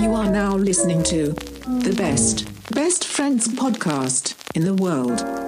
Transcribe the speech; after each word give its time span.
You 0.00 0.14
are 0.14 0.30
now 0.30 0.54
listening 0.54 1.02
to 1.04 1.32
the 1.82 1.94
best, 1.98 2.46
best 2.72 3.04
friends 3.04 3.46
podcast 3.48 4.34
in 4.56 4.64
the 4.64 4.74
world. 4.74 5.39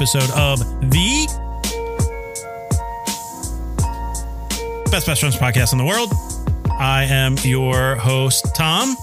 Episode 0.00 0.30
of 0.30 0.58
the 0.90 1.26
best 4.90 5.06
best 5.06 5.20
friends 5.20 5.36
podcast 5.36 5.72
in 5.72 5.78
the 5.78 5.84
world. 5.84 6.10
I 6.70 7.04
am 7.04 7.36
your 7.44 7.96
host, 7.96 8.46
Tom. 8.56 8.96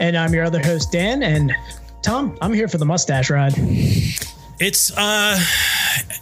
And 0.00 0.16
I'm 0.16 0.32
your 0.32 0.44
other 0.44 0.62
host, 0.62 0.92
Dan. 0.92 1.22
And 1.22 1.54
Tom, 2.00 2.38
I'm 2.40 2.54
here 2.54 2.68
for 2.68 2.78
the 2.78 2.86
mustache 2.86 3.28
ride. 3.28 3.52
It's 4.58 4.96
uh 4.96 5.38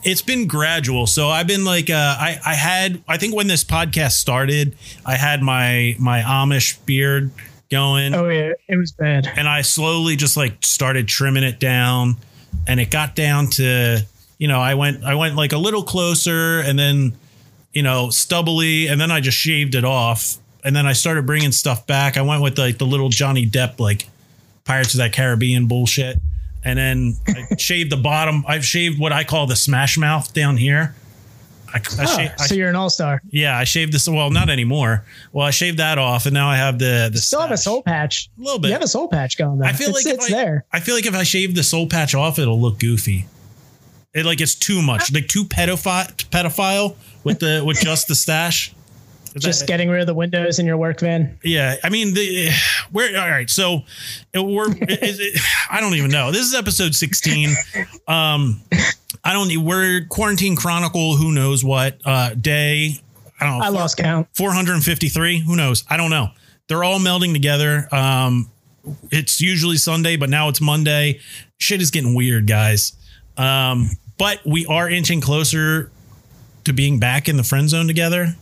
it's 0.03 0.23
been 0.23 0.49
gradual. 0.49 1.07
So 1.07 1.29
I've 1.29 1.47
been 1.47 1.65
like 1.65 1.91
uh 1.91 2.17
I 2.19 2.41
I 2.45 2.55
had 2.55 3.05
I 3.07 3.19
think 3.19 3.37
when 3.37 3.47
this 3.47 3.63
podcast 3.63 4.15
started, 4.15 4.75
I 5.07 5.15
had 5.15 5.43
my 5.43 5.95
my 6.01 6.23
Amish 6.23 6.85
beard 6.85 7.31
going. 7.71 8.15
Oh, 8.15 8.29
yeah. 8.29 8.51
It 8.67 8.77
was 8.77 8.91
bad. 8.91 9.31
and 9.37 9.47
I 9.47 9.63
slowly 9.63 10.17
just 10.17 10.37
like 10.37 10.65
started 10.65 11.07
trimming 11.07 11.45
it 11.45 11.61
down 11.61 12.17
and 12.67 12.81
it 12.81 12.91
got 12.91 13.15
down 13.15 13.49
to 13.49 14.05
you 14.39 14.49
know 14.49 14.61
I 14.61 14.75
went 14.75 15.05
I 15.05 15.15
went 15.15 15.37
like 15.37 15.53
a 15.53 15.59
little 15.59 15.83
closer 15.83 16.61
and 16.61 16.79
then 16.79 17.17
you 17.73 17.83
know 17.83 18.11
stubbly 18.11 18.89
and 18.89 19.01
then 19.01 19.11
I 19.11 19.21
just 19.21 19.39
shaved 19.39 19.75
it 19.75 19.85
off. 19.85 20.37
And 20.67 20.75
then 20.75 20.87
I 20.87 20.95
started 20.95 21.27
bringing 21.27 21.53
stuff 21.53 21.87
back. 21.87 22.17
I 22.17 22.23
went 22.23 22.43
with 22.43 22.59
like 22.59 22.79
the 22.79 22.87
little 22.87 23.11
Johnny 23.11 23.47
Depp 23.47 23.79
like 23.79 24.09
Pirates 24.65 24.95
of 24.95 24.99
that 24.99 25.13
Caribbean 25.13 25.67
bullshit. 25.67 26.19
And 26.65 26.79
then 26.79 27.17
I 27.29 27.55
shaved 27.59 27.93
the 27.93 27.99
bottom 27.99 28.45
I've 28.49 28.65
shaved 28.65 28.99
what 28.99 29.13
I 29.13 29.25
call 29.25 29.47
the 29.47 29.57
smash 29.57 29.99
mouth 29.99 30.33
down 30.33 30.57
here 30.57 30.95
I, 31.75 31.79
I, 31.79 31.81
Oh, 32.03 32.07
sha- 32.07 32.33
I- 32.39 32.47
so 32.47 32.55
you're 32.55 32.69
an 32.71 32.77
all 32.77 32.89
star. 32.89 33.21
yeah 33.31 33.59
I 33.59 33.65
shaved 33.65 33.93
this 33.93 34.09
well 34.09 34.31
not 34.31 34.49
anymore 34.49 35.05
well 35.33 35.45
I 35.47 35.51
shaved 35.51 35.79
that 35.79 35.99
off 35.99 36.25
and 36.27 36.33
now 36.35 36.49
I 36.49 36.57
have 36.57 36.79
the 36.79 37.11
the 37.13 37.19
Still 37.19 37.41
have 37.41 37.51
a 37.51 37.57
soul 37.57 37.83
patch. 37.83 38.31
a 38.39 38.43
little 38.43 38.59
bit 38.61 38.69
You 38.69 38.75
have 38.75 38.83
a 38.83 38.89
soul 38.89 39.09
patch 39.09 39.37
going 39.37 39.59
though. 39.59 39.67
I 39.67 39.73
feel 39.73 39.89
it's, 39.91 40.07
like 40.07 40.15
it's 40.15 40.33
I, 40.33 40.35
there. 40.37 40.65
I 40.73 40.81
feel 40.81 40.95
like 40.95 41.07
if 41.07 41.15
I 41.15 41.25
shave 41.25 41.55
the 41.55 41.63
soul 41.65 41.87
patch 41.89 42.15
off, 42.15 42.39
it'll 42.39 42.61
look 42.61 42.79
goofy. 42.79 43.27
It 44.15 44.25
like 44.25 44.41
it's 44.41 44.55
too 44.55 44.81
much, 44.81 45.13
like 45.13 45.27
too 45.27 45.43
pedophile, 45.45 46.07
pedophile 46.31 46.95
with 47.25 47.41
the 47.41 47.63
with 47.67 47.81
just 47.81 48.07
the 48.07 48.15
stash. 48.15 48.73
Is 49.35 49.43
Just 49.43 49.61
that- 49.63 49.67
getting 49.67 49.89
rid 49.89 50.01
of 50.01 50.07
the 50.07 50.15
windows 50.15 50.61
in 50.61 50.67
your 50.67 50.77
work 50.77 51.01
van. 51.01 51.37
yeah. 51.43 51.75
I 51.83 51.89
mean, 51.89 52.15
the 52.15 52.51
we're 52.93 53.19
all 53.19 53.29
right. 53.29 53.51
So 53.51 53.83
it, 54.33 54.39
we're 54.39 54.71
it, 54.71 54.87
it, 55.19 55.41
I 55.69 55.81
don't 55.81 55.95
even 55.97 56.13
know. 56.13 56.31
This 56.31 56.43
is 56.47 56.55
episode 56.55 56.95
sixteen. 56.95 57.51
Um, 58.07 58.61
I 59.25 59.33
don't. 59.33 59.65
We're 59.65 60.05
quarantine 60.07 60.55
chronicle. 60.55 61.17
Who 61.17 61.33
knows 61.33 61.65
what 61.65 61.99
uh, 62.05 62.35
day? 62.35 62.99
I 63.41 63.47
don't 63.47 63.59
know. 63.59 63.65
I 63.65 63.69
lost 63.71 63.97
count. 63.97 64.29
453 64.35 65.41
who 65.41 65.57
knows 65.57 65.85
i 65.89 65.97
don't 65.97 66.11
know 66.11 66.29
they're 66.69 66.85
all 66.85 66.99
melding 66.99 67.33
together 67.33 67.93
um 67.93 68.49
it's 69.11 69.41
usually 69.41 69.77
sunday 69.77 70.17
but 70.17 70.31
now 70.31 70.49
it's 70.49 70.61
monday 70.61 71.19
shit 71.59 71.83
is 71.83 71.91
getting 71.91 72.15
weird 72.15 72.47
guys 72.47 72.93
um 73.37 73.91
but 74.19 74.41
we 74.47 74.65
are 74.67 74.89
inching 74.89 75.21
closer 75.21 75.91
to 76.65 76.73
being 76.73 76.99
back 77.01 77.29
in 77.29 77.37
the 77.37 77.43
friend 77.43 77.69
zone 77.69 77.87
together 77.87 78.35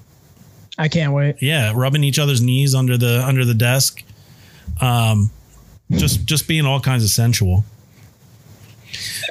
I 0.78 0.88
can't 0.88 1.12
wait. 1.12 1.36
yeah 1.40 1.72
rubbing 1.74 2.04
each 2.04 2.18
other's 2.18 2.40
knees 2.42 2.74
under 2.74 2.96
the 2.96 3.24
under 3.26 3.44
the 3.44 3.54
desk 3.54 4.02
um 4.80 5.30
just 5.90 6.24
just 6.26 6.46
being 6.46 6.66
all 6.66 6.80
kinds 6.80 7.02
of 7.02 7.10
sensual 7.10 7.64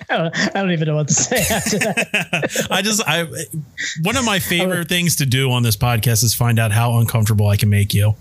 I 0.09 0.17
don't, 0.17 0.37
I 0.55 0.61
don't 0.61 0.71
even 0.71 0.87
know 0.87 0.95
what 0.95 1.07
to 1.07 1.13
say 1.13 1.37
after 1.49 1.79
that. 1.79 2.67
i 2.71 2.81
just 2.81 3.01
i 3.07 3.23
one 4.03 4.17
of 4.17 4.25
my 4.25 4.39
favorite 4.39 4.87
things 4.87 5.17
to 5.17 5.25
do 5.25 5.51
on 5.51 5.63
this 5.63 5.77
podcast 5.77 6.23
is 6.23 6.33
find 6.33 6.59
out 6.59 6.71
how 6.71 6.97
uncomfortable 6.97 7.47
i 7.47 7.57
can 7.57 7.69
make 7.69 7.93
you 7.93 8.15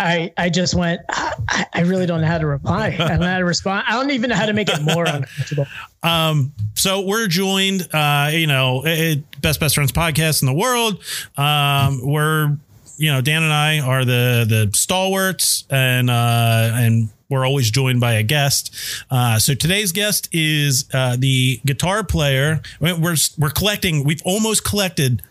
I, 0.00 0.32
I 0.38 0.48
just 0.48 0.74
went, 0.74 1.02
I, 1.10 1.66
I 1.74 1.80
really 1.82 2.06
don't 2.06 2.22
know 2.22 2.26
how 2.26 2.38
to 2.38 2.46
reply. 2.46 2.96
I 2.98 3.08
don't 3.08 3.20
know 3.20 3.26
how 3.26 3.38
to 3.38 3.44
respond. 3.44 3.84
I 3.86 3.92
don't 3.92 4.10
even 4.12 4.30
know 4.30 4.36
how 4.36 4.46
to 4.46 4.54
make 4.54 4.70
it 4.70 4.80
more 4.80 5.04
uncomfortable. 5.04 5.66
Um, 6.02 6.52
so 6.74 7.02
we're 7.02 7.26
joined, 7.26 7.86
uh, 7.92 8.30
you 8.32 8.46
know, 8.46 8.82
it, 8.86 9.22
best 9.42 9.60
best 9.60 9.74
friends 9.74 9.92
podcast 9.92 10.40
in 10.40 10.46
the 10.46 10.54
world. 10.54 11.02
Um, 11.36 12.00
we're, 12.02 12.56
you 12.96 13.12
know, 13.12 13.20
Dan 13.20 13.42
and 13.42 13.52
I 13.52 13.80
are 13.80 14.06
the 14.06 14.46
the 14.48 14.70
stalwarts, 14.74 15.64
and 15.68 16.08
uh, 16.08 16.70
and 16.72 17.10
we're 17.30 17.46
always 17.46 17.70
joined 17.70 18.00
by 18.00 18.14
a 18.14 18.22
guest. 18.22 18.74
Uh, 19.10 19.38
so 19.38 19.54
today's 19.54 19.92
guest 19.92 20.28
is 20.32 20.86
uh, 20.92 21.16
the 21.18 21.60
guitar 21.64 22.04
player. 22.04 22.60
We're 22.80 23.16
we're 23.38 23.50
collecting. 23.50 24.04
We've 24.04 24.22
almost 24.24 24.64
collected 24.64 25.22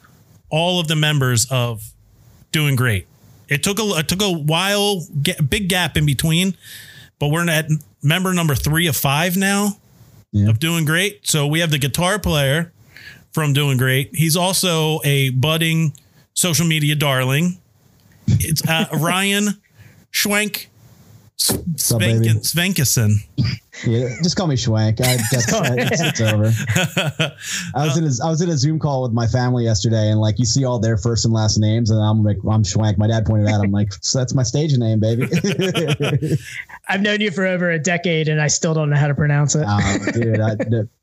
all 0.50 0.80
of 0.80 0.88
the 0.88 0.96
members 0.96 1.46
of 1.52 1.92
Doing 2.52 2.76
Great. 2.76 3.06
It 3.50 3.62
took 3.64 3.80
a 3.80 3.84
it 3.98 4.08
took 4.08 4.22
a 4.22 4.32
while, 4.32 5.06
ga- 5.22 5.42
big 5.48 5.70
gap 5.70 5.98
in 5.98 6.06
between, 6.06 6.56
but 7.20 7.28
we're 7.28 7.48
at 7.50 7.68
member 8.02 8.34
number 8.34 8.56
three 8.56 8.88
of 8.88 8.96
five 8.96 9.36
now 9.38 9.78
of 10.48 10.60
Doing 10.60 10.86
Great. 10.86 11.28
So 11.28 11.46
we 11.48 11.60
have 11.60 11.72
the 11.72 11.80
guitar 11.80 12.18
player 12.20 12.72
from 13.34 13.54
Doing 13.54 13.78
Great. 13.78 14.16
He's 14.16 14.36
also 14.36 15.00
a 15.04 15.32
budding 15.32 15.94
social 16.34 16.66
media 16.66 16.96
darling. 16.96 17.60
It's 18.28 18.68
uh, 18.68 18.86
Ryan 19.00 19.60
Schwenk? 20.14 20.68
Svenken, 21.40 22.42
Svenkison. 22.44 23.16
Yeah, 23.88 24.10
just 24.22 24.36
call 24.36 24.48
me 24.48 24.56
Schwenk. 24.56 25.00
I, 25.00 25.18
that's, 25.32 25.54
I, 25.54 25.74
it's, 25.78 26.02
it's 26.02 26.22
over. 26.22 26.52
I 27.76 27.86
was 27.86 27.98
in 27.98 28.04
a, 28.04 28.28
I 28.28 28.30
was 28.30 28.42
in 28.42 28.50
a 28.50 28.58
Zoom 28.58 28.78
call 28.78 29.04
with 29.04 29.14
my 29.14 29.26
family 29.26 29.64
yesterday, 29.64 30.10
and 30.10 30.20
like 30.20 30.38
you 30.38 30.46
see 30.46 30.66
all 30.66 30.80
their 30.80 30.98
first 30.98 31.24
and 31.24 31.34
last 31.34 31.58
names, 31.58 31.90
and 31.92 32.02
I'm 32.02 32.24
like 32.24 32.38
I'm 32.50 32.64
Schwenk. 32.64 32.98
My 32.98 33.08
dad 33.08 33.26
pointed 33.26 33.48
out, 33.48 33.62
I'm 33.62 33.72
like 33.72 33.94
so 34.02 34.20
that's 34.20 34.34
my 34.34 34.44
stage 34.44 34.78
name, 34.78 35.00
baby. 35.00 35.30
I've 36.90 37.02
known 37.02 37.22
you 37.22 37.32
for 37.32 37.46
over 37.46 37.72
a 37.72 37.80
decade 37.80 38.28
and 38.28 38.42
I 38.42 38.48
still 38.48 38.74
don't 38.74 38.90
know 38.90 38.98
how 38.98 39.08
to 39.08 39.16
pronounce 39.16 39.56
it. 39.56 39.64
um, 39.64 40.00
dude, 40.12 40.42
I, 40.42 40.56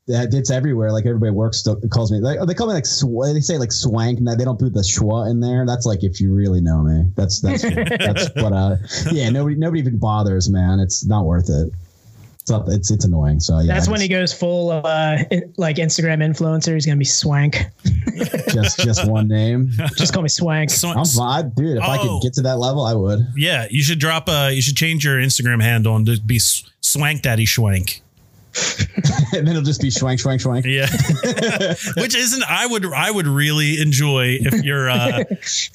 that- 0.07 0.31
that- 0.31 0.37
it's 0.37 0.49
everywhere. 0.51 0.91
Like 0.91 1.05
everybody 1.05 1.31
works 1.31 1.57
still 1.57 1.75
calls 1.89 2.11
me. 2.11 2.19
Like 2.19 2.39
they 2.47 2.53
call 2.53 2.67
me 2.67 2.73
like 2.73 2.85
sw- 2.85 3.23
they 3.33 3.39
say 3.41 3.57
like 3.57 3.71
Swank, 3.71 4.19
and 4.19 4.27
they 4.27 4.43
don't 4.45 4.59
put 4.59 4.73
the 4.73 4.81
schwa 4.81 5.29
in 5.29 5.39
there. 5.39 5.65
That's 5.65 5.85
like 5.85 6.03
if 6.03 6.19
you 6.21 6.33
really 6.33 6.61
know 6.61 6.81
me. 6.83 7.11
That's 7.15 7.39
that's 7.41 7.61
that's 7.63 8.29
what. 8.35 8.53
Uh, 8.53 8.77
yeah, 9.11 9.29
nobody 9.29 9.55
nobody 9.55 9.79
even 9.81 9.97
bothers, 9.97 10.49
man. 10.49 10.79
It's 10.79 11.05
not 11.05 11.25
worth 11.25 11.49
it. 11.49 11.71
It's 12.41 12.51
up, 12.53 12.69
it's 12.69 12.89
it's 12.91 13.03
annoying. 13.03 13.41
So 13.41 13.59
yeah, 13.59 13.73
That's 13.73 13.89
when 13.89 13.99
he 13.99 14.07
goes 14.07 14.31
full 14.31 14.71
uh, 14.71 15.17
like 15.57 15.75
Instagram 15.75 16.23
influencer. 16.23 16.73
He's 16.75 16.85
gonna 16.85 16.95
be 16.95 17.03
swank. 17.03 17.65
just 18.53 18.79
just 18.79 19.05
one 19.09 19.27
name. 19.27 19.69
Just 19.97 20.13
call 20.13 20.23
me 20.23 20.29
swank. 20.29 20.69
So- 20.69 20.87
I'm 20.89 21.03
fine, 21.03 21.49
dude. 21.57 21.75
If 21.77 21.83
I 21.83 21.97
Oh. 21.97 22.19
could 22.19 22.27
get 22.27 22.33
to 22.35 22.41
that 22.43 22.57
level, 22.57 22.85
I 22.85 22.93
would. 22.93 23.27
yeah, 23.35 23.67
you 23.69 23.83
should 23.83 23.99
drop 23.99 24.29
a. 24.29 24.53
You 24.53 24.61
should 24.61 24.77
change 24.77 25.03
your 25.03 25.17
Instagram 25.17 25.61
handle 25.61 25.93
and 25.97 26.05
just 26.05 26.25
be 26.25 26.39
Swank 26.79 27.21
Daddy 27.23 27.45
Schwenk. 27.45 27.99
and 29.33 29.45
then 29.47 29.49
it'll 29.49 29.61
just 29.61 29.81
be 29.81 29.89
schwenk, 29.89 30.21
schwenk, 30.23 30.41
schwenk. 30.41 30.65
Yeah, 30.65 30.87
which 32.01 32.15
isn't. 32.15 32.43
I 32.49 32.65
would. 32.67 32.85
I 32.93 33.11
would 33.11 33.27
really 33.27 33.79
enjoy 33.81 34.37
if 34.41 34.63
your 34.63 34.89
uh, 34.89 35.23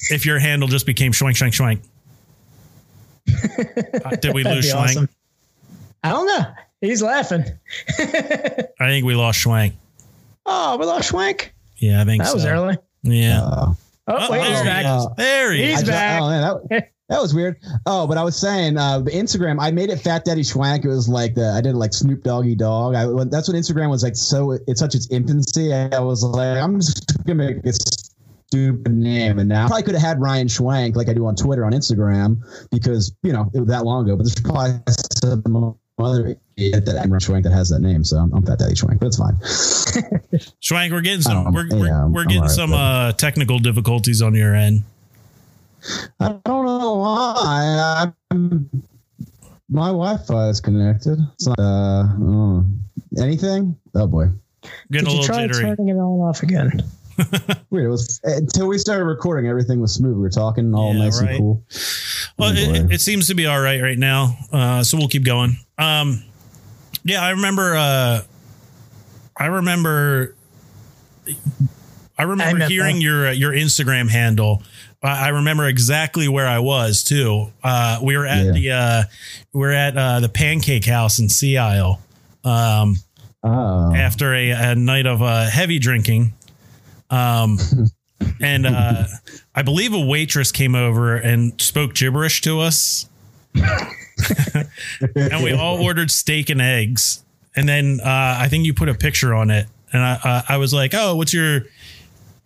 if 0.09 0.25
your 0.25 0.39
handle 0.39 0.67
just 0.67 0.85
became 0.85 1.11
Schwenk 1.11 1.33
Schwenk 1.33 1.53
Schwenk. 1.53 1.79
Uh, 4.05 4.15
did 4.21 4.33
we 4.33 4.43
lose 4.43 4.71
Schwenk? 4.71 4.75
awesome. 4.75 5.09
I 6.03 6.09
don't 6.09 6.27
know. 6.27 6.45
He's 6.81 7.01
laughing. 7.01 7.45
I 7.99 8.65
think 8.87 9.05
we 9.05 9.15
lost 9.15 9.39
Schwenk. 9.43 9.73
Oh, 10.45 10.77
we 10.77 10.85
lost 10.85 11.11
Schwenk. 11.11 11.49
Yeah, 11.77 12.01
I 12.01 12.05
think 12.05 12.23
That 12.23 12.33
was 12.33 12.43
so. 12.43 12.49
early. 12.49 12.77
Yeah. 13.03 13.41
Uh, 13.41 13.73
Oh, 14.05 14.29
wait, 14.29 14.39
there 14.39 14.49
he's 14.49 14.59
he 14.59 14.65
back. 14.65 14.85
is. 14.99 15.07
There 15.15 15.53
he 15.53 15.63
He's 15.63 15.73
is. 15.75 15.79
I 15.79 15.85
ju- 15.85 15.91
back. 15.91 16.21
oh, 16.21 16.29
man, 16.29 16.41
that, 16.69 16.89
that 17.13 17.21
was 17.21 17.33
weird. 17.33 17.59
Oh, 17.85 18.07
but 18.07 18.17
I 18.17 18.23
was 18.23 18.35
saying, 18.35 18.77
uh, 18.77 19.01
Instagram. 19.01 19.57
I 19.61 19.69
made 19.69 19.91
it 19.91 19.97
Fat 19.97 20.25
Daddy 20.25 20.41
Schwenk. 20.41 20.83
It 20.83 20.87
was 20.87 21.07
like 21.07 21.35
the, 21.35 21.45
I 21.45 21.61
did 21.61 21.75
it 21.75 21.77
like 21.77 21.93
Snoop 21.93 22.23
Doggy 22.23 22.55
Dog. 22.55 22.95
I 22.95 23.05
that's 23.25 23.47
what 23.47 23.55
Instagram 23.55 23.91
was 23.91 24.01
like. 24.01 24.15
So 24.15 24.57
it's 24.67 24.79
such 24.79 24.95
its 24.95 25.07
infancy. 25.11 25.71
I, 25.71 25.99
was 25.99 26.23
like, 26.23 26.57
I'm 26.57 26.79
just 26.79 27.23
gonna 27.23 27.35
make 27.35 27.57
it 27.63 27.75
stupid 28.47 28.93
name. 28.93 29.37
And 29.37 29.47
now 29.47 29.65
I 29.65 29.67
probably 29.67 29.83
could 29.83 29.93
have 29.93 30.01
had 30.01 30.21
Ryan 30.21 30.47
Schwenk 30.47 30.95
like 30.95 31.07
I 31.07 31.13
do 31.13 31.27
on 31.27 31.35
Twitter, 31.35 31.65
on 31.65 31.71
Instagram, 31.71 32.37
because, 32.71 33.15
you 33.21 33.31
know, 33.31 33.49
it 33.53 33.59
was 33.59 33.69
that 33.69 33.85
long 33.85 34.05
ago. 34.05 34.15
But 34.15 34.23
there's 34.23 34.41
probably 34.41 34.81
some 35.21 35.77
other 35.99 36.35
idiot 36.57 36.85
that 36.85 36.95
Ryan 36.95 37.11
Schwenk 37.11 37.43
that 37.43 37.51
has 37.51 37.69
that 37.69 37.81
name. 37.81 38.03
So 38.03 38.17
I'm, 38.17 38.33
I'm 38.33 38.43
Fat 38.43 38.57
Daddy 38.57 38.73
Schwenk, 38.73 38.99
but 38.99 39.05
it's 39.05 39.17
fine. 39.17 39.35
Schwenk, 40.63 40.91
we're 40.91 41.01
getting 41.01 41.21
some 41.21 41.45
Um, 41.45 41.53
we're, 41.53 41.67
we're, 41.69 42.07
we're 42.07 42.23
getting 42.23 42.39
alright 42.39 42.55
some 42.55 42.73
uh 42.73 43.11
technical 43.11 43.59
difficulties 43.59 44.23
on 44.23 44.33
your 44.33 44.55
end. 44.55 44.83
I 46.19 46.29
don't 46.45 46.65
know 46.65 46.95
why. 46.95 48.11
I'm, 48.31 48.69
my 49.69 49.87
Wi-Fi 49.87 50.49
is 50.49 50.61
connected. 50.61 51.17
It's 51.33 51.47
not 51.47 51.59
uh, 51.59 52.03
oh. 52.21 52.65
anything. 53.17 53.75
Oh 53.95 54.07
boy, 54.07 54.27
Getting 54.91 55.07
Did 55.09 55.17
a 55.17 55.21
you 55.21 55.23
try 55.23 55.47
jittery. 55.47 55.63
turning 55.75 55.89
it 55.89 55.93
on 55.97 56.19
off 56.19 56.43
again? 56.43 56.71
weird. 57.69 57.85
It 57.85 57.89
was 57.89 58.19
until 58.23 58.67
we 58.67 58.77
started 58.77 59.05
recording. 59.05 59.49
Everything 59.49 59.81
was 59.81 59.93
smooth. 59.93 60.15
We 60.15 60.21
were 60.21 60.29
talking 60.29 60.73
all 60.73 60.93
Yeah, 60.93 61.03
nice 61.03 61.21
right. 61.21 61.31
and 61.31 61.39
cool. 61.39 61.63
Well, 62.37 62.49
Oh, 62.49 62.53
it, 62.55 62.93
it 62.93 63.01
seems 63.01 63.27
to 63.27 63.35
be 63.35 63.45
all 63.45 63.59
right 63.61 63.81
right 63.81 63.97
now. 63.97 64.35
Uh, 64.51 64.83
so 64.83 64.97
we'll 64.97 65.07
keep 65.09 65.23
going. 65.23 65.57
Um, 65.77 66.23
yeah, 67.03 67.21
I 67.21 67.31
remember. 67.31 67.75
Uh, 67.75 68.21
I 69.37 69.45
remember. 69.47 70.35
I 72.17 72.23
remember 72.23 72.59
met 72.59 72.69
hearing 72.71 72.97
that. 72.97 73.01
your 73.01 73.27
uh, 73.27 73.31
your 73.31 73.51
Instagram 73.53 74.09
handle. 74.09 74.63
I 75.03 75.29
remember 75.29 75.67
exactly 75.67 76.27
where 76.29 76.47
I 76.47 76.59
was 76.59 77.03
too. 77.03 77.51
Uh, 77.63 77.99
we 78.01 78.15
were 78.17 78.25
at 78.25 78.45
Yeah. 78.45 78.51
the 78.53 78.71
uh, 78.71 79.03
we 79.53 79.59
were 79.59 79.71
at 79.71 79.97
uh, 79.97 80.19
the 80.21 80.29
Pancake 80.29 80.85
House 80.85 81.19
in 81.19 81.27
Sea 81.29 81.57
Isle 81.57 82.01
um, 82.45 82.95
Oh, 83.43 83.93
after 83.93 84.33
a, 84.33 84.51
a 84.51 84.75
night 84.75 85.05
of 85.05 85.21
uh, 85.21 85.49
heavy 85.49 85.77
drinking. 85.77 86.31
Um, 87.09 87.59
and 88.41 88.65
uh, 88.65 89.03
I 89.53 89.61
believe 89.63 89.93
a 89.93 89.99
waitress 89.99 90.53
came 90.53 90.75
over 90.75 91.15
and 91.17 91.59
spoke 91.61 91.93
gibberish 91.93 92.39
to 92.43 92.61
us. 92.61 93.09
and 95.15 95.43
we 95.43 95.51
all 95.53 95.81
ordered 95.83 96.11
steak 96.11 96.49
and 96.49 96.61
eggs. 96.61 97.23
And 97.55 97.67
then 97.67 97.99
uh, 98.01 98.37
I 98.39 98.47
think 98.47 98.65
you 98.65 98.73
put 98.73 98.89
a 98.89 98.93
picture 98.95 99.33
on 99.33 99.51
it, 99.51 99.67
and 99.91 100.01
I 100.01 100.13
uh, 100.23 100.41
I 100.49 100.57
was 100.57 100.73
like, 100.73 100.93
"Oh, 100.95 101.15
what's 101.15 101.33
your 101.33 101.65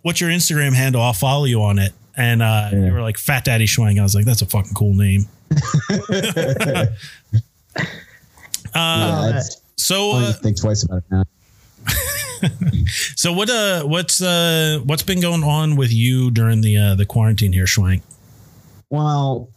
what's 0.01 0.19
your 0.19 0.29
Instagram 0.29 0.73
handle? 0.73 1.01
I'll 1.01 1.13
follow 1.13 1.45
you 1.45 1.61
on 1.63 1.79
it." 1.79 1.93
And 2.17 2.41
uh, 2.41 2.69
Yeah. 2.73 2.85
you 2.87 2.91
were 2.91 3.01
like, 3.01 3.17
"Fat 3.17 3.45
Daddy 3.45 3.65
Schwenk." 3.65 3.99
I 3.99 4.03
was 4.03 4.15
like, 4.15 4.25
"That's 4.25 4.41
a 4.41 4.45
fucking 4.47 4.73
cool 4.73 4.95
name." 4.95 5.27
uh, 6.09 6.87
yeah, 8.75 9.41
so 9.77 10.11
uh, 10.13 10.33
think 10.33 10.59
twice 10.59 10.83
about 10.83 10.97
it 10.97 11.03
now. 11.11 11.23
so 13.15 13.31
what 13.33 13.49
uh 13.49 13.83
what's 13.83 14.21
uh 14.21 14.79
what's 14.85 15.03
been 15.03 15.19
going 15.21 15.43
on 15.43 15.75
with 15.75 15.91
you 15.91 16.29
during 16.31 16.61
the 16.61 16.77
uh 16.77 16.95
the 16.95 17.05
quarantine 17.05 17.53
here, 17.53 17.65
Schwenk? 17.65 18.01
Well, 18.89 19.49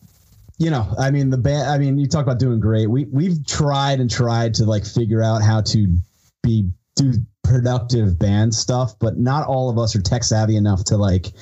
you 0.59 0.71
know, 0.71 0.95
I 0.99 1.11
mean, 1.11 1.31
the 1.31 1.39
band. 1.39 1.69
I 1.69 1.79
mean, 1.79 1.99
you 1.99 2.07
talk 2.07 2.23
about 2.25 2.39
doing 2.39 2.61
great. 2.61 2.89
We 2.89 3.05
we've 3.07 3.45
tried 3.47 4.01
and 4.01 4.11
tried 4.11 4.55
to 4.55 4.65
like 4.65 4.85
figure 4.85 5.23
out 5.23 5.43
how 5.43 5.63
to 5.63 5.99
be 6.43 6.71
do 6.97 7.15
productive 7.43 8.19
band 8.19 8.55
stuff, 8.55 8.99
but 8.99 9.19
not 9.19 9.47
all 9.47 9.71
of 9.71 9.79
us 9.79 9.97
are 9.97 10.03
tech 10.03 10.23
savvy 10.25 10.57
enough 10.57 10.85
to 10.85 10.97
like 10.97 11.33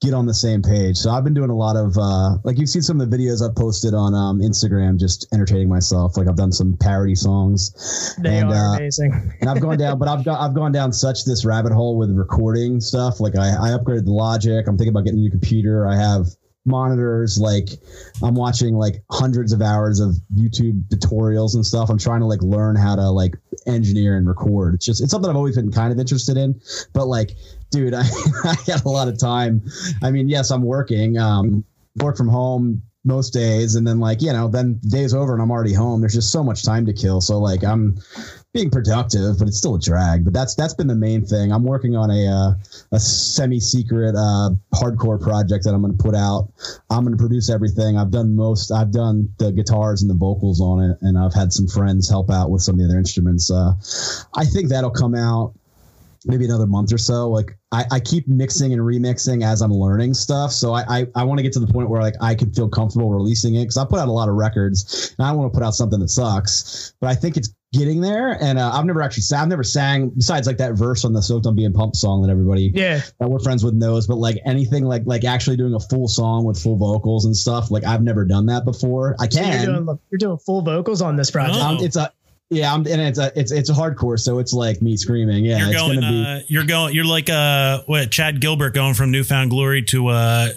get 0.00 0.12
on 0.12 0.26
the 0.26 0.34
same 0.34 0.60
page. 0.60 0.96
So 0.98 1.10
I've 1.10 1.24
been 1.24 1.34
doing 1.34 1.50
a 1.50 1.56
lot 1.56 1.76
of 1.76 1.96
uh 1.96 2.36
like 2.44 2.58
you've 2.58 2.68
seen 2.68 2.82
some 2.82 3.00
of 3.00 3.10
the 3.10 3.16
videos 3.16 3.46
I've 3.48 3.56
posted 3.56 3.94
on 3.94 4.14
um 4.14 4.40
Instagram 4.40 4.98
just 4.98 5.26
entertaining 5.32 5.68
myself. 5.68 6.16
Like 6.16 6.28
I've 6.28 6.36
done 6.36 6.52
some 6.52 6.76
parody 6.78 7.14
songs. 7.14 8.14
They 8.22 8.38
And, 8.38 8.50
are 8.52 8.74
uh, 8.74 8.76
amazing. 8.76 9.32
and 9.40 9.48
I've 9.48 9.60
gone 9.60 9.78
down, 9.78 9.98
but 9.98 10.08
I've 10.08 10.24
got 10.24 10.40
I've 10.40 10.54
gone 10.54 10.72
down 10.72 10.92
such 10.92 11.24
this 11.24 11.44
rabbit 11.44 11.72
hole 11.72 11.96
with 11.96 12.10
recording 12.10 12.80
stuff. 12.80 13.20
Like 13.20 13.36
I, 13.36 13.50
I 13.50 13.68
upgraded 13.70 14.04
the 14.04 14.12
Logic. 14.12 14.66
I'm 14.66 14.76
thinking 14.76 14.92
about 14.92 15.04
getting 15.04 15.20
a 15.20 15.22
new 15.22 15.30
computer. 15.30 15.86
I 15.86 15.96
have 15.96 16.26
monitors. 16.66 17.38
Like 17.38 17.68
I'm 18.22 18.34
watching 18.34 18.74
like 18.74 19.02
hundreds 19.10 19.52
of 19.52 19.60
hours 19.62 20.00
of 20.00 20.16
YouTube 20.34 20.88
tutorials 20.88 21.54
and 21.54 21.64
stuff. 21.64 21.90
I'm 21.90 21.98
trying 21.98 22.20
to 22.20 22.26
like 22.26 22.42
learn 22.42 22.74
how 22.76 22.96
to 22.96 23.10
like 23.10 23.34
engineer 23.66 24.16
and 24.16 24.26
record. 24.26 24.74
It's 24.74 24.86
just 24.86 25.02
it's 25.02 25.10
something 25.10 25.30
I've 25.30 25.36
always 25.36 25.56
been 25.56 25.72
kind 25.72 25.92
of 25.92 25.98
interested 25.98 26.36
in. 26.36 26.60
But 26.92 27.06
like, 27.06 27.32
dude, 27.74 27.94
I, 27.94 28.04
I 28.44 28.56
got 28.66 28.84
a 28.84 28.88
lot 28.88 29.08
of 29.08 29.18
time. 29.18 29.62
I 30.02 30.10
mean, 30.10 30.28
yes, 30.28 30.50
I'm 30.50 30.62
working. 30.62 31.18
Um, 31.18 31.64
work 31.96 32.16
from 32.16 32.28
home 32.28 32.82
most 33.06 33.34
days 33.34 33.74
and 33.74 33.86
then 33.86 34.00
like 34.00 34.22
you 34.22 34.32
know 34.32 34.48
then 34.48 34.80
the 34.82 34.88
day's 34.88 35.12
over 35.12 35.34
and 35.34 35.42
i'm 35.42 35.50
already 35.50 35.74
home 35.74 36.00
there's 36.00 36.14
just 36.14 36.32
so 36.32 36.42
much 36.42 36.64
time 36.64 36.86
to 36.86 36.92
kill 36.92 37.20
so 37.20 37.38
like 37.38 37.62
i'm 37.62 37.94
being 38.54 38.70
productive 38.70 39.38
but 39.38 39.46
it's 39.46 39.58
still 39.58 39.74
a 39.74 39.78
drag 39.78 40.24
but 40.24 40.32
that's 40.32 40.54
that's 40.54 40.72
been 40.72 40.86
the 40.86 40.94
main 40.94 41.22
thing 41.22 41.52
i'm 41.52 41.64
working 41.64 41.94
on 41.94 42.10
a 42.10 42.26
uh, 42.26 42.52
a 42.92 42.98
semi-secret 42.98 44.14
uh, 44.16 44.50
hardcore 44.74 45.20
project 45.20 45.64
that 45.64 45.74
i'm 45.74 45.82
going 45.82 45.94
to 45.94 46.02
put 46.02 46.14
out 46.14 46.48
i'm 46.88 47.04
going 47.04 47.14
to 47.14 47.20
produce 47.20 47.50
everything 47.50 47.98
i've 47.98 48.10
done 48.10 48.34
most 48.34 48.72
i've 48.72 48.90
done 48.90 49.28
the 49.38 49.52
guitars 49.52 50.00
and 50.00 50.10
the 50.10 50.14
vocals 50.14 50.62
on 50.62 50.82
it 50.82 50.96
and 51.02 51.18
i've 51.18 51.34
had 51.34 51.52
some 51.52 51.68
friends 51.68 52.08
help 52.08 52.30
out 52.30 52.50
with 52.50 52.62
some 52.62 52.74
of 52.74 52.78
the 52.78 52.86
other 52.86 52.98
instruments 52.98 53.50
uh, 53.50 53.72
i 54.34 54.46
think 54.46 54.70
that'll 54.70 54.90
come 54.90 55.14
out 55.14 55.52
maybe 56.26 56.44
another 56.44 56.66
month 56.66 56.92
or 56.92 56.98
so. 56.98 57.28
Like 57.28 57.56
I, 57.74 57.84
I 57.96 58.00
keep 58.00 58.28
mixing 58.28 58.72
and 58.72 58.80
remixing 58.80 59.44
as 59.44 59.60
I'm 59.60 59.72
learning 59.72 60.14
stuff. 60.14 60.52
So 60.52 60.72
I 60.72 60.84
I, 60.88 61.06
I 61.16 61.24
want 61.24 61.38
to 61.38 61.42
get 61.42 61.52
to 61.54 61.60
the 61.60 61.66
point 61.66 61.90
where 61.90 62.00
like 62.00 62.14
I 62.20 62.34
can 62.34 62.52
feel 62.52 62.68
comfortable 62.68 63.10
releasing 63.10 63.54
it 63.56 63.62
because 63.62 63.76
I 63.76 63.84
put 63.84 63.98
out 63.98 64.08
a 64.08 64.12
lot 64.12 64.28
of 64.28 64.36
records 64.36 65.14
and 65.18 65.26
I 65.26 65.30
don't 65.30 65.38
want 65.40 65.52
to 65.52 65.58
put 65.58 65.64
out 65.66 65.74
something 65.74 65.98
that 66.00 66.08
sucks. 66.08 66.94
But 67.00 67.10
I 67.10 67.14
think 67.14 67.36
it's 67.36 67.52
getting 67.72 68.00
there. 68.00 68.38
And 68.40 68.56
uh, 68.56 68.70
I've 68.72 68.84
never 68.84 69.02
actually 69.02 69.24
sang. 69.24 69.40
I've 69.40 69.48
never 69.48 69.64
sang 69.64 70.10
besides 70.10 70.46
like 70.46 70.58
that 70.58 70.74
verse 70.74 71.04
on 71.04 71.12
the 71.12 71.20
"Soaked 71.20 71.46
on 71.46 71.56
Being 71.56 71.72
Pumped" 71.72 71.96
song 71.96 72.22
that 72.22 72.30
everybody 72.30 72.70
Yeah. 72.74 73.00
that 73.18 73.28
we're 73.28 73.40
friends 73.40 73.64
with 73.64 73.74
knows. 73.74 74.06
But 74.06 74.16
like 74.18 74.38
anything 74.46 74.84
like 74.84 75.02
like 75.06 75.24
actually 75.24 75.56
doing 75.56 75.74
a 75.74 75.80
full 75.80 76.06
song 76.06 76.44
with 76.44 76.56
full 76.62 76.76
vocals 76.76 77.24
and 77.24 77.36
stuff. 77.36 77.70
Like 77.72 77.84
I've 77.84 78.02
never 78.02 78.24
done 78.24 78.46
that 78.46 78.64
before. 78.64 79.16
I 79.18 79.28
So 79.28 79.40
can. 79.40 79.64
you're 79.64 79.74
doing 79.82 79.98
you're 80.12 80.18
doing 80.18 80.38
full 80.38 80.62
vocals 80.62 81.02
on 81.02 81.16
this 81.16 81.30
project. 81.30 81.58
Oh. 81.60 81.66
Um, 81.66 81.78
it's 81.80 81.96
a 81.96 82.12
yeah. 82.50 82.72
I'm, 82.72 82.80
and 82.86 83.00
it's 83.00 83.18
a 83.18 83.32
it's 83.38 83.52
it's 83.52 83.70
a 83.70 83.72
hardcore. 83.72 84.18
So 84.18 84.38
it's 84.38 84.52
like 84.52 84.82
me 84.82 84.96
screaming. 84.96 85.44
Yeah, 85.44 85.58
You're 85.58 85.68
it's 85.68 85.82
going 85.82 86.00
gonna 86.00 86.12
be. 86.12 86.24
uh 86.26 86.40
you're 86.48 86.64
going 86.64 86.94
you're 86.94 87.04
like 87.04 87.28
uh 87.30 87.82
what 87.86 88.10
Chad 88.10 88.40
Gilbert 88.40 88.74
going 88.74 88.94
from 88.94 89.10
New 89.10 89.24
Found 89.24 89.50
Glory 89.50 89.82
to 89.84 90.08
uh 90.08 90.48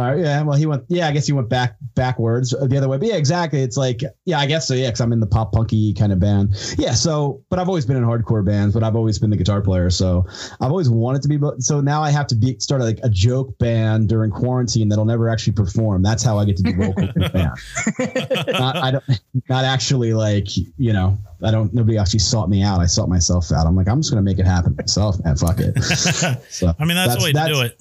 Shai 0.00 0.12
Hulud. 0.12 0.18
Uh, 0.18 0.22
yeah, 0.22 0.42
well, 0.42 0.56
he 0.56 0.66
went. 0.66 0.84
Yeah, 0.88 1.08
I 1.08 1.12
guess 1.12 1.26
he 1.26 1.32
went 1.32 1.48
back 1.48 1.76
backwards 1.94 2.50
the 2.50 2.76
other 2.76 2.88
way. 2.88 2.98
But 2.98 3.08
yeah, 3.08 3.16
exactly. 3.16 3.60
It's 3.60 3.76
like, 3.76 4.02
yeah, 4.24 4.38
I 4.38 4.46
guess 4.46 4.66
so. 4.68 4.74
Yeah, 4.74 4.88
because 4.88 5.00
I'm 5.00 5.12
in 5.12 5.20
the 5.20 5.26
pop 5.26 5.52
punky 5.52 5.94
kind 5.94 6.12
of 6.12 6.20
band. 6.20 6.54
Yeah, 6.78 6.94
so, 6.94 7.42
but 7.50 7.58
I've 7.58 7.68
always 7.68 7.86
been 7.86 7.96
in 7.96 8.04
hardcore 8.04 8.44
bands, 8.44 8.74
but 8.74 8.82
I've 8.82 8.96
always 8.96 9.18
been 9.18 9.30
the 9.30 9.36
guitar 9.36 9.60
player. 9.60 9.90
So 9.90 10.26
I've 10.60 10.70
always 10.70 10.90
wanted 10.90 11.22
to 11.22 11.28
be. 11.28 11.38
So 11.58 11.80
now 11.80 12.02
I 12.02 12.10
have 12.10 12.26
to 12.28 12.34
be 12.34 12.58
start 12.58 12.80
like 12.80 13.00
a 13.02 13.08
joke 13.08 13.58
band 13.58 14.08
during 14.08 14.30
quarantine 14.30 14.88
that'll 14.88 15.04
never 15.04 15.28
actually 15.28 15.54
perform. 15.54 16.02
That's 16.02 16.22
how 16.22 16.38
I 16.38 16.44
get 16.44 16.56
to 16.58 16.62
do 16.62 16.70
in 16.70 16.94
the 16.94 17.30
band. 17.32 18.48
Not, 18.60 18.76
I 18.76 18.90
don't, 18.90 19.04
not 19.48 19.64
actually 19.64 20.12
like 20.12 20.56
you 20.56 20.92
know. 20.92 21.18
I 21.42 21.50
don't. 21.50 21.72
Nobody 21.72 21.96
actually 21.96 22.18
sought 22.18 22.50
me 22.50 22.62
out. 22.62 22.80
I 22.80 22.86
sought 22.86 23.08
myself 23.08 23.50
out. 23.52 23.66
I'm 23.66 23.74
like, 23.74 23.88
I'm 23.88 24.00
just 24.00 24.10
gonna 24.10 24.22
make 24.22 24.38
it 24.38 24.46
happen 24.46 24.76
myself, 24.76 25.22
man. 25.24 25.36
Fuck 25.36 25.60
it. 25.60 25.76
So 26.50 26.74
I 26.78 26.84
mean 26.84 26.96
that's, 26.96 27.16
the 27.16 27.22
way 27.22 27.32
to 27.32 27.46
do 27.46 27.60
it. 27.62 27.80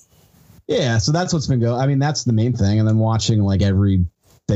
Yeah, 0.69 0.99
so 0.99 1.11
that's 1.11 1.33
what's 1.33 1.47
been 1.47 1.59
going. 1.59 1.81
I 1.81 1.87
mean, 1.87 1.97
that's 1.97 2.23
the 2.23 2.31
main 2.33 2.53
thing, 2.53 2.79
and 2.79 2.87
then 2.87 2.99
watching 2.99 3.41
like 3.41 3.63
everything 3.63 4.05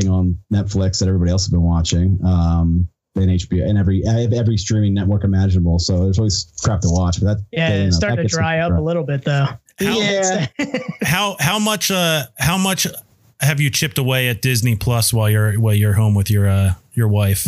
on 0.08 0.38
Netflix 0.54 1.00
that 1.00 1.08
everybody 1.08 1.32
else 1.32 1.46
has 1.46 1.52
been 1.52 1.64
watching, 1.64 2.20
um, 2.24 2.88
and 3.16 3.30
HBO 3.32 3.68
and 3.68 3.78
every 3.78 4.04
every 4.06 4.58
streaming 4.58 4.94
network 4.94 5.24
imaginable. 5.24 5.80
So 5.80 6.04
there's 6.04 6.20
always 6.20 6.54
crap 6.64 6.82
to 6.82 6.88
watch. 6.90 7.20
But 7.20 7.38
that 7.38 7.46
yeah, 7.52 7.70
it's 7.86 7.96
starting 7.98 8.18
that 8.18 8.30
to 8.30 8.36
dry 8.36 8.60
up 8.60 8.72
a 8.72 8.82
little 8.82 9.04
bit 9.04 9.26
though. 9.26 9.46
How- 9.46 9.58
Yeah, 9.80 10.46
How 11.02 11.36
how 11.40 11.58
much 11.58 11.90
uh 11.90 12.26
how 12.38 12.60
much 12.60 12.86
have 13.42 13.60
you 13.60 13.72
chipped 13.72 13.98
away 13.98 14.30
at 14.30 14.42
Disney 14.42 14.76
Plus 14.76 15.12
while 15.12 15.30
you're 15.32 15.60
while 15.60 15.74
you're 15.74 15.94
home 15.94 16.14
with 16.14 16.30
your 16.30 16.48
uh 16.48 16.74
your 16.94 17.08
wife? 17.08 17.48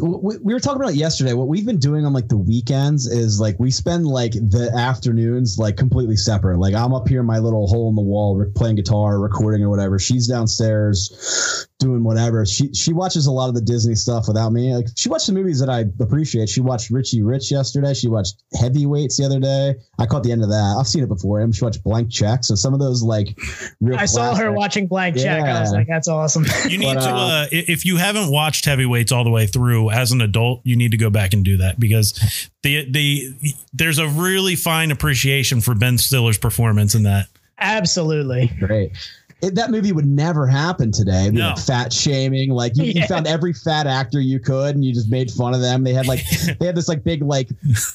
We, 0.00 0.36
we 0.38 0.54
were 0.54 0.60
talking 0.60 0.80
about 0.80 0.92
it 0.92 0.96
yesterday. 0.96 1.32
What 1.32 1.48
we've 1.48 1.66
been 1.66 1.78
doing 1.78 2.04
on 2.04 2.12
like 2.12 2.28
the 2.28 2.36
weekends 2.36 3.06
is 3.06 3.40
like 3.40 3.56
we 3.58 3.70
spend 3.70 4.06
like 4.06 4.32
the 4.32 4.72
afternoons 4.76 5.58
like 5.58 5.76
completely 5.76 6.16
separate. 6.16 6.58
Like 6.58 6.74
I'm 6.74 6.94
up 6.94 7.08
here 7.08 7.20
in 7.20 7.26
my 7.26 7.38
little 7.38 7.66
hole 7.66 7.88
in 7.88 7.94
the 7.94 8.02
wall, 8.02 8.36
re- 8.36 8.50
playing 8.54 8.76
guitar, 8.76 9.18
recording 9.18 9.62
or 9.62 9.70
whatever. 9.70 9.98
She's 9.98 10.26
downstairs 10.26 11.66
doing 11.78 12.02
whatever. 12.02 12.44
She 12.44 12.72
she 12.74 12.92
watches 12.92 13.26
a 13.26 13.32
lot 13.32 13.48
of 13.48 13.54
the 13.54 13.60
Disney 13.60 13.94
stuff 13.94 14.26
without 14.28 14.50
me. 14.50 14.74
Like 14.74 14.86
she 14.96 15.08
watched 15.08 15.26
the 15.26 15.32
movies 15.32 15.60
that 15.60 15.70
I 15.70 15.84
appreciate. 16.00 16.48
She 16.48 16.60
watched 16.60 16.90
Richie 16.90 17.22
Rich 17.22 17.50
yesterday. 17.50 17.94
She 17.94 18.08
watched 18.08 18.42
Heavyweights 18.60 19.16
the 19.16 19.24
other 19.24 19.40
day. 19.40 19.76
I 19.98 20.06
caught 20.06 20.22
the 20.22 20.32
end 20.32 20.42
of 20.42 20.50
that. 20.50 20.76
I've 20.78 20.86
seen 20.86 21.02
it 21.02 21.08
before. 21.08 21.40
And 21.40 21.54
she 21.54 21.64
watched 21.64 21.82
Blank 21.82 22.10
Check. 22.10 22.44
So 22.44 22.54
some 22.54 22.74
of 22.74 22.80
those 22.80 23.02
like 23.02 23.38
real. 23.80 23.98
I 23.98 24.06
saw 24.06 24.34
her 24.34 24.52
watching 24.52 24.86
Blank 24.86 25.16
Check. 25.16 25.42
I 25.42 25.60
was 25.60 25.72
like, 25.72 25.86
that's 25.88 26.08
awesome. 26.08 26.44
You 26.68 26.78
need 26.78 26.94
But, 26.94 27.00
to 27.00 27.10
uh, 27.10 27.14
uh 27.14 27.46
if 27.50 27.86
you 27.86 27.96
haven't 27.96 28.30
watched 28.30 28.64
Heavyweights 28.64 29.12
all 29.12 29.24
the 29.24 29.30
way 29.30 29.46
through 29.46 29.77
as 29.86 30.10
an 30.12 30.20
adult, 30.20 30.60
you 30.64 30.76
need 30.76 30.90
to 30.90 30.96
go 30.96 31.10
back 31.10 31.32
and 31.32 31.44
do 31.44 31.58
that 31.58 31.78
because 31.78 32.48
the 32.62 32.90
the 32.90 33.32
there's 33.72 33.98
a 33.98 34.08
really 34.08 34.56
fine 34.56 34.90
appreciation 34.90 35.60
for 35.60 35.74
Ben 35.74 35.96
Stiller's 35.98 36.38
performance 36.38 36.94
in 36.94 37.04
that. 37.04 37.28
Absolutely. 37.58 38.52
Great. 38.58 38.92
it, 39.42 39.54
that 39.54 39.70
movie 39.70 39.92
would 39.92 40.06
never 40.06 40.46
happen 40.46 40.90
today. 40.90 41.30
No. 41.30 41.50
like 41.50 41.58
fat 41.58 41.92
shaming, 41.92 42.50
like 42.50 42.76
you, 42.76 42.84
you 42.84 43.06
found 43.06 43.26
every 43.26 43.52
fat 43.52 43.86
actor 43.86 44.20
you 44.20 44.40
could, 44.40 44.74
and 44.74 44.84
you 44.84 44.92
just 44.92 45.10
made 45.10 45.30
fun 45.30 45.54
of 45.54 45.60
them. 45.60 45.84
They 45.84 45.92
had 45.92 46.06
like 46.06 46.20
they 46.58 46.66
had 46.66 46.74
this 46.74 46.88
like 46.88 47.04
big 47.04 47.22
like, 47.22 47.48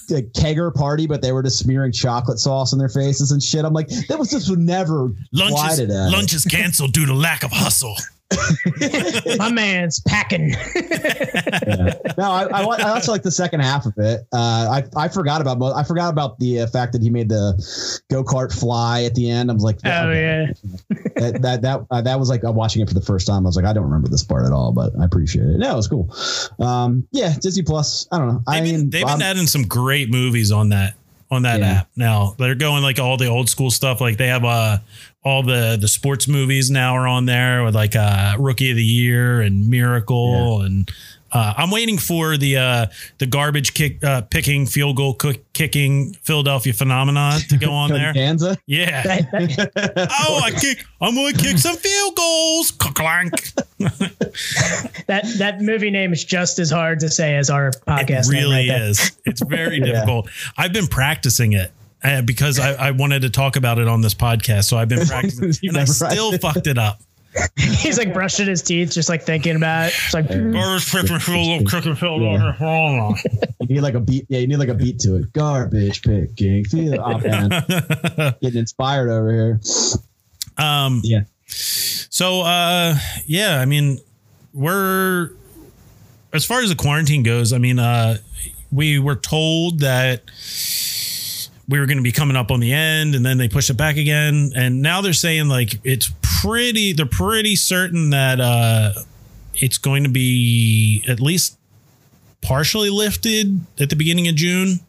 like 0.10 0.32
kegger 0.34 0.74
party, 0.74 1.06
but 1.08 1.22
they 1.22 1.32
were 1.32 1.44
just 1.44 1.60
smearing 1.60 1.92
chocolate 1.92 2.40
sauce 2.40 2.72
on 2.72 2.80
their 2.80 2.90
faces 2.90 3.32
and 3.32 3.44
shit. 3.44 3.66
I'm 3.66 3.74
like, 3.74 3.90
that 4.08 4.18
was 4.18 4.30
just 4.30 4.50
would 4.50 4.60
never 4.60 5.12
Lunch 5.34 5.80
is, 5.80 5.90
lunch 5.90 6.34
is 6.34 6.46
canceled 6.46 6.94
due 6.94 7.06
to 7.06 7.14
lack 7.14 7.44
of 7.44 7.52
hustle. 7.52 7.96
My 9.38 9.52
man's 9.52 10.00
packing. 10.02 10.50
Yeah. 10.52 11.94
No, 12.16 12.30
I, 12.32 12.44
I, 12.44 12.66
wa- 12.66 12.76
I 12.78 12.90
also 12.92 13.12
like 13.12 13.24
the 13.24 13.32
second 13.32 13.62
half 13.62 13.88
of 13.88 13.94
it. 13.98 14.22
Uh, 14.32 14.38
I 14.70 14.84
I 14.96 15.08
forgot 15.08 15.42
about 15.42 15.58
mo- 15.58 15.74
I 15.74 15.84
forgot 15.84 16.12
about 16.12 16.38
the 16.38 16.60
uh, 16.62 16.68
fact 16.68 16.94
that 16.94 17.02
he 17.02 17.10
made 17.10 17.28
the 17.28 17.54
go 18.12 18.24
kart 18.24 18.58
fly 18.58 19.04
at 19.04 19.16
the 19.16 19.30
end. 19.32 19.50
I 19.50 19.54
was 19.56 19.64
like, 19.64 19.80
Oh 19.84 20.10
okay. 20.10 20.48
yeah. 20.92 20.98
that 21.16 21.42
that 21.42 21.62
that, 21.64 21.86
uh, 21.90 22.02
that 22.02 22.20
was 22.20 22.30
like 22.30 22.44
uh, 22.44 22.52
watching 22.52 22.84
it 22.84 22.88
for 22.88 22.94
the 22.94 23.02
first 23.02 23.26
time. 23.26 23.46
I 23.46 23.50
was 23.50 23.56
like, 23.56 23.66
I 23.66 23.74
don't 23.74 23.84
remember 23.86 24.10
this 24.10 24.24
part 24.24 24.46
at 24.46 24.52
all, 24.52 24.72
but 24.72 24.94
I 25.02 25.06
appreciate 25.06 25.46
it. 25.46 25.58
No, 25.58 25.74
it 25.74 25.76
was 25.76 25.88
cool. 25.88 26.16
Um, 26.60 27.08
yeah, 27.12 27.34
Disney 27.42 27.64
Plus. 27.64 28.08
I 28.12 28.20
don't 28.20 28.28
know. 28.28 28.44
I 28.48 28.60
They've 28.60 28.64
been, 28.72 28.82
mean, 28.82 28.90
they've 28.92 29.06
I'm- 29.06 29.18
been 29.18 29.28
adding 29.28 29.48
some 29.48 29.64
great 29.64 30.12
movies 30.12 30.52
on 30.52 30.70
that 30.70 30.94
on 31.32 31.42
that 31.44 31.62
Yeah. 31.62 31.72
app 31.72 31.90
now. 31.96 32.36
They're 32.38 32.54
going 32.56 32.84
like 32.84 33.00
all 33.00 33.18
the 33.18 33.28
old 33.28 33.50
school 33.50 33.72
stuff. 33.72 34.02
Like 34.02 34.18
they 34.18 34.28
have 34.28 34.46
uh 34.46 34.78
all 35.24 35.42
the 35.44 35.78
the 35.80 35.88
sports 35.88 36.28
movies 36.28 36.70
now 36.70 36.96
are 36.96 37.08
on 37.08 37.26
there 37.26 37.64
with 37.64 37.76
like 37.76 37.96
uh 37.96 38.36
Rookie 38.40 38.72
of 38.72 38.76
the 38.78 38.84
Year 38.84 39.42
and 39.42 39.70
Miracle 39.70 40.62
and 40.62 40.90
uh, 41.36 41.52
I'm 41.58 41.72
waiting 41.72 41.98
for 41.98 42.38
the 42.38 42.58
uh, 42.58 42.86
the 43.18 43.26
garbage 43.26 43.74
kick 43.74 44.04
uh, 44.04 44.22
picking 44.22 44.68
field 44.68 44.98
goal 44.98 45.16
cook, 45.16 45.38
kicking 45.54 46.14
Philadelphia 46.22 46.74
phenomenon 46.74 47.40
to 47.50 47.58
go 47.58 47.72
on 47.72 47.90
there. 48.00 48.14
Danza. 48.14 48.56
Yeah. 48.68 49.02
That- 49.32 49.32
that- 49.32 50.10
Oh, 50.30 50.42
I 50.44 50.52
kick. 50.52 50.86
I'm 51.02 51.16
going 51.16 51.34
to 51.34 51.42
kick 51.42 51.58
some 51.58 51.76
field 51.76 52.16
goals. 52.16 52.70
Clank. 52.70 53.32
that 55.08 55.24
that 55.40 55.58
movie 55.62 55.90
name 55.90 56.14
is 56.14 56.24
just 56.24 56.60
as 56.60 56.70
hard 56.70 57.00
to 57.00 57.10
say 57.10 57.36
as 57.36 57.50
our 57.50 57.72
podcast 57.72 58.30
It 58.30 58.34
name 58.34 58.44
really 58.44 58.70
right 58.70 58.78
there. 58.80 58.90
is. 58.90 59.18
It's 59.26 59.42
very 59.42 59.80
difficult. 59.80 60.30
I've 60.56 60.74
been 60.74 60.86
practicing 60.88 61.54
it 61.54 61.72
because 62.26 62.60
I, 62.60 62.74
I 62.88 62.92
wanted 62.92 63.22
to 63.22 63.30
talk 63.30 63.56
about 63.56 63.80
it 63.80 63.88
on 63.88 64.02
this 64.02 64.14
podcast. 64.14 64.66
So 64.66 64.78
I've 64.78 64.90
been 64.90 65.06
practicing, 65.08 65.70
and 65.70 65.78
I 65.78 65.86
still 65.86 66.32
practiced. 66.32 66.42
fucked 66.54 66.68
it 66.68 66.78
up. 66.78 67.02
He's 67.58 67.98
like 67.98 68.14
brushing 68.14 68.48
his 68.48 68.62
teeth, 68.62 68.92
just 68.92 69.10
like 69.10 69.24
thinking 69.24 69.56
about 69.56 69.88
it. 69.88 69.94
It's 70.06 70.14
like 70.14 70.28
Garbage 70.28 70.92
picking 70.92 71.18
field 71.20 71.70
goal, 71.70 71.82
kicking 71.82 71.96
field 71.96 72.22
goal. 72.22 73.16
You 73.60 73.68
need 73.68 73.82
like 73.82 73.96
a 73.96 74.00
beat. 74.00 74.26
Yeah, 74.30 74.40
you 74.40 74.48
need 74.48 74.58
like 74.58 74.70
a 74.70 74.76
beat 74.76 75.00
to 75.00 75.16
it. 75.16 75.34
Garbage 75.34 76.04
picking. 76.04 76.64
Feel 76.66 77.02
oh, 77.04 77.18
man. 77.18 77.50
Getting 78.40 78.60
inspired 78.60 79.10
over 79.10 79.32
here. 79.32 79.62
Um, 80.58 81.02
Yeah. 81.04 81.22
So, 81.48 82.42
uh, 82.42 82.96
yeah, 83.26 83.60
I 83.60 83.66
mean, 83.66 84.00
we're 84.54 85.32
as 86.32 86.46
far 86.46 86.62
as 86.62 86.70
the 86.70 86.76
quarantine 86.76 87.24
goes. 87.24 87.52
I 87.52 87.58
mean, 87.58 87.80
uh, 87.80 88.18
we 88.72 89.00
were 89.00 89.16
told 89.16 89.80
that 89.80 90.22
we 91.68 91.80
were 91.80 91.86
going 91.86 91.98
to 91.98 92.04
be 92.04 92.12
coming 92.12 92.36
up 92.36 92.52
on 92.52 92.60
the 92.60 92.74
end, 92.74 93.16
and 93.16 93.26
then 93.26 93.38
they 93.38 93.48
pushed 93.48 93.70
it 93.70 93.78
back 93.78 93.98
again, 93.98 94.52
and 94.56 94.82
now 94.82 95.02
they're 95.02 95.14
saying 95.14 95.48
like 95.48 95.80
it's 95.84 96.12
pretty. 96.22 96.94
They're 96.94 97.06
pretty 97.06 97.56
certain 97.56 98.10
that 98.10 98.42
uh, 98.42 98.94
it's 99.56 99.78
going 99.78 100.04
to 100.04 100.10
be 100.10 101.04
at 101.08 101.20
least 101.20 101.58
partially 102.42 102.90
lifted 102.90 103.60
at 103.80 103.90
the 103.90 103.96
beginning 103.96 104.28
of 104.28 104.36
June, 104.36 104.80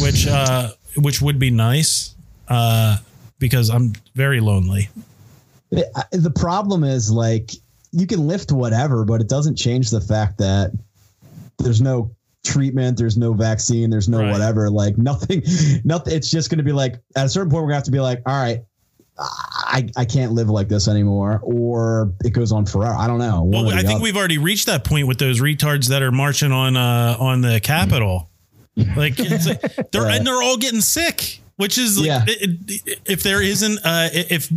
which 0.00 0.26
uh, 0.26 0.70
which 0.96 1.20
would 1.20 1.38
be 1.38 1.50
nice 1.50 2.14
uh, 2.48 2.98
because 3.38 3.68
I'm 3.68 3.92
very 4.14 4.40
lonely. 4.40 4.88
The 5.70 6.32
problem 6.34 6.84
is 6.84 7.10
like 7.10 7.52
you 7.92 8.06
can 8.06 8.26
lift 8.26 8.50
whatever, 8.50 9.04
but 9.04 9.20
it 9.20 9.28
doesn't 9.28 9.56
change 9.56 9.90
the 9.90 10.00
fact 10.00 10.38
that 10.38 10.72
there's 11.58 11.80
no 11.80 12.10
treatment, 12.44 12.96
there's 12.98 13.16
no 13.16 13.32
vaccine, 13.32 13.90
there's 13.90 14.08
no 14.08 14.18
Right. 14.20 14.30
whatever. 14.32 14.70
Like 14.70 14.96
nothing, 14.98 15.42
nothing. 15.84 16.14
It's 16.14 16.30
just 16.30 16.50
going 16.50 16.58
to 16.58 16.64
be 16.64 16.72
like 16.72 16.96
at 17.16 17.26
a 17.26 17.28
certain 17.28 17.50
point 17.50 17.62
we're 17.62 17.68
gonna 17.68 17.76
have 17.76 17.84
to 17.84 17.90
be 17.90 18.00
like, 18.00 18.22
all 18.26 18.40
right, 18.40 18.60
I 19.18 19.88
I 19.96 20.04
can't 20.06 20.32
live 20.32 20.48
like 20.48 20.68
this 20.68 20.88
anymore, 20.88 21.40
or 21.42 22.12
it 22.24 22.30
goes 22.30 22.52
on 22.52 22.64
forever. 22.66 22.94
I 22.94 23.06
don't 23.06 23.18
know. 23.18 23.42
Well, 23.44 23.68
I 23.68 23.80
think 23.82 23.96
other. 23.96 24.02
we've 24.02 24.16
already 24.16 24.38
reached 24.38 24.66
that 24.66 24.84
point 24.84 25.06
with 25.06 25.18
those 25.18 25.40
retards 25.40 25.88
that 25.88 26.02
are 26.02 26.10
marching 26.12 26.52
on 26.52 26.76
uh, 26.76 27.16
on 27.20 27.42
the 27.42 27.60
Capitol. 27.60 28.30
Like, 28.96 29.14
it's 29.18 29.46
like- 29.46 29.90
they're 29.92 30.06
and 30.08 30.26
they're 30.26 30.42
all 30.42 30.56
getting 30.56 30.80
sick, 30.80 31.40
which 31.56 31.76
is 31.76 31.98
like, 31.98 32.06
Yeah. 32.06 32.24
it- 32.26 32.58
it- 32.86 32.98
if 33.04 33.22
there 33.22 33.42
isn't 33.42 33.78
uh, 33.84 34.08
if 34.12 34.50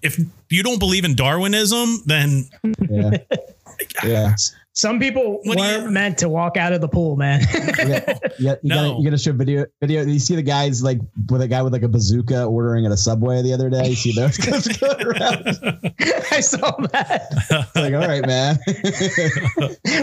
if 0.00 0.16
you 0.48 0.62
don't 0.62 0.78
believe 0.78 1.04
in 1.04 1.16
Darwinism, 1.16 2.02
then 2.06 2.48
yeah, 2.88 3.10
yeah. 4.04 4.34
Some 4.78 5.00
people 5.00 5.40
What 5.42 5.58
weren't 5.58 5.82
you- 5.86 5.90
meant 5.90 6.18
to 6.18 6.28
walk 6.28 6.56
out 6.56 6.72
of 6.72 6.80
the 6.80 6.86
pool, 6.86 7.16
man. 7.16 7.40
yeah, 7.78 8.16
yeah, 8.38 8.54
you 8.62 8.68
No. 8.68 8.74
gotta, 8.76 8.98
you 9.00 9.04
gotta 9.04 9.18
show 9.18 9.32
video. 9.32 9.66
Video. 9.80 10.02
You 10.04 10.20
see 10.20 10.36
the 10.36 10.42
guys 10.42 10.84
like 10.84 11.00
with 11.28 11.42
a 11.42 11.48
guy 11.48 11.62
with 11.62 11.72
like 11.72 11.82
a 11.82 11.88
bazooka 11.88 12.44
ordering 12.44 12.86
at 12.86 12.92
a 12.92 12.96
subway 12.96 13.42
the 13.42 13.52
other 13.52 13.70
day. 13.70 13.88
You 13.88 13.96
see 13.96 14.12
those 14.12 14.36
guys 14.38 14.68
going 14.78 15.02
around? 15.04 15.46
I 16.30 16.38
saw 16.40 16.70
that. 16.92 17.26
It's 17.32 17.74
like, 17.76 17.92
all 17.94 18.06
right, 18.06 18.24
man. 18.24 18.56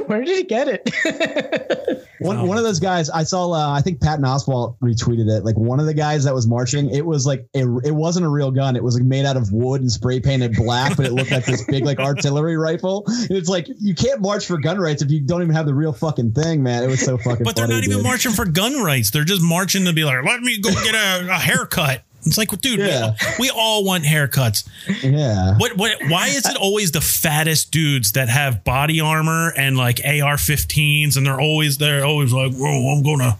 Where 0.07 0.21
did 0.25 0.35
he 0.35 0.43
get 0.43 0.67
it? 0.67 2.01
One, 2.19 2.47
one 2.47 2.57
of 2.57 2.63
those 2.63 2.79
guys 2.79 3.09
I 3.09 3.23
saw. 3.23 3.51
Uh, 3.53 3.69
I 3.71 3.81
think 3.81 4.01
Patton 4.01 4.25
Oswalt 4.25 4.77
retweeted 4.79 5.29
it. 5.29 5.45
Like 5.45 5.55
one 5.55 5.79
of 5.79 5.85
the 5.85 5.93
guys 5.93 6.23
that 6.25 6.33
was 6.33 6.47
marching. 6.47 6.89
It 6.89 7.05
was 7.05 7.25
like 7.25 7.47
a, 7.55 7.61
it 7.85 7.91
wasn't 7.93 8.25
a 8.25 8.29
real 8.29 8.51
gun. 8.51 8.75
It 8.75 8.83
was 8.83 8.95
like 8.95 9.03
made 9.03 9.25
out 9.25 9.37
of 9.37 9.51
wood 9.53 9.79
and 9.81 9.91
spray 9.91 10.19
painted 10.19 10.55
black, 10.55 10.97
but 10.97 11.05
it 11.05 11.13
looked 11.13 11.31
like 11.31 11.45
this 11.45 11.63
big 11.65 11.85
like 11.85 11.99
artillery 11.99 12.57
rifle. 12.57 13.03
And 13.07 13.31
it's 13.31 13.47
like 13.49 13.67
you 13.79 13.93
can't 13.95 14.21
march 14.21 14.45
for 14.45 14.57
gun 14.65 14.77
rights 14.79 15.01
if 15.01 15.09
you 15.11 15.21
don't 15.21 15.41
even 15.41 15.55
have 15.55 15.65
the 15.65 15.73
real 15.73 15.93
fucking 15.93 16.31
thing, 16.33 16.61
man. 16.63 16.83
It 16.83 16.87
was 16.87 16.99
so 17.03 17.17
fucking. 17.17 17.43
but 17.43 17.55
they're 17.55 17.65
funny, 17.65 17.75
not 17.77 17.83
even 17.85 17.97
dude. 17.97 18.03
marching 18.03 18.31
for 18.33 18.45
gun 18.45 18.81
rights. 18.83 19.11
They're 19.11 19.23
just 19.23 19.41
marching 19.41 19.85
to 19.85 19.93
be 19.93 20.03
like, 20.03 20.23
let 20.25 20.41
me 20.41 20.57
go 20.59 20.71
get 20.71 20.95
a, 20.95 21.29
a 21.31 21.37
haircut. 21.37 22.03
It's 22.27 22.39
like, 22.39 22.49
dude, 22.59 22.79
we- 22.79 23.11
we, 23.39 23.49
all 23.51 23.85
want 23.85 24.03
haircuts. 24.03 24.67
Yeah. 25.03 25.55
What 25.59 25.77
what 25.77 25.91
why 26.09 26.27
is 26.29 26.43
it 26.47 26.57
always 26.57 26.91
the 26.91 26.99
fattest 27.01 27.69
dudes 27.71 28.13
that 28.13 28.29
have 28.29 28.63
body 28.63 28.99
armor 28.99 29.53
and 29.55 29.77
like 29.77 29.99
AR-15s 30.03 31.17
and 31.17 31.25
they're 31.25 31.39
always 31.39 31.77
they're 31.77 32.03
always 32.03 32.33
like, 32.33 32.51
"Whoa, 32.53 32.95
I'm 32.97 33.03
to 33.19 33.37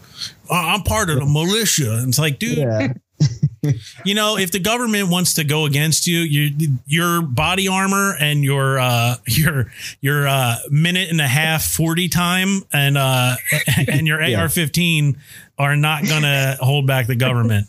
I'm 0.48 0.82
part 0.84 1.10
of 1.10 1.18
the 1.18 1.26
militia." 1.26 1.94
And 1.98 2.08
it's 2.10 2.18
like, 2.20 2.38
dude, 2.38 2.58
Yeah. 2.58 2.92
you 4.04 4.14
know, 4.14 4.36
if 4.36 4.50
the 4.52 4.58
government 4.58 5.08
wants 5.08 5.34
to 5.34 5.44
go 5.44 5.64
against 5.66 6.06
you, 6.06 6.18
you 6.18 6.50
your 6.86 7.22
body 7.22 7.68
armor 7.68 8.16
and 8.20 8.42
your 8.44 8.78
uh 8.78 9.16
your 9.26 9.70
your 10.00 10.26
uh 10.28 10.56
minute 10.70 11.10
and 11.10 11.20
a 11.20 11.26
half 11.28 11.64
40 11.64 12.08
time 12.08 12.62
and 12.72 12.96
uh 12.98 13.36
and 13.88 14.06
your 14.06 14.22
Yeah. 14.22 14.42
AR-15 14.42 15.16
are 15.58 15.76
not 15.76 16.06
going 16.06 16.22
to 16.22 16.56
hold 16.60 16.86
back 16.86 17.06
the 17.06 17.16
government. 17.16 17.66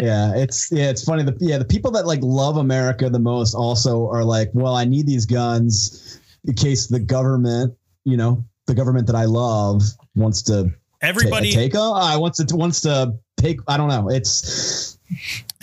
yeah, 0.00 0.34
it's 0.34 0.70
yeah, 0.72 0.88
it's 0.88 1.04
funny. 1.04 1.22
The 1.22 1.36
yeah, 1.40 1.58
the 1.58 1.64
people 1.64 1.90
that 1.90 2.06
like 2.06 2.20
love 2.22 2.56
America 2.56 3.10
the 3.10 3.18
most 3.18 3.54
also 3.54 4.08
are 4.08 4.24
like, 4.24 4.50
well, 4.54 4.74
I 4.74 4.84
need 4.86 5.06
these 5.06 5.26
guns 5.26 6.18
in 6.46 6.54
case 6.54 6.86
the 6.86 6.98
government, 7.00 7.74
you 8.04 8.16
know, 8.16 8.42
the 8.66 8.74
government 8.74 9.06
that 9.08 9.16
I 9.16 9.24
love 9.26 9.82
wants 10.14 10.40
to 10.42 10.72
Everybody 11.02 11.52
take. 11.52 11.72
Oh, 11.74 11.92
I 11.94 12.16
wants 12.16 12.42
to 12.42 12.56
wants 12.56 12.80
to 12.82 13.12
take. 13.36 13.58
I 13.68 13.76
don't 13.76 13.88
know. 13.88 14.08
It's 14.08 14.91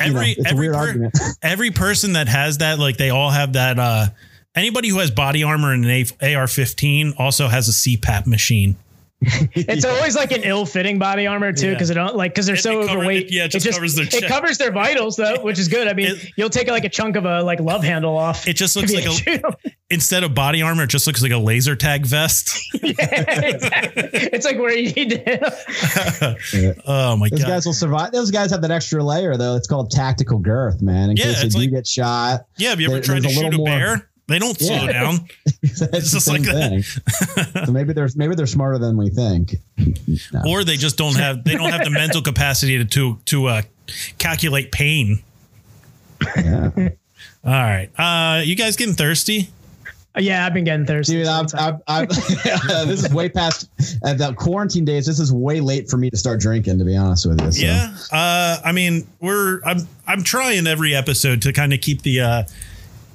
you 0.05 0.13
know, 0.13 0.19
every 0.19 0.33
a 0.33 0.47
every 0.47 0.59
weird 0.67 0.73
per- 0.73 0.79
argument. 0.79 1.17
every 1.41 1.71
person 1.71 2.13
that 2.13 2.27
has 2.27 2.59
that, 2.59 2.79
like 2.79 2.97
they 2.97 3.09
all 3.09 3.29
have 3.31 3.53
that. 3.53 3.79
Uh, 3.79 4.07
anybody 4.55 4.89
who 4.89 4.99
has 4.99 5.11
body 5.11 5.43
armor 5.43 5.73
and 5.73 5.85
an 5.85 5.91
AR-15 5.91 7.13
also 7.19 7.47
has 7.47 7.67
a 7.69 7.71
CPAP 7.71 8.27
machine. 8.27 8.75
It's 9.21 9.83
always 9.83 10.15
like 10.15 10.31
an 10.31 10.43
ill-fitting 10.43 10.97
body 10.97 11.27
armor 11.27 11.51
too, 11.51 11.67
Yeah. 11.67 11.73
because 11.73 11.89
it 11.89 11.95
don't 11.95 12.15
like 12.15 12.31
because 12.31 12.45
they're 12.45 12.55
It- 12.55 12.59
so 12.61 12.79
it 12.81 12.87
cover- 12.87 12.99
overweight. 12.99 13.25
it- 13.27 13.33
yeah, 13.33 13.45
it 13.45 13.49
just 13.51 13.69
covers 13.69 13.95
their 13.95 14.05
It 14.05 14.27
covers 14.27 14.57
their 14.57 14.71
vitals 14.71 15.17
though, 15.17 15.41
which 15.41 15.59
is 15.59 15.67
good. 15.67 15.89
I 15.89 15.93
mean, 15.93 16.07
It- 16.15 16.25
you'll 16.37 16.49
take 16.49 16.69
like 16.69 16.85
a 16.85 16.89
chunk 16.89 17.17
of 17.17 17.25
a 17.25 17.41
like 17.43 17.59
love 17.59 17.83
handle 17.83 18.17
off. 18.17 18.47
It 18.47 18.53
just 18.53 18.77
looks 18.77 18.93
like 18.93 19.03
you 19.03 19.11
a 19.11 19.13
shoot 19.13 19.43
'em. 19.43 19.71
Instead 19.91 20.24
of 20.24 20.34
body 20.36 20.62
armor, 20.62 20.84
it 20.84 20.89
just 20.89 21.08
looks 21.08 21.22
like 21.22 21.31
a 21.31 21.38
laser 21.38 21.75
tag 21.75 22.05
vest. 22.05 22.58
Yeah, 22.81 23.41
exactly. 23.46 24.10
It's 24.13 24.46
like 24.46 24.58
where 24.58 24.75
you 24.75 24.91
need 24.93 25.10
to. 25.12 26.77
oh 26.88 27.15
my 27.17 27.29
Those 27.29 27.39
god! 27.39 27.39
Those 27.39 27.43
guys 27.48 27.65
will 27.65 27.74
survive. 27.74 28.12
Those 28.12 28.31
guys 28.31 28.51
have 28.51 28.62
that 28.62 28.72
extra 28.72 29.03
layer 29.03 29.36
though. 29.38 29.55
It's 29.55 29.67
called 29.67 29.91
tactical 29.91 30.39
girth, 30.39 30.81
man. 30.81 31.10
In 31.12 31.17
Yeah, 31.17 31.25
case 31.25 31.41
they 31.41 31.46
it's 31.48 31.55
do 31.55 31.62
like- 31.62 31.72
get 31.72 31.88
shot. 31.88 32.46
yeah, 32.58 32.69
have 32.69 32.79
you 32.79 32.88
ever 32.88 32.96
there- 32.96 33.03
tried 33.03 33.24
to 33.24 33.27
a 33.27 33.31
shoot 33.31 33.41
a 33.41 33.43
little 33.50 33.60
more- 33.65 33.67
bear? 33.67 34.10
They 34.27 34.38
don't 34.39 34.58
slow 34.60 34.75
Yeah. 34.86 34.91
down. 34.93 35.27
it's 35.63 35.79
just 35.79 36.13
the 36.13 36.19
same 36.19 36.43
like 36.43 36.84
thing. 37.53 37.65
so 37.65 37.72
maybe 37.72 37.93
they're 37.93 38.10
maybe 38.15 38.36
they're 38.36 38.46
smarter 38.46 38.77
than 38.77 38.96
we 38.96 39.10
think. 39.10 39.55
No. 40.31 40.41
or 40.48 40.63
they 40.63 40.77
just 40.77 40.98
don't 40.98 41.15
have 41.17 41.43
they 41.43 41.55
don't 41.55 41.72
have 41.72 41.84
the 41.84 41.89
mental 41.89 42.22
capacity 42.22 42.77
to 42.77 42.86
to, 42.86 43.19
to 43.25 43.46
uh, 43.48 43.62
calculate 44.19 44.72
pain. 44.72 45.24
Yeah. 46.38 46.69
All 47.43 47.51
right, 47.51 47.89
uh, 47.98 48.41
you 48.41 48.55
guys 48.55 48.75
getting 48.75 48.93
thirsty? 48.96 49.50
Yeah, 50.17 50.45
I've 50.45 50.53
been 50.53 50.63
getting 50.63 50.85
thirsty. 50.85 51.17
Dude, 51.17 51.27
I'm, 51.27 51.45
I'm, 51.53 51.81
I'm 51.87 52.07
this 52.07 53.03
is 53.03 53.13
way 53.13 53.29
past 53.29 53.69
at 54.03 54.17
the 54.17 54.33
quarantine 54.33 54.83
days. 54.83 55.05
This 55.05 55.19
is 55.19 55.31
way 55.31 55.61
late 55.61 55.89
for 55.89 55.97
me 55.97 56.09
to 56.09 56.17
start 56.17 56.39
drinking, 56.39 56.79
to 56.79 56.85
be 56.85 56.97
honest 56.97 57.27
with 57.27 57.39
you. 57.41 57.51
So. 57.51 57.65
Yeah. 57.65 57.95
Uh, 58.11 58.57
I 58.65 58.71
mean, 58.71 59.07
we're 59.19 59.61
I'm 59.63 59.87
I'm 60.07 60.23
trying 60.23 60.65
every 60.65 60.95
episode 60.95 61.43
to 61.43 61.53
kind 61.53 61.73
of 61.73 61.81
keep 61.81 62.01
the 62.01 62.21
uh, 62.21 62.43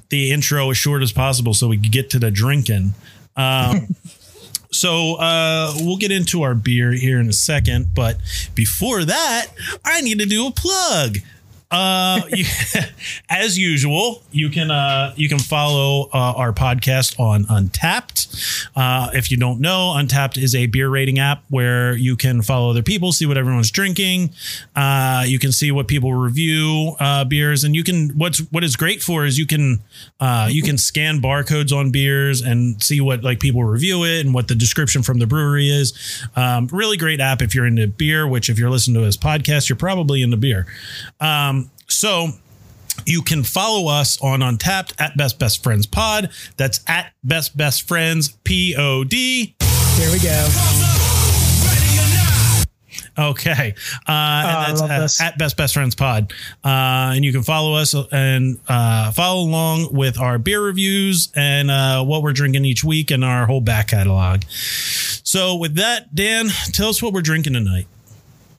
the 0.09 0.31
intro 0.31 0.69
as 0.71 0.77
short 0.77 1.01
as 1.01 1.11
possible 1.11 1.53
so 1.53 1.67
we 1.67 1.77
can 1.77 1.91
get 1.91 2.09
to 2.11 2.19
the 2.19 2.31
drinking. 2.31 2.93
Um, 3.35 3.87
so 4.71 5.15
uh, 5.15 5.73
we'll 5.77 5.97
get 5.97 6.11
into 6.11 6.43
our 6.43 6.55
beer 6.55 6.93
here 6.93 7.19
in 7.19 7.27
a 7.27 7.33
second, 7.33 7.87
but 7.93 8.17
before 8.55 9.03
that, 9.03 9.47
I 9.83 10.01
need 10.01 10.19
to 10.19 10.25
do 10.25 10.47
a 10.47 10.51
plug. 10.51 11.17
Uh, 11.71 12.21
as 13.29 13.57
usual, 13.57 14.23
you 14.31 14.49
can 14.49 14.69
uh, 14.69 15.13
you 15.15 15.27
can 15.27 15.39
follow 15.39 16.09
uh, 16.13 16.33
our 16.35 16.53
podcast 16.53 17.19
on 17.19 17.45
Untappd. 17.45 18.69
Uh, 18.75 19.09
if 19.13 19.31
you 19.31 19.37
don't 19.37 19.59
know, 19.59 19.93
Untappd 19.97 20.37
is 20.41 20.53
a 20.53 20.67
beer 20.67 20.89
rating 20.89 21.19
app 21.19 21.43
where 21.49 21.95
you 21.95 22.15
can 22.15 22.41
follow 22.41 22.69
other 22.69 22.83
people, 22.83 23.11
see 23.11 23.25
what 23.25 23.37
everyone's 23.37 23.71
drinking. 23.71 24.31
Uh, 24.75 25.23
you 25.25 25.39
can 25.39 25.51
see 25.51 25.71
what 25.71 25.87
people 25.87 26.13
review 26.13 26.95
beers, 27.27 27.63
and 27.63 27.75
you 27.75 27.83
can 27.83 28.09
what's 28.09 28.39
what 28.51 28.63
is 28.63 28.75
great 28.75 29.01
for 29.01 29.25
is 29.25 29.37
you 29.37 29.47
can 29.47 29.81
you 30.49 30.61
can 30.61 30.77
scan 30.77 31.19
barcodes 31.19 31.75
on 31.75 31.91
beers 31.91 32.41
and 32.41 32.81
see 32.81 33.01
what 33.01 33.23
like 33.23 33.39
people 33.39 33.63
review 33.63 34.03
it 34.03 34.25
and 34.25 34.33
what 34.33 34.47
the 34.47 34.55
description 34.55 35.01
from 35.01 35.19
the 35.19 35.27
brewery 35.27 35.69
is. 35.69 35.93
Um, 36.35 36.67
really 36.71 36.97
great 36.97 37.19
app 37.19 37.41
if 37.41 37.55
you're 37.55 37.65
into 37.65 37.87
beer. 37.87 38.27
Which 38.27 38.49
if 38.49 38.59
you're 38.59 38.69
listening 38.69 38.95
to 38.95 39.05
this 39.05 39.17
podcast, 39.17 39.69
you're 39.69 39.75
probably 39.75 40.21
into 40.21 40.37
beer. 40.37 40.67
Um, 41.19 41.64
so 41.95 42.29
you 43.05 43.21
can 43.21 43.43
follow 43.43 43.91
us 43.91 44.21
on 44.21 44.39
Untappd 44.39 44.93
at 44.99 45.17
Best 45.17 45.39
Best 45.39 45.63
Friends 45.63 45.85
Pod. 45.85 46.29
That's 46.57 46.79
at 46.87 47.13
Best 47.23 47.55
Best 47.57 47.87
Friends 47.87 48.29
P 48.43 48.75
O 48.77 49.03
D. 49.03 49.55
Here 49.95 50.11
we 50.11 50.19
go. 50.19 50.49
Okay, 53.17 53.73
uh, 54.09 54.11
and 54.11 54.77
that's 54.77 54.81
this. 54.81 55.21
at, 55.21 55.33
at 55.33 55.37
Best 55.37 55.55
Best 55.55 55.73
Friends 55.73 55.95
Pod, 55.95 56.33
uh, 56.65 57.15
and 57.15 57.23
you 57.23 57.31
can 57.31 57.43
follow 57.43 57.75
us 57.75 57.95
and 58.11 58.59
uh, 58.67 59.11
follow 59.13 59.41
along 59.41 59.93
with 59.93 60.19
our 60.19 60.37
beer 60.37 60.61
reviews 60.61 61.29
and 61.33 61.71
uh, 61.71 62.03
what 62.03 62.23
we're 62.23 62.33
drinking 62.33 62.65
each 62.65 62.83
week 62.83 63.11
and 63.11 63.23
our 63.23 63.45
whole 63.45 63.61
back 63.61 63.87
catalog. 63.87 64.43
So, 64.49 65.55
with 65.55 65.75
that, 65.75 66.13
Dan, 66.13 66.49
tell 66.73 66.89
us 66.89 67.01
what 67.01 67.13
we're 67.13 67.21
drinking 67.21 67.53
tonight. 67.53 67.87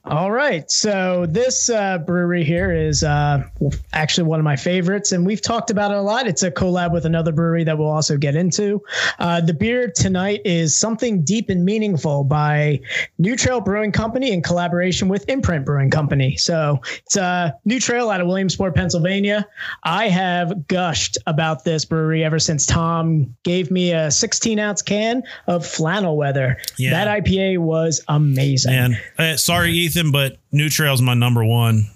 All 0.09 0.31
right. 0.31 0.71
So 0.71 1.25
this 1.27 1.69
uh, 1.69 1.97
brewery 1.97 2.45
here 2.45 2.71
is 2.71 3.03
uh, 3.03 3.43
actually 3.91 4.23
one 4.23 4.39
of 4.39 4.45
my 4.45 4.55
favorites, 4.55 5.11
and 5.11 5.25
we've 5.25 5.41
talked 5.41 5.69
about 5.69 5.91
it 5.91 5.97
a 5.97 6.01
lot. 6.01 6.27
It's 6.27 6.43
a 6.43 6.51
collab 6.51 6.93
with 6.93 7.05
another 7.05 7.33
brewery 7.33 7.65
that 7.65 7.77
we'll 7.77 7.89
also 7.89 8.15
get 8.15 8.33
into. 8.33 8.81
Uh, 9.19 9.41
the 9.41 9.53
beer 9.53 9.91
tonight 9.93 10.41
is 10.45 10.77
Something 10.77 11.23
Deep 11.23 11.49
and 11.49 11.65
Meaningful 11.65 12.23
by 12.23 12.79
New 13.17 13.35
Trail 13.35 13.59
Brewing 13.59 13.91
Company 13.91 14.31
in 14.31 14.41
collaboration 14.41 15.09
with 15.09 15.27
Imprint 15.27 15.65
Brewing 15.65 15.89
Company. 15.89 16.37
So 16.37 16.79
it's 17.05 17.17
uh, 17.17 17.51
New 17.65 17.79
Trail 17.81 18.09
out 18.09 18.21
of 18.21 18.27
Williamsport, 18.27 18.75
Pennsylvania. 18.75 19.45
I 19.83 20.07
have 20.07 20.67
gushed 20.67 21.17
about 21.27 21.65
this 21.65 21.83
brewery 21.83 22.23
ever 22.23 22.39
since 22.39 22.65
Tom 22.65 23.35
gave 23.43 23.71
me 23.71 23.91
a 23.91 24.09
16 24.09 24.57
ounce 24.57 24.81
can 24.81 25.23
of 25.47 25.65
flannel 25.65 26.15
weather. 26.15 26.55
Yeah. 26.77 26.91
That 26.91 27.25
IPA 27.25 27.57
was 27.57 28.01
amazing. 28.07 28.73
And 28.73 29.01
uh, 29.17 29.35
sorry, 29.35 29.71
Ethan, 29.71 29.96
but 30.11 30.37
New 30.51 30.69
Trail's 30.69 31.01
my 31.01 31.13
number 31.13 31.43
one. 31.43 31.87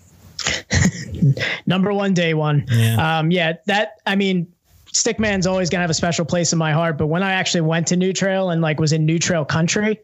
number 1.66 1.94
one 1.94 2.14
day 2.14 2.34
one. 2.34 2.66
Yeah. 2.70 3.20
Um, 3.20 3.32
yeah, 3.32 3.54
that 3.68 4.02
I 4.06 4.16
mean, 4.16 4.52
Stickman's 4.88 5.48
always 5.48 5.70
gonna 5.70 5.82
have 5.82 5.90
a 5.90 5.96
special 5.96 6.26
place 6.26 6.52
in 6.52 6.60
my 6.60 6.72
heart. 6.72 6.98
But 6.98 7.08
when 7.08 7.24
I 7.24 7.34
actually 7.34 7.62
went 7.62 7.88
to 7.88 7.96
New 7.96 8.14
Trail 8.14 8.50
and 8.50 8.62
like 8.62 8.80
was 8.80 8.92
in 8.92 9.06
New 9.06 9.20
Trail 9.20 9.46
country, 9.46 10.00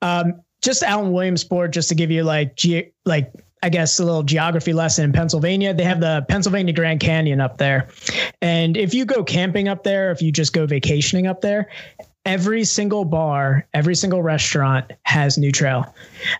um, 0.00 0.40
just 0.62 0.82
out 0.82 1.04
in 1.04 1.12
Williamsport, 1.12 1.72
just 1.72 1.88
to 1.90 1.94
give 1.94 2.10
you 2.10 2.22
like 2.22 2.56
ge- 2.56 2.90
like 3.04 3.32
I 3.62 3.68
guess 3.68 3.98
a 4.00 4.04
little 4.04 4.22
geography 4.22 4.72
lesson 4.72 5.04
in 5.04 5.12
Pennsylvania. 5.12 5.72
They 5.72 5.84
have 5.84 6.00
the 6.00 6.24
Pennsylvania 6.28 6.72
Grand 6.72 7.00
Canyon 7.00 7.40
up 7.40 7.58
there. 7.58 7.88
And 8.40 8.76
if 8.76 8.92
you 8.92 9.04
go 9.04 9.22
camping 9.22 9.68
up 9.68 9.84
there, 9.84 10.10
if 10.10 10.20
you 10.20 10.32
just 10.32 10.52
go 10.52 10.66
vacationing 10.66 11.28
up 11.28 11.42
there, 11.42 11.68
every 12.24 12.64
single 12.64 13.04
bar, 13.04 13.66
every 13.74 13.94
single 13.94 14.22
restaurant 14.22 14.92
has 15.02 15.36
New 15.38 15.52
Trail. 15.52 15.92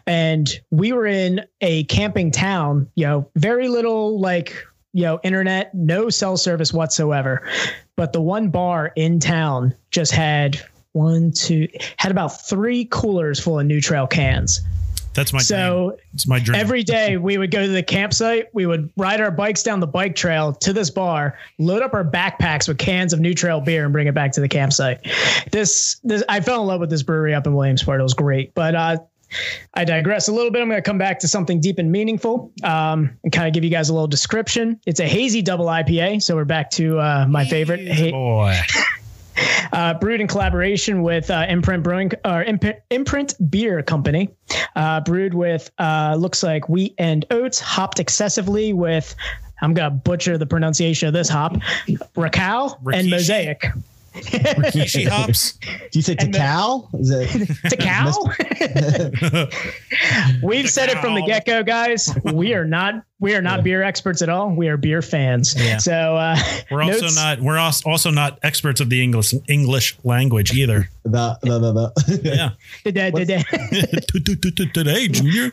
And 0.06 0.48
we 0.70 0.92
were 0.92 1.06
in 1.06 1.44
a 1.60 1.84
camping 1.84 2.30
town, 2.30 2.88
you 2.94 3.06
know, 3.06 3.28
very 3.36 3.68
little 3.68 4.20
like, 4.20 4.54
you 4.92 5.02
know, 5.02 5.20
internet, 5.22 5.74
no 5.74 6.10
cell 6.10 6.36
service 6.36 6.72
whatsoever. 6.72 7.48
But 7.96 8.12
the 8.12 8.20
one 8.20 8.50
bar 8.50 8.92
in 8.96 9.20
town 9.20 9.74
just 9.90 10.12
had 10.12 10.60
one, 10.92 11.32
two, 11.32 11.68
had 11.96 12.12
about 12.12 12.28
three 12.46 12.84
coolers 12.84 13.40
full 13.40 13.58
of 13.58 13.66
New 13.66 13.80
Trail 13.80 14.06
cans. 14.06 14.60
That's 15.14 15.32
my 15.32 15.38
dream. 15.38 15.44
So 15.46 15.96
It's 16.14 16.26
my 16.26 16.38
dream. 16.38 16.58
every 16.60 16.82
day 16.82 17.16
we 17.18 17.38
would 17.38 17.50
go 17.50 17.62
to 17.62 17.68
the 17.68 17.82
campsite, 17.82 18.48
we 18.54 18.66
would 18.66 18.90
ride 18.96 19.20
our 19.20 19.30
bikes 19.30 19.62
down 19.62 19.80
the 19.80 19.86
bike 19.86 20.14
trail 20.14 20.52
to 20.54 20.72
this 20.72 20.90
bar, 20.90 21.38
load 21.58 21.82
up 21.82 21.94
our 21.94 22.04
backpacks 22.04 22.66
with 22.68 22.78
cans 22.78 23.12
of 23.12 23.20
New 23.20 23.34
Trail 23.34 23.60
beer 23.60 23.84
and 23.84 23.92
bring 23.92 24.06
it 24.06 24.14
back 24.14 24.32
to 24.32 24.40
the 24.40 24.48
campsite. 24.48 25.00
This 25.50 25.98
this 26.04 26.22
I 26.28 26.40
fell 26.40 26.60
in 26.62 26.66
love 26.66 26.80
with 26.80 26.90
this 26.90 27.02
brewery 27.02 27.34
up 27.34 27.46
in 27.46 27.54
Williamsport. 27.54 28.00
It 28.00 28.02
was 28.04 28.14
great. 28.14 28.54
But 28.54 28.74
uh 28.74 28.96
I 29.72 29.84
digress 29.86 30.28
a 30.28 30.32
little 30.32 30.50
bit. 30.50 30.60
I'm 30.60 30.68
going 30.68 30.76
to 30.76 30.82
come 30.86 30.98
back 30.98 31.18
to 31.20 31.26
something 31.28 31.58
deep 31.58 31.78
and 31.78 31.90
meaningful 31.90 32.52
um, 32.64 33.18
and 33.24 33.32
kind 33.32 33.48
of 33.48 33.54
give 33.54 33.64
you 33.64 33.70
guys 33.70 33.88
a 33.88 33.94
little 33.94 34.06
description. 34.06 34.78
It's 34.84 35.00
a 35.00 35.06
hazy 35.08 35.40
double 35.40 35.64
IPA. 35.68 36.22
So 36.22 36.36
we're 36.36 36.44
back 36.44 36.68
to 36.72 36.98
uh, 36.98 37.26
my 37.30 37.46
favorite. 37.46 37.80
ha- 37.90 38.10
boy. 38.10 38.58
uh, 39.72 39.94
brewed 39.94 40.20
in 40.20 40.26
collaboration 40.26 41.02
with 41.02 41.30
uh, 41.30 41.46
Imprint 41.48 41.82
Brewing 41.82 42.12
or 42.24 42.42
Imprint, 42.42 42.78
Imprint 42.90 43.50
Beer 43.50 43.82
Company. 43.82 44.28
Uh, 44.76 45.00
brewed 45.00 45.34
with 45.34 45.70
uh, 45.78 46.16
looks 46.18 46.42
like 46.42 46.68
wheat 46.68 46.94
and 46.98 47.24
oats, 47.30 47.60
hopped 47.60 48.00
excessively 48.00 48.72
with. 48.72 49.14
I'm 49.60 49.74
gonna 49.74 49.90
butcher 49.90 50.38
the 50.38 50.46
pronunciation 50.46 51.06
of 51.06 51.14
this 51.14 51.28
hop, 51.28 51.56
Racal 52.16 52.76
and 52.92 53.08
Mosaic. 53.08 53.70
Kishi 54.14 55.08
hops. 55.08 55.52
Do 55.52 55.98
you 55.98 56.02
say 56.02 56.16
And 56.18 56.34
Takal? 56.34 56.88
Is 57.00 57.10
it? 57.10 57.28
Takal. 57.70 58.12
We've 60.42 60.68
said 60.68 60.90
it 60.90 60.98
from 60.98 61.14
the 61.14 61.22
get 61.22 61.46
go, 61.46 61.62
guys. 61.62 62.14
We 62.24 62.54
are 62.54 62.64
not 62.66 63.02
we 63.22 63.34
are 63.34 63.40
not 63.40 63.62
beer 63.64 63.82
experts 63.82 64.20
at 64.20 64.28
all. 64.28 64.50
We 64.50 64.68
are 64.68 64.76
beer 64.76 65.00
fans. 65.00 65.54
Yeah. 65.56 65.78
So 65.78 66.16
uh, 66.16 66.36
We're 66.70 66.82
also 66.82 67.00
notes- 67.02 67.16
not. 67.16 67.40
We're 67.40 67.56
als- 67.56 67.82
also 67.86 68.10
not 68.10 68.38
experts 68.42 68.80
of 68.80 68.90
the 68.90 69.02
English 69.02 69.32
English 69.48 69.96
language 70.04 70.52
either. 70.52 70.88
the, 71.04 71.38
the, 71.42 71.58
the, 71.58 71.72
the. 71.72 72.20
Yeah. 72.22 72.50
Today, 74.74 75.08
Junior. 75.08 75.52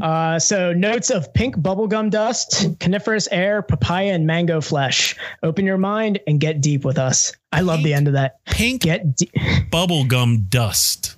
Uh, 0.00 0.38
so 0.38 0.72
notes 0.72 1.10
of 1.10 1.32
pink 1.34 1.56
bubblegum 1.56 2.10
dust, 2.10 2.78
coniferous 2.80 3.28
air, 3.30 3.62
papaya, 3.62 4.12
and 4.14 4.26
mango 4.26 4.60
flesh. 4.60 5.14
Open 5.42 5.64
your 5.66 5.78
mind 5.78 6.18
and 6.26 6.40
get 6.40 6.60
deep 6.60 6.84
with 6.84 6.98
us. 6.98 7.32
I 7.52 7.60
love 7.60 7.82
the 7.82 7.92
end 7.94 8.06
of 8.08 8.14
that. 8.14 8.44
Pink 8.46 8.82
Get. 8.82 9.16
De- 9.16 9.30
bubblegum 9.70 10.48
dust. 10.48 11.16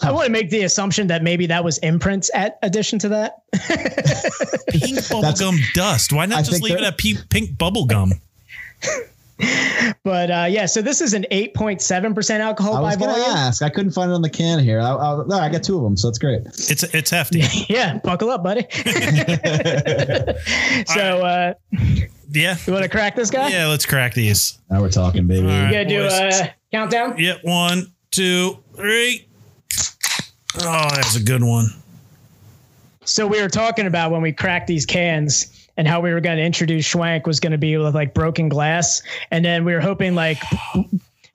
I 0.00 0.10
want 0.12 0.26
to 0.26 0.32
make 0.32 0.50
the 0.50 0.62
assumption 0.64 1.06
that 1.06 1.22
maybe 1.22 1.46
that 1.46 1.62
was 1.64 1.78
imprints 1.78 2.30
at 2.34 2.58
addition 2.62 2.98
to 3.00 3.08
that. 3.10 3.36
Pink 4.68 4.98
bubblegum 4.98 5.56
dust. 5.74 6.12
Why 6.12 6.26
not 6.26 6.40
I 6.40 6.42
just 6.42 6.62
leave 6.62 6.76
it 6.76 6.82
at 6.82 6.98
pe- 6.98 7.14
pink 7.30 7.50
bubblegum? 7.56 8.12
But 10.04 10.30
uh, 10.30 10.46
yeah, 10.48 10.66
so 10.66 10.80
this 10.80 11.00
is 11.00 11.12
an 11.12 11.26
8.7% 11.32 12.38
alcohol 12.40 12.76
I 12.76 12.80
was 12.80 12.94
by 12.96 13.00
going 13.04 13.14
to 13.16 13.20
volume. 13.20 13.36
ask. 13.36 13.62
I 13.62 13.68
couldn't 13.68 13.90
find 13.90 14.10
it 14.10 14.14
on 14.14 14.22
the 14.22 14.30
can 14.30 14.60
here. 14.60 14.80
I, 14.80 14.92
I, 14.94 15.24
no, 15.26 15.36
I 15.38 15.48
got 15.48 15.64
two 15.64 15.76
of 15.76 15.82
them, 15.82 15.96
so 15.96 16.08
it's 16.08 16.18
great. 16.18 16.42
It's 16.46 16.84
it's 16.94 17.10
hefty. 17.10 17.40
Yeah, 17.68 17.98
buckle 17.98 18.30
up, 18.30 18.44
buddy. 18.44 18.64
so 20.86 21.24
uh, 21.24 21.54
Yeah. 22.30 22.56
you 22.66 22.72
want 22.72 22.84
to 22.84 22.88
crack 22.88 23.16
this 23.16 23.30
guy? 23.30 23.48
Yeah. 23.48 23.66
Let's 23.66 23.86
crack 23.86 24.14
these. 24.14 24.58
Now 24.70 24.80
we're 24.82 24.90
talking, 24.90 25.26
baby. 25.26 25.46
All 25.46 25.52
right. 25.52 25.66
You 25.66 25.72
gotta 25.72 25.88
do 25.88 26.04
a 26.06 26.54
countdown. 26.72 27.16
Yeah. 27.18 27.34
One, 27.42 27.92
two, 28.12 28.58
three. 28.76 29.26
Oh, 30.60 30.88
that's 30.94 31.16
a 31.16 31.22
good 31.22 31.42
one. 31.42 31.66
So 33.04 33.26
we 33.26 33.40
were 33.42 33.48
talking 33.48 33.86
about 33.86 34.10
when 34.12 34.22
we 34.22 34.32
cracked 34.32 34.66
these 34.66 34.86
cans 34.86 35.68
and 35.76 35.86
how 35.86 36.00
we 36.00 36.12
were 36.12 36.20
going 36.20 36.38
to 36.38 36.42
introduce 36.42 36.88
Schwenk 36.88 37.26
was 37.26 37.40
going 37.40 37.52
to 37.52 37.58
be 37.58 37.76
with 37.76 37.94
like 37.94 38.14
broken 38.14 38.48
glass, 38.48 39.02
and 39.30 39.44
then 39.44 39.64
we 39.64 39.74
were 39.74 39.80
hoping 39.80 40.14
like 40.14 40.38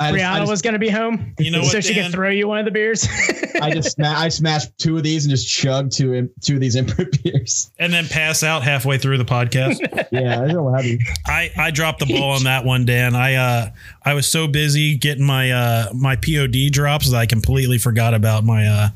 I 0.02 0.12
just, 0.12 0.24
Brianna 0.24 0.32
I 0.32 0.40
just, 0.40 0.50
was 0.50 0.62
going 0.62 0.74
to 0.74 0.80
be 0.80 0.90
home, 0.90 1.36
You 1.38 1.52
know 1.52 1.62
so 1.64 1.78
what, 1.78 1.84
she 1.84 1.94
Dan? 1.94 2.06
could 2.06 2.14
throw 2.14 2.30
you 2.30 2.48
one 2.48 2.58
of 2.58 2.64
the 2.66 2.72
beers. 2.72 3.06
I 3.62 3.72
just 3.72 3.98
sma- 3.98 4.16
I 4.18 4.30
smashed 4.30 4.76
two 4.78 4.96
of 4.96 5.04
these 5.04 5.26
and 5.26 5.30
just 5.32 5.46
chugged 5.48 5.92
two 5.92 6.14
im- 6.16 6.30
two 6.42 6.54
of 6.56 6.62
these 6.62 6.76
imprint 6.76 7.22
beers. 7.24 7.70
And 7.78 7.92
then 7.92 8.08
pass 8.08 8.42
out 8.42 8.64
halfway 8.64 8.98
through 8.98 9.18
the 9.18 9.26
podcast. 9.26 9.80
Yeah, 10.12 10.42
I 10.42 10.48
don't 10.48 10.56
know 10.56 10.72
how. 10.74 10.82
I, 11.28 11.52
I 11.56 11.70
dropped 11.72 12.00
the 12.00 12.08
ball 12.08 12.32
on 12.32 12.46
that 12.46 12.66
one, 12.66 12.86
Dan. 12.86 13.16
I 13.16 13.36
uh 13.36 13.70
I 14.04 14.14
was 14.16 14.26
so 14.28 14.48
busy 14.48 14.96
getting 14.98 15.24
my 15.24 15.52
uh 15.52 15.94
my 15.94 16.16
POD 16.16 16.72
drops 16.72 17.12
that 17.12 17.18
I 17.18 17.26
completely 17.28 17.78
forgot 17.78 18.16
about 18.16 18.44
my 18.44 18.66
uh 18.66 18.90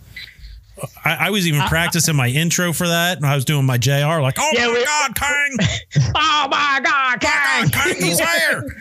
I, 1.06 1.28
I 1.28 1.30
was 1.30 1.48
even 1.48 1.62
practicing 1.68 2.16
my 2.16 2.28
intro 2.28 2.74
for 2.74 2.88
that. 2.88 3.18
and 3.18 3.26
I 3.26 3.36
was 3.36 3.46
doing 3.46 3.66
my 3.66 3.78
JR 3.78 4.22
like, 4.22 4.36
oh 4.40 4.50
Yeah, 4.54 4.68
my 4.68 4.74
we- 4.74 4.86
god, 4.86 5.16
Kang, 5.16 5.58
oh 6.16 6.48
my 6.50 6.80
God, 6.84 7.20
Kang! 7.22 7.70
Kang, 7.70 7.96
he's 8.02 8.20
here. 8.50 8.76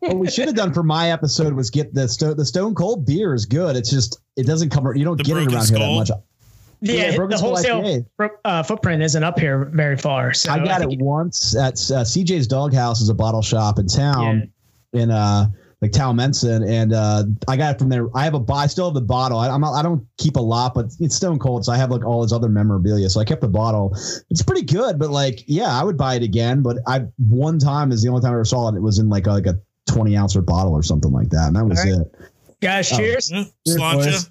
what 0.00 0.16
we 0.16 0.30
should 0.30 0.46
have 0.46 0.56
done 0.56 0.72
for 0.72 0.82
my 0.82 1.10
episode 1.12 1.52
was 1.52 1.70
get 1.70 1.92
the 1.94 2.08
stone. 2.08 2.36
The 2.36 2.44
Stone 2.44 2.74
Cold 2.74 3.04
beer 3.06 3.34
is 3.34 3.46
good. 3.46 3.76
It's 3.76 3.90
just 3.90 4.20
it 4.36 4.46
doesn't 4.46 4.70
come. 4.70 4.86
You 4.96 5.04
don't 5.04 5.16
The 5.16 5.24
get 5.24 5.32
it 5.36 5.48
Broken 5.48 5.54
around 5.54 5.68
here 5.68 5.78
that 5.78 5.94
much. 5.94 6.10
Yeah, 6.82 7.14
Broken 7.16 7.30
the 7.32 7.36
Skull 7.36 7.48
wholesale 7.56 7.82
IPA. 8.18 8.30
uh, 8.46 8.62
footprint 8.62 9.02
isn't 9.02 9.22
up 9.22 9.38
here 9.38 9.66
very 9.66 9.98
far. 9.98 10.32
So 10.32 10.50
I 10.50 10.64
got 10.64 10.80
think 10.80 10.94
it 10.94 10.98
once 11.00 11.54
at 11.54 11.74
uh, 11.74 12.04
CJ's 12.04 12.46
Doghouse 12.46 13.02
is 13.02 13.10
a 13.10 13.14
bottle 13.14 13.42
shop 13.42 13.78
in 13.78 13.86
town 13.86 14.50
in 14.94 15.10
uh 15.10 15.46
like 15.82 15.92
Towamencin, 15.92 16.68
and 16.68 16.92
uh, 16.92 17.24
I 17.48 17.56
got 17.56 17.74
it 17.74 17.78
from 17.78 17.88
there. 17.88 18.08
I 18.14 18.24
have 18.24 18.34
a 18.34 18.38
bo- 18.40 18.52
I 18.54 18.66
still 18.66 18.86
have 18.86 18.94
the 18.94 19.00
bottle. 19.00 19.38
I, 19.38 19.48
I'm 19.48 19.62
not, 19.62 19.72
I 19.74 19.82
don't 19.82 20.06
keep 20.18 20.36
a 20.36 20.40
lot, 20.40 20.74
but 20.74 20.86
it's 21.00 21.14
Stone 21.14 21.38
Cold, 21.38 21.64
so 21.64 21.72
I 21.72 21.78
have 21.78 21.90
like 21.90 22.04
all 22.04 22.22
his 22.22 22.32
other 22.34 22.48
memorabilia. 22.50 23.08
So 23.08 23.18
I 23.20 23.24
kept 23.24 23.40
the 23.40 23.48
bottle. 23.48 23.96
It's 24.28 24.42
pretty 24.42 24.62
good, 24.66 24.98
but 24.98 25.10
like 25.10 25.42
yeah, 25.46 25.68
I 25.68 25.82
would 25.82 25.96
buy 25.96 26.16
it 26.16 26.22
again. 26.22 26.62
But 26.62 26.78
I 26.86 27.06
one 27.28 27.58
time 27.58 27.92
is 27.92 28.02
the 28.02 28.08
only 28.10 28.20
time 28.20 28.32
I 28.32 28.34
ever 28.34 28.44
saw 28.44 28.68
it. 28.68 28.76
It 28.76 28.82
was 28.82 28.98
in 28.98 29.08
like 29.08 29.26
a, 29.26 29.30
like 29.32 29.46
a 29.46 29.58
20 29.90 30.16
ounce 30.16 30.36
or 30.36 30.42
bottle 30.42 30.72
or 30.72 30.82
something 30.82 31.12
like 31.12 31.30
that, 31.30 31.46
and 31.48 31.56
that 31.56 31.64
was 31.64 31.78
All 31.78 31.92
right. 31.98 32.00
it. 32.06 32.30
Guys, 32.60 32.90
cheers. 32.90 33.30
Yeah, 33.30 33.44
Cheers, 33.66 33.80
Sláinte. 33.80 34.04
boys. 34.04 34.30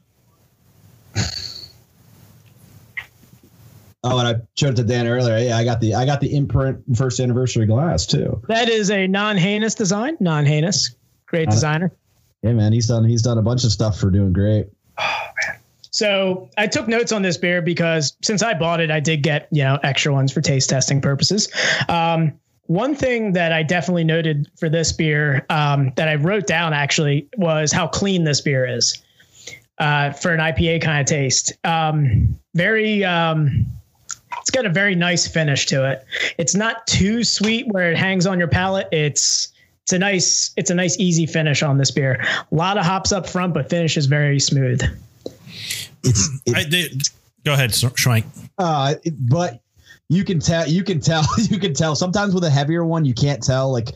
Oh, 4.01 4.17
and 4.17 4.27
I 4.29 4.35
showed 4.55 4.71
it 4.71 4.75
to 4.77 4.83
Dan 4.83 5.07
earlier. 5.07 5.37
Yeah, 5.39 5.57
I 5.57 5.65
got 5.65 5.81
the 5.81 5.95
I 5.95 6.05
got 6.05 6.21
the 6.21 6.33
imprint 6.33 6.79
first 6.95 7.19
anniversary 7.19 7.65
glass 7.65 8.05
too. 8.05 8.41
That 8.47 8.69
is 8.69 8.89
a 8.91 9.07
non-heinous 9.07 9.75
design. 9.75 10.15
Non-heinous. 10.21 10.95
Great 11.29 11.47
Uh, 11.47 11.51
designer. 11.51 11.91
Yeah, 12.41 12.53
man, 12.53 12.73
he's 12.73 12.87
done 12.87 13.03
he's 13.03 13.21
done 13.21 13.37
a 13.37 13.41
bunch 13.41 13.63
of 13.63 13.71
stuff 13.71 13.99
for 13.99 14.09
doing 14.09 14.33
great. 14.33 14.67
Oh 14.97 15.27
man. 15.47 15.57
So 15.91 16.49
I 16.57 16.67
took 16.67 16.87
notes 16.87 17.11
on 17.11 17.21
this 17.21 17.35
beer 17.37 17.61
because 17.61 18.15
since 18.21 18.43
I 18.43 18.53
bought 18.53 18.79
it, 18.79 18.91
I 18.91 18.99
did 18.99 19.23
get 19.23 19.47
you 19.51 19.63
know 19.63 19.79
extra 19.83 20.13
ones 20.13 20.31
for 20.31 20.41
taste 20.41 20.69
testing 20.69 21.01
purposes. 21.01 21.49
Um, 21.87 22.33
one 22.67 22.93
thing 22.95 23.33
that 23.33 23.51
I 23.51 23.63
definitely 23.63 24.03
noted 24.03 24.49
for 24.59 24.69
this 24.69 24.91
beer 24.91 25.45
um, 25.49 25.91
that 25.95 26.07
I 26.07 26.15
wrote 26.15 26.45
down 26.45 26.71
actually 26.71 27.27
was 27.37 27.71
how 27.71 27.87
clean 27.87 28.23
this 28.23 28.41
beer 28.41 28.65
is 28.65 29.01
uh, 29.79 30.11
for 30.11 30.31
an 30.33 30.39
IPA 30.39 30.81
kind 30.81 30.99
of 31.01 31.07
taste. 31.07 31.53
Um, 31.65 32.39
very. 32.55 33.03
Um, 33.03 33.65
it's 34.41 34.51
got 34.51 34.65
a 34.65 34.69
very 34.69 34.95
nice 34.95 35.27
finish 35.27 35.65
to 35.67 35.89
it. 35.89 36.05
It's 36.37 36.55
not 36.55 36.87
too 36.87 37.23
sweet 37.23 37.67
where 37.67 37.91
it 37.91 37.97
hangs 37.97 38.25
on 38.25 38.39
your 38.39 38.47
palate. 38.47 38.87
It's 38.91 39.48
it's 39.89 39.93
a 39.95 39.97
nice 39.97 40.51
it's 40.55 40.69
a 40.69 40.75
nice 40.75 40.99
easy 40.99 41.25
finish 41.25 41.63
on 41.63 41.79
this 41.79 41.89
beer. 41.89 42.21
A 42.51 42.55
lot 42.55 42.77
of 42.77 42.85
hops 42.85 43.11
up 43.11 43.27
front, 43.27 43.55
but 43.55 43.71
finish 43.71 43.97
is 43.97 44.05
very 44.05 44.39
smooth. 44.39 44.83
It's, 46.03 46.29
it's 46.45 46.55
I 46.55 46.63
did. 46.63 47.01
Go 47.43 47.53
ahead, 47.53 47.71
Schwenk. 47.71 48.25
uh, 48.59 48.95
but 49.17 49.61
you 50.07 50.23
can 50.23 50.39
tell 50.39 50.67
you 50.67 50.83
can 50.83 50.99
tell 50.99 51.23
you 51.37 51.57
can 51.57 51.73
tell 51.73 51.95
sometimes 51.95 52.35
with 52.35 52.43
a 52.43 52.51
heavier 52.51 52.85
one 52.85 53.03
you 53.03 53.15
can't 53.15 53.41
tell 53.41 53.71
like 53.71 53.89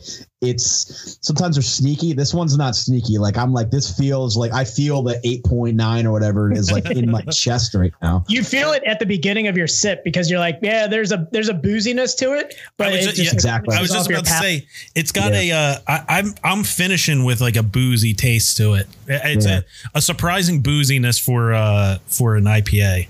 it's 0.50 1.18
sometimes 1.20 1.56
they're 1.56 1.62
sneaky 1.62 2.12
this 2.12 2.32
one's 2.34 2.56
not 2.56 2.74
sneaky 2.76 3.18
like 3.18 3.36
i'm 3.36 3.52
like 3.52 3.70
this 3.70 3.96
feels 3.96 4.36
like 4.36 4.52
i 4.52 4.64
feel 4.64 5.02
the 5.02 5.14
8.9 5.24 6.04
or 6.04 6.12
whatever 6.12 6.50
it 6.50 6.58
is 6.58 6.70
like 6.72 6.88
in 6.90 7.10
my 7.10 7.22
chest 7.32 7.74
right 7.74 7.92
now 8.02 8.24
You 8.28 8.42
feel 8.42 8.72
it 8.72 8.82
at 8.84 8.98
the 8.98 9.06
beginning 9.06 9.46
of 9.48 9.56
your 9.56 9.66
sip 9.66 10.02
because 10.04 10.30
you're 10.30 10.38
like, 10.40 10.58
yeah, 10.62 10.86
there's 10.86 11.12
a 11.12 11.28
there's 11.32 11.48
a 11.48 11.54
booziness 11.54 12.16
to 12.18 12.32
it, 12.32 12.54
but 12.76 12.88
I 12.88 12.90
was 12.92 13.00
it 13.00 13.02
just- 13.04 13.16
just 13.16 13.26
yeah, 13.28 13.34
exactly. 13.34 13.76
I 13.76 13.80
was 13.80 13.90
just 13.90 14.10
about 14.10 14.24
to 14.24 14.30
say 14.30 14.66
it's 14.94 15.12
got 15.12 15.32
a. 15.32 15.50
Uh, 15.52 15.76
I, 15.86 16.04
I'm 16.18 16.34
I'm 16.42 16.64
finishing 16.64 17.24
with 17.24 17.40
like 17.40 17.56
a 17.56 17.62
boozy 17.62 18.14
taste 18.14 18.56
to 18.58 18.74
it. 18.74 18.86
It's 19.06 19.46
Yeah. 19.46 19.60
a, 19.94 19.98
a 19.98 20.00
surprising 20.00 20.62
booziness 20.62 21.20
for 21.22 21.52
uh 21.54 21.98
for 22.06 22.36
an 22.36 22.44
IPA. 22.44 23.08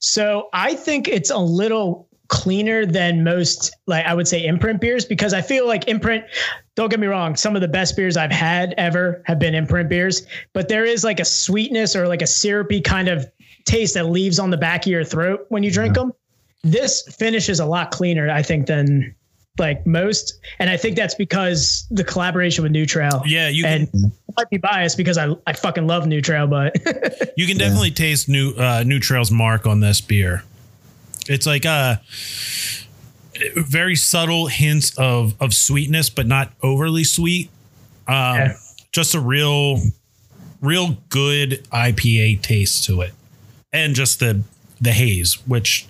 So 0.00 0.48
I 0.52 0.74
think 0.74 1.08
it's 1.08 1.30
a 1.30 1.38
little 1.38 2.07
cleaner 2.28 2.84
than 2.86 3.24
most, 3.24 3.74
like 3.86 4.04
I 4.04 4.14
would 4.14 4.28
say, 4.28 4.44
imprint 4.44 4.80
beers 4.80 5.04
because 5.04 5.32
I 5.32 5.40
feel 5.40 5.66
like 5.66 5.88
imprint. 5.88 6.24
Don't 6.74 6.90
get 6.90 7.00
me 7.00 7.06
wrong, 7.06 7.34
some 7.34 7.56
of 7.56 7.62
the 7.62 7.68
best 7.68 7.96
beers 7.96 8.16
I've 8.16 8.30
had 8.30 8.74
ever 8.78 9.22
have 9.26 9.38
been 9.38 9.54
imprint 9.54 9.88
beers, 9.88 10.26
but 10.52 10.68
there 10.68 10.84
is 10.84 11.02
like 11.02 11.18
a 11.18 11.24
sweetness 11.24 11.96
or 11.96 12.06
like 12.06 12.22
a 12.22 12.26
syrupy 12.26 12.80
kind 12.80 13.08
of 13.08 13.26
taste 13.64 13.94
that 13.94 14.04
leaves 14.04 14.38
on 14.38 14.50
the 14.50 14.56
back 14.56 14.86
of 14.86 14.92
your 14.92 15.04
throat 15.04 15.46
when 15.48 15.62
you 15.62 15.70
drink 15.70 15.94
them. 15.94 16.12
This 16.62 17.02
finish 17.18 17.48
is 17.48 17.60
a 17.60 17.66
lot 17.66 17.90
cleaner, 17.90 18.30
I 18.30 18.42
think, 18.42 18.66
than 18.66 19.14
like 19.58 19.84
most, 19.86 20.38
and 20.60 20.70
I 20.70 20.76
think 20.76 20.96
that's 20.96 21.14
because 21.14 21.86
the 21.90 22.04
collaboration 22.04 22.62
with 22.62 22.70
New 22.70 22.86
Trail. 22.86 23.22
Yeah, 23.26 23.48
you 23.48 23.64
can 23.64 23.88
and 23.92 24.12
I 24.28 24.32
might 24.36 24.50
be 24.50 24.58
biased 24.58 24.96
because 24.96 25.18
I 25.18 25.34
I 25.46 25.52
fucking 25.52 25.86
love 25.86 26.06
New 26.06 26.20
Trail, 26.20 26.46
but 26.46 26.76
you 27.36 27.46
can 27.46 27.56
definitely 27.56 27.90
taste 27.90 28.28
new 28.28 28.52
uh, 28.52 28.84
New 28.84 29.00
Trail's 29.00 29.30
mark 29.30 29.66
on 29.66 29.80
this 29.80 30.00
beer. 30.00 30.44
It's 31.28 31.46
like 31.46 31.64
a 31.64 32.00
very 33.56 33.96
subtle 33.96 34.46
hints 34.46 34.96
of 34.98 35.34
of 35.40 35.54
sweetness, 35.54 36.10
but 36.10 36.26
not 36.26 36.52
overly 36.62 37.04
sweet. 37.04 37.50
Um, 38.06 38.14
Yeah. 38.36 38.56
Just 38.90 39.14
a 39.14 39.20
real, 39.20 39.80
real 40.62 40.96
good 41.10 41.62
IPA 41.70 42.40
taste 42.40 42.84
to 42.86 43.02
it, 43.02 43.12
and 43.72 43.94
just 43.94 44.18
the 44.20 44.42
the 44.80 44.92
haze, 44.92 45.34
which 45.46 45.86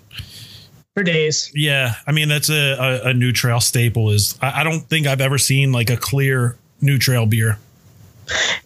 for 0.95 1.05
days. 1.05 1.51
Yeah, 1.55 1.95
I 2.07 2.13
mean 2.13 2.29
that's 2.29 2.51
a 2.51 2.73
a, 3.05 3.09
a 3.11 3.15
New 3.15 3.33
Trail 3.33 3.61
staple. 3.61 4.11
Is 4.11 4.37
I, 4.43 4.61
I 4.61 4.65
don't 4.65 4.81
think 4.81 5.07
I've 5.07 5.21
ever 5.21 5.39
seen 5.39 5.71
like 5.71 5.91
a 5.91 5.97
clear 5.97 6.57
New 6.81 6.99
Trail 6.99 7.25
beer. 7.25 7.59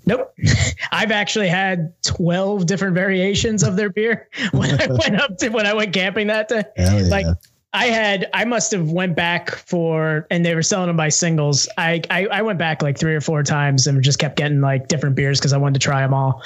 Nope. 0.07 0.35
I've 0.93 1.11
actually 1.11 1.49
had 1.49 1.93
12 2.03 2.67
different 2.67 2.95
variations 2.95 3.63
of 3.63 3.77
their 3.77 3.91
beer 3.91 4.29
when 4.53 4.81
I 4.81 4.87
went 4.89 5.21
up 5.21 5.39
to 5.39 5.49
when 5.49 5.67
I 5.67 5.75
went 5.75 5.93
camping 5.93 6.29
that 6.29 6.49
day. 6.49 6.65
Yeah. 6.77 7.03
Like 7.09 7.27
I 7.73 7.87
had 7.87 8.29
I 8.35 8.45
must 8.45 8.73
have 8.73 8.91
went 8.91 9.17
back 9.17 9.51
for 9.51 10.27
and 10.31 10.45
they 10.45 10.55
were 10.55 10.63
selling 10.63 10.89
them 10.89 10.97
by 10.97 11.09
singles. 11.09 11.69
I 11.79 12.03
I, 12.11 12.27
I 12.27 12.43
went 12.43 12.59
back 12.59 12.83
like 12.83 12.99
three 12.99 13.15
or 13.15 13.21
four 13.21 13.43
times 13.43 13.87
and 13.87 14.03
just 14.03 14.19
kept 14.19 14.37
getting 14.37 14.61
like 14.61 14.89
different 14.89 15.17
beers 15.17 15.39
because 15.41 15.53
I 15.53 15.59
wanted 15.59 15.81
to 15.81 15.85
try 15.85 16.01
them 16.01 16.15
all. 16.15 16.43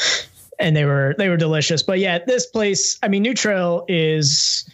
And 0.59 0.75
they 0.75 0.85
were 0.85 1.15
they 1.19 1.29
were 1.29 1.37
delicious. 1.37 1.83
But 1.83 1.99
yeah, 1.99 2.19
this 2.25 2.47
place, 2.47 2.99
I 3.03 3.09
mean, 3.09 3.23
New 3.23 3.35
Trail 3.35 3.85
is 3.89 4.69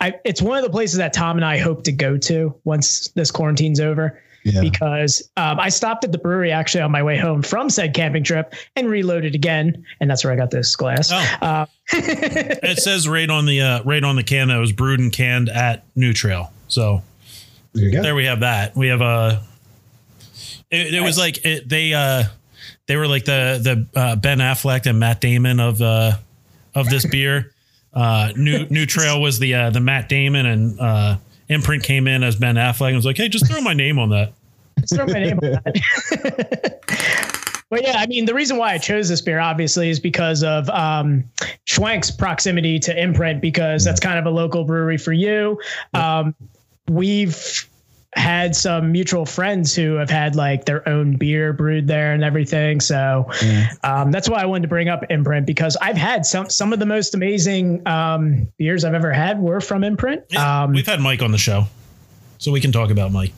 I 0.00 0.14
it's 0.24 0.42
one 0.42 0.58
of 0.58 0.64
the 0.64 0.70
places 0.70 0.98
that 0.98 1.12
Tom 1.12 1.36
and 1.36 1.44
I 1.44 1.58
hope 1.58 1.84
to 1.84 1.92
go 1.92 2.18
to 2.18 2.54
once 2.64 3.08
this 3.14 3.30
quarantine's 3.30 3.80
over 3.80 4.20
yeah. 4.44 4.60
because 4.60 5.22
um, 5.36 5.58
I 5.60 5.68
stopped 5.68 6.04
at 6.04 6.12
the 6.12 6.18
brewery 6.18 6.52
actually 6.52 6.82
on 6.82 6.90
my 6.90 7.02
way 7.02 7.16
home 7.16 7.42
from 7.42 7.70
said 7.70 7.94
camping 7.94 8.24
trip 8.24 8.54
and 8.76 8.88
reloaded 8.88 9.34
again, 9.34 9.84
and 10.00 10.10
that's 10.10 10.24
where 10.24 10.32
I 10.32 10.36
got 10.36 10.50
this 10.50 10.74
glass. 10.76 11.10
Oh. 11.12 11.36
Uh, 11.40 11.66
It 11.94 12.78
says 12.78 13.08
right 13.08 13.28
on 13.28 13.44
the 13.44 13.60
uh, 13.60 13.82
right 13.82 14.02
on 14.02 14.16
the 14.16 14.22
can 14.22 14.48
that 14.48 14.56
it 14.56 14.60
was 14.60 14.72
brewed 14.72 15.00
and 15.00 15.12
canned 15.12 15.48
at 15.48 15.84
New 15.94 16.12
Trail. 16.12 16.52
So 16.68 17.02
there 17.74 17.84
you 17.84 17.92
go. 17.92 18.02
there 18.02 18.14
we 18.14 18.24
have 18.26 18.40
that. 18.40 18.76
We 18.76 18.88
have 18.88 19.00
a. 19.00 19.42
It, 20.70 20.94
it 20.94 21.02
was 21.02 21.18
like 21.18 21.44
it, 21.44 21.68
they 21.68 21.92
uh 21.92 22.24
they 22.86 22.96
were 22.96 23.08
like 23.08 23.24
the 23.24 23.86
the 23.92 24.00
uh, 24.00 24.16
Ben 24.16 24.38
Affleck 24.38 24.86
and 24.86 24.98
Matt 24.98 25.20
Damon 25.20 25.60
of 25.60 25.82
uh 25.82 26.12
of 26.74 26.88
this 26.88 27.04
beer. 27.04 27.52
Uh, 27.92 28.32
New 28.36 28.66
New 28.70 28.86
Trail 28.86 29.20
was 29.20 29.38
the 29.38 29.54
uh, 29.54 29.70
the 29.70 29.80
Matt 29.80 30.08
Damon 30.08 30.46
and 30.46 30.80
uh, 30.80 31.16
Imprint 31.52 31.82
came 31.82 32.08
in 32.08 32.22
as 32.22 32.36
Ben 32.36 32.56
Affleck 32.56 32.88
and 32.88 32.96
was 32.96 33.06
like, 33.06 33.16
hey, 33.16 33.28
just 33.28 33.46
throw 33.46 33.60
my 33.60 33.74
name 33.74 33.98
on 33.98 34.10
that. 34.10 34.32
Let's 34.78 34.94
throw 34.94 35.06
my 35.06 35.20
name 35.20 35.38
on 35.42 35.50
that. 35.52 36.78
But 37.72 37.84
yeah, 37.84 37.94
I 37.96 38.06
mean, 38.06 38.26
the 38.26 38.34
reason 38.34 38.58
why 38.58 38.74
I 38.74 38.76
chose 38.76 39.08
this 39.08 39.22
beer 39.22 39.38
obviously 39.38 39.88
is 39.88 39.98
because 39.98 40.44
of 40.44 40.68
um, 40.68 41.24
Schwenk's 41.66 42.10
proximity 42.10 42.78
to 42.80 43.02
Imprint, 43.02 43.40
because 43.40 43.82
that's 43.82 43.98
kind 43.98 44.18
of 44.18 44.26
a 44.26 44.30
local 44.30 44.64
brewery 44.64 44.98
for 44.98 45.14
you. 45.14 45.58
Um, 45.94 46.34
we've 46.90 47.66
had 48.14 48.54
some 48.54 48.92
mutual 48.92 49.24
friends 49.24 49.74
who 49.74 49.94
have 49.94 50.10
had 50.10 50.36
like 50.36 50.64
their 50.66 50.86
own 50.88 51.16
beer 51.16 51.52
brewed 51.52 51.86
there 51.86 52.12
and 52.12 52.22
everything. 52.22 52.80
So 52.80 53.30
um, 53.82 54.10
that's 54.12 54.28
why 54.28 54.42
I 54.42 54.46
wanted 54.46 54.62
to 54.62 54.68
bring 54.68 54.88
up 54.88 55.04
Imprint 55.10 55.46
because 55.46 55.76
I've 55.80 55.96
had 55.96 56.26
some 56.26 56.50
some 56.50 56.72
of 56.72 56.78
the 56.78 56.86
most 56.86 57.14
amazing 57.14 57.86
um, 57.88 58.48
beers 58.58 58.84
I've 58.84 58.94
ever 58.94 59.12
had 59.12 59.40
were 59.40 59.60
from 59.60 59.82
Imprint. 59.82 60.24
Yeah, 60.28 60.64
Um, 60.64 60.72
we've 60.72 60.86
had 60.86 61.00
Mike 61.00 61.22
on 61.22 61.32
the 61.32 61.38
show, 61.38 61.64
so 62.38 62.52
we 62.52 62.60
can 62.60 62.72
talk 62.72 62.90
about 62.90 63.12
Mike. 63.12 63.32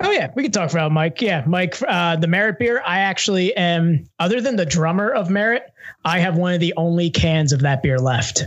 Oh 0.00 0.10
yeah, 0.12 0.30
we 0.36 0.44
can 0.44 0.52
talk 0.52 0.70
about 0.70 0.92
Mike. 0.92 1.20
Yeah, 1.22 1.42
Mike, 1.46 1.76
uh, 1.86 2.16
the 2.16 2.28
Merit 2.28 2.58
beer. 2.60 2.80
I 2.86 3.00
actually 3.00 3.56
am, 3.56 4.08
other 4.20 4.40
than 4.40 4.54
the 4.56 4.66
drummer 4.66 5.10
of 5.10 5.28
Merit, 5.28 5.64
I 6.04 6.20
have 6.20 6.36
one 6.36 6.54
of 6.54 6.60
the 6.60 6.74
only 6.76 7.10
cans 7.10 7.52
of 7.52 7.62
that 7.62 7.82
beer 7.82 7.98
left. 7.98 8.44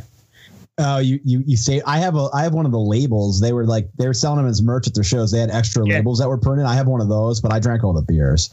Oh, 0.78 0.98
you 1.00 1.20
you 1.24 1.44
you 1.46 1.58
say 1.58 1.82
I 1.86 2.00
have 2.00 2.16
a 2.16 2.30
I 2.34 2.44
have 2.44 2.54
one 2.54 2.66
of 2.66 2.72
the 2.72 2.80
labels. 2.80 3.40
They 3.42 3.52
were 3.52 3.66
like 3.66 3.90
they 3.98 4.08
were 4.08 4.14
selling 4.14 4.38
them 4.38 4.48
as 4.48 4.62
merch 4.62 4.88
at 4.88 4.96
their 4.96 5.04
shows. 5.04 5.30
They 5.30 5.40
had 5.40 5.52
extra 5.52 5.86
Yeah. 5.86 5.96
labels 5.96 6.18
that 6.20 6.30
were 6.30 6.38
printed. 6.38 6.66
I 6.66 6.74
have 6.76 6.88
one 6.88 7.02
of 7.02 7.10
those, 7.10 7.42
but 7.42 7.52
I 7.54 7.60
drank 7.60 7.84
all 7.84 7.94
the 7.94 8.02
beers. 8.02 8.50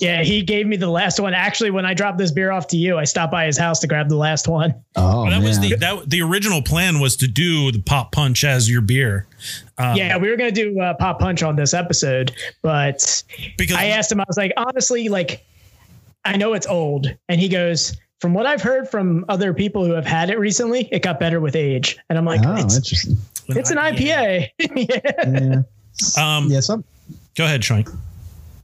Yeah, 0.00 0.22
he 0.24 0.42
gave 0.42 0.66
me 0.66 0.76
the 0.76 0.90
last 0.90 1.20
one. 1.20 1.32
Actually, 1.34 1.70
when 1.70 1.86
I 1.86 1.94
dropped 1.94 2.18
this 2.18 2.32
beer 2.32 2.50
off 2.50 2.66
to 2.68 2.76
you, 2.76 2.98
I 2.98 3.04
stopped 3.04 3.30
by 3.30 3.46
his 3.46 3.56
house 3.56 3.78
to 3.80 3.86
grab 3.86 4.08
the 4.08 4.16
last 4.16 4.48
one. 4.48 4.74
Oh, 4.96 5.22
Well, 5.22 5.30
that 5.30 5.40
was 5.42 5.58
the 5.60 5.74
that 5.76 6.10
the 6.10 6.20
original 6.20 6.60
plan 6.60 7.00
was 7.00 7.16
to 7.16 7.26
do 7.28 7.72
the 7.72 7.80
pop 7.80 8.12
punch 8.12 8.44
as 8.44 8.68
your 8.68 8.82
beer. 8.82 9.26
Um, 9.78 9.96
yeah, 9.96 10.18
we 10.18 10.28
were 10.28 10.36
gonna 10.36 10.50
do 10.50 10.78
uh, 10.80 10.92
pop 10.94 11.18
punch 11.20 11.42
on 11.42 11.56
this 11.56 11.72
episode, 11.72 12.32
but 12.60 13.22
because 13.56 13.76
I 13.76 13.86
asked 13.86 14.12
him. 14.12 14.20
I 14.20 14.24
was 14.28 14.36
like, 14.36 14.52
honestly, 14.58 15.08
like, 15.08 15.46
I 16.26 16.36
know 16.36 16.52
it's 16.52 16.66
old, 16.66 17.06
and 17.30 17.40
he 17.40 17.48
goes. 17.48 17.96
From 18.22 18.34
what 18.34 18.46
I've 18.46 18.62
heard 18.62 18.88
from 18.88 19.24
other 19.28 19.52
people 19.52 19.84
who 19.84 19.94
have 19.94 20.06
had 20.06 20.30
it 20.30 20.38
recently, 20.38 20.88
it 20.92 21.02
got 21.02 21.18
better 21.18 21.40
with 21.40 21.56
age. 21.56 21.98
And 22.08 22.16
I'm 22.16 22.24
like, 22.24 22.42
oh, 22.46 22.54
it's, 22.54 22.76
interesting. 22.76 23.16
it's 23.48 23.72
an 23.72 23.78
IPA. 23.78 24.48
yeah. 24.60 25.62
Yeah. 26.16 26.36
Um, 26.36 26.46
yeah, 26.46 26.60
some 26.60 26.84
Go 27.34 27.46
ahead, 27.46 27.64
Shank. 27.64 27.88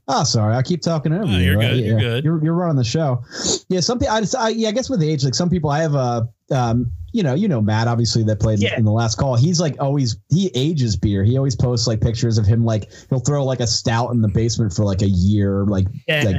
Oh, 0.07 0.23
sorry. 0.23 0.55
I 0.55 0.63
keep 0.63 0.81
talking 0.81 1.13
over 1.13 1.25
Oh, 1.25 1.27
you. 1.27 1.39
you're 1.39 1.59
right? 1.59 1.71
good, 1.73 1.85
you're 1.85 1.99
good. 1.99 2.25
You're, 2.25 2.45
you're 2.45 2.55
running 2.55 2.77
the 2.77 2.85
show. 2.85 3.25
Yeah. 3.69 3.81
Some 3.81 3.99
people, 3.99 4.15
I, 4.15 4.21
just, 4.21 4.37
I, 4.37 4.51
yeah, 4.51 4.69
I 4.69 4.71
guess 4.71 4.89
with 4.89 5.03
age, 5.03 5.25
like 5.25 5.35
some 5.35 5.51
people, 5.51 5.71
I 5.71 5.83
have 5.83 5.97
a, 5.97 6.29
um, 6.51 6.91
you 7.13 7.23
know, 7.23 7.33
you 7.35 7.49
know, 7.49 7.61
Matt, 7.61 7.89
obviously 7.89 8.23
that 8.25 8.39
played 8.39 8.59
Yeah. 8.61 8.77
in 8.77 8.85
the 8.85 8.93
last 8.93 9.17
call. 9.17 9.35
He's 9.35 9.59
like 9.61 9.77
always, 9.81 10.17
he 10.29 10.51
ages 10.55 10.95
beer. 10.95 11.25
He 11.25 11.39
always 11.39 11.57
posts 11.57 11.87
like 11.87 12.03
pictures 12.03 12.37
of 12.37 12.45
him, 12.47 12.65
like 12.67 12.91
he'll 13.09 13.19
throw 13.21 13.45
like 13.45 13.61
a 13.61 13.67
stout 13.67 14.11
in 14.13 14.21
the 14.21 14.29
basement 14.29 14.75
for 14.75 14.85
like 14.85 15.01
a 15.01 15.09
year, 15.09 15.65
like, 15.65 15.87
Yeah. 16.07 16.23
like 16.25 16.37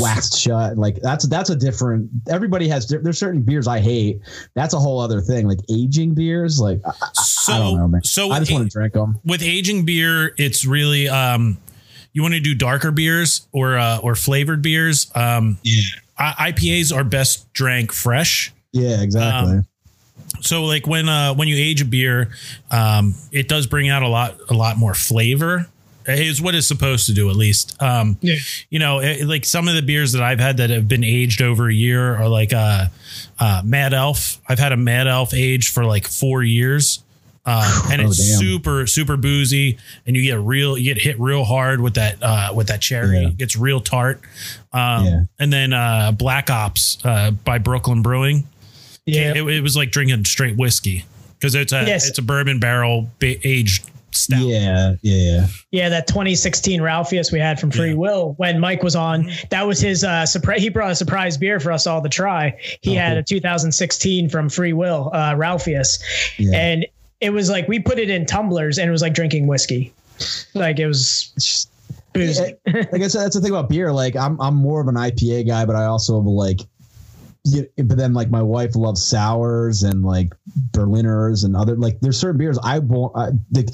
waxed 0.00 0.38
shut. 0.38 0.78
Like 0.78 0.96
that's, 1.02 1.26
that's 1.26 1.50
a 1.50 1.56
different, 1.56 2.08
everybody 2.30 2.68
has, 2.68 2.86
di- 2.86 2.98
there's 2.98 3.18
certain 3.18 3.42
beers 3.42 3.66
I 3.66 3.80
hate. 3.80 4.20
That's 4.54 4.74
a 4.74 4.78
whole 4.78 5.00
other 5.00 5.20
thing. 5.20 5.48
Like 5.48 5.58
aging 5.68 6.14
beers. 6.14 6.60
Like, 6.60 6.80
I, 6.86 6.90
I- 6.90 7.08
So, 7.14 7.52
I 7.52 7.58
don't 7.58 7.76
know, 7.78 7.88
man. 7.88 8.04
so 8.04 8.30
I 8.30 8.38
just 8.38 8.52
want 8.52 8.70
to 8.70 8.78
drink 8.78 8.92
them. 8.94 9.18
with 9.24 9.42
aging 9.42 9.84
beer, 9.84 10.34
it's 10.38 10.64
really 10.64 11.08
um, 11.08 11.58
you 12.12 12.22
want 12.22 12.34
to 12.34 12.40
do 12.40 12.54
darker 12.54 12.92
beers 12.92 13.48
or 13.50 13.76
uh, 13.76 13.98
or 13.98 14.14
flavored 14.14 14.62
beers. 14.62 15.10
Um, 15.16 15.58
Yeah. 15.64 15.82
I- 16.16 16.52
IPAs 16.52 16.94
are 16.96 17.02
best 17.02 17.52
drank 17.52 17.90
fresh. 17.90 18.52
Yeah, 18.72 19.00
exactly. 19.02 19.52
Um, 19.58 19.66
So 20.40 20.64
like 20.64 20.86
when 20.86 21.08
uh 21.08 21.34
when 21.34 21.48
you 21.48 21.56
age 21.56 21.82
a 21.82 21.84
beer, 21.84 22.30
um, 22.70 23.14
it 23.30 23.48
does 23.48 23.66
bring 23.66 23.88
out 23.88 24.02
a 24.02 24.08
lot 24.08 24.36
a 24.50 24.54
lot 24.54 24.76
more 24.78 24.94
flavor. 24.94 25.66
Is 26.04 26.42
what 26.42 26.56
it's 26.56 26.66
supposed 26.66 27.06
to 27.06 27.12
do 27.14 27.30
at 27.30 27.36
least. 27.36 27.80
Um, 27.80 28.16
Yeah. 28.22 28.34
you 28.70 28.80
know, 28.80 28.98
it, 28.98 29.24
like 29.24 29.44
some 29.44 29.68
of 29.68 29.76
the 29.76 29.82
beers 29.82 30.10
that 30.14 30.22
I've 30.22 30.40
had 30.40 30.56
that 30.56 30.68
have 30.70 30.88
been 30.88 31.04
aged 31.04 31.40
over 31.40 31.68
a 31.68 31.72
year 31.74 32.16
are 32.16 32.28
like 32.28 32.52
uh, 32.52 32.86
uh, 33.38 33.62
Mad 33.64 33.94
Elf. 33.94 34.40
I've 34.48 34.58
had 34.58 34.72
a 34.72 34.76
Mad 34.76 35.06
Elf 35.06 35.32
age 35.32 35.68
for 35.68 35.84
like 35.84 36.08
four 36.08 36.42
years. 36.42 36.98
Uh, 37.46 37.88
and 37.92 38.02
Oh, 38.02 38.06
it's 38.06 38.18
damn. 38.18 38.40
super 38.40 38.86
super 38.88 39.16
boozy, 39.16 39.78
and 40.04 40.16
you 40.16 40.22
get 40.22 40.40
real 40.40 40.76
you 40.76 40.92
get 40.92 41.00
hit 41.00 41.20
real 41.20 41.44
hard 41.44 41.80
with 41.80 41.94
that 41.94 42.16
uh, 42.20 42.50
with 42.52 42.66
that 42.66 42.80
cherry. 42.80 43.20
Yeah. 43.20 43.28
It 43.28 43.36
gets 43.36 43.54
real 43.54 43.80
tart. 43.80 44.20
Um, 44.72 45.04
Yeah. 45.04 45.22
And 45.38 45.52
then 45.52 45.72
uh, 45.72 46.10
Black 46.10 46.50
Ops 46.50 46.98
uh, 47.04 47.30
by 47.30 47.58
Brooklyn 47.58 48.02
Brewing 48.02 48.48
Yeah. 49.06 49.32
it, 49.34 49.42
it 49.48 49.60
was 49.62 49.76
like 49.76 49.90
drinking 49.90 50.24
straight 50.24 50.56
whiskey 50.56 51.04
because 51.38 51.54
it's 51.54 51.72
a 51.72 51.84
Yes. 51.84 52.08
it's 52.08 52.18
a 52.18 52.22
bourbon 52.22 52.60
barrel 52.60 53.08
ba- 53.18 53.46
aged 53.46 53.88
stout. 54.12 54.40
Yeah, 54.42 54.94
yeah, 55.02 55.46
Yeah, 55.70 55.88
that 55.88 56.06
2016 56.06 56.80
Ralphius 56.80 57.32
we 57.32 57.38
had 57.40 57.58
from 57.58 57.70
Free 57.70 57.90
Yeah. 57.90 57.94
Will 57.96 58.34
when 58.36 58.60
Mike 58.60 58.82
was 58.82 58.94
on. 58.94 59.30
That 59.50 59.66
was 59.66 59.80
his 59.80 60.04
uh 60.04 60.26
surprise. 60.26 60.60
He 60.60 60.68
brought 60.68 60.90
a 60.92 60.94
surprise 60.94 61.36
beer 61.38 61.58
for 61.60 61.72
us 61.72 61.86
all 61.86 62.02
to 62.02 62.08
try. 62.08 62.56
He 62.82 62.96
Oh, 62.96 63.00
had 63.00 63.12
cool. 63.14 63.18
a 63.20 63.22
2016 63.24 64.28
from 64.28 64.48
Free 64.48 64.72
Will, 64.74 65.10
uh, 65.14 65.34
Ralphius, 65.34 65.98
yeah. 66.38 66.56
and 66.58 66.86
it 67.20 67.30
was 67.30 67.48
like 67.50 67.66
we 67.68 67.78
put 67.80 67.98
it 67.98 68.10
in 68.10 68.26
tumblers, 68.26 68.78
and 68.78 68.88
it 68.88 68.92
was 68.92 69.02
like 69.02 69.14
drinking 69.14 69.46
whiskey. 69.46 69.92
Like 70.54 70.78
it 70.78 70.86
was 70.86 71.32
It's 71.36 71.46
just- 71.46 71.68
boozy. 72.12 72.54
like 72.66 73.02
I 73.02 73.08
said, 73.08 73.22
that's 73.24 73.34
the 73.34 73.40
thing 73.40 73.50
about 73.52 73.70
beer. 73.70 73.90
Like 73.92 74.14
I'm, 74.14 74.38
I'm 74.40 74.54
more 74.54 74.82
of 74.82 74.88
an 74.88 74.96
IPA 74.96 75.48
guy, 75.48 75.64
but 75.64 75.74
I 75.74 75.86
also 75.86 76.18
have 76.18 76.26
a 76.26 76.30
like, 76.30 76.60
yeah, 77.44 77.62
but 77.84 77.96
then 77.98 78.14
like 78.14 78.30
my 78.30 78.42
wife 78.42 78.76
loves 78.76 79.04
sours 79.04 79.82
and 79.82 80.04
like 80.04 80.32
Berliners 80.70 81.42
and 81.42 81.56
other 81.56 81.76
like 81.76 82.00
there's 82.00 82.16
certain 82.18 82.38
beers 82.38 82.56
I 82.62 82.78
won't. 82.78 83.16
I, 83.16 83.30
like, 83.52 83.68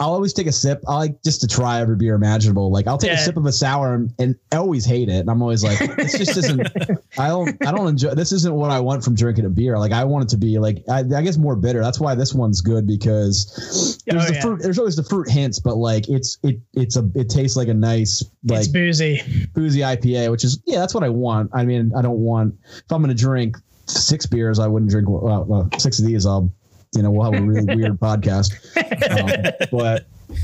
I'll 0.00 0.12
always 0.12 0.32
take 0.34 0.46
a 0.46 0.52
sip. 0.52 0.82
I 0.86 0.96
like 0.96 1.22
just 1.22 1.40
to 1.40 1.46
try 1.46 1.80
every 1.80 1.96
beer 1.96 2.14
imaginable. 2.14 2.70
Like 2.70 2.86
I'll 2.86 2.98
take 2.98 3.12
a 3.12 3.16
sip 3.18 3.36
of 3.38 3.46
a 3.46 3.52
sour 3.52 3.94
and, 3.94 4.12
and 4.18 4.36
I 4.52 4.56
always 4.56 4.84
hate 4.84 5.08
it. 5.08 5.20
And 5.20 5.30
I'm 5.30 5.40
always 5.40 5.64
like, 5.64 5.78
this 5.96 6.18
just 6.18 6.36
isn't. 6.36 6.60
I 7.18 7.28
don't. 7.28 7.66
I 7.66 7.72
don't 7.72 7.88
enjoy. 7.88 8.14
This 8.14 8.32
isn't 8.32 8.54
what 8.54 8.70
I 8.70 8.80
want 8.80 9.02
from 9.02 9.14
drinking 9.14 9.46
a 9.46 9.50
beer. 9.50 9.78
Like 9.78 9.92
I 9.92 10.04
want 10.04 10.24
it 10.24 10.28
to 10.30 10.36
be 10.36 10.58
like 10.58 10.84
I, 10.90 10.98
I 10.98 11.22
guess 11.22 11.38
more 11.38 11.56
bitter. 11.56 11.80
That's 11.82 11.98
why 11.98 12.14
this 12.14 12.34
one's 12.34 12.60
good 12.60 12.86
because 12.86 13.98
there's 14.06 14.24
Oh, 14.24 14.26
the 14.28 14.34
yeah. 14.34 14.42
fruit. 14.42 14.60
There's 14.62 14.78
always 14.78 14.96
the 14.96 15.04
fruit 15.04 15.30
hints, 15.30 15.58
but 15.58 15.76
like 15.76 16.08
it's 16.10 16.36
it 16.42 16.60
it's 16.74 16.96
a 16.96 17.08
it 17.14 17.30
tastes 17.30 17.56
like 17.56 17.68
a 17.68 17.74
nice 17.74 18.22
like 18.44 18.60
it's 18.60 18.68
boozy. 18.68 19.22
boozy 19.54 19.80
IPA, 19.80 20.30
which 20.30 20.44
is 20.44 20.60
yeah, 20.66 20.80
that's 20.80 20.94
what 20.94 21.02
I 21.02 21.08
want. 21.08 21.50
I 21.54 21.64
mean, 21.64 21.92
I 21.96 22.02
don't 22.02 22.18
want 22.18 22.54
if 22.64 22.92
I'm 22.92 23.05
going 23.06 23.16
to 23.16 23.22
drink 23.22 23.56
six 23.86 24.26
beers, 24.26 24.58
I 24.58 24.66
wouldn't 24.66 24.90
drink 24.90 25.08
well, 25.08 25.44
well, 25.44 25.68
six 25.78 25.98
of 25.98 26.06
these. 26.06 26.26
I'll 26.26 26.50
you 26.94 27.02
know 27.02 27.10
we'll 27.10 27.30
have 27.30 27.40
a 27.40 27.44
really 27.44 27.74
weird 27.76 27.98
podcast, 28.00 28.52
um, 28.76 29.68
but 29.70 30.06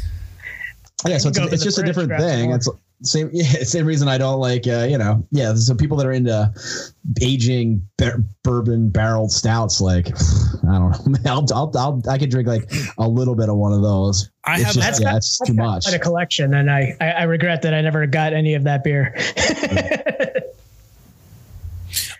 yeah, 1.06 1.18
so 1.18 1.28
it's, 1.28 1.38
Go 1.38 1.44
it's 1.44 1.50
the 1.50 1.64
just 1.64 1.78
a 1.78 1.82
different 1.82 2.10
thing. 2.18 2.46
more. 2.48 2.56
It's 2.56 2.68
same 3.04 3.30
yeah, 3.32 3.64
same 3.64 3.84
reason 3.84 4.06
I 4.08 4.18
don't 4.18 4.38
like 4.38 4.66
uh, 4.66 4.86
you 4.88 4.98
know 4.98 5.26
yeah. 5.32 5.54
So 5.54 5.74
people 5.74 5.96
that 5.96 6.06
are 6.06 6.12
into 6.12 6.52
aging 7.20 7.86
bar- 7.98 8.22
bourbon 8.44 8.90
barrel 8.90 9.28
stouts, 9.28 9.80
like 9.80 10.08
I 10.68 10.78
don't 10.78 11.08
know, 11.08 11.18
I'll, 11.26 11.46
I'll, 11.52 11.72
I'll 11.76 12.02
I 12.08 12.18
could 12.18 12.30
drink 12.30 12.46
like 12.46 12.70
a 12.98 13.08
little 13.08 13.34
bit 13.34 13.48
of 13.48 13.56
one 13.56 13.72
of 13.72 13.82
those. 13.82 14.30
I 14.44 14.56
It's 14.56 14.64
have 14.64 14.74
just, 14.74 15.00
a, 15.00 15.02
yeah, 15.02 15.16
it's 15.16 15.40
I've 15.40 15.46
too 15.48 15.54
much. 15.54 15.84
Quite 15.84 15.94
a 15.94 15.98
collection, 15.98 16.54
and 16.54 16.70
I, 16.70 16.96
I 17.00 17.10
I 17.10 17.22
regret 17.24 17.62
that 17.62 17.74
I 17.74 17.80
never 17.80 18.06
got 18.06 18.32
any 18.32 18.54
of 18.54 18.64
that 18.64 18.84
beer. 18.84 19.14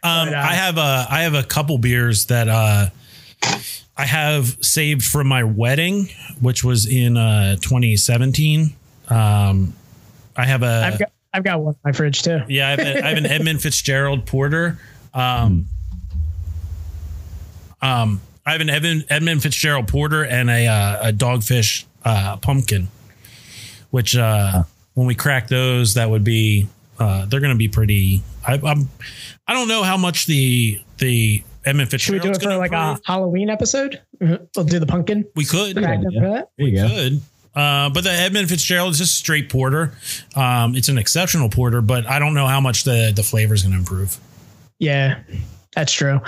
Um, 0.03 0.29
but, 0.29 0.35
uh, 0.35 0.39
I 0.39 0.55
have 0.55 0.79
a 0.79 1.07
I 1.11 1.23
have 1.23 1.35
a 1.35 1.43
couple 1.43 1.79
beers 1.79 2.27
that 2.27 2.49
uh, 2.49 2.87
I 3.97 4.05
have 4.05 4.57
saved 4.65 5.05
from 5.05 5.27
my 5.29 5.45
wedding, 5.45 6.09
which 6.41 6.65
was 6.65 6.87
in 6.87 7.17
uh, 7.17 7.57
2017. 7.57 8.75
Um, 9.09 9.75
I 10.37 10.45
have 10.45 10.63
a 10.63 10.91
I've 10.93 10.99
got 10.99 11.13
I've 11.35 11.45
got 11.45 11.61
one 11.61 11.75
in 11.75 11.81
my 11.85 11.93
fridge 11.93 12.23
too. 12.23 12.41
Yeah, 12.49 12.69
I 12.69 12.71
have, 12.71 12.79
a, 12.81 13.05
I 13.05 13.09
have 13.09 13.19
an 13.19 13.27
Edmund 13.31 13.63
Fitzgerald 13.63 14.27
Porter. 14.27 14.79
Um, 15.15 15.69
um, 17.81 18.21
I 18.45 18.53
have 18.53 18.61
an 18.61 18.71
Edmund, 18.71 19.07
Edmund 19.09 19.43
Fitzgerald 19.43 19.89
Porter 19.89 20.25
and 20.25 20.51
a 20.51 20.67
uh, 20.67 21.09
a 21.09 21.13
Dogfish 21.13 21.85
uh, 22.05 22.37
Pumpkin, 22.39 22.89
which 23.91 24.17
uh, 24.17 24.65
when 24.95 25.07
we 25.07 25.15
crack 25.15 25.49
those, 25.49 25.95
that 25.95 26.11
would 26.11 26.25
be 26.25 26.69
uh, 27.03 27.27
they're 27.27 27.41
going 27.41 27.53
to 27.53 27.59
be 27.59 27.69
pretty. 27.69 28.23
I, 28.47 28.55
I'm 28.65 28.89
I 29.47 29.55
don't 29.55 29.69
know 29.69 29.83
how 29.83 29.97
much 29.97 30.27
the 30.27 30.81
the 30.99 31.43
Edmund 31.65 31.91
Should 32.01 32.13
we 32.13 32.19
do 32.21 32.31
it 32.31 32.43
for 32.43 32.57
like 32.57 32.73
a 32.73 32.99
Halloween 33.05 33.51
episode? 33.51 34.01
We'll 34.21 34.65
do 34.65 34.79
the 34.79 34.87
pumpkin. 34.87 35.27
we 35.35 35.45
could 35.45 35.77
Crack 35.77 35.99
idea. 35.99 36.09
up 36.09 36.15
for 36.15 36.31
that. 36.31 36.51
There 36.57 36.67
you 36.67 36.77
go. 36.77 36.89
could. 36.89 37.21
Uh, 37.55 37.91
but 37.91 38.03
the 38.05 38.11
Edmund 38.11 38.49
Fitzgerald 38.49 38.93
is 38.93 38.99
just 38.99 39.15
a 39.15 39.17
straight 39.19 39.51
porter. 39.51 39.93
Um, 40.35 40.75
it's 40.75 40.89
an 40.89 40.97
exceptional 40.97 41.51
porter, 41.51 41.83
but 41.83 42.07
I 42.07 42.19
don't 42.19 42.35
know 42.35 42.47
how 42.47 42.61
much 42.61 42.85
the 42.85 43.13
the 43.15 43.23
flavor 43.23 43.53
is 43.53 43.63
going 43.63 43.73
to 43.73 43.79
improve. 43.79 44.19
Yeah, 44.79 45.21
that's 45.75 45.93
true. 45.93 46.21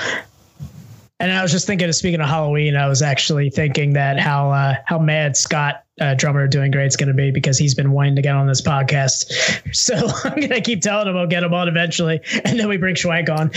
And 1.20 1.32
I 1.32 1.42
was 1.42 1.52
just 1.52 1.66
thinking 1.66 1.88
of 1.88 1.94
speaking 1.94 2.20
of 2.20 2.28
Halloween, 2.28 2.76
I 2.76 2.88
was 2.88 3.00
actually 3.00 3.48
thinking 3.50 3.92
that 3.92 4.18
how 4.18 4.50
uh, 4.50 4.74
how 4.84 4.98
mad 4.98 5.36
Scott 5.36 5.84
uh, 6.00 6.14
drummer 6.14 6.48
doing 6.48 6.72
great 6.72 6.86
is 6.86 6.96
going 6.96 7.08
to 7.08 7.14
be 7.14 7.30
because 7.30 7.56
he's 7.56 7.74
been 7.74 7.92
wanting 7.92 8.16
to 8.16 8.22
get 8.22 8.34
on 8.34 8.46
this 8.48 8.60
podcast. 8.60 9.60
So 9.74 9.94
I'm 10.24 10.36
going 10.36 10.48
to 10.50 10.60
keep 10.60 10.82
telling 10.82 11.08
him 11.08 11.16
I'll 11.16 11.26
get 11.26 11.42
him 11.42 11.52
on 11.54 11.66
eventually, 11.68 12.20
and 12.44 12.58
then 12.60 12.68
we 12.68 12.76
bring 12.76 12.94
Schwenk 12.94 13.28
on. 13.28 13.50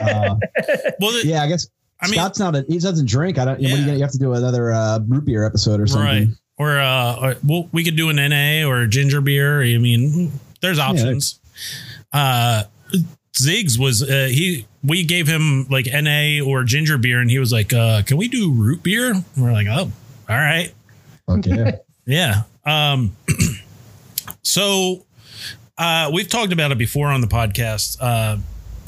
Uh, 0.00 0.36
Well, 1.00 1.12
the, 1.12 1.22
yeah, 1.24 1.42
I 1.42 1.48
guess 1.48 1.66
I 2.00 2.06
mean- 2.06 2.14
Scott's 2.14 2.38
not 2.38 2.54
a 2.56 2.64
he 2.68 2.78
doesn't 2.78 3.06
drink. 3.08 3.38
I 3.38 3.44
don't. 3.46 3.54
What 3.54 3.62
Yeah. 3.62 3.68
you, 3.76 3.84
gonna, 3.86 3.94
you 3.96 4.02
have 4.02 4.12
to 4.12 4.18
do 4.18 4.32
another 4.34 4.72
uh, 4.72 5.00
root 5.06 5.24
beer 5.24 5.44
episode 5.46 5.80
or 5.80 5.86
something. 5.86 6.06
right. 6.06 6.28
Or, 6.56 6.78
uh, 6.78 7.16
or 7.20 7.34
well, 7.46 7.68
we 7.72 7.82
could 7.82 7.96
do 7.96 8.10
an 8.10 8.16
NA 8.16 8.66
or 8.68 8.82
a 8.82 8.88
ginger 8.88 9.20
beer. 9.20 9.62
I 9.62 9.76
mean, 9.78 10.30
there's 10.60 10.78
options. 10.78 11.40
uh, 12.12 12.64
Ziggs 13.34 13.78
was 13.78 14.02
uh, 14.02 14.28
he. 14.30 14.66
We 14.84 15.04
gave 15.04 15.26
him 15.26 15.66
like 15.70 15.86
NA 15.86 16.44
or 16.44 16.64
ginger 16.64 16.98
beer, 16.98 17.20
and 17.20 17.30
he 17.30 17.38
was 17.38 17.52
like, 17.52 17.72
uh, 17.72 18.02
"Can 18.02 18.16
we 18.16 18.28
do 18.28 18.52
root 18.52 18.82
beer?" 18.82 19.12
And 19.12 19.24
we're 19.36 19.52
like, 19.52 19.66
"Oh, 19.68 19.90
all 20.28 20.36
right." 20.36 20.72
Okay. 21.28 21.74
Yeah. 22.06 22.42
Um, 22.66 23.16
so 24.42 25.06
uh, 25.78 26.10
we've 26.12 26.28
talked 26.28 26.52
about 26.52 26.70
it 26.70 26.76
before 26.76 27.08
on 27.08 27.22
the 27.22 27.26
podcast 27.26 27.96
uh, 27.98 28.36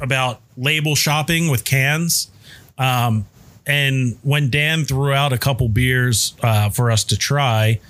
about 0.01 0.43
label 0.59 0.95
shopping 0.95 1.49
with 1.51 1.65
cans. 1.65 2.31
Um, 2.77 3.27
and 3.67 4.19
when 4.23 4.51
Dan 4.51 4.85
threw 4.85 5.13
out 5.13 5.33
a 5.33 5.39
couple 5.39 5.69
beers 5.69 6.35
uh, 6.43 6.69
for 6.69 6.91
us 6.91 7.05
to 7.05 7.17
try, 7.17 7.81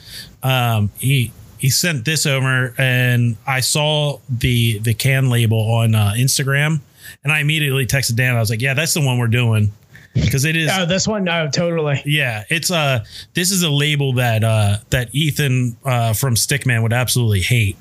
um, 0.42 0.90
he 0.98 1.32
he 1.58 1.70
sent 1.70 2.04
this 2.04 2.24
over, 2.24 2.74
and 2.78 3.36
I 3.46 3.60
saw 3.60 4.20
the 4.28 4.78
the 4.78 4.94
can 4.94 5.28
label 5.28 5.58
on 5.58 5.94
uh, 5.94 6.12
Instagram, 6.16 6.80
and 7.24 7.32
I 7.32 7.40
immediately 7.40 7.86
texted 7.86 8.16
Dan. 8.16 8.36
I 8.36 8.40
was 8.40 8.50
like, 8.50 8.60
"Yeah, 8.62 8.74
that's 8.74 8.94
the 8.94 9.00
one 9.00 9.18
we're 9.18 9.26
doing." 9.28 9.72
Because 10.14 10.46
it 10.46 10.56
is 10.56 10.70
oh, 10.72 10.86
this 10.86 11.06
one, 11.06 11.24
no, 11.24 11.46
totally. 11.50 12.00
yeah, 12.06 12.44
it's 12.48 12.70
uh 12.70 13.04
this 13.34 13.50
is 13.50 13.62
a 13.62 13.68
label 13.70 14.14
that 14.14 14.42
uh 14.44 14.78
that 14.88 15.14
Ethan 15.14 15.76
uh 15.84 16.14
from 16.14 16.36
Stickman 16.36 16.82
would 16.82 16.94
absolutely 16.94 17.42
hate. 17.42 17.76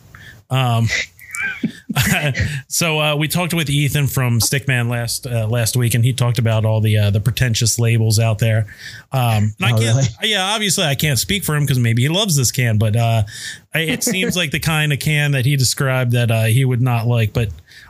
Um 0.50 0.88
so 2.68 3.00
uh 3.00 3.16
we 3.16 3.28
talked 3.28 3.54
with 3.54 3.70
Ethan 3.70 4.08
from 4.08 4.40
Stickman 4.40 4.90
last 4.90 5.26
uh, 5.28 5.48
last 5.48 5.78
week 5.78 5.94
and 5.94 6.04
he 6.04 6.12
talked 6.14 6.38
about 6.40 6.66
all 6.66 6.82
the 6.82 6.98
uh 6.98 7.10
the 7.10 7.20
pretentious 7.22 7.80
labels 7.80 8.20
out 8.20 8.40
there. 8.40 8.66
Um 9.12 9.54
and 9.60 9.66
I 9.66 9.72
Oh, 9.72 9.78
can't 9.78 9.96
really? 9.96 10.08
yeah, 10.32 10.44
obviously 10.54 10.84
I 10.84 10.96
can't 10.96 11.20
speak 11.20 11.44
for 11.44 11.56
him 11.56 11.64
because 11.64 11.80
maybe 11.80 12.02
he 12.02 12.10
loves 12.10 12.36
this 12.36 12.52
can, 12.52 12.78
but 12.78 12.96
uh 12.96 13.24
it 13.74 14.04
seems 14.04 14.36
like 14.36 14.52
the 14.52 14.60
kind 14.60 14.92
of 14.92 15.00
can 15.00 15.32
that 15.32 15.46
he 15.46 15.56
described 15.56 16.12
that 16.12 16.32
uh 16.32 16.44
he 16.46 16.66
would 16.66 16.82
not 16.82 17.08
like, 17.08 17.32
but 17.34 17.50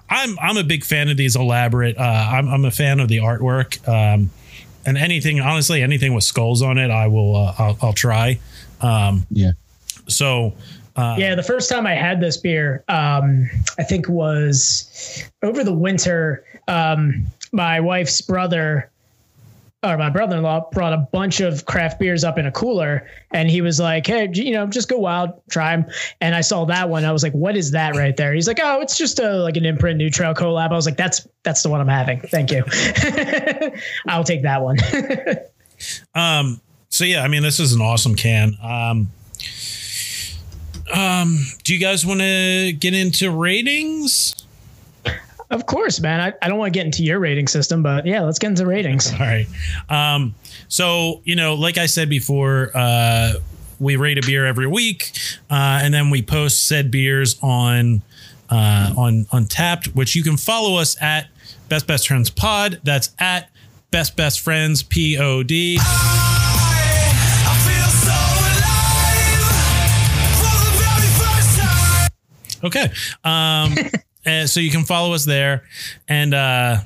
I'm 0.09 0.37
I'm 0.39 0.57
a 0.57 0.63
big 0.63 0.83
fan 0.83 1.09
of 1.09 1.17
these 1.17 1.35
elaborate. 1.35 1.97
Uh, 1.97 2.01
I'm 2.01 2.47
I'm 2.47 2.65
a 2.65 2.71
fan 2.71 2.99
of 2.99 3.07
the 3.07 3.17
artwork. 3.17 3.87
Um, 3.87 4.29
and 4.85 4.97
anything 4.97 5.39
honestly 5.39 5.81
anything 5.81 6.13
with 6.13 6.23
skulls 6.23 6.61
on 6.61 6.77
it 6.77 6.91
i 6.91 7.07
will 7.07 7.35
uh, 7.35 7.55
I'll, 7.57 7.77
I'll 7.81 7.93
try 7.93 8.39
um 8.81 9.25
Yeah. 9.31 9.53
so 10.07 10.53
yeah, 11.17 11.35
the 11.35 11.43
first 11.43 11.69
time 11.69 11.85
I 11.85 11.93
had 11.93 12.21
this 12.21 12.37
beer, 12.37 12.85
um, 12.87 13.49
I 13.77 13.83
think 13.83 14.07
was 14.07 15.29
over 15.43 15.61
the 15.61 15.73
winter. 15.73 16.45
Um, 16.69 17.25
my 17.51 17.81
wife's 17.81 18.21
brother 18.21 18.89
or 19.91 19.97
my 19.97 20.09
brother-in-law 20.09 20.69
brought 20.71 20.93
a 20.93 21.07
bunch 21.11 21.39
of 21.39 21.65
craft 21.65 21.99
beers 21.99 22.23
up 22.23 22.37
in 22.37 22.45
a 22.45 22.51
cooler 22.51 23.07
and 23.31 23.49
he 23.49 23.61
was 23.61 23.79
like 23.79 24.07
hey 24.07 24.29
you 24.33 24.51
know 24.51 24.65
just 24.67 24.89
go 24.89 24.97
wild 24.97 25.29
try 25.49 25.75
them 25.75 25.85
and 26.21 26.35
i 26.35 26.41
saw 26.41 26.65
that 26.65 26.89
one. 26.89 27.05
I 27.05 27.11
was 27.11 27.23
like 27.23 27.33
what 27.33 27.55
is 27.55 27.71
that 27.71 27.95
right 27.95 28.15
there? 28.15 28.33
He's 28.33 28.47
like 28.47 28.59
oh 28.61 28.81
it's 28.81 28.97
just 28.97 29.19
a 29.19 29.37
like 29.37 29.57
an 29.57 29.65
imprint 29.65 29.97
new 29.97 30.09
trail 30.09 30.33
collab. 30.33 30.71
I 30.71 30.75
was 30.75 30.85
like 30.85 30.97
that's 30.97 31.27
that's 31.43 31.63
the 31.63 31.69
one 31.69 31.81
i'm 31.81 31.87
having. 31.87 32.21
Thank 32.21 32.51
you. 32.51 32.63
I'll 34.07 34.23
take 34.23 34.43
that 34.43 34.61
one. 34.61 34.77
Um, 36.13 36.61
so 36.89 37.03
yeah, 37.03 37.23
I 37.23 37.27
mean, 37.27 37.43
this 37.43 37.59
is 37.59 37.73
an 37.73 37.81
awesome 37.81 38.15
can. 38.15 38.57
Um, 38.61 39.11
um, 40.93 41.45
do 41.63 41.73
you 41.73 41.79
guys 41.79 42.05
want 42.05 42.21
to 42.21 42.73
get 42.73 42.93
into 42.93 43.31
ratings? 43.31 44.44
Of 45.55 45.65
course 45.65 45.99
man 45.99 46.19
I, 46.21 46.33
I 46.41 46.49
don't 46.49 46.59
want 46.59 46.71
to 46.71 46.77
get 46.77 46.85
into 46.85 47.03
your 47.03 47.19
rating 47.19 47.47
system 47.47 47.81
but 47.81 48.05
yeah 48.05 48.21
let's 48.21 48.37
get 48.37 48.49
into 48.49 48.65
ratings 48.67 49.11
All 49.19 49.19
right. 49.19 49.47
Um, 49.89 50.35
so 50.67 51.21
you 51.23 51.35
know, 51.35 51.53
like 51.53 51.77
I 51.77 51.85
said 51.85 52.09
before, 52.09 52.71
uh, 52.73 53.33
we 53.79 53.95
rate 53.95 54.17
a 54.17 54.25
beer 54.25 54.45
every 54.45 54.67
week, 54.67 55.11
uh, 55.49 55.79
and 55.81 55.93
then 55.93 56.09
we 56.09 56.21
post 56.21 56.67
said 56.67 56.91
beers 56.91 57.37
on 57.41 58.01
uh, 58.49 58.93
on 58.97 59.25
Untappd, 59.25 59.95
which 59.95 60.15
you 60.15 60.23
can 60.23 60.37
follow 60.37 60.77
us 60.77 61.01
at 61.01 61.27
Best 61.69 61.87
Best 61.87 62.07
Friends 62.07 62.29
Pod. 62.29 62.79
That's 62.83 63.11
at 63.19 63.49
Best 63.91 64.15
Best 64.15 64.41
Friends 64.41 64.83
P 64.83 65.17
O 65.17 65.43
D. 65.43 65.79
Okay. 72.63 72.91
Um, 73.23 73.75
and 74.25 74.49
so 74.49 74.59
you 74.59 74.71
can 74.71 74.83
follow 74.85 75.13
us 75.13 75.25
there, 75.25 75.63
and 76.07 76.33
uh, 76.33 76.77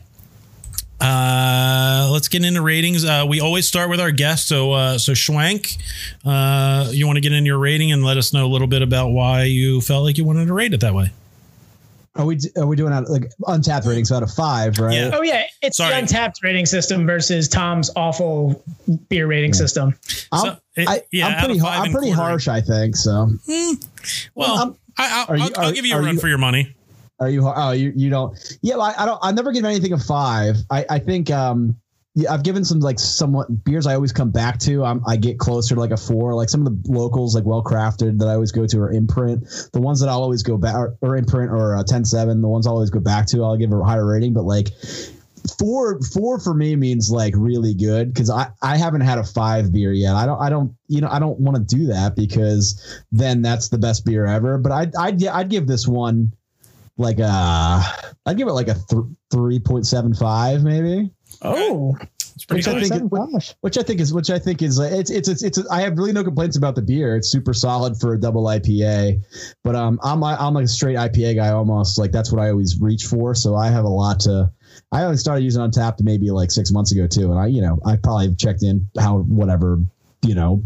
uh, 1.01 2.09
let's 2.11 2.27
get 2.27 2.43
into 2.43 2.61
ratings. 2.61 3.05
Uh, 3.05 3.25
we 3.27 3.39
always 3.39 3.67
start 3.67 3.89
with 3.89 3.99
our 3.99 4.11
guest. 4.11 4.47
So, 4.47 4.71
uh, 4.73 4.97
so 4.97 5.13
Schwenk, 5.13 5.77
uh, 6.25 6.89
you 6.91 7.05
want 7.07 7.17
to 7.17 7.21
get 7.21 7.31
in 7.31 7.45
your 7.45 7.57
rating 7.57 7.91
and 7.91 8.03
let 8.03 8.17
us 8.17 8.33
know 8.33 8.45
a 8.45 8.49
little 8.51 8.67
bit 8.67 8.81
about 8.81 9.09
why 9.09 9.43
you 9.43 9.81
felt 9.81 10.03
like 10.03 10.17
you 10.17 10.25
wanted 10.25 10.47
to 10.47 10.53
rate 10.53 10.73
it 10.73 10.81
that 10.81 10.93
way. 10.93 11.11
Are 12.15 12.25
we 12.25 12.37
are 12.57 12.65
we 12.65 12.75
doing 12.75 12.91
out 12.91 13.07
like 13.09 13.31
Untappd 13.43 13.85
ratings 13.85 14.11
out 14.11 14.23
of 14.23 14.31
five, 14.33 14.77
right? 14.79 14.93
Yeah. 14.93 15.11
oh 15.13 15.21
yeah 15.21 15.43
it's 15.61 15.77
Sorry. 15.77 15.93
the 15.93 16.01
Untappd 16.07 16.43
rating 16.43 16.65
system 16.65 17.05
versus 17.05 17.47
tom's 17.47 17.91
awful 17.95 18.61
beer 19.09 19.27
rating 19.27 19.53
system 19.53 19.95
I'm, 20.31 20.39
So, 20.41 20.57
it- 20.75 20.89
I, 20.89 21.01
yeah, 21.11 21.27
I'm 21.27 21.37
pretty 21.45 21.59
of 21.59 21.65
har- 21.65 21.71
five 21.75 21.85
I'm 21.85 21.91
pretty 21.93 22.07
quarter. 22.07 22.21
harsh, 22.29 22.47
I 22.49 22.59
think. 22.61 22.97
So 22.97 23.29
Well, 24.35 24.53
I'm, 24.57 24.75
I, 24.97 25.25
I'll, 25.29 25.37
you- 25.37 25.43
I'll, 25.55 25.65
I'll 25.67 25.71
give 25.71 25.85
you 25.85 25.95
a 25.95 26.01
run 26.01 26.15
you- 26.15 26.19
for 26.19 26.27
your 26.27 26.39
money. 26.39 26.75
Are 27.19 27.29
you? 27.29 27.47
Oh, 27.47 27.71
you 27.71 27.91
you 27.95 28.09
don't. 28.09 28.37
Yeah, 28.61 28.77
I, 28.77 29.03
I 29.03 29.05
don't. 29.05 29.19
I 29.21 29.31
never 29.31 29.51
give 29.51 29.65
anything 29.65 29.93
a 29.93 29.99
five. 29.99 30.55
I 30.69 30.85
I 30.89 30.99
think 30.99 31.29
um 31.29 31.75
yeah, 32.15 32.33
I've 32.33 32.43
given 32.43 32.65
some 32.65 32.79
like 32.79 32.99
somewhat 32.99 33.63
beers 33.63 33.85
I 33.85 33.93
always 33.95 34.11
come 34.11 34.31
back 34.31 34.59
to. 34.59 34.83
I'm, 34.83 35.01
I 35.07 35.15
get 35.15 35.37
closer 35.37 35.75
to 35.75 35.81
like 35.81 35.91
a 35.91 35.97
four. 35.97 36.33
Like 36.33 36.49
some 36.49 36.65
of 36.65 36.83
the 36.83 36.91
locals, 36.91 37.35
like 37.35 37.45
well 37.45 37.63
crafted 37.63 38.19
that 38.19 38.27
I 38.27 38.33
always 38.33 38.51
go 38.51 38.65
to 38.65 38.79
are 38.79 38.91
imprint. 38.91 39.43
The 39.73 39.79
ones 39.79 39.99
that 39.99 40.09
I'll 40.09 40.21
always 40.21 40.43
go 40.43 40.57
back 40.57 40.75
or, 40.75 40.97
or 41.01 41.15
imprint 41.15 41.51
or 41.51 41.75
uh, 41.75 41.83
10-7, 41.83 42.41
The 42.41 42.47
ones 42.47 42.65
I'll 42.65 42.73
always 42.73 42.89
go 42.89 42.99
back 42.99 43.27
to, 43.27 43.43
I'll 43.43 43.57
give 43.57 43.71
a 43.71 43.83
higher 43.83 44.05
rating. 44.05 44.33
But 44.33 44.43
like 44.43 44.69
four 45.57 46.01
four 46.01 46.39
for 46.39 46.53
me 46.53 46.75
means 46.75 47.09
like 47.09 47.33
really 47.37 47.73
good 47.73 48.13
because 48.13 48.29
I 48.29 48.49
I 48.61 48.77
haven't 48.77 49.01
had 49.01 49.19
a 49.19 49.23
five 49.23 49.71
beer 49.71 49.93
yet. 49.93 50.15
I 50.15 50.25
don't 50.25 50.41
I 50.41 50.49
don't 50.49 50.75
you 50.87 51.01
know 51.01 51.09
I 51.09 51.19
don't 51.19 51.39
want 51.39 51.57
to 51.57 51.75
do 51.75 51.87
that 51.87 52.15
because 52.15 53.03
then 53.11 53.41
that's 53.41 53.69
the 53.69 53.77
best 53.77 54.03
beer 54.03 54.25
ever. 54.25 54.57
But 54.57 54.71
I'd 54.71 54.95
I'd 54.95 55.25
I'd 55.25 55.49
give 55.49 55.67
this 55.67 55.87
one 55.87 56.33
like 56.99 57.19
a 57.19 57.81
I'd 58.25 58.37
give 58.37 58.47
it 58.47 58.53
like 58.53 58.67
a 58.67 58.75
th- 58.75 59.03
three 59.31 59.59
point 59.59 59.87
seven 59.87 60.13
five 60.13 60.63
maybe. 60.63 61.09
oh 61.41 61.97
Which 62.49 62.67
I 62.67 62.81
think- 62.87 63.09
gosh. 63.11 63.55
which 63.61 63.77
I 63.77 63.83
think 63.83 63.99
is 63.99 64.13
which 64.13 64.29
I 64.29 64.37
think 64.39 64.61
is 64.61 64.77
like 64.77 64.91
it's 64.91 65.09
it's 65.09 65.27
it's, 65.27 65.41
it's 65.43 65.59
I 65.71 65.81
have 65.81 65.97
really 65.97 66.11
no 66.13 66.23
complaints 66.23 66.57
about 66.57 66.75
the 66.75 66.81
beer. 66.81 67.15
It's 67.15 67.29
super 67.29 67.53
solid 67.53 67.99
for 67.99 68.13
a 68.13 68.19
double 68.19 68.43
IPA, 68.45 69.21
but 69.63 69.75
um 69.75 69.99
I'm 70.03 70.23
I'm 70.23 70.53
like 70.53 70.65
a 70.65 70.67
straight 70.67 70.97
IPA 70.97 71.35
guy 71.37 71.49
almost 71.49 71.97
like 71.97 72.11
that's 72.11 72.31
what 72.31 72.41
I 72.41 72.49
always 72.49 72.79
reach 72.79 73.05
for. 73.05 73.33
So 73.35 73.55
I 73.55 73.69
have 73.69 73.85
a 73.85 73.89
lot 73.89 74.19
to. 74.21 74.51
I 74.91 75.03
only 75.03 75.17
started 75.17 75.41
using 75.43 75.61
Untappd 75.61 76.01
maybe 76.03 76.29
like 76.31 76.51
six 76.51 76.71
months 76.71 76.91
ago 76.91 77.07
too, 77.07 77.31
and 77.31 77.39
I 77.39 77.47
you 77.47 77.61
know 77.61 77.79
I 77.85 77.95
probably 77.97 78.35
checked 78.35 78.63
in 78.63 78.89
how 78.99 79.19
whatever 79.19 79.79
you 80.21 80.35
know 80.35 80.61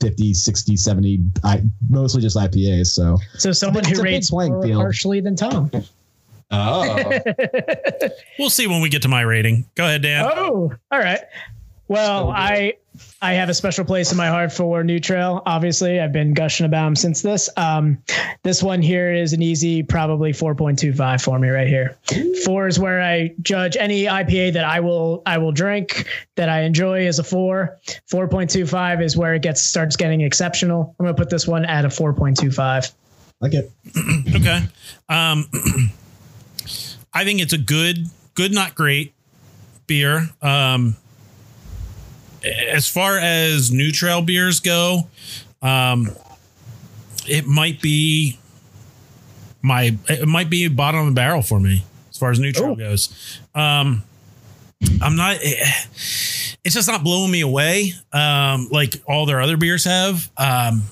50 0.00 0.32
60 0.32 0.76
70 0.76 1.20
i 1.44 1.62
mostly 1.90 2.22
just 2.22 2.36
ipas 2.36 2.86
so 2.86 3.16
So 3.36 3.52
someone 3.52 3.84
It's 3.86 3.98
who 3.98 4.02
rates 4.02 4.30
playing 4.30 4.52
more 4.52 4.62
field. 4.62 4.80
harshly 4.82 5.20
than 5.20 5.36
Tom. 5.36 5.70
oh 6.50 7.12
We'll 8.38 8.50
see 8.50 8.66
when 8.66 8.80
we 8.80 8.88
get 8.88 9.02
to 9.02 9.08
my 9.08 9.20
rating. 9.22 9.66
Go 9.74 9.84
ahead, 9.84 10.02
Dan. 10.02 10.24
Oh, 10.34 10.72
all 10.90 10.98
right. 10.98 11.20
Well, 11.88 12.30
I 12.30 12.74
I 13.22 13.32
have 13.32 13.48
a 13.48 13.54
special 13.54 13.84
place 13.84 14.12
in 14.12 14.18
my 14.18 14.28
heart 14.28 14.52
for 14.52 14.84
New 14.84 15.00
Trail. 15.00 15.42
Obviously, 15.46 15.98
I've 15.98 16.12
been 16.12 16.34
gushing 16.34 16.66
about 16.66 16.84
them 16.84 16.96
since 16.96 17.22
this. 17.22 17.48
Um, 17.56 17.98
this 18.42 18.62
one 18.62 18.82
here 18.82 19.10
is 19.12 19.32
an 19.32 19.40
easy, 19.40 19.82
probably 19.82 20.32
4.25 20.32 21.24
for 21.24 21.38
me 21.38 21.48
right 21.48 21.66
here. 21.66 21.96
Four 22.44 22.66
is 22.68 22.78
where 22.78 23.00
I 23.00 23.34
judge 23.40 23.76
any 23.78 24.04
IPA 24.04 24.52
that 24.54 24.64
I 24.64 24.80
will 24.80 25.22
I 25.24 25.38
will 25.38 25.52
drink 25.52 26.06
that 26.34 26.50
I 26.50 26.62
enjoy 26.62 27.06
as 27.06 27.18
a 27.18 27.24
four. 27.24 27.78
4.25 28.12 29.02
is 29.02 29.16
where 29.16 29.34
it 29.34 29.42
gets 29.42 29.62
starts 29.62 29.96
getting 29.96 30.20
exceptional. 30.20 30.94
I'm 31.00 31.06
gonna 31.06 31.16
put 31.16 31.30
this 31.30 31.46
one 31.46 31.64
at 31.64 31.86
a 31.86 31.88
4.25. 31.88 32.92
like 33.40 33.54
it 33.54 33.70
Okay. 34.36 34.60
Um, 35.08 35.48
I 37.14 37.24
think 37.24 37.40
it's 37.40 37.54
a 37.54 37.58
good, 37.58 38.10
good, 38.34 38.52
not 38.52 38.74
great 38.74 39.14
beer. 39.86 40.28
Um, 40.42 40.96
as 42.68 42.88
far 42.88 43.18
as 43.18 43.70
new 43.70 43.90
trail 43.92 44.22
beers 44.22 44.60
go, 44.60 45.06
um, 45.62 46.10
it 47.28 47.46
might 47.46 47.80
be 47.80 48.38
my, 49.62 49.96
it 50.08 50.28
might 50.28 50.48
be 50.50 50.68
bottom 50.68 51.00
of 51.00 51.06
the 51.06 51.12
barrel 51.12 51.42
for 51.42 51.58
me 51.60 51.84
as 52.10 52.16
far 52.18 52.30
as 52.30 52.38
new 52.38 52.52
trail 52.52 52.72
Oh. 52.72 52.76
goes. 52.76 53.40
Um, 53.54 54.02
I'm 55.02 55.16
not, 55.16 55.38
it's 55.40 56.74
just 56.74 56.88
not 56.88 57.02
blowing 57.02 57.30
me 57.30 57.40
away. 57.40 57.92
Um, 58.12 58.68
like 58.70 58.94
all 59.08 59.26
their 59.26 59.40
other 59.40 59.56
beers 59.56 59.84
have. 59.84 60.30
Um, 60.36 60.82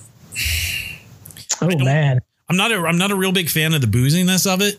Oh 1.60 1.68
man. 1.78 2.18
I'm 2.48 2.56
not 2.56 2.72
a 2.72 2.76
I'm 2.76 2.98
not 2.98 3.10
a 3.10 3.14
real 3.14 3.32
big 3.32 3.48
fan 3.48 3.72
of 3.74 3.80
the 3.80 3.86
booziness 3.86 4.46
of 4.52 4.60
it. 4.60 4.78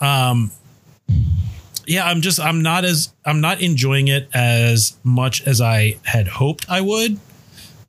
Um 0.00 0.50
yeah, 1.88 2.06
I'm 2.06 2.20
just 2.20 2.38
I'm 2.38 2.62
not 2.62 2.84
as 2.84 3.12
I'm 3.24 3.40
not 3.40 3.60
enjoying 3.62 4.08
it 4.08 4.28
as 4.34 4.96
much 5.02 5.46
as 5.46 5.60
I 5.60 5.96
had 6.04 6.28
hoped 6.28 6.66
I 6.68 6.82
would. 6.82 7.18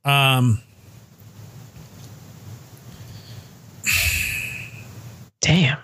Um 0.06 0.62
Damn. 5.42 5.78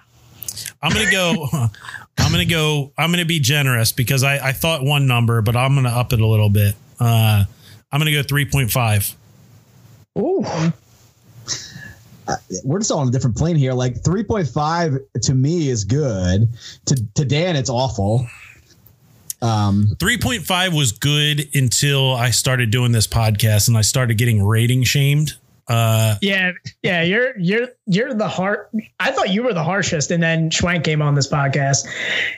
I'm 0.82 0.91
gonna 0.91 1.11
go 1.11 1.47
I'm 2.18 2.32
gonna 2.32 2.45
go 2.45 2.91
I'm 2.97 3.11
gonna 3.11 3.26
be 3.26 3.39
generous 3.39 3.91
because 3.91 4.24
I, 4.24 4.49
I 4.49 4.51
thought 4.53 4.84
one 4.84 5.07
number, 5.07 5.41
but 5.41 5.55
I'm 5.55 5.76
gonna 5.76 5.89
up 5.89 6.13
it 6.13 6.22
a 6.22 6.26
little 6.26 6.49
bit. 6.49 6.76
Uh 6.99 7.43
I'm 7.91 7.99
gonna 7.99 8.11
go 8.11 8.24
3.5. 8.24 9.16
Ooh. 10.18 10.74
We're 12.63 12.80
just 12.80 12.91
on 12.91 13.07
a 13.07 13.11
different 13.11 13.38
plane 13.38 13.55
here 13.55 13.73
like 13.73 14.01
3.5 14.01 15.21
to 15.21 15.34
me 15.34 15.69
is 15.69 15.84
good 15.84 16.49
to 16.86 16.95
to 17.15 17.26
dan 17.26 17.55
it's 17.55 17.69
awful 17.69 18.28
um 19.41 19.88
3.5 19.97 20.76
was 20.76 20.91
good 20.91 21.47
until 21.53 22.13
I 22.13 22.32
started 22.32 22.71
doing 22.71 22.91
this 22.91 23.07
podcast 23.07 23.67
and 23.67 23.78
I 23.78 23.82
started 23.82 24.17
getting 24.17 24.43
rating 24.43 24.84
shamed. 24.84 25.34
Uh 25.67 26.15
Yeah, 26.21 26.51
yeah, 26.84 27.01
you're 27.01 27.38
you're 27.39 27.67
you're 27.86 28.13
the 28.13 28.28
heart. 28.28 28.69
I 28.99 29.11
thought 29.11 29.30
you 29.30 29.41
were 29.43 29.53
the 29.53 29.63
harshest, 29.63 30.11
and 30.11 30.21
then 30.21 30.51
Schwenk 30.51 30.84
came 30.84 31.01
on 31.01 31.15
this 31.15 31.28
podcast. 31.28 31.88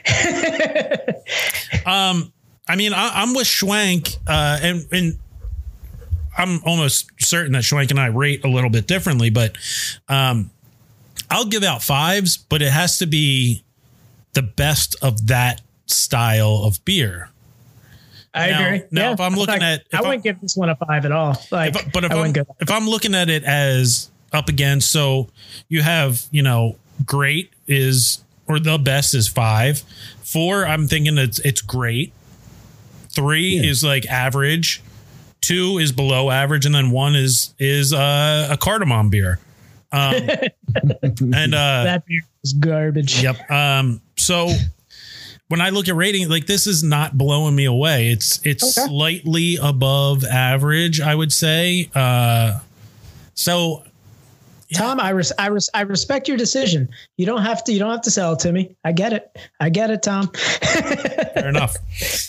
Um, 1.86 2.32
I 2.68 2.76
mean, 2.76 2.92
I, 2.92 3.22
I'm 3.22 3.34
with 3.34 3.46
Schwenk, 3.46 4.18
uh, 4.26 4.58
and 4.62 4.86
and 4.92 5.18
I'm 6.38 6.60
almost 6.64 7.10
certain 7.18 7.52
that 7.52 7.62
Schwenk 7.64 7.90
and 7.90 7.98
I 8.00 8.06
rate 8.06 8.44
a 8.44 8.48
little 8.48 8.70
bit 8.70 8.86
differently, 8.86 9.28
but 9.30 9.56
um, 10.08 10.50
I'll 11.30 11.46
give 11.46 11.64
out 11.64 11.82
fives, 11.82 12.36
but 12.36 12.62
it 12.62 12.70
has 12.72 12.98
to 12.98 13.06
be 13.06 13.62
the 14.34 14.42
best 14.42 14.96
of 15.02 15.26
that 15.26 15.60
style 15.86 16.62
of 16.64 16.82
beer. 16.84 17.30
I 18.34 18.50
Now- 18.50 18.66
agree. 18.66 18.82
now, 18.90 19.12
if 19.12 19.20
I'm 19.20 19.34
looking 19.34 19.58
fact, 19.60 19.62
at- 19.62 19.84
I 19.92 19.96
I'm- 19.96 20.06
wouldn't 20.06 20.22
give 20.24 20.40
this 20.40 20.56
one 20.56 20.68
a 20.68 20.76
five 20.76 21.04
at 21.04 21.12
all. 21.12 21.42
Like, 21.50 21.74
If, 21.74 21.92
but 21.92 22.04
if 22.04 22.12
I 22.12 22.14
I'm, 22.14 22.20
wouldn't 22.32 22.48
if 22.60 22.70
I'm 22.70 22.88
looking 22.88 23.14
at 23.14 23.28
it 23.30 23.42
as 23.44 24.10
up 24.32 24.48
against, 24.48 24.92
so 24.92 25.28
you 25.68 25.82
have, 25.82 26.22
you 26.30 26.42
know, 26.42 26.76
great 27.04 27.50
is 27.66 28.22
or 28.46 28.60
the 28.60 28.78
best 28.78 29.14
is 29.14 29.26
five. 29.28 29.82
Four, 30.22 30.66
I'm 30.66 30.86
thinking 30.86 31.16
it's 31.18 31.38
it's 31.40 31.62
great. 31.62 32.12
Three 33.10 33.56
Yeah. 33.56 33.70
is 33.70 33.82
like 33.82 34.06
average. 34.06 34.82
Two 35.40 35.78
is 35.78 35.92
below 35.92 36.30
average, 36.30 36.66
and 36.66 36.74
then 36.74 36.90
one 36.90 37.14
is 37.16 37.54
is 37.58 37.92
uh, 37.92 38.48
a 38.50 38.56
cardamom 38.56 39.08
beer. 39.10 39.38
Um, 39.92 40.14
and 41.32 41.54
uh, 41.54 41.84
that 41.84 42.02
beer 42.06 42.20
is 42.44 42.52
garbage. 42.52 43.22
Yep. 43.22 43.50
Um, 43.50 44.02
so 44.16 44.50
when 45.48 45.60
I 45.62 45.70
look 45.70 45.88
at 45.88 45.94
rating, 45.94 46.28
like 46.28 46.46
this 46.46 46.66
is 46.66 46.82
not 46.82 47.16
blowing 47.16 47.54
me 47.54 47.64
away. 47.64 48.10
It's 48.10 48.40
it's 48.44 48.76
Okay. 48.78 48.86
slightly 48.88 49.56
above 49.62 50.24
average, 50.24 51.00
I 51.00 51.14
would 51.14 51.32
say. 51.32 51.88
Uh, 51.94 52.58
so 53.34 53.84
Tom, 54.74 55.00
I 55.00 55.10
res- 55.10 55.32
I, 55.38 55.46
res- 55.46 55.70
I 55.72 55.82
respect 55.82 56.28
your 56.28 56.36
decision. 56.36 56.88
You 57.16 57.26
don't 57.26 57.42
have 57.42 57.64
to. 57.64 57.72
You 57.72 57.78
don't 57.78 57.90
have 57.90 58.02
to 58.02 58.10
sell 58.10 58.34
it 58.34 58.40
to 58.40 58.52
me. 58.52 58.76
I 58.84 58.92
get 58.92 59.12
it. 59.12 59.36
I 59.60 59.70
get 59.70 59.90
it, 59.90 60.02
Tom. 60.02 60.28
fair 60.32 61.48
enough. 61.48 61.76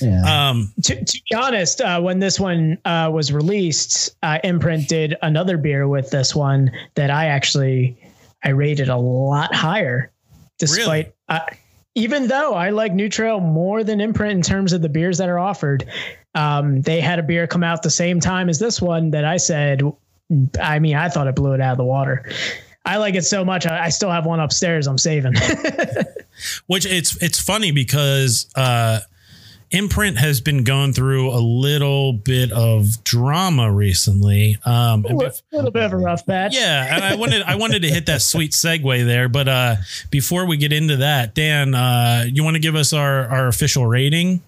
Yeah. 0.01 0.49
Um, 0.49 0.73
to, 0.83 1.03
to 1.03 1.21
be 1.29 1.35
honest, 1.35 1.81
uh, 1.81 1.99
when 1.99 2.19
this 2.19 2.39
one 2.39 2.77
uh, 2.85 3.09
was 3.13 3.33
released, 3.33 4.15
uh, 4.23 4.39
Imprint 4.43 4.87
did 4.87 5.15
another 5.21 5.57
beer 5.57 5.87
with 5.87 6.11
this 6.11 6.33
one 6.33 6.71
that 6.95 7.11
I 7.11 7.25
actually 7.25 7.97
I 8.43 8.49
rated 8.49 8.89
a 8.89 8.97
lot 8.97 9.53
higher, 9.53 10.11
despite 10.57 11.13
uh, 11.27 11.41
even 11.95 12.27
though 12.27 12.53
I 12.53 12.69
like 12.69 12.93
New 12.93 13.09
Trail 13.09 13.39
more 13.39 13.83
than 13.83 13.99
Imprint 13.99 14.33
in 14.33 14.41
terms 14.41 14.71
of 14.71 14.81
the 14.81 14.89
beers 14.89 15.17
that 15.17 15.29
are 15.29 15.39
offered. 15.39 15.85
Um, 16.35 16.81
they 16.81 17.01
had 17.01 17.19
a 17.19 17.23
beer 17.23 17.47
come 17.47 17.63
out 17.63 17.81
the 17.81 17.89
same 17.89 18.19
time 18.19 18.49
as 18.49 18.59
this 18.59 18.81
one 18.81 19.11
that 19.11 19.25
I 19.25 19.37
said. 19.37 19.81
I 20.61 20.79
mean, 20.79 20.95
I 20.95 21.09
thought 21.09 21.27
it 21.27 21.35
blew 21.35 21.53
it 21.53 21.61
out 21.61 21.71
of 21.71 21.77
the 21.77 21.85
water. 21.85 22.29
I 22.85 22.97
like 22.97 23.15
it 23.15 23.23
so 23.23 23.43
much. 23.43 23.65
I, 23.65 23.85
I 23.85 23.89
still 23.89 24.09
have 24.09 24.25
one 24.25 24.39
upstairs. 24.39 24.87
I'm 24.87 24.97
saving. 24.97 25.33
which 26.67 26.85
it's 26.85 27.21
it's 27.21 27.39
funny 27.39 27.71
because 27.71 28.47
uh, 28.55 28.99
Imprint 29.71 30.17
has 30.17 30.41
been 30.41 30.63
going 30.63 30.93
through 30.93 31.29
a 31.29 31.37
little 31.37 32.13
bit 32.13 32.51
of 32.51 33.03
drama 33.03 33.71
recently. 33.71 34.57
Um, 34.65 35.05
a 35.05 35.15
li- 35.15 35.29
little 35.51 35.71
bit 35.71 35.83
of 35.83 35.93
a 35.93 35.97
rough 35.97 36.25
patch. 36.25 36.55
Yeah, 36.55 36.95
and 36.95 37.03
I 37.03 37.15
wanted 37.15 37.43
I 37.43 37.55
wanted 37.55 37.83
to 37.83 37.89
hit 37.89 38.07
that 38.07 38.21
sweet 38.23 38.51
segue 38.51 39.05
there, 39.05 39.29
but 39.29 39.47
uh, 39.47 39.75
before 40.09 40.45
we 40.45 40.57
get 40.57 40.73
into 40.73 40.97
that, 40.97 41.35
Dan, 41.35 41.75
uh, 41.75 42.25
you 42.27 42.43
want 42.43 42.55
to 42.55 42.61
give 42.61 42.75
us 42.75 42.93
our 42.93 43.27
our 43.27 43.47
official 43.47 43.85
rating? 43.85 44.41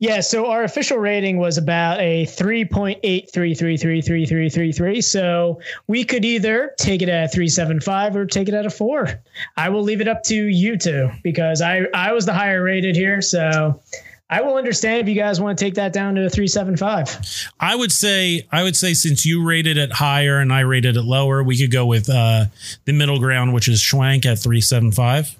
Yeah, 0.00 0.20
so 0.20 0.46
our 0.46 0.64
official 0.64 0.96
rating 0.96 1.36
was 1.36 1.58
about 1.58 2.00
a 2.00 2.24
3.83333333. 2.24 5.04
So 5.04 5.60
we 5.88 6.04
could 6.04 6.24
either 6.24 6.72
take 6.78 7.02
it 7.02 7.10
at 7.10 7.34
375 7.34 8.16
or 8.16 8.24
take 8.24 8.48
it 8.48 8.54
at 8.54 8.64
a 8.64 8.70
4. 8.70 9.20
I 9.58 9.68
will 9.68 9.82
leave 9.82 10.00
it 10.00 10.08
up 10.08 10.22
to 10.24 10.34
you 10.34 10.78
two 10.78 11.10
because 11.22 11.60
I 11.60 11.82
I 11.92 12.12
was 12.12 12.24
the 12.24 12.32
higher 12.32 12.62
rated 12.62 12.96
here, 12.96 13.20
so 13.20 13.82
I 14.30 14.40
will 14.40 14.56
understand 14.56 15.02
if 15.02 15.08
you 15.08 15.14
guys 15.20 15.38
want 15.38 15.58
to 15.58 15.64
take 15.64 15.74
that 15.74 15.92
down 15.92 16.14
to 16.14 16.24
a 16.24 16.30
375. 16.30 17.50
I 17.60 17.76
would 17.76 17.92
say 17.92 18.46
I 18.50 18.62
would 18.62 18.76
say 18.76 18.94
since 18.94 19.26
you 19.26 19.46
rated 19.46 19.76
it 19.76 19.92
higher 19.92 20.38
and 20.38 20.50
I 20.50 20.60
rated 20.60 20.96
it 20.96 21.02
lower, 21.02 21.42
we 21.42 21.58
could 21.58 21.70
go 21.70 21.84
with 21.84 22.08
uh, 22.08 22.46
the 22.86 22.94
middle 22.94 23.18
ground, 23.18 23.52
which 23.52 23.68
is 23.68 23.82
Schwenk 23.82 24.24
at 24.24 24.38
three 24.38 24.62
seven 24.62 24.92
five. 24.92 25.36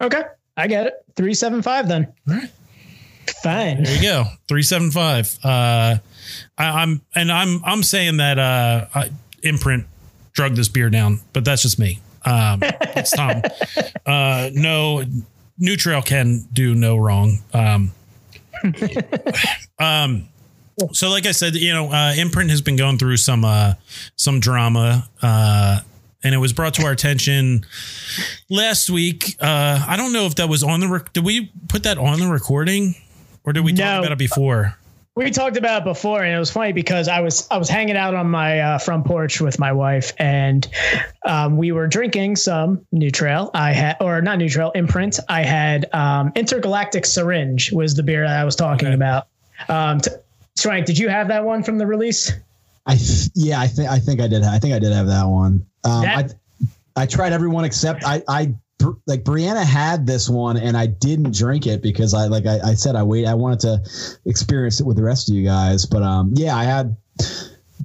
Okay, 0.00 0.22
I 0.56 0.68
get 0.68 0.86
it. 0.86 1.04
375 1.16 1.88
then. 1.88 2.06
All 2.28 2.34
right. 2.34 2.48
Fine. 3.42 3.82
There 3.82 3.96
you 3.96 4.02
go, 4.02 4.24
three 4.48 4.62
seven 4.62 4.90
five. 4.90 5.38
Uh, 5.42 5.98
I, 6.56 6.82
I'm 6.82 7.02
and 7.14 7.30
I'm 7.30 7.62
I'm 7.64 7.82
saying 7.82 8.18
that 8.18 8.38
uh, 8.38 8.86
I, 8.94 9.10
Imprint 9.42 9.86
drug 10.32 10.54
this 10.54 10.68
beer 10.68 10.90
down, 10.90 11.20
but 11.32 11.44
that's 11.44 11.62
just 11.62 11.78
me. 11.78 12.00
Um, 12.24 12.60
it's 12.62 13.10
Tom. 13.10 13.42
Uh, 14.06 14.48
no, 14.54 15.04
New 15.58 15.76
Trail 15.76 16.00
can 16.00 16.48
do 16.50 16.74
no 16.74 16.96
wrong. 16.96 17.40
Um, 17.52 17.92
um, 19.78 20.28
so 20.92 21.10
like 21.10 21.26
I 21.26 21.32
said, 21.32 21.54
you 21.56 21.74
know, 21.74 21.92
uh, 21.92 22.14
Imprint 22.16 22.48
has 22.48 22.62
been 22.62 22.76
going 22.76 22.96
through 22.96 23.18
some 23.18 23.44
uh, 23.44 23.74
some 24.16 24.40
drama. 24.40 25.06
Uh, 25.20 25.80
and 26.24 26.34
it 26.34 26.38
was 26.38 26.52
brought 26.52 26.74
to 26.74 26.84
our 26.84 26.92
attention 26.92 27.64
last 28.50 28.90
week. 28.90 29.36
Uh, 29.40 29.84
I 29.86 29.96
don't 29.96 30.12
know 30.12 30.26
if 30.26 30.36
that 30.36 30.48
was 30.48 30.62
on 30.62 30.80
the. 30.80 30.88
Rec- 30.88 31.12
did 31.12 31.24
we 31.24 31.52
put 31.68 31.84
that 31.84 31.98
on 31.98 32.18
the 32.18 32.26
recording, 32.28 32.94
or 33.48 33.52
did 33.54 33.64
we 33.64 33.72
talk 33.72 34.00
about 34.00 34.12
it 34.12 34.18
before? 34.18 34.76
We 35.14 35.30
talked 35.30 35.56
about 35.56 35.82
it 35.82 35.84
before, 35.84 36.22
and 36.22 36.32
it 36.36 36.38
was 36.38 36.50
funny 36.50 36.72
because 36.72 37.08
I 37.08 37.20
was 37.20 37.48
I 37.50 37.56
was 37.56 37.68
hanging 37.68 37.96
out 37.96 38.14
on 38.14 38.28
my 38.28 38.60
uh, 38.60 38.78
front 38.78 39.06
porch 39.06 39.40
with 39.40 39.58
my 39.58 39.72
wife, 39.72 40.12
and 40.18 40.68
um, 41.24 41.56
we 41.56 41.72
were 41.72 41.88
drinking 41.88 42.36
some 42.36 42.86
New 42.92 43.10
Trail. 43.10 43.50
I 43.54 43.72
had, 43.72 43.96
or 44.00 44.20
not 44.20 44.36
New 44.38 44.50
Trail, 44.50 44.70
Imprint. 44.74 45.18
I 45.28 45.42
had 45.42 45.92
um, 45.94 46.30
Intergalactic 46.36 47.06
Syringe 47.06 47.72
was 47.72 47.94
the 47.94 48.02
beer 48.02 48.28
that 48.28 48.38
I 48.38 48.44
was 48.44 48.54
talking 48.54 48.88
Okay. 48.88 48.94
about. 48.94 49.26
Um, 49.68 49.98
t- 50.00 50.10
Schwenk, 50.58 50.84
did 50.84 50.98
you 50.98 51.08
have 51.08 51.28
that 51.28 51.42
one 51.44 51.62
from 51.62 51.78
the 51.78 51.86
release? 51.86 52.30
I 52.86 52.94
th- 52.96 53.30
yeah, 53.34 53.58
I 53.60 53.66
think 53.66 53.88
I 53.90 53.98
think 53.98 54.20
I 54.20 54.28
did. 54.28 54.44
I 54.44 54.58
think 54.58 54.74
I 54.74 54.78
did 54.78 54.92
have 54.92 55.06
that 55.06 55.24
one. 55.26 55.66
Um, 55.84 56.02
That- 56.02 56.34
I 56.96 57.02
I 57.02 57.06
tried 57.06 57.32
everyone 57.32 57.64
except 57.64 58.04
I 58.04 58.22
I 58.28 58.46
Br- 58.46 58.52
like 59.06 59.24
Brianna 59.24 59.64
had 59.64 60.06
this 60.06 60.28
one 60.28 60.56
and 60.56 60.76
I 60.76 60.86
didn't 60.86 61.34
drink 61.34 61.66
it 61.66 61.82
because 61.82 62.14
I 62.14 62.26
like 62.26 62.46
I, 62.46 62.60
I 62.60 62.74
said 62.74 62.94
I 62.96 63.02
wait 63.02 63.26
I 63.26 63.34
wanted 63.34 63.60
to 63.60 63.82
experience 64.24 64.80
it 64.80 64.86
with 64.86 64.96
the 64.96 65.02
rest 65.02 65.28
of 65.28 65.34
you 65.34 65.44
guys. 65.44 65.84
But 65.86 66.02
um 66.02 66.32
yeah, 66.34 66.56
I 66.56 66.64
had 66.64 66.96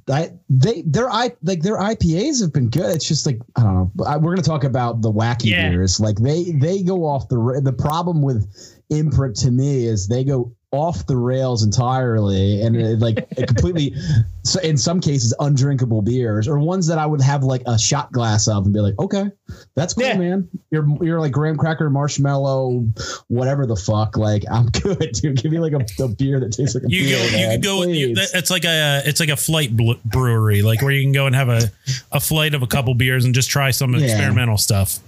I 0.08 0.32
they 0.48 0.82
their 0.82 1.10
I 1.10 1.32
like 1.42 1.62
their 1.62 1.78
IPAs 1.78 2.40
have 2.42 2.52
been 2.52 2.68
good. 2.68 2.94
It's 2.94 3.08
just 3.08 3.26
like 3.26 3.40
I 3.56 3.62
don't 3.62 3.74
know. 3.74 4.04
I, 4.04 4.16
we're 4.16 4.32
gonna 4.34 4.42
talk 4.42 4.64
about 4.64 5.02
the 5.02 5.10
wacky 5.12 5.50
Yeah. 5.50 5.70
beers. 5.70 5.98
Like 5.98 6.16
they 6.16 6.52
they 6.52 6.82
go 6.82 7.04
off 7.06 7.28
the 7.28 7.60
the 7.62 7.72
problem 7.72 8.22
with 8.22 8.48
imprint 8.90 9.36
to 9.36 9.50
me 9.50 9.86
is 9.86 10.06
they 10.08 10.24
go 10.24 10.52
off 10.74 11.06
the 11.06 11.16
rails 11.16 11.62
entirely 11.64 12.60
and 12.62 12.76
it, 12.76 12.98
like 12.98 13.28
completely 13.46 13.94
so 14.42 14.60
in 14.60 14.76
some 14.76 15.00
cases 15.00 15.34
undrinkable 15.40 16.02
beers 16.02 16.46
or 16.48 16.58
ones 16.58 16.86
that 16.86 16.98
I 16.98 17.06
would 17.06 17.20
have 17.22 17.42
like 17.44 17.62
a 17.66 17.78
shot 17.78 18.12
glass 18.12 18.46
of 18.48 18.64
and 18.64 18.74
be 18.74 18.80
like 18.80 18.98
okay 18.98 19.30
that's 19.74 19.94
cool 19.94 20.04
Yeah. 20.04 20.16
man 20.18 20.48
you're 20.70 20.86
you're 21.02 21.20
like 21.20 21.32
graham 21.32 21.56
cracker 21.56 21.88
marshmallow 21.90 22.86
whatever 23.28 23.66
the 23.66 23.76
fuck 23.76 24.16
like 24.16 24.44
I'm 24.50 24.66
good 24.82 25.12
dude 25.12 25.42
give 25.42 25.52
me 25.52 25.58
like 25.58 25.72
a, 25.72 26.02
a 26.02 26.08
beer 26.08 26.40
that 26.40 26.52
tastes 26.52 26.74
like 26.74 26.84
a 26.84 26.90
You 26.90 27.04
beer 27.04 27.18
go. 27.30 27.36
You 27.38 27.48
could 27.52 27.62
go. 27.62 27.82
You, 27.84 28.14
that- 28.16 28.30
it's 28.34 28.50
like 28.50 28.64
a. 28.64 29.02
It's 29.06 29.20
like 29.20 29.28
a 29.28 29.36
flight 29.36 29.70
brewery, 30.04 30.62
like 30.62 30.82
where 30.82 30.90
you 30.90 31.02
can 31.02 31.12
go 31.12 31.26
and 31.26 31.34
have 31.34 31.48
a 31.48 31.70
a 32.12 32.20
flight 32.20 32.54
of 32.54 32.62
a 32.62 32.66
couple 32.66 32.94
beers 32.94 33.24
and 33.24 33.34
just 33.34 33.48
try 33.50 33.70
some 33.70 33.94
Yeah. 33.94 34.04
experimental 34.06 34.56
stuff. 34.58 34.98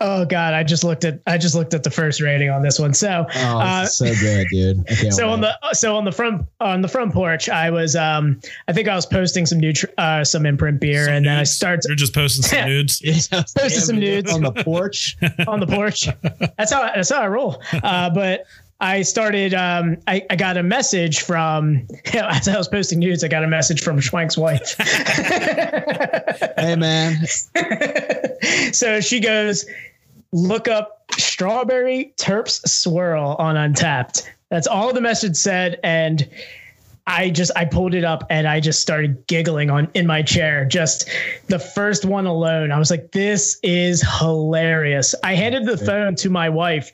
Oh 0.00 0.24
God, 0.24 0.54
I 0.54 0.62
just 0.62 0.84
looked 0.84 1.04
at 1.04 1.20
I 1.26 1.38
just 1.38 1.54
looked 1.54 1.74
at 1.74 1.82
the 1.82 1.90
first 1.90 2.20
rating 2.20 2.50
on 2.50 2.62
this 2.62 2.78
one. 2.78 2.94
So 2.94 3.26
oh 3.34 3.58
uh, 3.58 3.86
so 3.86 4.06
good 4.20 4.46
dude 4.50 4.84
I 4.88 4.94
so 5.10 5.26
wait. 5.26 5.32
on 5.32 5.40
the 5.40 5.58
so 5.72 5.96
on 5.96 6.04
the 6.04 6.12
front 6.12 6.46
on 6.60 6.82
the 6.82 6.88
front 6.88 7.12
porch, 7.12 7.48
I 7.48 7.70
was 7.70 7.96
um 7.96 8.40
I 8.68 8.72
think 8.72 8.88
I 8.88 8.94
was 8.94 9.06
posting 9.06 9.46
some 9.46 9.58
new 9.58 9.72
tr- 9.72 9.86
uh 9.98 10.24
some 10.24 10.46
imprint 10.46 10.80
beer, 10.80 11.06
Some 11.06 11.14
and 11.14 11.26
then 11.26 11.34
I 11.34 11.38
nudes. 11.38 11.52
started 11.54 11.84
You're 11.88 11.96
just 11.96 12.14
posting 12.14 12.42
some 12.42 12.64
nudes. 12.68 13.00
posting 13.56 13.70
some 13.70 13.98
nudes 13.98 14.32
on 14.32 14.42
the 14.42 14.52
porch 14.52 15.16
on 15.48 15.60
the 15.60 15.66
porch. 15.66 16.08
That's 16.58 16.72
how 16.72 16.82
that's 16.94 17.10
how 17.10 17.22
I 17.22 17.28
roll. 17.28 17.62
Uh, 17.72 18.10
but 18.10 18.44
I 18.80 19.02
started. 19.02 19.54
Um, 19.54 19.96
I, 20.06 20.24
I 20.28 20.36
got 20.36 20.56
a 20.56 20.62
message 20.62 21.22
from 21.22 21.86
as 22.14 22.48
I 22.48 22.56
was 22.56 22.68
posting 22.68 22.98
news, 22.98 23.24
I 23.24 23.28
got 23.28 23.42
a 23.42 23.48
message 23.48 23.80
from 23.82 23.98
Schwenk's 23.98 24.36
wife. 24.36 24.76
hey 26.58 26.76
man 26.76 27.16
so 28.72 29.00
she 29.00 29.20
goes, 29.20 29.66
look 30.32 30.68
up 30.68 31.04
strawberry 31.12 32.12
terps 32.16 32.66
swirl 32.68 33.36
on 33.38 33.54
Untappd. 33.54 34.28
That's 34.50 34.66
all 34.66 34.92
the 34.92 35.00
message 35.00 35.36
said, 35.36 35.80
and 35.82 36.28
I 37.06 37.30
just 37.30 37.52
I 37.54 37.64
pulled 37.64 37.94
it 37.94 38.04
up 38.04 38.24
and 38.30 38.48
I 38.48 38.58
just 38.58 38.80
started 38.80 39.26
giggling 39.28 39.70
on 39.70 39.88
in 39.94 40.06
my 40.06 40.22
chair. 40.22 40.64
Just 40.64 41.08
the 41.46 41.58
first 41.58 42.04
one 42.04 42.26
alone, 42.26 42.72
I 42.72 42.78
was 42.78 42.90
like, 42.90 43.12
"This 43.12 43.58
is 43.62 44.02
hilarious." 44.18 45.14
I 45.22 45.34
handed 45.34 45.66
the 45.66 45.76
phone 45.76 46.16
to 46.16 46.30
my 46.30 46.48
wife, 46.48 46.90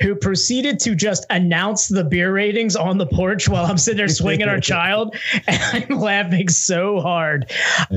who 0.00 0.14
proceeded 0.14 0.80
to 0.80 0.94
just 0.94 1.26
announce 1.28 1.88
the 1.88 2.04
beer 2.04 2.32
ratings 2.32 2.74
on 2.74 2.96
the 2.96 3.06
porch 3.06 3.48
while 3.48 3.66
I'm 3.66 3.76
sitting 3.76 3.98
there 3.98 4.08
swinging 4.08 4.48
our 4.48 4.60
child, 4.72 5.14
and 5.46 5.60
I'm 5.90 5.98
laughing 5.98 6.48
so 6.48 7.00
hard. 7.00 7.50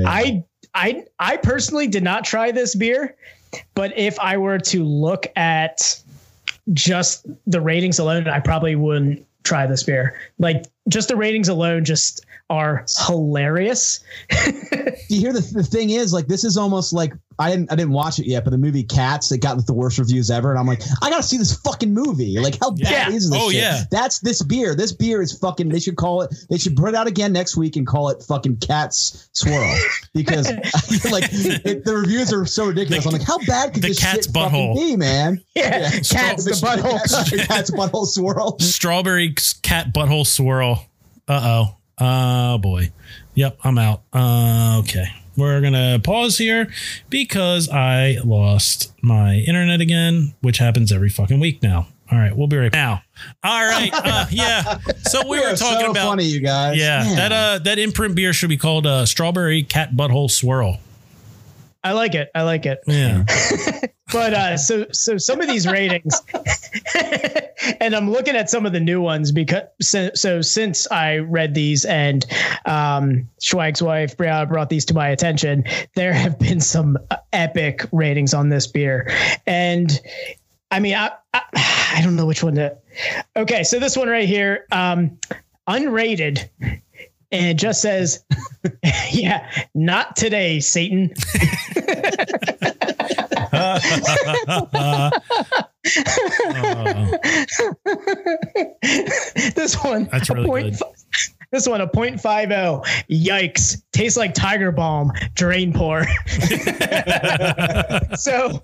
I 0.05 0.43
I 0.74 1.05
I 1.20 1.38
personally 1.38 1.88
did 1.88 2.03
not 2.03 2.26
try 2.26 2.51
this 2.51 2.76
beer, 2.76 3.16
but 3.74 3.97
if 3.97 4.20
I 4.20 4.38
were 4.38 4.59
to 4.59 4.84
look 4.84 5.28
at 5.38 6.01
just 6.74 7.26
the 7.47 7.61
ratings 7.61 7.99
alone, 7.99 8.28
I 8.28 8.39
probably 8.39 8.76
wouldn't 8.76 9.26
try 9.43 9.65
this 9.65 9.83
beer. 9.83 10.17
Like 10.39 10.65
just 10.87 11.07
the 11.07 11.15
ratings 11.15 11.49
alone 11.49 11.85
just 11.85 12.25
are 12.49 12.85
hilarious. 13.07 14.03
you 15.09 15.19
hear 15.19 15.33
the, 15.33 15.41
the 15.53 15.63
thing 15.63 15.89
is 15.89 16.13
like 16.13 16.27
this 16.27 16.43
is 16.43 16.57
almost 16.57 16.93
like 16.93 17.13
I 17.39 17.49
didn't 17.49 17.71
I 17.71 17.75
didn't 17.75 17.93
watch 17.93 18.19
it 18.19 18.27
yet, 18.27 18.43
but 18.43 18.51
the 18.51 18.57
movie 18.59 18.83
Cats 18.83 19.31
it 19.31 19.39
got 19.39 19.65
the 19.65 19.73
worst 19.73 19.97
reviews 19.97 20.29
ever, 20.29 20.51
and 20.51 20.59
I'm 20.59 20.67
like 20.67 20.81
I 21.01 21.09
gotta 21.09 21.23
see 21.23 21.37
this 21.37 21.57
fucking 21.61 21.91
movie. 21.93 22.37
Like 22.39 22.59
how 22.59 22.71
bad 22.71 22.91
Yeah. 22.91 23.09
is 23.09 23.29
this? 23.29 23.39
Oh, 23.41 23.49
shit? 23.49 23.61
yeah. 23.61 23.83
that's 23.89 24.19
this 24.19 24.43
beer. 24.43 24.75
This 24.75 24.91
beer 24.91 25.21
is 25.21 25.35
fucking. 25.39 25.69
They 25.69 25.79
should 25.79 25.95
call 25.95 26.21
it. 26.21 26.35
They 26.49 26.57
should 26.57 26.75
put 26.75 26.89
it 26.89 26.95
out 26.95 27.07
again 27.07 27.33
next 27.33 27.57
week 27.57 27.75
and 27.75 27.87
call 27.87 28.09
it 28.09 28.21
fucking 28.21 28.57
Cats 28.57 29.29
Swirl 29.33 29.75
because 30.13 30.47
like 31.11 31.23
it, 31.31 31.85
the 31.85 31.95
reviews 31.95 32.31
are 32.31 32.45
so 32.45 32.67
ridiculous. 32.67 33.03
The- 33.05 33.09
I'm 33.09 33.17
like 33.17 33.27
how 33.27 33.39
bad 33.39 33.73
could 33.73 33.81
the 33.83 33.87
this 33.89 33.99
cat's 33.99 34.25
shit 34.27 34.33
fucking 34.33 34.51
butthole. 34.59 34.75
be, 34.75 34.95
man? 34.95 35.41
Yeah, 35.55 35.89
cats 35.89 36.43
the 36.45 36.51
butthole. 36.51 36.99
Cat's, 36.99 37.47
cat's 37.47 37.71
butthole 37.71 38.05
swirl. 38.05 38.59
Strawberry 38.59 39.33
cat 39.63 39.91
butthole 39.93 40.27
swirl. 40.27 40.85
Uh 41.27 41.41
oh. 41.43 41.77
Oh 41.99 42.57
boy. 42.57 42.91
Yep. 43.35 43.59
I'm 43.63 43.77
out. 43.77 44.01
Uh, 44.13 44.77
okay. 44.83 45.05
we're 45.37 45.61
gonna 45.61 45.99
pause 46.03 46.37
here 46.37 46.71
because 47.09 47.69
I 47.69 48.17
lost 48.23 48.93
my 49.01 49.35
internet 49.35 49.81
again, 49.81 50.33
which 50.41 50.57
happens 50.59 50.91
every 50.91 51.09
fucking 51.09 51.39
week 51.39 51.61
now. 51.63 51.87
All 52.11 52.19
right, 52.19 52.35
we'll 52.35 52.47
be 52.47 52.57
right 52.57 52.71
now. 52.71 53.01
All 53.43 53.65
right, 53.65 53.89
uh, 53.91 54.25
yeah. 54.31 54.77
So 55.03 55.21
we, 55.27 55.39
We 55.39 55.45
were 55.45 55.55
talking 55.55 55.85
so 55.85 55.91
about 55.91 56.09
funny, 56.09 56.25
you 56.25 56.41
guys. 56.41 56.77
yeah 56.77 57.03
Man. 57.03 57.15
that 57.15 57.31
uh 57.31 57.59
that 57.59 57.79
imprint 57.79 58.13
beer 58.13 58.33
should 58.33 58.49
be 58.49 58.57
called 58.57 58.85
uh, 58.85 59.05
strawberry 59.07 59.63
cat 59.63 59.93
butthole 59.93 60.29
swirl. 60.29 60.77
I 61.84 61.91
like 61.93 62.15
it. 62.15 62.29
I 62.34 62.43
like 62.43 62.65
it. 62.65 62.79
Yeah, 62.88 63.25
But 64.13 64.34
uh, 64.34 64.57
so 64.57 64.86
so 64.91 65.17
some 65.17 65.41
of 65.41 65.47
these 65.47 65.65
ratings, 65.65 66.21
and 67.81 67.95
I'm 67.95 68.11
looking 68.11 68.36
at 68.36 68.47
some 68.47 68.65
of 68.65 68.71
the 68.71 68.79
new 68.79 69.01
ones 69.01 69.31
because 69.31 69.63
so, 69.81 70.11
so 70.13 70.41
since 70.41 70.89
I 70.91 71.17
read 71.17 71.55
these 71.55 71.84
and 71.84 72.23
um, 72.65 73.27
Schwenk's 73.41 73.81
wife 73.81 74.15
brought 74.15 74.69
these 74.69 74.86
to 74.86 74.93
my 74.93 75.09
attention, 75.09 75.63
there 75.95 76.13
have 76.13 76.38
been 76.38 76.59
some 76.61 76.97
epic 77.34 77.88
ratings 77.91 78.36
on 78.36 78.49
this 78.49 78.67
beer, 78.67 79.11
and 79.47 79.99
I 80.69 80.79
mean 80.79 80.93
I 80.93 81.11
I, 81.34 81.41
I 81.95 82.01
don't 82.03 82.15
know 82.15 82.27
which 82.27 82.43
one 82.43 82.55
to. 82.55 82.77
Okay, 83.36 83.63
so 83.63 83.79
this 83.79 83.97
one 83.97 84.09
right 84.09 84.27
here, 84.27 84.67
um, 84.71 85.17
unrated. 85.67 86.49
And 87.34 87.47
it 87.47 87.55
just 87.55 87.81
says, 87.81 88.23
yeah, 89.11 89.49
not 89.73 90.15
today, 90.15 90.59
Satan. 90.59 91.09
this 99.55 99.75
one 99.84 100.07
That's 100.11 100.29
really 100.29 100.61
good. 100.61 100.77
fi- 100.77 100.93
this 101.51 101.67
one 101.67 101.81
a 101.81 101.88
point 101.88 102.21
five 102.21 102.51
oh. 102.51 102.84
Yikes! 103.09 103.81
Tastes 103.91 104.17
like 104.17 104.36
tiger 104.36 104.71
balm. 104.71 105.11
Drain 105.34 105.73
pour. 105.73 106.05
so, 108.15 108.61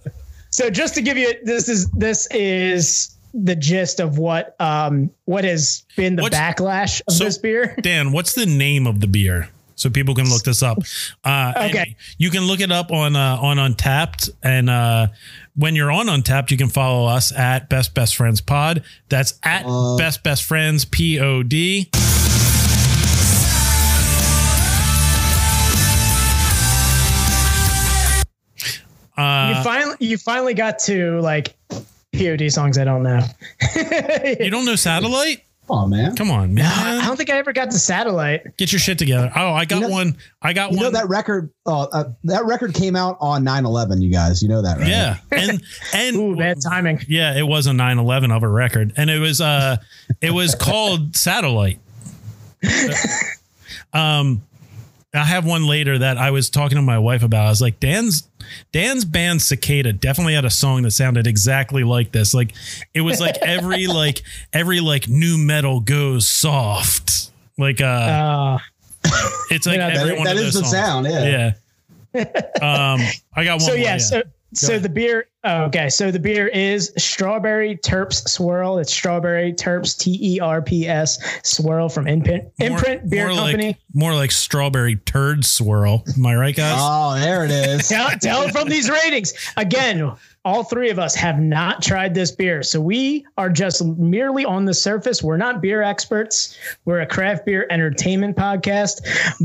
so 0.51 0.69
just 0.69 0.93
to 0.93 1.01
give 1.01 1.17
you 1.17 1.33
this 1.43 1.67
is 1.69 1.89
this 1.91 2.27
is 2.31 3.17
the 3.33 3.55
gist 3.55 3.99
of 3.99 4.17
what 4.17 4.55
um 4.59 5.11
what 5.25 5.43
has 5.43 5.83
been 5.95 6.15
the 6.15 6.23
What's- 6.23 6.35
backlash 6.37 7.01
of 7.07 7.13
so- 7.13 7.23
this 7.25 7.37
beer. 7.37 7.75
Dan, 7.81 8.11
what's 8.11 8.33
the 8.33 8.45
name 8.45 8.87
of 8.87 8.99
the 9.01 9.07
beer? 9.07 9.49
So 9.75 9.89
people 9.89 10.13
can 10.13 10.29
look 10.29 10.43
this 10.43 10.61
up. 10.61 10.77
Uh, 11.23 11.53
and 11.55 11.71
Okay. 11.73 11.95
you 12.17 12.29
can 12.31 12.43
look 12.43 12.59
it 12.59 12.69
up 12.69 12.91
on 12.91 13.15
uh, 13.15 13.37
on 13.39 13.55
Untappd, 13.55 14.29
and 14.43 14.69
uh, 14.69 15.07
when 15.55 15.73
you're 15.73 15.89
on 15.89 16.07
Untappd, 16.07 16.51
you 16.51 16.57
can 16.57 16.67
follow 16.67 17.05
us 17.07 17.31
at 17.31 17.69
Best 17.69 17.93
Best 17.93 18.17
Friends 18.17 18.41
Pod. 18.41 18.83
That's 19.07 19.39
at 19.41 19.63
Uh, 19.65 19.95
Best 19.95 20.21
Best 20.21 20.43
Friends 20.43 20.83
P 20.83 21.17
O 21.21 21.43
D. 21.43 21.89
Uh, 29.17 29.53
you 29.57 29.63
finally 29.63 29.95
you 29.99 30.17
finally 30.17 30.53
got 30.53 30.79
to 30.79 31.19
like 31.19 31.53
POD 32.13 32.51
songs 32.51 32.77
I 32.77 32.83
don't 32.83 33.03
know. 33.03 33.19
you 34.39 34.49
don't 34.49 34.65
know 34.65 34.75
Satellite? 34.75 35.43
Oh 35.71 35.85
man. 35.85 36.15
Come 36.15 36.31
on, 36.31 36.55
man. 36.55 36.65
I 36.65 37.05
don't 37.05 37.15
think 37.15 37.29
I 37.29 37.37
ever 37.37 37.53
got 37.53 37.69
to 37.69 37.77
satellite. 37.77 38.57
Get 38.57 38.71
your 38.71 38.79
shit 38.79 38.97
together. 38.97 39.31
Oh, 39.35 39.51
I 39.53 39.65
got 39.65 39.75
You 39.75 39.81
know- 39.81 39.89
one. 39.89 40.17
I 40.41 40.53
got 40.53 40.71
You 40.71 40.77
one. 40.77 40.85
know 40.85 40.91
that 40.99 41.07
record? 41.09 41.51
Uh, 41.67 41.83
uh, 41.83 42.03
that 42.23 42.45
record 42.45 42.73
came 42.73 42.95
out 42.95 43.17
on 43.21 43.43
9/11. 43.45 44.01
You 44.01 44.11
guys, 44.11 44.41
you 44.41 44.49
know 44.49 44.63
that, 44.63 44.79
right? 44.79 44.87
yeah, 44.87 45.17
and 45.31 45.61
and 45.93 46.15
Ooh, 46.17 46.35
bad 46.35 46.57
timing. 46.67 47.01
Yeah, 47.07 47.37
it 47.37 47.43
was 47.47 47.67
a 47.67 47.73
911 47.73 48.31
of 48.31 48.41
a 48.41 48.47
record. 48.47 48.93
And 48.97 49.11
it 49.11 49.19
was 49.19 49.41
uh 49.41 49.77
it 50.21 50.31
was 50.31 50.55
called 50.55 51.15
Satellite. 51.15 51.79
um 53.93 54.41
I 55.13 55.23
have 55.25 55.43
one 55.45 55.65
later 55.65 55.97
that 55.97 56.17
I 56.17 56.29
was 56.31 56.49
talking 56.51 56.75
to 56.75 56.81
my 56.83 56.99
wife 56.99 57.23
about. 57.23 57.47
I 57.47 57.49
was 57.49 57.61
like, 57.61 57.79
Dan's 57.79 58.27
Dan's 58.71 59.05
band 59.05 59.41
Cicada 59.41 59.91
definitely 59.93 60.35
had 60.35 60.45
a 60.45 60.49
song 60.51 60.83
that 60.83 60.91
sounded 60.91 61.25
exactly 61.25 61.83
like 61.83 62.11
this. 62.11 62.33
Like 62.33 62.51
it 62.93 63.01
was 63.01 63.19
like 63.19 63.35
every 63.41 63.87
like 64.01 64.21
every 64.53 64.79
like 64.81 65.07
new 65.09 65.37
metal 65.37 65.79
goes 65.79 66.29
soft. 66.29 67.31
Like 67.57 67.81
uh 67.81 67.85
Uh, 67.85 68.57
it's 69.49 69.65
like 69.65 69.77
yeah, 69.77 69.89
that- 69.89 69.97
every 69.97 70.09
That- 70.09 70.17
one 70.17 70.25
that 70.27 70.35
of 70.37 70.43
is 70.43 70.53
the 70.53 70.59
songs. 70.59 70.71
sound. 70.71 71.05
Yeah. 71.07 71.53
Yeah. 72.13 72.23
um 72.61 72.99
I 73.35 73.43
got 73.45 73.53
one 73.53 73.59
so 73.61 73.67
more, 73.71 73.77
yeah, 73.77 73.97
so 73.97 74.21
so 74.53 74.73
ahead. 74.73 74.83
the 74.83 74.89
beer. 74.89 75.25
Oh, 75.43 75.63
okay, 75.65 75.89
so 75.89 76.11
the 76.11 76.19
beer 76.19 76.47
is 76.47 76.91
strawberry 76.97 77.77
terps 77.77 78.27
swirl. 78.27 78.77
It's 78.77 78.91
strawberry 78.91 79.53
terps 79.53 79.97
T 79.97 80.17
E 80.21 80.39
R 80.39 80.61
P 80.61 80.87
S 80.87 81.17
swirl 81.43 81.87
from 81.87 82.07
Imprint 82.07 82.43
More- 82.59 82.69
Imprint 82.71 83.09
Beer 83.09 83.27
more 83.29 83.37
Company. 83.37 83.67
Like, 83.67 83.77
more 83.93 84.13
like 84.15 84.31
strawberry 84.31 84.97
turd 84.97 85.45
swirl. 85.45 86.03
Am 86.17 86.25
I 86.25 86.35
right, 86.35 86.55
guys? 86.55 86.77
Oh, 86.79 87.17
there 87.19 87.45
it 87.45 87.51
is. 87.51 87.87
tell, 87.89 88.09
tell 88.19 88.49
from 88.49 88.67
these 88.67 88.89
ratings 88.89 89.33
again. 89.55 90.11
All 90.45 90.63
three 90.63 90.89
of 90.89 90.97
us 90.99 91.15
have 91.15 91.37
not 91.39 91.81
tried 91.83 92.15
this 92.15 92.31
beer, 92.31 92.63
so 92.63 92.79
we 92.79 93.25
are 93.37 93.49
just 93.49 93.83
merely 93.83 94.45
on 94.45 94.63
the 94.65 94.73
surface. 94.73 95.21
We're 95.21 95.37
not 95.37 95.61
beer 95.61 95.83
experts. 95.83 96.57
We're 96.85 97.01
a 97.01 97.05
craft 97.05 97.45
beer 97.45 97.67
entertainment 97.69 98.37
podcast, 98.37 99.01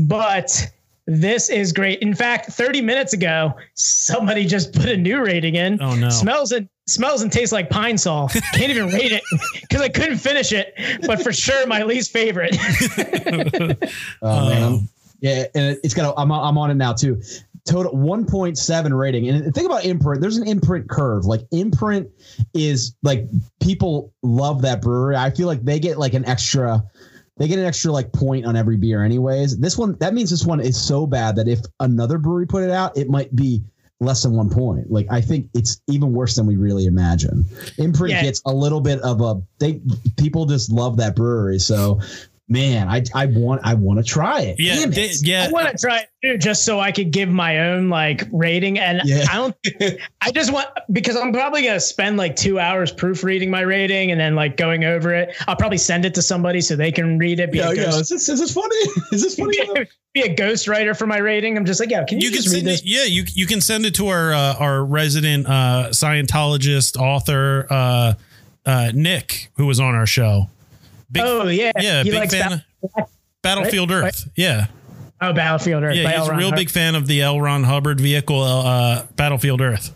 but 0.07 0.71
this 1.07 1.49
is 1.49 1.71
great. 1.71 1.99
In 1.99 2.13
fact, 2.15 2.51
30 2.51 2.81
minutes 2.81 3.13
ago, 3.13 3.53
somebody 3.75 4.45
just 4.45 4.73
put 4.73 4.89
a 4.89 4.97
new 4.97 5.23
rating 5.23 5.55
in. 5.55 5.81
Oh, 5.81 5.95
no. 5.95 6.09
Smells 6.09 6.51
and 6.51 6.67
smells 6.87 7.21
and 7.21 7.31
tastes 7.31 7.51
like 7.51 7.69
pine 7.69 7.97
sol. 7.97 8.29
Can't 8.53 8.69
even 8.71 8.87
rate 8.87 9.11
it 9.11 9.23
because 9.61 9.81
I 9.81 9.89
couldn't 9.89 10.17
finish 10.17 10.51
it, 10.51 10.73
but 11.05 11.21
for 11.21 11.31
sure 11.33 11.65
my 11.67 11.83
least 11.83 12.11
favorite. 12.11 12.55
Oh 14.21 14.49
man. 14.49 14.63
Um, 14.63 14.89
Yeah, 15.21 15.45
and 15.55 15.65
it- 15.73 15.79
it's 15.83 15.93
got. 15.93 16.13
A, 16.15 16.19
I'm 16.19 16.31
I'm 16.31 16.57
on 16.57 16.71
it 16.71 16.75
now 16.75 16.93
too. 16.93 17.21
Total 17.65 17.91
1.7 17.93 18.95
rating. 18.97 19.27
And 19.29 19.53
think 19.55 19.65
about 19.65 19.85
imprint. 19.85 20.21
There's 20.21 20.37
an 20.37 20.47
imprint 20.47 20.87
curve. 20.89 21.25
Like 21.25 21.41
imprint 21.51 22.07
is 22.53 22.95
like 23.01 23.27
people 23.59 24.13
love 24.21 24.61
that 24.63 24.81
brewery. 24.83 25.15
I 25.15 25.31
feel 25.31 25.47
like 25.47 25.63
they 25.65 25.79
get 25.79 25.97
like 25.97 26.13
an 26.13 26.25
extra. 26.25 26.83
They 27.37 27.47
get 27.47 27.59
an 27.59 27.65
extra 27.65 27.91
like 27.91 28.13
point 28.13 28.45
on 28.45 28.55
every 28.55 28.77
beer, 28.77 29.03
anyways. 29.03 29.57
This 29.57 29.77
one 29.77 29.97
that 29.99 30.13
means 30.13 30.29
this 30.29 30.45
one 30.45 30.59
is 30.61 30.79
so 30.79 31.05
bad 31.05 31.35
that 31.35 31.47
if 31.47 31.59
another 31.79 32.17
brewery 32.17 32.47
put 32.47 32.63
it 32.63 32.71
out, 32.71 32.97
it 32.97 33.09
might 33.09 33.35
be 33.35 33.61
less 33.99 34.23
than 34.23 34.33
one 34.33 34.49
point. 34.49 34.89
Like 34.89 35.07
I 35.09 35.21
think 35.21 35.49
it's 35.53 35.81
even 35.87 36.13
worse 36.13 36.35
than 36.35 36.45
we 36.45 36.55
really 36.55 36.85
imagine. 36.85 37.45
Imprint 37.77 38.11
Yeah. 38.13 38.23
gets 38.23 38.41
a 38.45 38.53
little 38.53 38.79
bit 38.81 38.99
of 39.01 39.21
a 39.21 39.41
they 39.59 39.81
people 40.17 40.45
just 40.45 40.71
love 40.71 40.97
that 40.97 41.15
brewery. 41.15 41.59
So 41.59 41.99
man, 42.47 42.87
I 42.87 43.03
I 43.13 43.25
want 43.27 43.61
I 43.63 43.73
want 43.73 43.97
to 43.99 44.03
try 44.03 44.41
it. 44.41 44.59
Yeah, 44.59 44.75
Damn 44.75 44.91
it. 44.91 44.95
da- 44.95 45.11
yeah. 45.21 45.45
I 45.47 45.51
want 45.51 45.69
to 45.69 45.77
try 45.77 45.99
it 45.99 46.09
too, 46.23 46.37
just 46.37 46.63
so 46.65 46.79
I 46.79 46.91
could 46.91 47.11
give 47.11 47.29
my 47.29 47.59
own 47.69 47.89
like 47.89 48.27
rating. 48.31 48.77
And 48.79 49.01
Yeah. 49.03 49.25
I 49.31 49.35
don't, 49.35 49.55
I 50.21 50.31
just 50.31 50.51
want, 50.53 50.67
because 50.91 51.15
I'm 51.15 51.31
probably 51.33 51.63
going 51.63 51.73
to 51.75 51.79
spend 51.79 52.17
like 52.17 52.35
two 52.35 52.59
hours 52.59 52.91
proofreading 52.91 53.49
my 53.49 53.61
rating 53.61 54.11
and 54.11 54.19
then 54.19 54.35
like 54.35 54.57
going 54.57 54.83
over 54.83 55.13
it. 55.13 55.35
I'll 55.47 55.55
probably 55.55 55.77
send 55.77 56.05
it 56.05 56.13
to 56.15 56.21
somebody 56.21 56.61
so 56.61 56.75
they 56.75 56.91
can 56.91 57.17
read 57.17 57.39
it. 57.39 57.51
Be, 57.51 57.57
Yo, 57.59 57.69
a, 57.71 57.75
ghost, 57.75 57.99
is 57.99 58.09
this, 58.09 58.29
is 58.29 58.39
this 58.39 58.53
funny? 58.53 58.75
Is 59.11 59.23
this 59.23 59.35
funny? 59.39 59.87
be 60.13 60.21
a 60.21 60.33
ghostwriter 60.35 60.97
for 60.97 61.05
my 61.07 61.17
rating. 61.17 61.57
I'm 61.57 61.65
just 61.65 61.79
like, 61.79 61.89
yeah, 61.89 62.03
can 62.05 62.19
you, 62.19 62.25
you 62.29 62.31
can 62.31 62.43
just 62.43 62.53
read 62.53 62.59
send 62.59 62.67
this? 62.67 62.81
it, 62.81 62.85
yeah, 62.87 63.03
you 63.03 63.23
you 63.33 63.45
can 63.45 63.59
send 63.59 63.85
it 63.85 63.95
to 63.95 64.07
our 64.07 64.33
uh, 64.33 64.55
our 64.55 64.83
resident 64.85 65.45
uh, 65.47 65.89
Scientologist 65.91 66.95
author 66.97 67.67
uh, 67.69 68.13
uh, 68.65 68.91
Nick, 68.93 69.49
who 69.57 69.65
was 69.65 69.79
on 69.79 69.93
our 69.95 70.05
show. 70.05 70.49
Big, 71.15 71.23
oh, 71.25 71.47
yeah. 71.47 71.71
yeah, 71.79 72.03
He 72.03 72.11
big 72.11 72.29
fan. 72.29 72.63
Ba- 72.81 73.07
Battlefield 73.41 73.89
right? 73.89 74.05
Earth. 74.05 74.29
Yeah, 74.35 74.67
oh, 75.21 75.33
Battlefield 75.33 75.83
Earth. 75.83 75.95
yeah, 75.95 76.19
he's 76.19 76.27
a 76.27 76.31
real 76.35 76.45
Hubbard. 76.49 76.57
big 76.57 76.69
fan 76.69 76.95
of 76.95 77.07
the 77.07 77.21
L. 77.21 77.39
Ron 77.39 77.63
Hubbard 77.63 77.99
vehicle, 77.99 78.41
uh, 78.41 79.05
Battlefield 79.15 79.61
Earth. 79.61 79.95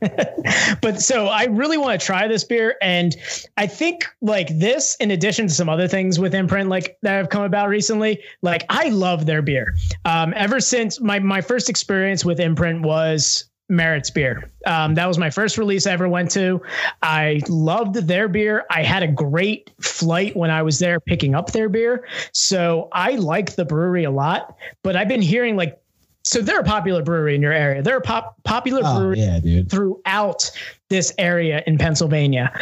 but 0.80 1.00
so 1.00 1.26
I 1.26 1.44
really 1.44 1.76
want 1.76 2.00
to 2.00 2.06
try 2.06 2.26
this 2.26 2.42
beer, 2.44 2.76
and 2.80 3.14
I 3.58 3.66
think 3.66 4.06
like 4.22 4.48
this, 4.58 4.96
in 4.96 5.10
addition 5.10 5.46
to 5.46 5.52
some 5.52 5.68
other 5.68 5.86
things 5.88 6.18
with 6.18 6.34
Imprint 6.34 6.70
like 6.70 6.96
that 7.02 7.12
have 7.12 7.28
come 7.28 7.42
about 7.42 7.68
recently, 7.68 8.22
like 8.42 8.64
I 8.70 8.88
love 8.88 9.26
their 9.26 9.42
beer. 9.42 9.74
Um, 10.04 10.32
ever 10.36 10.60
since 10.60 11.00
my 11.00 11.18
my 11.18 11.40
first 11.42 11.68
experience 11.68 12.24
with 12.24 12.40
Imprint 12.40 12.82
was 12.82 13.49
Merritt's 13.70 14.10
beer. 14.10 14.50
Um, 14.66 14.94
that 14.96 15.06
was 15.06 15.16
my 15.16 15.30
first 15.30 15.56
release 15.56 15.86
I 15.86 15.92
ever 15.92 16.08
went 16.08 16.30
to. 16.32 16.60
I 17.02 17.40
loved 17.48 17.94
their 17.94 18.28
beer. 18.28 18.66
I 18.70 18.82
had 18.82 19.02
a 19.02 19.08
great 19.08 19.70
flight 19.80 20.36
when 20.36 20.50
I 20.50 20.62
was 20.62 20.78
there 20.80 21.00
picking 21.00 21.34
up 21.34 21.52
their 21.52 21.68
beer. 21.68 22.06
So 22.32 22.88
I 22.92 23.12
like 23.12 23.54
the 23.54 23.64
brewery 23.64 24.04
a 24.04 24.10
lot, 24.10 24.56
but 24.82 24.96
I've 24.96 25.08
been 25.08 25.22
hearing 25.22 25.56
like, 25.56 25.80
so 26.24 26.42
they're 26.42 26.60
a 26.60 26.64
popular 26.64 27.02
brewery 27.02 27.34
in 27.34 27.40
your 27.40 27.52
area. 27.52 27.82
They're 27.82 27.96
a 27.98 28.02
pop, 28.02 28.36
popular 28.44 28.82
Oh, 28.84 28.98
brewery 28.98 29.20
yeah, 29.20 29.38
dude. 29.40 29.70
throughout 29.70 30.50
this 30.90 31.14
area 31.16 31.62
in 31.66 31.78
Pennsylvania. 31.78 32.52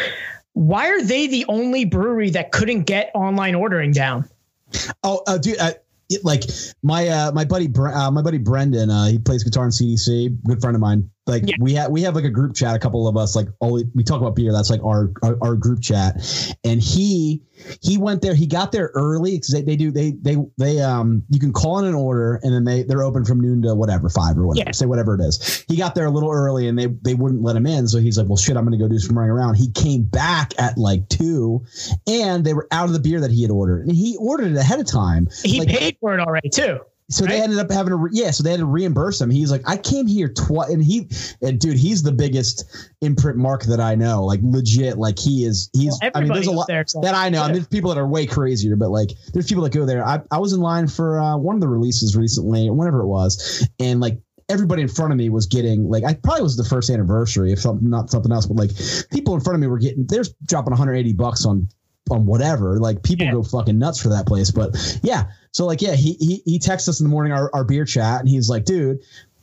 Why 0.53 0.89
are 0.91 1.03
they 1.03 1.27
the 1.27 1.45
only 1.49 1.85
brewery 1.85 2.31
that 2.31 2.53
couldn't 2.53 2.83
get 2.85 3.11
online 3.15 3.55
ordering 3.55 3.93
down? 3.93 4.29
Oh, 5.03 5.23
uh, 5.27 5.39
dude. 5.39 5.59
Uh, 5.59 5.71
it- 5.75 5.85
like 6.23 6.45
my 6.83 7.09
uh, 7.09 7.33
my 7.33 7.45
buddy 7.45 7.69
uh, 7.77 8.11
my 8.11 8.23
buddy 8.23 8.39
Brendan, 8.39 8.91
uh, 8.91 9.07
he 9.07 9.19
plays 9.19 9.45
guitar 9.45 9.65
in 9.65 9.71
CDC. 9.71 10.43
Good 10.45 10.61
friend 10.61 10.75
of 10.75 10.81
mine. 10.81 11.11
Like 11.29 11.45
Yeah. 11.47 11.57
we 11.61 11.75
have 11.75 11.91
we 11.91 12.03
have 12.03 12.15
like 12.15 12.25
a 12.25 12.31
group 12.31 12.55
chat. 12.55 12.75
A 12.75 12.79
couple 12.79 13.07
of 13.07 13.17
us 13.17 13.37
like 13.37 13.49
all 13.61 13.81
we 13.95 14.03
talk 14.05 14.21
about 14.21 14.35
beer. 14.35 14.53
That's 14.53 14.71
like 14.71 14.83
our 14.85 15.13
our, 15.23 15.37
our 15.43 15.55
group 15.55 15.81
chat. 15.81 16.17
And 16.65 16.81
he 16.81 17.43
he 17.83 17.99
went 17.99 18.23
there. 18.23 18.35
He 18.35 18.47
got 18.47 18.73
there 18.73 18.91
early 18.95 19.33
because 19.37 19.51
they, 19.53 19.63
they 19.63 19.77
do 19.77 19.91
they 19.91 20.13
they 20.13 20.37
they 20.59 20.81
um 20.81 21.23
you 21.29 21.39
can 21.41 21.53
call 21.53 21.79
in 21.81 21.85
an 21.85 21.95
order 21.95 22.41
and 22.43 22.53
then 22.53 22.65
they 22.65 22.83
they're 22.85 23.03
open 23.03 23.25
from 23.25 23.41
noon 23.41 23.63
to 23.63 23.75
whatever 23.75 24.09
five 24.09 24.37
or 24.39 24.47
whatever 24.47 24.69
Yeah. 24.69 24.73
say 24.73 24.87
whatever 24.87 25.15
it 25.15 25.21
is. 25.21 25.65
He 25.69 25.77
got 25.77 25.95
there 25.95 26.07
a 26.07 26.11
little 26.11 26.31
early 26.31 26.69
and 26.69 26.79
they 26.79 26.87
they 26.87 27.15
wouldn't 27.15 27.43
let 27.43 27.57
him 27.57 27.67
in. 27.67 27.87
So 27.89 27.99
he's 27.99 28.17
like, 28.19 28.29
well 28.29 28.37
shit, 28.37 28.57
I'm 28.57 28.65
gonna 28.65 28.79
go 28.79 28.89
do 28.89 28.99
some 28.99 29.17
running 29.19 29.31
around. 29.33 29.57
He 29.57 29.71
came 29.71 30.03
back 30.05 30.53
at 30.59 30.79
like 30.79 31.09
two, 31.09 31.65
and 32.07 32.45
they 32.45 32.55
were 32.55 32.69
out 32.71 32.87
of 32.87 32.93
the 32.93 33.01
beer 33.01 33.21
that 33.21 33.31
he 33.31 33.43
had 33.43 33.51
ordered, 33.51 33.87
and 33.87 33.95
he 33.97 34.17
ordered 34.19 34.53
it 34.53 34.57
ahead 34.57 34.81
of 34.81 34.87
time. 34.87 35.29
He 35.43 35.59
Like- 35.61 35.69
paid 35.69 35.97
for 36.01 36.15
it 36.15 36.21
already 36.21 36.49
too. 36.49 36.79
So 37.11 37.25
they 37.25 37.41
ended 37.41 37.59
up 37.59 37.71
having 37.71 37.91
to, 37.91 37.97
re- 37.97 38.11
yeah. 38.13 38.31
So 38.33 38.43
they 38.43 38.51
had 38.51 38.61
to 38.61 38.67
reimburse 38.67 39.19
him. 39.21 39.31
He's 39.31 39.51
like, 39.51 39.63
I 39.67 39.79
came 39.79 40.07
here 40.07 40.29
twice, 40.29 40.71
and 40.71 40.85
he, 40.85 41.09
and 41.41 41.59
dude, 41.59 41.79
he's 41.79 42.03
the 42.03 42.13
biggest 42.13 42.65
imprint 43.01 43.39
mark 43.39 43.63
that 43.65 43.81
I 43.81 43.95
know. 43.95 44.25
Like 44.25 44.41
legit, 44.43 44.99
like 44.99 45.19
he 45.19 45.45
is. 45.45 45.71
He's. 45.73 45.99
Well, 46.03 46.11
I 46.15 46.21
mean, 46.21 46.33
there's 46.33 46.47
a 46.47 46.53
lot 46.53 46.67
there's 46.67 46.95
like- 46.95 47.05
that 47.05 47.15
I 47.15 47.31
know. 47.31 47.43
I 47.43 47.47
mean, 47.47 47.55
there's 47.55 47.69
people 47.69 47.89
that 47.95 47.99
are 47.99 48.07
way 48.07 48.27
crazier, 48.27 48.77
but 48.77 48.91
like, 48.91 49.11
there's 49.33 49.47
people 49.47 49.65
that 49.65 49.73
go 49.73 49.87
there. 49.87 50.07
I, 50.07 50.21
I 50.31 50.39
was 50.39 50.53
in 50.53 50.61
line 50.61 50.87
for 50.87 51.19
uh, 51.19 51.37
one 51.39 51.55
of 51.55 51.63
the 51.63 51.69
releases 51.69 52.15
recently, 52.15 52.69
whenever 52.69 53.01
it 53.01 53.07
was, 53.07 53.67
and 53.81 54.01
like 54.01 54.19
everybody 54.51 54.83
in 54.83 54.89
front 54.89 55.13
of 55.13 55.19
me 55.19 55.29
was 55.29 55.47
getting 55.47 55.89
like 55.89 56.05
I 56.05 56.15
probably 56.15 56.43
was 56.43 56.57
the 56.57 56.65
first 56.65 56.91
anniversary, 56.91 57.53
if 57.53 57.61
something 57.61 57.89
not 57.89 58.11
something 58.11 58.33
else, 58.33 58.47
but 58.47 58.57
like 58.57 58.71
people 59.11 59.35
in 59.35 59.41
front 59.41 59.55
of 59.55 59.61
me 59.61 59.67
were 59.67 59.79
getting 59.79 60.07
they're 60.07 60.25
dropping 60.45 60.71
180 60.71 61.13
bucks 61.15 61.45
on 61.45 61.69
on 62.11 62.27
whatever. 62.27 62.79
Like 62.79 63.03
people 63.03 63.27
Yeah. 63.27 63.33
go 63.33 63.43
fucking 63.43 63.79
nuts 63.79 64.01
for 64.01 64.11
that 64.11 64.27
place. 64.27 64.51
But 64.51 64.99
yeah, 65.03 65.31
so 65.53 65.67
like 65.67 65.83
yeah, 65.83 65.95
he 65.95 66.15
he 66.15 66.43
he 66.45 66.59
texts 66.59 66.89
us 66.89 67.01
in 67.01 67.05
the 67.05 67.11
morning 67.11 67.33
our, 67.33 67.51
our 67.55 67.65
beer 67.65 67.85
chat, 67.85 68.21
and 68.21 68.29
he's 68.29 68.49
like, 68.49 68.65
dude. 68.65 69.01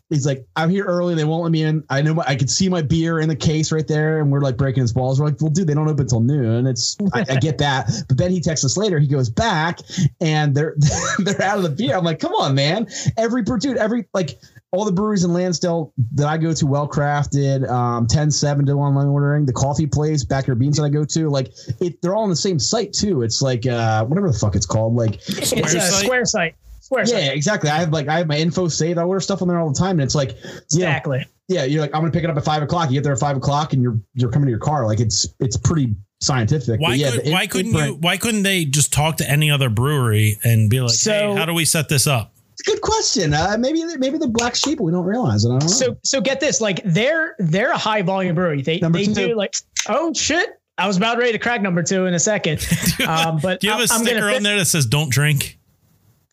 He's 0.10 0.26
like, 0.26 0.46
I'm 0.56 0.70
here 0.70 0.86
early. 0.86 1.16
They 1.16 1.24
won't 1.24 1.42
let 1.42 1.52
me 1.52 1.64
in. 1.64 1.84
I 1.90 2.04
know 2.04 2.14
my, 2.14 2.24
I 2.28 2.36
could 2.36 2.50
see 2.50 2.70
my 2.70 2.84
beer 2.84 3.20
in 3.20 3.28
the 3.28 3.36
case 3.36 3.72
right 3.72 3.88
there, 3.88 4.20
and 4.20 4.32
we're 4.32 4.42
like 4.42 4.56
breaking 4.56 4.82
his 4.82 4.94
balls. 4.94 5.20
We're 5.20 5.28
like, 5.28 5.42
well, 5.42 5.50
dude, 5.50 5.66
they 5.66 5.74
don't 5.74 5.88
open 5.88 6.02
until 6.02 6.20
noon. 6.20 6.68
It's 6.68 6.96
I, 7.14 7.22
I 7.22 7.36
get 7.38 7.58
that, 7.58 7.90
but 8.08 8.18
then 8.18 8.30
he 8.30 8.40
texts 8.40 8.64
us 8.64 8.78
later. 8.78 9.00
He 9.00 9.08
goes 9.08 9.32
back, 9.32 9.80
and 10.22 10.54
they're 10.54 10.76
they're 11.20 11.42
out 11.42 11.58
of 11.58 11.64
the 11.64 11.70
beer. 11.72 11.98
I'm 11.98 12.04
like, 12.04 12.20
come 12.20 12.34
on, 12.34 12.54
man. 12.54 12.88
Every 13.18 13.42
dude, 13.44 13.78
every 13.78 14.06
like 14.14 14.40
all 14.72 14.86
the 14.86 14.92
breweries 14.92 15.24
in 15.24 15.34
Lansdale 15.34 15.92
that 16.14 16.28
I 16.28 16.38
go 16.38 16.54
to, 16.54 16.68
well 16.68 16.88
crafted, 16.88 17.68
um, 17.70 18.08
10 18.08 18.30
7 18.30 18.66
to 18.66 18.74
online 18.74 19.08
ordering, 19.08 19.46
the 19.46 19.54
coffee 19.54 19.88
place, 19.88 20.24
Backyard 20.24 20.60
Beans 20.60 20.78
that 20.78 20.84
I 20.84 20.90
go 20.90 21.06
to, 21.06 21.30
like 21.30 21.52
it, 21.80 22.02
they're 22.02 22.14
all 22.14 22.24
on 22.24 22.30
the 22.30 22.36
same 22.36 22.60
site 22.60 22.94
too. 22.94 23.24
It's 23.24 23.42
like 23.42 23.66
uh, 23.66 24.06
whatever 24.06 24.30
the 24.30 24.38
fuck 24.38 24.56
it's 24.56 24.66
called. 24.66 24.96
Like, 24.96 25.16
It's 25.30 25.52
a 25.54 25.68
site? 25.68 26.04
square 26.06 26.26
site. 26.26 26.56
Square 26.86 27.06
yeah, 27.08 27.28
site. 27.28 27.36
exactly. 27.36 27.70
I 27.72 27.78
have 27.80 27.92
like 27.92 28.08
I 28.08 28.20
have 28.20 28.28
my 28.28 28.38
info 28.38 28.68
saved. 28.68 29.00
I 29.00 29.04
order 29.04 29.20
stuff 29.20 29.42
on 29.42 29.48
there 29.48 29.60
all 29.60 29.70
the 29.72 29.78
time, 29.80 29.92
and 30.00 30.02
it's 30.02 30.14
like, 30.16 30.32
you 30.32 30.82
know, 30.82 30.88
Exactly. 30.88 31.26
yeah, 31.48 31.64
you're 31.64 31.82
like, 31.82 31.90
I'm 31.96 32.02
gonna 32.02 32.12
pick 32.12 32.24
it 32.24 32.30
up 32.30 32.38
at 32.38 32.46
five 32.46 32.62
o'clock. 32.62 32.90
You 32.90 32.96
get 32.98 33.04
there 33.04 33.14
at 33.14 33.20
five 33.20 33.36
o'clock, 33.38 33.74
and 33.74 33.82
you're 33.82 33.98
you're 34.14 34.30
coming 34.30 34.46
to 34.46 34.52
your 34.52 34.60
car. 34.60 34.86
Like 34.86 35.00
it's 35.00 35.28
it's 35.40 35.58
pretty 35.58 35.96
scientific. 36.22 36.80
Why 36.80 36.94
yeah, 36.94 37.12
could, 37.12 37.32
why 37.32 37.48
couldn't 37.48 37.76
it- 37.76 37.86
you 37.88 37.94
why 37.96 38.18
couldn't 38.18 38.44
they 38.44 38.66
just 38.66 38.94
talk 38.94 39.18
to 39.18 39.30
any 39.30 39.50
other 39.50 39.70
brewery 39.70 40.38
and 40.44 40.70
be 40.70 40.80
like, 40.80 40.92
So- 40.92 41.12
hey, 41.34 41.36
how 41.36 41.46
do 41.46 41.54
we 41.54 41.66
set 41.66 41.90
this 41.90 42.06
up? 42.08 42.34
Good 42.66 42.82
question. 42.82 43.34
Uh, 43.34 43.58
maybe 43.60 43.84
maybe 43.98 44.18
the 44.20 44.28
black 44.28 44.54
sheep. 44.56 44.80
We 44.80 44.92
don't 44.92 45.06
realize 45.06 45.44
it. 45.44 45.50
I 45.50 45.52
don't 45.58 45.64
know. 45.64 45.68
So 45.68 45.98
so 46.04 46.22
get 46.22 46.40
this, 46.40 46.62
like 46.62 46.82
they're 46.86 47.36
they're 47.40 47.72
a 47.72 47.78
high 47.78 48.04
volume 48.04 48.36
brewery. 48.36 48.62
They 48.62 48.78
Number 48.80 49.00
they 49.00 49.06
two. 49.06 49.14
do 49.14 49.36
like 49.36 49.56
oh 49.90 50.14
shit. 50.14 50.50
I 50.78 50.88
was 50.88 50.98
about 50.98 51.18
ready 51.18 51.32
to 51.32 51.40
crack 51.40 51.62
number 51.62 51.82
two 51.84 52.06
in 52.06 52.14
a 52.14 52.20
second. 52.20 52.66
Um, 53.08 53.40
but 53.42 53.60
Do 53.60 53.68
you 53.68 53.72
have 53.74 53.82
a 53.82 53.84
I'm- 53.84 53.90
I'm 53.92 53.98
gonna 54.06 54.10
sticker 54.18 54.28
fit 54.30 54.38
on 54.38 54.44
there 54.44 54.58
that 54.60 54.66
says 54.66 54.86
"Don't 54.86 55.10
drink"? 55.12 55.58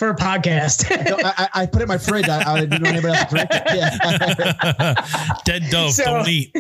For 0.03 0.09
a 0.09 0.17
podcast. 0.17 0.91
No, 1.09 1.17
I, 1.25 1.33
I- 1.55 1.63
I 1.63 1.67
put 1.67 1.81
it 1.81 1.85
in 1.85 1.89
my 1.89 1.97
fridge. 1.99 2.29
I, 2.29 2.43
I 2.55 2.61
didn't 2.61 2.83
know 2.83 2.91
anybody 2.91 3.15
else 3.17 3.29
to 3.29 3.35
drink 3.37 3.49
it. 3.53 3.63
Yeah. 3.73 5.37
Dead 5.45 5.63
dove, 5.71 5.93
So- 5.93 6.05
don't 6.05 6.29
eat. 6.29 6.57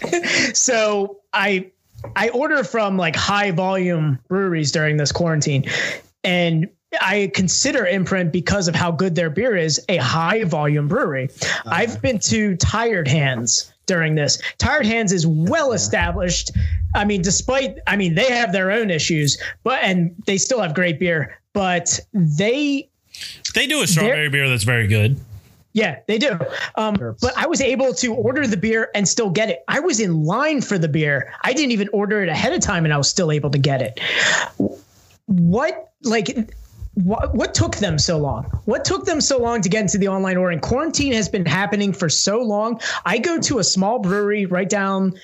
so 0.56 1.18
I 1.34 1.70
I 2.16 2.30
order 2.30 2.64
from 2.64 2.96
like 2.96 3.14
high 3.14 3.50
volume 3.50 4.18
breweries 4.28 4.72
during 4.72 4.96
this 4.96 5.12
quarantine, 5.12 5.66
and 6.24 6.70
I 6.98 7.30
consider 7.34 7.84
Imprint 7.84 8.32
because 8.32 8.68
of 8.68 8.74
how 8.74 8.90
good 8.90 9.14
their 9.14 9.28
beer 9.28 9.54
is 9.54 9.84
a 9.90 9.98
high 9.98 10.44
volume 10.44 10.88
brewery. 10.88 11.28
Uh-huh. 11.42 11.62
I've 11.70 12.00
been 12.00 12.18
to 12.20 12.56
Tired 12.56 13.06
Hands 13.06 13.70
during 13.88 14.14
this. 14.14 14.38
Tired 14.58 14.86
Hands 14.86 15.12
is 15.12 15.26
well 15.26 15.72
established. 15.72 16.52
I 16.94 17.04
mean, 17.04 17.22
despite 17.22 17.78
I 17.88 17.96
mean 17.96 18.14
they 18.14 18.30
have 18.30 18.52
their 18.52 18.70
own 18.70 18.90
issues, 18.90 19.36
but 19.64 19.82
and 19.82 20.14
they 20.26 20.38
still 20.38 20.60
have 20.60 20.74
great 20.74 21.00
beer, 21.00 21.36
but 21.52 21.98
they 22.12 22.88
They 23.54 23.66
do 23.66 23.82
a 23.82 23.86
strawberry 23.88 24.28
beer 24.28 24.48
that's 24.48 24.62
very 24.62 24.86
good. 24.86 25.18
yeah, 25.72 25.98
they 26.06 26.18
do. 26.18 26.38
Um, 26.76 26.94
but 27.20 27.32
I 27.36 27.46
was 27.46 27.60
able 27.60 27.92
to 27.94 28.14
order 28.14 28.46
the 28.46 28.56
beer 28.56 28.90
and 28.94 29.08
still 29.08 29.30
get 29.30 29.48
it. 29.50 29.64
I 29.68 29.80
was 29.80 29.98
in 30.00 30.24
line 30.24 30.60
for 30.60 30.78
the 30.78 30.88
beer. 30.88 31.32
I 31.42 31.52
didn't 31.52 31.72
even 31.72 31.88
order 31.92 32.22
it 32.22 32.28
ahead 32.28 32.52
of 32.52 32.60
time, 32.60 32.84
and 32.84 32.94
I 32.94 32.96
was 32.96 33.08
still 33.08 33.30
able 33.32 33.50
to 33.50 33.58
get 33.58 33.82
it. 33.82 34.00
What 35.26 35.92
like? 36.04 36.54
What, 37.04 37.34
what 37.34 37.54
took 37.54 37.76
them 37.76 37.98
so 37.98 38.18
long? 38.18 38.44
What 38.64 38.84
took 38.84 39.04
them 39.04 39.20
so 39.20 39.38
long 39.38 39.60
to 39.60 39.68
get 39.68 39.82
into 39.82 39.98
the 39.98 40.08
online 40.08 40.36
ordering? 40.36 40.60
Quarantine 40.60 41.12
has 41.12 41.28
been 41.28 41.46
happening 41.46 41.92
for 41.92 42.08
so 42.08 42.40
long. 42.42 42.80
I 43.06 43.18
go 43.18 43.38
to 43.40 43.58
a 43.60 43.64
small 43.64 43.98
brewery 44.00 44.46
right 44.46 44.68
down 44.68 45.14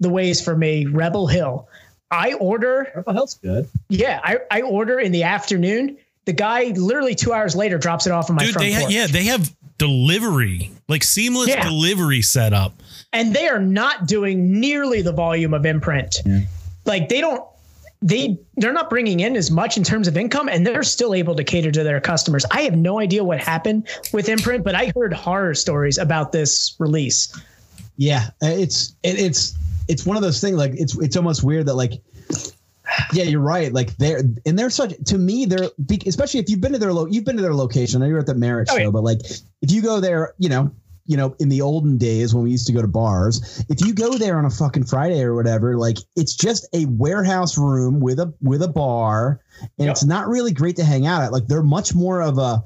the 0.00 0.08
ways 0.10 0.40
from 0.40 0.60
me, 0.60 0.86
Rebel 0.86 1.26
Hill. 1.26 1.68
I 2.10 2.34
order 2.34 2.92
Rebel 2.94 3.12
Hill's 3.14 3.34
good. 3.34 3.68
yeah, 3.88 4.20
I, 4.22 4.38
I 4.50 4.62
order 4.62 5.00
in 5.00 5.10
the 5.12 5.24
afternoon. 5.24 5.96
The 6.26 6.32
guy 6.32 6.66
literally 6.76 7.14
two 7.14 7.32
hours 7.32 7.56
later 7.56 7.78
drops 7.78 8.06
it 8.06 8.12
off 8.12 8.30
on 8.30 8.36
my 8.36 8.44
Dude, 8.44 8.52
front 8.54 8.66
they 8.66 8.72
ha- 8.72 8.80
porch. 8.82 8.92
yeah, 8.92 9.06
they 9.08 9.24
have 9.24 9.50
delivery, 9.78 10.70
like 10.88 11.02
seamless 11.02 11.48
Yeah. 11.48 11.64
delivery 11.64 12.22
set 12.22 12.52
up. 12.52 12.74
and 13.12 13.34
they 13.34 13.46
are 13.48 13.60
not 13.60 14.06
doing 14.06 14.60
nearly 14.60 15.00
the 15.02 15.12
volume 15.12 15.52
of 15.54 15.64
imprint. 15.66 16.16
Like 16.84 17.08
they 17.08 17.20
don't 17.20 17.44
they 18.02 18.38
they're 18.56 18.72
not 18.72 18.90
bringing 18.90 19.20
in 19.20 19.36
as 19.36 19.50
much 19.50 19.76
in 19.76 19.84
terms 19.84 20.06
of 20.08 20.16
income 20.16 20.48
and 20.48 20.66
they're 20.66 20.82
still 20.82 21.14
able 21.14 21.34
to 21.34 21.44
cater 21.44 21.70
to 21.72 21.82
their 21.82 22.00
customers. 22.00 22.44
I 22.50 22.62
have 22.62 22.76
no 22.76 22.98
idea 23.00 23.24
what 23.24 23.40
happened 23.40 23.88
with 24.12 24.28
imprint, 24.28 24.62
but 24.64 24.74
I 24.74 24.92
heard 24.94 25.12
horror 25.12 25.54
stories 25.54 25.96
about 25.98 26.32
this 26.32 26.76
release. 26.78 27.34
Yeah, 27.96 28.30
it's 28.42 28.94
it, 29.02 29.18
it's 29.18 29.54
it's 29.88 30.04
one 30.04 30.16
of 30.16 30.22
those 30.22 30.40
things. 30.40 30.56
Like 30.56 30.72
it's 30.74 30.98
it's 30.98 31.16
almost 31.16 31.42
weird 31.44 31.66
that 31.66 31.74
like. 31.74 31.92
Yeah, 33.14 33.24
you're 33.24 33.40
right. 33.40 33.72
Like 33.72 33.96
they're 33.96 34.20
and 34.44 34.58
they're 34.58 34.68
such 34.70 34.92
to 35.06 35.16
me. 35.18 35.46
They're 35.46 35.70
be- 35.86 36.02
especially 36.06 36.38
if 36.40 36.50
you've 36.50 36.60
been 36.60 36.72
to 36.72 36.78
their 36.78 36.92
lo- 36.92 37.06
you've 37.06 37.24
been 37.24 37.36
to 37.36 37.42
their 37.42 37.54
location. 37.54 38.02
I 38.02 38.04
know 38.04 38.10
you're 38.10 38.18
at 38.18 38.26
the 38.26 38.34
Merit 38.34 38.68
Oh, 38.70 38.76
show, 38.76 38.82
yeah. 38.84 38.90
but 38.90 39.02
like 39.02 39.20
if 39.62 39.70
you 39.72 39.80
go 39.80 40.00
there, 40.00 40.34
you 40.38 40.48
know, 40.50 40.70
you 41.06 41.16
know, 41.16 41.34
in 41.38 41.48
the 41.50 41.60
olden 41.60 41.98
days 41.98 42.34
when 42.34 42.44
we 42.44 42.50
used 42.50 42.66
to 42.66 42.72
go 42.72 42.80
to 42.80 42.88
bars, 42.88 43.62
if 43.68 43.80
you 43.86 43.92
go 43.92 44.16
there 44.16 44.38
on 44.38 44.44
a 44.46 44.50
fucking 44.50 44.84
Friday 44.84 45.22
or 45.22 45.34
whatever, 45.34 45.76
like 45.76 45.98
it's 46.16 46.34
just 46.34 46.66
a 46.72 46.86
warehouse 46.86 47.58
room 47.58 48.00
with 48.00 48.18
a 48.20 48.32
with 48.40 48.62
a 48.62 48.68
bar, 48.68 49.40
and 49.60 49.86
Yep. 49.86 49.90
it's 49.90 50.04
not 50.04 50.28
really 50.28 50.52
great 50.52 50.76
to 50.76 50.84
hang 50.84 51.06
out 51.06 51.22
at. 51.22 51.32
Like 51.32 51.46
they're 51.46 51.62
much 51.62 51.94
more 51.94 52.22
of 52.22 52.38
a 52.38 52.64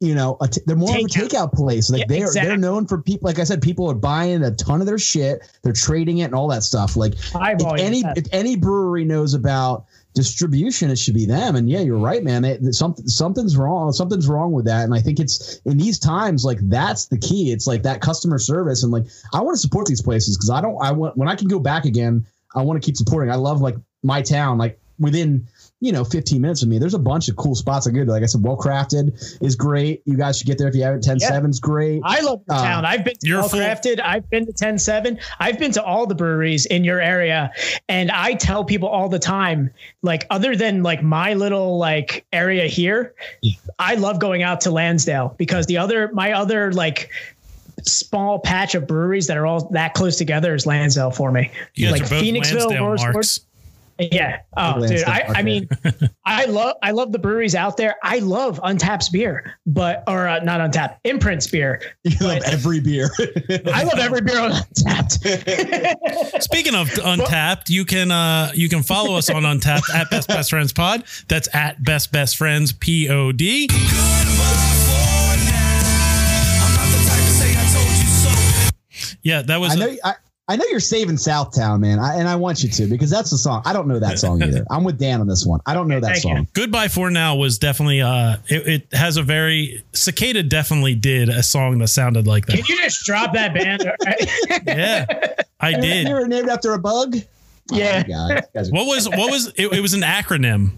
you 0.00 0.14
know, 0.14 0.36
t- 0.50 0.60
they're 0.66 0.76
more 0.76 0.90
of 0.90 0.96
a 0.96 1.08
Takeout. 1.08 1.52
place. 1.52 1.88
Like 1.90 2.00
Yeah, 2.00 2.06
they're 2.08 2.32
they're 2.32 2.56
known 2.58 2.86
for 2.86 3.00
people. 3.00 3.26
Like 3.26 3.38
I 3.38 3.44
said, 3.44 3.62
people 3.62 3.88
are 3.90 3.94
buying 3.94 4.42
a 4.44 4.50
ton 4.50 4.80
of 4.80 4.86
their 4.86 4.98
shit. 4.98 5.40
They're 5.62 5.72
trading 5.72 6.18
it 6.18 6.24
and 6.24 6.34
all 6.34 6.48
that 6.48 6.62
stuff. 6.62 6.94
Like 6.96 7.14
if 7.16 7.80
any 7.80 8.02
if 8.16 8.26
any 8.32 8.56
brewery 8.56 9.04
knows 9.04 9.32
about 9.34 9.86
distribution, 10.14 10.90
it 10.90 10.98
should 10.98 11.14
be 11.14 11.26
them. 11.26 11.56
And 11.56 11.68
yeah, 11.68 11.80
you're 11.80 11.98
right, 11.98 12.22
man. 12.22 12.42
They, 12.42 12.58
something 12.70 13.06
something's 13.06 13.56
wrong. 13.56 13.92
Something's 13.92 14.28
wrong 14.28 14.52
with 14.52 14.64
that. 14.66 14.84
And 14.84 14.94
I 14.94 15.00
think 15.00 15.20
it's 15.20 15.60
in 15.64 15.76
these 15.76 15.98
times 15.98 16.44
like 16.44 16.58
that's 16.62 17.06
the 17.06 17.18
key. 17.18 17.52
It's 17.52 17.66
like 17.66 17.82
that 17.82 18.00
customer 18.00 18.38
service 18.38 18.82
and 18.82 18.92
like 18.92 19.04
I 19.32 19.40
want 19.40 19.56
to 19.56 19.60
support 19.60 19.86
these 19.86 20.02
places 20.02 20.36
because 20.36 20.50
I 20.50 20.60
don't. 20.60 20.80
I 20.82 20.92
want 20.92 21.16
when 21.16 21.28
I 21.28 21.34
can 21.34 21.48
go 21.48 21.58
back 21.58 21.84
again. 21.84 22.26
I 22.54 22.62
want 22.62 22.80
to 22.80 22.86
keep 22.86 22.96
supporting. 22.96 23.30
I 23.30 23.34
love 23.34 23.60
like 23.60 23.76
my 24.02 24.22
town. 24.22 24.58
Like 24.58 24.78
within 24.98 25.48
you 25.84 25.92
know 25.92 26.02
15 26.04 26.40
minutes 26.40 26.62
of 26.62 26.68
me, 26.68 26.78
there's 26.78 26.94
a 26.94 26.98
bunch 26.98 27.28
of 27.28 27.36
cool 27.36 27.54
spots. 27.54 27.86
I 27.86 27.90
go 27.90 28.04
to. 28.04 28.10
Like 28.10 28.22
I 28.22 28.26
said, 28.26 28.42
well 28.42 28.56
crafted 28.56 29.38
is 29.42 29.54
great. 29.54 30.02
You 30.06 30.16
guys 30.16 30.38
should 30.38 30.46
get 30.46 30.56
there 30.58 30.66
if 30.68 30.74
you 30.74 30.82
haven't. 30.82 31.02
10 31.04 31.18
Yeah. 31.20 31.30
7's 31.30 31.60
great. 31.60 32.00
I 32.04 32.20
love 32.22 32.40
the 32.46 32.54
Uh, 32.54 32.62
town. 32.62 32.84
I've 32.84 33.04
been 33.04 33.14
to 33.22 33.34
Well 33.36 33.48
Crafted. 33.48 34.00
I've 34.00 34.28
been 34.30 34.46
to 34.46 34.52
10-7. 34.52 35.18
I've 35.38 35.58
been 35.58 35.72
to 35.72 35.82
all 35.82 36.06
the 36.06 36.14
breweries 36.14 36.64
in 36.66 36.84
your 36.84 37.00
area. 37.00 37.50
And 37.88 38.10
I 38.10 38.32
tell 38.34 38.64
people 38.64 38.88
all 38.88 39.08
the 39.08 39.18
time, 39.18 39.70
like 40.02 40.26
other 40.30 40.56
than 40.56 40.82
like 40.82 41.02
my 41.02 41.34
little 41.34 41.78
like 41.78 42.24
area 42.32 42.66
here, 42.66 43.14
I 43.78 43.96
love 43.96 44.18
going 44.18 44.42
out 44.42 44.62
to 44.62 44.70
Lansdale 44.70 45.34
because 45.36 45.66
the 45.66 45.76
other 45.78 46.10
my 46.14 46.32
other 46.32 46.72
like 46.72 47.10
small 47.82 48.38
patch 48.38 48.74
of 48.74 48.86
breweries 48.86 49.26
that 49.26 49.36
are 49.36 49.46
all 49.46 49.68
that 49.70 49.92
close 49.94 50.16
together 50.16 50.54
is 50.54 50.64
Lansdale 50.64 51.10
for 51.10 51.30
me. 51.30 51.50
You 51.74 51.86
guys 51.86 51.92
like 51.92 52.02
are 52.02 52.08
both 52.10 52.22
Phoenixville, 52.22 52.54
Lansdale 52.70 52.86
Rosewood. 52.88 53.12
marks. 53.14 53.40
Yeah. 53.98 54.40
Oh, 54.56 54.84
dude. 54.86 55.04
I, 55.04 55.24
I 55.36 55.42
mean, 55.42 55.68
I 56.26 56.46
love 56.46 56.76
I 56.82 56.90
love 56.90 57.12
the 57.12 57.18
breweries 57.18 57.54
out 57.54 57.76
there. 57.76 57.94
I 58.02 58.18
love 58.18 58.60
Untappd's 58.62 59.08
beer, 59.08 59.56
but 59.66 60.02
or 60.08 60.26
uh, 60.26 60.40
not 60.40 60.60
Untappd, 60.60 60.96
Imprints 61.04 61.46
beer. 61.46 61.80
You 62.02 62.16
love 62.26 62.42
every 62.46 62.80
beer. 62.80 63.08
I 63.72 63.84
love 63.84 63.98
every 63.98 64.20
beer 64.20 64.40
on 64.40 64.50
Untappd. 64.52 66.42
Speaking 66.42 66.74
of 66.74 66.88
Untappd, 66.88 67.68
you 67.68 67.84
can 67.84 68.10
uh 68.10 68.50
you 68.54 68.68
can 68.68 68.82
follow 68.82 69.16
us 69.16 69.30
on 69.30 69.42
Untappd 69.44 69.82
at 69.94 70.10
Best 70.10 70.28
Best 70.28 70.50
Friends 70.50 70.72
Pod. 70.72 71.04
That's 71.28 71.52
at 71.54 71.82
Best 71.84 72.10
Best 72.12 72.36
Friends 72.36 72.72
P 72.72 73.08
O 73.08 73.30
D. 73.32 73.68
Yeah, 79.22 79.42
that 79.42 79.58
was 79.60 79.72
I 79.72 79.74
know. 79.76 79.86
a- 79.88 80.06
I, 80.06 80.14
I 80.46 80.56
know 80.56 80.64
you're 80.70 80.78
saving 80.80 81.16
Southtown, 81.16 81.80
man, 81.80 81.98
I, 81.98 82.16
and 82.16 82.28
I 82.28 82.36
want 82.36 82.62
you 82.62 82.68
to 82.68 82.86
because 82.86 83.08
that's 83.08 83.30
the 83.30 83.38
song. 83.38 83.62
I 83.64 83.72
don't 83.72 83.88
know 83.88 83.98
that 83.98 84.18
song 84.18 84.42
either. 84.42 84.62
I'm 84.70 84.84
with 84.84 84.98
Dan 84.98 85.22
on 85.22 85.26
this 85.26 85.46
one. 85.46 85.60
I 85.64 85.72
don't 85.72 85.88
know 85.88 86.00
that 86.00 86.12
Thank 86.12 86.24
you. 86.24 86.34
song. 86.36 86.48
Goodbye 86.52 86.88
for 86.88 87.10
Now 87.10 87.36
was 87.36 87.56
definitely 87.56 88.02
uh 88.02 88.36
it, 88.48 88.66
it 88.68 88.92
has 88.94 89.16
a 89.16 89.22
very 89.22 89.82
Cicada 89.94 90.42
definitely 90.42 90.94
did 90.96 91.30
a 91.30 91.42
song 91.42 91.78
that 91.78 91.88
sounded 91.88 92.26
like 92.26 92.44
that. 92.46 92.56
Can 92.56 92.64
you 92.68 92.76
just 92.82 93.06
drop 93.06 93.32
that 93.32 93.54
band? 93.54 93.90
Yeah. 94.66 95.06
I 95.60 95.70
You 95.70 95.80
did. 95.80 96.08
were 96.12 96.26
named 96.28 96.50
after 96.50 96.74
a 96.74 96.78
bug. 96.78 97.16
yeah. 97.72 98.02
Oh, 98.04 98.08
God, 98.08 98.30
you 98.34 98.40
guys 98.54 98.68
are- 98.68 98.72
What 98.72 98.86
was 98.86 99.08
what 99.08 99.30
was 99.30 99.46
it, 99.56 99.72
it 99.72 99.80
was 99.80 99.94
an 99.94 100.02
acronym. 100.02 100.72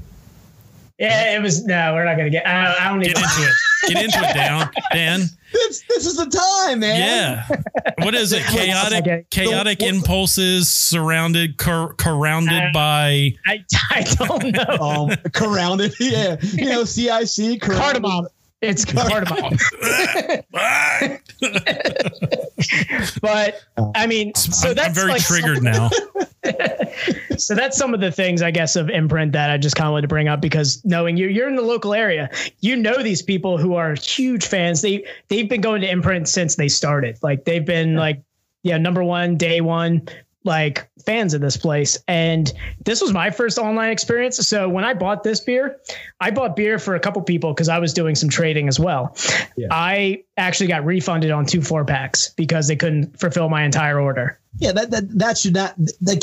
Yeah, 0.99 1.37
it 1.37 1.43
was. 1.43 1.65
No, 1.65 1.93
we're 1.93 2.05
not 2.05 2.17
gonna 2.17 2.31
get. 2.31 2.47
I 2.47 2.65
don't, 2.65 2.81
I 2.81 2.89
don't 2.89 3.01
Get 3.01 3.11
even. 3.11 3.23
into 3.23 3.43
it. 3.43 3.93
Get 3.93 4.05
into 4.05 4.19
it, 4.31 4.35
Dan. 4.35 4.71
Dan. 4.93 5.21
This, 5.69 5.83
this 5.89 6.07
is 6.07 6.17
the 6.17 6.27
time, 6.27 6.81
man. 6.81 7.01
Yeah. 7.01 7.57
What 8.05 8.15
is 8.15 8.33
it? 8.33 8.43
Chaotic 8.45 9.01
Okay. 9.07 9.25
chaotic 9.31 9.79
The- 9.81 9.87
impulses 9.89 10.69
surrounded 10.69 11.59
cur, 11.59 11.95
surrounded 12.01 12.63
Uh, 12.63 12.71
by 12.73 13.33
I, 13.47 13.65
I 13.91 14.03
don't 14.03 14.53
know. 14.53 15.09
Um, 15.11 15.11
surrounded. 15.35 15.95
Yeah. 16.01 16.37
You 16.41 16.67
know, 16.71 16.85
CIC. 16.85 17.61
Cardamom. 17.61 18.27
It's 18.63 18.85
cardamom. 18.85 19.53
but 23.21 23.61
I 23.95 24.07
mean, 24.07 24.35
so 24.35 24.73
that's 24.73 24.89
I'm 24.89 24.95
very 24.95 25.13
like 25.13 25.23
triggered 25.23 25.63
now. 25.63 25.91
so 27.37 27.55
that's 27.55 27.77
some 27.77 27.93
of 27.93 28.01
the 28.01 28.11
things 28.11 28.41
I 28.41 28.51
guess 28.51 28.77
of 28.77 28.89
imprint 28.89 29.33
that 29.33 29.51
I 29.51 29.59
just 29.59 29.77
kind 29.77 29.89
of 29.89 29.93
wanted 29.93 30.03
to 30.03 30.09
bring 30.09 30.29
up 30.29 30.41
because 30.41 30.83
knowing 30.85 31.17
you, 31.17 31.29
you're 31.29 31.49
in 31.49 31.57
the 31.57 31.63
local 31.63 31.93
area, 31.93 32.31
you 32.61 32.77
know 32.77 33.03
these 33.03 33.23
people 33.23 33.59
who 33.59 33.75
are 33.75 33.95
huge 33.95 34.47
fans. 34.47 34.81
They 34.81 35.05
they've 35.29 35.49
been 35.49 35.61
going 35.61 35.83
to 35.83 35.91
imprint 35.91 36.29
since 36.29 36.57
they 36.57 36.69
started. 36.69 37.19
Like 37.23 37.45
they've 37.45 37.65
been 37.65 37.97
like 37.97 38.23
yeah 38.63 38.79
number 38.79 39.05
one 39.05 39.37
day 39.37 39.61
one 39.61 40.09
like 40.47 40.89
fans 41.05 41.35
of 41.35 41.41
this 41.41 41.57
place 41.57 41.99
and 42.09 42.53
this 42.85 43.01
was 43.01 43.13
my 43.13 43.31
first 43.31 43.59
online 43.59 43.91
experience 43.91 44.37
so 44.49 44.69
when 44.69 44.85
i 44.85 44.95
bought 44.95 45.23
this 45.23 45.41
beer 45.41 45.79
i 46.21 46.31
bought 46.31 46.57
beer 46.57 46.79
for 46.79 46.95
a 46.95 47.01
couple 47.01 47.21
people 47.23 47.53
because 47.53 47.69
i 47.69 47.79
was 47.79 47.93
doing 47.93 48.15
some 48.15 48.29
trading 48.29 48.69
as 48.69 48.81
well 48.81 49.17
Yeah. 49.57 49.69
i 49.71 50.23
actually 50.37 50.69
got 50.69 50.85
refunded 50.85 51.31
on 51.31 51.45
two 51.47 51.61
four 51.61 51.85
packs 51.85 52.31
because 52.31 52.69
they 52.69 52.77
couldn't 52.77 53.19
fulfill 53.21 53.49
my 53.49 53.65
entire 53.65 54.01
order 54.01 54.39
Yeah, 54.59 54.73
that 54.73 54.91
that 54.91 55.19
that 55.19 55.37
should 55.39 55.53
not 55.55 55.75
like. 56.01 56.23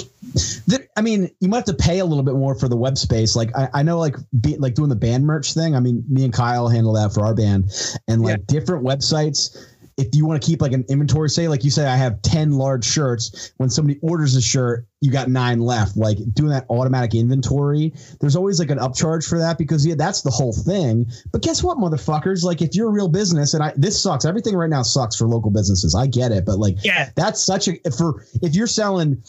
That, 0.66 0.88
I 0.98 1.02
mean, 1.02 1.30
you 1.40 1.48
might 1.48 1.58
have 1.58 1.66
to 1.66 1.74
pay 1.76 2.00
a 2.00 2.06
little 2.06 2.24
bit 2.24 2.34
more 2.34 2.56
for 2.56 2.68
the 2.68 2.76
web 2.76 2.98
space. 2.98 3.36
Like 3.36 3.56
I, 3.56 3.70
I 3.76 3.84
know, 3.84 4.00
like 4.00 4.16
be, 4.42 4.58
like 4.58 4.74
doing 4.74 4.90
the 4.90 4.96
band 4.96 5.24
merch 5.28 5.54
thing. 5.54 5.76
I 5.76 5.80
mean, 5.80 6.04
me 6.10 6.24
and 6.24 6.34
Kyle 6.34 6.68
handle 6.68 6.94
that 6.94 7.14
for 7.14 7.24
our 7.24 7.36
band, 7.36 7.70
and 8.08 8.24
like 8.24 8.48
different 8.48 8.84
websites. 8.84 9.56
If 9.98 10.16
you 10.16 10.26
want 10.26 10.42
to 10.42 10.46
keep 10.46 10.62
like 10.62 10.72
an 10.72 10.86
inventory, 10.90 11.30
say 11.30 11.48
like 11.48 11.64
you 11.64 11.72
say, 11.72 11.86
I 11.86 11.96
have 11.96 12.22
ten 12.22 12.54
large 12.54 12.86
shirts. 12.86 13.52
When 13.58 13.70
somebody 13.70 14.00
orders 14.02 14.36
a 14.36 14.42
shirt, 14.42 14.88
you 15.02 15.12
got 15.12 15.30
nine 15.30 15.60
left. 15.62 15.96
Like 15.96 16.18
doing 16.34 16.50
that 16.50 16.66
automatic 16.70 17.14
inventory, 17.14 17.94
there's 18.20 18.36
always 18.36 18.60
like 18.60 18.72
an 18.72 18.80
upcharge 18.80 19.28
for 19.28 19.38
that 19.38 19.58
because 19.58 19.86
yeah, 19.86 19.96
that's 19.96 20.22
the 20.22 20.32
whole 20.32 20.54
thing. 20.54 21.06
But 21.32 21.44
guess 21.44 21.64
what, 21.64 21.78
motherfuckers? 21.78 22.44
Like 22.44 22.62
if 22.62 22.76
you're 22.76 22.90
a 22.90 22.92
real 22.92 23.10
business, 23.10 23.54
and 23.54 23.64
I 23.64 23.74
this 23.76 24.02
sucks. 24.02 24.26
Everything 24.26 24.56
right 24.56 24.70
now 24.70 24.82
sucks 24.82 25.16
for 25.16 25.28
local 25.28 25.52
businesses. 25.52 25.94
I 25.94 26.08
get 26.08 26.32
it, 26.32 26.46
but 26.46 26.58
like 26.58 26.84
yeah 26.84 27.10
that's 27.16 27.44
such 27.44 27.68
a 27.68 27.78
for 27.92 28.26
if 28.42 28.56
you're 28.56 28.68
selling 28.68 29.22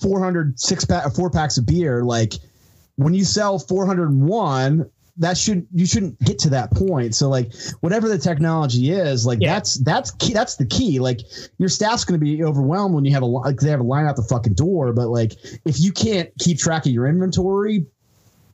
400 0.00 0.58
six 0.58 0.84
pack 0.84 1.12
four 1.14 1.30
packs 1.30 1.58
of 1.58 1.66
beer 1.66 2.02
like 2.02 2.34
when 2.96 3.14
you 3.14 3.24
sell 3.24 3.58
401 3.58 4.90
that 5.22 5.38
should 5.38 5.66
you 5.72 5.86
shouldn't 5.86 6.18
get 6.20 6.38
to 6.40 6.50
that 6.50 6.70
point. 6.72 7.14
So 7.14 7.28
like 7.28 7.52
whatever 7.80 8.08
the 8.08 8.18
technology 8.18 8.90
is 8.90 9.24
like 9.24 9.38
Yeah. 9.40 9.54
that's 9.54 9.76
that's 9.76 10.10
key 10.12 10.32
that's 10.34 10.56
the 10.56 10.66
key. 10.66 10.98
Like 11.00 11.20
your 11.58 11.68
staff's 11.68 12.04
going 12.04 12.18
to 12.20 12.24
be 12.24 12.44
overwhelmed 12.44 12.94
when 12.94 13.04
you 13.04 13.12
have 13.12 13.22
a 13.22 13.26
like 13.26 13.58
they 13.60 13.70
have 13.70 13.80
a 13.80 13.84
line 13.84 14.06
out 14.06 14.16
the 14.16 14.22
fucking 14.22 14.54
door. 14.54 14.92
But 14.92 15.08
like 15.08 15.32
if 15.64 15.80
you 15.80 15.92
can't 15.92 16.30
keep 16.38 16.58
track 16.58 16.86
of 16.86 16.92
your 16.92 17.06
inventory 17.06 17.86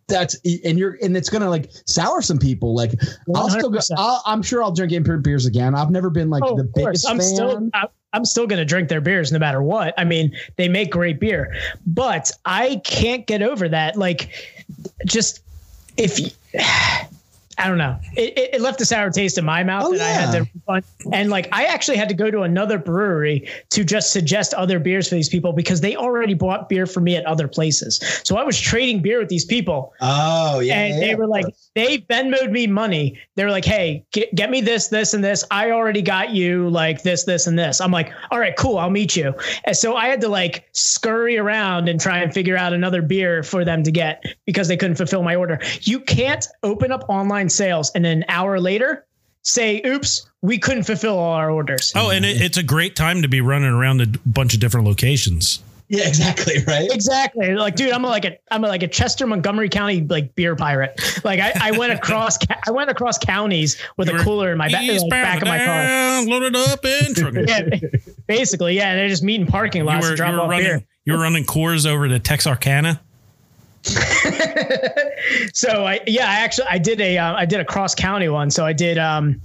that's 0.07 0.37
and 0.65 0.79
you're 0.79 0.97
and 1.03 1.17
it's 1.19 1.29
gonna 1.29 1.51
like 1.51 1.71
sour 1.85 2.23
some 2.23 2.39
people. 2.39 2.75
Like 2.75 2.93
i'll 3.35 3.51
still 3.51 3.69
go 3.69 3.79
I'll, 3.97 4.23
i'm 4.25 4.43
sure 4.43 4.63
i'll 4.63 4.73
drink 4.73 4.93
Imprint 4.93 5.23
beers 5.23 5.45
again. 5.45 5.75
I've 5.75 5.91
never 5.91 6.09
been 6.09 6.31
like 6.31 6.43
Oh, 6.47 6.57
the 6.57 6.65
biggest 6.65 7.07
I'm 7.07 7.19
fan. 7.19 7.27
Still 7.35 7.71
I- 7.75 7.89
I'm 8.15 8.25
still 8.25 8.47
going 8.47 8.59
to 8.59 8.65
drink 8.65 8.89
their 8.89 9.03
beers 9.03 9.33
no 9.33 9.39
matter 9.39 9.63
what. 9.63 9.93
I 9.99 10.05
mean, 10.05 10.35
they 10.57 10.67
make 10.67 10.91
great 10.91 11.21
beer, 11.21 11.55
but 11.87 12.31
I 12.47 12.77
can't 12.83 13.27
get 13.27 13.43
over 13.43 13.69
that. 13.69 13.97
Like, 13.97 14.31
just 15.05 15.41
if 15.99 16.19
you- 16.21 16.31
I 17.61 17.67
don't 17.67 17.79
know, 17.79 17.99
it, 18.17 18.39
it- 18.55 18.61
left 18.61 18.81
a 18.81 18.85
sour 18.85 19.11
taste 19.11 19.37
in 19.37 19.45
my 19.45 19.65
mouth, 19.65 19.83
Oh, 19.87 19.93
and 19.93 20.01
I 20.01 20.07
had 20.11 20.33
yeah. 20.33 20.45
to 20.45 20.51
refund. 20.55 20.85
And 21.13 21.29
like, 21.29 21.49
I 21.51 21.65
actually 21.65 21.97
had 21.97 22.09
to 22.09 22.15
go 22.15 22.31
to 22.31 22.43
another 22.43 22.79
brewery 22.79 23.49
to 23.71 23.83
just 23.83 24.13
suggest 24.13 24.55
other 24.55 24.79
beers 24.79 25.09
for 25.09 25.17
these 25.17 25.29
people 25.29 25.53
because 25.53 25.81
they 25.81 25.97
already 25.97 26.35
bought 26.35 26.69
beer 26.69 26.87
for 26.87 27.01
me 27.01 27.17
at 27.17 27.25
other 27.27 27.49
places. 27.49 27.99
So 28.23 28.37
I 28.37 28.45
was 28.45 28.61
trading 28.61 29.03
beer 29.03 29.19
with 29.19 29.29
these 29.29 29.45
people, 29.45 29.93
oh 30.01 30.61
yeah 30.61 30.75
and 30.79 30.95
yeah, 30.95 31.01
they 31.01 31.13
of 31.15 31.19
were 31.19 31.27
like, 31.27 31.47
course. 31.47 31.68
They 31.79 31.99
Venmoed 31.99 32.51
me 32.51 32.67
money. 32.67 33.17
They're 33.37 33.51
like, 33.51 33.65
hey, 33.65 34.05
get, 34.13 34.35
get 34.35 34.51
me 34.51 34.61
this, 34.61 34.89
this, 34.89 35.15
and 35.15 35.23
this. 35.23 35.45
I 35.51 35.71
already 35.71 36.03
got 36.03 36.31
you 36.31 36.69
like 36.69 37.05
this, 37.05 37.23
this, 37.23 37.47
and 37.47 37.57
this. 37.57 37.81
I'm 37.81 37.93
like, 37.93 38.13
all 38.33 38.41
right, 38.41 38.57
cool, 38.57 38.79
I'll 38.79 38.91
meet 38.91 39.15
you. 39.15 39.33
And 39.65 39.77
so 39.77 39.95
I 39.95 40.09
had 40.09 40.21
to 40.23 40.29
like 40.29 40.69
scurry 40.73 41.39
around 41.39 41.89
and 41.89 42.01
try 42.01 42.19
and 42.19 42.35
figure 42.35 42.57
out 42.57 42.73
another 42.73 43.01
beer 43.01 43.45
for 43.45 43.65
them 43.65 43.85
to 43.85 43.93
get 43.93 44.25
because 44.45 44.67
they 44.67 44.77
couldn't 44.77 44.97
fulfill 44.97 45.23
my 45.23 45.37
order. 45.37 45.61
You 45.83 46.01
can't 46.01 46.45
open 46.65 46.91
up 46.91 47.05
online 47.09 47.49
sales 47.49 47.93
and 47.95 48.05
an 48.05 48.25
hour 48.29 48.59
later 48.59 49.07
say, 49.43 49.81
oops, 49.87 50.29
we 50.43 50.59
couldn't 50.59 50.83
fulfill 50.83 51.17
all 51.17 51.33
our 51.33 51.51
orders. 51.51 51.93
Oh, 51.95 52.11
and 52.11 52.25
it, 52.25 52.41
it's 52.41 52.57
a 52.57 52.63
great 52.65 52.97
time 52.97 53.23
to 53.23 53.29
be 53.29 53.41
running 53.41 53.71
around 53.71 54.01
a 54.01 54.07
bunch 54.27 54.53
of 54.53 54.61
different 54.61 54.87
locations. 54.87 55.63
Yeah 55.89 56.07
exactly 56.07 56.63
right 56.67 56.91
Exactly. 56.93 57.55
Like, 57.55 57.75
dude, 57.77 57.93
I'm 57.93 58.03
like 58.03 58.25
a 58.25 58.39
I'm 58.51 58.63
like 58.63 58.83
a 58.83 58.89
Chester 58.89 59.27
Montgomery 59.27 59.69
County 59.69 60.03
like 60.03 60.35
beer 60.35 60.55
pirate. 60.55 61.01
Like 61.25 61.41
I, 61.41 61.53
I 61.61 61.71
went 61.73 61.93
across 61.93 62.39
I 62.67 62.71
went 62.71 62.91
across 62.91 63.19
counties 63.19 63.81
with 63.97 64.09
You 64.09 64.17
a 64.17 64.23
cooler 64.23 64.53
in 64.53 64.59
my 64.59 64.69
back, 64.69 64.87
like, 64.87 65.11
back 65.11 65.43
of 65.43 65.49
my 65.49 65.59
car. 65.65 66.23
Loaded 66.25 66.57
up 66.57 66.85
and 66.85 67.17
trucking. 67.17 67.49
Yeah, 67.49 67.69
basically, 68.27 68.77
yeah. 68.77 68.95
They're 68.95 69.09
just 69.09 69.23
meeting 69.23 69.47
parking 69.47 69.83
you 69.83 69.87
lots 69.87 70.07
were, 70.07 70.11
to 70.11 70.17
drop 70.17 70.31
you 70.31 70.37
were 70.37 70.43
off 70.43 70.51
running 70.51 70.67
beer. 70.67 70.87
you 71.05 71.13
were 71.15 71.21
running 71.21 71.45
Coors 71.45 71.87
over 71.87 72.09
to 72.09 72.19
Texarkana. 72.19 73.01
So 75.53 75.87
I 75.87 76.01
yeah, 76.07 76.29
I 76.29 76.41
actually 76.41 76.69
I 76.69 76.79
did 76.79 77.01
a 77.01 77.19
uh, 77.19 77.35
I 77.35 77.45
did 77.45 77.61
a 77.61 77.65
cross 77.65 77.95
county 77.95 78.29
one. 78.29 78.51
So 78.51 78.65
I 78.65 78.73
did 78.73 78.99
um 78.99 79.41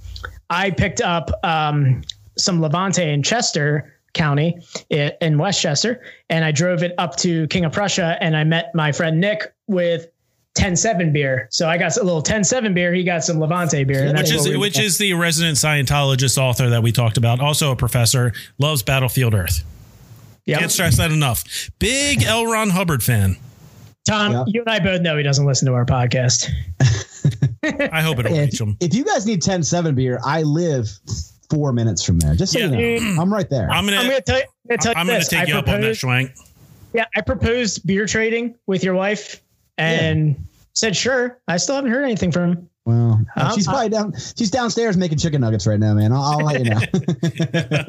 I 0.50 0.70
picked 0.70 1.00
up 1.00 1.30
um 1.42 2.02
some 2.38 2.60
Levante 2.60 3.08
in 3.08 3.22
Chester 3.22 3.93
County 4.14 4.58
in 4.90 5.36
West 5.38 5.60
Chester, 5.60 6.00
and 6.30 6.44
I 6.44 6.52
drove 6.52 6.82
it 6.82 6.94
up 6.98 7.16
to 7.16 7.46
King 7.48 7.64
of 7.66 7.72
Prussia, 7.72 8.16
and 8.20 8.36
I 8.36 8.44
met 8.44 8.74
my 8.74 8.92
friend 8.92 9.20
Nick 9.20 9.52
with. 9.66 10.06
10-7 10.56 11.12
beer. 11.12 11.48
So 11.50 11.68
I 11.68 11.76
got 11.76 11.96
a 11.96 12.04
little 12.04 12.22
10-7 12.22 12.74
beer. 12.74 12.94
He 12.94 13.02
got 13.02 13.24
some 13.24 13.40
Levante 13.40 13.82
beer. 13.82 14.04
and 14.06 14.16
Which 14.16 14.30
is 14.32 14.48
we- 14.48 14.56
which 14.56 14.78
is 14.78 14.98
the 14.98 15.12
resident 15.14 15.56
Scientologist 15.58 16.38
author 16.38 16.70
that 16.70 16.80
we 16.80 16.92
talked 16.92 17.16
about, 17.16 17.40
also 17.40 17.72
a 17.72 17.76
professor, 17.76 18.32
loves 18.56 18.80
Battlefield 18.84 19.34
Earth. 19.34 19.64
Yep. 20.46 20.60
Can't 20.60 20.70
stress 20.70 20.96
that 20.98 21.10
enough. 21.10 21.42
Big 21.80 22.22
L. 22.22 22.46
Ron 22.46 22.70
Hubbard 22.70 23.02
fan. 23.02 23.36
Tom, 24.06 24.30
Yeah. 24.30 24.44
you 24.46 24.60
and 24.60 24.70
I 24.70 24.78
both 24.78 25.00
know 25.00 25.16
he 25.16 25.24
doesn't 25.24 25.44
listen 25.44 25.66
to 25.66 25.74
our 25.74 25.84
podcast. 25.86 26.48
I 27.92 28.00
hope 28.02 28.20
it'll 28.20 28.38
reach 28.38 28.60
him. 28.60 28.76
if 28.78 28.94
you 28.94 29.04
guys 29.04 29.26
need 29.26 29.42
10 29.42 29.64
7 29.64 29.92
beer 29.96 30.20
i 30.24 30.42
live 30.42 30.88
four 31.50 31.72
minutes 31.72 32.02
from 32.02 32.18
there 32.18 32.34
just 32.34 32.52
so 32.52 32.58
Yeah. 32.58 32.70
you 32.76 33.00
know 33.00 33.20
i'm 33.20 33.32
right 33.32 33.48
there 33.50 33.70
I'm 33.70 33.84
gonna 33.84 33.98
I'm 33.98 34.06
going 34.06 34.16
to 34.16 34.22
tell 34.22 34.38
you, 34.38 34.44
I'm 34.44 34.68
gonna 34.68 34.78
tell 34.82 34.92
you 34.92 34.98
I'm 34.98 35.06
gonna 35.06 35.24
take 35.24 35.40
I 35.40 35.44
you 35.44 35.54
up 35.56 35.68
on 35.68 35.80
that, 35.80 35.98
proposed- 35.98 36.00
Schwenk. 36.02 36.50
Yeah, 36.94 37.04
I 37.16 37.20
proposed 37.22 37.86
beer 37.86 38.06
trading 38.06 38.54
with 38.66 38.84
your 38.84 38.94
wife 38.94 39.42
and 39.78 40.36
said 40.74 40.94
sure. 40.96 41.40
I 41.48 41.56
still 41.56 41.74
haven't 41.74 41.90
heard 41.90 42.04
anything 42.04 42.30
from 42.32 42.50
him. 42.52 42.70
well 42.84 43.20
Um, 43.36 43.52
she's 43.54 43.66
probably 43.66 43.88
down 43.88 44.14
she's 44.36 44.50
downstairs 44.50 44.96
making 44.96 45.18
chicken 45.18 45.40
nuggets 45.40 45.66
right 45.66 45.80
now 45.80 45.94
man 45.94 46.12
i'll, 46.12 46.22
I'll 46.22 46.44
let 46.44 46.64
you 46.64 46.70
know 46.70 46.80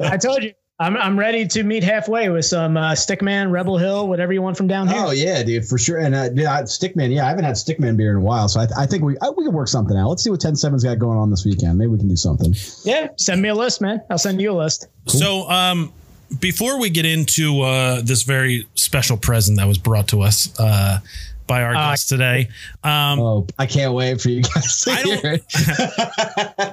I 0.00 0.16
told 0.16 0.42
you. 0.42 0.52
I'm, 0.78 0.94
I'm 0.96 1.18
ready 1.18 1.46
to 1.46 1.62
meet 1.62 1.82
halfway 1.82 2.28
with 2.28 2.44
some 2.44 2.76
uh, 2.76 2.92
Stickman, 2.92 3.50
Rebel 3.50 3.78
Hill, 3.78 4.08
whatever 4.08 4.32
you 4.34 4.42
want 4.42 4.58
from 4.58 4.66
down 4.66 4.88
here. 4.88 4.96
oh 4.98 5.10
yeah 5.10 5.42
dude 5.42 5.64
for 5.66 5.78
sure 5.78 5.98
and 5.98 6.14
uh, 6.14 6.28
yeah 6.34 6.60
stickman 6.62 7.14
yeah 7.14 7.24
i 7.24 7.28
haven't 7.28 7.44
had 7.44 7.54
stickman 7.54 7.96
beer 7.96 8.10
in 8.10 8.18
a 8.18 8.20
while 8.20 8.46
so 8.48 8.60
i, 8.60 8.66
I 8.76 8.86
think 8.86 9.02
we 9.02 9.16
I, 9.22 9.30
we 9.30 9.44
can 9.44 9.54
work 9.54 9.68
something 9.68 9.96
out 9.96 10.08
let's 10.10 10.22
see 10.22 10.28
what 10.30 10.40
10 10.40 10.52
7's 10.52 10.84
got 10.84 10.98
going 10.98 11.16
on 11.18 11.30
this 11.30 11.44
weekend 11.46 11.78
maybe 11.78 11.88
we 11.88 11.98
can 11.98 12.08
do 12.08 12.16
something 12.16 12.54
Yeah, 12.84 13.08
send 13.16 13.40
me 13.40 13.48
a 13.48 13.54
list, 13.54 13.80
man. 13.80 14.02
I'll 14.10 14.18
send 14.18 14.40
you 14.40 14.52
a 14.52 14.58
list. 14.58 14.88
So, 15.06 15.48
um, 15.48 15.92
before 16.40 16.78
we 16.80 16.90
get 16.90 17.06
into 17.06 17.62
uh, 17.62 18.02
this 18.02 18.24
very 18.24 18.66
special 18.74 19.16
present 19.16 19.56
that 19.58 19.66
was 19.68 19.78
brought 19.78 20.08
to 20.08 20.20
us 20.22 20.52
uh, 20.60 20.98
by 21.46 21.62
our 21.62 21.74
Uh, 21.76 21.90
guest 21.90 22.08
today, 22.08 22.48
um, 22.84 23.20
oh 23.20 23.46
i 23.58 23.66
can't 23.66 23.92
wait 23.94 24.20
for 24.20 24.28
you 24.30 24.42
guys 24.42 24.80
to 24.82 24.90
I 24.90 25.02
don't- 25.02 25.20
hear 25.20 25.32
it 25.34 25.44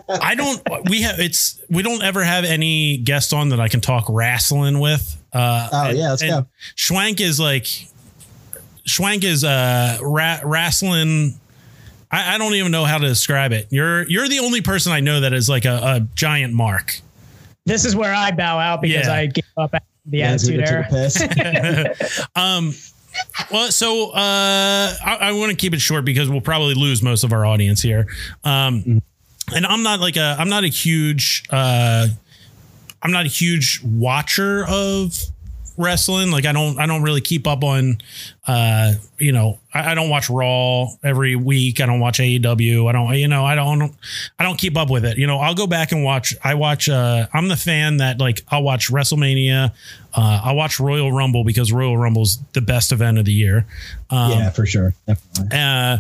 I 0.22 0.36
don't. 0.36 0.90
We 0.90 1.02
have 1.04 1.20
it's. 1.20 1.60
We 1.70 1.84
don't 1.84 2.04
ever 2.04 2.24
have 2.24 2.44
any 2.46 2.98
guest 2.98 3.34
on 3.34 3.50
that 3.50 3.60
I 3.60 3.68
can 3.68 3.82
talk 3.82 4.06
wrestling 4.10 4.80
with. 4.80 5.18
Uh, 5.34 5.70
Oh, 5.72 5.90
and- 5.90 5.98
yeah, 5.98 6.10
let's 6.12 6.22
and 6.22 6.32
go. 6.32 6.46
Schwenk 6.76 7.20
is 7.20 7.40
like, 7.40 7.66
Schwenk 8.88 9.24
is 9.24 9.44
uh 9.44 9.98
ra- 10.02 10.40
wrestling. 10.44 11.40
I, 12.12 12.36
I 12.36 12.38
don't 12.38 12.54
even 12.54 12.72
know 12.72 12.86
how 12.86 12.98
to 13.00 13.08
describe 13.08 13.52
it. 13.54 13.68
You're 13.72 14.08
you're 14.08 14.28
the 14.28 14.40
only 14.40 14.62
person 14.62 14.92
I 14.92 15.00
know 15.00 15.22
that 15.22 15.34
is 15.34 15.50
like 15.50 15.66
a, 15.66 15.80
a 15.84 16.08
giant 16.16 16.54
mark. 16.54 17.00
this 17.66 17.86
is 17.86 17.96
where 17.96 18.14
I 18.14 18.32
bow 18.32 18.60
out 18.60 18.82
because 18.82 19.08
Yeah. 19.08 19.14
I 19.14 19.26
gave 19.28 19.44
up 19.58 19.72
the 20.06 20.18
Yeah, 20.18 20.32
attitude 20.34 20.66
took 20.66 21.38
era. 21.40 21.96
Um, 22.36 22.74
well, 23.51 23.72
so 23.72 24.11
uh, 24.11 24.93
I, 25.05 25.18
I 25.22 25.32
want 25.34 25.51
to 25.51 25.55
keep 25.55 25.74
it 25.74 25.82
short 25.82 26.05
because 26.05 26.30
we'll 26.30 26.41
probably 26.41 26.74
lose 26.74 27.01
most 27.01 27.24
of 27.24 27.34
our 27.34 27.45
audience 27.45 27.82
here. 27.82 28.07
Um, 28.43 29.01
and 29.53 29.66
I'm 29.66 29.84
not 29.84 29.99
like 29.99 30.16
a 30.16 30.36
I'm 30.39 30.49
not 30.49 30.64
a 30.64 30.68
huge 30.68 31.43
uh, 31.49 32.07
I'm 33.01 33.11
not 33.11 33.26
a 33.26 33.30
huge 33.30 33.82
watcher 33.84 34.66
of 34.68 35.18
wrestling. 35.78 36.32
Like 36.32 36.45
I 36.45 36.51
don't 36.51 36.80
I 36.80 36.86
don't 36.86 37.03
really 37.03 37.22
keep 37.22 37.47
up 37.47 37.64
on 37.64 37.97
uh, 38.46 38.94
you 39.18 39.32
know 39.32 39.60
I, 39.74 39.91
I 39.91 39.96
don't 39.96 40.10
watch 40.10 40.30
Raw 40.30 40.88
every 41.04 41.36
week. 41.36 41.80
I 41.80 41.86
don't 41.86 42.00
watch 42.00 42.20
AEW. 42.20 42.89
I 42.89 42.91
don't 42.91 43.14
you 43.16 43.28
know 43.28 43.46
I 43.46 43.56
don't 43.56 43.94
I 44.38 44.44
don't 44.44 44.58
keep 44.58 44.76
up 44.78 44.89
with 44.89 45.06
it. 45.06 45.18
You 45.18 45.28
know 45.28 45.39
I'll 45.39 45.56
go 45.56 45.68
back 45.68 45.91
and 45.91 46.04
watch. 46.04 46.34
I 46.44 46.56
watch. 46.56 46.89
Uh, 46.89 47.28
I'm 47.34 47.48
the 47.48 47.56
fan 47.58 47.98
that 47.98 48.20
like 48.20 48.41
I'll 48.50 48.64
watch 48.64 48.89
WrestleMania. 48.91 49.72
Uh, 50.14 50.41
I'll 50.44 50.56
watch 50.56 50.80
Royal 50.80 51.12
Rumble 51.12 51.44
because 51.44 51.72
Royal 51.72 51.98
Rumble's 51.98 52.38
the 52.54 52.62
best 52.62 52.91
event 52.91 53.18
of 53.18 53.26
the 53.26 53.34
year. 53.34 53.66
Um, 54.10 54.32
yeah, 54.32 54.50
for 54.50 54.66
sure. 54.66 54.94
Definitely. 55.08 55.58
uh, 55.58 55.98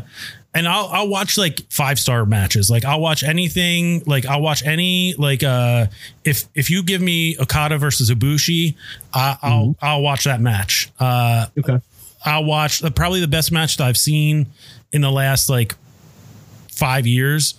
and 0.55 0.67
I'll 0.67 0.87
I'll 0.87 1.07
watch 1.07 1.35
like 1.37 1.61
five 1.71 1.97
star 1.97 2.25
matches. 2.27 2.69
Like 2.69 2.85
I'll 2.85 2.99
watch 2.99 3.23
anything. 3.23 4.03
Like 4.05 4.25
I'll 4.27 4.41
watch 4.41 4.63
any 4.65 5.15
like 5.17 5.43
uh 5.43 5.87
if 6.23 6.43
if 6.53 6.69
you 6.69 6.83
give 6.83 7.01
me 7.01 7.35
Okada 7.39 7.77
versus 7.79 8.11
Ibushi, 8.11 8.75
I, 9.13 9.37
I'll 9.41 9.75
I'll 9.81 10.01
watch 10.01 10.25
that 10.25 10.41
match. 10.41 10.91
Uh, 10.99 11.47
Okay. 11.57 11.79
I'll 12.25 12.45
watch 12.45 12.79
the, 12.79 12.91
probably 12.91 13.19
the 13.19 13.27
best 13.27 13.51
match 13.51 13.77
that 13.77 13.87
I've 13.87 13.97
seen 13.97 14.47
in 14.91 15.01
the 15.01 15.11
last 15.11 15.49
like 15.49 15.75
five 16.71 17.05
years. 17.07 17.55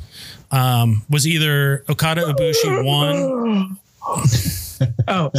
Um, 0.50 1.02
was 1.10 1.26
either 1.26 1.84
Okada 1.88 2.22
Ibushi 2.22 2.84
one. 2.84 3.78
Oh, 5.06 5.30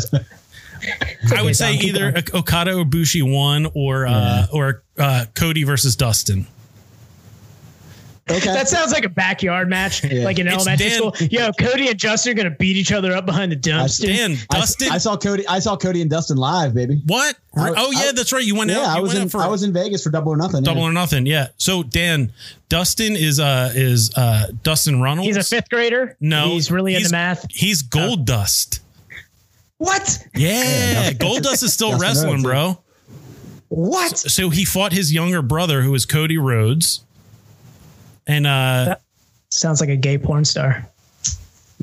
I 1.35 1.43
would 1.43 1.55
say 1.55 1.73
either 1.75 2.13
Okada 2.33 2.71
Ibushi 2.71 3.21
one 3.31 3.67
or 3.75 4.07
uh, 4.07 4.47
or 4.51 4.81
uh, 4.97 5.25
Cody 5.35 5.63
versus 5.63 5.95
Dustin. 5.95 6.47
Okay. 8.27 8.39
that 8.53 8.67
sounds 8.67 8.91
like 8.91 9.05
a 9.05 9.09
backyard 9.09 9.69
match, 9.69 10.03
Yeah. 10.03 10.23
like 10.23 10.39
in 10.39 10.47
It's 10.47 10.55
elementary 10.55 10.89
Dan- 10.89 10.97
school. 10.97 11.13
Yo, 11.29 11.51
Cody 11.51 11.89
and 11.89 11.99
Justin 11.99 12.31
are 12.31 12.35
gonna 12.35 12.55
beat 12.55 12.75
each 12.75 12.91
other 12.91 13.15
up 13.15 13.27
behind 13.27 13.51
the 13.51 13.55
dumpster. 13.55 14.07
Dan 14.07 14.35
I, 14.51 14.59
Dustin. 14.59 14.91
I 14.91 14.97
saw 14.97 15.15
Cody. 15.15 15.47
I 15.47 15.59
saw 15.59 15.77
Cody 15.77 16.01
and 16.01 16.09
Dustin 16.09 16.37
live, 16.37 16.73
baby. 16.73 17.01
What? 17.05 17.35
I- 17.55 17.73
oh 17.77 17.91
yeah, 17.91 18.09
I- 18.09 18.11
that's 18.13 18.33
right. 18.33 18.43
You 18.43 18.55
went 18.55 18.71
Yeah, 18.71 18.79
out. 18.79 18.97
I 18.97 18.99
was 18.99 19.13
in. 19.13 19.29
for 19.29 19.41
I 19.41 19.47
was 19.47 19.61
in 19.61 19.73
Vegas 19.73 20.03
for 20.03 20.09
Double 20.09 20.31
or 20.31 20.37
Nothing. 20.37 20.63
double 20.63 20.81
yeah. 20.81 20.87
or 20.87 20.91
nothing. 20.91 21.27
Yeah. 21.27 21.49
So 21.57 21.83
Dan, 21.83 22.31
Dustin 22.67 23.15
is 23.15 23.39
uh 23.39 23.71
is 23.75 24.11
uh 24.15 24.47
Dustin 24.63 25.01
Runnels. 25.01 25.27
He's 25.27 25.37
a 25.37 25.43
fifth 25.43 25.69
grader. 25.69 26.17
No, 26.19 26.49
he's 26.49 26.71
really 26.71 26.93
he's- 26.93 27.03
into 27.03 27.11
math. 27.11 27.45
He's 27.51 27.83
Goldust. 27.83 28.79
What? 29.77 30.17
Yeah, 30.35 31.11
Goldust 31.13 31.61
is 31.61 31.73
still 31.73 31.99
wrestling, 31.99 32.41
Rhodes, 32.41 32.43
bro. 32.43 32.77
What? 33.69 34.17
So 34.17 34.49
he 34.49 34.65
fought 34.65 34.93
his 34.93 35.13
younger 35.13 35.41
brother, 35.43 35.81
who 35.83 35.93
is 35.93 36.05
Cody 36.07 36.37
Rhodes, 36.37 37.01
and 38.27 38.45
uh 38.47 38.95
Sounds 39.49 39.79
like 39.79 39.89
a 39.89 39.95
gay 39.95 40.17
porn 40.17 40.43
star. 40.45 40.85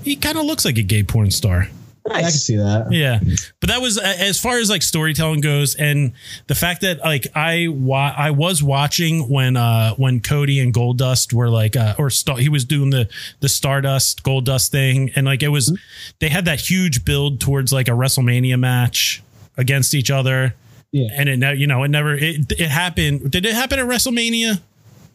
he 0.03 0.17
kind 0.17 0.37
of 0.39 0.45
looks 0.45 0.65
like 0.65 0.79
a 0.79 0.83
gay 0.83 1.03
porn 1.03 1.31
star. 1.31 1.69
I 2.11 2.23
can 2.23 2.31
see 2.33 2.57
that. 2.57 2.89
Yeah, 2.91 3.21
but 3.61 3.69
that 3.71 3.81
was 3.81 3.97
uh, 3.97 4.03
as 4.19 4.39
far 4.41 4.59
as 4.59 4.69
like 4.69 4.83
storytelling 4.83 5.41
goes, 5.41 5.77
and 5.77 6.13
the 6.49 6.55
fact 6.57 6.81
that 6.81 6.99
like 6.99 7.29
I 7.37 7.69
wa- 7.69 8.13
I 8.17 8.33
was 8.33 8.61
watching 8.61 9.29
when 9.29 9.57
uh 9.57 9.95
when 9.95 10.19
Cody 10.19 10.59
and 10.59 10.75
Goldust 10.75 11.33
were 11.33 11.49
like 11.49 11.77
uh 11.77 11.95
or 11.99 12.11
Star- 12.11 12.39
he 12.39 12.49
was 12.49 12.65
doing 12.65 12.91
the 12.91 13.09
the 13.39 13.49
Stardust 13.49 14.25
Goldust 14.25 14.71
thing, 14.71 15.13
and 15.15 15.25
like 15.27 15.45
it 15.45 15.49
was 15.49 15.79
they 16.19 16.29
had 16.29 16.45
that 16.47 16.59
huge 16.61 17.05
build 17.05 17.41
towards 17.41 17.73
like 17.73 17.87
a 17.87 17.93
WrestleMania 17.93 18.59
match 18.59 19.23
against 19.57 19.95
each 19.95 20.11
other, 20.11 20.57
Yeah. 20.91 21.07
and 21.15 21.29
it 21.29 21.37
ne- 21.39 21.55
you 21.55 21.69
know 21.69 21.85
it 21.85 21.89
never 21.89 22.15
it 22.17 22.51
it 22.51 22.69
happened. 22.69 23.31
Did 23.31 23.47
it 23.47 23.55
happen 23.55 23.79
at 23.79 23.87
WrestleMania, 23.87 24.61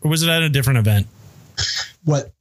or 0.01 0.09
was 0.09 0.23
it 0.23 0.29
at 0.29 0.41
a 0.41 0.47
different 0.49 0.79
event? 0.79 1.07
What 2.03 2.31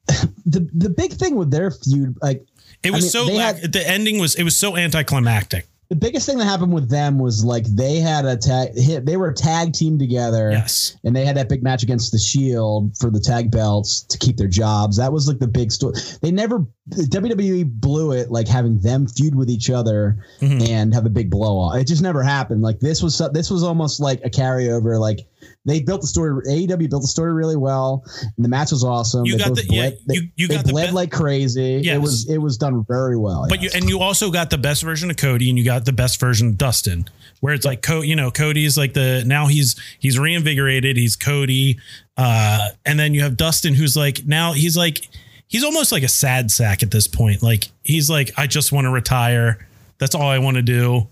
the 0.44 0.68
the 0.74 0.88
big 0.90 1.12
thing 1.12 1.34
with 1.36 1.50
their 1.50 1.70
feud, 1.70 2.16
like 2.22 2.46
It 2.82 2.92
was 2.92 3.02
mean, 3.02 3.10
so 3.10 3.24
lack- 3.26 3.58
had- 3.60 3.72
the 3.72 3.88
ending 3.88 4.18
was 4.20 4.34
it 4.36 4.44
was 4.44 4.56
so 4.56 4.76
anticlimactic. 4.76 5.66
the 5.88 5.94
biggest 5.96 6.26
thing 6.26 6.36
that 6.38 6.44
happened 6.46 6.72
with 6.72 6.88
them 6.90 7.16
was 7.18 7.44
like 7.44 7.64
they 7.64 8.00
had 8.00 8.24
a 8.24 8.36
tag 8.36 8.76
hit. 8.76 9.06
They 9.06 9.16
were 9.16 9.28
a 9.28 9.34
tag 9.34 9.72
team 9.72 9.98
together. 10.00 10.50
Yes. 10.50 10.96
and 11.04 11.14
they 11.14 11.24
had 11.24 11.36
that 11.36 11.48
big 11.48 11.62
match 11.62 11.82
against 11.84 12.10
the 12.12 12.18
Shield 12.18 12.96
for 12.98 13.08
the 13.10 13.20
tag 13.20 13.50
belts 13.52 14.02
to 14.02 14.18
keep 14.18 14.36
their 14.36 14.48
jobs. 14.48 14.96
That 14.96 15.12
was 15.12 15.28
like 15.28 15.38
the 15.38 15.46
big 15.48 15.70
story. 15.72 15.94
They 16.22 16.30
never 16.32 16.66
WWE 16.90 17.64
blew 17.80 18.12
it 18.12 18.30
like 18.30 18.48
having 18.48 18.78
them 18.80 19.06
feud 19.06 19.34
with 19.34 19.48
each 19.50 19.70
other 19.70 20.16
Mhm. 20.40 20.68
and 20.68 20.94
have 20.94 21.06
a 21.06 21.10
big 21.10 21.30
blow 21.30 21.56
off. 21.58 21.76
It 21.76 21.86
just 21.86 22.02
never 22.02 22.22
happened. 22.22 22.62
Like 22.62 22.80
this 22.80 23.02
was 23.02 23.20
this 23.32 23.50
was 23.50 23.62
almost 23.62 24.00
like 24.00 24.20
a 24.24 24.30
carryover. 24.30 24.98
Like 24.98 25.26
they 25.66 25.80
built 25.80 26.00
the 26.00 26.06
story. 26.06 26.40
AEW 26.46 26.88
built 26.88 27.02
the 27.02 27.08
story 27.08 27.32
really 27.34 27.56
well, 27.56 28.02
and 28.36 28.44
the 28.44 28.48
match 28.48 28.70
was 28.70 28.82
awesome. 28.84 29.24
You 29.26 29.32
they 29.36 29.44
got 29.44 29.54
the- 29.56 29.64
yeah, 29.68 29.90
bled, 29.90 29.98
they, 30.06 30.14
you- 30.14 30.28
you 30.36 30.48
they 30.48 30.54
got 30.56 30.64
the 30.64 30.72
bled 30.72 30.88
be- 30.90 30.94
like 30.94 31.10
crazy. 31.12 31.80
Yes. 31.84 31.96
It 31.96 32.00
was 32.00 32.30
it 32.30 32.38
was 32.38 32.56
done 32.56 32.84
very 32.88 33.16
well. 33.18 33.46
But 33.48 33.60
you 33.62 33.70
and 33.74 33.88
you 33.88 33.98
also 34.00 34.30
got 34.30 34.48
the 34.50 34.58
best 34.58 34.82
version 34.82 35.10
of 35.10 35.16
Cody 35.16 35.50
and 35.50 35.58
you 35.58 35.64
got 35.64 35.84
the 35.84 35.92
best 35.92 36.18
version 36.20 36.48
of 36.48 36.56
Dustin, 36.58 37.08
where 37.40 37.52
it's 37.52 37.66
like 37.66 37.82
Co, 37.82 38.00
you 38.00 38.16
know, 38.16 38.30
Cody's 38.30 38.78
like 38.78 38.94
the 38.94 39.24
now 39.26 39.46
he's 39.46 39.76
he's 39.98 40.18
reinvigorated, 40.18 40.96
he's 40.96 41.16
Cody, 41.16 41.78
uh, 42.16 42.68
and 42.84 42.98
then 42.98 43.12
you 43.12 43.22
have 43.22 43.36
Dustin 43.36 43.74
who's 43.74 43.96
like 43.96 44.24
now 44.24 44.52
he's 44.52 44.76
like 44.76 45.08
he's 45.48 45.64
almost 45.64 45.90
like 45.92 46.02
a 46.02 46.08
sad 46.08 46.50
sack 46.50 46.82
at 46.82 46.90
this 46.90 47.06
point. 47.08 47.42
Like 47.42 47.68
he's 47.82 48.08
like 48.08 48.30
I 48.36 48.46
just 48.46 48.72
want 48.72 48.84
to 48.84 48.90
retire. 48.90 49.66
That's 49.98 50.14
all 50.14 50.28
I 50.28 50.38
want 50.38 50.56
to 50.56 50.62
do. 50.62 51.08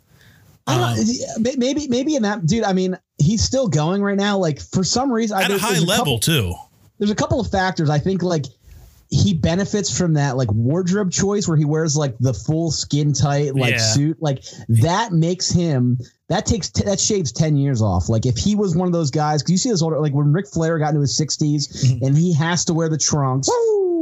I 0.66 0.74
Um, 0.74 0.96
don't, 1.42 1.58
maybe 1.58 1.88
maybe 1.88 2.14
in 2.16 2.22
that 2.22 2.46
dude. 2.46 2.64
I 2.64 2.72
mean, 2.72 2.96
he's 3.18 3.42
still 3.42 3.68
going 3.68 4.02
right 4.02 4.16
now. 4.16 4.38
Like 4.38 4.60
for 4.60 4.82
some 4.84 5.12
reason, 5.12 5.36
I, 5.36 5.42
At 5.42 5.50
a 5.50 5.58
high 5.58 5.78
level 5.78 5.96
couple- 5.96 6.18
too. 6.20 6.54
there's 6.98 7.10
a 7.10 7.14
couple 7.14 7.38
of 7.40 7.50
factors. 7.50 7.90
I 7.90 7.98
think 7.98 8.22
like 8.22 8.46
he 9.10 9.34
benefits 9.34 9.96
from 9.96 10.14
that 10.14 10.36
like 10.38 10.50
wardrobe 10.50 11.12
choice 11.12 11.46
where 11.46 11.56
he 11.58 11.64
wears 11.66 11.94
like 11.96 12.16
the 12.18 12.32
full 12.32 12.70
skin 12.70 13.12
tight 13.12 13.54
like 13.54 13.72
Yeah. 13.74 13.78
suit. 13.92 14.16
Like 14.20 14.42
that 14.68 15.12
makes 15.12 15.50
him 15.50 15.98
that 16.30 16.46
takes 16.46 16.70
t- 16.70 16.84
that 16.84 16.98
shaves 16.98 17.30
10 17.30 17.56
years 17.58 17.82
off. 17.82 18.08
Like 18.08 18.24
if 18.24 18.36
he 18.38 18.56
was 18.56 18.74
one 18.74 18.86
of 18.88 18.92
those 18.94 19.10
guys, 19.10 19.42
cause 19.42 19.50
you 19.50 19.58
see 19.58 19.70
this 19.70 19.82
older 19.82 20.00
like 20.00 20.14
when 20.14 20.32
Ric 20.32 20.48
Flair 20.48 20.78
got 20.78 20.88
into 20.88 21.02
his 21.02 21.16
60s 21.20 21.68
Mm-hmm. 21.84 22.04
and 22.06 22.16
he 22.16 22.32
has 22.32 22.64
to 22.64 22.74
wear 22.74 22.88
the 22.88 22.96
trunks 22.98 23.48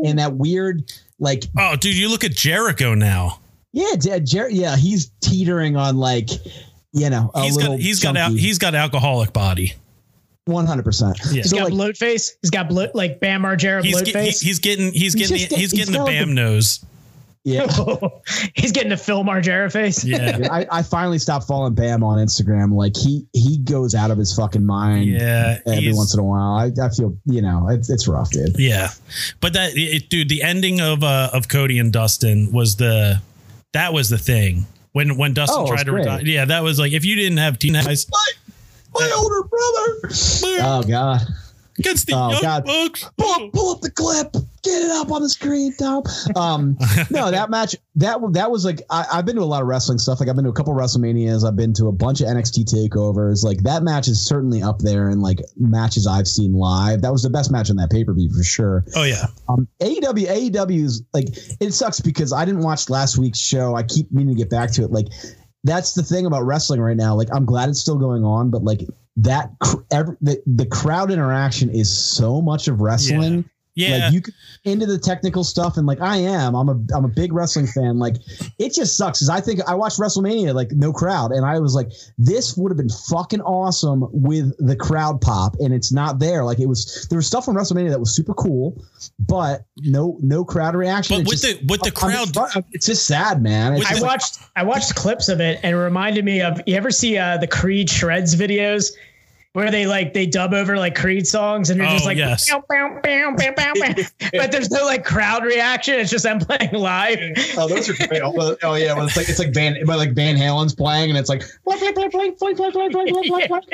and 0.05 0.21
that 0.21 0.35
weird 0.37 0.91
like 1.19 1.45
Oh, 1.59 1.75
dude, 1.77 1.97
you 1.97 2.09
look 2.09 2.23
at 2.25 2.31
Jericho 2.33 2.95
now. 2.95 3.41
Yeah, 3.73 3.95
Jer- 3.97 4.21
Jer- 4.21 4.51
yeah, 4.51 4.77
he's 4.77 5.11
teetering 5.21 5.77
on 5.77 5.97
like 5.97 6.31
you 6.95 7.09
know, 7.09 7.31
a 7.35 7.43
He's 7.45 7.57
little 7.57 7.73
got 7.73 7.81
he's 7.81 8.01
got 8.01 8.17
al- 8.17 8.33
he's 8.35 8.59
got 8.59 8.75
alcoholic 8.75 9.33
body. 9.33 9.75
100%. 10.49 11.15
Yeah. 11.27 11.43
He's 11.43 11.51
So 11.51 11.57
got 11.57 11.65
like 11.65 11.73
bloat 11.73 11.97
face. 11.97 12.37
He's 12.43 12.51
got 12.51 12.69
bloat 12.69 12.95
like 12.95 13.21
Bam 13.21 13.43
Margera 13.43 13.83
He's 13.83 13.93
bloat 13.95 14.05
get, 14.07 14.13
face. 14.13 14.41
he- 14.41 14.49
he's 14.49 14.59
getting 14.59 14.93
he's 14.93 15.15
getting 15.15 15.37
just 15.37 15.51
the, 15.51 15.55
get- 15.55 15.59
he's 15.61 15.71
he's 15.71 15.79
getting 15.81 15.93
the 15.93 15.99
got 15.99 16.05
like 16.09 16.17
bam 16.19 16.29
the- 16.31 16.35
nose. 16.35 16.85
yeah. 17.45 17.67
he's 18.55 18.73
getting 18.73 18.91
the 18.91 18.97
Phil 18.97 19.23
Margera 19.25 19.71
face. 19.73 20.05
Yeah. 20.05 20.33
Dude, 20.39 20.49
I, 20.49 20.67
I 20.71 20.83
finally 20.83 21.19
stopped 21.19 21.47
following 21.47 21.75
Bam 21.75 22.03
on 22.03 22.19
Instagram. 22.19 22.75
Like 22.75 22.97
he 22.97 23.27
he 23.33 23.59
goes 23.59 23.95
out 23.95 24.11
of 24.11 24.19
his 24.19 24.35
fucking 24.35 24.65
mind. 24.67 25.07
Yeah, 25.07 25.59
Every 25.67 25.93
once 25.95 26.13
in 26.15 26.21
a 26.21 26.25
while, 26.25 26.55
I, 26.55 26.71
I 26.85 26.89
feel 26.91 27.17
you 27.27 27.41
know 27.41 27.69
it's 27.71 27.89
it's 27.89 28.07
rough, 28.09 28.31
dude. 28.31 28.59
Yeah, 28.59 28.91
but 29.41 29.53
that 29.55 29.73
it, 29.77 30.09
dude, 30.11 30.29
the 30.29 30.43
ending 30.43 30.81
of 30.81 31.03
uh, 31.05 31.31
of 31.33 31.49
Cody 31.49 31.79
and 31.79 31.93
Dustin 31.93 32.53
was 32.53 32.77
the 32.77 33.21
that 33.73 33.93
was 33.93 34.09
the 34.09 34.19
thing 34.19 34.67
when 34.93 35.17
when 35.17 35.35
Dustin 35.35 35.63
Oh, 35.63 35.67
tried 35.67 35.85
to 35.85 35.93
retire. 35.93 36.23
Yeah, 36.25 36.45
that 36.47 36.63
was 36.63 36.79
like 36.79 36.93
if 36.93 37.05
you 37.05 37.17
didn't 37.17 37.39
have 37.39 37.59
teen 37.59 37.73
guys 37.75 38.07
My 38.95 39.13
older 39.17 39.43
brother. 39.49 40.11
Oh 40.63 40.83
god. 40.87 41.21
Against 41.83 42.07
the 42.07 42.15
oh, 42.15 42.31
young 42.31 42.43
God. 42.43 42.65
bucks. 42.65 43.11
Pull 43.19 43.31
up, 43.31 43.53
pull 43.53 43.71
up 43.73 43.81
the 43.81 43.91
clip. 43.91 44.33
Get 44.63 44.83
it 44.83 44.91
up 44.93 45.11
on 45.11 45.23
the 45.23 45.29
screen, 45.29 45.75
Tom. 45.77 46.05
Um, 46.37 46.79
no, 47.11 47.31
that 47.33 47.51
match 47.51 47.75
that 47.97 48.19
that 48.33 48.51
was 48.51 48.65
like 48.65 48.81
I, 48.91 49.05
I've 49.13 49.27
been 49.27 49.37
to 49.37 49.43
a 49.43 49.45
lot 49.45 49.61
of 49.61 49.67
wrestling 49.67 49.99
stuff. 49.99 50.21
Like 50.21 50.29
I've 50.29 50.37
been 50.37 50.45
to 50.45 50.51
a 50.51 50.55
couple 50.55 50.73
WrestleManias. 50.73 51.47
I've 51.47 51.57
been 51.57 51.73
to 51.75 51.89
a 51.89 51.93
bunch 51.93 52.21
of 52.21 52.29
NXT 52.29 52.73
takeovers. 52.73 53.43
Like 53.43 53.65
that 53.65 53.83
match 53.83 54.07
is 54.07 54.25
certainly 54.25 54.63
up 54.63 54.79
there 54.79 55.11
in 55.11 55.21
like 55.21 55.41
matches 55.57 56.07
I've 56.07 56.29
seen 56.29 56.53
live. 56.53 57.03
That 57.03 57.11
was 57.11 57.23
the 57.23 57.31
best 57.31 57.51
match 57.51 57.71
on 57.71 57.77
that 57.77 57.91
pay 57.91 58.05
per 58.05 58.15
view 58.15 58.31
for 58.33 58.45
sure. 58.45 58.85
Oh 58.95 59.03
yeah, 59.03 59.27
Um, 59.49 59.67
AEW, 59.81 60.53
AEW 60.53 60.85
is 60.85 61.03
like 61.13 61.27
it 61.61 61.73
sucks 61.73 62.01
because 62.01 62.33
I 62.33 62.45
didn't 62.45 62.63
watch 62.63 62.89
last 62.89 63.19
week's 63.19 63.41
show. 63.41 63.75
I 63.75 63.83
keep 63.83 64.13
meaning 64.13 64.37
to 64.37 64.39
get 64.39 64.51
back 64.51 64.71
to 64.73 64.85
it. 64.85 64.93
Like 64.93 65.09
that's 65.65 65.95
the 65.95 66.03
thing 66.03 66.27
about 66.27 66.45
wrestling 66.45 66.81
right 66.81 66.97
now. 66.97 67.17
Like 67.17 67.29
I'm 67.33 67.45
glad 67.45 67.69
it's 67.69 67.81
still 67.81 67.99
going 67.99 68.25
on, 68.25 68.51
but 68.51 68.63
like 68.63 68.83
that 69.17 69.51
every, 69.91 70.17
the, 70.21 70.43
the 70.47 70.67
crowd 70.67 71.11
interaction 71.11 71.71
is 71.71 71.91
so 71.91 72.41
much 72.41 72.69
of 72.69 72.81
wrestling 72.81 73.49
Yeah. 73.75 73.97
Like 74.05 74.13
you 74.13 74.21
could 74.21 74.35
into 74.65 74.85
the 74.87 74.99
technical 74.99 75.45
stuff 75.45 75.77
and 75.79 75.87
like 75.87 76.01
I 76.01 76.17
am. 76.19 76.55
I'm 76.55 76.69
a 76.69 76.79
I'm 76.95 77.05
a 77.05 77.09
big 77.09 77.33
wrestling 77.33 77.67
fan. 77.67 77.99
Like 77.99 78.17
it 78.59 78.75
just 78.75 78.97
sucks 78.97 79.19
because 79.21 79.31
I 79.31 79.41
think 79.41 79.61
I 79.67 79.75
watched 79.75 79.99
WrestleMania 79.99 80.55
like 80.55 80.73
no 80.73 80.93
crowd 80.93 81.33
and 81.33 81.47
I 81.47 81.59
was 81.59 81.75
like 81.75 81.91
this 82.19 82.57
would 82.57 82.71
have 82.71 82.77
been 82.77 82.91
fucking 83.09 83.41
awesome 83.41 84.07
with 84.13 84.55
the 84.65 84.77
crowd 84.77 85.21
pop 85.21 85.57
and 85.59 85.73
it's 85.73 85.91
not 85.93 86.19
there. 86.19 86.45
Like 86.45 86.61
it 86.61 86.67
was 86.67 87.07
there 87.09 87.17
was 87.17 87.27
stuff 87.27 87.47
from 87.47 87.57
WrestleMania 87.57 87.91
that 87.91 88.01
was 88.01 88.15
super 88.15 88.35
cool, 88.35 88.85
but 89.19 89.65
no 89.79 90.19
no 90.21 90.45
crowd 90.45 90.75
reaction. 90.75 91.19
But 91.19 91.27
with 91.29 91.41
just- 91.41 91.61
the 91.61 91.67
with 91.67 91.81
the 91.81 91.91
crowd, 91.91 92.37
I'm- 92.37 92.65
it's 92.73 92.87
just 92.87 93.07
sad, 93.07 93.43
man. 93.43 93.75
It's 93.75 93.87
I 93.87 93.91
just- 93.91 94.03
watched 94.03 94.39
I 94.55 94.65
watched 94.65 94.95
clips 94.97 95.29
of 95.29 95.41
it 95.41 95.61
and 95.63 95.75
it 95.75 95.79
reminded 95.79 96.25
me 96.27 96.43
of 96.43 96.61
you 96.67 96.77
ever 96.77 96.91
see 96.91 97.17
uh, 97.17 97.39
the 97.39 97.47
Creed 97.47 97.89
shreds 97.89 98.37
videos 98.37 98.93
where 99.55 99.71
they 99.71 99.87
like 99.87 100.15
they 100.15 100.25
dub 100.27 100.55
over 100.55 100.77
like 100.79 100.95
Creed 100.95 101.27
songs 101.27 101.69
and 101.71 101.79
you're 101.79 101.87
just 101.89 102.05
Oh, 102.05 102.09
like 102.09 102.17
yes. 102.17 102.49
"Bow, 102.51 102.65
bow, 102.69 103.01
bow, 103.03 103.35
bow, 103.37 103.53
bow, 103.55 103.73
bow." 103.75 104.03
but 104.33 104.51
there's 104.51 104.71
no 104.71 104.85
like 104.85 105.05
crowd 105.05 105.45
reaction 105.45 105.99
it's 105.99 106.11
just 106.11 106.25
them 106.25 106.39
playing 106.39 106.73
live 106.73 107.19
Oh, 107.57 107.69
those 107.69 107.89
are 107.89 108.07
great. 108.09 108.23
Oh, 108.23 108.57
oh, 108.63 108.75
yeah, 108.75 108.95
well, 108.95 109.07
it's 109.07 109.17
like 109.17 109.29
it's 109.29 109.39
like 109.39 109.53
Van, 109.53 109.77
but 109.85 109.99
like 109.99 110.13
Van 110.13 110.37
Halen's 110.37 110.75
playing, 110.75 111.11
and 111.11 111.19
it's 111.19 111.29
like 111.29 111.43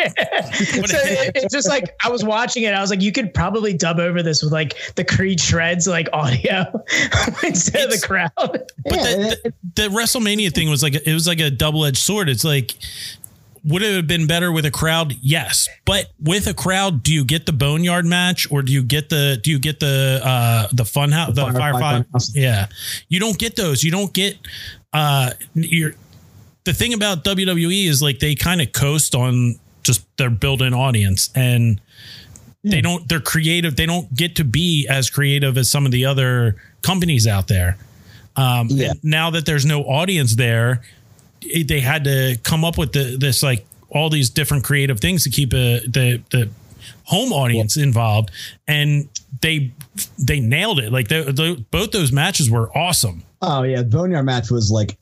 so 0.08 0.98
it, 0.98 1.32
it's 1.36 1.52
just 1.52 1.68
like 1.68 1.94
I 2.04 2.10
was 2.10 2.24
watching 2.24 2.64
it 2.64 2.74
I 2.74 2.80
was 2.80 2.90
like 2.90 3.02
you 3.02 3.12
could 3.12 3.32
probably 3.34 3.72
dub 3.72 3.98
over 3.98 4.22
this 4.22 4.42
with 4.42 4.52
like 4.52 4.76
the 4.96 5.04
Creed 5.04 5.40
shreds 5.40 5.86
like 5.86 6.08
audio 6.12 6.64
instead 7.44 7.84
of 7.84 7.90
the 7.90 8.04
crowd 8.04 8.30
But 8.36 8.70
Yeah, 8.86 9.02
the, 9.02 9.40
the, 9.44 9.52
the 9.74 9.88
WrestleMania 9.88 10.52
thing 10.54 10.68
was 10.70 10.82
like 10.82 10.94
it 10.94 11.14
was 11.14 11.26
like 11.26 11.40
a 11.40 11.50
double 11.50 11.84
edged 11.84 11.98
sword. 11.98 12.28
It's 12.28 12.44
like 12.44 12.74
would 13.68 13.82
it 13.82 13.94
have 13.94 14.06
been 14.06 14.26
better 14.26 14.50
with 14.50 14.64
a 14.66 14.70
crowd? 14.70 15.14
Yes, 15.20 15.68
but 15.84 16.06
with 16.20 16.46
a 16.46 16.54
crowd, 16.54 17.02
do 17.02 17.12
you 17.12 17.24
get 17.24 17.46
the 17.46 17.52
boneyard 17.52 18.06
match 18.06 18.50
or 18.50 18.62
do 18.62 18.72
you 18.72 18.82
get 18.82 19.08
the 19.10 19.38
do 19.42 19.50
you 19.50 19.58
get 19.58 19.78
the 19.80 20.20
uh 20.24 20.68
the 20.72 20.84
fun 20.84 21.12
house 21.12 21.34
the, 21.34 21.42
Firefly 21.42 21.72
firefight? 21.72 22.06
Funhouse. 22.06 22.30
Yeah, 22.34 22.66
you 23.08 23.20
don't 23.20 23.38
get 23.38 23.56
those. 23.56 23.84
You 23.84 23.90
don't 23.90 24.12
get 24.12 24.36
uh 24.92 25.30
your 25.54 25.92
the 26.64 26.72
thing 26.74 26.92
about 26.94 27.24
WWE 27.24 27.86
is 27.86 28.02
like 28.02 28.18
they 28.18 28.34
kind 28.34 28.60
of 28.60 28.72
coast 28.72 29.14
on 29.14 29.54
just 29.82 30.04
their 30.18 30.28
built-in 30.30 30.74
audience 30.74 31.30
and 31.34 31.80
they 32.64 32.80
don't 32.82 33.08
they're 33.08 33.20
creative 33.20 33.76
they 33.76 33.86
don't 33.86 34.12
get 34.14 34.36
to 34.36 34.44
be 34.44 34.86
as 34.88 35.08
creative 35.08 35.56
as 35.56 35.70
some 35.70 35.86
of 35.86 35.92
the 35.92 36.04
other 36.04 36.56
companies 36.82 37.26
out 37.26 37.48
there 37.48 37.78
um 38.36 38.66
Yeah. 38.70 38.92
now 39.02 39.30
that 39.30 39.46
there's 39.46 39.64
no 39.64 39.82
audience 39.84 40.34
there 40.36 40.82
they 41.40 41.80
had 41.80 42.04
to 42.04 42.38
come 42.42 42.64
up 42.64 42.78
with 42.78 42.92
the, 42.92 43.16
this 43.18 43.42
like 43.42 43.66
all 43.90 44.10
these 44.10 44.30
different 44.30 44.64
creative 44.64 45.00
things 45.00 45.24
to 45.24 45.30
keep 45.30 45.52
a, 45.52 45.80
the 45.86 46.22
the 46.30 46.48
home 47.04 47.32
audience 47.32 47.76
involved. 47.76 48.30
And 48.66 49.08
they 49.40 49.72
they 50.18 50.40
nailed 50.40 50.78
it. 50.78 50.92
Like 50.92 51.08
the, 51.08 51.24
the, 51.24 51.64
both 51.70 51.90
those 51.90 52.12
matches 52.12 52.50
were 52.50 52.76
awesome. 52.76 53.22
Oh 53.40 53.62
yeah, 53.62 53.82
Boneyard 53.82 54.26
match 54.26 54.50
was 54.50 54.70
like 54.70 54.98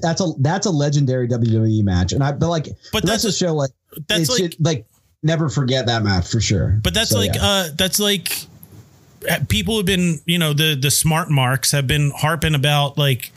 that's 0.00 0.20
a 0.20 0.32
that's 0.38 0.66
a 0.66 0.70
legendary 0.70 1.26
WWE 1.28 1.82
match, 1.82 2.12
and 2.12 2.22
I 2.22 2.32
but 2.32 2.48
like 2.48 2.68
But 2.92 3.04
that's 3.06 3.24
a 3.24 3.32
show 3.32 3.54
like 3.54 3.70
that's 4.06 4.28
like- 4.28 4.50
just, 4.50 4.60
like 4.60 4.86
never 5.22 5.48
forget 5.48 5.86
that 5.86 6.02
match 6.02 6.30
for 6.30 6.40
sure. 6.40 6.78
But 6.82 6.94
that's 6.94 7.10
So, 7.10 7.18
like 7.18 7.34
yeah. 7.34 7.44
uh 7.44 7.68
that's 7.76 7.98
like 7.98 8.46
uh, 9.30 9.38
people 9.48 9.76
have 9.76 9.86
been, 9.86 10.20
you 10.26 10.38
know, 10.38 10.52
the 10.52 10.74
the 10.74 10.90
smart 10.90 11.30
marks 11.30 11.72
have 11.72 11.86
been 11.86 12.10
harping 12.10 12.54
about 12.54 12.96
like 12.98 13.32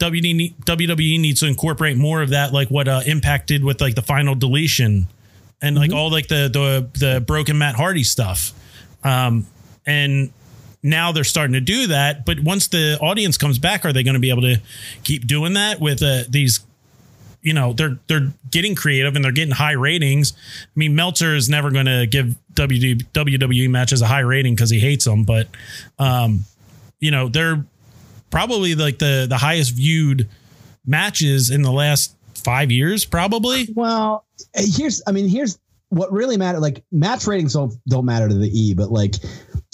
WWE 0.00 0.54
WWE 0.64 1.20
needs 1.20 1.40
to 1.40 1.46
incorporate 1.46 1.96
more 1.96 2.22
of 2.22 2.30
that 2.30 2.52
like 2.52 2.68
what 2.68 2.88
uh 2.88 3.02
Impact 3.06 3.46
did 3.46 3.62
with 3.62 3.80
like 3.80 3.94
the 3.94 4.02
final 4.02 4.34
deletion 4.34 5.06
and 5.62 5.76
like 5.76 5.92
all 5.92 6.10
like 6.10 6.28
the 6.28 6.48
the 6.48 6.98
the 6.98 7.20
broken 7.20 7.58
Matt 7.58 7.76
Hardy 7.76 8.04
stuff. 8.04 8.52
Um 9.04 9.46
and 9.86 10.32
now 10.82 11.12
they're 11.12 11.24
starting 11.24 11.52
to 11.54 11.60
do 11.60 11.88
that, 11.88 12.24
but 12.24 12.40
once 12.40 12.68
the 12.68 12.98
audience 13.00 13.36
comes 13.36 13.58
back 13.58 13.84
are 13.84 13.92
they 13.92 14.02
going 14.02 14.14
to 14.14 14.20
be 14.20 14.30
able 14.30 14.42
to 14.42 14.56
keep 15.04 15.26
doing 15.26 15.52
that 15.54 15.78
with 15.78 16.02
uh, 16.02 16.22
these 16.28 16.60
you 17.42 17.54
know 17.54 17.72
they're 17.72 17.98
they're 18.06 18.32
getting 18.50 18.74
creative 18.74 19.16
and 19.16 19.24
they're 19.24 19.32
getting 19.32 19.54
high 19.54 19.72
ratings. 19.72 20.32
I 20.64 20.78
mean, 20.78 20.94
Meltzer 20.94 21.34
is 21.34 21.48
never 21.48 21.70
going 21.70 21.86
to 21.86 22.06
give 22.06 22.36
WD, 22.54 23.06
WWE 23.12 23.70
matches 23.70 24.02
a 24.02 24.06
high 24.06 24.20
rating 24.20 24.54
because 24.54 24.70
he 24.70 24.78
hates 24.78 25.04
them, 25.04 25.24
but 25.24 25.48
um, 25.98 26.44
you 26.98 27.10
know 27.10 27.28
they're 27.28 27.64
probably 28.30 28.74
like 28.74 28.98
the 28.98 29.26
the 29.28 29.38
highest 29.38 29.74
viewed 29.74 30.28
matches 30.86 31.50
in 31.50 31.62
the 31.62 31.72
last 31.72 32.14
five 32.34 32.70
years, 32.70 33.04
probably. 33.04 33.68
well, 33.74 34.24
eh, 34.54 34.62
here's 34.66 35.02
I 35.06 35.12
mean 35.12 35.28
here's 35.28 35.58
what 35.90 36.12
really 36.12 36.36
matter. 36.36 36.58
Like 36.60 36.84
match 36.92 37.26
ratings 37.26 37.52
don't 37.52 37.74
don't 37.88 38.04
matter 38.04 38.28
to 38.28 38.34
the 38.34 38.48
E, 38.48 38.74
but 38.74 38.90
like 38.90 39.12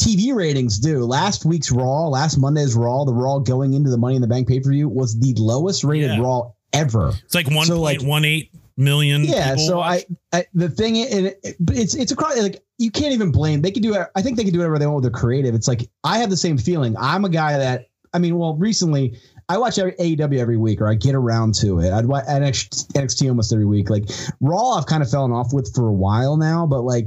TV 0.00 0.34
ratings 0.34 0.78
do. 0.78 1.04
Last 1.04 1.44
week's 1.44 1.70
Raw, 1.70 2.08
last 2.08 2.38
Monday's 2.38 2.74
Raw, 2.74 3.04
the 3.04 3.12
Raw 3.12 3.38
going 3.38 3.74
into 3.74 3.90
the 3.90 3.98
Money 3.98 4.16
in 4.16 4.22
the 4.22 4.28
Bank 4.28 4.48
pay 4.48 4.60
per 4.60 4.70
view 4.70 4.88
was 4.88 5.18
the 5.18 5.34
lowest 5.38 5.84
rated 5.84 6.10
Yeah. 6.10 6.20
Raw 6.20 6.50
ever. 6.72 7.12
It's 7.24 7.34
like 7.34 7.50
one 7.50 7.66
So, 7.66 7.78
point 7.78 8.02
one 8.02 8.24
eight 8.24 8.50
million. 8.78 9.24
Yeah, 9.24 9.56
so. 9.56 9.80
I, 9.80 10.04
I 10.32 10.44
the 10.54 10.68
thing 10.68 10.96
is, 10.96 11.14
and 11.14 11.26
it, 11.26 11.56
but 11.60 11.76
it's 11.76 11.94
it's 11.94 12.12
across 12.12 12.38
like 12.40 12.62
you 12.78 12.90
can't 12.90 13.12
even 13.12 13.30
blame. 13.30 13.62
They 13.62 13.70
can 13.70 13.82
do. 13.82 13.94
it. 13.94 14.08
I 14.14 14.22
think 14.22 14.36
they 14.36 14.44
can 14.44 14.52
do 14.52 14.58
whatever 14.58 14.78
they 14.78 14.86
want 14.86 14.96
with 15.02 15.04
their 15.12 15.18
creative. 15.20 15.54
It's 15.54 15.68
like 15.68 15.88
I 16.04 16.18
have 16.18 16.30
the 16.30 16.36
same 16.36 16.58
feeling. 16.58 16.96
I'm 16.98 17.24
a 17.24 17.30
guy 17.30 17.56
that 17.58 17.86
I 18.12 18.18
mean, 18.18 18.36
well, 18.38 18.56
recently 18.56 19.18
I 19.48 19.58
watch 19.58 19.76
AEW 19.76 20.38
every 20.38 20.56
week, 20.56 20.80
or 20.80 20.88
I 20.88 20.94
get 20.94 21.14
around 21.14 21.54
to 21.56 21.78
it. 21.80 21.92
I'd 21.92 22.06
watch 22.06 22.24
NXT, 22.24 23.28
almost 23.28 23.52
every 23.52 23.66
week. 23.66 23.90
Like 23.90 24.04
Raw, 24.40 24.72
I've 24.72 24.86
kind 24.86 25.02
of 25.02 25.10
fallen 25.10 25.32
off 25.32 25.52
with 25.52 25.74
for 25.74 25.88
a 25.88 25.92
while 25.92 26.36
now, 26.36 26.66
but 26.66 26.82
like. 26.82 27.06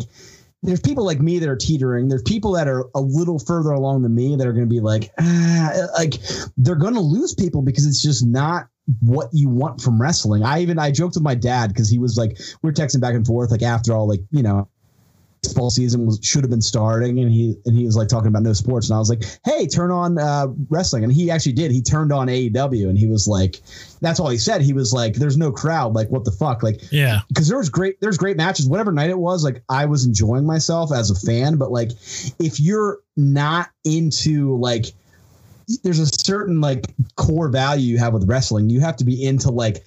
There's 0.62 0.82
people 0.82 1.06
like 1.06 1.22
me 1.22 1.40
that 1.40 1.48
are 1.48 1.56
teetering. 1.56 2.10
There's 2.10 2.24
people 2.24 2.52
that 2.56 2.68
are 2.68 2.90
a 2.94 3.00
little 3.00 3.40
further 3.40 3.70
along 3.70 4.02
than 4.02 4.14
me 4.14 4.36
that 4.36 4.46
are 4.46 4.52
going 4.52 4.66
to 4.66 4.70
be 4.70 4.82
like, 4.82 5.10
ah, 5.18 5.72
like 5.98 6.16
they're 6.58 6.76
going 6.76 6.96
to 6.96 7.00
lose 7.00 7.34
people 7.34 7.62
because 7.62 7.86
it's 7.86 8.04
just 8.04 8.26
not 8.26 8.68
what 9.00 9.30
you 9.32 9.48
want 9.48 9.82
from 9.82 10.02
wrestling. 10.02 10.44
I 10.44 10.60
even 10.60 10.78
I 10.78 10.92
joked 10.92 11.16
with 11.16 11.24
my 11.24 11.36
dad 11.36 11.70
because 11.70 11.90
he 11.90 11.98
was 11.98 12.18
like, 12.18 12.38
we're 12.62 12.74
texting 12.74 13.00
back 13.00 13.14
and 13.14 13.26
forth 13.26 13.52
like 13.52 13.62
after 13.62 13.94
all, 13.94 14.06
like 14.06 14.20
you 14.32 14.44
know, 14.44 14.68
baseball 15.42 15.70
season 15.70 16.06
was 16.06 16.20
should 16.22 16.44
have 16.44 16.52
been 16.52 16.62
starting, 16.62 17.20
and 17.20 17.32
he 17.32 17.56
and 17.66 17.78
he 17.78 17.86
was 17.86 17.96
like 17.96 18.08
talking 18.08 18.28
about 18.28 18.44
no 18.44 18.54
sports, 18.54 18.90
and 18.90 18.96
I 18.96 19.00
was 19.00 19.10
like, 19.10 19.24
hey, 19.46 19.68
turn 19.68 19.92
on 19.92 20.18
uh, 20.18 20.48
wrestling, 20.70 21.04
and 21.04 21.14
he 21.14 21.32
actually 21.32 21.54
did. 21.54 21.72
He 21.72 21.82
turned 21.82 22.12
on 22.12 22.28
AEW, 22.28 22.90
and 22.90 22.98
he 22.98 23.08
was 23.08 23.28
like, 23.28 23.62
that's 24.02 24.20
all 24.20 24.30
he 24.30 24.38
said. 24.38 24.62
He 24.62 24.74
was 24.74 24.94
like, 24.94 25.16
there's 25.16 25.38
no 25.38 25.52
crowd, 25.52 25.94
like 25.94 26.10
what 26.10 26.26
the 26.26 26.32
fuck, 26.32 26.64
like 26.64 26.82
yeah, 26.92 27.22
because 27.28 27.48
there 27.48 27.58
was 27.58 27.70
great 27.70 28.00
there's 28.02 28.18
great 28.18 28.38
matches 28.38 28.68
whatever 28.68 28.92
night 28.92 29.10
it 29.10 29.18
was 29.18 29.44
like 29.44 29.64
i 29.70 29.86
was 29.86 30.06
enjoying 30.06 30.46
myself 30.46 30.92
as 30.94 31.10
a 31.10 31.16
fan 31.16 31.58
but 31.58 31.72
like 31.72 31.92
if 32.40 32.60
you're 32.60 33.00
not 33.16 33.70
into 33.84 34.58
like 34.58 34.86
there's 35.84 36.00
a 36.00 36.08
certain 36.08 36.62
like 36.62 36.88
core 37.16 37.50
value 37.50 37.92
you 37.92 37.98
have 37.98 38.14
with 38.14 38.28
wrestling 38.28 38.70
you 38.70 38.80
have 38.80 38.96
to 38.96 39.06
be 39.06 39.24
into 39.24 39.52
like 39.52 39.86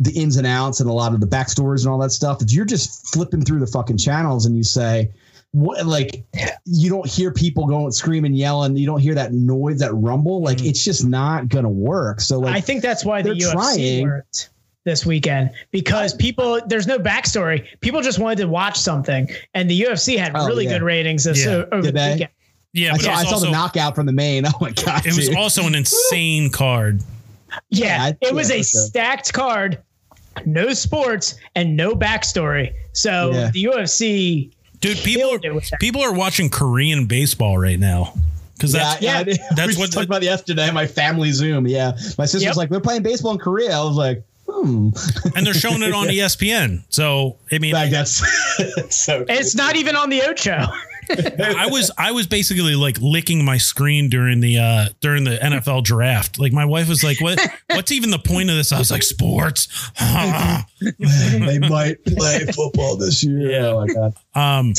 the 0.00 0.10
ins 0.12 0.36
and 0.36 0.46
outs 0.46 0.80
and 0.80 0.88
a 0.88 0.92
lot 0.92 1.12
of 1.14 1.20
the 1.20 1.26
backstories 1.26 1.80
and 1.84 1.88
all 1.92 1.98
that 1.98 2.10
stuff 2.10 2.40
if 2.42 2.52
you're 2.52 2.64
just 2.64 3.06
flipping 3.12 3.42
through 3.42 3.60
the 3.60 3.66
fucking 3.66 3.98
channels 3.98 4.46
and 4.46 4.56
you 4.56 4.62
say 4.64 5.08
what 5.52 5.84
like 5.86 6.24
you 6.64 6.88
don't 6.88 7.06
hear 7.08 7.30
people 7.32 7.66
going 7.66 7.90
screaming 7.92 8.32
yelling 8.32 8.76
you 8.76 8.86
don't 8.86 9.00
hear 9.00 9.14
that 9.14 9.32
noise 9.32 9.78
that 9.78 9.92
rumble 9.94 10.40
like 10.42 10.62
it's 10.64 10.82
just 10.84 11.04
not 11.06 11.48
gonna 11.48 11.68
work 11.68 12.20
so 12.20 12.38
like 12.38 12.54
I 12.56 12.60
think 12.60 12.82
that's 12.82 13.04
why 13.04 13.20
the 13.20 13.34
they're 13.34 13.48
UFC 13.50 13.52
trying. 13.52 14.02
worked 14.08 14.50
this 14.84 15.04
weekend 15.04 15.50
because 15.70 16.14
people 16.14 16.58
there's 16.66 16.86
no 16.86 16.98
backstory. 16.98 17.66
People 17.82 18.00
just 18.00 18.18
wanted 18.18 18.38
to 18.38 18.48
watch 18.48 18.78
something, 18.78 19.28
and 19.52 19.68
the 19.70 19.78
UFC 19.82 20.16
had 20.16 20.32
Oh, 20.34 20.46
really 20.46 20.64
yeah. 20.64 20.70
good 20.78 20.82
ratings 20.82 21.24
this 21.24 21.44
Yeah. 21.44 21.50
uh, 21.52 21.66
over 21.72 21.82
Did 21.82 21.84
the 21.84 21.92
they? 21.92 22.12
weekend. 22.14 22.30
yeah. 22.72 22.94
I 22.94 22.96
saw, 22.96 23.10
I 23.12 23.24
saw 23.24 23.34
also 23.34 23.46
the 23.46 23.52
knockout 23.52 23.94
from 23.94 24.06
the 24.06 24.12
main. 24.12 24.46
Oh 24.46 24.52
my 24.58 24.70
god! 24.70 25.04
it 25.04 25.14
was 25.14 25.28
dude. 25.28 25.36
also 25.36 25.66
an 25.66 25.74
insane 25.74 26.50
card. 26.50 27.02
Yeah, 27.68 27.86
Yeah, 27.86 28.04
I- 28.04 28.16
it 28.28 28.34
was 28.34 28.48
yeah, 28.48 28.56
a 28.56 28.64
sure. 28.64 28.80
stacked 28.86 29.32
card, 29.34 29.82
no 30.46 30.72
sports 30.74 31.34
and 31.54 31.76
no 31.76 31.94
backstory. 31.94 32.72
So 32.92 33.30
Yeah. 33.32 33.50
the 33.52 33.64
UFC, 33.64 34.50
Dude, 34.80 34.96
people 34.98 35.38
it 35.42 35.54
with 35.54 35.72
are, 35.72 35.76
people 35.78 36.00
are 36.02 36.12
watching 36.14 36.48
Korean 36.48 37.06
baseball 37.06 37.58
right 37.58 37.78
now 37.78 38.14
because 38.54 38.72
that's 38.72 39.00
yeah, 39.02 39.20
yeah, 39.20 39.34
yeah. 39.38 39.46
that's 39.56 39.76
we 39.76 39.80
what 39.82 39.92
talked 39.92 40.06
about 40.06 40.22
yesterday. 40.22 40.70
My 40.70 40.86
family 40.86 41.30
Zoom. 41.32 41.66
Yeah, 41.66 41.92
my 42.18 42.24
sister's 42.24 42.42
Yep. 42.42 42.56
like, 42.56 42.68
they're 42.70 42.80
playing 42.80 43.02
baseball 43.02 43.32
in 43.32 43.38
Korea. 43.38 43.72
I 43.78 43.82
was 43.84 43.96
like, 43.96 44.22
hmm. 44.48 44.90
and 45.36 45.46
they're 45.46 45.54
showing 45.54 45.82
it 45.82 45.92
on 45.92 46.10
E 46.10 46.16
ESPN. 46.18 46.82
So 46.88 47.36
I 47.52 47.58
mean, 47.58 47.72
Like 47.74 47.90
that's 47.90 48.22
so. 48.94 49.24
it's 49.28 49.54
not 49.54 49.76
even 49.76 49.96
on 49.96 50.08
the 50.10 50.22
Ocho. 50.22 50.66
I 51.10 51.66
was 51.70 51.90
I 51.98 52.12
was 52.12 52.26
basically 52.26 52.74
like 52.74 52.98
licking 53.00 53.44
my 53.44 53.58
screen 53.58 54.08
during 54.08 54.40
the 54.40 54.58
uh 54.58 54.88
during 55.00 55.24
the 55.24 55.36
NFL 55.36 55.84
draft. 55.84 56.38
Like 56.38 56.52
my 56.52 56.64
wife 56.64 56.88
was 56.88 57.02
like, 57.02 57.20
"What? 57.20 57.40
What's 57.68 57.92
even 57.92 58.10
the 58.10 58.18
point 58.18 58.50
of 58.50 58.56
this?" 58.56 58.72
I 58.72 58.78
was 58.78 58.90
like, 58.90 59.02
"Sports." 59.02 59.68
they 60.00 61.58
might 61.58 62.04
play 62.04 62.46
football 62.46 62.96
this 62.96 63.24
year. 63.24 63.50
Yeah. 63.50 63.66
Oh 63.66 63.86
my 63.86 63.92
god. 63.92 64.14
um, 64.34 64.74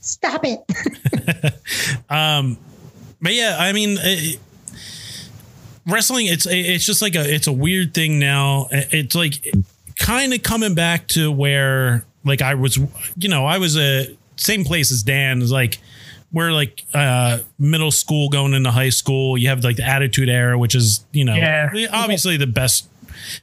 Stop 0.00 0.42
it. 0.44 1.54
um, 2.10 2.58
but 3.20 3.32
yeah, 3.32 3.56
I 3.58 3.72
mean, 3.72 3.96
it, 4.00 4.38
wrestling. 5.86 6.26
It's 6.26 6.46
it's 6.46 6.84
just 6.84 7.02
like 7.02 7.14
a 7.14 7.34
it's 7.34 7.46
a 7.46 7.52
weird 7.52 7.94
thing 7.94 8.18
now. 8.18 8.68
It's 8.70 9.14
like 9.14 9.46
kind 9.98 10.34
of 10.34 10.42
coming 10.42 10.74
back 10.74 11.08
to 11.08 11.32
where 11.32 12.04
like 12.24 12.42
I 12.42 12.54
was, 12.54 12.78
you 13.16 13.28
know, 13.28 13.46
I 13.46 13.58
was 13.58 13.76
a 13.76 14.14
same 14.36 14.64
place 14.64 14.90
as 14.92 15.02
Dan. 15.02 15.42
Is 15.42 15.52
like 15.52 15.78
we're 16.32 16.52
like 16.52 16.84
uh, 16.94 17.38
middle 17.58 17.90
school 17.90 18.28
going 18.28 18.54
into 18.54 18.70
high 18.70 18.88
school. 18.90 19.38
You 19.38 19.48
have 19.48 19.62
like 19.64 19.76
the 19.76 19.84
Attitude 19.84 20.28
Era, 20.28 20.58
which 20.58 20.74
is 20.74 21.04
you 21.12 21.24
know 21.24 21.34
Yeah. 21.34 21.70
obviously 21.92 22.36
the 22.36 22.46
best. 22.46 22.88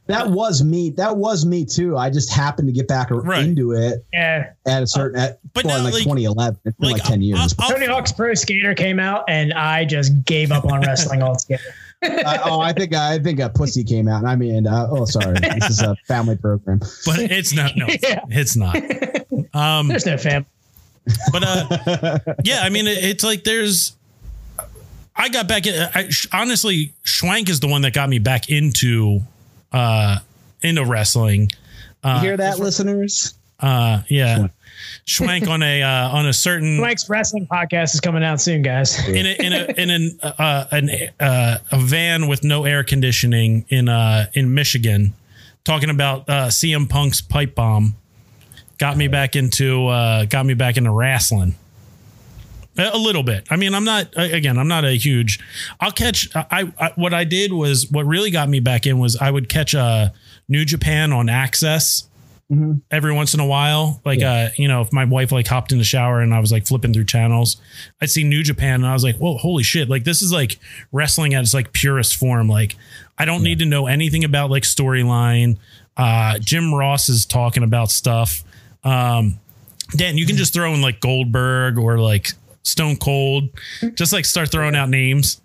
That 0.08 0.30
was 0.30 0.64
me. 0.64 0.90
That 0.92 1.16
was 1.18 1.46
me 1.46 1.66
too. 1.66 1.98
I 1.98 2.10
just 2.10 2.32
happened 2.32 2.68
to 2.68 2.74
get 2.74 2.88
back 2.88 3.08
Right. 3.10 3.46
into 3.46 3.72
it 3.72 4.06
Yeah. 4.14 4.52
at 4.68 4.84
a 4.84 4.88
certain, 4.88 5.20
at, 5.20 5.40
but 5.54 5.64
well, 5.64 5.78
in 5.78 5.84
now, 5.84 5.86
like, 5.86 5.94
like- 5.96 6.04
2011. 6.04 6.60
It's 6.66 6.78
been 6.78 6.90
like, 6.92 7.04
10 7.04 7.22
years. 7.22 7.40
I'll- 7.40 7.48
I'll- 7.66 7.72
Tony 7.74 7.86
Hawk's 7.88 8.12
Pro 8.12 8.34
Skater 8.36 8.76
came 8.76 9.00
out, 9.00 9.24
and 9.30 9.54
I 9.54 9.86
just 9.86 10.24
gave 10.26 10.52
up 10.52 10.66
on 10.66 10.82
wrestling 10.82 11.24
altogether. 11.24 11.64
Uh, 12.04 12.38
oh, 12.46 12.60
I 12.60 12.74
think 12.74 12.94
I 12.94 13.18
think 13.20 13.40
a 13.40 13.50
pussy 13.50 13.84
came 13.84 14.08
out. 14.08 14.20
And 14.20 14.28
I 14.28 14.36
mean, 14.36 14.68
uh, 14.68 14.88
oh, 14.92 15.06
sorry, 15.06 15.40
this 15.40 15.70
is 15.70 15.82
a 15.82 15.96
family 16.08 16.36
program. 16.36 16.80
but 17.06 17.20
it's 17.20 17.54
not. 17.54 17.76
No, 17.78 17.86
it's, 17.88 18.04
Yeah. 18.08 18.20
it's 18.30 18.56
not. 18.58 18.76
Um, 19.54 19.88
There's 19.90 20.06
no 20.06 20.18
fam. 20.18 20.46
But 21.32 21.44
uh, 21.44 22.20
yeah, 22.44 22.62
I 22.62 22.70
mean, 22.70 22.88
it, 22.88 22.98
it's 23.04 23.24
like 23.24 23.44
there's. 23.44 23.96
I 25.16 25.30
got 25.30 25.48
back. 25.48 25.66
in- 25.68 25.90
I, 25.94 26.10
honestly, 26.32 26.94
Schwenk 27.04 27.50
is 27.50 27.60
the 27.60 27.68
one 27.68 27.82
that 27.82 27.94
got 27.94 28.10
me 28.10 28.20
back 28.20 28.50
into 28.50 29.22
uh 29.72 30.20
into 30.62 30.86
wrestling. 30.86 31.50
Uh, 32.04 32.20
You 32.22 32.30
hear 32.30 32.38
that, 32.38 32.60
listeners? 32.60 33.34
Uh, 33.60 34.02
yeah, 34.10 34.48
Schwenk 35.06 35.48
on 35.48 35.62
a 35.62 35.84
uh, 35.84 36.10
on 36.10 36.26
a 36.28 36.34
certain 36.34 36.80
Mike's 36.80 37.08
wrestling 37.10 37.46
podcast 37.46 37.94
is 37.94 38.00
coming 38.00 38.24
out 38.24 38.42
soon, 38.42 38.62
guys. 38.64 38.98
in 39.08 39.26
a 39.26 39.34
in 39.46 39.54
a 39.54 39.82
in 39.82 39.90
an 39.92 40.20
uh, 40.24 40.66
an 40.72 40.90
uh, 41.20 41.58
a 41.72 41.78
van 41.80 42.28
with 42.28 42.44
no 42.44 42.64
air 42.66 42.84
conditioning 42.84 43.66
in 43.70 43.88
uh 43.90 44.28
in 44.34 44.54
Michigan, 44.54 45.14
talking 45.64 45.90
about 45.92 46.28
uh, 46.30 46.48
CM 46.48 46.90
Punk's 46.90 47.22
pipe 47.22 47.54
bomb, 47.54 47.96
got 48.82 48.98
me 48.98 49.08
back 49.08 49.36
into 49.36 49.88
uh, 49.88 50.26
got 50.26 50.44
me 50.44 50.56
back 50.56 50.76
into 50.76 50.92
wrestling. 50.92 51.54
A 52.80 52.90
a 52.94 52.98
little 52.98 53.22
bit. 53.22 53.46
I 53.52 53.56
mean, 53.56 53.76
I'm 53.76 53.86
not 53.86 54.08
again. 54.18 54.58
I'm 54.58 54.68
not 54.68 54.84
a 54.84 54.98
huge. 54.98 55.40
I'll 55.80 55.92
catch. 55.92 56.28
I, 56.36 56.74
I 56.80 56.92
what 56.96 57.14
I 57.14 57.24
did 57.24 57.54
was 57.54 57.90
what 57.92 58.08
really 58.08 58.32
got 58.32 58.50
me 58.50 58.60
back 58.60 58.88
in 58.88 58.98
was 58.98 59.16
I 59.16 59.30
would 59.30 59.48
catch 59.50 59.76
uh, 59.76 60.10
New 60.50 60.66
Japan 60.66 61.14
on 61.14 61.30
Access 61.30 62.08
every 62.90 63.14
once 63.14 63.34
in 63.34 63.40
a 63.40 63.46
while. 63.46 64.02
Like, 64.04 64.22
uh, 64.22 64.50
you 64.58 64.68
know, 64.68 64.82
if 64.82 64.92
my 64.92 65.06
wife 65.06 65.32
like 65.32 65.48
hopped 65.48 65.72
in 65.72 65.78
the 65.78 65.86
shower 65.86 66.20
and 66.20 66.34
I 66.34 66.40
was 66.40 66.52
like 66.52 66.68
flipping 66.68 66.94
through 66.94 67.06
channels, 67.06 67.56
I'd 68.02 68.10
see 68.10 68.24
New 68.24 68.44
Japan 68.44 68.76
and 68.82 68.88
I 68.88 68.94
was 68.94 69.04
like, 69.06 69.16
whoa, 69.18 69.38
holy 69.38 69.64
shit. 69.64 69.88
Like, 69.90 70.04
this 70.04 70.22
is 70.22 70.34
like 70.34 70.60
wrestling 70.92 71.34
at 71.34 71.44
its 71.44 71.54
like 71.54 71.72
purest 71.72 72.18
form. 72.18 72.50
Like, 72.50 72.76
I 73.18 73.24
don't 73.24 73.44
need 73.44 73.60
to 73.60 73.66
know 73.66 73.88
anything 73.88 74.26
about 74.26 74.50
like 74.50 74.64
storyline. 74.64 75.60
Uh, 75.96 76.40
Jim 76.40 76.74
Ross 76.74 77.08
is 77.08 77.26
talking 77.26 77.64
about 77.64 77.90
stuff. 77.90 78.44
Um, 78.84 79.40
Dan, 79.96 80.18
you 80.18 80.26
can 80.26 80.38
just 80.38 80.54
throw 80.54 80.74
in 80.74 80.82
like 80.82 81.00
Goldberg 81.00 81.78
or 81.78 82.00
like 82.00 82.32
Stone 82.64 82.98
Cold, 82.98 83.50
just 83.96 84.14
like 84.14 84.26
start 84.26 84.52
throwing 84.52 84.76
out 84.76 84.90
names. 84.90 85.42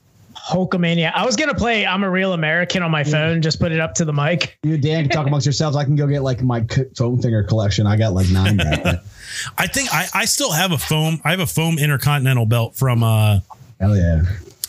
Hulkamania. 0.48 1.12
I 1.12 1.24
was 1.24 1.34
gonna 1.34 1.54
play 1.54 1.84
"I'm 1.84 2.04
a 2.04 2.10
Real 2.10 2.32
American" 2.32 2.82
on 2.82 2.90
my 2.90 3.02
phone. 3.02 3.42
Just 3.42 3.58
put 3.58 3.72
it 3.72 3.80
up 3.80 3.94
to 3.94 4.04
the 4.04 4.12
mic. 4.12 4.58
You 4.62 4.78
Dan 4.78 5.04
can 5.04 5.10
talk 5.10 5.26
amongst 5.26 5.44
yourselves. 5.44 5.76
I 5.76 5.82
can 5.82 5.96
go 5.96 6.06
get 6.06 6.22
like 6.22 6.42
my 6.42 6.64
foam 6.96 7.20
finger 7.20 7.42
collection. 7.42 7.86
I 7.86 7.96
got 7.96 8.12
like 8.12 8.30
nine 8.30 8.56
back 8.56 8.82
there. 8.84 9.00
I 9.58 9.66
think 9.66 9.92
I, 9.92 10.06
I 10.14 10.24
still 10.24 10.52
have 10.52 10.70
a 10.70 10.78
foam. 10.78 11.20
I 11.24 11.30
have 11.32 11.40
a 11.40 11.46
foam 11.46 11.78
intercontinental 11.78 12.46
belt 12.46 12.76
from 12.76 13.02
uh, 13.02 13.40
Hell 13.80 13.96
yeah. 13.96 14.22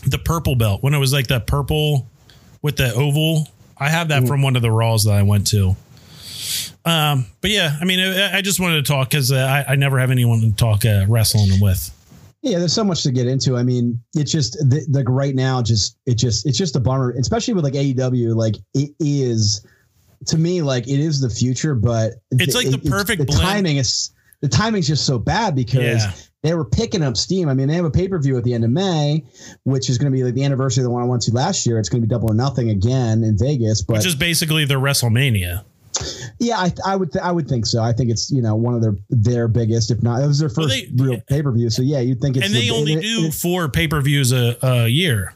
the 0.08 0.18
purple 0.18 0.56
belt 0.56 0.82
when 0.82 0.94
it 0.96 0.98
was 1.00 1.14
like 1.14 1.28
that 1.28 1.46
purple 1.46 2.08
with 2.62 2.78
the 2.78 2.92
oval. 2.94 3.48
I 3.78 3.90
have 3.90 4.08
that 4.08 4.28
from 4.28 4.42
one 4.42 4.56
of 4.56 4.64
the 4.64 4.72
Raws 4.72 5.04
that 5.04 5.14
I 5.14 5.22
went 5.22 5.46
to. 5.48 5.76
Um, 6.86 7.26
but 7.42 7.52
yeah, 7.52 7.78
I 7.82 7.86
mean, 7.86 8.00
I, 8.00 8.38
I 8.38 8.42
just 8.42 8.60
wanted 8.60 8.86
to 8.86 8.92
talk 8.92 9.10
because 9.10 9.32
uh, 9.32 9.36
I, 9.68 9.74
I 9.74 9.76
never 9.76 10.00
have 10.00 10.12
anyone 10.12 10.42
to 10.42 10.52
talk 10.54 10.86
uh, 10.86 11.06
wrestling 11.08 11.60
with. 11.62 11.94
Yeah, 12.44 12.60
there's 12.60 12.74
so 12.74 12.84
much 12.84 13.04
to 13.04 13.12
get 13.12 13.28
into. 13.28 13.58
I 13.58 13.64
mean, 13.64 14.00
it's 14.16 14.32
just 14.32 14.54
the, 14.54 14.86
like 14.90 15.10
right 15.10 15.36
now, 15.36 15.62
just 15.62 15.98
it 16.06 16.16
just 16.18 16.46
it's 16.46 16.58
just 16.58 16.76
a 16.76 16.80
bummer, 16.80 17.12
especially 17.20 17.54
with 17.56 17.64
like 17.64 17.74
AEW. 17.74 18.36
Like 18.36 18.56
it 18.74 18.92
is 19.00 19.66
to 20.28 20.38
me, 20.38 20.62
like 20.62 20.88
it 20.88 21.00
is 21.00 21.20
the 21.20 21.30
future, 21.30 21.76
but 21.76 22.14
It's 22.32 22.56
like 22.56 22.70
the 22.70 22.76
it- 22.78 22.86
perfect 22.90 23.20
the 23.22 23.26
blend. 23.26 23.42
timing 23.42 23.78
is 23.78 24.12
the 24.42 24.48
timing's 24.48 24.88
just 24.88 25.06
so 25.06 25.18
bad 25.18 25.56
because 25.56 25.82
Yeah. 26.04 26.12
they 26.44 26.54
were 26.54 26.64
picking 26.64 27.02
up 27.02 27.18
steam. 27.18 27.50
I 27.50 27.56
mean, 27.56 27.68
they 27.68 27.74
have 27.74 27.86
a 27.86 27.92
pay 27.92 28.08
per 28.08 28.20
view 28.20 28.38
at 28.38 28.44
the 28.44 28.54
end 28.54 28.64
of 28.64 28.70
May, 28.70 29.24
which 29.64 29.90
is 29.90 29.98
going 29.98 30.12
to 30.12 30.16
be 30.16 30.24
like 30.24 30.36
the 30.36 30.44
anniversary 30.44 30.84
of 30.84 30.86
the 30.86 30.92
one 30.92 31.02
I 31.02 31.06
went 31.08 31.24
to 31.24 31.32
last 31.34 31.66
year. 31.66 31.80
It's 31.80 31.90
going 31.90 32.02
to 32.02 32.08
be 32.08 32.10
double 32.10 32.32
or 32.32 32.36
nothing 32.36 32.70
again 32.70 33.24
in 33.24 33.36
Vegas, 33.38 33.82
but 33.82 33.98
Which 33.98 34.06
is 34.06 34.16
basically 34.16 34.64
their 34.64 34.80
WrestleMania. 34.80 35.64
Yeah, 36.40 36.58
I, 36.58 36.72
I 36.86 36.96
would 36.96 37.12
th- 37.12 37.24
I 37.24 37.32
would 37.32 37.48
think 37.48 37.66
so. 37.66 37.82
I 37.82 37.94
think 37.94 38.10
it's 38.10 38.30
you 38.32 38.42
know 38.42 38.56
one 38.56 38.74
of 38.76 38.82
their 38.82 38.96
their 39.10 39.48
biggest, 39.48 39.92
if 39.92 40.02
not 40.04 40.22
it 40.22 40.28
was 40.28 40.40
their 40.40 40.50
Well, 40.56 40.68
first 40.68 40.76
they- 40.96 41.04
real 41.04 41.22
pay 41.28 41.42
per 41.42 41.52
view. 41.52 41.70
So 41.70 41.82
yeah, 41.82 42.00
you'd 42.00 42.22
think 42.22 42.38
it's 42.38 42.46
And 42.46 42.56
they 42.56 42.62
the- 42.62 42.72
only 42.72 42.94
it- 42.94 43.02
do 43.02 43.26
it- 43.28 43.34
four 43.34 43.70
pay 43.70 43.88
per 43.88 44.02
views 44.02 44.32
a, 44.32 44.58
a 44.62 44.88
year. 44.88 45.34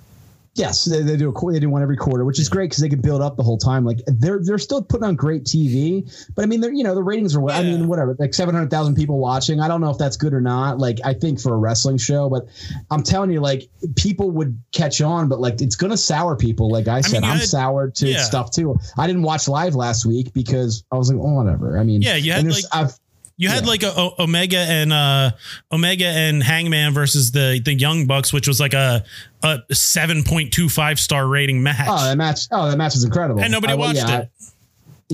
Yes, 0.56 0.84
they, 0.84 1.02
they 1.02 1.16
do 1.16 1.30
a 1.34 1.52
they 1.52 1.60
do 1.62 1.70
one 1.70 1.82
every 1.82 1.96
quarter, 1.96 2.26
which 2.26 2.38
is 2.38 2.50
great 2.50 2.70
because 2.70 2.82
they 2.82 2.90
can 2.90 3.00
build 3.00 3.22
up 3.22 3.38
the 3.38 3.44
whole 3.44 3.58
time. 3.58 3.86
Like 3.86 4.02
they're 4.06 4.42
they're 4.44 4.58
still 4.58 4.84
putting 4.84 5.06
on 5.08 5.16
great 5.16 5.46
TV, 5.46 6.04
but 6.36 6.44
I 6.44 6.46
mean 6.46 6.60
they're 6.60 6.74
you 6.74 6.84
know 6.84 6.94
the 6.94 7.04
ratings 7.04 7.38
are 7.38 7.50
I 7.50 7.64
mean 7.64 7.88
whatever 7.88 8.18
like 8.20 8.34
seven 8.34 8.54
hundred 8.54 8.70
thousand 8.70 8.96
people 8.96 9.18
watching. 9.18 9.62
I 9.62 9.70
don't 9.70 9.80
know 9.80 9.92
if 9.92 9.98
that's 9.98 10.18
good 10.18 10.34
or 10.34 10.42
not. 10.42 10.78
Like 10.78 11.00
I 11.06 11.14
think 11.14 11.40
for 11.40 11.54
a 11.54 11.58
wrestling 11.58 11.98
show, 11.98 12.30
but 12.30 12.48
I'm 12.90 13.02
telling 13.02 13.32
you, 13.32 13.40
like 13.40 13.70
people 13.96 14.30
would 14.32 14.62
catch 14.74 15.00
on, 15.00 15.30
but 15.30 15.40
like 15.40 15.62
it's 15.62 15.78
gonna 15.78 15.96
sour 15.96 16.36
people. 16.36 16.70
Like 16.70 16.90
I 16.90 17.00
said, 17.00 17.24
I'm 17.24 17.38
had- 17.38 17.48
soured 17.48 17.96
to 17.96 18.10
yeah. 18.10 18.22
stuff 18.22 18.52
too. 18.52 18.78
I 18.98 19.08
didn't 19.08 19.24
watch 19.24 19.48
live 19.48 19.76
last 19.76 20.06
week 20.06 20.34
because 20.34 20.84
I 20.92 20.98
was 20.98 21.10
like, 21.10 21.22
oh 21.22 21.34
whatever. 21.36 21.80
I 21.80 21.84
mean, 21.86 22.02
Yeah, 22.02 22.18
you 22.18 22.34
had, 22.34 22.46
like- 22.46 22.66
I've 22.74 23.00
You 23.42 23.50
had 23.50 23.64
Yeah. 23.64 23.70
like 23.70 23.82
a, 23.82 23.92
o- 23.98 24.14
Omega 24.20 24.60
and 24.60 24.94
uh 24.94 25.32
Omega 25.72 26.06
and 26.06 26.44
Hangman 26.44 26.94
versus 26.94 27.32
the 27.32 27.60
the 27.66 27.74
Young 27.74 28.06
Bucks, 28.06 28.32
which 28.32 28.48
was 28.48 28.60
like 28.60 28.74
a 28.74 29.04
a 29.44 29.60
seven 29.74 30.24
point 30.24 30.54
two 30.54 30.70
five 30.70 31.00
star 31.00 31.28
rating 31.28 31.64
match. 31.64 31.88
oh 31.90 32.06
that 32.06 32.18
match 32.18 32.42
oh 32.52 32.70
that 32.70 32.78
match 32.78 32.94
was 32.94 33.04
incredible, 33.04 33.42
and 33.42 33.52
nobody 33.52 33.74
I- 33.74 33.78
watched 33.78 33.96
yeah, 33.98 34.20
it. 34.20 34.30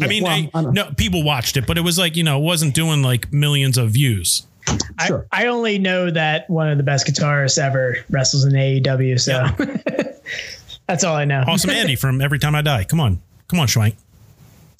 I- 0.01 0.05
I 0.05 0.07
mean, 0.07 0.23
well, 0.23 0.31
I- 0.33 0.49
I 0.53 0.61
no, 0.63 0.91
people 0.97 1.23
watched 1.23 1.55
it, 1.55 1.65
but 1.65 1.77
it 1.77 1.81
was 1.81 1.97
like 1.97 2.17
you 2.17 2.23
know, 2.23 2.37
it 2.37 2.43
wasn't 2.43 2.75
doing 2.75 3.01
like 3.01 3.31
millions 3.31 3.77
of 3.77 3.91
views. 3.91 4.45
Sure. 5.07 5.25
I, 5.31 5.43
I 5.45 5.47
only 5.47 5.79
know 5.79 6.11
that 6.11 6.49
one 6.49 6.67
of 6.69 6.77
the 6.77 6.83
best 6.83 7.07
guitarists 7.07 7.57
ever 7.57 7.95
wrestles 8.09 8.43
in 8.43 8.51
AEW. 8.51 9.19
So 9.21 9.47
that's 10.87 11.03
all 11.05 11.15
I 11.15 11.23
know. 11.25 11.43
Awesome, 11.47 11.69
Andy 11.69 11.95
from 12.03 12.19
Every 12.21 12.39
Time 12.39 12.55
I 12.55 12.61
Die. 12.61 12.83
Come 12.83 12.99
on, 12.99 13.21
come 13.47 13.59
on, 13.61 13.67
Schwenk. 13.67 13.95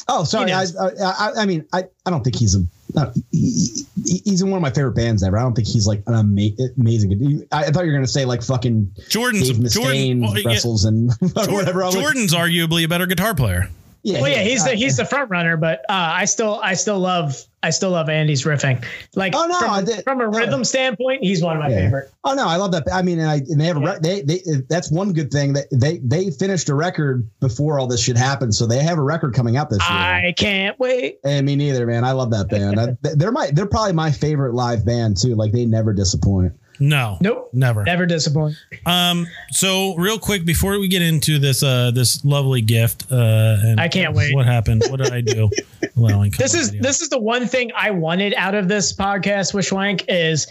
Oh, 0.09 0.23
sorry. 0.23 0.51
I. 0.51 0.63
I, 0.63 0.89
I, 1.01 1.31
I 1.39 1.45
mean, 1.45 1.65
I, 1.73 1.83
I 2.05 2.09
don't 2.09 2.23
think 2.23 2.35
he's 2.35 2.55
a. 2.55 2.59
Not, 2.93 3.13
he, 3.31 3.83
he- 4.05 4.21
he's 4.23 4.41
in 4.41 4.49
one 4.49 4.57
of 4.57 4.61
my 4.61 4.69
favorite 4.71 4.93
bands 4.95 5.23
ever. 5.23 5.37
I 5.37 5.41
don't 5.41 5.53
think 5.53 5.67
he's 5.67 5.85
like 5.87 6.01
an 6.07 6.13
ama- 6.15 6.69
amazing. 6.79 7.45
I, 7.51 7.65
I 7.65 7.71
thought 7.71 7.85
you 7.85 7.91
were 7.91 7.97
gonna 7.97 8.07
say 8.07 8.25
like 8.25 8.41
fucking 8.41 8.91
Jordan's 9.09 9.49
Dave 9.49 9.71
Jordan, 9.71 9.93
Mustaine 9.93 10.21
well, 10.21 10.37
yeah, 10.39 10.87
and 10.87 11.53
whatever. 11.53 11.83
Was 11.85 11.95
like, 11.95 12.03
Jordan's 12.03 12.33
arguably 12.33 12.83
a 12.85 12.87
better 12.87 13.05
guitar 13.05 13.35
player. 13.35 13.69
Yeah, 14.03 14.21
Well, 14.21 14.29
yeah, 14.31 14.41
he's 14.43 14.63
the 14.63 14.71
uh, 14.71 14.75
he's 14.75 14.97
the 14.97 15.05
front 15.05 15.29
runner, 15.29 15.57
but 15.57 15.79
uh, 15.89 15.93
I 15.93 16.25
still 16.25 16.59
I 16.63 16.73
still 16.75 16.99
love 16.99 17.41
I 17.63 17.71
still 17.71 17.89
love 17.91 18.07
Andy's 18.07 18.43
riffing. 18.45 18.85
Like 19.15 19.33
Oh, 19.35 19.45
no, 19.47 19.59
from, 19.59 19.85
did- 19.85 20.03
from 20.03 20.21
a 20.21 20.25
no. 20.29 20.37
rhythm 20.37 20.63
standpoint, 20.63 21.23
he's 21.23 21.41
one 21.43 21.57
of 21.57 21.61
my 21.63 21.69
Yeah. 21.69 21.75
favorite. 21.85 22.11
Oh 22.23 22.33
no, 22.33 22.47
I 22.47 22.55
love 22.57 22.71
that. 22.73 22.83
I 22.93 23.01
mean, 23.01 23.19
and, 23.19 23.29
I, 23.29 23.35
and 23.35 23.59
they 23.59 23.65
have 23.65 23.77
a 23.77 23.79
re- 23.79 23.97
they 24.01 24.21
they 24.21 24.41
that's 24.69 24.91
one 24.91 25.11
good 25.13 25.31
thing 25.31 25.53
that 25.53 25.65
they 25.71 25.97
they 25.97 26.31
finished 26.31 26.69
a 26.69 26.75
record 26.75 27.27
before 27.39 27.79
all 27.79 27.87
this 27.87 28.01
shit 28.03 28.17
happened, 28.17 28.53
so 28.55 28.65
they 28.67 28.83
have 28.83 28.97
a 28.97 29.03
record 29.03 29.33
coming 29.33 29.57
out 29.57 29.69
this 29.69 29.79
year. 29.89 29.97
I 29.97 30.33
can't 30.37 30.79
wait. 30.79 31.19
and 31.25 31.45
me 31.45 31.55
neither, 31.55 31.85
man. 31.87 32.03
I 32.03 32.11
love 32.11 32.31
that 32.31 32.49
band. 32.49 32.79
I, 32.79 32.95
they're 33.15 33.31
my 33.31 33.49
they're 33.51 33.65
probably 33.65 33.93
my 33.93 34.11
favorite 34.11 34.53
live 34.53 34.85
band 34.85 35.17
too. 35.17 35.35
Like 35.35 35.51
they 35.51 35.65
never 35.65 35.93
disappoint. 35.93 36.53
No, 36.79 37.17
Nope. 37.21 37.49
never. 37.53 37.83
Never 37.83 38.05
disappoint. 38.05 38.55
Um, 38.85 39.27
so 39.51 39.95
real 39.95 40.19
quick 40.19 40.45
before 40.45 40.79
we 40.79 40.87
get 40.87 41.01
into 41.01 41.39
this, 41.39 41.63
uh, 41.63 41.91
this 41.91 42.23
lovely 42.25 42.61
gift, 42.61 43.11
uh, 43.11 43.15
and 43.63 43.79
I 43.79 43.87
can't 43.87 44.13
wait. 44.15 44.33
What 44.35 44.45
happened? 44.45 44.83
What 44.89 44.97
did 45.01 45.11
I 45.11 45.21
do? 45.21 45.49
Allowing 45.97 46.31
This 46.37 46.53
is 46.53 46.67
video. 46.69 46.83
this 46.83 47.01
is 47.01 47.09
the 47.09 47.19
one 47.19 47.47
thing 47.47 47.71
I 47.75 47.91
wanted 47.91 48.33
out 48.35 48.53
of 48.55 48.67
this 48.67 48.93
podcast 48.93 49.53
with 49.53 49.65
Schwenk 49.65 50.05
is 50.07 50.47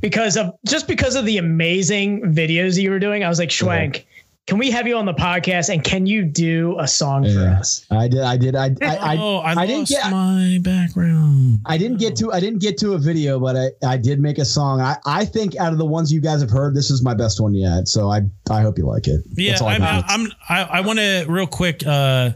because 0.00 0.36
of 0.36 0.54
just 0.66 0.86
because 0.86 1.14
of 1.16 1.24
the 1.24 1.38
amazing 1.38 2.20
videos 2.34 2.74
that 2.74 2.82
you 2.82 2.90
were 2.90 2.98
doing. 2.98 3.24
I 3.24 3.28
was 3.28 3.38
like, 3.38 3.48
Schwenk, 3.48 4.04
can 4.46 4.58
we 4.58 4.70
have 4.70 4.86
you 4.86 4.96
on 4.96 5.06
the 5.06 5.14
podcast 5.14 5.72
and 5.72 5.82
can 5.82 6.04
you 6.04 6.22
do 6.22 6.78
a 6.78 6.86
song 6.86 7.24
for 7.24 7.48
us? 7.48 7.86
I 7.90 8.08
did. 8.08 8.20
I 8.20 8.36
did. 8.36 8.54
I 8.54 8.74
I, 8.82 8.96
I, 8.96 9.16
oh, 9.18 9.38
I, 9.38 9.52
I 9.52 9.54
lost 9.54 9.68
didn't 9.68 9.88
get. 9.88 10.10
my 10.10 10.58
background. 10.60 11.60
I 11.64 11.78
didn't 11.78 11.96
get 11.96 12.14
to 12.16 12.30
I 12.30 12.40
didn't 12.40 12.60
get 12.60 12.76
to 12.78 12.92
a 12.92 12.98
video, 12.98 13.40
but 13.40 13.56
I, 13.56 13.70
I 13.86 13.96
did 13.96 14.20
make 14.20 14.36
a 14.36 14.44
song. 14.44 14.82
I, 14.82 14.96
I 15.06 15.24
think 15.24 15.56
out 15.56 15.72
of 15.72 15.78
the 15.78 15.86
ones 15.86 16.12
you 16.12 16.20
guys 16.20 16.42
have 16.42 16.50
heard, 16.50 16.74
this 16.74 16.90
is 16.90 17.02
my 17.02 17.14
best 17.14 17.40
one 17.40 17.54
yet. 17.54 17.88
So 17.88 18.10
I 18.10 18.20
I 18.50 18.60
hope 18.60 18.76
you 18.76 18.84
like 18.86 19.08
it. 19.08 19.22
Yeah, 19.34 19.52
That's 19.52 19.62
all 19.62 19.68
I 19.68 19.74
I'm, 19.74 19.80
got. 19.80 20.04
I'm, 20.08 20.32
I, 20.48 20.62
I 20.62 20.80
want 20.82 20.98
to 20.98 21.24
real 21.26 21.46
quick, 21.46 21.82
uh, 21.86 22.32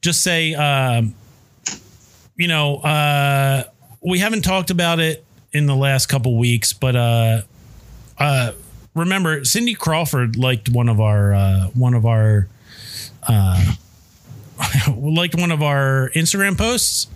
just 0.00 0.22
say, 0.22 0.54
um, 0.54 1.14
you 2.36 2.48
know, 2.48 2.76
uh, 2.78 3.64
we 4.00 4.18
haven't 4.18 4.42
talked 4.42 4.70
about 4.70 4.98
it 4.98 5.24
in 5.52 5.66
the 5.66 5.76
last 5.76 6.06
couple 6.06 6.38
weeks, 6.38 6.72
but 6.72 6.96
uh, 6.96 7.42
uh, 8.18 8.52
remember, 8.94 9.44
Cindy 9.44 9.74
Crawford 9.74 10.36
liked 10.36 10.68
one 10.68 10.88
of 10.88 11.00
our 11.00 11.34
uh, 11.34 11.66
one 11.74 11.94
of 11.94 12.06
our 12.06 12.48
uh, 13.28 13.74
liked 14.96 15.34
one 15.34 15.50
of 15.50 15.62
our 15.62 16.10
Instagram 16.14 16.56
posts. 16.56 17.08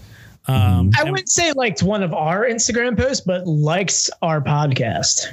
Um, 0.49 0.93
I 0.97 1.05
wouldn't 1.05 1.29
say 1.29 1.53
liked 1.53 1.83
one 1.83 2.03
of 2.03 2.15
our 2.15 2.45
Instagram 2.45 2.97
posts, 2.97 3.25
but 3.25 3.47
likes 3.47 4.11
our 4.23 4.41
podcast. 4.41 5.27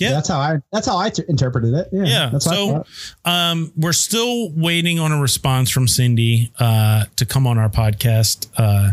Yeah. 0.00 0.12
that's 0.12 0.28
how 0.28 0.38
I 0.38 0.56
that's 0.72 0.86
how 0.86 0.96
I 0.96 1.10
t- 1.10 1.22
interpreted 1.28 1.74
it. 1.74 1.88
Yeah, 1.92 2.04
Yeah. 2.04 2.28
That's 2.30 2.46
so 2.46 2.84
um, 3.26 3.70
we're 3.76 3.92
still 3.92 4.50
waiting 4.52 4.98
on 4.98 5.12
a 5.12 5.20
response 5.20 5.70
from 5.70 5.86
Cindy 5.86 6.50
uh, 6.58 7.04
to 7.16 7.26
come 7.26 7.46
on 7.46 7.58
our 7.58 7.68
podcast. 7.68 8.48
Uh, 8.56 8.92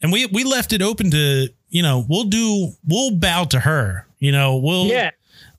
and 0.00 0.12
we 0.12 0.26
we 0.26 0.44
left 0.44 0.72
it 0.72 0.80
open 0.80 1.10
to, 1.10 1.48
you 1.70 1.82
know, 1.82 2.06
we'll 2.08 2.24
do 2.24 2.72
we'll 2.86 3.10
bow 3.10 3.44
to 3.44 3.60
her. 3.60 4.06
You 4.20 4.30
know, 4.30 4.56
we'll 4.56 4.86
Yeah. 4.86 5.10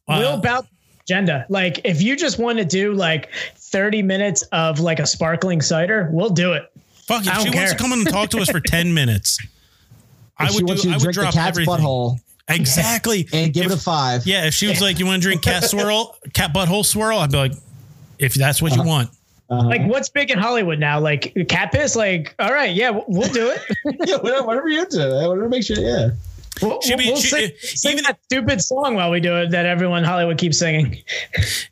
Uh, 0.08 0.18
Will 0.20 0.36
about 0.36 0.68
agenda. 1.04 1.46
Like 1.50 1.82
if 1.84 2.02
you 2.02 2.16
just 2.16 2.38
want 2.40 2.58
to 2.60 2.66
do 2.66 2.94
like 2.94 3.30
30 3.58 4.02
minutes 4.04 4.42
of 4.52 4.80
like 4.80 5.00
a 5.00 5.06
sparkling 5.06 5.62
cider, 5.62 6.10
we'll 6.12 6.30
do 6.30 6.54
it. 6.54 6.72
fuck 7.08 7.24
if 7.24 7.30
I 7.30 7.38
she 7.40 7.46
don't 7.46 7.56
wants 7.56 7.72
to 7.74 7.78
come 7.78 7.92
on 7.92 8.00
and 8.00 8.10
talk 8.10 8.30
to 8.32 8.40
us 8.40 8.50
for 8.50 8.60
10 8.66 8.94
minutes. 8.94 9.40
I 10.38 10.46
If 10.46 10.52
she 10.52 10.56
would 10.58 10.68
wants 10.68 10.82
do, 10.84 10.90
you 10.90 10.94
I 10.94 10.98
would 10.98 11.04
drink 11.04 11.16
the 11.16 11.22
drop 11.22 11.34
cat's 11.34 11.48
everything. 11.58 11.74
butthole 11.86 12.20
Exactly. 12.48 13.28
and 13.34 13.52
give 13.54 13.66
If- 13.68 13.72
it 13.72 13.78
a 13.78 13.82
five. 13.82 14.28
Yeah, 14.28 14.46
if 14.46 14.54
she 14.54 14.68
was 14.68 14.80
like, 14.82 15.00
"You 15.00 15.08
want 15.08 15.22
to 15.22 15.28
drink 15.28 15.42
cat 15.42 15.64
swirl, 15.70 16.16
cat 16.34 16.54
butthole 16.54 16.86
swirl," 16.86 17.18
I'd 17.18 17.32
be 17.32 17.38
like, 17.38 17.54
"If 18.20 18.36
that's 18.36 18.62
what 18.62 18.72
you 18.76 18.82
Uh-huh. 18.82 18.88
want." 18.90 19.10
Like 19.50 19.84
what's 19.88 20.10
big 20.10 20.30
in 20.32 20.38
Hollywood 20.38 20.78
now? 20.80 21.00
Like 21.00 21.36
cat 21.50 21.72
piss? 21.72 21.96
Like, 21.96 22.36
all 22.40 22.52
right, 22.52 22.76
yeah, 22.76 22.90
we'll, 22.92 23.06
we'll 23.08 23.32
do 23.34 23.50
it. 23.50 23.62
yeah, 24.08 24.18
whatever, 24.18 24.46
whatever 24.46 24.70
you're 24.70 24.84
into. 24.84 24.98
Whatever 25.28 25.50
makes 25.50 25.70
you. 25.70 25.78
Yeah. 25.80 26.10
We'll, 26.62 26.80
She 26.82 26.96
be- 26.96 27.06
we'll 27.08 27.18
she- 27.18 27.28
sing, 27.28 27.52
sing 27.60 27.92
even- 27.94 28.04
that 28.06 28.18
stupid 28.24 28.62
song 28.62 28.96
while 28.96 29.12
we 29.12 29.20
do 29.20 29.36
it 29.38 29.52
that 29.52 29.66
everyone 29.66 30.00
in 30.00 30.04
Hollywood 30.06 30.38
keeps 30.38 30.58
singing. 30.60 31.04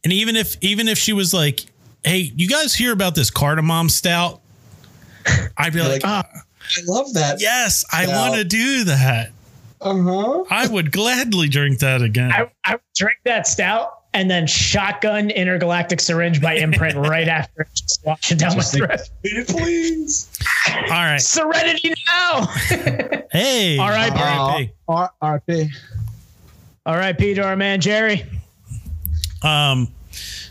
And 0.04 0.12
even 0.12 0.36
if 0.36 0.58
even 0.62 0.88
if 0.88 0.98
she 0.98 1.14
was 1.14 1.34
like, 1.34 1.62
"Hey, 2.04 2.32
you 2.36 2.48
guys 2.50 2.74
hear 2.76 2.92
about 2.92 3.16
this 3.16 3.30
cardamom 3.30 3.88
stout?" 3.90 4.42
I'd 5.58 5.72
be 5.74 5.80
like, 5.82 6.04
like, 6.04 6.06
Ah, 6.06 6.24
I 6.32 6.82
love 6.86 7.14
that. 7.14 7.40
"Yes, 7.40 7.86
I 7.94 8.08
want 8.08 8.36
to 8.36 8.44
do 8.44 8.84
that. 8.86 9.32
Uh 9.80 10.02
huh. 10.02 10.44
I 10.50 10.68
would 10.68 10.92
gladly 10.92 11.48
drink 11.48 11.80
that 11.80 12.02
again." 12.02 12.32
I, 12.32 12.50
I 12.66 12.74
would 12.74 12.82
drink 12.96 13.18
that 13.24 13.48
stout 13.48 14.00
and 14.14 14.30
then 14.30 14.46
shotgun 14.48 15.30
intergalactic 15.32 16.00
syringe 16.00 16.42
by 16.42 16.56
imprint 16.56 16.96
right 17.08 17.28
after 17.28 17.62
it 17.64 17.68
just 17.74 18.02
wash 18.06 18.32
it 18.32 18.40
down 18.40 18.56
my 18.58 18.64
throat. 18.64 19.00
Please. 19.48 20.30
All 20.84 20.90
right. 20.90 21.22
Serenity 21.22 21.94
now. 22.08 22.48
Hey. 23.32 23.80
R.I.P. 23.80 24.16
R.I.P. 24.20 24.72
R- 24.88 25.12
RP. 25.24 25.70
all 26.86 26.96
right, 26.96 27.18
Peter, 27.18 27.42
our 27.44 27.56
man 27.56 27.82
Jerry. 27.82 28.24
Um, 29.42 29.88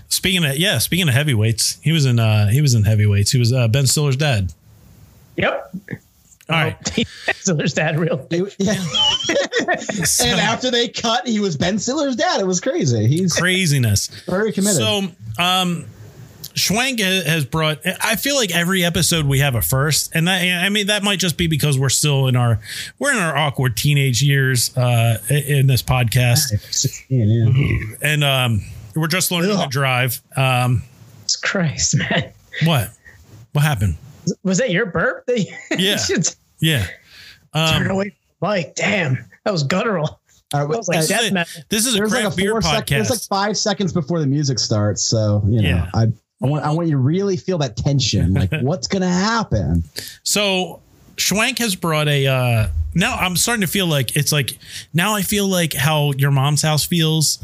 speaking 0.09 0.45
of 0.45 0.57
yeah, 0.57 0.79
speaking 0.79 1.07
of 1.07 1.15
heavyweights, 1.15 1.79
he 1.81 1.93
was 1.93 2.07
in 2.07 2.19
uh 2.19 2.49
he 2.49 2.61
was 2.61 2.75
in 2.75 2.83
heavyweights. 2.83 3.31
He 3.31 3.39
was 3.39 3.53
uh, 3.53 3.69
Ben 3.69 3.87
Stiller's 3.87 4.17
dad. 4.17 4.53
Yep. 5.37 5.77
All 6.49 6.57
right. 6.57 7.07
so 7.37 7.55
there's 7.55 7.75
that 7.75 7.99
real. 7.99 8.27
It- 8.31 8.57
yeah. 8.59 8.75
and 10.27 10.41
after 10.41 10.71
they 10.71 10.89
cut, 10.89 11.27
he 11.27 11.41
was 11.41 11.57
Ben 11.57 11.79
Stiller's 11.79 12.17
dad. 12.17 12.41
It 12.41 12.47
was 12.47 12.61
crazy. 12.61 13.07
He's 13.07 13.35
Craziness. 13.35 14.09
very 14.27 14.53
committed. 14.53 14.77
So, 14.77 15.03
um, 15.39 15.87
Schwenk 16.55 17.01
has 17.01 17.45
brought. 17.45 17.81
I 17.87 18.17
feel 18.17 18.37
like 18.37 18.55
every 18.55 18.85
episode 18.85 19.25
we 19.27 19.39
have 19.39 19.55
a 19.55 19.63
first, 19.63 20.15
and 20.15 20.29
that 20.29 20.43
I 20.43 20.69
mean 20.69 20.89
that 20.89 21.03
might 21.03 21.19
just 21.19 21.39
be 21.39 21.47
because 21.47 21.79
we're 21.79 21.89
still 21.89 22.27
in 22.27 22.37
our 22.37 22.61
we're 22.99 23.13
in 23.13 23.19
our 23.19 23.35
awkward 23.35 23.77
teenage 23.77 24.23
years 24.23 24.77
uh, 24.77 25.19
in 25.31 25.67
this 25.67 25.83
podcast, 25.83 26.41
16, 26.71 27.29
yeah. 27.29 27.97
and 28.03 28.23
um, 28.25 28.63
we're 28.95 29.07
just 29.07 29.31
learning 29.31 29.57
to 29.57 29.67
drive. 29.69 30.21
Um, 30.37 30.83
Jesus 31.23 31.37
Christ, 31.37 31.97
man. 31.97 32.33
what? 32.65 32.91
What 33.53 33.63
happened? 33.63 33.97
Was 34.43 34.59
that 34.59 34.71
your 34.71 34.87
burp? 34.87 35.27
That 35.27 35.41
you- 35.41 35.55
Yeah. 35.79 35.93
you 35.93 35.99
should 35.99 36.29
Yeah. 36.61 36.87
turn 37.55 37.87
Um, 37.87 37.91
away 37.91 38.17
from 38.41 38.49
the 38.49 38.55
mic. 38.57 38.75
Damn. 38.75 39.19
That 39.45 39.51
was 39.53 39.63
guttural. 39.63 40.21
All 40.55 40.61
right, 40.67 40.71
That 40.71 40.79
was 40.79 40.89
like 40.89 40.99
uh, 40.99 41.01
this, 41.01 41.09
death 41.09 41.23
is 41.23 41.33
a, 41.33 41.65
this 41.71 41.87
is 41.87 41.95
a 41.95 41.99
there's 41.99 42.11
craft 42.13 42.25
like 42.27 42.33
a 42.35 42.37
beer 42.37 42.51
four 42.53 42.63
sec- 42.63 42.85
podcast. 42.85 42.89
there's 42.89 43.11
like 43.11 43.21
five 43.23 43.57
seconds 43.57 43.93
before 43.93 44.21
the 44.21 44.27
music 44.27 44.59
starts. 44.59 45.03
So, 45.03 45.43
you 45.47 45.63
know, 45.63 45.69
Yeah. 45.69 45.91
I, 45.95 46.03
I 46.43 46.47
want 46.47 46.65
I 46.65 46.71
want 46.73 46.89
you 46.89 46.93
to 46.95 46.99
really 46.99 47.37
feel 47.37 47.57
that 47.59 47.77
tension. 47.77 48.35
Like, 48.35 48.51
what's 48.61 48.87
gonna 48.89 49.09
happen? 49.09 49.85
So 50.25 50.81
Schwenk 51.17 51.59
has 51.59 51.75
brought 51.75 52.09
a 52.09 52.27
uh 52.27 52.69
now 52.95 53.15
I'm 53.17 53.37
starting 53.37 53.63
to 53.63 53.67
feel 53.67 53.87
like 53.87 54.15
it's 54.17 54.33
like 54.33 54.59
now 54.93 55.15
I 55.15 55.23
feel 55.23 55.47
like 55.49 55.73
how 55.73 56.13
your 56.19 56.31
mom's 56.31 56.61
house 56.63 56.85
feels 56.85 57.39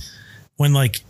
when 0.57 0.73
like 0.75 1.01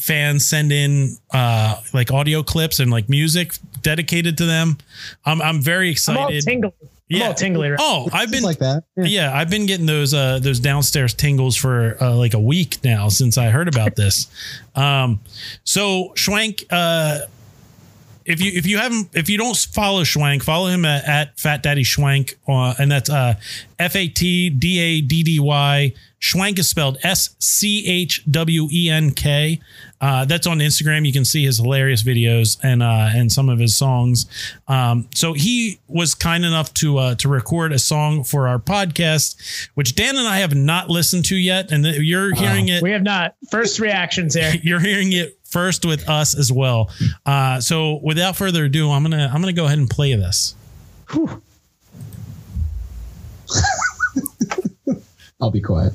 fans 0.00 0.46
send 0.48 0.72
in 0.72 1.16
uh 1.32 1.80
like 1.92 2.10
audio 2.10 2.42
clips 2.42 2.80
and 2.80 2.90
like 2.90 3.08
music 3.08 3.52
dedicated 3.82 4.38
to 4.38 4.46
them. 4.46 4.78
I'm 5.24 5.40
I'm 5.42 5.60
very 5.60 5.94
I'm 6.08 6.16
all 6.16 6.28
excited. 6.28 6.44
tingly. 6.44 6.72
I'm 6.82 6.88
Yeah. 7.08 7.26
all 7.28 7.34
tingly. 7.34 7.68
Right? 7.70 7.78
Oh, 7.82 8.08
I've 8.12 8.30
Just 8.30 8.32
been 8.32 8.42
like 8.42 8.58
that. 8.58 8.84
Yeah. 8.96 9.04
yeah, 9.04 9.36
I've 9.36 9.50
been 9.50 9.66
getting 9.66 9.86
those 9.86 10.14
uh 10.14 10.38
those 10.40 10.60
downstairs 10.60 11.12
tingles 11.14 11.56
for 11.56 11.96
uh, 12.00 12.14
like 12.14 12.34
a 12.34 12.40
week 12.40 12.78
now 12.84 13.08
since 13.08 13.36
I 13.38 13.50
heard 13.50 13.68
about 13.68 13.96
this. 13.96 14.26
Um 14.76 15.20
so 15.64 16.12
Schwenk 16.16 16.64
uh 16.70 17.26
if 18.24 18.40
you 18.40 18.52
if 18.54 18.66
you 18.66 18.78
haven't 18.78 19.08
if 19.14 19.28
you 19.28 19.36
don't 19.38 19.56
follow 19.56 20.02
Schwenk, 20.04 20.42
follow 20.42 20.68
him 20.68 20.84
at, 20.84 21.04
at 21.04 21.38
Fat 21.40 21.62
Daddy 21.62 21.82
Schwenk 21.82 22.34
uh, 22.46 22.74
and 22.78 22.90
that's 22.90 23.10
uh 23.10 23.34
F 23.78 23.96
A 23.96 24.06
T 24.08 24.48
D 24.50 24.78
A 24.78 25.00
D 25.00 25.22
D 25.24 25.40
Y 25.40 25.92
Schwenk 26.20 26.58
is 26.58 26.68
spelled 26.68 26.98
S 27.02 27.30
C 27.40 27.84
H 27.86 28.22
W 28.30 28.68
E 28.70 28.88
N 28.90 29.10
K. 29.10 29.58
Uh, 30.00 30.24
that's 30.24 30.46
on 30.46 30.58
Instagram. 30.58 31.06
You 31.06 31.12
can 31.12 31.24
see 31.24 31.44
his 31.44 31.58
hilarious 31.58 32.02
videos 32.02 32.58
and 32.62 32.82
uh, 32.82 33.10
and 33.14 33.30
some 33.30 33.48
of 33.48 33.58
his 33.58 33.76
songs. 33.76 34.26
Um, 34.66 35.08
so 35.14 35.32
he 35.34 35.78
was 35.88 36.14
kind 36.14 36.44
enough 36.44 36.72
to 36.74 36.98
uh, 36.98 37.14
to 37.16 37.28
record 37.28 37.72
a 37.72 37.78
song 37.78 38.24
for 38.24 38.48
our 38.48 38.58
podcast, 38.58 39.68
which 39.74 39.94
Dan 39.94 40.16
and 40.16 40.26
I 40.26 40.38
have 40.38 40.54
not 40.54 40.88
listened 40.88 41.26
to 41.26 41.36
yet, 41.36 41.70
and 41.70 41.84
you're 41.84 42.34
hearing 42.34 42.68
it. 42.68 42.82
We 42.82 42.92
have 42.92 43.02
not. 43.02 43.34
First 43.50 43.78
reactions 43.78 44.34
here. 44.34 44.54
You're 44.62 44.80
hearing 44.80 45.12
it 45.12 45.38
first 45.44 45.84
with 45.84 46.08
us 46.08 46.36
as 46.36 46.52
well. 46.52 46.90
Uh, 47.26 47.60
so 47.60 48.00
without 48.02 48.36
further 48.36 48.64
ado, 48.64 48.90
I'm 48.90 49.02
gonna 49.02 49.30
I'm 49.32 49.40
gonna 49.40 49.52
go 49.52 49.66
ahead 49.66 49.78
and 49.78 49.90
play 49.90 50.14
this. 50.14 50.54
I'll 55.40 55.50
be 55.50 55.60
quiet. 55.60 55.94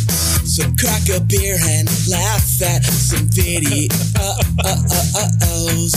So 0.51 0.63
crack 0.77 1.07
a 1.07 1.21
beer 1.21 1.55
and 1.63 1.87
laugh 2.09 2.61
at 2.61 2.83
some 2.83 3.25
videos, 3.29 3.87
Uh 4.19 4.35
uh 4.65 4.75
uh 5.15 5.29
oh, 5.43 5.87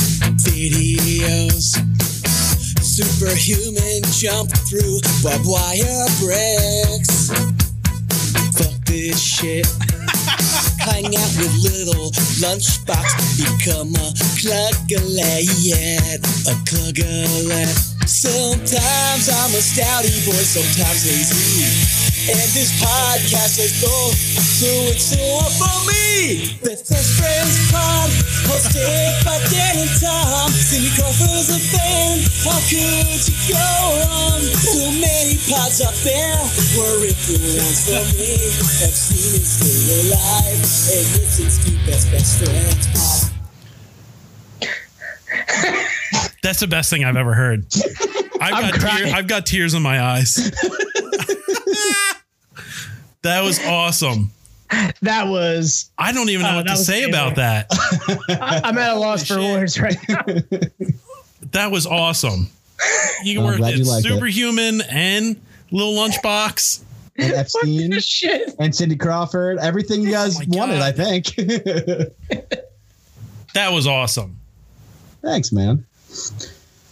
videos. 0.47 1.75
Superhuman 2.81 4.05
jump 4.13 4.53
through 4.69 5.01
barbed 5.25 5.49
wire 5.49 6.07
bricks. 6.21 7.31
Fuck 8.55 8.85
this 8.87 9.21
shit. 9.21 9.67
Hang 10.85 11.07
out 11.17 11.33
with 11.41 11.55
little 11.65 12.11
lunchbox. 12.45 13.07
Become 13.41 13.97
a 13.97 14.13
cluggalette, 14.37 16.21
a 16.45 16.55
cluggalette. 16.69 17.93
Sometimes 18.07 19.29
I'm 19.33 19.53
a 19.57 19.63
stouty 19.65 20.13
boy, 20.29 20.45
sometimes 20.45 21.05
lazy. 21.09 21.65
And 22.25 22.49
this 22.57 22.73
podcast 22.81 23.61
is 23.61 23.81
both, 23.81 24.17
so 24.17 24.69
it's 24.93 25.13
all 25.17 25.49
for 25.57 25.77
me. 25.89 26.57
Best 26.65 26.89
Best 26.89 27.21
Friends 27.21 27.69
Pod, 27.73 28.09
hosted 28.49 29.13
by 29.25 29.37
Dan 29.53 29.77
and 29.77 29.93
Tom. 30.01 30.49
Cindy 30.53 30.89
Crawford's 30.97 31.53
a 31.53 31.61
fan, 31.61 32.25
how 32.45 32.61
could 32.65 33.21
you 33.29 33.37
go 33.53 33.69
on? 34.09 34.41
So 34.41 34.89
many 35.01 35.37
pods 35.49 35.85
out 35.85 35.97
there, 36.01 36.41
were 36.77 37.05
it 37.05 37.17
the 37.29 37.37
ones 37.61 37.85
for 37.85 38.05
me? 38.17 38.41
Have 38.81 38.97
seen 38.97 39.37
it 39.37 39.45
still 39.45 40.09
alive, 40.09 40.65
and 40.75 41.07
listens 41.21 41.65
to 41.65 41.71
Best 41.87 42.11
Best 42.11 42.45
Friends 42.45 42.87
Pod. 42.89 43.31
That's 46.43 46.61
the 46.61 46.67
best 46.67 46.91
thing 46.91 47.05
I've 47.05 47.17
ever 47.17 47.33
heard. 47.35 47.65
I've 48.41 48.61
got 48.61 48.75
tear, 48.81 49.15
I've 49.15 49.27
got 49.29 49.47
tears 49.47 49.75
in 49.75 49.83
my 49.83 50.01
eyes. 50.03 50.35
that 53.23 53.43
was 53.43 53.65
awesome. 53.65 54.31
That 55.03 55.29
was. 55.29 55.91
I 55.97 56.13
don't 56.13 56.29
even 56.31 56.43
know 56.43 56.53
Oh, 56.53 56.57
what 56.57 56.67
to 56.67 56.77
say 56.77 57.05
amazing. 57.05 57.11
about 57.11 57.37
that. 57.37 57.67
I, 58.29 58.61
I'm 58.69 58.77
at 58.79 58.91
a 58.97 58.99
loss 58.99 59.27
for 59.27 59.39
words 59.39 59.79
right 59.81 59.97
now. 60.09 60.25
That 61.53 61.71
was 61.71 61.87
awesome. 61.87 62.49
You 63.23 63.39
I'm 63.41 63.47
worked 63.47 63.59
glad 63.59 63.73
at 63.75 63.79
you 63.79 63.85
liked 63.85 64.05
it. 64.07 64.11
Superhuman 64.11 64.81
and 64.91 65.41
Little 65.71 65.95
Lunchbox. 65.95 66.81
And 67.17 67.33
Epstein 67.33 67.83
What 67.91 67.91
the 67.93 68.01
shit. 68.01 68.55
and 68.59 68.75
Cindy 68.75 68.97
Crawford. 68.97 69.59
Everything 69.59 70.03
you 70.03 70.11
guys 70.11 70.41
Oh 70.41 70.45
wanted, 70.49 70.81
I 70.81 70.93
think. 70.93 71.35
That 73.55 73.71
was 73.73 73.87
awesome. 73.87 74.39
Thanks, 75.23 75.53
man. 75.53 75.87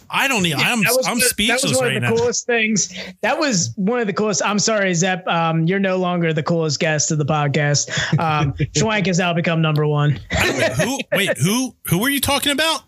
I 0.09 0.27
don't 0.29 0.43
need. 0.43 0.53
I'm 0.53 0.81
That 0.83 0.93
was 0.95 1.05
I'm 1.07 1.19
the- 1.19 1.25
speechless 1.25 1.61
That 1.63 1.67
was 1.69 1.77
one 1.77 1.87
right 1.87 1.95
of 1.97 2.01
the 2.03 2.09
now. 2.09 2.15
coolest 2.15 2.45
things. 2.45 2.93
That 3.21 3.37
was 3.37 3.73
one 3.75 3.99
of 3.99 4.07
the 4.07 4.13
coolest. 4.13 4.41
I'm 4.45 4.59
sorry, 4.59 4.93
Zep. 4.93 5.27
Um, 5.27 5.65
you're 5.67 5.79
no 5.79 5.97
longer 5.97 6.31
the 6.33 6.43
coolest 6.43 6.79
guest 6.79 7.11
of 7.11 7.17
the 7.17 7.25
podcast. 7.25 7.89
Um, 8.19 8.53
Schwenk 8.73 9.07
has 9.07 9.17
now 9.19 9.33
become 9.33 9.61
number 9.61 9.85
one. 9.85 10.19
I 10.31 10.45
don't 10.47 10.87
who? 10.87 10.99
Wait, 11.17 11.37
who? 11.37 11.75
Who 11.87 11.97
were 11.99 12.09
you 12.09 12.21
talking 12.21 12.51
about? 12.53 12.83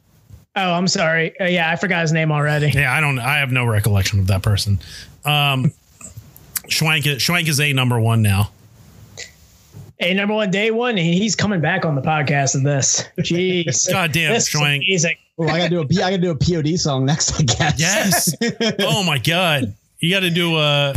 Oh, 0.56 0.72
I'm 0.72 0.88
sorry. 0.88 1.38
Uh, 1.38 1.46
yeah, 1.46 1.70
I 1.70 1.76
forgot 1.76 2.02
his 2.04 2.14
name 2.14 2.32
already. 2.32 2.70
Yeah, 2.70 2.94
I 2.96 3.02
don't. 3.02 3.20
I 3.20 3.40
have 3.40 3.52
no 3.52 3.66
recollection 3.66 4.20
of 4.20 4.28
that 4.28 4.42
person. 4.42 4.80
Um, 5.26 5.74
Schwenk. 6.70 7.06
is- 7.08 7.22
Schwenk 7.22 7.48
is 7.48 7.60
a 7.60 7.74
number 7.74 8.00
one 8.00 8.22
now. 8.22 8.52
A 10.02 10.14
number 10.14 10.34
one 10.34 10.52
day 10.52 10.72
one. 10.72 10.98
and 10.98 11.00
He's 11.14 11.36
coming 11.36 11.62
back 11.62 11.86
on 11.86 11.96
the 11.96 12.02
podcast 12.02 12.56
of 12.56 12.64
this. 12.64 13.06
Jeez. 13.20 13.90
God 13.92 14.12
damn, 14.12 14.34
This 14.34 14.48
is 14.48 14.54
Schwenk. 14.54 14.78
amazing. 14.88 15.16
Oh, 15.38 15.48
I 15.48 15.58
gotta 15.58 15.70
do 15.70 15.82
a 15.82 15.88
P- 15.88 16.02
I 16.02 16.10
gotta 16.12 16.22
do 16.22 16.32
a 16.32 16.36
POD 16.36 16.78
song 16.80 17.06
next, 17.06 17.40
I 17.40 17.44
guess. 17.44 17.80
Yes. 17.80 18.34
oh 18.80 19.04
my 19.04 19.18
god. 19.20 19.74
You 20.00 20.10
got 20.14 20.20
to 20.22 20.30
do 20.30 20.56
uh 20.56 20.94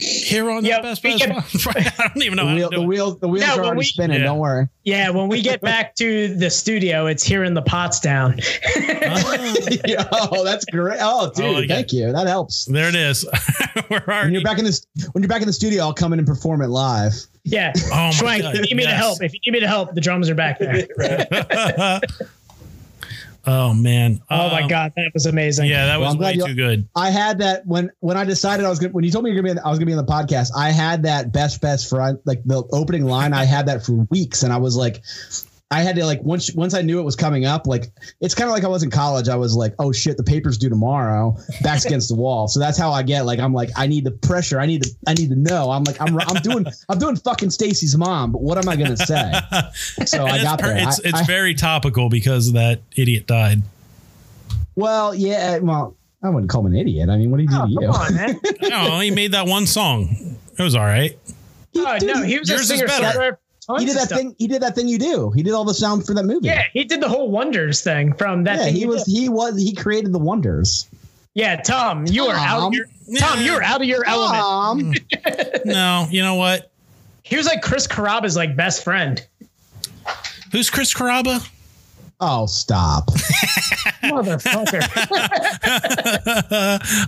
here 0.00 0.50
on 0.50 0.64
Yeah, 0.64 0.76
the 0.78 0.82
best 0.82 1.02
we 1.04 1.10
best. 1.18 1.24
can- 1.24 1.34
Right, 1.74 2.00
I 2.00 2.08
don't 2.08 2.22
even 2.22 2.36
know 2.36 2.44
The 2.44 2.50
how 2.50 2.56
wheel, 2.56 2.68
to 2.70 2.70
the 2.70 2.76
do 2.76 2.82
it. 2.82 2.86
wheels, 2.86 3.18
the 3.20 3.28
wheels 3.28 3.46
No, 3.46 3.54
are 3.56 3.64
already 3.64 3.78
we- 3.78 3.84
spinning. 3.84 4.18
Yeah. 4.20 4.26
Don't 4.26 4.38
worry. 4.38 4.68
Yeah, 4.84 5.10
when 5.10 5.28
we 5.28 5.42
get 5.42 5.60
back 5.60 5.94
to 5.96 6.34
the 6.36 6.48
studio, 6.48 7.06
it's 7.06 7.24
here 7.24 7.42
in 7.44 7.54
the 7.54 7.62
Potsdam. 7.62 8.34
oh, 8.76 10.42
that's 10.44 10.64
great. 10.66 10.98
Oh, 11.00 11.32
dude, 11.34 11.54
like 11.54 11.64
it. 11.64 11.68
thank 11.68 11.92
you. 11.92 12.12
That 12.12 12.26
helps. 12.28 12.66
There 12.66 12.88
it 12.88 12.94
is. 12.94 13.26
We're 13.90 14.00
When 14.06 14.32
you're 14.32 14.42
back 14.42 14.58
in 14.58 14.64
this, 14.64 14.86
when 15.12 15.22
you're 15.22 15.28
back 15.28 15.40
in 15.42 15.46
the 15.48 15.52
studio, 15.52 15.82
I'll 15.82 15.92
come 15.94 16.12
in 16.12 16.18
and 16.20 16.26
perform 16.28 16.62
it 16.62 16.68
live. 16.68 17.14
Yeah. 17.44 17.72
Oh 17.76 17.90
my 17.90 18.10
Schwenk, 18.10 18.42
God, 18.42 18.54
if 18.54 18.60
you 18.60 18.62
need 18.62 18.76
me 18.76 18.84
to 18.84 18.94
help, 18.94 19.22
if 19.22 19.32
you 19.32 19.40
need 19.46 19.52
me 19.52 19.60
to 19.60 19.68
help, 19.68 19.94
the 19.94 20.00
drums 20.00 20.28
are 20.30 20.34
back 20.34 20.58
there. 20.58 20.86
Oh 23.46 23.72
man. 23.74 24.20
Oh 24.30 24.50
my 24.50 24.62
Um, 24.62 24.68
god, 24.68 24.92
that 24.96 25.10
was 25.14 25.26
amazing. 25.26 25.68
Yeah, 25.68 25.86
that 25.86 25.98
Well, 26.00 26.06
was 26.08 26.14
I'm 26.14 26.18
glad 26.18 26.28
way 26.36 26.40
you- 26.42 26.46
too 26.48 26.54
good. 26.54 26.88
I 26.96 27.10
had 27.10 27.38
that 27.38 27.66
when 27.66 27.90
when 28.00 28.16
I 28.16 28.24
decided 28.24 28.66
I 28.66 28.68
was 28.70 28.78
gonna 28.78 28.92
when 28.92 29.04
you 29.04 29.10
told 29.10 29.24
me 29.24 29.30
you're 29.30 29.36
gonna 29.42 29.54
be 29.54 29.58
in, 29.58 29.64
I 29.64 29.70
was 29.70 29.78
gonna 29.78 29.86
be 29.86 29.94
on 29.94 30.04
the 30.04 30.10
podcast. 30.12 30.50
I 30.56 30.70
had 30.70 31.04
that 31.04 31.32
best 31.32 31.60
best 31.60 31.88
friend 31.88 32.18
like 32.24 32.42
the 32.44 32.62
opening 32.72 33.04
line. 33.04 33.32
I 33.32 33.44
had 33.44 33.66
that 33.66 33.84
for 33.84 34.06
weeks, 34.10 34.42
and 34.42 34.52
I 34.52 34.56
was 34.58 34.76
like, 34.76 35.02
I 35.70 35.82
had 35.82 35.96
to 35.96 36.04
like 36.04 36.22
once 36.22 36.54
once 36.54 36.74
I 36.74 36.82
knew 36.82 37.00
it 37.00 37.02
was 37.02 37.16
coming 37.16 37.44
up. 37.44 37.66
Like 37.66 37.86
it's 38.20 38.36
kind 38.36 38.48
of 38.48 38.54
like 38.54 38.62
I 38.62 38.68
was 38.68 38.84
in 38.84 38.90
college. 38.90 39.28
I 39.28 39.34
was 39.34 39.56
like, 39.56 39.74
oh 39.80 39.90
shit, 39.90 40.16
the 40.16 40.22
paper's 40.22 40.58
due 40.58 40.68
tomorrow. 40.68 41.36
Backs 41.62 41.84
against 41.86 42.08
the 42.08 42.14
wall. 42.14 42.46
So 42.46 42.60
that's 42.60 42.78
how 42.78 42.92
I 42.92 43.02
get. 43.02 43.26
Like 43.26 43.40
I'm 43.40 43.52
like 43.52 43.70
I 43.76 43.88
need 43.88 44.04
the 44.04 44.12
pressure. 44.12 44.60
I 44.60 44.66
need 44.66 44.84
to 44.84 44.90
I 45.08 45.14
need 45.14 45.28
to 45.30 45.36
know. 45.36 45.72
I'm 45.72 45.82
like 45.82 46.00
I'm 46.00 46.16
I'm 46.20 46.40
doing 46.42 46.66
I'm 46.88 46.98
doing 47.00 47.16
fucking 47.16 47.50
Stacy's 47.50 47.96
mom. 47.96 48.30
But 48.30 48.42
what 48.42 48.58
am 48.58 48.68
I 48.68 48.76
gonna 48.76 48.96
say? 48.96 49.32
So 50.04 50.24
I 50.24 50.40
got 50.42 50.60
per- 50.60 50.68
there. 50.68 50.86
It's 50.88 51.00
I- 51.04 51.08
it's 51.08 51.20
I- 51.22 51.24
very 51.24 51.54
topical 51.54 52.08
because 52.10 52.52
that 52.52 52.80
idiot 52.96 53.26
died. 53.26 53.62
well, 54.76 55.14
yeah. 55.14 55.58
Well, 55.58 55.96
I 56.22 56.28
wouldn't 56.30 56.50
call 56.50 56.60
him 56.66 56.72
an 56.74 56.76
idiot. 56.78 57.08
I 57.08 57.16
mean, 57.16 57.30
what 57.30 57.38
did 57.38 57.50
he 57.50 57.56
do 57.56 57.62
Oh, 57.62 57.66
to 57.66 57.74
come 57.74 57.82
you? 57.82 57.88
on, 57.88 58.14
man. 58.14 58.40
Oh, 58.72 59.00
he 59.00 59.10
made 59.10 59.32
that 59.32 59.46
one 59.46 59.66
song. 59.66 60.36
It 60.58 60.62
was 60.62 60.74
all 60.74 60.84
right. 60.84 61.18
Oh, 61.76 61.98
Dude, 61.98 62.08
no, 62.14 62.22
he 62.22 62.38
was 62.38 62.48
a 62.48 62.52
yours 62.54 62.62
is 62.62 62.68
singer 62.78 62.86
better. 62.86 63.18
songwriter. 63.18 63.36
He 63.78 63.84
did 63.84 63.96
that 63.96 64.08
thing. 64.08 64.34
He 64.38 64.46
did 64.46 64.62
that 64.62 64.74
thing 64.74 64.86
you 64.88 64.98
do. 64.98 65.30
He 65.32 65.42
did 65.42 65.52
all 65.52 65.64
the 65.64 65.74
sound 65.74 66.06
for 66.06 66.14
that 66.14 66.24
movie. 66.24 66.46
Yeah, 66.46 66.64
he 66.72 66.84
did 66.84 67.00
the 67.00 67.08
whole 67.08 67.30
wonders 67.30 67.82
thing 67.82 68.12
from 68.14 68.44
that 68.44 68.58
yeah, 68.58 68.64
thing. 68.66 68.74
he 68.74 68.80
you 68.82 68.88
was 68.88 69.04
did. 69.04 69.10
he 69.12 69.28
was 69.28 69.56
he 69.60 69.74
created 69.74 70.12
the 70.12 70.18
wonders. 70.18 70.88
Yeah, 71.34 71.56
Tom, 71.56 72.06
you 72.06 72.26
are 72.26 72.36
out 72.36 72.60
Tom. 72.60 72.66
of 72.68 72.74
your 72.74 72.86
Tom, 73.18 73.40
you 73.42 73.52
are 73.54 73.62
out 73.62 73.80
of 73.82 73.86
your 73.88 74.06
element. 74.06 74.42
Um, 74.42 74.94
No, 75.64 76.06
you 76.10 76.22
know 76.22 76.36
what? 76.36 76.70
He 77.24 77.36
was 77.36 77.46
like 77.46 77.60
Chris 77.60 77.86
Carrabba's 77.86 78.36
like 78.36 78.56
best 78.56 78.84
friend. 78.84 79.26
Who's 80.52 80.70
Chris 80.70 80.94
Carrabba? 80.94 81.46
oh, 82.20 82.46
stop! 82.46 83.10
Motherfucker. 84.02 84.82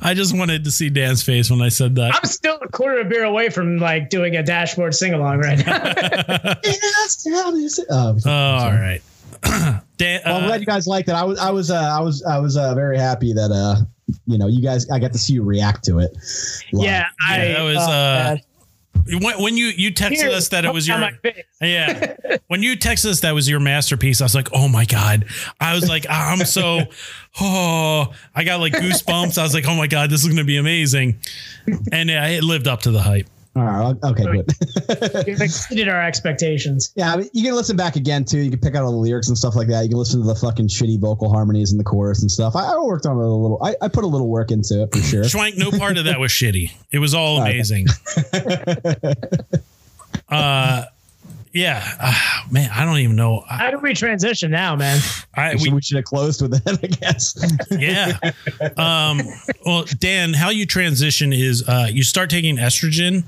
I 0.02 0.14
just 0.14 0.36
wanted 0.36 0.64
to 0.64 0.70
see 0.70 0.90
Dan's 0.90 1.22
face 1.22 1.50
when 1.50 1.62
I 1.62 1.68
said 1.68 1.94
that. 1.96 2.14
I'm 2.14 2.24
still 2.24 2.58
a 2.60 2.68
quarter 2.68 3.00
of 3.00 3.06
a 3.06 3.10
beer 3.10 3.24
away 3.24 3.48
from 3.50 3.78
like 3.78 4.10
doing 4.10 4.36
a 4.36 4.42
dashboard 4.42 4.94
sing 4.94 5.14
along 5.14 5.38
right 5.38 5.64
now. 5.64 5.82
yes, 6.64 7.26
Oh, 7.90 8.18
Oh, 8.24 8.30
all 8.30 8.72
right. 8.72 9.00
Dan, 9.98 10.20
well, 10.24 10.36
I'm 10.36 10.44
uh, 10.44 10.46
glad 10.46 10.60
you 10.60 10.66
guys 10.66 10.86
liked 10.86 11.08
it. 11.08 11.12
I 11.12 11.24
was 11.24 11.38
I 11.38 11.50
was 11.50 11.70
uh, 11.70 11.76
I 11.76 12.00
was 12.00 12.24
I 12.24 12.38
was 12.38 12.56
uh, 12.56 12.74
very 12.74 12.98
happy 12.98 13.32
that 13.32 13.50
uh 13.52 13.84
you 14.26 14.38
know 14.38 14.46
you 14.48 14.62
guys 14.62 14.88
I 14.90 14.98
got 14.98 15.12
to 15.12 15.18
see 15.18 15.34
you 15.34 15.42
react 15.42 15.84
to 15.84 15.98
it. 15.98 16.16
live. 16.72 16.84
yeah, 16.84 17.06
I 17.28 17.38
that 17.38 17.62
was, 17.62 17.76
oh, 17.78 17.82
uh, 17.82 17.86
man. 18.34 18.40
When, 19.06 19.42
when 19.42 19.56
you 19.56 19.66
you 19.66 19.92
texted 19.92 20.16
Here, 20.16 20.30
us 20.30 20.48
that 20.48 20.64
it 20.64 20.72
was 20.72 20.86
your 20.86 20.98
yeah 21.60 22.16
when 22.48 22.62
you 22.62 22.76
texted 22.76 23.06
us 23.06 23.20
that 23.20 23.34
was 23.34 23.48
your 23.48 23.60
masterpiece, 23.60 24.20
I 24.20 24.24
was 24.24 24.34
like, 24.34 24.48
oh 24.52 24.68
my 24.68 24.84
god. 24.84 25.26
I 25.60 25.74
was 25.74 25.88
like, 25.88 26.06
I'm 26.08 26.44
so 26.44 26.80
oh, 27.40 28.12
I 28.34 28.44
got 28.44 28.60
like 28.60 28.72
goosebumps. 28.74 29.38
I 29.38 29.42
was 29.42 29.54
like, 29.54 29.66
oh 29.66 29.76
my 29.76 29.86
god, 29.86 30.10
this 30.10 30.22
is 30.22 30.28
gonna 30.28 30.44
be 30.44 30.56
amazing, 30.56 31.20
and 31.92 32.10
it 32.10 32.44
lived 32.44 32.68
up 32.68 32.82
to 32.82 32.90
the 32.90 33.02
hype. 33.02 33.26
All 33.58 33.64
right. 33.92 33.96
Okay. 34.10 34.24
Good. 34.24 35.26
You've 35.26 35.40
exceeded 35.40 35.88
our 35.88 36.00
expectations. 36.02 36.92
yeah. 36.96 37.12
I 37.12 37.16
mean, 37.16 37.28
you 37.32 37.42
can 37.44 37.54
listen 37.54 37.76
back 37.76 37.96
again 37.96 38.24
too. 38.24 38.38
You 38.38 38.50
can 38.50 38.60
pick 38.60 38.74
out 38.74 38.84
all 38.84 38.92
the 38.92 38.96
lyrics 38.98 39.28
and 39.28 39.36
stuff 39.36 39.56
like 39.56 39.68
that. 39.68 39.82
You 39.82 39.88
can 39.90 39.98
listen 39.98 40.20
to 40.20 40.26
the 40.26 40.34
fucking 40.34 40.68
shitty 40.68 41.00
vocal 41.00 41.30
harmonies 41.30 41.72
in 41.72 41.78
the 41.78 41.84
chorus 41.84 42.22
and 42.22 42.30
stuff. 42.30 42.54
I, 42.56 42.72
I 42.74 42.78
worked 42.78 43.06
on 43.06 43.16
it 43.16 43.22
a 43.22 43.26
little. 43.26 43.58
I, 43.62 43.74
I 43.82 43.88
put 43.88 44.04
a 44.04 44.06
little 44.06 44.28
work 44.28 44.50
into 44.50 44.82
it 44.82 44.92
for 44.94 45.00
sure. 45.00 45.22
Schwenk, 45.24 45.56
no 45.58 45.70
part 45.70 45.98
of 45.98 46.04
that 46.04 46.20
was 46.20 46.30
shitty. 46.30 46.72
It 46.92 46.98
was 47.00 47.14
all 47.14 47.40
Okay. 47.42 47.50
amazing. 47.52 47.86
uh, 50.28 50.84
yeah, 51.52 51.82
uh, 51.98 52.14
man, 52.50 52.70
I 52.72 52.84
don't 52.84 52.98
even 52.98 53.16
know. 53.16 53.42
How 53.48 53.70
do 53.70 53.78
we 53.78 53.94
transition 53.94 54.50
now, 54.50 54.76
man? 54.76 55.00
I, 55.34 55.54
We 55.54 55.58
should, 55.58 55.68
we, 55.68 55.74
we 55.76 55.82
should 55.82 55.96
have 55.96 56.04
closed 56.04 56.42
with 56.42 56.62
that, 56.62 56.78
I 56.82 56.86
guess. 56.86 57.34
yeah. 57.70 58.18
Um, 58.76 59.20
well, 59.64 59.84
Dan, 59.98 60.34
how 60.34 60.50
you 60.50 60.66
transition 60.66 61.32
is 61.32 61.66
uh, 61.66 61.88
you 61.90 62.02
start 62.04 62.28
taking 62.30 62.58
estrogen, 62.58 63.24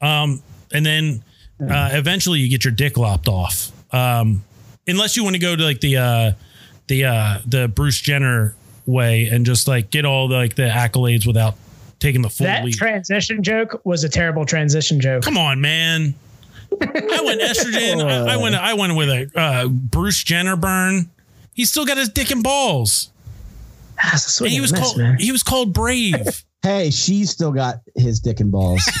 um, 0.00 0.42
and 0.72 0.84
then 0.84 1.22
uh, 1.60 1.90
eventually 1.92 2.40
you 2.40 2.48
get 2.48 2.64
your 2.64 2.72
dick 2.72 2.96
lopped 2.96 3.28
off. 3.28 3.72
Um, 3.94 4.42
unless 4.86 5.16
you 5.16 5.24
want 5.24 5.34
to 5.36 5.40
go 5.40 5.56
to 5.56 5.62
like 5.64 5.80
the 5.80 5.96
uh, 5.96 6.32
the 6.88 7.04
uh, 7.04 7.38
the 7.46 7.68
Bruce 7.68 8.00
Jenner 8.00 8.54
way 8.86 9.26
and 9.26 9.44
just 9.46 9.66
like 9.68 9.90
get 9.90 10.04
all 10.04 10.28
the, 10.28 10.36
like 10.36 10.54
the 10.54 10.62
accolades 10.68 11.26
without 11.26 11.54
taking 11.98 12.22
the 12.22 12.28
full 12.30 12.46
That 12.46 12.64
leap. 12.64 12.74
transition 12.76 13.42
joke 13.42 13.80
was 13.84 14.04
a 14.04 14.08
terrible 14.08 14.44
transition 14.44 15.00
joke. 15.00 15.22
Come 15.22 15.38
on, 15.38 15.60
man. 15.60 16.14
I 16.80 17.22
went 17.24 17.40
estrogen. 17.40 18.04
I, 18.04 18.34
I 18.34 18.36
went. 18.36 18.54
I 18.54 18.74
went 18.74 18.96
with 18.96 19.08
a 19.08 19.30
uh, 19.38 19.68
Bruce 19.68 20.22
Jenner 20.22 20.56
burn. 20.56 21.08
He's 21.54 21.70
still 21.70 21.86
got 21.86 21.96
his 21.96 22.08
dick 22.10 22.30
and 22.30 22.42
balls. 22.42 23.10
That's 24.02 24.26
a 24.26 24.30
swing 24.30 24.48
And 24.48 24.54
he 24.54 24.60
was 24.60 24.72
miss, 24.72 24.80
called. 24.82 24.98
man. 24.98 25.16
He 25.18 25.32
was 25.32 25.42
called 25.42 25.72
brave. 25.72 26.44
Hey, 26.66 26.90
she's 26.90 27.30
still 27.30 27.52
got 27.52 27.76
his 27.94 28.18
dick 28.18 28.40
and 28.40 28.50
balls. 28.50 28.82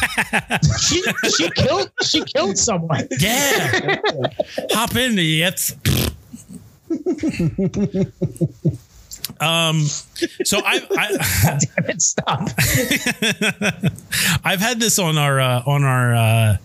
She, 0.80 1.02
she 1.36 1.50
killed. 1.50 1.90
She 2.02 2.22
killed 2.22 2.56
someone. 2.58 3.08
Yeah. 3.18 3.96
Hop 4.72 4.94
in 4.94 5.16
the 5.16 5.42
it's. 5.42 5.72
um. 9.40 9.82
So 10.44 10.58
I, 10.64 10.86
I 10.96 11.58
Damn 11.76 11.90
it! 11.90 12.02
Stop. 12.02 12.48
I've 14.44 14.60
had 14.60 14.78
this 14.78 14.98
on 14.98 15.18
our 15.18 15.40
uh, 15.40 15.62
on 15.66 15.84
our 15.84 16.14
uh, 16.14 16.56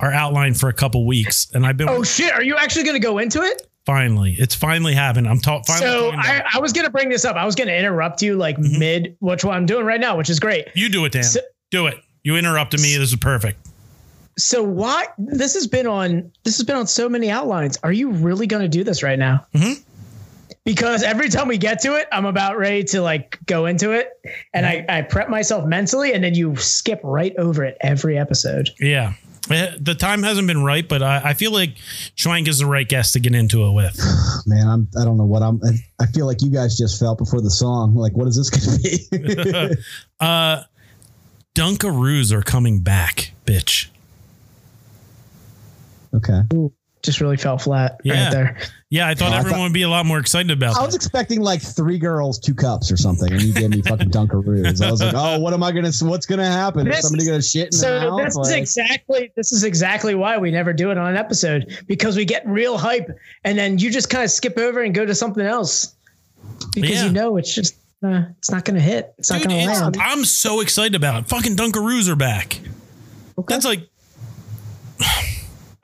our 0.00 0.12
outline 0.12 0.54
for 0.54 0.68
a 0.68 0.74
couple 0.74 1.06
weeks, 1.06 1.48
and 1.52 1.66
I've 1.66 1.76
been 1.76 1.88
Oh 1.88 2.02
shit! 2.02 2.32
Are 2.32 2.42
you 2.42 2.56
actually 2.56 2.84
going 2.84 3.00
to 3.00 3.06
go 3.06 3.18
into 3.18 3.42
it? 3.42 3.67
Finally. 3.88 4.36
It's 4.38 4.54
finally 4.54 4.92
happened. 4.92 5.26
I'm 5.26 5.40
ta- 5.40 5.62
finally. 5.62 5.90
So 5.90 6.10
I. 6.14 6.42
I 6.54 6.58
was 6.60 6.74
going 6.74 6.84
to 6.84 6.90
bring 6.92 7.08
this 7.08 7.24
up. 7.24 7.36
I 7.36 7.46
was 7.46 7.54
going 7.54 7.68
to 7.68 7.76
interrupt 7.76 8.20
you 8.20 8.36
like 8.36 8.58
Mm-hmm. 8.58 8.78
mid, 8.78 9.16
which 9.20 9.44
what 9.44 9.56
I'm 9.56 9.64
doing 9.64 9.86
right 9.86 9.98
now, 10.00 10.16
which 10.18 10.28
is 10.28 10.38
great. 10.38 10.66
you 10.74 10.90
do 10.90 11.04
it, 11.06 11.12
Dan. 11.12 11.22
So- 11.24 11.40
do 11.70 11.86
it. 11.86 11.96
You 12.22 12.36
interrupted 12.36 12.80
me. 12.80 12.96
This 12.98 13.10
is 13.10 13.16
perfect. 13.16 13.66
So 14.38 14.62
why 14.62 15.06
this 15.16 15.54
has 15.54 15.66
been 15.66 15.86
on 15.86 16.30
this 16.44 16.58
has 16.58 16.66
been 16.66 16.76
on 16.76 16.86
so 16.86 17.08
many 17.08 17.30
outlines. 17.30 17.78
Are 17.82 17.92
you 17.92 18.10
really 18.10 18.46
going 18.46 18.62
to 18.62 18.68
do 18.68 18.84
this 18.84 19.02
right 19.02 19.18
now? 19.18 19.46
Mhm. 19.54 19.82
Because 20.64 21.02
every 21.02 21.30
time 21.30 21.48
we 21.48 21.56
get 21.56 21.80
to 21.80 21.96
it, 21.96 22.06
I'm 22.12 22.26
about 22.26 22.58
ready 22.58 22.84
to 22.84 23.00
like 23.00 23.38
go 23.46 23.64
into 23.66 23.92
it, 23.92 24.10
and 24.52 24.66
I 24.66 24.84
I 24.88 25.02
prep 25.02 25.28
myself 25.30 25.66
mentally, 25.66 26.12
and 26.12 26.22
then 26.22 26.34
you 26.34 26.54
skip 26.56 27.00
right 27.02 27.34
over 27.38 27.64
it 27.64 27.78
every 27.80 28.18
episode. 28.18 28.68
Yeah. 28.78 29.14
Eh, 29.50 29.76
The 29.80 29.94
time 29.94 30.22
hasn't 30.22 30.46
been 30.46 30.62
right, 30.62 30.86
but 30.88 31.02
I, 31.02 31.20
I 31.30 31.34
feel 31.34 31.52
like 31.52 31.76
Schwenk 32.16 32.48
is 32.48 32.58
the 32.58 32.66
right 32.66 32.88
guest 32.88 33.12
to 33.14 33.20
get 33.20 33.34
into 33.34 33.64
it 33.66 33.72
with. 33.72 33.96
Man, 34.46 34.66
I'm 34.68 34.88
I 35.00 35.04
don't 35.04 35.16
know 35.16 35.24
what 35.24 35.42
I'm 35.42 35.60
I, 35.64 35.78
I 36.02 36.06
feel 36.06 36.26
like 36.26 36.42
you 36.42 36.50
guys 36.50 36.76
just 36.76 36.98
felt 36.98 37.18
before 37.18 37.40
the 37.40 37.50
song. 37.50 37.94
Like, 37.94 38.16
what 38.16 38.28
is 38.28 38.36
this 38.36 38.50
gonna 38.50 38.78
be? 38.78 39.76
Uh, 40.20 40.62
Dunkaroos 41.54 42.32
are 42.32 42.42
coming 42.42 42.80
back, 42.80 43.32
bitch. 43.46 43.88
okay. 46.14 46.42
just 47.02 47.20
really 47.20 47.36
fell 47.36 47.58
flat 47.58 48.00
Yeah. 48.04 48.24
right 48.24 48.32
there. 48.32 48.58
Yeah, 48.90 49.06
I 49.06 49.14
thought 49.14 49.32
Oh, 49.32 49.34
I 49.34 49.38
everyone 49.40 49.58
thought- 49.58 49.62
would 49.64 49.72
be 49.74 49.82
a 49.82 49.88
lot 49.88 50.06
more 50.06 50.18
excited 50.18 50.50
about 50.50 50.78
I 50.78 50.84
was 50.86 50.94
expecting 50.94 51.42
like 51.42 51.60
three 51.60 51.98
girls, 51.98 52.38
two 52.38 52.54
cups 52.54 52.90
or 52.90 52.96
something, 52.96 53.30
and 53.30 53.42
you 53.42 53.52
gave 53.52 53.68
me 53.68 53.82
fucking 53.82 54.10
Dunkaroos. 54.10 54.80
I 54.82 54.90
was 54.90 55.02
like, 55.02 55.12
oh, 55.14 55.38
what 55.40 55.52
am 55.52 55.62
I 55.62 55.72
gonna? 55.72 55.90
What's 56.00 56.24
gonna 56.24 56.50
happen? 56.50 56.86
Is 56.86 57.00
somebody 57.02 57.26
gonna 57.26 57.42
shit 57.42 57.66
in 57.66 57.72
So 57.72 58.00
the 58.00 58.10
mouth? 58.10 58.24
this 58.24 58.32
is 58.32 58.50
Like- 58.50 58.56
exactly 58.58 59.30
this 59.36 59.52
is 59.52 59.62
exactly 59.64 60.14
why 60.14 60.38
we 60.38 60.50
never 60.50 60.72
do 60.72 60.90
it 60.90 60.96
on 60.96 61.06
an 61.10 61.16
episode 61.18 61.76
because 61.86 62.16
we 62.16 62.24
get 62.24 62.46
real 62.46 62.78
hype 62.78 63.10
and 63.44 63.58
then 63.58 63.78
you 63.78 63.90
just 63.90 64.08
kind 64.08 64.24
of 64.24 64.30
skip 64.30 64.56
over 64.56 64.80
and 64.82 64.94
go 64.94 65.04
to 65.04 65.14
something 65.14 65.44
else 65.44 65.94
because 66.74 66.90
Yeah. 66.92 67.04
you 67.06 67.12
know 67.12 67.36
it's 67.36 67.54
just 67.54 67.74
uh, 68.02 68.22
it's 68.38 68.50
not 68.50 68.64
going 68.64 68.76
to 68.76 68.80
hit. 68.80 69.12
It's 69.18 69.28
not 69.28 69.38
going 69.42 69.50
to 69.50 69.56
it's- 69.56 69.80
land. 69.80 69.96
I'm 70.00 70.24
so 70.24 70.60
excited 70.60 70.94
about 70.94 71.24
it. 71.24 71.28
Fucking 71.28 71.56
Dunkaroos 71.56 72.08
are 72.08 72.14
back. 72.14 72.60
That's 73.48 73.64
like, 73.64 73.88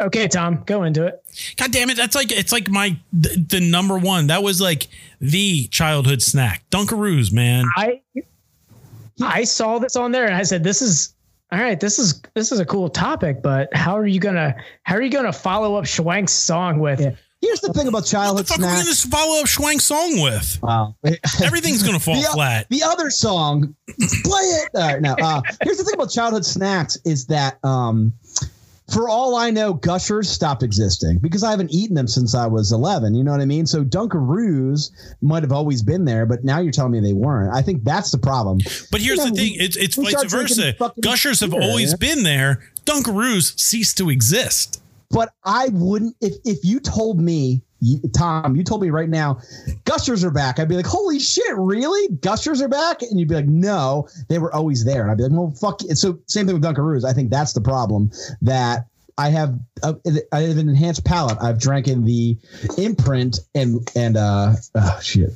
Okay, 0.01 0.28
Tom, 0.28 0.62
go 0.66 0.82
into 0.85 1.06
it. 1.06 1.23
God 1.56 1.73
damn 1.73 1.90
it. 1.90 1.97
That's 1.97 2.15
like, 2.15 2.32
it's 2.32 2.52
like 2.52 2.69
my, 2.70 2.97
the, 3.12 3.47
the 3.48 3.61
number 3.61 3.98
one. 3.98 4.28
That 4.28 4.43
was 4.43 4.61
like 4.61 4.89
the 5.20 5.66
childhood 5.69 6.23
snack. 6.23 6.65
Dunkaroos, 6.70 7.32
man. 7.32 7.65
I 7.77 8.01
I 9.23 9.44
saw 9.44 9.78
this 9.78 9.97
on 9.97 10.12
there 10.12 10.27
and 10.27 10.35
I 10.35 10.43
said, 10.43 10.65
"This 10.65 10.82
is 10.82 11.15
all 11.52 11.61
right. 11.61 11.78
This 11.78 11.98
is 11.98 12.20
this 12.35 12.51
is 12.52 12.59
a 12.59 12.66
cool 12.66 12.89
topic, 12.89 13.43
but 13.43 13.74
how 13.74 13.97
are 13.97 14.06
you 14.06 14.19
gonna 14.19 14.56
how 14.82 14.97
are 14.97 15.02
you 15.02 15.11
gonna 15.11 15.32
follow 15.32 15.77
up 15.77 15.85
Schwenk's 15.85 16.32
song 16.32 16.78
with?" 16.81 17.01
Yeah. 17.01 17.15
Here's 17.40 17.61
the 17.61 17.74
thing 17.74 17.89
about 17.89 17.98
What 17.98 18.05
the 18.05 18.11
childhood 18.11 18.48
fuck 18.48 18.59
are 18.59 18.62
we 18.62 18.66
going 18.69 18.85
snacks. 18.85 19.02
to 19.02 19.09
follow 19.09 19.40
up 19.40 19.47
Schwenk's 19.47 19.85
song 19.85 20.19
with? 20.19 20.59
Wow. 20.62 20.97
Everything's 21.44 21.82
going 21.82 21.94
to 21.94 22.02
fall 22.02 22.15
the, 22.15 22.27
flat. 22.32 22.66
The 22.70 22.82
other 22.82 23.11
song, 23.11 23.77
play 23.98 24.40
it. 24.40 24.70
All 24.74 24.81
right, 24.81 25.02
now 25.02 25.15
uh, 25.20 25.43
here's 25.62 25.77
the 25.77 25.85
thing 25.85 25.93
about 25.93 26.09
childhood 26.09 26.47
snacks 26.47 26.97
is 27.05 27.27
that, 27.27 27.59
um, 27.62 28.15
for 28.93 29.09
all 29.09 29.35
I 29.35 29.51
know, 29.51 29.73
Gushers 29.73 30.28
stopped 30.28 30.62
existing 30.62 31.19
because 31.19 31.43
I 31.43 31.51
haven't 31.51 31.70
eaten 31.73 31.94
them 31.94 32.06
since 32.06 32.35
I 32.35 32.47
was 32.47 32.70
11. 32.70 33.15
You 33.15 33.24
know 33.24 33.31
what 33.31 33.40
I 33.40 33.47
mean? 33.47 33.66
So 33.66 33.82
Dunkaroos 33.82 34.90
might 35.23 35.43
have 35.43 35.52
always 35.52 35.82
been 35.82 36.05
there, 36.05 36.27
but 36.27 36.44
now 36.44 36.61
you're 36.61 36.73
telling 36.73 36.93
me 36.93 37.01
they 37.01 37.15
weren't. 37.15 37.55
I 37.55 37.62
think 37.62 37.82
that's 37.82 38.11
the 38.11 38.19
problem. 38.19 38.59
But 38.90 39.01
here's 39.01 39.19
You 39.19 39.24
know, 39.24 39.31
the 39.31 39.36
thing: 39.36 39.55
it's 39.56 39.77
it's 39.77 39.97
vice 39.97 40.31
versa. 40.31 40.74
Gushers 41.01 41.40
have 41.40 41.52
beer, 41.52 41.62
always 41.62 41.93
yeah. 41.93 41.97
been 41.97 42.23
there. 42.24 42.62
Dunkaroos 42.85 43.59
ceased 43.59 43.97
to 43.98 44.11
exist. 44.11 44.82
But 45.11 45.31
I 45.44 45.69
wouldn't 45.73 46.16
if 46.20 46.35
if 46.44 46.65
you 46.65 46.81
told 46.81 47.20
me, 47.20 47.62
Tom, 48.15 48.56
you 48.56 48.65
told 48.65 48.82
me 48.82 48.90
right 48.90 49.09
now, 49.09 49.40
Gushers 49.85 50.24
are 50.24 50.31
back. 50.31 50.59
I'd 50.59 50.69
be 50.69 50.77
like, 50.77 50.86
holy 50.86 51.19
shit, 51.19 51.55
really? 51.56 52.15
Gushers 52.16 52.61
are 52.62 52.69
back? 52.69 53.02
And 53.02 53.19
you'd 53.19 53.28
be 53.28 53.35
like, 53.35 53.47
no, 53.47 54.09
they 54.28 54.39
were 54.39 54.55
always 54.55 54.85
there. 54.85 55.02
And 55.02 55.11
I'd 55.11 55.16
be 55.16 55.24
like, 55.24 55.32
well, 55.32 55.51
fuck. 55.61 55.82
It. 55.85 55.97
So 55.97 56.19
same 56.27 56.47
thing 56.47 56.59
with 56.59 56.65
Dunkaroos. 56.65 57.05
I 57.05 57.12
think 57.12 57.31
that's 57.31 57.52
the 57.52 57.61
problem 57.61 58.11
that. 58.43 58.86
I 59.16 59.28
have 59.28 59.56
a, 59.85 59.94
I 60.32 60.40
have 60.40 60.59
an 60.59 60.69
enhanced 60.69 61.05
palate. 61.05 61.39
I've 61.40 61.61
drank 61.61 61.86
in 61.86 62.05
the 62.05 62.36
imprint 62.77 63.39
and 63.55 63.89
and 63.94 64.16
uh 64.16 64.55
oh 64.74 64.98
shit 65.01 65.31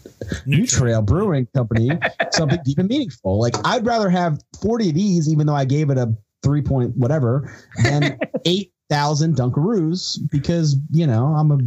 New 0.46 0.66
Trail 0.66 1.00
Brewing 1.00 1.46
Company 1.54 1.90
something 2.32 2.58
deep 2.64 2.78
and 2.78 2.88
meaningful. 2.88 3.38
Like 3.38 3.54
I'd 3.64 3.86
rather 3.86 4.10
have 4.10 4.42
forty 4.60 4.88
of 4.88 4.96
these, 4.96 5.28
even 5.28 5.46
though 5.46 5.54
I 5.54 5.64
gave 5.64 5.90
it 5.90 5.96
a 5.96 6.12
three 6.42 6.60
point 6.60 6.96
whatever, 6.96 7.54
than 7.84 8.18
eight 8.44 8.72
thousand 8.90 9.36
Dunkaroos 9.36 10.18
because 10.30 10.76
you 10.90 11.06
know 11.06 11.26
I'm 11.26 11.52
a 11.52 11.58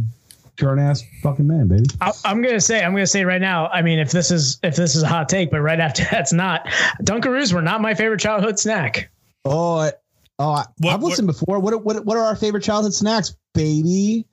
grown 0.58 0.78
ass 0.78 1.02
fucking 1.22 1.46
man, 1.46 1.68
baby. 1.68 1.84
I, 2.00 2.12
I'm 2.24 2.42
gonna 2.42 2.60
say 2.60 2.82
I'm 2.84 2.92
gonna 2.92 3.06
say 3.06 3.24
right 3.24 3.40
now. 3.40 3.68
I 3.68 3.82
mean, 3.82 3.98
if 3.98 4.10
this 4.10 4.30
is 4.30 4.58
if 4.62 4.76
this 4.76 4.94
is 4.94 5.02
a 5.02 5.08
hot 5.08 5.28
take, 5.28 5.50
but 5.50 5.60
right 5.60 5.80
after 5.80 6.04
that's 6.10 6.32
not. 6.32 6.66
Dunkaroos 7.02 7.52
were 7.52 7.62
not 7.62 7.80
my 7.80 7.94
favorite 7.94 8.20
childhood 8.20 8.58
snack. 8.58 9.10
Oh, 9.44 9.76
I- 9.78 9.92
oh, 10.38 10.50
I, 10.52 10.64
What- 10.78 10.94
I've 10.94 11.02
listened 11.02 11.26
before. 11.26 11.58
What, 11.58 11.74
are- 11.74 11.78
what 11.78 12.04
what 12.04 12.16
are 12.16 12.24
our 12.24 12.36
favorite 12.36 12.62
childhood 12.62 12.94
snacks, 12.94 13.36
baby? 13.54 14.26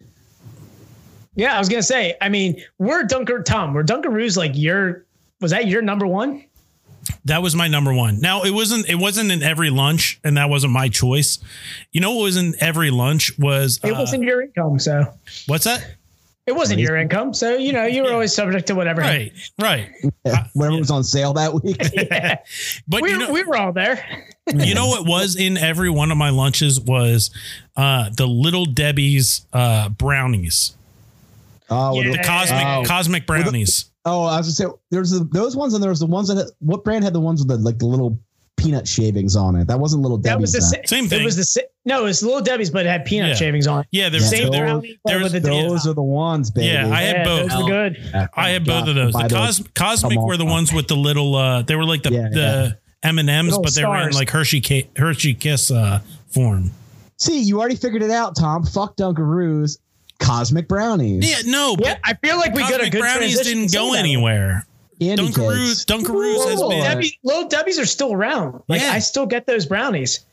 Yeah, 1.35 1.55
I 1.55 1.59
was 1.59 1.69
gonna 1.69 1.83
say. 1.83 2.15
I 2.21 2.29
mean, 2.29 2.61
we're 2.79 3.03
Dunker 3.03 3.41
Tom. 3.43 3.73
We're 3.73 3.83
Dunkaroos 3.83 4.35
like 4.35 4.51
your? 4.55 5.05
Was 5.41 5.51
that 5.51 5.67
your 5.67 5.81
number 5.81 6.05
one? 6.05 6.43
That 7.25 7.41
was 7.41 7.55
my 7.55 7.67
number 7.67 7.93
one. 7.93 8.19
Now 8.19 8.43
it 8.43 8.51
wasn't 8.51 8.89
it 8.89 8.95
wasn't 8.95 9.31
in 9.31 9.41
every 9.41 9.69
lunch, 9.69 10.19
and 10.23 10.35
that 10.37 10.49
wasn't 10.49 10.73
my 10.73 10.89
choice. 10.89 11.39
You 11.91 12.01
know 12.01 12.13
what 12.15 12.23
was 12.23 12.37
in 12.37 12.55
every 12.59 12.91
lunch 12.91 13.31
was 13.39 13.79
It 13.83 13.91
uh, 13.91 13.99
wasn't 13.99 14.23
your 14.23 14.41
income, 14.41 14.79
so 14.79 15.13
what's 15.47 15.63
that? 15.63 15.95
It 16.49 16.55
wasn't 16.55 16.79
your 16.79 16.97
income. 16.97 17.33
So 17.33 17.55
you 17.57 17.71
know 17.71 17.85
you 17.85 18.03
were 18.03 18.11
always 18.11 18.33
subject 18.33 18.67
to 18.67 18.75
whatever. 18.75 19.01
Right, 19.01 19.31
right. 19.59 19.87
Whatever 20.53 20.77
was 20.79 20.91
on 20.91 21.03
sale 21.03 21.31
that 21.33 21.53
week. 21.63 21.77
But 22.87 23.01
We, 23.03 23.11
you 23.11 23.17
know, 23.19 23.31
we 23.31 23.43
were 23.43 23.55
all 23.55 23.71
there. 23.71 24.03
you 24.53 24.73
know 24.73 24.87
what 24.87 25.05
was 25.07 25.35
in 25.35 25.57
every 25.57 25.89
one 25.89 26.11
of 26.11 26.17
my 26.17 26.29
lunches 26.31 26.79
was 26.79 27.29
uh, 27.77 28.09
the 28.17 28.25
little 28.27 28.65
Debbie's 28.65 29.45
uh, 29.53 29.89
brownies, 29.89 30.75
Oh, 31.69 31.93
Yeah. 32.01 32.11
the- 32.11 32.17
the 32.17 32.23
cosmic 32.23 32.65
Oh. 32.65 32.83
cosmic 32.85 33.27
brownies. 33.27 33.85
oh, 34.05 34.23
I 34.23 34.37
was 34.37 34.57
gonna 34.57 34.71
say 34.71 34.77
there's 34.89 35.11
the, 35.11 35.23
those 35.31 35.55
ones 35.55 35.73
and 35.75 35.83
there 35.83 35.91
was 35.91 35.99
the 35.99 36.07
ones 36.07 36.27
that 36.29 36.51
what 36.59 36.83
brand 36.83 37.03
had 37.03 37.13
the 37.13 37.19
ones 37.19 37.41
with 37.41 37.49
the 37.49 37.57
like 37.57 37.77
the 37.77 37.85
little 37.85 38.19
peanut 38.59 38.87
shavings 38.87 39.35
on 39.35 39.55
it? 39.55 39.67
That 39.67 39.79
wasn't 39.79 40.01
little 40.03 40.17
That 40.17 40.31
Debbie's. 40.31 40.41
was 40.41 40.51
the 40.53 40.61
sa- 40.61 40.81
Same 40.85 41.07
thing. 41.07 41.21
It 41.21 41.25
was 41.25 41.35
the 41.37 41.43
sa- 41.43 41.61
no, 41.85 42.01
it 42.01 42.03
was 42.03 42.21
Little 42.21 42.41
Debbie's, 42.41 42.69
but 42.69 42.85
it 42.85 42.89
had 42.89 43.05
peanut 43.05 43.29
Yeah. 43.29 43.35
shavings 43.35 43.65
on. 43.67 43.81
it. 43.81 43.87
Yeah, 43.91 44.09
there's 44.09 44.29
Same 44.29 44.47
those- 44.51 44.57
brownie, 44.59 44.99
there 45.05 45.19
was- 45.19 45.31
the 45.31 45.39
Those 45.39 45.87
are 45.87 45.93
the 45.93 46.01
ones, 46.03 46.51
baby. 46.51 46.67
Yeah, 46.67 46.89
I 46.93 47.01
had 47.01 47.15
yeah, 47.17 47.23
both. 47.25 47.49
Those 47.49 47.63
were 47.63 47.69
good. 47.69 47.97
Yeah, 48.13 48.27
I 48.35 48.49
had 48.49 48.65
God, 48.65 48.79
both 48.85 48.89
of 48.89 48.95
those. 48.95 49.13
The 49.13 49.29
cos- 49.35 49.63
cosmic 49.73 50.13
Come 50.17 50.25
were 50.25 50.37
the 50.37 50.45
ones 50.45 50.71
with 50.73 50.87
the 50.87 50.95
little. 50.97 51.35
Uh, 51.35 51.61
they 51.63 51.75
were 51.75 51.85
like 51.85 52.03
the 52.03 52.11
Yeah, 52.11 52.29
the 52.31 52.77
M 53.01 53.17
and 53.17 53.29
M's, 53.29 53.57
but 53.57 53.73
they 53.73 53.85
were 53.85 54.07
in 54.07 54.11
like 54.13 54.29
Hershey 54.29 54.61
Ki- 54.61 54.87
Hershey 54.97 55.33
Kiss 55.33 55.71
uh, 55.71 55.99
form. 56.27 56.71
See, 57.17 57.39
you 57.41 57.59
already 57.59 57.75
figured 57.75 58.03
it 58.03 58.11
out, 58.11 58.35
Tom. 58.35 58.63
Fuck 58.65 58.95
Dunkaroos. 58.97 59.77
Cosmic 60.19 60.67
brownies. 60.67 61.29
Yeah, 61.29 61.49
no, 61.49 61.77
Yeah, 61.79 61.95
I 62.03 62.13
feel 62.13 62.35
like 62.37 62.53
we 62.53 62.61
got 62.61 62.81
a 62.83 62.89
good 62.89 62.99
brownies 62.99 63.35
transition 63.35 63.59
didn't 63.67 63.73
go 63.73 63.93
anywhere. 63.93 64.65
Andy 65.01 65.23
Dunkaroos, 65.29 65.67
cakes. 65.67 65.85
Dunkaroos 65.85 66.49
has 66.49 66.59
Whoa. 66.59 66.69
been. 66.69 66.83
Debbie, 66.83 67.19
little 67.23 67.47
Debbie's 67.47 67.79
are 67.79 67.85
still 67.85 68.13
around. 68.13 68.61
Like 68.67 68.81
Yeah. 68.81 68.91
I 68.91 68.99
still 68.99 69.25
get 69.25 69.45
those 69.47 69.65
brownies. 69.65 70.25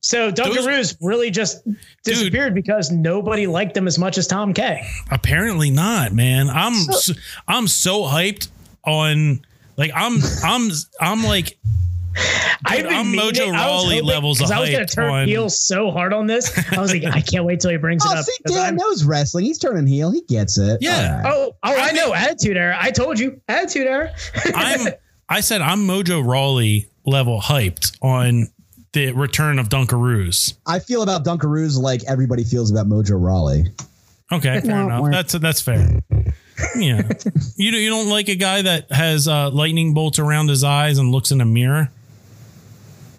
So 0.00 0.30
Dunkaroos 0.30 0.96
really 1.00 1.30
just 1.30 1.66
disappeared 2.04 2.54
because 2.54 2.90
nobody 2.90 3.46
liked 3.46 3.74
them 3.74 3.86
as 3.88 3.98
much 3.98 4.18
as 4.18 4.26
Tom 4.26 4.54
K. 4.54 4.80
Apparently 5.10 5.70
not, 5.70 6.12
man. 6.12 6.48
I'm 6.48 6.74
so, 6.74 7.12
I'm 7.48 7.66
so 7.66 8.02
hyped 8.02 8.48
on 8.84 9.44
like 9.76 9.90
I'm 9.94 10.18
I'm 10.44 10.70
I'm 11.00 11.24
like 11.24 11.58
I've 11.58 11.95
Dude, 12.16 12.84
been 12.84 12.86
I'm 12.92 13.06
Mojo 13.12 13.32
it. 13.32 13.40
I 13.40 13.50
was 13.50 13.52
Rawley 13.84 13.94
hoping- 13.96 14.06
levels 14.08 14.38
'cause 14.40 14.50
of 14.50 14.56
I 14.56 14.60
was 14.60 14.70
gonna 14.70 14.86
turn 14.86 15.10
on- 15.10 15.28
heel 15.28 15.48
so 15.50 15.90
hard 15.90 16.12
on 16.12 16.26
this. 16.26 16.50
I 16.72 16.80
was 16.80 16.92
like, 16.92 17.04
I 17.04 17.20
can't 17.20 17.44
wait 17.44 17.60
till 17.60 17.70
he 17.70 17.76
brings 17.76 18.04
it 18.04 18.10
Oh, 18.12 18.16
up. 18.18 18.24
see, 18.24 18.32
'cause 18.46 18.56
Dan 18.56 18.64
I'm- 18.64 18.76
knows 18.76 19.04
wrestling. 19.04 19.44
He's 19.44 19.58
turning 19.58 19.86
heel. 19.86 20.10
He 20.10 20.22
gets 20.28 20.58
it. 20.58 20.78
Yeah. 20.80 21.22
All 21.24 21.30
right. 21.30 21.32
Oh, 21.34 21.56
oh, 21.62 21.74
I, 21.74 21.88
I 21.88 21.92
know. 21.92 22.06
mean- 22.06 22.16
Attitude 22.16 22.56
Era. 22.56 22.76
I 22.80 22.90
told 22.90 23.18
you. 23.18 23.40
Attitude 23.48 23.86
Era. 23.86 24.10
I'm 24.54 24.88
I 25.28 25.40
said 25.40 25.60
I'm 25.60 25.86
Mojo 25.86 26.24
Rawley 26.24 26.88
level 27.04 27.40
hyped 27.40 27.96
on 28.02 28.48
the 28.92 29.12
return 29.12 29.58
of 29.58 29.68
Dunkaroos. 29.68 30.54
I 30.66 30.78
feel 30.78 31.02
about 31.02 31.24
Dunkaroos 31.24 31.78
like 31.78 32.02
everybody 32.08 32.44
feels 32.44 32.70
about 32.70 32.88
Mojo 32.88 33.20
Rawley. 33.20 33.66
Okay, 34.32 34.60
fair 34.64 34.82
enough. 34.82 35.10
That's 35.10 35.32
that's 35.34 35.60
fair. 35.60 36.00
Yeah, 36.76 37.02
you 37.56 37.70
don't- 37.70 37.80
you 37.80 37.90
don't 37.90 38.08
like 38.08 38.28
a 38.28 38.34
guy 38.36 38.62
that 38.62 38.90
has 38.90 39.28
uh, 39.28 39.50
lightning 39.50 39.92
bolts 39.94 40.18
around 40.18 40.48
his 40.48 40.64
eyes 40.64 40.98
and 40.98 41.10
looks 41.12 41.30
in 41.30 41.40
a 41.40 41.44
mirror. 41.44 41.90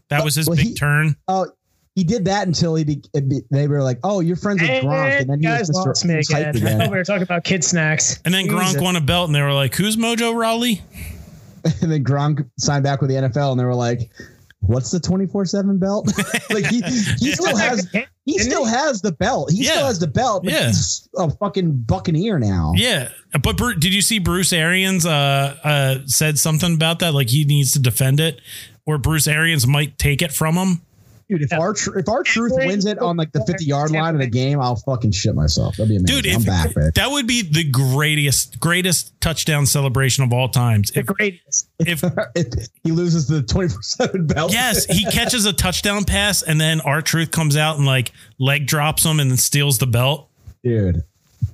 That 0.10 0.24
was 0.24 0.36
his 0.36 0.48
Well, 0.48 0.56
big 0.56 0.68
he- 0.68 0.74
turn. 0.74 1.16
Oh, 1.28 1.48
he 1.96 2.04
did 2.04 2.26
that 2.26 2.46
until 2.46 2.76
he 2.76 2.84
be, 2.84 3.02
be- 3.14 3.42
they 3.50 3.68
were 3.68 3.82
like, 3.82 4.00
"Oh, 4.04 4.20
you're 4.20 4.36
friends 4.36 4.62
with 4.62 4.70
Gronk," 4.70 5.22
and 5.22 5.30
then 5.30 5.40
he 5.40 5.46
guys 5.46 5.68
was 5.68 5.72
lost 5.86 6.06
me 6.06 6.14
he 6.14 6.18
was 6.18 6.28
hyped 6.30 6.56
again. 6.56 6.68
I 6.68 6.70
thought 6.70 6.76
again. 6.76 6.92
we 6.92 6.98
were 6.98 7.04
talking 7.04 7.24
about 7.24 7.44
kid 7.44 7.64
snacks. 7.64 8.20
And 8.24 8.34
then 8.34 8.46
Jesus. 8.48 8.76
Gronk 8.76 8.82
won 8.84 8.96
a 8.96 9.02
belt, 9.02 9.28
and 9.28 9.36
they 9.36 9.42
were 9.42 9.54
like, 9.54 9.76
"Who's 9.76 9.98
Mojo 9.98 10.36
Rawley?" 10.36 10.82
and 11.82 11.92
then 11.92 12.04
Gronk 12.04 12.48
signed 12.60 12.84
back 12.84 13.02
with 13.02 13.10
the 13.10 13.16
NFL, 13.16 13.52
and 13.52 13.60
they 13.60 13.66
were 13.66 13.74
like, 13.74 14.12
"What's 14.60 14.92
the 14.92 15.00
twenty 15.00 15.26
four 15.26 15.46
seven 15.46 15.80
belt?" 15.80 16.08
like 16.52 16.68
he 16.68 16.82
he 16.82 17.32
still 17.32 17.58
has 17.58 17.88
he 18.26 18.38
still 18.38 18.66
has 18.66 19.02
the 19.02 19.12
belt. 19.14 19.52
He 19.52 19.64
Yeah. 19.64 19.72
still 19.72 19.88
has 19.88 20.00
the 20.00 20.08
belt, 20.08 20.44
but 20.44 20.54
Yeah. 20.54 20.68
he's 20.68 21.10
a 21.18 21.32
fucking 21.32 21.72
Buccaneer 21.88 22.38
now. 22.38 22.74
Yeah, 22.76 23.10
but 23.42 23.58
Bru- 23.58 23.74
did 23.76 23.94
you 23.94 24.04
see 24.04 24.20
Bruce 24.20 24.54
Arians 24.54 25.04
uh, 25.06 25.56
uh, 25.64 25.96
said 26.06 26.38
something 26.38 26.76
about 26.76 27.00
that? 27.00 27.16
Like 27.16 27.30
he 27.30 27.44
needs 27.44 27.72
to 27.72 27.80
defend 27.80 28.20
it, 28.20 28.40
or 28.88 28.98
Bruce 28.98 29.28
Arians 29.28 29.68
might 29.68 30.00
take 30.00 30.24
it 30.24 30.32
from 30.32 30.56
him. 30.56 30.82
Dude, 31.30 31.42
if 31.42 31.52
our 31.52 31.74
tr- 31.74 32.00
if 32.00 32.08
R-Truth 32.08 32.54
Every- 32.54 32.68
wins 32.68 32.86
it 32.86 33.00
on 33.00 33.18
like 33.18 33.34
the 33.34 33.44
fifty 33.46 33.66
yard 33.66 33.92
line 33.92 34.16
of 34.16 34.22
the 34.22 34.28
game, 34.28 34.62
I'll 34.62 34.78
fucking 34.78 35.12
shit 35.12 35.36
myself. 35.36 35.76
That'd 35.76 35.90
be 35.90 35.98
amazing. 35.98 36.22
Dude, 36.22 36.26
I'm 36.34 36.40
if, 36.40 36.46
back, 36.48 36.74
man. 36.78 36.92
that 36.96 37.12
would 37.12 37.28
be 37.28 37.42
the 37.42 37.66
greatest 37.70 38.62
greatest 38.62 39.20
touchdown 39.20 39.66
celebration 39.66 40.24
of 40.24 40.32
all 40.32 40.48
times. 40.48 40.90
The 40.92 41.02
If, 41.02 41.06
greatest. 41.08 41.70
if 41.80 42.02
If 42.36 42.68
he 42.86 42.94
loses 42.94 43.28
the 43.28 43.44
twenty 43.44 43.68
four 43.68 43.82
seven 43.82 44.26
belt. 44.26 44.54
yes, 44.54 44.86
he 44.86 45.04
catches 45.12 45.46
a 45.46 45.52
touchdown 45.52 46.06
pass 46.06 46.44
and 46.44 46.62
then 46.62 46.80
R-Truth 46.80 47.32
comes 47.32 47.58
out 47.58 47.76
and 47.76 47.86
like 47.86 48.14
leg 48.40 48.66
drops 48.66 49.04
him 49.04 49.20
and 49.20 49.30
then 49.30 49.38
steals 49.38 49.80
the 49.80 49.88
belt. 49.88 50.30
dude. 50.64 51.04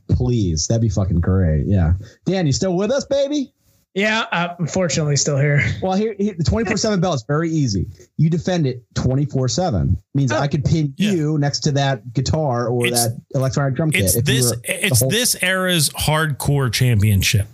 Please, 0.10 0.68
that'd 0.68 0.82
be 0.82 0.90
fucking 0.90 1.20
great. 1.22 1.66
Yeah, 1.66 1.94
Dan, 2.26 2.46
you 2.46 2.52
still 2.52 2.76
with 2.76 2.92
us, 2.92 3.06
baby? 3.06 3.52
Yeah, 3.96 4.26
uh, 4.32 4.56
unfortunately, 4.58 5.16
still 5.18 5.38
here. 5.38 5.62
Well, 5.84 5.94
here, 5.94 6.16
here 6.18 6.34
the 6.36 6.44
twenty 6.44 6.68
four 6.68 6.78
seven 6.78 7.00
belt 7.00 7.16
is 7.16 7.24
very 7.28 7.50
easy. 7.52 7.86
You 8.18 8.30
defend 8.30 8.66
it 8.66 8.84
twenty 8.96 9.26
four 9.26 9.48
seven. 9.48 9.98
Means 10.16 10.32
Oh. 10.32 10.38
I 10.40 10.48
could 10.48 10.66
pin 10.66 10.94
Yeah. 10.98 11.12
you 11.12 11.38
next 11.38 11.60
to 11.62 11.72
that 11.74 12.12
guitar 12.14 12.68
or 12.68 12.88
It's- 12.88 13.06
that 13.08 13.22
electronic 13.36 13.76
drum 13.76 13.92
kit. 13.92 14.06
It's 14.06 14.22
this. 14.24 14.52
It's 14.64 15.00
whole- 15.02 15.10
this 15.12 15.36
era's 15.42 15.90
hardcore 15.90 16.72
championship. 16.74 17.48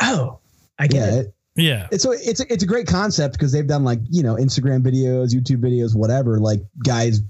Oh, 0.00 0.38
I 0.78 0.88
get 0.88 0.96
Yeah, 1.12 1.18
it. 1.20 1.34
It, 1.56 1.62
Yeah. 1.62 1.88
it's 1.90 2.04
a, 2.04 2.10
it's 2.12 2.40
a, 2.40 2.52
it's 2.52 2.62
a 2.62 2.66
great 2.66 2.86
concept 2.86 3.34
because 3.34 3.52
they've 3.52 3.66
done 3.66 3.84
like 3.84 3.98
you 4.10 4.22
know 4.22 4.36
Instagram 4.36 4.82
videos, 4.82 5.34
YouTube 5.34 5.58
videos, 5.60 5.94
whatever. 5.94 6.38
Like 6.40 6.60
guys, 6.84 7.20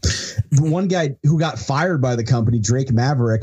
one 0.58 0.88
guy 0.88 1.16
who 1.24 1.38
got 1.38 1.58
fired 1.58 2.00
by 2.00 2.14
the 2.16 2.24
company, 2.24 2.58
Drake 2.58 2.92
Maverick, 2.92 3.42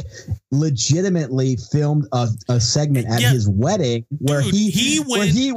legitimately 0.51 1.57
filmed 1.71 2.07
a, 2.11 2.27
a 2.49 2.59
segment 2.59 3.07
at 3.07 3.21
Yeah. 3.21 3.31
his 3.31 3.47
wedding 3.49 4.05
where 4.19 4.41
Dude, 4.41 4.53
he 4.53 4.69
he 4.69 4.99
where 4.99 5.19
went 5.19 5.31
he 5.31 5.53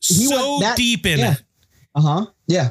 he 0.00 0.26
so 0.26 0.50
went 0.52 0.62
that- 0.62 0.76
deep 0.76 1.06
in 1.06 1.18
yeah. 1.20 1.32
it. 1.32 1.42
uh 1.94 2.00
huh 2.00 2.26
yeah 2.46 2.70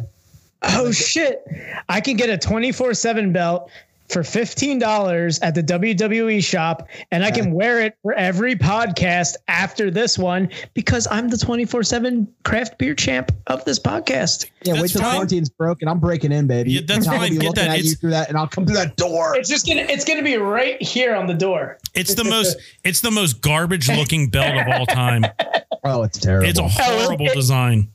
Oh 0.67 0.91
shit! 0.91 1.43
I 1.89 2.01
can 2.01 2.15
get 2.17 2.29
a 2.31 2.39
twenty 2.39 2.71
four 2.71 2.95
seven 2.95 3.31
belt 3.31 3.69
for 4.09 4.23
fifteen 4.23 4.79
dollars 4.79 5.39
at 5.39 5.55
the 5.55 5.63
WWE 5.63 6.43
shop, 6.43 6.87
and 7.11 7.23
I 7.23 7.31
can 7.31 7.51
wear 7.51 7.81
it 7.81 7.97
for 8.03 8.13
every 8.13 8.55
podcast 8.55 9.35
after 9.47 9.89
this 9.89 10.17
one 10.17 10.49
because 10.73 11.07
I'm 11.09 11.29
the 11.29 11.37
twenty 11.37 11.65
four 11.65 11.83
seven 11.83 12.27
craft 12.43 12.77
beer 12.77 12.93
champ 12.95 13.31
of 13.47 13.63
this 13.65 13.79
podcast. 13.79 14.45
yeah. 14.63 14.73
That's 14.73 14.81
wait 14.81 14.91
till 14.91 15.01
fine. 15.01 15.11
quarantine's 15.15 15.49
broken. 15.49 15.87
I'm 15.87 15.99
breaking 15.99 16.31
in, 16.31 16.47
baby. 16.47 16.73
Yeah, 16.73 16.81
that's 16.85 17.07
I'll 17.07 17.17
fine. 17.17 17.31
be 17.31 17.37
Get 17.37 17.45
looking 17.47 17.65
that. 17.65 17.79
at 17.79 17.83
you 17.83 17.95
through 17.95 18.11
that, 18.11 18.29
and 18.29 18.37
I'll 18.37 18.47
come 18.47 18.65
through 18.65 18.75
that 18.75 18.95
door. 18.95 19.35
It's 19.35 19.49
just 19.49 19.67
gonna 19.67 19.81
it's 19.89 20.05
gonna 20.05 20.23
be 20.23 20.37
right 20.37 20.81
here 20.81 21.15
on 21.15 21.27
the 21.27 21.33
door. 21.33 21.77
It's 21.93 22.13
the 22.15 22.23
most. 22.23 22.57
It's 22.83 23.01
the 23.01 23.11
most 23.11 23.41
garbage 23.41 23.89
looking 23.89 24.29
belt 24.29 24.55
of 24.57 24.67
all 24.67 24.85
time. 24.85 25.25
Oh, 25.87 26.01
it's 26.01 26.17
terrible. 26.17 26.49
It's 26.49 26.57
a 26.57 26.67
horrible 26.67 27.27
oh, 27.27 27.31
it- 27.31 27.35
design. 27.35 27.91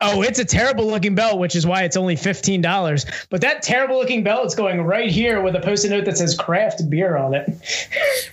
Oh, 0.00 0.22
it's 0.22 0.38
a 0.38 0.44
terrible 0.44 0.86
looking 0.86 1.16
belt, 1.16 1.40
which 1.40 1.56
is 1.56 1.66
why 1.66 1.82
it's 1.82 1.96
only 1.96 2.14
fifteen 2.14 2.60
dollars. 2.60 3.04
But 3.30 3.40
that 3.40 3.62
terrible 3.62 3.96
looking 3.98 4.22
belt 4.22 4.46
is 4.46 4.54
going 4.54 4.82
right 4.82 5.10
here 5.10 5.42
with 5.42 5.56
a 5.56 5.60
post-it 5.60 5.90
note 5.90 6.04
that 6.04 6.16
says 6.16 6.36
craft 6.36 6.88
beer 6.88 7.16
on 7.16 7.34
it. 7.34 7.48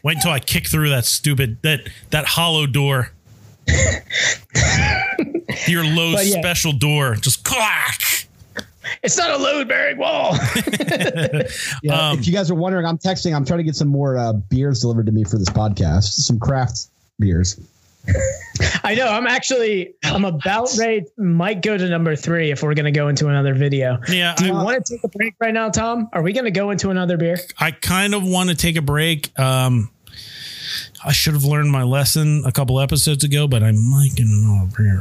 Wait 0.03 0.17
until 0.17 0.31
I 0.31 0.39
kick 0.39 0.67
through 0.67 0.89
that 0.91 1.05
stupid 1.05 1.57
that 1.63 1.81
that 2.11 2.25
hollow 2.25 2.67
door. 2.67 3.11
Your 5.67 5.83
low 5.83 6.11
yeah. 6.11 6.39
special 6.39 6.71
door, 6.73 7.15
just 7.15 7.43
clack. 7.43 7.99
It's 9.01 9.17
not 9.17 9.31
a 9.31 9.37
load 9.37 9.67
bearing 9.67 9.97
wall. 9.97 10.37
Yeah, 11.83 12.09
Um, 12.09 12.19
if 12.19 12.27
you 12.27 12.33
guys 12.33 12.49
are 12.51 12.55
wondering, 12.55 12.85
I'm 12.85 12.97
texting. 12.97 13.35
I'm 13.35 13.45
trying 13.45 13.59
to 13.59 13.63
get 13.63 13.75
some 13.75 13.87
more 13.87 14.17
uh, 14.17 14.33
beers 14.33 14.81
delivered 14.81 15.05
to 15.07 15.11
me 15.11 15.23
for 15.23 15.37
this 15.37 15.49
podcast. 15.49 16.03
Some 16.03 16.39
craft 16.39 16.87
beers. 17.19 17.59
I 18.83 18.95
know. 18.95 19.07
I'm 19.07 19.27
actually. 19.27 19.95
I'm 20.03 20.25
about 20.25 20.69
ready. 20.77 21.05
Might 21.17 21.61
go 21.61 21.77
to 21.77 21.89
number 21.89 22.15
three 22.15 22.51
if 22.51 22.63
we're 22.63 22.73
going 22.73 22.85
to 22.85 22.91
go 22.91 23.07
into 23.07 23.27
another 23.27 23.53
video. 23.53 23.99
Yeah, 24.07 24.35
Do 24.35 24.45
you 24.45 24.53
I, 24.53 24.63
want 24.63 24.85
to 24.85 24.93
take 24.93 25.03
a 25.03 25.07
break 25.09 25.33
right 25.39 25.53
now, 25.53 25.69
Tom? 25.69 26.09
Are 26.13 26.21
we 26.21 26.33
going 26.33 26.45
to 26.45 26.51
go 26.51 26.69
into 26.71 26.89
another 26.89 27.17
beer? 27.17 27.37
I 27.59 27.71
kind 27.71 28.13
of 28.13 28.23
want 28.23 28.49
to 28.49 28.55
take 28.55 28.75
a 28.75 28.81
break. 28.81 29.37
Um, 29.39 29.89
I 31.03 31.11
should 31.11 31.33
have 31.33 31.43
learned 31.43 31.71
my 31.71 31.83
lesson 31.83 32.43
a 32.45 32.51
couple 32.51 32.79
episodes 32.79 33.23
ago, 33.23 33.47
but 33.47 33.63
I 33.63 33.71
might 33.71 34.11
get 34.15 34.25
another 34.27 34.71
beer. 34.77 34.99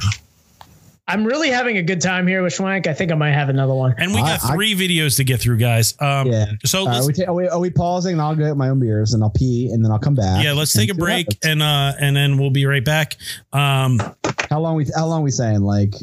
I'm 1.06 1.24
really 1.26 1.50
having 1.50 1.76
a 1.76 1.82
good 1.82 2.00
time 2.00 2.26
here 2.26 2.42
with 2.42 2.54
Schwenk. 2.54 2.86
I 2.86 2.94
think 2.94 3.12
I 3.12 3.14
might 3.14 3.32
have 3.32 3.50
another 3.50 3.74
one. 3.74 3.94
And 3.98 4.12
we 4.14 4.20
got 4.20 4.42
I- 4.42 4.54
three 4.54 4.74
videos 4.74 5.16
to 5.18 5.24
get 5.24 5.38
through, 5.40 5.58
guys. 5.58 5.94
Um, 6.00 6.28
Yeah. 6.28 6.46
So 6.64 6.80
All 6.80 6.86
right, 6.86 6.94
let's, 7.02 7.06
we 7.06 7.12
ta- 7.24 7.30
are, 7.30 7.34
we, 7.34 7.46
are 7.48 7.58
we 7.58 7.68
pausing? 7.70 8.12
And 8.14 8.22
I'll 8.22 8.34
get 8.34 8.56
my 8.56 8.70
own 8.70 8.80
beers, 8.80 9.12
and 9.12 9.22
I'll 9.22 9.30
pee, 9.30 9.70
and 9.70 9.84
then 9.84 9.92
I'll 9.92 9.98
come 9.98 10.14
back. 10.14 10.42
yeah, 10.42 10.52
let's 10.52 10.72
take 10.72 10.88
a 10.88 10.92
and 10.92 10.96
see 10.98 11.00
what 11.02 11.06
break 11.06 11.26
and 11.44 11.62
uh, 11.62 11.92
and 12.00 12.16
then 12.16 12.38
we'll 12.38 12.50
be 12.50 12.64
right 12.64 12.84
back. 12.84 13.16
Um, 13.52 14.00
How 14.48 14.60
long 14.60 14.76
we? 14.76 14.86
How 14.96 15.06
long 15.06 15.22
we 15.22 15.30
saying? 15.30 15.60
Like 15.60 15.94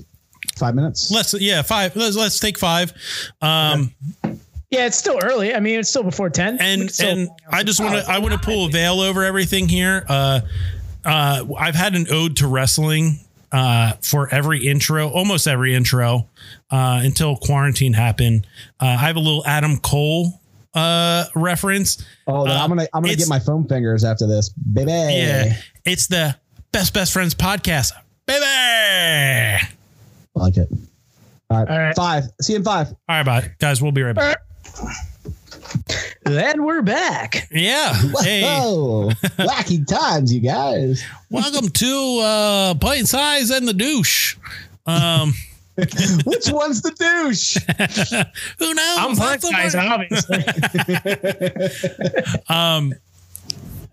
five 0.58 0.76
minutes? 0.76 1.10
let's 1.12 1.34
yeah 1.34 1.64
five. 1.64 1.96
Let's 1.96 2.16
let's 2.16 2.40
take 2.40 2.60
five. 2.60 2.94
Um, 3.42 3.94
Yeah, 4.70 4.86
it's 4.86 4.98
still 4.98 5.20
early. 5.22 5.54
I 5.54 5.60
mean, 5.60 5.80
it's 5.80 5.90
still 5.90 6.04
before 6.04 6.30
ten. 6.30 6.58
And 6.62 6.92
still- 6.92 7.10
and 7.10 7.30
I 7.50 7.64
just 7.64 7.80
want 7.80 7.96
to 8.06 8.10
I 8.10 8.20
want 8.20 8.34
to 8.34 8.40
pull 8.40 8.68
a 8.68 8.70
veil 8.70 9.02
over 9.02 9.24
everything 9.24 9.68
here. 9.68 10.06
Uh, 10.08 10.42
uh, 11.04 11.44
I've 11.58 11.76
had 11.76 11.96
an 11.96 12.06
ode 12.12 12.38
to 12.38 12.48
wrestling 12.48 13.20
uh, 13.52 13.94
for 14.02 14.28
every 14.34 14.66
intro, 14.68 15.10
almost 15.10 15.48
every 15.48 15.74
intro, 15.76 16.28
uh, 16.70 17.02
until 17.04 17.36
quarantine 17.36 17.94
happened. 17.94 18.48
Uh, 18.80 18.86
I 18.86 18.98
have 18.98 19.16
a 19.16 19.20
little 19.20 19.46
Adam 19.46 19.78
Cole 19.80 20.40
uh, 20.74 21.26
reference. 21.36 22.04
Oh, 22.28 22.46
then 22.46 22.56
Uh, 22.58 22.64
I'm 22.64 22.70
gonna 22.70 22.88
I'm 22.94 23.04
gonna 23.04 23.16
get 23.16 23.28
my 23.28 23.40
foam 23.40 23.68
fingers 23.68 24.04
after 24.04 24.26
this, 24.28 24.50
baby. 24.50 24.92
Yeah, 24.92 25.54
it's 25.86 26.08
the 26.08 26.36
best 26.72 26.94
best 26.94 27.12
friends 27.14 27.36
podcast, 27.36 27.92
baby. 28.26 28.46
I 28.46 29.60
like 30.36 30.58
it. 30.58 30.70
All 31.50 31.60
right, 31.60 31.70
All 31.70 31.78
right. 31.78 31.96
five. 31.96 32.24
See 32.42 32.54
you 32.54 32.60
in 32.60 32.64
five. 32.64 32.88
All 32.88 32.96
right, 33.10 33.26
bye, 33.26 33.52
guys. 33.60 33.82
We'll 33.82 33.92
be 33.92 34.02
right 34.04 34.16
back. 34.16 34.38
Then 36.24 36.64
we're 36.64 36.82
back. 36.82 37.48
Yeah. 37.52 37.94
Hey, 38.22 38.44
Oh, 38.46 39.12
wacky 39.38 39.86
times, 39.88 40.34
you 40.34 40.40
guys. 40.42 41.04
welcome 41.30 41.70
to 41.70 42.20
uh, 42.22 42.74
Pint 42.76 43.08
Size 43.08 43.50
and 43.52 43.68
the 43.68 43.74
Douche. 43.74 44.38
Um, 44.86 45.34
Which 45.76 46.50
one's 46.50 46.82
the 46.82 46.92
douche? 46.92 47.56
who 48.60 48.74
knows? 48.74 48.98
I'm 49.00 49.16
That's 49.16 49.44
fun 49.44 49.52
guys, 49.54 49.72
the 49.74 49.80
obviously. 49.80 50.44
Um, 52.50 52.94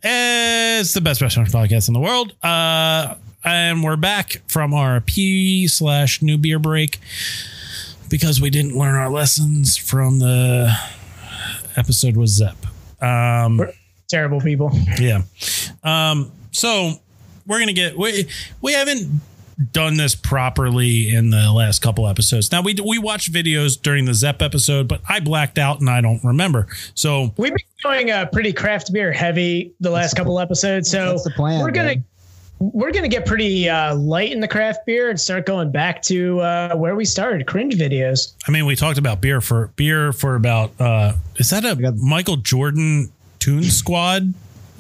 it's 0.03 0.93
the 0.95 1.01
best 1.01 1.21
restaurant 1.23 1.51
podcast 1.51 1.89
in 1.89 1.95
the 1.95 2.01
world. 2.01 2.35
Uh, 2.43 3.15
and 3.45 3.83
we're 3.85 3.97
back 3.97 4.43
from 4.49 4.75
our 4.75 5.01
P 5.01 5.67
slash 5.69 6.21
new 6.21 6.37
beer 6.37 6.59
break 6.59 6.99
because 8.11 8.41
we 8.41 8.51
didn't 8.51 8.77
learn 8.77 8.95
our 8.97 9.09
lessons 9.11 9.77
from 9.77 10.19
the 10.19 10.75
episode 11.79 12.17
was 12.17 12.31
Zep. 12.31 12.57
Um, 13.01 13.61
Terrible 14.09 14.41
people. 14.41 14.71
yeah. 14.99 15.23
Um, 15.85 16.33
so 16.51 16.93
we're 17.47 17.61
gonna 17.61 17.73
get 17.73 17.97
we 17.97 18.29
we 18.61 18.73
haven't 18.73 19.21
done 19.73 19.97
this 19.97 20.15
properly 20.15 21.13
in 21.13 21.31
the 21.31 21.51
last 21.53 21.83
couple 21.83 22.07
episodes. 22.07 22.51
Now 22.53 22.63
we 22.63 22.75
we 22.85 22.99
watched 22.99 23.33
videos 23.33 23.81
during 23.81 24.05
the 24.05 24.15
Zep 24.15 24.41
episode, 24.43 24.89
but 24.89 25.01
I 25.09 25.21
blacked 25.21 25.59
out 25.59 25.81
and 25.81 25.89
I 25.91 26.01
don't 26.01 26.23
remember. 26.25 26.67
So 26.95 27.33
We've 27.37 27.53
been 27.53 27.65
doing 27.83 28.11
a 28.11 28.27
pretty 28.33 28.53
craft 28.53 28.93
beer 28.93 29.13
heavy 29.13 29.73
the 29.81 29.91
last 29.91 30.15
couple 30.15 30.39
episodes, 30.41 30.91
so 30.91 31.11
That's 31.11 31.25
the 31.25 31.31
plan, 31.31 31.61
we're 31.61 31.71
gonna 31.71 31.89
man. 31.97 32.05
We're 32.61 32.91
gonna 32.93 33.09
get 33.09 33.25
pretty 33.27 33.69
uh, 33.69 33.95
light 33.95 34.33
in 34.33 34.41
the 34.41 34.49
craft 34.49 34.85
beer 34.87 35.11
and 35.11 35.21
start 35.21 35.47
going 35.47 35.71
back 35.71 36.03
to 36.03 36.41
uh, 36.41 36.75
where 36.77 36.97
we 36.97 37.05
started, 37.05 37.47
cringe 37.47 37.75
videos. 37.77 38.33
I 38.47 38.51
mean, 38.51 38.67
we 38.67 38.75
talked 38.77 38.99
about 38.99 39.21
beer 39.21 39.41
for 39.41 39.69
beer 39.77 40.13
for 40.13 40.35
about. 40.35 40.73
uh 40.81 41.15
Is 41.37 41.51
that 41.51 41.65
a 41.65 41.77
got- 41.77 41.97
Michael 41.97 42.37
Jordan 42.37 43.13
Toon 43.39 43.63
Squad 43.65 44.35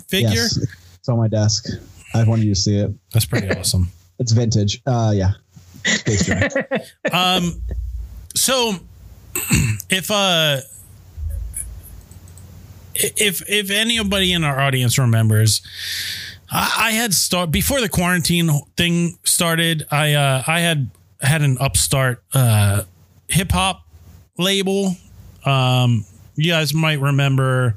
figure? 0.09 0.31
Yes, 0.31 0.57
it's 0.99 1.09
on 1.09 1.19
my 1.19 1.29
desk. 1.29 1.67
I 2.15 2.25
wanted 2.25 2.45
you 2.47 2.55
to 2.55 2.61
see 2.61 2.77
it. 2.79 2.91
That's 3.13 3.27
pretty 3.27 3.49
awesome. 3.59 3.89
It's 4.19 4.33
vintage. 4.33 4.81
Uh, 4.87 5.13
yeah. 5.15 5.33
Space 5.85 6.29
Um, 7.13 7.63
so 8.35 8.73
if 9.91 10.11
uh, 10.11 10.59
if 12.95 13.49
if 13.49 13.71
anybody 13.71 14.33
in 14.33 14.43
our 14.43 14.59
audience 14.61 14.99
remembers, 14.99 15.63
I, 16.51 16.75
I 16.79 16.91
had 16.93 17.13
start 17.15 17.51
before 17.51 17.81
the 17.81 17.89
quarantine 17.89 18.51
thing 18.77 19.19
started. 19.25 19.87
I 19.91 20.15
uh, 20.15 20.43
I 20.47 20.61
had 20.61 20.91
had 21.21 21.43
an 21.43 21.59
upstart 21.59 22.23
uh, 22.35 22.83
hip 23.29 23.51
hop 23.53 23.83
label. 24.39 24.95
Um, 25.45 26.05
you 26.37 26.51
guys 26.51 26.73
might 26.73 27.01
remember 27.01 27.75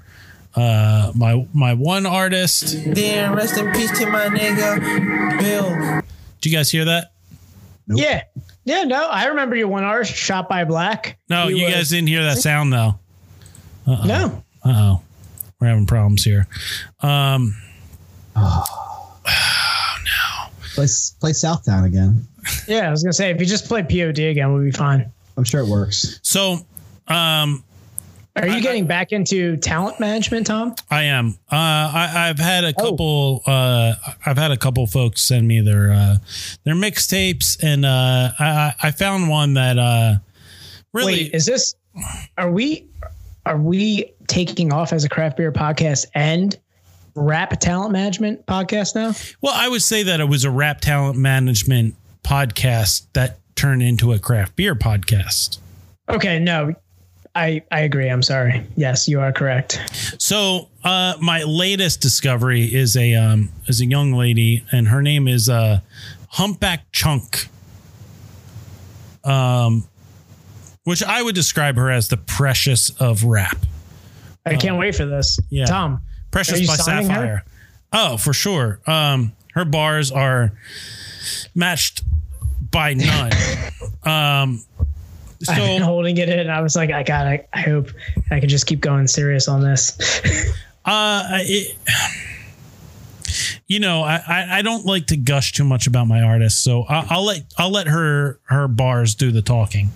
uh, 0.55 1.11
my 1.15 1.45
my 1.53 1.73
one 1.73 2.05
artist. 2.05 2.75
Then 2.85 3.33
rest 3.33 3.57
in 3.57 3.71
peace 3.73 3.97
to 3.99 4.05
my 4.09 4.25
nigga 4.27 5.39
Bill. 5.39 6.01
Did 6.41 6.51
you 6.51 6.57
guys 6.57 6.71
hear 6.71 6.85
that? 6.85 7.11
Yeah, 7.87 8.23
yeah. 8.63 8.83
No, 8.83 9.07
I 9.07 9.25
remember 9.25 9.55
your 9.55 9.67
one 9.67 9.83
artist 9.83 10.13
shot 10.15 10.47
by 10.47 10.63
Black. 10.63 11.17
No, 11.29 11.47
He 11.47 11.57
you 11.59 11.65
was- 11.65 11.73
guys 11.73 11.89
didn't 11.89 12.07
hear 12.07 12.23
that 12.23 12.37
sound 12.37 12.71
though. 12.71 12.97
No, 13.87 14.43
Uh 14.63 14.69
oh, 14.73 15.01
we're 15.59 15.67
having 15.67 15.85
problems 15.87 16.23
here. 16.23 16.47
Um, 17.01 17.55
play, 20.75 20.87
play 21.19 21.31
Southtown 21.31 21.85
again. 21.85 22.25
yeah. 22.67 22.87
I 22.87 22.91
was 22.91 23.03
gonna 23.03 23.13
say 23.13 23.29
if 23.31 23.39
you 23.39 23.45
just 23.45 23.65
play 23.67 23.83
POD 23.83 24.19
again, 24.19 24.53
we'll 24.53 24.63
be 24.63 24.71
fine. 24.71 25.11
I'm 25.37 25.43
sure 25.43 25.61
it 25.61 25.67
works. 25.67 26.19
so 26.23 26.65
um, 27.07 27.63
Are 28.35 28.47
you 28.47 28.61
getting 28.61 28.85
back 28.85 29.11
into 29.11 29.57
talent 29.57 29.99
management, 29.99 30.47
Tom? 30.47 30.75
I 30.89 31.03
am. 31.03 31.37
Uh, 31.51 31.55
I, 31.55 32.29
I've 32.29 32.39
had 32.39 32.63
Oh. 32.63 32.67
a 32.69 32.73
couple. 32.73 33.41
Uh, 33.45 33.93
I've 34.25 34.37
had 34.37 34.51
a 34.51 34.57
couple 34.57 34.85
folks 34.87 35.21
send 35.21 35.47
me 35.47 35.61
their 35.61 35.91
uh, 35.91 36.17
their 36.63 36.75
mixtapes, 36.75 37.57
and 37.61 37.85
uh, 37.85 38.31
I, 38.39 38.45
I 38.45 38.75
I 38.83 38.91
found 38.91 39.29
one 39.29 39.53
that 39.55 39.77
uh, 39.77 40.15
really. 40.93 41.13
Wait, 41.13 41.33
is 41.33 41.45
this? 41.45 41.75
Are 42.37 42.51
we? 42.51 42.87
Are 43.45 43.57
we 43.57 44.13
taking 44.27 44.71
off 44.71 44.93
as 44.93 45.03
a 45.03 45.09
craft 45.09 45.35
beer 45.37 45.51
podcast 45.51 46.05
and 46.13 46.57
rap 47.15 47.59
talent 47.59 47.91
management 47.91 48.45
podcast 48.45 48.95
now? 48.95 49.13
Well, 49.41 49.53
I 49.55 49.67
would 49.67 49.81
say 49.81 50.03
that 50.03 50.19
it 50.19 50.25
was 50.25 50.43
a 50.43 50.51
rap 50.51 50.81
talent 50.81 51.17
management 51.17 51.95
podcast 52.23 53.07
that 53.13 53.39
turned 53.55 53.83
into 53.83 54.13
a 54.13 54.19
craft 54.19 54.55
beer 54.55 54.75
podcast. 54.75 55.59
Okay, 56.09 56.39
no, 56.39 56.73
I 57.35 57.63
I 57.71 57.81
agree. 57.81 58.09
I'm 58.09 58.21
sorry. 58.23 58.65
Yes, 58.75 59.07
you 59.07 59.19
are 59.19 59.31
correct. 59.31 59.81
So, 60.17 60.69
uh, 60.83 61.15
my 61.21 61.43
latest 61.43 62.01
discovery 62.01 62.63
is 62.63 62.95
a 62.97 63.15
um, 63.15 63.49
is 63.67 63.81
a 63.81 63.85
young 63.85 64.13
lady, 64.13 64.63
and 64.71 64.87
her 64.89 65.01
name 65.01 65.27
is 65.27 65.49
uh, 65.49 65.79
Humpbakk 66.33 66.79
Chunk. 66.91 67.47
Um, 69.23 69.87
which 70.83 71.03
I 71.03 71.21
would 71.21 71.35
describe 71.35 71.75
her 71.75 71.91
as 71.91 72.07
the 72.07 72.17
precious 72.17 72.89
of 72.89 73.23
rap. 73.23 73.57
I 74.45 74.55
can't 74.55 74.79
wait 74.79 74.95
for 74.95 75.05
this. 75.05 75.39
Yeah. 75.49 75.65
Tom. 75.65 76.01
Precious 76.31 76.65
by 76.67 76.75
signing 76.75 77.09
her? 77.09 77.15
Sapphire. 77.15 77.45
Oh, 77.93 78.17
for 78.17 78.33
sure. 78.33 78.79
Um, 78.87 79.33
her 79.53 79.65
bars 79.65 80.11
are 80.11 80.53
matched 81.53 82.03
by 82.71 82.93
none. 82.93 83.31
um, 84.03 84.63
I've 85.49 85.57
been 85.57 85.81
holding 85.81 86.17
it 86.17 86.29
in. 86.29 86.49
I 86.49 86.61
was 86.61 86.75
like, 86.75 86.91
I 86.91 87.03
gotta. 87.03 87.43
I 87.53 87.61
hope 87.61 87.89
I 88.29 88.39
can 88.39 88.47
just 88.47 88.67
keep 88.67 88.79
going 88.79 89.07
serious 89.07 89.47
on 89.47 89.61
this. 89.61 89.97
uh, 90.85 91.23
it, 91.31 91.77
you 93.67 93.79
know, 93.79 94.03
I, 94.03 94.21
I 94.27 94.59
I 94.59 94.61
don't 94.61 94.85
like 94.85 95.07
to 95.07 95.17
gush 95.17 95.53
too 95.53 95.63
much 95.63 95.87
about 95.87 96.07
my 96.07 96.21
artists, 96.21 96.61
so 96.61 96.83
I, 96.83 97.07
I'll 97.09 97.25
let 97.25 97.41
I'll 97.57 97.71
let 97.71 97.87
her 97.87 98.39
her 98.45 98.67
bars 98.67 99.15
do 99.15 99.31
the 99.31 99.41
talking. 99.41 99.89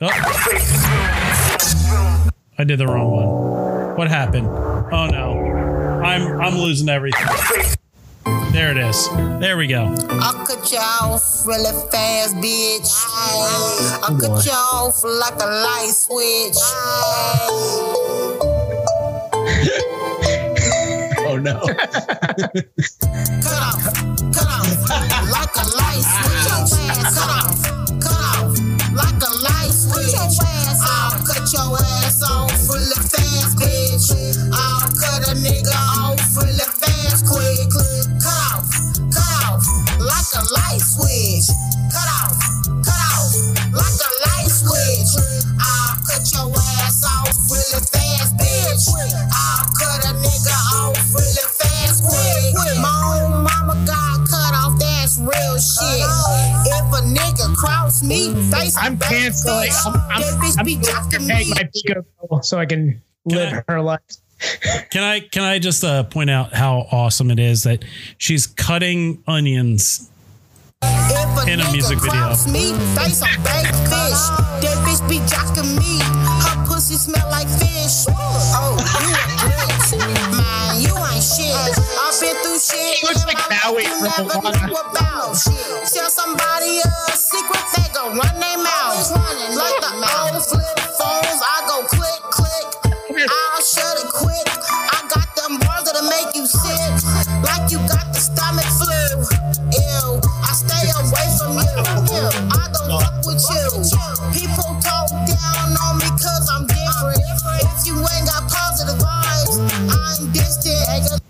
Oh. 0.00 0.08
I 2.58 2.64
did 2.64 2.78
the 2.78 2.86
wrong 2.86 3.10
one. 3.10 3.75
What 3.96 4.08
happened? 4.08 4.46
Oh 4.46 5.06
no, 5.06 5.40
I'm 6.04 6.38
I'm 6.38 6.56
losing 6.58 6.90
everything. 6.90 7.26
There 8.52 8.70
it 8.70 8.76
is. 8.76 9.08
There 9.40 9.56
we 9.56 9.66
go. 9.66 9.86
I 10.10 10.44
cut 10.46 10.70
you 10.70 10.76
off 10.78 11.46
really 11.46 11.72
fast, 11.90 12.34
bitch. 12.36 12.92
I 12.92 14.00
oh, 14.02 14.18
cut 14.20 14.44
you 14.44 14.52
off 14.52 15.02
like 15.02 15.40
a 15.40 15.46
light 15.46 15.92
switch. 15.92 16.58
Oh 21.28 21.38
no. 21.38 21.58
Cut 21.60 21.76
off, 23.60 23.82
cut 24.32 24.46
off 24.46 24.88
like 25.28 25.56
a 25.56 25.64
light 25.76 26.04
switch. 26.06 26.46
Cut 27.14 27.28
off, 27.28 27.60
cut 28.00 28.14
off 28.14 28.56
like 28.94 29.20
a 29.20 29.30
light 29.42 29.72
switch. 29.72 30.14
I'll 30.80 31.18
cut 31.26 31.52
your 31.52 31.76
ass 31.76 32.05
switch. 40.96 41.48
Cut 41.92 42.08
off, 42.24 42.32
cut 42.82 43.00
off 43.12 43.30
like 43.72 44.00
a 44.00 44.10
light 44.24 44.48
switch. 44.50 45.12
I'll 45.60 45.96
cut 46.08 46.24
your 46.32 46.48
ass 46.82 47.04
off 47.04 47.36
really 47.52 47.80
fast, 47.92 48.32
bitch. 48.40 48.84
I'll 49.32 49.64
cut 49.76 50.00
a 50.08 50.12
nigga 50.18 50.56
off 50.80 50.96
really 51.14 51.46
fast, 51.60 52.02
quick. 52.04 52.54
My 52.80 52.96
own 53.20 53.44
mama 53.44 53.76
got 53.86 54.24
cut 54.28 54.52
off, 54.54 54.78
that's 54.78 55.18
real 55.20 55.56
shit. 55.60 56.06
If 56.66 56.86
a 56.92 57.02
nigga 57.06 57.54
cross 57.56 58.02
me, 58.02 58.32
they 58.50 58.68
some 58.70 58.84
I'm 58.84 58.96
bad 58.96 59.08
canceling. 59.10 59.62
fish. 59.70 59.74
I'm, 59.86 59.94
I'm, 60.10 60.20
That 60.20 60.40
bitch 60.40 60.54
I'm 60.58 60.64
be 60.66 60.74
going 60.74 60.84
to 60.84 60.90
jocking 60.92 61.26
take 61.28 61.46
me. 61.48 61.54
my 61.54 61.68
Pico 61.72 62.04
pill 62.28 62.42
so 62.42 62.58
I 62.58 62.66
can 62.66 63.00
live 63.24 63.52
I- 63.68 63.72
her 63.72 63.80
life. 63.82 64.00
Can 64.90 65.02
I 65.02 65.20
can 65.20 65.44
I 65.44 65.58
just 65.58 65.82
uh, 65.82 66.02
point 66.04 66.28
out 66.28 66.52
how 66.52 66.86
awesome 66.92 67.30
it 67.30 67.38
is 67.38 67.62
that 67.62 67.82
she's 68.18 68.46
cutting 68.46 69.22
onions 69.26 69.98
If 69.98 70.10
a 70.10 70.15
in 71.48 71.60
a 71.60 71.70
music 71.70 71.98
video. 72.02 72.34
me, 72.50 72.74
they 72.98 73.10
some 73.14 73.30
baked 73.46 73.78
fish. 73.86 74.22
That 74.60 74.76
bitch 74.82 75.02
be 75.08 75.22
jocking 75.30 75.78
me. 75.78 76.02
Her 76.42 76.66
pussy 76.66 76.98
smell 76.98 77.26
like 77.30 77.46
fish. 77.46 78.06
Oh, 78.10 78.74
you 79.00 79.14
a 79.14 79.24
bitch. 79.46 79.94
Man, 80.34 80.82
you 80.82 80.90
ain't 80.90 81.22
shit. 81.22 81.54
I've 81.54 82.18
been 82.18 82.34
through 82.42 82.58
shit. 82.58 82.98
She 82.98 83.06
looks 83.06 83.24
like 83.26 83.38
my 83.46 83.56
Maui 83.62 83.86
from 83.86 84.26
never 84.26 84.42
Moana. 84.42 84.66
knew 84.66 84.74
about. 84.74 85.38
Tell 85.86 86.10
somebody 86.10 86.82
a 86.82 87.14
secret, 87.14 87.64
they 87.78 87.86
gon' 87.94 88.18
run 88.18 88.34
their 88.42 88.58
mouth. 88.58 89.06
Like 89.54 89.78
the 89.80 89.92
old 89.94 90.42
flip 90.42 90.78
phones, 90.98 91.40
I 91.46 91.62
go 91.70 91.86
click, 91.86 92.20
click. 92.34 92.68
I'll 93.22 93.62
shut 93.62 94.02
it 94.02 94.10
quick. 94.10 94.46
I 94.66 94.98
got 95.14 95.30
them 95.38 95.58
bars 95.62 95.86
that'll 95.86 96.10
make 96.10 96.34
you 96.34 96.46
sick. 96.46 96.90
Like 97.46 97.70
you 97.70 97.78
got 97.86 98.10
the 98.12 98.18
stomach 98.18 98.66
flu. 98.66 99.35
With 103.26 103.42
you. 103.50 103.66
People 104.32 104.78
talk 104.80 105.10
down 105.10 105.76
on 105.82 105.98
me 105.98 106.08
cause 106.10 106.48
I'm 106.50 106.66
different. 106.66 107.20
If 107.60 107.86
you 107.86 107.98
ain't 107.98 108.26
got 108.26 108.48
positive 108.50 108.96
vibes, 108.96 110.20
I'm 110.20 110.32
distant. 110.32 111.20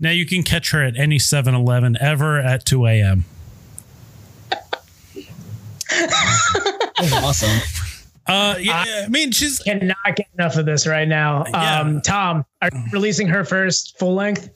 Now 0.00 0.10
you 0.10 0.26
can 0.26 0.42
catch 0.42 0.70
her 0.70 0.82
at 0.82 0.96
any 0.96 1.18
7-Eleven 1.18 1.96
ever 2.00 2.38
at 2.38 2.64
2 2.64 2.86
a.m. 2.86 3.24
awesome. 7.14 7.60
Uh, 8.26 8.56
yeah, 8.60 9.04
I 9.04 9.08
mean 9.08 9.32
she's 9.32 9.58
Cannot 9.60 9.96
get 10.14 10.26
enough 10.34 10.56
of 10.56 10.66
this 10.66 10.86
right 10.86 11.08
now. 11.08 11.44
Yeah. 11.48 11.80
Um, 11.80 12.00
Tom, 12.02 12.44
are 12.60 12.68
you 12.72 12.82
releasing 12.92 13.26
her 13.28 13.42
first 13.42 13.98
full 13.98 14.14
length? 14.14 14.50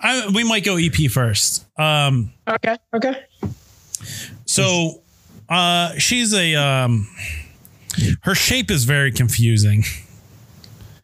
I, 0.00 0.28
we 0.34 0.44
might 0.44 0.64
go 0.64 0.76
EP 0.78 1.10
first. 1.10 1.66
Um, 1.78 2.32
Okay. 2.48 2.78
Okay. 2.94 3.22
so 4.46 5.02
uh, 5.50 5.92
she's 5.98 6.32
a 6.32 6.54
um, 6.54 7.08
her 8.22 8.34
shape 8.34 8.70
is 8.70 8.84
very 8.84 9.12
confusing. 9.12 9.84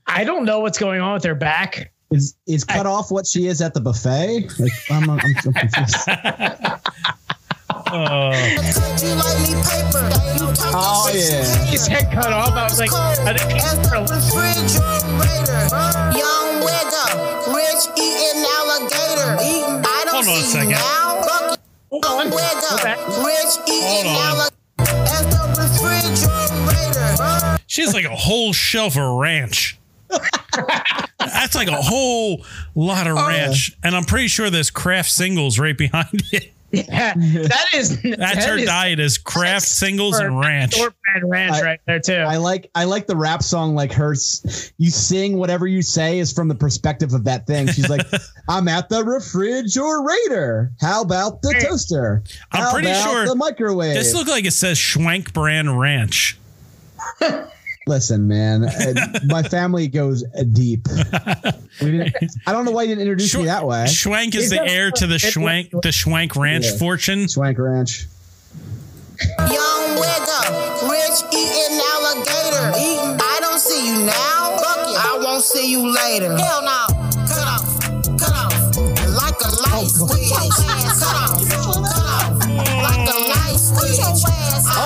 I 0.06 0.24
don't 0.24 0.44
know 0.44 0.60
what's 0.60 0.78
going 0.78 1.01
on 1.01 1.14
with 1.14 1.24
her 1.24 1.35
back. 1.35 1.93
Is 2.12 2.36
is 2.47 2.62
cut 2.64 2.86
off 2.86 3.10
what 3.10 3.27
she 3.27 3.48
is 3.48 3.60
at 3.60 3.74
the 3.74 3.81
buffet? 3.81 4.48
Like 4.60 4.73
I'm, 4.90 5.10
I'm, 5.10 5.18
I'm 5.20 5.35
so 5.43 5.52
confused. 5.52 6.09
Uh, 7.68 8.32
Cut 8.32 9.02
you 9.02 9.14
like 9.14 9.39
me 9.43 9.55
paper. 9.62 10.06
You 10.39 10.47
talk 10.55 10.74
Oh, 10.74 11.10
yeah. 11.12 11.64
you 11.64 11.70
He 11.70 11.77
said 11.77 12.10
cut 12.12 12.32
off. 12.32 12.51
I 12.52 12.64
was 12.64 12.78
like, 12.81 12.93
I 12.93 13.14
think 13.36 13.62
As 13.62 13.78
he's 13.78 13.90
the 13.90 13.98
refrigerator, 14.06 15.62
young 16.18 16.62
wigger, 16.62 17.10
rich 17.55 17.82
eating 17.98 18.43
alligator. 18.59 19.31
I 19.86 20.02
don't 20.05 20.14
Hold 20.14 20.27
on 20.27 20.32
a 20.32 20.43
see 20.43 20.51
second. 20.51 20.70
now. 20.70 21.23
Hold 21.90 22.05
on. 22.06 22.31
wigger, 22.31 22.74
Okay. 22.74 22.97
Rich 23.66 23.74
eating 23.74 23.82
Hold 23.82 24.06
on. 24.06 24.16
alligator. 24.16 24.56
As 24.78 25.26
the 25.26 25.40
refrigerator. 27.18 27.59
she 27.66 27.82
has 27.82 27.94
like 27.94 28.05
a 28.05 28.14
whole 28.14 28.52
shelf 28.52 28.97
of 28.97 29.18
ranch. 29.18 29.78
That's 31.18 31.55
like 31.55 31.68
a 31.68 31.82
whole 31.82 32.44
lot 32.74 33.06
of 33.06 33.16
oh. 33.16 33.28
ranch, 33.28 33.76
and 33.82 33.94
I'm 33.97 34.05
pretty 34.05 34.28
sure 34.28 34.48
there's 34.48 34.70
Kraft 34.70 35.10
singles 35.10 35.59
right 35.59 35.76
behind 35.76 36.22
it. 36.32 36.52
Yeah, 36.72 37.14
that 37.14 37.66
is 37.74 38.02
That's 38.02 38.16
that 38.18 38.44
her 38.44 38.56
is 38.59 38.66
diet 38.66 38.98
is 38.98 39.18
Kraft 39.18 39.66
singles 39.66 40.18
and 40.18 40.38
ranch. 40.40 40.74
Store 40.74 40.93
brand 41.05 41.30
ranch 41.30 41.52
I- 41.55 41.62
right 41.62 41.80
there 41.86 42.01
too. 42.01 42.14
I 42.16 42.36
like 42.38 42.70
I 42.74 42.84
like 42.84 43.06
the 43.06 43.16
rap 43.16 43.43
song 43.43 43.74
like 43.74 43.93
her. 43.93 44.14
You 44.76 44.90
sing 44.90 45.38
whatever 45.38 45.66
you 45.66 45.80
say 45.82 46.18
is 46.18 46.32
from 46.32 46.48
the 46.48 46.55
perspective 46.56 47.12
of 47.14 47.24
that 47.24 47.47
thing. 47.47 47.68
She's 47.68 47.88
like, 47.88 48.05
I'm 48.48 48.66
at 48.68 48.88
the 48.88 49.05
refrigerator. 49.05 50.72
How 50.80 51.02
about 51.02 51.40
the 51.43 51.52
Hey. 51.52 51.60
toaster? 51.66 52.22
I'm 52.52 52.72
pretty 52.72 52.88
about 52.88 53.10
sure 53.10 53.26
the 53.26 53.36
microwave. 53.36 53.94
This 53.94 54.12
look 54.14 54.26
like 54.28 54.44
it 54.44 54.52
says 54.52 54.76
Schwenk 54.78 55.32
brand 55.32 55.78
ranch. 55.78 56.36
Listen, 57.88 58.26
man, 58.26 58.64
uh, 58.64 58.94
my 59.26 59.42
family 59.44 59.86
goes 59.86 60.24
uh, 60.24 60.42
deep. 60.52 60.86
We 61.82 61.90
didn't, 61.92 62.16
I 62.46 62.52
don't 62.52 62.64
know 62.64 62.70
why 62.70 62.84
you 62.84 62.88
didn't 62.88 63.02
introduce 63.02 63.36
me 63.36 63.44
that 63.44 63.66
way. 63.66 63.84
Schwenk 63.84 64.34
is 64.34 64.44
Is 64.44 64.50
the 64.50 64.66
heir 64.66 64.90
to 64.92 65.06
the 65.06 65.16
Schwenk 65.16 65.70
the 65.82 65.90
Schwenk 65.90 66.34
ranch 66.34 66.64
Yeah. 66.64 66.78
fortune. 66.78 67.18
Schwenk 67.26 67.58
Ranch. 67.58 68.06
Young 69.38 69.84
wigger, 70.00 70.88
rich 70.88 71.20
eating 71.36 71.78
alligator. 71.92 72.72
I 73.22 73.38
don't 73.42 73.58
see 73.60 73.86
you 73.86 74.06
now. 74.06 74.56
Fuck 74.56 74.88
you. 74.88 74.96
I 74.96 75.18
won't 75.22 75.44
see 75.44 75.70
you 75.70 75.86
later. 75.86 76.34
Hell 76.34 76.62
no. 76.62 76.86
Cut 77.28 77.44
off. 77.44 77.80
Cut 78.18 78.32
off. 78.32 78.76
Like 79.20 79.38
a 79.44 79.52
light 79.68 79.88
switch. 79.92 80.32
Cut 80.32 81.04
off. 81.04 81.44
Cut 81.44 81.66
off. 82.08 82.40
Like 82.48 83.04
a 83.06 83.18
light 83.28 83.58
switch. 83.60 84.35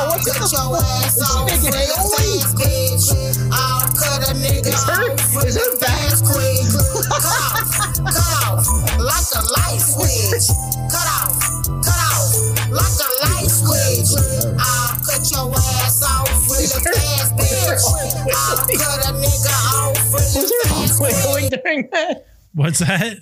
I'll 0.00 0.16
cut 0.16 0.48
your 0.52 0.76
ass 0.80 1.20
off 1.20 1.50
real 1.50 2.00
fast, 2.08 2.56
bitch. 2.56 3.06
I'll 3.52 3.84
cut 3.92 4.30
a 4.30 4.34
nigga 4.34 4.72
her- 4.88 5.12
off 5.12 5.44
is 5.44 5.56
her 5.56 5.70
real 5.76 6.16
quick. 6.24 6.72
Cut 7.04 7.20
off. 7.20 7.68
Cut 8.00 8.32
off. 8.48 8.64
Like 8.96 9.28
a 9.36 9.42
light 9.52 9.80
switch. 9.80 10.48
Cut 10.88 11.08
off. 11.20 11.36
Cut 11.84 12.00
off. 12.00 12.32
Like 12.72 12.96
a 12.96 13.08
light 13.28 13.50
switch. 13.50 14.12
I'll 14.56 14.96
cut 15.04 15.20
your 15.30 15.52
ass 15.52 16.00
off 16.02 16.32
real 16.48 16.80
fast, 16.80 17.36
bitch. 17.36 17.84
I'll 18.32 18.56
cut 18.56 19.04
a 19.04 19.12
nigga 19.20 19.52
off 19.76 20.00
real 20.14 20.48
fast, 20.64 21.00
Wait, 21.00 21.12
wiggling 21.12 21.50
during 21.50 21.88
that? 21.92 22.26
What's 22.54 22.78
that? 22.80 23.18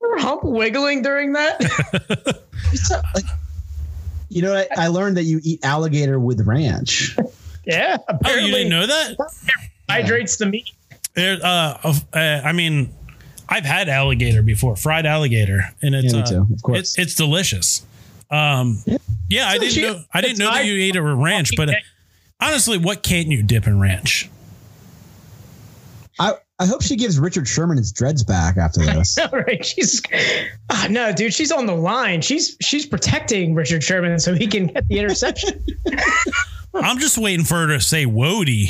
Were 0.00 0.18
hump 0.18 0.44
wiggling 0.44 1.00
during 1.02 1.32
that? 1.32 1.60
like, 3.14 3.24
you 4.32 4.42
know, 4.42 4.54
I, 4.54 4.66
I 4.76 4.86
learned 4.88 5.16
that 5.16 5.24
you 5.24 5.40
eat 5.42 5.64
alligator 5.64 6.18
with 6.18 6.40
ranch. 6.46 7.16
yeah. 7.66 7.96
Oh, 8.00 8.04
Apparently, 8.08 8.48
you 8.50 8.56
didn't 8.56 8.70
know 8.70 8.86
that? 8.86 9.16
hydrates 9.88 10.36
the 10.38 10.46
meat. 10.46 10.70
There, 11.14 11.38
uh, 11.42 11.92
uh, 12.14 12.18
I 12.18 12.52
mean, 12.52 12.92
I've 13.48 13.64
had 13.64 13.88
alligator 13.88 14.42
before, 14.42 14.76
fried 14.76 15.04
alligator, 15.04 15.64
and 15.82 15.94
it's 15.94 16.12
Yeah, 16.12 16.20
me 16.20 16.22
uh, 16.22 16.26
too, 16.26 16.54
of 16.54 16.62
course. 16.62 16.78
It's, 16.78 16.98
it's 16.98 17.14
delicious. 17.14 17.84
Um, 18.30 18.82
yeah, 19.28 19.48
I 19.48 19.58
didn't 19.58 19.82
know. 19.82 20.02
I 20.14 20.22
didn't 20.22 20.32
it's 20.32 20.40
know 20.40 20.50
that 20.50 20.64
you 20.64 20.80
ate 20.82 20.96
it 20.96 21.02
with 21.02 21.18
ranch, 21.18 21.50
but 21.54 21.68
uh, 21.68 21.74
honestly, 22.40 22.78
what 22.78 23.02
can't 23.02 23.28
you 23.28 23.42
dip 23.42 23.66
in 23.66 23.78
ranch? 23.78 24.30
I, 26.18 26.34
I 26.62 26.66
hope 26.66 26.80
she 26.80 26.94
gives 26.94 27.18
Richard 27.18 27.48
Sherman 27.48 27.76
his 27.76 27.90
dreads 27.90 28.22
back 28.22 28.56
after 28.56 28.84
this. 28.84 29.18
All 29.18 29.30
right, 29.30 29.64
she's 29.66 30.00
oh, 30.70 30.86
no, 30.88 31.12
dude. 31.12 31.34
She's 31.34 31.50
on 31.50 31.66
the 31.66 31.74
line. 31.74 32.20
She's 32.20 32.56
she's 32.60 32.86
protecting 32.86 33.56
Richard 33.56 33.82
Sherman 33.82 34.20
so 34.20 34.32
he 34.32 34.46
can 34.46 34.68
get 34.68 34.86
the 34.86 35.00
interception. 35.00 35.60
I'm 36.74 37.00
just 37.00 37.18
waiting 37.18 37.44
for 37.44 37.56
her 37.56 37.66
to 37.66 37.80
say 37.80 38.06
"Wody." 38.06 38.68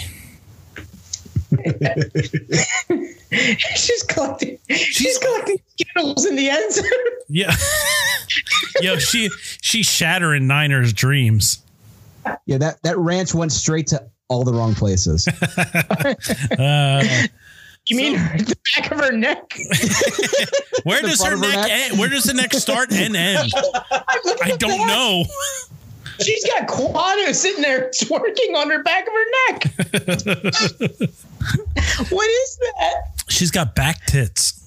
she's 3.77 4.03
collecting. 4.05 4.59
She's 4.71 5.19
collecting 5.19 5.59
Skittles 5.79 6.25
in 6.25 6.37
the 6.37 6.49
end 6.49 6.73
zone. 6.73 6.85
Yeah, 7.29 7.55
yo, 8.81 8.97
she 8.97 9.29
she's 9.61 9.85
shattering 9.85 10.47
Niners' 10.47 10.95
dreams. 10.95 11.63
yeah, 12.47 12.57
that, 12.57 12.83
that 12.85 12.97
ranch 12.97 13.35
went 13.35 13.53
straight 13.53 13.89
to 13.89 14.03
all 14.29 14.45
the 14.45 14.55
wrong 14.55 14.75
places. 14.75 15.29
Uh, 16.59 17.05
You 17.87 17.97
mean 17.97 18.15
her, 18.15 18.39
the 18.39 18.57
back 18.77 18.93
of 18.93 18.99
her 19.01 19.13
neck? 19.13 19.59
Where 20.85 21.03
does 21.03 21.23
her 21.23 21.37
front 21.37 21.45
of 21.45 21.51
her 21.51 21.57
neck, 21.57 21.69
neck? 21.69 21.91
end? 21.91 21.99
Where 21.99 22.09
does 22.09 22.25
the 22.25 22.35
neck 22.35 22.53
start 22.55 22.93
and 22.93 23.17
end? 23.17 23.53
I 23.91 24.57
don't 24.59 24.87
know. 24.87 25.25
She's 26.21 26.45
got 26.45 26.69
Quano 26.69 27.35
sitting 27.35 27.63
there 27.63 27.91
twerking 27.95 28.55
on 28.55 28.71
her 28.71 28.83
back 28.85 29.07
of 29.07 29.13
her 29.13 29.25
neck. 29.51 29.65
what 32.11 32.31
is 32.31 32.59
that? 32.61 32.95
She's 33.29 33.51
got 33.51 33.75
back 33.75 34.07
tits. 34.07 34.61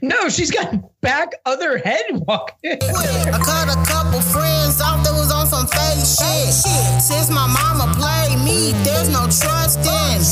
No, 0.00 0.28
she's 0.28 0.50
got 0.50 1.00
back 1.00 1.34
other 1.44 1.78
head 1.78 2.04
walking. 2.10 2.78
I 2.82 3.40
cut 3.44 3.68
a 3.68 3.84
couple 3.86 4.20
friends 4.20 4.51
some 5.62 5.68
fake 5.68 6.04
shit. 6.04 7.02
Since 7.02 7.30
my 7.30 7.46
mama 7.46 7.92
played 7.96 8.38
me, 8.44 8.72
there's 8.84 9.08
no 9.08 9.24
trust 9.26 9.78
in. 9.78 10.22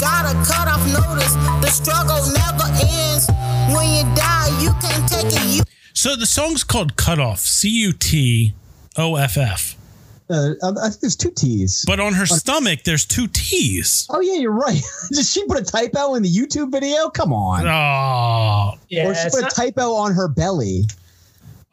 Gotta 0.00 0.34
cut 0.48 0.68
off 0.68 0.84
notice, 0.86 1.34
the 1.62 1.70
struggle 1.70 2.20
never 2.32 2.64
ends. 2.80 3.28
When 3.74 3.88
you 3.94 4.02
die, 4.14 4.50
you 4.60 4.70
can't 4.80 5.08
take 5.08 5.26
it. 5.26 5.56
You 5.56 5.62
So 5.94 6.16
the 6.16 6.26
song's 6.26 6.64
called 6.64 6.96
"Cut 6.96 7.18
Off," 7.18 7.40
C 7.40 7.68
U 7.68 7.92
T 7.92 8.54
O 8.96 9.16
F 9.16 9.36
F. 9.36 9.74
Uh, 10.30 10.52
I 10.62 10.88
think 10.90 11.00
there's 11.00 11.16
two 11.16 11.30
T's. 11.30 11.84
But 11.86 12.00
on 12.00 12.12
her 12.12 12.26
stomach, 12.26 12.80
there's 12.84 13.06
two 13.06 13.28
T's. 13.28 14.06
oh, 14.10 14.20
yeah, 14.20 14.34
you're 14.34 14.52
right. 14.52 14.82
Did 15.10 15.24
she 15.24 15.42
put 15.46 15.58
a 15.58 15.64
typo 15.64 16.14
in 16.16 16.22
the 16.22 16.28
YouTube 16.30 16.70
video? 16.70 17.08
Come 17.08 17.32
on. 17.32 17.66
Oh, 17.66 18.78
Yeah, 18.90 19.08
or 19.08 19.14
she 19.14 19.30
put 19.30 19.40
not- 19.40 19.52
a 19.52 19.54
typo 19.54 19.94
on 19.94 20.12
her 20.12 20.28
belly. 20.28 20.84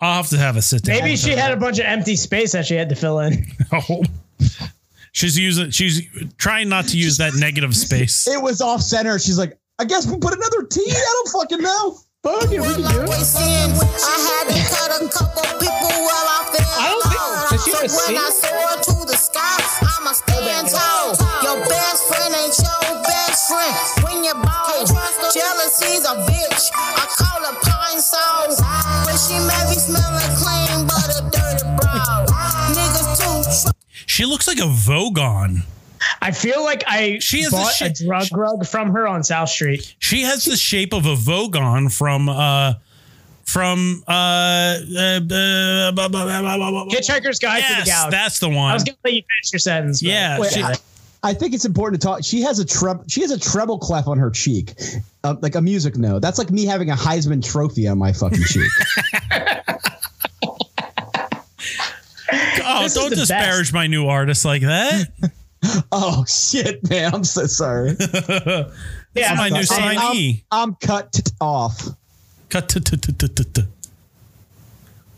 I'll 0.05 0.13
have 0.15 0.29
to 0.29 0.37
have 0.37 0.55
a 0.57 0.61
sit 0.61 0.83
down. 0.83 0.99
maybe 1.01 1.15
she 1.15 1.31
had 1.31 1.51
a 1.51 1.57
bunch 1.57 1.79
of 1.79 1.85
empty 1.85 2.15
space 2.15 2.51
that 2.53 2.65
she 2.65 2.75
had 2.75 2.89
to 2.89 2.95
fill 2.95 3.19
in. 3.19 3.45
Oh. 3.71 4.03
She's 5.11 5.37
using. 5.39 5.69
She's 5.71 6.01
trying 6.37 6.67
not 6.67 6.87
to 6.89 6.97
use 6.97 7.17
that 7.17 7.33
negative 7.35 7.73
space. 7.75 8.27
It 8.27 8.41
was 8.41 8.59
off 8.61 8.81
center. 8.81 9.17
She's 9.17 9.37
like, 9.39 9.57
I 9.79 9.85
guess 9.85 10.05
we 10.05 10.17
put 10.17 10.33
another 10.33 10.63
T. 10.67 10.83
I 10.85 10.93
don't 11.23 11.29
fucking 11.41 11.61
know. 11.61 11.97
Fuck 12.21 12.51
it, 12.51 12.59
we 12.59 12.67
can 12.67 12.83
do 12.83 12.99
it. 13.05 13.07
I 13.07 14.17
had 14.27 14.45
to 14.49 14.57
cut 14.75 14.91
a 14.97 15.07
couple 15.07 15.45
people 15.61 15.93
while 16.03 16.27
I 16.35 16.49
fell 16.51 16.73
I 16.73 16.85
don't 16.89 17.05
think- 17.05 17.21
low. 17.21 17.47
does 17.53 17.63
she 17.63 17.71
So 17.71 17.77
have 17.79 17.85
a 17.85 17.95
when 17.95 18.17
I 18.17 18.29
scene? 18.33 18.49
soar 18.49 18.75
to 18.81 19.05
the 19.07 19.15
sky, 19.15 19.57
I'ma 19.93 20.11
stand 20.11 20.67
tall. 20.73 21.15
Your 21.45 21.63
best 21.69 22.01
friend 22.11 22.33
ain't 22.35 22.57
your 22.59 23.03
best 23.05 23.39
friend. 23.47 23.75
When 24.09 24.23
you 24.25 24.33
ball, 24.33 24.83
jealousy's 25.31 26.03
a 26.03 26.15
bitch. 26.27 26.65
She 34.15 34.23
looks 34.23 34.47
like 34.47 34.59
a 34.59 34.61
Vogon. 34.61 35.63
I 36.21 36.31
feel 36.31 36.63
like 36.63 36.85
I 36.87 37.19
She 37.19 37.41
has 37.41 37.51
a 37.51 37.55
bought 37.57 37.81
a, 37.81 37.89
drug 37.91 38.27
rug 38.31 38.65
from 38.65 38.91
her 38.93 39.05
on 39.09 39.25
South 39.25 39.49
Street. 39.49 39.93
She 39.99 40.21
has 40.21 40.45
the 40.45 40.55
shape 40.55 40.93
of 40.93 41.05
a 41.05 41.15
Vogon 41.15 41.91
from 41.93 42.29
uh 42.29 42.75
from 43.43 44.05
uh, 44.07 44.11
uh, 44.11 44.15
uh 44.15 45.91
blah, 45.91 46.07
blah, 46.07 46.07
blah. 46.07 46.85
Hitchhiker's 46.85 47.39
Guide 47.39 47.61
to 47.63 47.75
the 47.81 47.85
Galaxy. 47.85 48.09
that's 48.09 48.39
the 48.39 48.47
one. 48.47 48.71
I 48.71 48.73
was 48.73 48.85
gonna 48.85 48.95
let 49.03 49.15
you 49.15 49.21
finish 49.21 49.51
your 49.51 49.59
sentence. 49.59 50.01
but- 50.01 50.07
Yeah, 50.07 50.39
Wait, 50.39 50.53
she- 50.53 50.63
I, 50.63 50.75
I 51.21 51.33
think 51.33 51.53
it's 51.53 51.65
important 51.65 52.01
to 52.01 52.07
talk. 52.07 52.23
She 52.23 52.39
has 52.43 52.59
a 52.59 52.65
treble. 52.65 53.03
She 53.09 53.19
has 53.19 53.31
a 53.31 53.39
treble 53.39 53.79
clef 53.79 54.07
on 54.07 54.17
her 54.17 54.29
cheek, 54.31 54.75
uh, 55.25 55.35
like 55.41 55.55
a 55.55 55.61
music 55.61 55.97
note. 55.97 56.21
That's 56.21 56.37
like 56.37 56.51
me 56.51 56.65
having 56.65 56.89
a 56.89 56.95
Heisman 56.95 57.43
Trophy 57.43 57.85
on 57.89 57.97
my 57.97 58.13
fucking 58.13 58.43
cheek. 58.45 58.69
oh, 62.67 62.83
This 62.83 62.93
don't 62.93 63.09
the 63.09 63.15
disparage 63.17 63.71
my 63.73 63.87
new 63.87 64.07
artist 64.07 64.45
like 64.45 64.61
that. 64.61 65.07
oh 65.91 66.25
shit, 66.25 66.87
man! 66.89 67.13
I'm 67.13 67.23
so 67.23 67.45
sorry. 67.45 67.95
yeah, 69.15 69.33
my 69.35 69.49
new 69.49 69.57
I'm 69.57 69.63
saying- 69.63 69.99
signee. 69.99 70.43
I'm 70.51 70.75
cut 70.75 71.13
t- 71.13 71.23
off. 71.41 71.87
Cut 72.49 72.69
to, 72.69 72.79
to, 72.79 72.97
to, 72.97 73.11
to, 73.13 73.27
to, 73.27 73.43
to. 73.43 73.67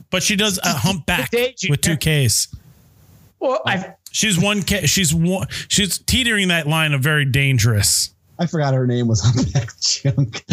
But 0.10 0.24
she 0.24 0.36
does 0.36 0.60
a 0.64 0.70
humpback 0.70 1.32
Day, 1.32 1.54
with 1.70 1.82
two 1.82 1.98
Junior. 1.98 2.28
Ks. 2.30 2.56
Well, 3.40 3.62
I 3.66 3.94
She's 4.12 4.40
one 4.40 4.64
K. 4.64 4.86
She's 4.88 5.14
one. 5.14 5.48
She's 5.68 6.00
teetering 6.00 6.48
that 6.48 6.68
line 6.68 6.94
of 6.94 7.02
very 7.02 7.26
dangerous. 7.26 8.14
I 8.40 8.48
forgot 8.48 8.74
her 8.74 8.88
name 8.88 9.08
was 9.08 9.22
Humpbakk 9.22 9.80
Chunk. 9.82 10.44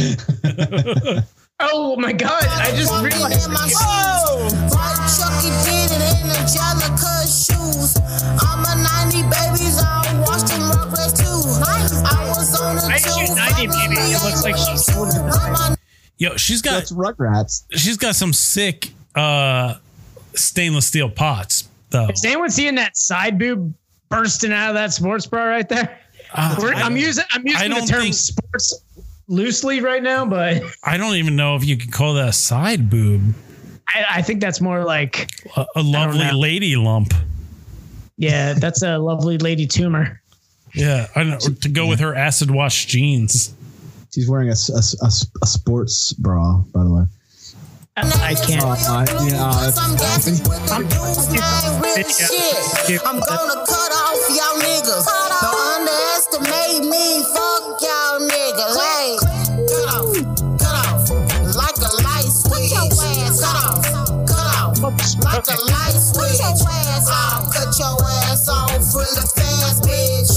oh 1.61 1.97
my 1.97 2.13
god, 2.13 2.45
I 2.47 2.71
just 2.77 2.93
realized. 2.93 3.47
in 3.47 3.53
my 3.53 3.71
Whoa! 3.73 4.49
Shoes. 6.49 6.57
Like 6.57 6.85
Chucky 6.85 6.85
did 6.85 6.85
it 6.85 6.85
in 6.85 6.95
Angelica's 6.95 7.45
shoes. 7.47 7.97
I'm 8.41 8.65
a 8.65 8.75
90 8.83 9.23
babies, 9.31 9.79
I 9.83 10.25
watched 10.27 10.49
them 10.49 10.61
Rugrats 10.71 11.17
too. 11.17 11.25
I 11.65 12.29
was 12.29 12.61
on 12.61 12.77
the 12.77 12.83
I 12.85 13.67
90 13.67 13.89
maybe. 13.89 13.95
It 14.13 14.23
looks 14.25 14.45
like 14.45 14.57
she's 14.57 14.97
older. 14.97 15.77
Yo, 16.19 16.37
she's 16.37 16.63
got 16.63 16.75
That's 16.75 16.93
Rugrats. 16.93 17.65
she's 17.73 17.97
got 17.97 18.15
some 18.15 18.33
sick 18.33 18.91
uh 19.15 19.75
stainless 20.35 20.87
steel 20.87 21.09
pots 21.09 21.69
though. 21.91 22.09
Is 22.09 22.25
anyone 22.25 22.51
seeing 22.51 22.75
that 22.77 22.97
side 22.97 23.39
boob 23.39 23.75
bursting 24.09 24.53
out 24.53 24.71
of 24.71 24.75
that 24.75 24.93
sports 24.93 25.27
bra 25.27 25.45
right 25.45 25.69
there? 25.69 25.99
We're- 26.59 26.75
I'm 26.77 26.97
using 26.97 27.25
I'm 27.33 27.47
using 27.47 27.71
the 27.71 27.81
term 27.81 28.03
think- 28.03 28.15
sports 28.15 28.75
loosely 29.29 29.81
right 29.81 30.03
now, 30.03 30.25
but 30.27 30.63
I 30.83 30.97
don't 30.97 31.15
even 31.17 31.37
know 31.37 31.57
if 31.57 31.65
you 31.65 31.77
could 31.77 31.93
call 31.93 32.15
that 32.15 32.29
a 32.29 32.33
side 32.33 32.91
boob. 32.91 33.35
I, 33.89 34.05
I 34.19 34.23
think 34.23 34.41
that's 34.41 34.61
more 34.61 34.85
like 34.85 35.31
A, 35.57 35.67
a 35.77 35.83
lovely 35.83 36.31
lady 36.33 36.77
lump. 36.77 37.13
yeah, 38.17 38.55
that's 38.55 38.83
a 38.83 38.99
lovely 38.99 39.39
lady 39.39 39.67
tumor. 39.67 40.21
Yeah, 40.75 41.07
I 41.15 41.23
know. 41.25 41.39
To 41.39 41.69
go 41.69 41.87
with 41.87 42.01
her 42.01 42.15
acid 42.15 42.51
wash 42.51 42.87
jeans. 42.87 43.55
She's 44.13 44.29
wearing 44.29 44.49
a 44.49 44.53
a 44.53 44.55
sports 45.47 46.13
bra, 46.15 46.63
by 46.73 46.83
the 46.85 46.91
way. 46.91 47.05
I 47.97 48.35
can't. 48.35 48.63
Uh, 48.63 48.75
uh, 48.75 49.07
yeah, 49.23 49.39
uh, 49.39 49.71
I'm 49.79 49.95
dancing 49.97 50.35
with 50.51 50.67
the 50.67 50.83
real 51.79 52.03
shit. 52.11 53.01
I'm 53.07 53.21
gonna 53.23 53.55
cut 53.67 53.93
off 54.03 54.19
y'all 54.35 54.59
niggas. 54.59 55.07
Don't 55.43 55.55
underestimate 55.79 56.91
me, 56.91 57.23
fuck 57.23 57.79
y'all 57.83 58.19
niggas. 58.19 58.75
Like 65.21 65.45
the 65.45 65.57
light 65.69 65.97
switch. 66.01 66.41
I'll 66.41 67.45
cut 67.53 67.79
your 67.79 67.97
ass 68.25 68.49
off 68.49 68.95
really 68.95 69.27
fast, 69.37 69.85
bitch. 69.85 70.34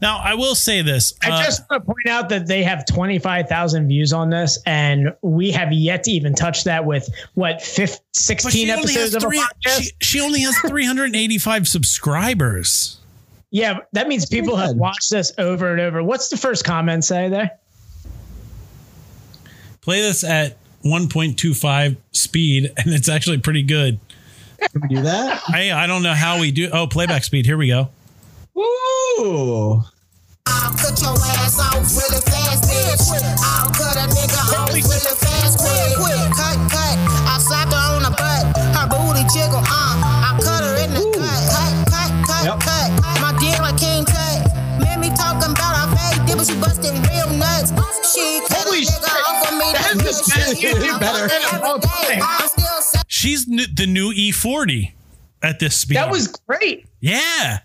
Now, 0.00 0.18
I 0.18 0.34
will 0.34 0.54
say 0.54 0.82
this. 0.82 1.14
I 1.22 1.30
uh, 1.30 1.44
just 1.44 1.62
want 1.70 1.82
to 1.82 1.86
point 1.86 2.06
out 2.08 2.28
that 2.28 2.46
they 2.46 2.62
have 2.62 2.84
25,000 2.86 3.88
views 3.88 4.12
on 4.12 4.28
this, 4.28 4.58
and 4.66 5.14
we 5.22 5.50
have 5.52 5.72
yet 5.72 6.04
to 6.04 6.10
even 6.10 6.34
touch 6.34 6.64
that 6.64 6.84
with 6.84 7.08
what, 7.34 7.62
15, 7.62 7.98
16 8.12 8.50
she 8.50 8.70
only, 8.70 8.92
has 8.92 9.14
episodes 9.14 9.24
of 9.24 9.32
a 9.32 9.34
podcast? 9.34 9.82
she, 9.82 9.90
she 10.00 10.20
only 10.20 10.40
has 10.42 10.56
385 10.58 11.66
subscribers. 11.68 12.98
yeah, 13.50 13.78
that 13.92 14.06
means 14.06 14.26
people 14.26 14.56
have 14.56 14.76
watched 14.76 15.10
this 15.10 15.32
over 15.38 15.72
and 15.72 15.80
over. 15.80 16.02
What's 16.02 16.28
the 16.28 16.36
first 16.36 16.64
comment 16.64 17.04
say 17.04 17.30
there? 17.30 17.58
Play 19.80 20.02
this 20.02 20.24
at 20.24 20.58
1.25 20.84 21.96
speed, 22.12 22.72
and 22.76 22.92
it's 22.92 23.08
actually 23.08 23.38
pretty 23.38 23.62
good. 23.62 23.98
Can 24.58 24.82
we 24.82 24.88
do 24.96 25.02
that? 25.02 25.42
I 25.48 25.70
I 25.72 25.86
don't 25.86 26.02
know 26.02 26.14
how 26.14 26.40
we 26.40 26.50
do. 26.50 26.70
Oh, 26.72 26.86
playback 26.86 27.24
speed. 27.24 27.44
Here 27.44 27.58
we 27.58 27.68
go. 27.68 27.90
Ooh. 28.56 29.82
I'll 30.46 30.72
cut 30.78 30.96
your 31.02 31.12
ass 31.42 31.58
off 31.60 31.84
really 31.92 32.20
fast, 32.24 32.64
bitch. 32.64 33.04
I'll 33.42 33.68
cut 33.74 33.96
a 33.96 34.06
nigga 34.08 34.40
off 34.54 34.68
really 34.68 34.82
fast, 34.82 35.58
quick, 35.58 35.96
quick. 35.98 36.22
Cut, 36.32 36.56
cut. 36.70 36.96
I 37.26 37.36
slapped 37.42 37.72
her 37.72 37.84
on 37.96 38.02
the 38.02 38.10
butt. 38.14 38.44
Her 38.72 38.86
booty 38.88 39.26
jiggle, 39.34 39.60
uh. 39.60 39.66
I 39.68 40.38
cut 40.40 40.62
her 40.64 40.76
in 40.84 40.90
the 40.94 41.04
cut. 41.18 41.42
Cut, 41.52 41.72
cut, 41.92 42.10
cut, 42.26 42.44
Yep. 42.46 42.58
cut. 42.62 42.88
My 43.20 43.32
dick 43.42 43.58
like 43.60 43.76
King 43.76 44.04
Cut. 44.06 44.38
Man, 44.80 45.00
me 45.00 45.10
talking 45.10 45.50
about 45.52 45.74
her 45.76 45.88
fake 45.98 46.24
dip, 46.26 46.40
she 46.46 46.54
busting 46.60 46.96
real 47.10 47.28
nuts. 47.36 47.74
She 48.14 48.40
cut 48.48 48.64
Holy 48.64 48.78
a 48.78 48.86
nigga 48.86 49.04
shit. 49.04 49.28
off 49.28 49.48
of 49.50 49.54
me. 49.58 49.68
That 49.74 49.90
is 49.92 50.00
the 50.00 50.32
best 50.32 50.60
shit. 50.60 51.00
better. 51.00 51.24
Every 51.28 51.80
day, 51.82 52.20
I'm 52.22 52.48
still 52.48 52.80
sa- 52.80 53.02
She's 53.08 53.44
the 53.46 53.86
new 53.86 54.12
E40 54.14 54.92
at 55.42 55.58
this 55.58 55.76
speed. 55.76 55.96
That 55.98 56.10
was 56.10 56.28
great. 56.46 56.86
yeah. 57.00 57.58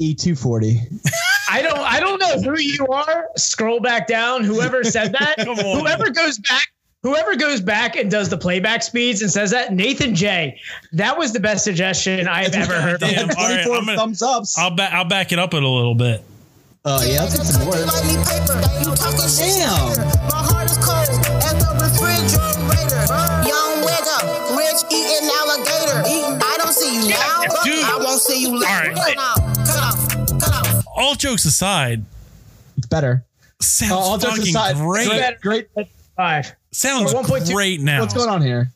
E240. 0.00 1.08
I 1.50 1.62
don't 1.62 1.78
I 1.78 2.00
don't 2.00 2.18
know 2.18 2.40
who 2.40 2.58
you 2.58 2.86
are. 2.88 3.28
Scroll 3.36 3.80
back 3.80 4.06
down. 4.06 4.44
Whoever 4.44 4.82
said 4.84 5.12
that, 5.12 5.40
whoever 5.46 6.10
goes 6.10 6.38
back, 6.38 6.72
whoever 7.02 7.36
goes 7.36 7.60
back 7.60 7.94
and 7.96 8.10
does 8.10 8.28
the 8.28 8.38
playback 8.38 8.82
speeds 8.82 9.22
and 9.22 9.30
says 9.30 9.50
that, 9.52 9.72
Nathan 9.72 10.14
J. 10.14 10.58
That 10.92 11.16
was 11.16 11.32
the 11.32 11.40
best 11.40 11.62
suggestion 11.64 12.26
I've 12.26 12.54
ever 12.54 12.80
heard. 12.80 13.00
Damn. 13.00 13.30
Of. 13.30 13.36
All 13.38 13.44
right, 13.48 13.60
I'm 13.66 13.84
gonna- 13.84 13.96
thumbs 13.96 14.22
ups. 14.22 14.58
I'll 14.58 14.70
back. 14.74 14.92
I'll 14.92 15.04
back 15.04 15.32
it 15.32 15.38
up 15.38 15.54
in 15.54 15.62
a 15.62 15.68
little 15.68 15.94
bit. 15.94 16.22
Oh, 16.86 17.02
yeah, 17.02 17.22
let's 17.22 17.36
get 17.36 17.46
some 17.46 17.64
more. 17.64 17.72
Like 17.72 18.04
me 18.04 18.14
talking 18.92 19.24
shit. 19.24 19.56
Damn. 19.56 19.96
My 20.28 20.44
heart 20.44 20.68
is 20.70 20.76
cold 20.84 21.08
as 21.08 21.56
the 21.56 21.70
refrigerator. 21.80 23.04
Young 23.48 23.80
wigger, 23.80 24.20
rich 24.58 24.84
eating 24.92 25.28
alligator. 25.32 26.04
I 26.44 26.56
don't 26.58 26.74
see 26.74 26.92
you 26.94 27.08
now, 27.08 27.44
but 27.48 27.64
I 27.64 27.98
won't 28.02 28.20
see 28.20 28.42
you 28.42 28.58
later. 28.58 29.53
All 30.94 31.14
jokes 31.14 31.44
aside, 31.44 32.04
It's 32.76 32.86
better. 32.86 33.24
sounds 33.60 33.92
Uh, 33.92 33.98
all 33.98 34.18
jokes 34.18 34.36
fucking 34.38 34.50
aside, 34.50 34.76
great. 34.76 35.40
Great. 35.40 35.72
great. 35.74 35.88
Five. 36.16 36.54
Sounds 36.72 37.12
Or 37.12 37.22
1.2. 37.22 37.52
great 37.52 37.80
now. 37.80 38.00
What's 38.00 38.14
going 38.14 38.28
on 38.28 38.40
here? 38.42 38.72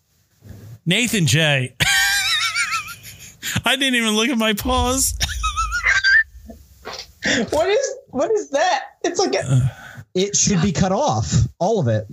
Nathan 0.86 1.26
J. 1.26 1.74
I 3.64 3.76
didn't 3.76 3.94
even 3.94 4.10
look 4.16 4.28
at 4.28 4.38
my 4.38 4.52
paws. 4.54 5.14
What 7.50 7.68
is 7.68 7.94
what 8.08 8.30
is 8.30 8.50
that? 8.50 8.84
It's 9.04 9.18
like 9.18 9.34
a, 9.34 9.70
It 10.14 10.34
should 10.34 10.62
be 10.62 10.72
cut 10.72 10.92
off. 10.92 11.30
All 11.58 11.78
of 11.78 11.88
it. 11.88 12.06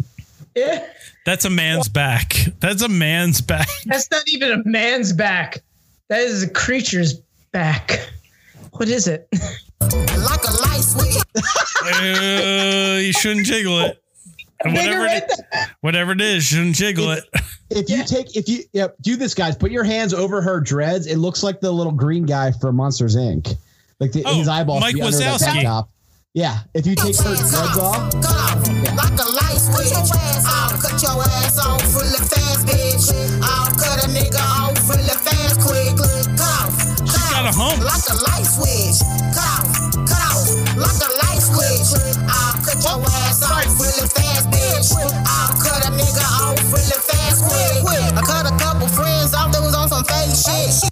eh, 0.57 0.85
That's 1.25 1.45
a 1.45 1.49
man's 1.49 1.87
back. 1.87 2.35
That's 2.59 2.81
a 2.81 2.89
man's 2.89 3.39
back. 3.39 3.69
that's 3.85 4.11
not 4.11 4.23
even 4.27 4.51
a 4.51 4.61
man's 4.67 5.13
back. 5.13 5.63
That 6.09 6.19
is 6.21 6.43
a 6.43 6.49
creature's 6.49 7.13
back. 7.53 8.09
What 8.73 8.89
is 8.89 9.07
it? 9.07 9.29
Like 9.93 10.43
a 10.47 10.53
light 10.61 10.81
switch. 10.83 11.15
Uh, 11.85 12.97
you 12.99 13.13
shouldn't 13.13 13.45
jiggle 13.45 13.79
it. 13.81 14.01
Bigger 14.63 15.01
Whatever 15.01 15.05
it, 15.07 15.31
whatever 15.81 16.11
it 16.13 16.21
is, 16.21 16.43
shouldn't 16.45 16.75
jiggle 16.75 17.11
it. 17.11 17.23
If 17.69 17.89
you 17.89 18.03
take, 18.03 18.35
if 18.35 18.47
you, 18.49 18.63
yep, 18.73 18.95
do 19.01 19.15
this, 19.15 19.35
guys. 19.35 19.55
Put 19.55 19.69
your 19.69 19.83
hands 19.83 20.11
over 20.13 20.41
her 20.41 20.59
dreads. 20.59 21.05
It 21.05 21.17
looks 21.17 21.43
like 21.43 21.59
the 21.61 21.71
little 21.71 21.91
green 21.91 22.25
guy 22.25 22.51
from 22.53 22.77
Monsters 22.77 23.15
Inc. 23.15 23.55
Like 23.99 24.13
the, 24.13 24.23
Oh, 24.25 24.33
his 24.35 24.47
eyeballs. 24.47 24.81
Mike 24.81 24.95
be 24.95 25.01
under 25.03 25.15
Wazowski. 25.15 25.87
Yeah. 26.33 26.59
If 26.73 26.87
you 26.87 26.95
take 26.95 27.15
her 27.17 27.35
dreads 27.35 27.53
off, 27.55 28.11
Cut 28.13 28.25
off, 28.25 28.67
like 28.67 29.19
a 29.19 29.29
light 29.29 29.59
switch. 29.61 29.93
I'll 30.47 30.77
cut 30.81 31.01
your 31.03 31.21
ass 31.21 31.59
off 31.59 31.83
really 31.93 32.17
fast, 32.17 32.65
bitch. 32.65 33.13
I'll 33.43 33.69
cut 33.77 34.03
a 34.03 34.07
nigga 34.09 34.41
off 34.41 34.89
really 34.89 35.03
fast, 35.05 35.59
quick. 35.61 35.95
Cut 35.95 36.41
off, 36.41 36.73
cut 37.05 37.31
got 37.31 37.45
a 37.45 37.49
off, 37.49 37.55
hump. 37.55 37.83
like 37.85 38.07
a 38.09 38.15
light 38.25 38.45
switch. 38.45 38.99
Cut 39.35 39.45
off, 39.45 39.64
like 40.77 40.99
a 41.01 41.11
light 41.23 41.41
switch. 41.41 41.89
I'll 42.27 42.59
cut 42.63 42.77
your 42.83 43.01
ass 43.25 43.43
off 43.43 43.79
really 43.79 44.07
fast, 44.09 44.49
bitch. 44.51 44.89
I'll 45.25 45.55
cut 45.59 45.85
a 45.85 45.91
nigga 45.91 46.25
off 46.39 46.59
really 46.71 46.99
fast, 46.99 47.43
quick. 47.43 48.13
I 48.13 48.21
cut 48.21 48.45
a 48.45 48.55
couple 48.57 48.87
friends 48.87 49.33
off 49.33 49.51
that 49.51 49.61
was 49.61 49.75
on 49.75 49.89
some 49.89 50.03
fake 50.03 50.35
shit. 50.35 50.91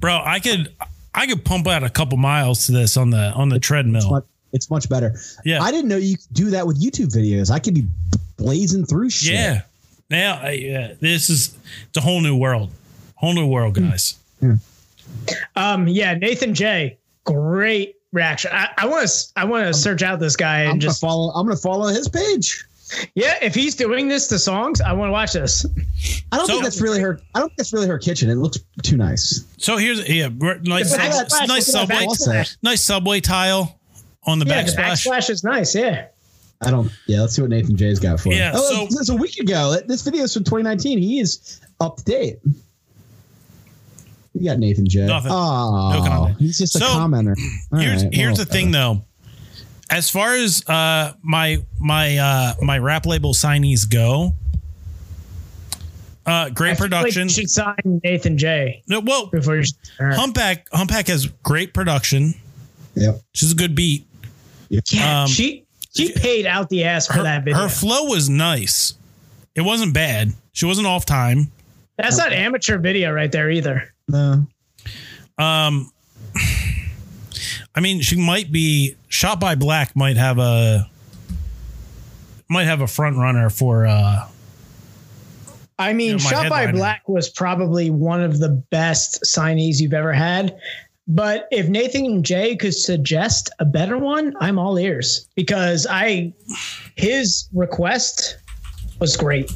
Bro, 0.00 0.22
I 0.24 0.38
could 0.40 0.74
I 1.14 1.26
could 1.26 1.44
pump 1.44 1.66
out 1.66 1.82
a 1.82 1.90
couple 1.90 2.18
miles 2.18 2.66
to 2.66 2.72
this 2.72 2.96
on 2.96 3.10
the 3.10 3.32
on 3.32 3.48
the 3.48 3.58
treadmill. 3.58 4.10
much, 4.10 4.24
it's 4.52 4.70
much 4.70 4.88
better. 4.88 5.18
Yeah. 5.44 5.62
I 5.62 5.70
didn't 5.70 5.88
know 5.88 5.96
you 5.96 6.16
could 6.16 6.32
do 6.32 6.50
that 6.50 6.66
with 6.66 6.80
YouTube 6.82 7.08
videos. 7.08 7.50
I 7.50 7.58
could 7.58 7.74
be 7.74 7.86
blazing 8.36 8.84
through 8.84 9.10
shit. 9.10 9.34
Yeah. 9.34 9.62
Now, 10.08 10.40
I, 10.40 10.50
yeah, 10.52 10.92
this 11.00 11.28
is 11.30 11.56
it's 11.88 11.96
a 11.96 12.00
whole 12.00 12.20
new 12.20 12.36
world. 12.36 12.70
Whole 13.16 13.34
new 13.34 13.46
world, 13.46 13.74
guys. 13.74 14.16
Hmm. 14.40 14.52
Hmm. 14.52 14.56
Um, 15.56 15.88
yeah, 15.88 16.14
Nathan 16.14 16.54
J. 16.54 16.98
Great 17.24 17.95
reaction. 18.16 18.50
I, 18.52 18.68
I 18.78 18.86
want 18.86 19.08
to 19.08 19.24
I 19.36 19.44
want 19.44 19.66
to 19.66 19.74
search 19.74 20.02
out 20.02 20.18
this 20.18 20.34
guy 20.34 20.62
I'm 20.64 20.70
and 20.72 20.80
gonna 20.80 20.88
just 20.90 21.00
follow. 21.00 21.30
I'm 21.32 21.46
gonna 21.46 21.56
follow 21.56 21.86
his 21.88 22.08
page. 22.08 22.64
yeah. 23.14 23.38
If 23.42 23.54
he's 23.54 23.74
doing 23.76 24.08
this 24.08 24.26
to 24.28 24.38
songs, 24.38 24.80
I 24.80 24.92
want 24.92 25.08
to 25.08 25.12
watch 25.12 25.32
this. 25.34 25.64
I 26.32 26.36
don't 26.38 26.46
So- 26.46 26.52
think 26.54 26.64
that's 26.64 26.80
really 26.80 27.00
her. 27.00 27.20
I 27.34 27.38
don't 27.40 27.48
think 27.50 27.58
that's 27.58 27.72
really 27.72 27.86
her 27.88 27.98
kitchen. 27.98 28.28
It 28.30 28.36
looks 28.36 28.58
too 28.82 28.96
nice. 28.96 29.44
So 29.58 29.76
here's 29.76 30.08
yeah, 30.08 30.28
we're- 30.28 30.58
nice, 30.62 30.90
sub- 30.90 31.00
backsplash, 31.00 31.48
nice 31.48 31.72
look 31.72 31.82
at 31.82 31.88
that 31.88 32.16
subway, 32.16 32.44
nice 32.62 32.82
subway 32.82 33.20
tile 33.20 33.78
on 34.24 34.38
the 34.40 34.46
Yeah, 34.46 34.62
the 34.62 34.72
backsplash. 34.72 35.06
backsplash 35.06 35.30
is 35.30 35.44
nice. 35.44 35.74
Yeah. 35.74 36.06
I 36.62 36.70
don't. 36.70 36.90
Yeah, 37.06 37.20
let's 37.20 37.34
see 37.36 37.42
what 37.42 37.50
Nathan 37.50 37.76
J's 37.76 38.00
got 38.00 38.18
for. 38.18 38.32
Yeah. 38.32 38.52
Oh, 38.54 38.74
so- 38.74 38.84
this 38.86 39.00
is 39.00 39.08
a 39.10 39.16
week 39.16 39.38
ago. 39.38 39.76
This 39.86 40.02
video 40.02 40.22
is 40.24 40.32
from 40.32 40.44
2019. 40.44 40.98
He 40.98 41.20
is 41.20 41.60
up 41.80 41.98
to 41.98 42.04
date. 42.04 42.38
You 44.38 44.50
got 44.50 44.58
Nathan 44.58 44.86
J. 44.86 45.06
Nothing. 45.06 45.32
Oh, 45.32 46.26
No 46.28 46.34
he's 46.38 46.58
just 46.58 46.76
a 46.76 46.80
So, 46.80 46.84
commenter. 46.86 47.34
All 47.72 47.78
here's 47.78 48.04
right, 48.04 48.14
here's 48.14 48.36
well, 48.36 48.44
the 48.44 48.52
thing 48.52 48.70
though. 48.70 49.02
As 49.90 50.10
far 50.10 50.34
as 50.34 50.62
uh 50.68 51.12
my 51.22 51.58
my 51.78 52.18
uh 52.18 52.54
my 52.60 52.78
rap 52.78 53.06
label 53.06 53.32
signees 53.34 53.88
go, 53.90 54.34
uh 56.26 56.50
great 56.50 56.72
I 56.72 56.74
feel 56.74 56.84
like 56.88 56.90
production. 56.90 57.22
you 57.24 57.28
should 57.34 57.50
sign 57.50 58.00
Nathan 58.04 58.36
J. 58.36 58.82
no, 58.88 59.00
well, 59.00 59.26
before 59.26 59.56
you. 59.56 59.64
All 60.00 60.06
right. 60.06 60.18
Humpbakk 60.18 60.68
Humpbakk 60.70 61.08
has 61.08 61.26
great 61.44 61.72
production. 61.72 62.34
Yep. 62.94 63.20
she's 63.32 63.52
a 63.52 63.54
good 63.54 63.74
beat. 63.74 64.06
Yeah, 64.68 65.22
um, 65.22 65.28
she 65.28 65.64
she 65.94 66.12
paid 66.12 66.46
out 66.46 66.68
the 66.68 66.84
ass 66.84 67.06
for 67.06 67.14
Her, 67.14 67.22
that 67.22 67.44
video. 67.44 67.60
her 67.60 67.68
flow 67.68 68.04
was 68.04 68.28
nice. 68.28 68.94
It 69.54 69.60
wasn't 69.62 69.94
bad. 69.94 70.32
She 70.52 70.66
wasn't 70.66 70.86
off 70.86 71.06
time. 71.06 71.50
That's 71.96 72.18
not 72.18 72.32
amateur 72.32 72.78
video 72.78 73.12
right 73.12 73.30
there 73.30 73.50
either. 73.50 73.92
No. 74.08 74.46
Um, 75.38 75.90
I 77.74 77.80
mean, 77.80 78.00
she 78.00 78.16
might 78.16 78.50
be 78.50 78.96
shot 79.08 79.40
by 79.40 79.54
black. 79.54 79.94
Might 79.94 80.16
have 80.16 80.38
a 80.38 80.88
might 82.48 82.64
have 82.64 82.80
a 82.80 82.86
front 82.86 83.16
runner 83.16 83.50
for. 83.50 83.86
uh 83.86 84.28
I 85.78 85.92
mean, 85.92 86.18
Yeah, 86.18 86.24
my 86.24 86.30
Shot 86.30 86.48
by. 86.48 86.72
Black 86.72 87.08
was 87.08 87.28
probably 87.28 87.90
one 87.90 88.22
of 88.22 88.38
the 88.38 88.48
best 88.48 89.22
signees 89.24 89.78
you've 89.78 89.92
ever 89.92 90.12
had. 90.12 90.58
But 91.08 91.46
if 91.52 91.68
Nathan 91.68 92.22
Jay 92.22 92.56
could 92.56 92.74
suggest 92.74 93.50
a 93.58 93.64
better 93.64 93.98
one, 93.98 94.34
I'm 94.40 94.58
all 94.58 94.78
ears 94.78 95.28
because 95.36 95.86
I 95.88 96.32
his 96.96 97.48
request 97.52 98.38
was 98.98 99.16
great. 99.16 99.52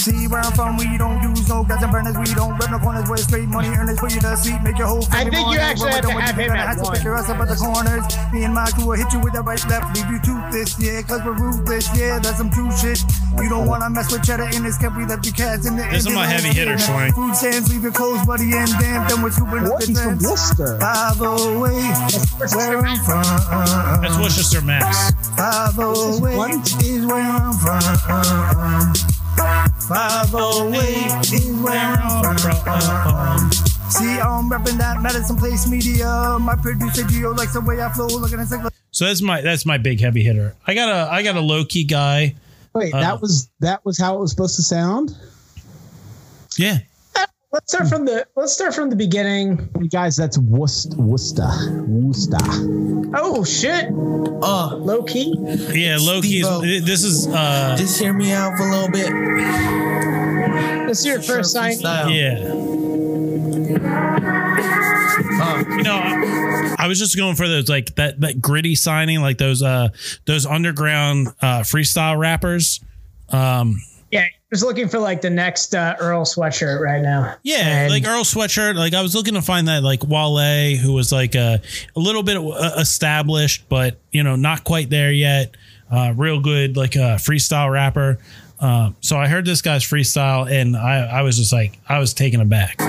See 0.02 0.28
where 0.28 0.42
I'm 0.42 0.52
from, 0.54 0.78
we 0.78 0.98
don't 0.98 1.22
use 1.22 1.31
no 1.52 1.64
gas 1.68 1.84
and 1.84 1.92
burners, 1.92 2.16
we 2.18 2.24
don't 2.34 2.56
rip 2.56 2.72
no 2.72 2.80
corners, 2.80 3.10
where 3.10 3.18
straight 3.20 3.50
money 3.50 3.68
earners 3.76 4.00
for 4.00 4.08
you 4.08 4.22
to 4.24 4.38
see, 4.38 4.56
make 4.64 4.78
your 4.80 4.88
whole 4.88 5.04
I 5.12 5.28
family 5.28 5.36
think 5.36 5.52
you 5.52 5.60
actually 5.60 5.92
have 5.92 6.06
we're 6.08 6.16
to 6.16 6.24
have 6.24 6.38
him 6.40 6.52
at 6.56 6.68
have 6.72 6.78
to 6.78 6.84
one. 6.84 6.94
picture 6.96 7.14
us 7.16 7.28
up 7.28 7.40
at 7.44 7.50
the 7.52 7.60
corners. 7.60 8.06
Me 8.32 8.44
and 8.48 8.54
my 8.56 8.72
crew 8.72 8.88
will 8.88 8.96
hit 8.96 9.12
you 9.12 9.20
with 9.20 9.34
the 9.34 9.44
right 9.44 9.60
left, 9.68 9.92
leave 9.92 10.08
you 10.08 10.20
toothless, 10.24 10.80
yeah, 10.80 11.02
cause 11.04 11.20
we're 11.28 11.36
ruthless, 11.36 11.92
yeah, 11.92 12.20
that's 12.24 12.38
some 12.40 12.50
true 12.50 12.72
shit. 12.72 13.04
You 13.36 13.50
don't 13.50 13.68
wanna 13.68 13.90
mess 13.90 14.12
with 14.12 14.24
cheddar 14.24 14.48
in 14.56 14.64
this 14.64 14.78
cup, 14.80 14.96
we 14.96 15.04
left 15.06 15.26
your 15.28 15.36
cats 15.36 15.68
in 15.68 15.76
the 15.76 15.84
This 15.92 16.08
is 16.08 16.14
my 16.16 16.26
heavy 16.26 16.56
hitter, 16.56 16.80
Schwenk. 16.80 17.14
Food 17.20 17.36
stands, 17.36 17.68
leave 17.68 17.84
your 17.84 17.92
clothes, 17.92 18.26
buddy, 18.26 18.56
and 18.56 18.72
damn, 18.80 19.04
then 19.12 19.22
we're 19.22 19.32
scooping 19.36 19.68
up 19.68 19.76
What? 19.76 19.82
the 19.84 19.88
He's 19.92 20.00
from 20.00 20.20
trends. 20.20 20.24
Worcester. 20.24 20.80
508, 20.80 22.56
where 22.56 22.80
I'm 22.80 23.00
from. 23.04 23.28
That's 24.00 24.18
Worcester 24.24 24.62
Mass. 24.64 25.12
508 25.36 26.64
is 26.88 27.04
where 27.06 27.20
I'm 27.20 27.52
from. 27.60 29.11
508 29.88 31.34
is 31.34 31.48
where 31.62 31.74
I'm 31.74 32.38
from. 32.38 33.52
See, 33.92 34.06
I'm 34.20 34.50
repping 34.50 34.78
that 34.78 35.02
medicine 35.02 35.36
place 35.36 35.68
media. 35.68 36.38
My 36.40 36.56
producer 36.56 37.04
Gio 37.04 37.36
likes 37.38 37.54
the 37.54 37.62
way 37.62 37.82
I 37.82 37.92
flow, 37.92 38.08
looking 38.08 38.40
at 38.40 38.50
like 38.50 38.74
So 38.92 39.06
that's 39.06 39.22
my 39.22 39.42
that's 39.42 39.66
my 39.66 39.78
big 39.78 40.00
heavy 40.00 40.24
hitter. 40.24 40.56
I 40.66 40.74
got 40.74 40.90
a 40.90 41.12
I 41.12 41.24
got 41.24 41.36
a 41.36 41.42
low 41.42 41.66
key 41.66 41.84
guy. 41.84 42.36
Wait, 42.74 42.94
Uh, 42.94 43.02
that 43.02 43.20
was 43.20 43.50
that 43.60 43.84
was 43.84 43.98
how 43.98 44.16
it 44.18 44.22
was 44.22 44.32
supposed 44.32 44.56
to 44.56 44.62
sound. 44.62 45.16
Yeah. 46.58 46.80
Let's 47.54 47.74
start 47.74 47.90
from 47.90 48.06
the 48.06 48.26
let's 48.38 48.54
start 48.54 48.74
from 48.74 48.90
the 48.90 48.96
beginning. 48.96 49.70
You 49.80 49.90
guys, 49.90 50.16
that's 50.16 50.38
Worcester. 50.38 50.96
Worcester. 50.96 51.50
Worcester. 51.86 52.38
Oh 53.14 53.44
shit. 53.44 53.88
Uh, 53.88 54.76
Low 54.78 55.04
key. 55.04 55.36
Yeah, 55.74 55.98
low 56.00 56.22
key. 56.22 56.44
Steve-O. 56.44 56.64
Is, 56.64 56.86
this 56.86 57.04
is 57.04 57.28
uh 57.28 57.76
just 57.78 58.00
hear 58.00 58.14
me 58.14 58.32
out 58.32 58.56
for 58.56 58.64
a 58.64 58.72
little 58.72 58.90
bit. 58.90 59.12
This 60.88 61.00
is 61.00 61.06
your 61.06 61.22
first 61.22 61.52
sign. 61.52 61.78
Yeah. 61.82 62.38
Uh, 65.44 65.64
You 65.76 65.84
know, 65.84 65.96
I, 65.96 66.76
I 66.80 66.88
was 66.88 67.00
just 67.00 67.18
going 67.18 67.36
for 67.36 67.48
those 67.50 67.68
like 67.68 67.96
that 67.96 68.22
that 68.22 68.42
gritty 68.42 68.76
signing, 68.76 69.20
like 69.20 69.38
those 69.40 69.62
uh 69.62 69.90
those 70.26 70.46
underground 70.46 71.28
uh 71.42 71.62
freestyle 71.62 72.18
rappers. 72.18 72.80
Um 73.28 73.76
Yeah, 73.78 73.91
just 74.52 74.64
looking 74.64 74.88
for 74.90 75.00
like 75.00 75.22
the 75.22 75.30
next 75.30 75.74
uh, 75.74 75.96
Earl 76.00 76.26
sweatshirt 76.26 76.80
right 76.82 77.02
now. 77.02 77.36
Yeah, 77.44 77.84
And- 77.84 77.92
like 77.92 78.06
Earl 78.06 78.24
Sweatshirt. 78.24 78.76
Like 78.76 78.94
I 78.94 79.02
was 79.02 79.16
looking 79.16 79.36
to 79.36 79.42
find 79.42 79.68
that 79.68 79.82
like 79.84 80.04
Wale, 80.06 80.76
who 80.78 80.94
was 80.94 81.12
like 81.12 81.36
a, 81.36 81.62
a 81.96 82.00
little 82.00 82.24
bit 82.24 82.38
uh, 82.38 82.76
established, 82.78 83.68
but 83.70 83.98
you 84.12 84.24
know 84.24 84.36
not 84.36 84.64
quite 84.64 84.90
there 84.90 85.12
yet. 85.12 85.56
Uh, 85.90 86.14
real 86.16 86.40
good, 86.40 86.78
like 86.78 86.96
a 86.96 87.18
freestyle 87.20 87.72
rapper. 87.72 88.18
Um, 88.60 88.96
so 89.02 89.18
I 89.18 89.28
heard 89.28 89.44
this 89.44 89.62
guy's 89.62 89.84
freestyle, 89.84 90.50
and 90.50 90.78
I, 90.78 91.00
I 91.20 91.22
was 91.24 91.38
just 91.38 91.52
like, 91.52 91.80
I 91.90 91.98
was 92.00 92.14
taken 92.14 92.40
aback. 92.42 92.80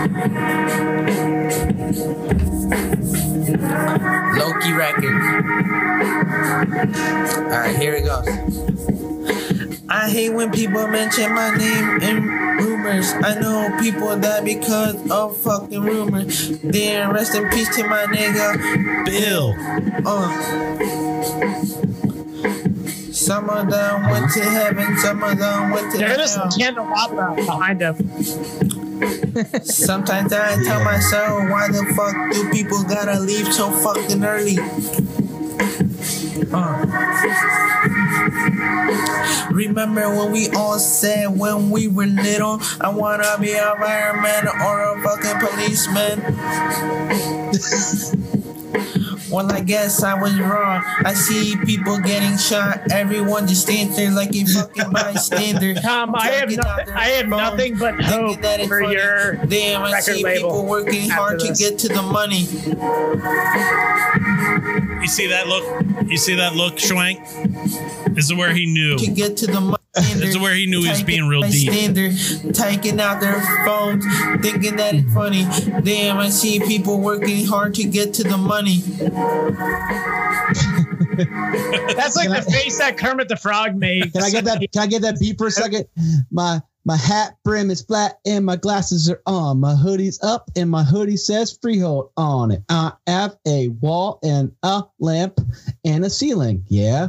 Loki 3.43 4.72
Records. 4.72 5.26
Alright, 7.51 7.76
here 7.76 7.94
it 7.94 8.05
goes. 8.05 9.01
I 9.94 10.09
hate 10.09 10.31
when 10.31 10.51
people 10.51 10.86
mention 10.89 11.35
my 11.35 11.55
name 11.55 12.01
in 12.01 12.24
rumors. 12.24 13.12
I 13.12 13.35
know 13.39 13.77
people 13.78 14.16
die 14.19 14.40
because 14.43 14.97
of 15.10 15.36
fucking 15.39 15.81
rumors. 15.82 16.48
Then 16.60 17.10
rest 17.12 17.35
in 17.35 17.48
peace 17.51 17.69
to 17.77 17.85
my 17.86 18.05
nigga. 18.06 19.05
Bill, 19.05 19.52
Uh. 20.06 20.28
Some 23.12 23.51
of 23.51 23.70
them 23.70 24.10
went 24.10 24.32
to 24.32 24.40
heaven, 24.43 24.97
some 24.98 25.23
of 25.23 25.39
them 25.39 25.70
went 25.70 25.93
to 25.93 25.98
There 25.98 26.20
is 26.20 26.35
hell. 26.35 26.51
some 26.51 26.59
candelabra 26.60 27.35
behind 27.36 27.81
him. 27.82 27.97
Sometimes 29.62 30.32
I 30.32 30.62
tell 30.64 30.82
myself, 30.85 31.51
why 31.51 31.69
the 31.69 31.85
fuck 31.94 32.14
do 32.32 32.48
people 32.51 32.82
gotta 32.85 33.20
leave 33.20 33.52
so 33.52 33.70
fucking 33.70 34.24
early? 34.24 34.56
Uh. 36.52 37.61
Remember 39.52 40.08
when 40.08 40.32
we 40.32 40.48
all 40.50 40.78
said 40.78 41.38
when 41.38 41.68
we 41.68 41.86
were 41.86 42.06
little, 42.06 42.60
I 42.80 42.88
wanna 42.88 43.36
be 43.38 43.52
a 43.52 43.74
fireman 43.76 44.48
or 44.48 44.80
a 44.82 45.02
fucking 45.02 45.38
policeman? 45.46 46.22
Well, 49.32 49.50
I 49.50 49.60
guess 49.60 50.02
I 50.02 50.20
was 50.20 50.38
wrong. 50.38 50.82
I 51.04 51.14
see 51.14 51.56
people 51.64 51.98
getting 51.98 52.36
shot. 52.36 52.90
Everyone 52.92 53.46
just 53.48 53.62
stands 53.62 53.96
there 53.96 54.10
like 54.10 54.34
a 54.34 54.44
fucking 54.54 54.90
bystander. 54.92 55.74
Tom, 55.74 56.14
I 56.14 56.26
have 56.32 56.48
Taking 56.50 56.64
out 56.64 56.76
nothing. 56.78 56.94
I 56.94 57.04
have 57.09 57.28
nothing 57.28 57.78
but 57.78 58.00
hope 58.02 58.40
that 58.42 58.60
it's 58.60 58.68
for 58.68 58.82
funny. 58.82 58.94
your 58.94 59.36
Damn, 59.46 59.82
I 59.82 60.00
see 60.00 60.22
label 60.22 60.50
people 60.50 60.66
working 60.66 61.09
hard 61.09 61.40
after 61.40 61.54
to 61.54 61.59
get 61.59 61.78
to 61.80 61.88
the 61.88 62.02
money. 62.02 62.40
you 65.00 65.06
see 65.09 65.26
that 65.28 65.46
look? 65.48 66.09
You 66.09 66.16
see 66.18 66.34
that 66.36 66.54
look, 66.54 66.74
Schwenk? 66.76 68.14
This 68.14 68.26
is 68.26 68.34
where 68.34 68.52
he 68.52 68.66
knew. 68.66 68.98
To 68.98 69.06
get 69.10 69.36
to 69.38 69.46
the 69.46 69.60
money. 69.60 69.76
This 69.94 70.23
is 70.23 70.39
where 70.39 70.55
he 70.55 70.66
knew 70.66 70.82
he 70.82 70.89
was 70.89 71.02
being 71.02 71.28
real 71.28 71.43
deep. 71.43 71.70
Standard, 71.70 72.55
taking 72.55 72.98
out 72.98 73.20
their 73.20 73.40
phones, 73.66 74.05
thinking 74.40 74.77
that 74.77 74.94
it's 74.94 75.12
funny. 75.12 75.44
Damn, 75.82 76.16
I 76.16 76.31
see 76.31 76.60
people 76.60 77.01
working 77.01 77.47
hard 77.47 77.74
to 77.74 77.85
get 77.85 78.14
to 78.14 78.23
the 78.23 78.39
money. 78.39 78.78
That's 81.94 82.16
like 82.16 82.31
the 82.31 82.51
face 82.51 82.78
that 82.78 82.97
Kermit 82.97 83.28
the 83.28 83.36
Frog 83.36 83.77
made. 83.77 84.12
Can 84.12 84.23
I 84.23 84.31
get 84.31 84.44
that? 84.44 84.60
Can 84.73 84.82
I 84.82 84.86
get 84.86 85.02
that 85.02 85.20
beat 85.20 85.36
for 85.36 85.48
a 85.48 85.51
second? 85.51 85.86
My 86.31 86.62
my 86.85 86.97
hat 86.97 87.36
brim 87.44 87.70
is 87.70 87.82
flat 87.82 88.19
and 88.27 88.44
my 88.44 88.56
glasses 88.56 89.09
are 89.10 89.23
on. 89.27 89.60
My 89.60 89.74
hoodie's 89.74 90.23
up 90.23 90.51
and 90.56 90.70
my 90.70 90.82
hoodie 90.82 91.16
says 91.16 91.56
freehold 91.60 92.10
on 92.16 92.51
it. 92.51 92.62
I 92.69 92.93
have 93.06 93.36
a 93.47 93.69
wall 93.69 94.19
and 94.23 94.52
a 94.62 94.85
lamp 94.98 95.40
and 95.84 96.04
a 96.04 96.10
ceiling. 96.10 96.64
Yeah, 96.68 97.09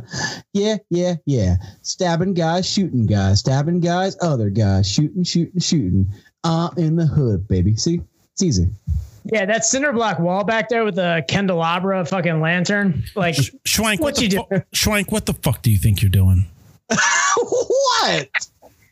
yeah, 0.53 0.77
yeah, 0.89 1.15
yeah. 1.25 1.55
Stabbing 1.81 2.33
guys, 2.33 2.67
shooting 2.69 3.05
guys, 3.05 3.39
stabbing 3.39 3.79
guys, 3.79 4.15
other 4.21 4.49
guys, 4.49 4.89
shooting, 4.91 5.23
shooting, 5.23 5.59
shooting. 5.59 6.07
I'm 6.43 6.71
in 6.77 6.95
the 6.95 7.05
hood, 7.05 7.47
baby. 7.47 7.75
See, 7.75 8.01
it's 8.33 8.41
easy. 8.43 8.67
Yeah, 9.25 9.45
that 9.45 9.63
cinder 9.63 9.93
block 9.93 10.19
wall 10.19 10.43
back 10.43 10.67
there 10.67 10.83
with 10.83 10.95
the 10.95 11.23
candelabra 11.29 12.03
fucking 12.05 12.41
lantern. 12.41 13.03
Like, 13.15 13.35
Schwenk, 13.35 14.01
what, 14.01 14.15
What 14.15 14.21
you 14.21 14.29
fu- 14.29 14.55
Schwenk, 14.75 15.11
what 15.13 15.25
the 15.25 15.33
fuck 15.33 15.61
do 15.61 15.71
you 15.71 15.77
think 15.77 16.01
you're 16.01 16.09
doing? 16.11 16.45
what? 16.89 18.27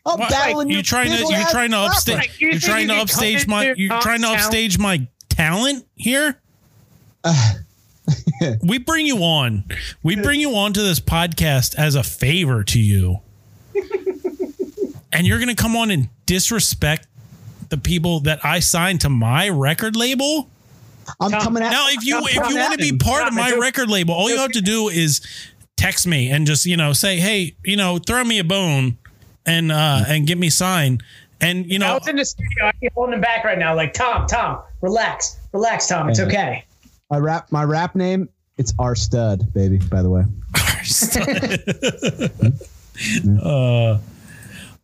I'm 0.04 0.18
What? 0.18 0.30
battling 0.30 0.68
you 0.70 0.76
your 0.76 0.82
trying 0.82 1.10
to 1.10 1.18
you 1.18 1.34
ass 1.34 1.52
trying 1.52 1.70
to 1.72 1.76
upstage 1.76 2.16
Like, 2.16 2.40
you 2.40 2.48
you're 2.50 2.58
trying 2.60 2.88
to 2.88 2.94
upstage 2.94 3.46
my 3.46 3.74
you're 3.76 4.00
trying 4.00 4.20
to 4.20 4.26
town? 4.26 4.36
upstage 4.36 4.78
my 4.78 5.06
talent 5.28 5.86
here. 5.96 6.40
we 8.62 8.78
bring 8.78 9.06
you 9.06 9.18
on. 9.18 9.64
We 10.02 10.16
bring 10.16 10.40
you 10.40 10.54
on 10.54 10.72
to 10.72 10.82
this 10.82 11.00
podcast 11.00 11.74
as 11.76 11.94
a 11.94 12.02
favor 12.02 12.64
to 12.64 12.80
you. 12.80 13.20
and 15.12 15.26
you're 15.26 15.38
going 15.38 15.54
to 15.54 15.60
come 15.60 15.76
on 15.76 15.90
and 15.90 16.08
disrespect 16.26 17.06
the 17.68 17.78
people 17.78 18.20
that 18.20 18.44
I 18.44 18.60
signed 18.60 19.00
to 19.02 19.08
my 19.08 19.48
record 19.48 19.96
label? 19.96 20.48
I'm 21.20 21.30
Tom, 21.30 21.40
coming 21.40 21.62
out. 21.62 21.70
Now, 21.70 21.86
if 21.88 22.04
you 22.04 22.14
Tom, 22.14 22.24
if 22.26 22.50
you 22.50 22.56
want 22.56 22.72
to 22.72 22.78
be 22.78 22.84
Atkins. 22.84 23.02
part 23.02 23.26
of 23.26 23.34
my 23.34 23.48
it's 23.50 23.58
record 23.58 23.90
label, 23.90 24.14
all 24.14 24.30
you 24.30 24.36
have 24.36 24.52
to 24.52 24.60
do 24.60 24.88
is 24.88 25.20
text 25.76 26.06
me 26.06 26.30
and 26.30 26.46
just 26.46 26.64
you 26.64 26.76
know 26.76 26.92
say, 26.92 27.16
hey, 27.16 27.56
you 27.64 27.76
know, 27.76 27.98
throw 27.98 28.22
me 28.22 28.38
a 28.38 28.44
bone 28.44 28.98
and 29.44 29.72
uh 29.72 30.04
and 30.06 30.26
get 30.26 30.38
me 30.38 30.50
signed. 30.50 31.02
And 31.40 31.66
you 31.66 31.78
know, 31.78 31.86
I 31.86 31.88
know, 31.88 31.94
was 31.98 32.08
in 32.08 32.16
the 32.16 32.24
studio. 32.24 32.66
I 32.66 32.72
keep 32.80 32.92
holding 32.92 33.14
him 33.14 33.20
back 33.20 33.44
right 33.44 33.58
now. 33.58 33.74
Like, 33.74 33.94
Tom, 33.94 34.28
Tom, 34.28 34.62
relax, 34.80 35.40
relax, 35.52 35.88
Tom. 35.88 36.08
It's 36.08 36.20
okay. 36.20 36.64
My 37.12 37.18
rap, 37.18 37.52
my 37.52 37.62
rap 37.62 37.94
name, 37.94 38.30
it's 38.56 38.72
R 38.78 38.94
Stud, 38.94 39.52
baby. 39.52 39.76
By 39.76 40.00
the 40.00 40.08
way, 40.08 40.24
uh, 43.44 43.98
all 43.98 44.00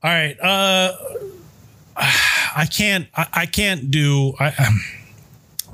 right. 0.03 0.39
Uh, 0.39 0.93
I 1.97 2.67
can't. 2.71 3.09
I, 3.17 3.27
I 3.33 3.47
can't 3.47 3.91
do. 3.91 4.35
I, 4.39 4.49
um, 4.49 4.81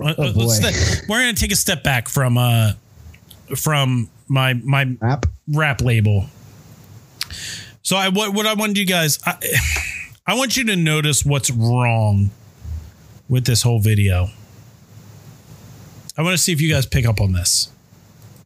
Oh, 0.01 0.14
let's 0.16 0.60
boy. 0.60 1.06
we're 1.09 1.22
gonna 1.22 1.35
take 1.35 1.51
a 1.51 1.56
step 1.56 1.82
back 1.82 2.09
from 2.09 2.39
uh 2.39 2.74
from 3.56 4.09
my 4.28 4.55
my 4.55 4.94
rap. 5.01 5.26
rap 5.48 5.81
label. 5.81 6.26
So 7.82 7.97
I 7.97 8.10
what 8.10 8.32
what 8.32 8.47
I 8.47 8.55
wanted 8.55 8.78
you 8.78 8.86
guys 8.86 9.18
I, 9.26 9.39
I 10.26 10.35
want 10.35 10.56
you 10.56 10.64
to 10.66 10.76
notice 10.76 11.24
what's 11.24 11.51
wrong 11.51 12.31
with 13.28 13.44
this 13.44 13.62
whole 13.62 13.81
video. 13.81 14.28
I 16.16 16.22
want 16.22 16.36
to 16.36 16.42
see 16.42 16.52
if 16.52 16.60
you 16.60 16.72
guys 16.72 16.86
pick 16.86 17.06
up 17.06 17.20
on 17.20 17.32
this. 17.32 17.70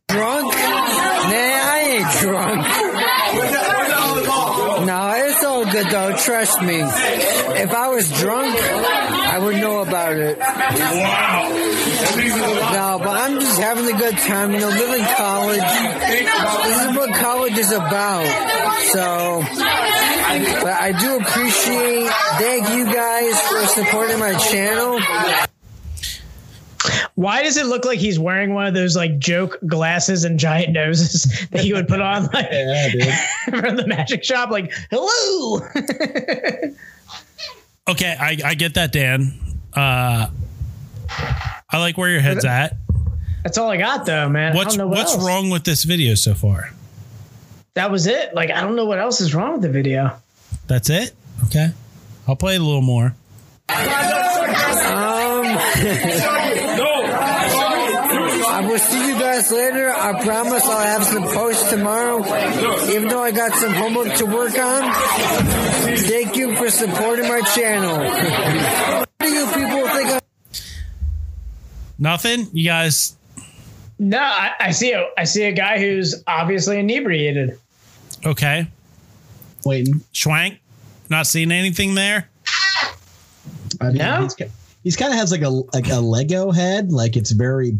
Drunk? 0.08 0.54
Nah, 0.54 0.58
I 1.34 1.80
ain't 1.86 2.10
drunk. 2.20 2.66
No, 4.86 5.12
it's 5.16 5.44
all 5.44 5.70
good 5.70 5.86
though. 5.88 6.16
Trust 6.16 6.62
me. 6.62 6.80
If 6.80 7.74
I 7.74 7.88
was 7.88 8.10
drunk, 8.18 8.56
I 8.56 9.38
would 9.38 9.56
know 9.56 9.82
about 9.82 10.16
it. 10.16 10.38
Wow. 10.38 11.50
No, 12.72 12.98
but 13.04 13.20
I'm 13.20 13.38
just 13.38 13.60
having 13.60 13.94
a 13.94 13.98
good 13.98 14.16
time. 14.16 14.52
You 14.52 14.60
know, 14.60 14.68
living 14.68 15.04
college. 15.16 15.60
This 16.08 16.86
is 16.86 16.96
what 16.96 17.14
college 17.16 17.58
is 17.58 17.72
about. 17.72 18.24
So, 18.92 19.42
but 20.62 20.72
I 20.72 20.92
do 20.98 21.18
appreciate. 21.18 22.08
Thank 22.38 22.70
you 22.70 22.86
guys 22.86 23.38
for 23.42 23.66
supporting 23.66 24.18
my 24.18 24.34
channel. 24.38 24.98
Why 27.14 27.42
does 27.42 27.56
it 27.56 27.66
look 27.66 27.84
like 27.84 27.98
he's 27.98 28.18
wearing 28.18 28.54
one 28.54 28.66
of 28.66 28.74
those 28.74 28.96
like 28.96 29.18
joke 29.18 29.58
glasses 29.66 30.24
and 30.24 30.38
giant 30.38 30.72
noses 30.72 31.46
that 31.50 31.62
he 31.62 31.72
would 31.72 31.88
put 31.88 32.00
on 32.00 32.26
like 32.32 32.48
Yeah, 32.50 33.16
from 33.44 33.76
the 33.76 33.86
magic 33.86 34.24
shop? 34.24 34.50
Like, 34.50 34.72
hello. 34.90 35.60
Okay, 37.88 38.14
I, 38.20 38.36
I 38.44 38.54
get 38.54 38.74
that, 38.74 38.92
Dan. 38.92 39.32
Uh, 39.74 40.28
I 41.70 41.78
like 41.78 41.96
where 41.96 42.10
your 42.10 42.20
head's 42.20 42.44
at. 42.44 42.76
That's 43.42 43.56
all 43.56 43.70
I 43.70 43.78
got 43.78 44.04
though, 44.04 44.28
man. 44.28 44.52
I 44.52 44.56
What's 44.56 44.76
don't 44.76 44.84
know 44.84 44.88
what 44.88 44.98
what's 44.98 45.14
else. 45.14 45.26
wrong 45.26 45.48
with 45.48 45.64
this 45.64 45.84
video 45.84 46.14
so 46.14 46.34
far? 46.34 46.70
That 47.72 47.90
was 47.90 48.06
it. 48.06 48.34
Like, 48.34 48.50
I 48.50 48.60
don't 48.60 48.76
know 48.76 48.84
what 48.84 48.98
else 48.98 49.22
is 49.22 49.34
wrong 49.34 49.52
with 49.52 49.62
the 49.62 49.70
video. 49.70 50.12
That's 50.66 50.90
it. 50.90 51.14
Okay, 51.46 51.70
I'll 52.26 52.36
play 52.36 52.56
a 52.56 52.60
little 52.60 52.82
more. 52.82 53.14
I 53.70 55.34
will 55.40 56.47
see 59.38 59.52
later. 59.52 59.90
I 59.90 60.22
promise 60.24 60.64
I'll 60.64 60.80
have 60.98 61.04
some 61.04 61.22
posts 61.24 61.70
tomorrow. 61.70 62.18
Even 62.90 63.08
though 63.08 63.22
I 63.22 63.30
got 63.30 63.52
some 63.52 63.72
homework 63.72 64.14
to 64.14 64.26
work 64.26 64.58
on. 64.58 64.92
Thank 65.98 66.36
you 66.36 66.56
for 66.56 66.70
supporting 66.70 67.28
my 67.28 67.40
channel. 67.54 67.98
What 67.98 69.08
do 69.20 69.28
you 69.28 69.46
people 69.46 69.88
think 69.88 70.10
I'm 70.10 70.20
Nothing. 71.98 72.46
You 72.52 72.64
guys. 72.64 73.16
No, 73.98 74.18
I, 74.20 74.52
I 74.60 74.70
see 74.70 74.92
a 74.92 75.08
I 75.18 75.24
see 75.24 75.44
a 75.44 75.52
guy 75.52 75.78
who's 75.80 76.22
obviously 76.26 76.78
inebriated. 76.78 77.58
Okay, 78.24 78.68
Waiting. 79.64 80.00
Schwenk. 80.14 80.58
Not 81.10 81.26
seeing 81.26 81.50
anything 81.50 81.94
there. 81.94 82.28
I 83.80 83.86
mean, 83.88 83.96
No? 83.96 84.22
he's, 84.22 84.36
he's 84.84 84.96
kind 84.96 85.12
of 85.12 85.18
has 85.18 85.32
like 85.32 85.42
a 85.42 85.48
like 85.48 85.88
a 85.88 85.98
Lego 86.00 86.52
head. 86.52 86.92
Like 86.92 87.16
it's 87.16 87.32
very, 87.32 87.78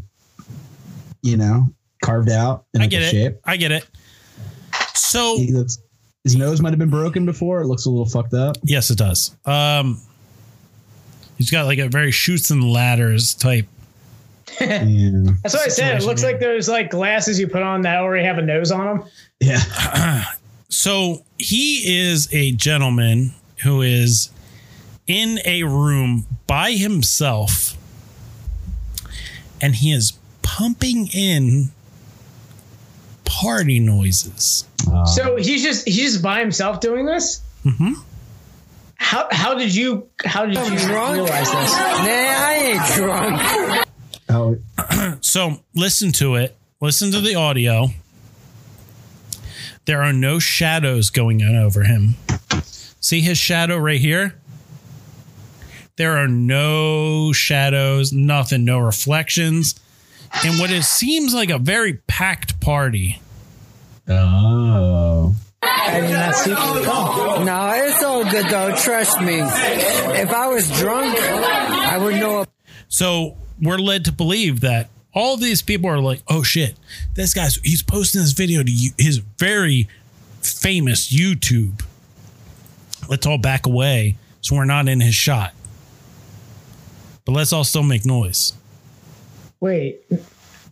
you 1.23 1.37
know, 1.37 1.67
carved 2.03 2.31
out 2.31 2.65
in 2.75 2.81
I 2.81 2.85
like 2.85 2.91
get 2.91 3.03
a 3.03 3.07
it. 3.07 3.11
shape. 3.11 3.37
I 3.45 3.57
get 3.57 3.73
it. 3.73 3.87
So 4.95 5.37
He 5.39 5.53
looks, 5.53 5.79
his 6.25 6.37
nose 6.37 6.61
might 6.61 6.71
have 6.71 6.79
been 6.79 6.91
broken 6.91 7.25
before. 7.27 7.61
It 7.63 7.67
looks 7.67 7.87
a 7.87 7.91
little 7.91 8.07
fucked 8.07 8.35
up. 8.35 8.57
yes, 8.63 8.91
it 8.91 8.99
does. 8.99 9.35
Um, 9.45 10.01
he's 11.39 11.51
got 11.51 11.67
like 11.67 11.79
a 11.79 11.89
very 11.89 12.11
Chutes 12.11 12.51
and 12.51 12.63
Ladders 12.65 13.35
type. 13.35 13.67
Yeah. 14.61 14.83
That's 15.43 15.55
what 15.55 15.63
I 15.67 15.69
said. 15.69 16.01
It 16.03 16.05
looks 16.05 16.23
like 16.23 16.41
those 16.41 16.69
like 16.69 16.91
glasses 16.91 17.39
you 17.39 17.47
put 17.49 17.63
on 17.63 17.83
that 17.83 17.99
already 17.99 18.25
have 18.25 18.39
a 18.39 18.43
nose 18.43 18.71
on 18.73 18.99
them. 18.99 19.09
Yeah. 19.41 20.25
So 20.71 21.25
he 21.39 21.99
is 22.11 22.29
a 22.31 22.53
gentleman 22.53 23.33
who 23.65 23.81
is 23.81 24.29
in 25.07 25.39
a 25.47 25.63
room 25.63 26.27
by 26.47 26.73
himself 26.73 27.75
and 29.59 29.75
he 29.77 29.93
is 29.93 30.18
pumping 30.49 31.09
in 31.09 31.71
party 33.27 33.79
noises. 33.79 34.67
So 35.15 35.37
he's 35.37 35.63
just 35.63 35.87
he's 35.87 36.13
just 36.13 36.23
by 36.23 36.41
himself 36.41 36.81
doing 36.81 37.05
this. 37.05 37.43
Mm-hmm. 37.65 37.93
How 38.97 39.29
how 39.31 39.55
did 39.55 39.75
you 39.75 40.09
how 40.25 40.47
did 40.47 40.55
you 40.57 40.79
drunk? 40.79 41.15
realize 41.15 41.53
this? 41.53 41.73
Nah, 41.77 42.07
I 42.07 42.55
ain't 42.63 42.95
drunk. 42.95 43.87
Oh, 44.31 45.17
So 45.21 45.59
listen 45.75 46.13
to 46.13 46.37
it. 46.37 46.57
Listen 46.81 47.11
to 47.13 47.21
the 47.21 47.35
audio. 47.35 47.89
There 49.85 50.03
are 50.03 50.13
no 50.13 50.39
shadows 50.39 51.11
going 51.11 51.43
on 51.43 51.57
over 51.57 51.85
him. 51.85 52.15
See 53.01 53.21
his 53.21 53.39
shadow 53.39 53.77
right 53.79 54.01
here? 54.01 54.35
There 55.97 56.17
are 56.17 56.29
no 56.29 57.33
shadows, 57.33 58.13
nothing, 58.13 58.65
no 58.65 58.79
reflections. 58.79 59.75
And 60.45 60.59
what 60.59 60.71
it 60.71 60.85
seems 60.85 61.35
like 61.35 61.51
a 61.51 61.59
very 61.59 61.95
packed 61.95 62.61
party. 62.61 63.21
oh. 64.09 65.35
I 65.61 66.01
did 66.01 66.11
not 66.13 66.35
see. 66.35 66.51
No, 66.51 67.73
it's 67.75 68.03
all 68.03 68.23
good 68.25 68.47
though. 68.47 68.75
Trust 68.77 69.21
me. 69.21 69.41
If 69.41 70.31
I 70.31 70.47
was 70.49 70.71
drunk, 70.79 71.17
I 71.19 71.99
would 71.99 72.15
know. 72.17 72.45
So 72.89 73.37
we're 73.61 73.79
led 73.79 74.05
to 74.05 74.13
believe 74.13 74.61
that 74.61 74.89
all 75.15 75.37
these 75.37 75.63
people 75.63 75.91
are 75.91 75.99
like, 75.99 76.23
oh 76.29 76.43
shit, 76.43 76.77
this 77.15 77.35
guy's, 77.35 77.57
he's 77.57 77.83
posting 77.83 78.21
this 78.21 78.33
video 78.33 78.63
to 78.63 78.71
you, 78.71 78.91
his 78.99 79.19
very 79.19 79.89
famous 80.43 81.13
YouTube. 81.13 81.83
Let's 83.09 83.27
all 83.27 83.39
back 83.39 83.67
away 83.67 84.17
so 84.41 84.57
we're 84.57 84.65
not 84.65 84.89
in 84.89 85.01
his 85.01 85.15
shot. 85.15 85.55
But 87.25 87.33
let's 87.33 87.53
all 87.53 87.65
still 87.65 87.83
make 87.83 88.07
noise. 88.07 88.53
Wait, 89.61 90.01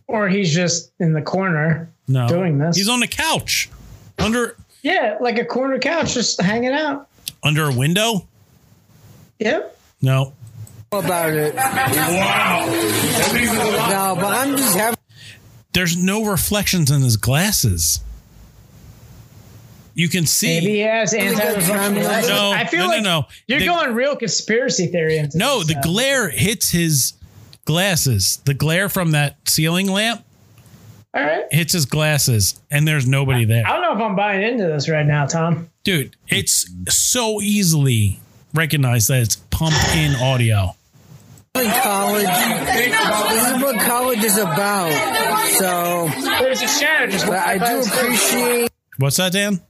or 0.07 0.29
he's 0.29 0.53
just 0.53 0.91
in 0.99 1.13
the 1.13 1.21
corner 1.21 1.89
No. 2.07 2.27
doing 2.27 2.57
this. 2.57 2.75
He's 2.77 2.87
on 2.89 2.99
the 3.01 3.07
couch 3.07 3.69
under 4.17 4.55
yeah, 4.81 5.17
like 5.19 5.37
a 5.39 5.45
corner 5.45 5.77
couch, 5.79 6.13
just 6.13 6.41
hanging 6.41 6.71
out. 6.71 7.07
under 7.43 7.65
a 7.65 7.73
window. 7.73 8.27
Yep. 9.39 9.77
No. 10.01 10.33
about 10.91 11.33
it. 11.33 11.53
Wow. 11.55 12.65
No, 13.89 14.15
but 14.15 14.33
I'm 14.33 14.55
just 14.57 14.77
having. 14.77 14.97
There's 15.73 15.97
no 15.97 16.25
reflections 16.25 16.89
in 16.89 17.01
his 17.01 17.17
glasses. 17.17 17.99
You 19.93 20.07
can 20.09 20.25
see. 20.27 20.59
Maybe 20.59 20.71
he 20.73 20.79
has 20.79 21.13
anti-reflection 21.13 21.93
No, 21.95 22.01
glasses. 22.01 22.29
no, 22.29 22.51
I 22.51 22.65
feel 22.65 22.79
no, 22.81 22.85
no, 22.85 22.91
like 22.93 23.03
no. 23.03 23.25
you're 23.47 23.59
The- 23.59 23.65
going 23.65 23.93
real 23.95 24.15
conspiracy 24.15 24.87
theory 24.87 25.17
into 25.17 25.37
No, 25.37 25.59
this 25.59 25.67
the 25.67 25.73
stuff. 25.73 25.83
glare 25.83 26.29
hits 26.29 26.69
his 26.71 27.13
glasses. 27.67 28.41
The 28.45 28.53
glare 28.55 28.89
from 28.89 29.11
that 29.11 29.35
ceiling 29.47 29.91
lamp 29.91 30.23
All 31.13 31.21
right. 31.21 31.43
hits 31.51 31.73
his 31.73 31.85
glasses, 31.85 32.59
and 32.71 32.87
there's 32.87 33.05
nobody 33.07 33.45
there. 33.45 33.67
I 33.67 33.73
don't 33.73 33.81
know 33.83 33.93
if 33.93 33.99
I'm 34.09 34.15
buying 34.15 34.41
into 34.41 34.63
this 34.65 34.89
right 34.89 35.05
now, 35.05 35.25
Tom. 35.27 35.69
Dude, 35.83 36.15
it's 36.27 36.65
so 36.89 37.39
easily 37.41 38.19
recognized 38.53 39.09
that 39.09 39.21
it's 39.21 39.35
pump 39.35 39.75
in 39.95 40.15
audio. 40.15 40.71
in 41.55 41.69
college. 41.71 42.23
This 42.23 43.47
is 43.55 43.61
what 43.63 43.79
college 43.81 44.23
is 44.23 44.37
about. 44.37 44.91
So, 45.57 46.09
There's 46.39 46.61
a 46.61 46.67
shadow 46.67 47.11
just 47.11 47.25
but 47.25 47.31
went 47.33 47.45
I 47.47 47.51
right 47.51 47.59
by 47.59 47.69
do 47.69 47.75
his 47.77 47.89
face. 47.89 47.99
appreciate. 48.33 48.71
What's 48.97 49.17
that, 49.17 49.31
Dan? 49.33 49.61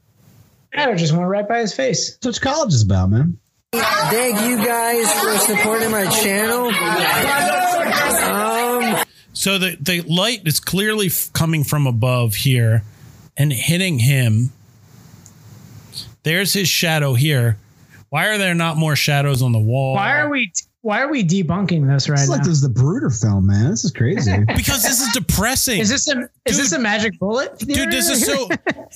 Shadow 0.73 0.95
just 0.95 1.13
went 1.13 1.27
right 1.27 1.47
by 1.47 1.59
his 1.59 1.73
face. 1.73 2.17
That's 2.21 2.39
what 2.39 2.41
college 2.53 2.73
is 2.73 2.83
about, 2.83 3.09
man. 3.09 3.37
Thank 3.73 4.41
you 4.41 4.57
guys 4.65 5.11
for 5.21 5.37
supporting 5.39 5.91
my 5.91 6.05
channel. 6.09 6.71
Um, 7.93 9.03
So 9.33 9.57
the, 9.59 9.77
the 9.79 10.01
light 10.01 10.47
is 10.47 10.59
clearly 10.59 11.07
f- 11.07 11.29
coming 11.33 11.63
from 11.63 11.85
above 11.85 12.33
here 12.35 12.83
and 13.37 13.53
hitting 13.53 13.99
him. 13.99 14.51
There's 16.23 16.53
his 16.53 16.67
shadow 16.67 17.13
here. 17.13 17.57
Why 18.09 18.27
are 18.27 18.37
there 18.37 18.55
not 18.55 18.77
more 18.77 18.95
shadows 18.95 19.41
on 19.41 19.51
the 19.51 19.59
wall? 19.59 19.93
Why 19.95 20.17
are 20.19 20.29
we? 20.29 20.51
Why 20.81 21.01
are 21.01 21.09
we 21.11 21.23
debunking 21.23 21.87
this 21.87 22.07
right 22.09 22.19
It's 22.19 22.29
now? 22.29 22.35
like 22.35 22.43
this 22.43 22.53
is 22.53 22.61
the 22.61 22.69
Zapruder 22.69 23.11
film, 23.21 23.47
man. 23.47 23.69
This 23.71 23.83
is 23.83 23.91
crazy. 23.91 24.31
Because 24.55 24.83
this 24.83 25.01
is 25.01 25.11
depressing. 25.13 25.79
is 25.81 25.89
this 25.89 26.07
a 26.07 26.11
is 26.45 26.55
Dude. 26.55 26.65
this 26.65 26.71
a 26.71 26.79
magic 26.79 27.19
bullet? 27.19 27.57
Dude, 27.59 27.91
this 27.91 28.09
is 28.09 28.25
so. 28.25 28.47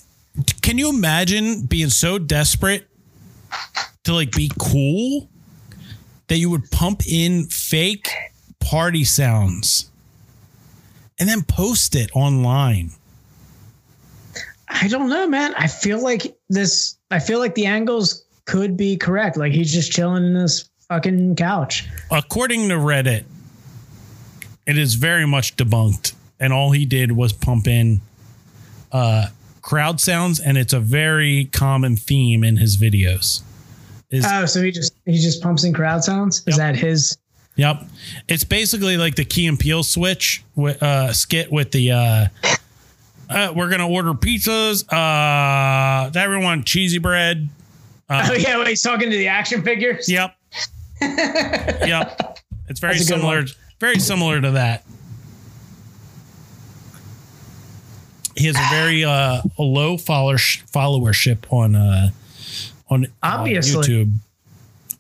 Can 0.61 0.77
you 0.77 0.89
imagine 0.89 1.65
being 1.65 1.89
so 1.89 2.18
desperate 2.18 2.88
to 4.05 4.13
like 4.13 4.31
be 4.31 4.49
cool 4.57 5.30
that 6.27 6.38
you 6.38 6.49
would 6.49 6.72
pump 6.72 7.05
in 7.05 7.45
fake 7.47 8.09
party 8.61 9.03
sounds 9.03 9.89
and 11.19 11.27
then 11.27 11.41
post 11.43 11.95
it 11.95 12.09
online? 12.15 12.91
I 14.69 14.88
don't 14.88 15.09
know, 15.09 15.27
man. 15.27 15.53
I 15.57 15.67
feel 15.67 16.01
like 16.01 16.35
this. 16.49 16.97
I 17.11 17.19
feel 17.19 17.39
like 17.39 17.55
the 17.55 17.65
angles 17.65 18.23
could 18.45 18.77
be 18.77 18.95
correct. 18.97 19.35
Like 19.38 19.51
he's 19.51 19.71
just 19.71 19.91
chilling 19.91 20.23
in 20.23 20.33
this 20.33 20.69
fucking 20.88 21.35
couch. 21.35 21.88
According 22.09 22.69
to 22.69 22.75
Reddit, 22.75 23.25
it 24.65 24.77
is 24.77 24.95
very 24.95 25.27
much 25.27 25.57
debunked, 25.57 26.13
and 26.39 26.53
all 26.53 26.71
he 26.71 26.85
did 26.85 27.11
was 27.11 27.33
pump 27.33 27.67
in 27.67 27.99
uh, 28.93 29.27
crowd 29.61 29.99
sounds, 29.99 30.39
and 30.39 30.57
it's 30.57 30.73
a 30.73 30.79
very 30.79 31.45
common 31.51 31.95
theme 31.97 32.43
in 32.43 32.57
his 32.57 32.77
videos. 32.77 33.41
Is 34.09 34.25
Oh, 34.27 34.45
so 34.45 34.61
he 34.61 34.71
just 34.71 34.93
he 35.05 35.17
just 35.19 35.41
pumps 35.43 35.63
in 35.65 35.73
crowd 35.73 36.03
sounds. 36.03 36.39
Is 36.47 36.57
Yep. 36.57 36.57
that 36.57 36.75
his? 36.77 37.17
Yep. 37.61 37.83
It's 38.27 38.43
basically 38.43 38.97
like 38.97 39.13
the 39.13 39.23
Key 39.23 39.45
and 39.45 39.59
Peele 39.59 39.83
switch 39.83 40.43
wi- 40.55 40.79
uh, 40.81 41.13
skit 41.13 41.51
with 41.51 41.69
the 41.69 41.91
uh, 41.91 42.27
uh, 43.29 43.53
we're 43.55 43.69
gonna 43.69 43.88
order 43.88 44.15
pizzas. 44.15 44.83
Uh, 44.91 46.09
everyone 46.15 46.63
cheesy 46.63 46.97
bread. 46.97 47.49
oh 48.09 48.33
yeah, 48.33 48.57
wait, 48.57 48.69
he's 48.69 48.81
talking 48.81 49.11
to 49.11 49.15
the 49.15 49.27
action 49.27 49.61
figures. 49.61 50.09
Yep. 50.09 50.35
yep. 51.01 52.39
It's 52.67 52.79
very 52.79 52.95
That's 52.95 53.07
a 53.07 53.13
good 53.13 53.19
similar. 53.19 53.45
Very 53.79 53.99
similar 53.99 54.41
to 54.41 54.51
that. 54.51 54.83
He 58.35 58.47
has 58.47 58.55
a 58.55 58.75
very 58.75 59.03
uh, 59.03 59.43
a 59.59 59.61
low 59.61 59.97
follower 59.97 60.38
followership 60.38 61.45
on 61.51 61.75
uh, 61.75 62.09
on 62.89 63.05
on 63.21 63.45
YouTube, 63.45 64.13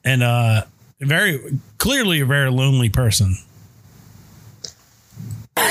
and 0.05 0.21
uh, 0.21 0.65
very 1.01 1.59
clearly 1.77 2.21
a 2.21 2.25
very 2.25 2.49
lonely 2.51 2.89
person. 2.89 3.35
no. 5.57 5.63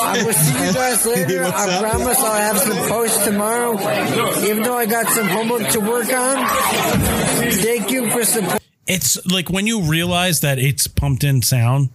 I 0.00 0.22
will 0.24 0.32
see 0.32 0.66
you 0.66 0.72
guys 0.72 1.06
later. 1.06 1.42
What's 1.44 1.56
I 1.56 1.74
up? 1.74 1.80
promise 1.82 2.18
I'll 2.18 2.34
have 2.34 2.58
some 2.58 2.88
posts 2.88 3.24
tomorrow. 3.24 3.72
Even 4.44 4.62
though 4.62 4.76
I 4.76 4.86
got 4.86 5.06
some 5.08 5.26
homework 5.26 5.68
to 5.68 5.80
work 5.80 6.12
on. 6.12 6.46
Thank 7.52 7.90
you 7.90 8.10
for 8.10 8.24
support. 8.24 8.62
It's 8.86 9.24
like 9.26 9.50
when 9.50 9.66
you 9.66 9.82
realize 9.82 10.40
that 10.40 10.58
it's 10.58 10.86
pumped 10.86 11.24
in 11.24 11.42
sound. 11.42 11.90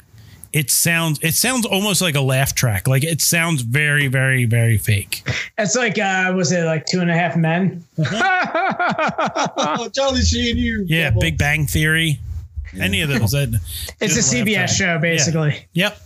It 0.53 0.69
sounds 0.69 1.19
it 1.23 1.33
sounds 1.33 1.65
almost 1.65 1.99
like 2.01 2.13
a 2.15 2.21
laugh 2.21 2.53
track. 2.53 2.87
Like 2.87 3.03
it 3.03 3.21
sounds 3.21 3.63
very 3.63 4.07
very 4.07 4.45
very 4.45 4.77
fake. 4.77 5.27
It's 5.57 5.75
like 5.75 5.97
uh 5.97 6.31
was 6.35 6.51
it 6.51 6.63
like 6.65 6.85
two 6.85 6.99
and 7.01 7.09
a 7.09 7.15
half 7.15 7.35
men? 7.35 7.83
Oh, 9.65 9.89
Charlie 9.93 10.21
Sheen, 10.21 10.57
you. 10.57 10.85
Yeah, 10.87 11.09
Big 11.09 11.37
Bang 11.37 11.65
Theory. 11.65 12.19
Any 12.79 13.01
of 13.01 13.09
those. 13.09 13.31
That, 13.31 13.59
It's 13.99 14.15
a 14.15 14.35
CBS 14.35 14.53
track. 14.55 14.69
show, 14.69 14.99
basically. 14.99 15.65
Yep. 15.73 15.99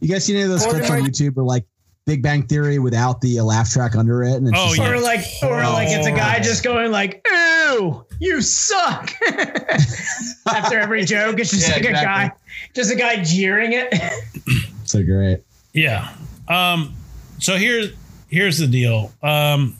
You 0.00 0.08
guys 0.08 0.24
seen 0.24 0.36
any 0.36 0.44
of 0.44 0.50
those 0.50 0.66
clips 0.66 0.90
on 0.90 1.00
YouTube 1.02 1.36
or 1.36 1.42
like 1.44 1.64
Big 2.06 2.22
Bang 2.22 2.46
Theory 2.46 2.78
without 2.78 3.20
the 3.20 3.38
uh, 3.38 3.44
laugh 3.44 3.70
track 3.70 3.96
under 3.96 4.22
it? 4.22 4.34
And 4.34 4.48
it's 4.48 4.56
Oh, 4.58 4.66
just 4.68 4.78
yeah. 4.78 4.90
Or 4.90 5.00
like 5.00 5.20
or 5.42 5.56
like 5.62 5.88
it's 5.90 6.06
a 6.06 6.12
guy 6.12 6.40
just 6.40 6.62
going 6.62 6.90
like, 6.92 7.26
Ew, 7.30 8.04
you 8.24 8.40
suck. 8.42 9.10
After 10.46 10.78
every 10.78 11.04
joke, 11.14 11.38
it's 11.38 11.50
just 11.50 11.68
Yeah, 11.68 11.74
like 11.74 11.84
a 11.84 11.90
exactly. 11.90 12.28
guy 12.28 12.32
just 12.74 12.90
a 12.92 12.96
guy 12.96 13.22
jeering 13.22 13.72
it. 13.72 13.92
like, 13.92 14.64
so 14.84 15.02
great. 15.04 15.42
Yeah. 15.72 16.12
Um, 16.48 16.94
so 17.38 17.56
here's 17.56 17.92
here's 18.28 18.58
the 18.58 18.66
deal. 18.66 19.12
Um, 19.22 19.76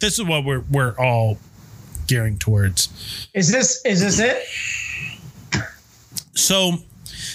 this 0.00 0.18
is 0.18 0.24
what 0.24 0.44
we're 0.44 0.64
we're 0.70 0.94
all 0.98 1.38
gearing 2.06 2.38
towards. 2.38 3.28
Is 3.34 3.50
this 3.50 3.84
is 3.84 4.00
this 4.00 4.18
it? 4.20 4.42
So 6.34 6.74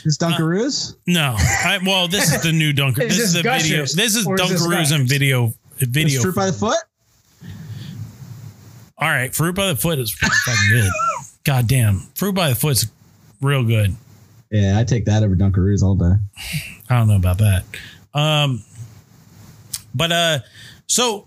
Is 0.05 0.17
Dunkaroos? 0.19 0.95
no, 1.07 1.35
I, 1.37 1.79
well, 1.85 2.07
this 2.07 2.33
is 2.33 2.41
the 2.43 2.51
new 2.51 2.71
Dunker. 2.73 3.01
Is 3.03 3.17
This 3.17 3.19
is 3.27 3.33
this 3.33 3.43
the 3.43 3.49
video. 3.49 3.81
This 3.81 4.15
is 4.15 4.27
Or 4.27 4.37
this 4.37 4.51
Dunkaroos 4.51 4.91
and 4.91 5.07
Gushers? 5.07 5.09
video 5.11 5.53
Is 5.79 5.87
video. 5.87 6.21
Fruit 6.21 6.35
by 6.35 6.45
the 6.47 6.53
Foot? 6.53 6.77
All 9.01 9.09
right, 9.09 9.33
fruit 9.33 9.55
by 9.55 9.67
the 9.67 9.75
foot 9.75 9.97
is 9.97 10.11
fucking 10.11 10.69
good. 10.69 10.91
God 11.43 11.67
damn, 11.67 12.01
fruit 12.15 12.33
by 12.33 12.49
the 12.49 12.55
foot's 12.55 12.85
real 13.41 13.63
good. 13.63 13.95
Yeah, 14.51 14.77
I 14.77 14.83
take 14.83 15.05
that 15.05 15.23
over 15.23 15.35
Dunkaroos 15.35 15.81
all 15.81 15.95
day. 15.95 16.13
I 16.87 16.99
don't 16.99 17.07
know 17.07 17.15
about 17.15 17.39
that. 17.39 17.63
Um, 18.13 18.63
but 19.95 20.11
uh, 20.11 20.39
so 20.85 21.25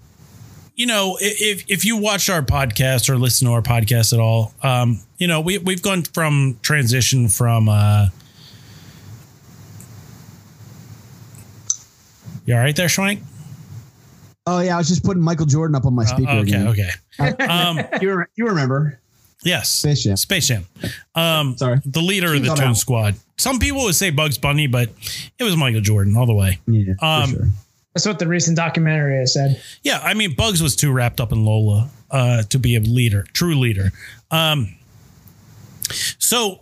you 0.76 0.86
know, 0.86 1.16
if 1.20 1.64
if 1.68 1.84
you 1.84 1.96
watch 1.96 2.28
our 2.28 2.42
podcast 2.42 3.08
or 3.08 3.16
listen 3.16 3.46
to 3.48 3.52
our 3.54 3.62
podcast 3.62 4.12
at 4.12 4.20
all, 4.20 4.54
um, 4.62 5.00
you 5.18 5.26
know, 5.26 5.40
we 5.40 5.58
we've 5.58 5.82
gone 5.82 6.02
from 6.02 6.58
transition 6.62 7.28
from 7.28 7.68
uh. 7.68 8.06
You 12.46 12.54
all 12.54 12.60
right 12.60 12.76
there, 12.76 12.88
Schwenk? 12.88 13.22
Oh 14.46 14.60
yeah, 14.60 14.74
I 14.74 14.78
was 14.78 14.88
just 14.88 15.02
putting 15.04 15.22
Michael 15.22 15.46
Jordan 15.46 15.74
up 15.74 15.86
on 15.86 15.94
my 15.94 16.04
speaker. 16.04 16.30
Uh, 16.30 16.36
okay, 16.42 16.50
again. 16.52 16.66
okay. 16.68 17.44
Um, 17.48 17.80
You, 18.02 18.14
re- 18.14 18.24
you 18.36 18.46
remember? 18.46 18.98
yes, 19.42 19.70
Space 19.70 20.02
Jam. 20.04 20.16
Space 20.16 20.48
Jam. 20.48 20.66
Um, 21.14 21.56
Sorry. 21.56 21.80
the 21.86 22.00
leader 22.02 22.34
of 22.34 22.42
the 22.42 22.48
Calm 22.48 22.56
Toon 22.56 22.64
down. 22.66 22.74
Squad. 22.74 23.14
Some 23.38 23.58
people 23.58 23.82
would 23.84 23.94
say 23.94 24.10
Bugs 24.10 24.36
Bunny, 24.38 24.66
but 24.66 24.90
it 25.38 25.44
was 25.44 25.56
Michael 25.56 25.80
Jordan 25.80 26.16
all 26.16 26.26
the 26.26 26.34
way. 26.34 26.58
Yeah, 26.66 26.94
for 26.98 27.04
Um, 27.04 27.30
sure. 27.30 27.46
That's 27.94 28.06
what 28.06 28.18
the 28.18 28.26
recent 28.26 28.56
documentary 28.56 29.18
has 29.18 29.32
said. 29.32 29.62
Yeah, 29.82 30.00
I 30.02 30.14
mean, 30.14 30.34
Bugs 30.34 30.60
was 30.62 30.74
too 30.76 30.90
wrapped 30.92 31.20
up 31.20 31.30
in 31.32 31.44
Lola 31.44 31.88
uh, 32.10 32.42
to 32.44 32.58
be 32.58 32.74
a 32.76 32.80
leader, 32.80 33.24
true 33.32 33.54
leader. 33.54 33.92
Um, 34.32 34.74
so, 36.18 36.60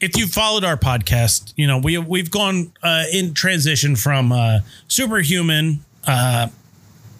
if 0.00 0.16
you 0.16 0.26
followed 0.26 0.62
our 0.64 0.76
podcast, 0.76 1.52
you 1.56 1.66
know 1.66 1.78
we 1.78 1.96
we've 1.98 2.30
gone 2.30 2.72
uh, 2.82 3.04
in 3.12 3.32
transition 3.34 3.96
from 3.96 4.30
uh, 4.30 4.60
superhuman, 4.88 5.80
uh, 6.06 6.48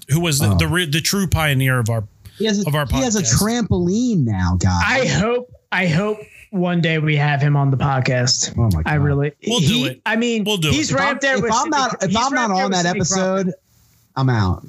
who 0.09 0.21
was 0.21 0.39
the 0.39 0.47
Oh. 0.53 0.57
the, 0.57 0.69
re- 0.69 0.87
the 0.87 1.01
true 1.01 1.27
pioneer 1.27 1.79
of 1.79 1.89
our 1.91 2.05
He 2.39 2.45
has 2.47 2.65
a, 2.65 2.69
of 2.69 2.75
our 2.75 2.87
podcast. 2.87 2.97
he 2.97 3.03
has 3.03 3.17
a 3.17 3.23
trampoline 3.23 4.25
now, 4.25 4.57
guys. 4.59 4.83
I 4.85 5.07
hope 5.07 5.51
I 5.73 5.87
hope 5.87 6.19
one 6.51 6.81
day 6.81 6.99
we 6.99 7.17
have 7.17 7.41
him 7.43 7.57
on 7.57 7.71
the 7.71 7.77
podcast. 7.77 8.55
Oh 8.57 8.63
my 8.77 8.83
god! 8.83 8.87
I 8.87 8.95
really 8.95 9.33
We'll 9.47 9.61
do 9.61 9.87
it. 9.87 10.01
I 10.07 10.17
mean, 10.17 10.45
We'll 10.45 10.57
do 10.59 10.71
he's 10.71 10.91
it. 10.91 10.95
If 10.95 11.01
right 11.01 11.09
I'm, 11.11 11.15
up 11.17 11.21
there 11.21 11.37
if 11.37 11.43
with 11.43 11.53
I'm 11.55 11.69
not 11.71 12.03
if 12.05 12.17
I'm 12.17 12.33
right 12.33 12.49
not 12.49 12.51
on 12.63 12.71
that 12.71 12.85
Sidney 12.85 13.01
Crawford. 13.01 13.49
episode, 13.49 13.55
I'm 14.17 14.31
out. 14.31 14.63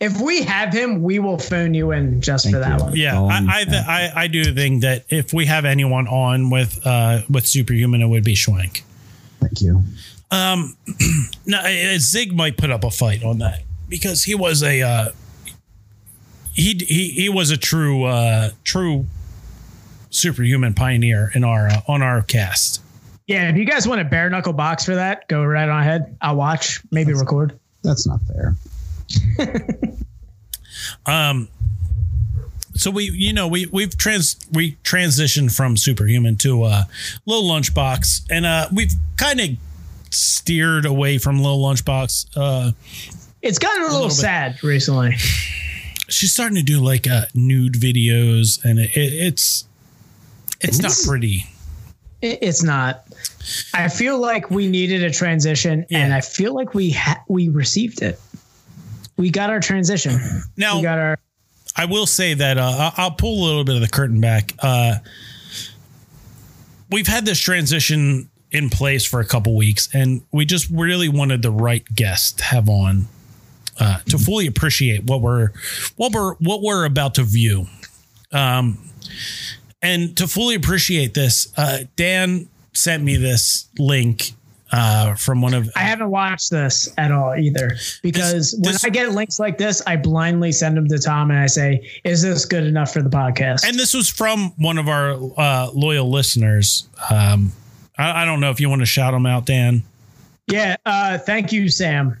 If 0.00 0.20
we 0.20 0.42
have 0.42 0.72
him, 0.72 1.02
we 1.02 1.18
will 1.20 1.38
phone 1.38 1.72
you 1.74 1.92
in 1.92 2.20
just 2.20 2.44
Thank 2.44 2.56
for 2.56 2.60
that 2.60 2.78
you. 2.78 2.84
one. 2.84 2.96
Yeah, 2.96 3.20
I 3.22 3.60
I, 3.60 3.64
th- 3.64 3.84
I 3.86 4.12
I 4.16 4.26
do 4.26 4.52
think 4.54 4.82
that 4.82 5.04
if 5.08 5.32
we 5.32 5.46
have 5.46 5.64
anyone 5.64 6.08
on 6.08 6.50
with 6.50 6.84
uh, 6.84 7.20
with 7.30 7.46
superhuman, 7.46 8.00
it 8.02 8.06
would 8.08 8.24
be 8.24 8.34
Schwenk. 8.34 8.82
Thank 9.40 9.60
you. 9.60 9.82
Um, 10.30 10.76
no, 11.46 11.58
uh, 11.60 11.98
Zig 11.98 12.32
might 12.34 12.56
put 12.56 12.70
up 12.70 12.82
a 12.84 12.90
fight 12.90 13.22
on 13.22 13.38
that 13.38 13.60
because 13.88 14.24
he 14.24 14.34
was 14.34 14.62
a 14.62 14.82
uh, 14.82 15.08
he 16.52 16.74
he 16.74 17.10
he 17.10 17.28
was 17.28 17.50
a 17.50 17.56
true 17.56 18.04
uh, 18.04 18.50
true 18.64 19.06
superhuman 20.10 20.74
pioneer 20.74 21.30
in 21.34 21.44
our 21.44 21.68
uh, 21.68 21.80
on 21.88 22.02
our 22.02 22.22
cast. 22.22 22.82
Yeah, 23.26 23.50
if 23.50 23.56
you 23.56 23.66
guys 23.66 23.86
want 23.86 24.00
a 24.00 24.04
bare 24.04 24.30
knuckle 24.30 24.54
box 24.54 24.84
for 24.84 24.94
that, 24.94 25.28
go 25.28 25.44
right 25.44 25.68
on 25.68 25.80
ahead. 25.80 26.16
I'll 26.22 26.36
watch, 26.36 26.80
maybe 26.90 27.12
record. 27.12 27.58
That's 27.82 28.06
not 28.06 28.20
fair. 28.22 28.56
Um, 31.06 31.48
so 32.74 32.90
we 32.90 33.10
you 33.10 33.32
know 33.32 33.48
we 33.48 33.66
we've 33.66 33.96
trans 33.96 34.36
we 34.52 34.72
transitioned 34.84 35.54
from 35.54 35.76
superhuman 35.76 36.36
to 36.36 36.62
uh, 36.64 36.84
little 37.26 37.48
lunchbox, 37.48 38.22
and 38.30 38.46
uh, 38.46 38.68
we've 38.72 38.92
kind 39.16 39.40
of 39.40 39.48
steered 40.10 40.86
away 40.86 41.18
from 41.18 41.38
little 41.38 41.62
lunchbox. 41.62 42.26
Uh, 42.36 42.72
It's 43.42 43.58
gotten 43.58 43.82
a 43.82 43.86
little, 43.86 44.00
little 44.02 44.10
sad 44.10 44.62
recently. 44.64 45.12
she's 46.08 46.32
starting 46.32 46.56
to 46.56 46.62
do 46.62 46.80
like 46.80 47.08
uh, 47.08 47.22
nude 47.34 47.74
videos, 47.74 48.64
and 48.64 48.78
it, 48.78 48.90
it, 48.96 49.12
it's 49.12 49.64
it's 50.60 50.80
not 50.80 50.92
pretty. 51.06 51.46
It- 52.20 52.38
It's 52.42 52.62
not. 52.64 53.04
I 53.72 53.88
feel 53.88 54.18
like 54.18 54.50
we 54.50 54.66
needed 54.66 55.04
a 55.04 55.10
transition, 55.10 55.86
and 55.90 56.12
I 56.12 56.20
feel 56.20 56.52
like 56.54 56.74
we 56.74 56.90
ha- 56.90 57.22
we 57.28 57.48
received 57.48 58.02
it. 58.02 58.20
We 59.16 59.30
got 59.30 59.50
our 59.50 59.60
transition. 59.60 60.18
Now, 60.56 60.76
we 60.78 60.82
got 60.82 60.98
our. 60.98 61.18
I 61.76 61.84
will 61.84 62.06
say 62.06 62.34
that 62.34 62.58
uh, 62.58 62.62
I'll- 62.76 62.92
I'll 62.96 63.10
pull 63.12 63.42
a 63.42 63.46
little 63.46 63.62
bit 63.64 63.76
of 63.76 63.80
the 63.82 63.88
curtain 63.88 64.20
back. 64.20 64.52
Uh, 64.58 64.96
we've 66.90 67.06
had 67.06 67.24
this 67.24 67.38
transition 67.38 68.28
in 68.50 68.68
place 68.70 69.04
for 69.04 69.20
a 69.20 69.24
couple 69.24 69.54
weeks, 69.56 69.88
and 69.94 70.22
we 70.32 70.44
just 70.44 70.68
really 70.70 71.08
wanted 71.08 71.42
the 71.42 71.50
right 71.52 71.84
guest 71.94 72.38
to 72.38 72.44
have 72.44 72.68
on 72.68 73.06
uh, 73.80 73.98
to 74.08 74.18
fully 74.18 74.46
appreciate 74.46 75.04
what 75.04 75.20
we're 75.20 75.50
what 75.96 76.12
we're 76.12 76.34
what 76.34 76.62
we're 76.62 76.84
about 76.84 77.14
to 77.16 77.22
view. 77.24 77.66
Um, 78.32 78.78
and 79.82 80.16
to 80.16 80.26
fully 80.26 80.54
appreciate 80.54 81.14
this, 81.14 81.52
uh, 81.56 81.78
Dan 81.96 82.48
sent 82.74 83.02
me 83.02 83.16
this 83.16 83.68
link 83.78 84.32
uh, 84.70 85.14
from 85.14 85.40
one 85.40 85.54
of 85.54 85.70
I 85.74 85.80
haven't 85.80 86.10
watched 86.10 86.50
this 86.50 86.92
at 86.98 87.10
all 87.10 87.34
either 87.34 87.70
because 88.02 88.32
This- 88.32 88.54
when 88.54 88.72
this- 88.72 88.84
I 88.84 88.90
get 88.90 89.12
links 89.12 89.38
like 89.40 89.56
this, 89.56 89.80
I 89.86 89.96
blindly 89.96 90.52
send 90.52 90.76
them 90.76 90.86
to 90.88 90.98
Tom 90.98 91.30
and 91.30 91.38
I 91.40 91.46
say, 91.46 91.88
"Is 92.04 92.20
this 92.20 92.44
good 92.44 92.64
enough 92.64 92.92
for 92.92 93.00
the 93.02 93.08
podcast?" 93.08 93.66
and 93.66 93.78
this 93.78 93.94
was 93.94 94.08
from 94.10 94.52
one 94.58 94.76
of 94.76 94.86
our 94.88 95.12
uh, 95.38 95.70
loyal 95.72 96.10
listeners. 96.10 96.86
Um, 97.10 97.52
I, 97.96 98.22
I 98.22 98.24
don't 98.26 98.40
know 98.40 98.50
if 98.50 98.60
you 98.60 98.68
want 98.68 98.82
to 98.82 98.86
shout 98.86 99.12
them 99.14 99.24
out, 99.24 99.46
Dan. 99.46 99.84
yeah, 100.50 100.76
uh, 100.84 101.16
thank 101.18 101.50
you, 101.50 101.68
Sam. 101.70 102.18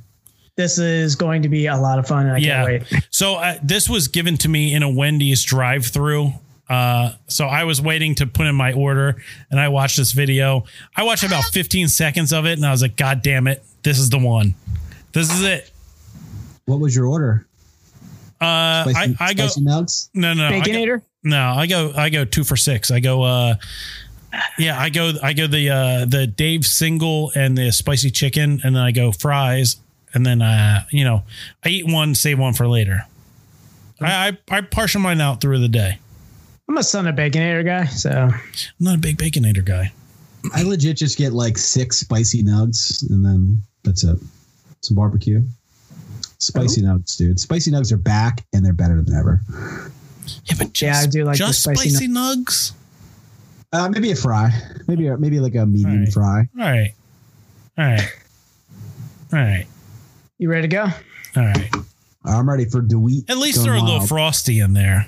This 0.58 0.76
is 0.76 1.14
going 1.14 1.42
to 1.42 1.48
be 1.48 1.66
a 1.66 1.76
lot 1.76 2.00
of 2.00 2.08
fun. 2.08 2.26
And 2.26 2.34
I 2.34 2.38
yeah. 2.38 2.66
can't 2.66 2.90
wait. 2.90 3.02
So 3.10 3.36
uh, 3.36 3.58
this 3.62 3.88
was 3.88 4.08
given 4.08 4.36
to 4.38 4.48
me 4.48 4.74
in 4.74 4.82
a 4.82 4.90
Wendy's 4.90 5.44
drive-through. 5.44 6.32
Uh, 6.68 7.12
so 7.28 7.46
I 7.46 7.62
was 7.62 7.80
waiting 7.80 8.16
to 8.16 8.26
put 8.26 8.48
in 8.48 8.56
my 8.56 8.72
order, 8.72 9.22
and 9.52 9.60
I 9.60 9.68
watched 9.68 9.96
this 9.98 10.10
video. 10.10 10.64
I 10.96 11.04
watched 11.04 11.22
about 11.22 11.44
15 11.52 11.86
seconds 11.86 12.32
of 12.32 12.44
it, 12.44 12.58
and 12.58 12.66
I 12.66 12.72
was 12.72 12.82
like, 12.82 12.96
"God 12.96 13.22
damn 13.22 13.46
it, 13.46 13.64
this 13.84 14.00
is 14.00 14.10
the 14.10 14.18
one. 14.18 14.56
This 15.12 15.32
is 15.32 15.44
it." 15.44 15.70
What 16.64 16.80
was 16.80 16.94
your 16.94 17.06
order? 17.06 17.46
Uh, 18.40 18.82
Spicy, 18.82 19.16
I, 19.20 19.26
I 19.26 19.34
go 19.34 19.46
spicy 19.46 19.60
nugs. 19.64 20.10
no 20.14 20.34
no 20.34 20.48
I 20.48 20.58
go, 20.58 20.70
Baconator. 20.70 21.02
no 21.22 21.54
I 21.56 21.66
go 21.66 21.92
I 21.96 22.10
go 22.10 22.24
two 22.24 22.42
for 22.42 22.56
six. 22.56 22.90
I 22.90 22.98
go 22.98 23.22
uh 23.22 23.54
Yeah, 24.58 24.78
I 24.78 24.90
go 24.90 25.12
I 25.22 25.34
go 25.34 25.46
the 25.46 25.70
uh 25.70 26.04
the 26.04 26.26
Dave 26.26 26.66
single 26.66 27.30
and 27.36 27.56
the 27.56 27.70
spicy 27.70 28.10
chicken, 28.10 28.60
and 28.64 28.74
then 28.74 28.82
I 28.82 28.90
go 28.90 29.12
fries, 29.12 29.76
and 30.14 30.24
then 30.24 30.42
uh 30.42 30.84
you 30.90 31.04
know 31.04 31.22
I 31.64 31.68
eat 31.70 31.86
one, 31.86 32.14
save 32.14 32.38
one 32.38 32.54
for 32.54 32.66
later. 32.66 33.02
I 34.00 34.38
I, 34.50 34.56
I 34.56 34.60
portion 34.62 35.02
mine 35.02 35.20
out 35.20 35.40
through 35.40 35.58
the 35.60 35.68
day. 35.68 35.98
I'm 36.68 36.76
a 36.76 36.82
son 36.82 37.06
of 37.06 37.14
baconator 37.14 37.64
guy, 37.64 37.86
so 37.86 38.10
I'm 38.10 38.40
not 38.78 38.96
a 38.96 38.98
big 38.98 39.16
baconator 39.16 39.64
guy. 39.64 39.92
I 40.52 40.62
legit 40.62 40.96
just 40.98 41.18
get 41.18 41.32
like 41.32 41.58
six 41.58 41.98
spicy 41.98 42.42
nugs 42.42 43.08
and 43.10 43.24
then 43.24 43.62
that's 43.84 44.04
it. 44.04 44.18
Some 44.82 44.94
barbecue. 44.96 45.42
Spicy 46.38 46.82
nugs, 46.82 47.16
dude. 47.16 47.40
Spicy 47.40 47.70
nugs 47.72 47.90
are 47.90 47.96
back 47.96 48.44
and 48.52 48.64
they're 48.64 48.72
better 48.72 49.02
than 49.02 49.14
ever. 49.14 49.40
Yeah, 50.44 50.54
but 50.58 50.72
just, 50.72 50.82
Yeah, 50.82 50.98
I 51.00 51.06
do 51.06 51.24
like 51.24 51.34
the 51.34 51.38
just 51.38 51.62
spicy 51.64 51.90
spicy, 51.90 52.08
nugs. 52.08 52.72
Uh, 53.72 53.88
maybe 53.88 54.12
a 54.12 54.16
fry. 54.16 54.50
Maybe 54.86 55.08
a, 55.08 55.16
maybe 55.16 55.40
like 55.40 55.54
a 55.56 55.66
medium 55.66 56.06
Alright. 56.06 56.12
fry. 56.12 56.48
All 56.58 56.70
right, 56.70 56.92
all 57.76 57.84
right, 57.84 58.12
all 59.32 59.38
right, 59.38 59.66
you 60.38 60.48
ready 60.48 60.68
to 60.68 60.68
go? 60.68 60.82
all 61.36 61.44
right. 61.44 61.70
I'm 62.24 62.48
ready 62.48 62.64
for 62.64 62.80
Dewitte. 62.80 63.30
At 63.30 63.38
least 63.38 63.58
going 63.58 63.68
throw 63.68 63.80
a 63.80 63.84
little 63.84 64.06
frosty 64.06 64.60
in 64.60 64.72
there. 64.72 65.06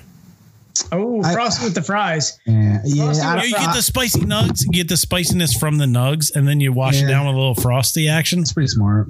Oh, 0.91 1.21
I- 1.23 1.33
frosty 1.33 1.65
with 1.65 1.75
the 1.75 1.81
fries. 1.83 2.39
Yeah, 2.45 2.79
yeah. 2.85 3.05
Frosty 3.05 3.21
I- 3.25 3.35
with 3.35 3.45
You 3.45 3.51
get 3.51 3.75
the 3.75 3.81
spicy 3.81 4.19
nugs, 4.21 4.61
you 4.63 4.71
get 4.71 4.87
the 4.87 4.97
spiciness 4.97 5.55
from 5.55 5.77
the 5.77 5.85
nugs, 5.85 6.31
and 6.33 6.47
then 6.47 6.59
you 6.59 6.73
wash 6.73 7.01
it 7.01 7.07
down 7.07 7.27
with 7.27 7.35
a 7.35 7.37
little 7.37 7.55
frosty 7.55 8.07
action. 8.07 8.39
It's 8.39 8.53
pretty 8.53 8.67
smart. 8.67 9.09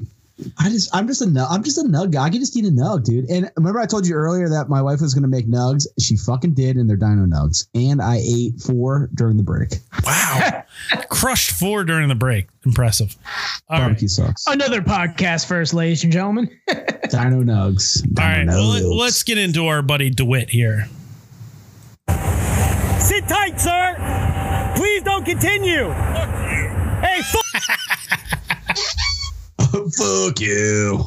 I 0.57 0.69
just, 0.69 0.93
I'm 0.95 1.07
just 1.07 1.21
a 1.21 1.25
nug. 1.25 1.47
I'm 1.49 1.63
just 1.63 1.77
a 1.77 1.83
nug 1.83 2.11
guy. 2.11 2.23
I 2.23 2.29
can 2.29 2.39
just 2.39 2.55
eat 2.55 2.65
a 2.65 2.69
nug, 2.69 3.03
dude. 3.03 3.29
And 3.29 3.49
remember, 3.55 3.79
I 3.79 3.85
told 3.85 4.07
you 4.07 4.15
earlier 4.15 4.49
that 4.49 4.69
my 4.69 4.81
wife 4.81 5.01
was 5.01 5.13
going 5.13 5.23
to 5.23 5.29
make 5.29 5.47
nugs. 5.47 5.85
She 5.99 6.17
fucking 6.17 6.53
did, 6.53 6.77
and 6.77 6.89
they're 6.89 6.97
Dino 6.97 7.25
nugs. 7.25 7.67
And 7.73 8.01
I 8.01 8.17
ate 8.17 8.59
four 8.59 9.09
during 9.13 9.37
the 9.37 9.43
break. 9.43 9.73
Wow, 10.05 10.63
crushed 11.09 11.51
four 11.51 11.83
during 11.83 12.07
the 12.07 12.15
break. 12.15 12.47
Impressive. 12.65 13.15
All 13.69 13.77
right. 13.77 13.85
Barbecue 13.85 14.07
sauce. 14.07 14.45
Another 14.47 14.81
podcast 14.81 15.47
first, 15.47 15.73
ladies 15.73 16.03
and 16.03 16.11
gentlemen. 16.13 16.49
Dino 16.67 17.43
nugs. 17.43 18.03
All 18.19 18.25
right, 18.25 18.39
Dino 18.39 18.53
well, 18.53 18.67
let, 18.69 18.83
nugs. 18.83 18.97
let's 18.99 19.23
get 19.23 19.37
into 19.37 19.67
our 19.67 19.81
buddy 19.81 20.09
Dewitte 20.09 20.49
here. 20.49 20.87
Sit 22.99 23.27
tight, 23.27 23.59
sir. 23.59 24.73
Please 24.75 25.03
don't 25.03 25.25
continue. 25.25 25.89
Hey, 27.01 27.21
fuck. 27.23 28.39
Fuck 29.97 30.39
you. 30.39 31.01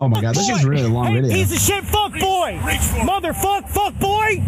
oh 0.00 0.08
my 0.08 0.20
god, 0.20 0.34
this 0.34 0.48
is 0.48 0.64
really 0.64 0.84
a 0.84 0.88
long 0.88 1.06
hey, 1.08 1.20
video. 1.20 1.36
He's 1.36 1.52
a 1.52 1.58
shit, 1.58 1.84
fuck 1.84 2.12
boy. 2.12 2.58
Motherfuck, 2.62 3.68
fuck 3.68 3.98
boy. 3.98 4.42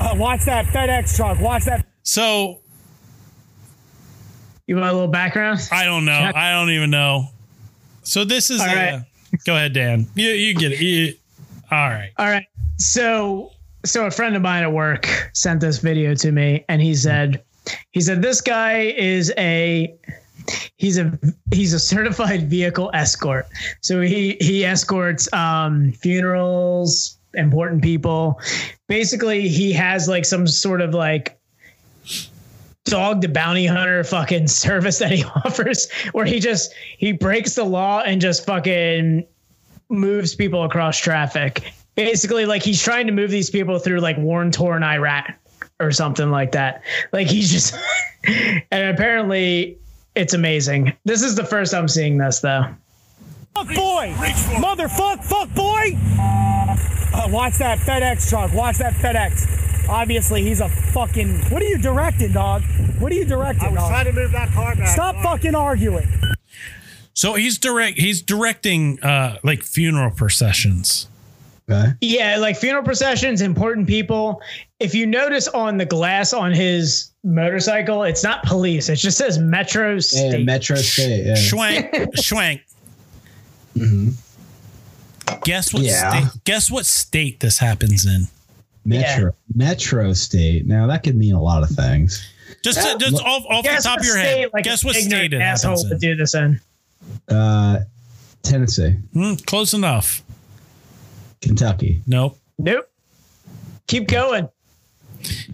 Uh, 0.00 0.14
watch 0.16 0.44
that 0.46 0.66
FedEx 0.66 1.16
truck. 1.16 1.40
Watch 1.40 1.64
that. 1.64 1.86
So 2.02 2.60
You 4.66 4.76
want 4.76 4.88
a 4.88 4.92
little 4.92 5.08
background? 5.08 5.60
I 5.72 5.84
don't 5.84 6.04
know. 6.04 6.32
I 6.34 6.52
don't 6.52 6.70
even 6.70 6.90
know. 6.90 7.28
So 8.02 8.24
this 8.24 8.50
is. 8.50 8.60
All 8.60 8.66
a- 8.66 8.74
right. 8.74 9.02
go 9.46 9.54
ahead, 9.56 9.72
Dan. 9.72 10.06
You 10.14 10.30
you 10.30 10.54
get 10.54 10.72
it. 10.72 10.80
You- 10.80 11.14
all 11.70 11.88
right. 11.88 12.10
All 12.18 12.26
right. 12.26 12.46
So 12.76 13.52
so 13.84 14.06
a 14.06 14.10
friend 14.10 14.34
of 14.34 14.42
mine 14.42 14.62
at 14.62 14.72
work 14.72 15.30
sent 15.34 15.60
this 15.60 15.78
video 15.78 16.14
to 16.14 16.32
me 16.32 16.64
and 16.68 16.80
he 16.80 16.94
said 16.94 17.42
he 17.92 18.00
said 18.00 18.22
this 18.22 18.40
guy 18.40 18.80
is 18.96 19.32
a 19.38 19.94
he's 20.76 20.98
a 20.98 21.18
he's 21.52 21.72
a 21.72 21.78
certified 21.78 22.48
vehicle 22.48 22.90
escort. 22.94 23.46
So 23.80 24.00
he 24.00 24.36
he 24.40 24.64
escorts 24.64 25.32
um 25.32 25.92
funerals, 25.92 27.18
important 27.34 27.82
people. 27.82 28.40
Basically, 28.88 29.48
he 29.48 29.72
has 29.72 30.08
like 30.08 30.24
some 30.24 30.46
sort 30.46 30.80
of 30.80 30.94
like 30.94 31.38
dog 32.84 33.22
the 33.22 33.28
bounty 33.28 33.66
hunter 33.66 34.04
fucking 34.04 34.46
service 34.64 34.98
that 34.98 35.10
he 35.10 35.24
offers 35.44 35.90
where 36.12 36.26
he 36.26 36.40
just 36.40 36.72
he 36.98 37.12
breaks 37.12 37.54
the 37.54 37.64
law 37.64 38.00
and 38.00 38.20
just 38.20 38.44
fucking 38.44 39.26
moves 39.88 40.34
people 40.34 40.64
across 40.64 40.98
traffic. 40.98 41.72
Basically, 41.94 42.46
like 42.46 42.62
he's 42.62 42.82
trying 42.82 43.06
to 43.06 43.12
move 43.12 43.30
these 43.30 43.50
people 43.50 43.78
through 43.78 44.00
like 44.00 44.16
worn 44.18 44.50
torn 44.50 44.82
Iraq 44.82 45.32
or 45.80 45.90
something 45.92 46.30
like 46.30 46.52
that. 46.52 46.82
Like 47.12 47.28
he's 47.28 47.50
just 47.50 47.74
and 48.70 48.94
apparently 48.94 49.78
it's 50.14 50.34
amazing. 50.34 50.92
This 51.04 51.22
is 51.22 51.34
the 51.34 51.44
first 51.44 51.74
I'm 51.74 51.88
seeing 51.88 52.18
this 52.18 52.40
though. 52.40 52.64
Fuck 53.54 53.68
boy. 53.68 54.12
Motherfuck, 54.16 55.22
fuck 55.24 55.54
boy. 55.54 55.96
Uh, 57.14 57.28
watch 57.30 57.56
that 57.58 57.78
FedEx 57.78 58.28
truck. 58.28 58.52
Watch 58.52 58.78
that 58.78 58.94
FedEx. 58.94 59.88
Obviously, 59.88 60.42
he's 60.42 60.60
a 60.60 60.68
fucking. 60.68 61.38
What 61.50 61.62
are 61.62 61.66
you 61.66 61.78
directing, 61.78 62.32
dog? 62.32 62.62
What 62.98 63.12
are 63.12 63.14
you 63.14 63.24
directing, 63.24 63.68
I 63.68 63.70
was 63.70 63.78
dog? 63.78 63.90
trying 63.90 64.06
to 64.06 64.12
move 64.12 64.32
that 64.32 64.50
car 64.52 64.74
back. 64.74 64.88
Stop 64.88 65.16
fucking 65.22 65.54
arguing. 65.54 66.08
So 67.12 67.34
he's 67.34 67.58
direct. 67.58 67.98
He's 67.98 68.22
directing 68.22 69.00
uh 69.02 69.38
like 69.44 69.62
funeral 69.62 70.10
processions. 70.10 71.08
Okay. 71.70 71.92
Yeah, 72.02 72.36
like 72.38 72.56
funeral 72.58 72.84
processions, 72.84 73.40
important 73.40 73.86
people. 73.86 74.40
If 74.80 74.94
you 74.94 75.06
notice 75.06 75.48
on 75.48 75.78
the 75.78 75.86
glass 75.86 76.32
on 76.34 76.52
his 76.52 77.10
motorcycle, 77.24 78.02
it's 78.02 78.22
not 78.22 78.42
police. 78.44 78.88
It 78.90 78.96
just 78.96 79.16
says 79.16 79.38
Metro 79.38 79.94
Yeah, 79.94 80.00
State. 80.00 80.44
Metro 80.44 80.76
State. 80.76 81.24
Yeah. 81.26 81.34
Schwenk, 81.36 81.90
schwenk. 82.16 82.60
Guess 85.44 85.72
what? 85.72 85.82
Yeah. 85.82 86.10
State, 86.28 86.44
guess 86.44 86.70
what 86.70 86.84
state 86.86 87.40
this 87.40 87.58
happens 87.58 88.04
in? 88.06 88.26
Metro. 88.84 89.32
Metro 89.54 90.12
State. 90.12 90.66
Now 90.66 90.86
that 90.86 91.02
could 91.02 91.16
mean 91.16 91.34
a 91.34 91.42
lot 91.42 91.62
of 91.62 91.70
things. 91.70 92.30
Just 92.62 92.78
to, 92.82 92.98
just 92.98 93.22
off, 93.22 93.44
off 93.48 93.64
the 93.64 93.80
top 93.82 94.00
of 94.00 94.04
your 94.04 94.16
state, 94.18 94.40
head. 94.40 94.50
like 94.52 94.64
guess 94.64 94.84
what 94.84 94.96
ignorant 94.96 95.12
state 95.30 95.32
it 95.34 95.40
asshole 95.40 95.70
happens 95.72 95.84
in? 95.84 95.90
would 95.90 96.00
do 96.00 96.16
this 96.16 96.34
in. 96.34 96.60
Uh, 97.28 97.80
Tennessee, 98.42 98.90
Hmm, 99.14 99.34
close 99.46 99.72
enough. 99.72 100.22
Kentucky. 101.44 102.02
Nope. 102.06 102.38
Nope. 102.58 102.88
Keep 103.86 104.08
going. 104.08 104.48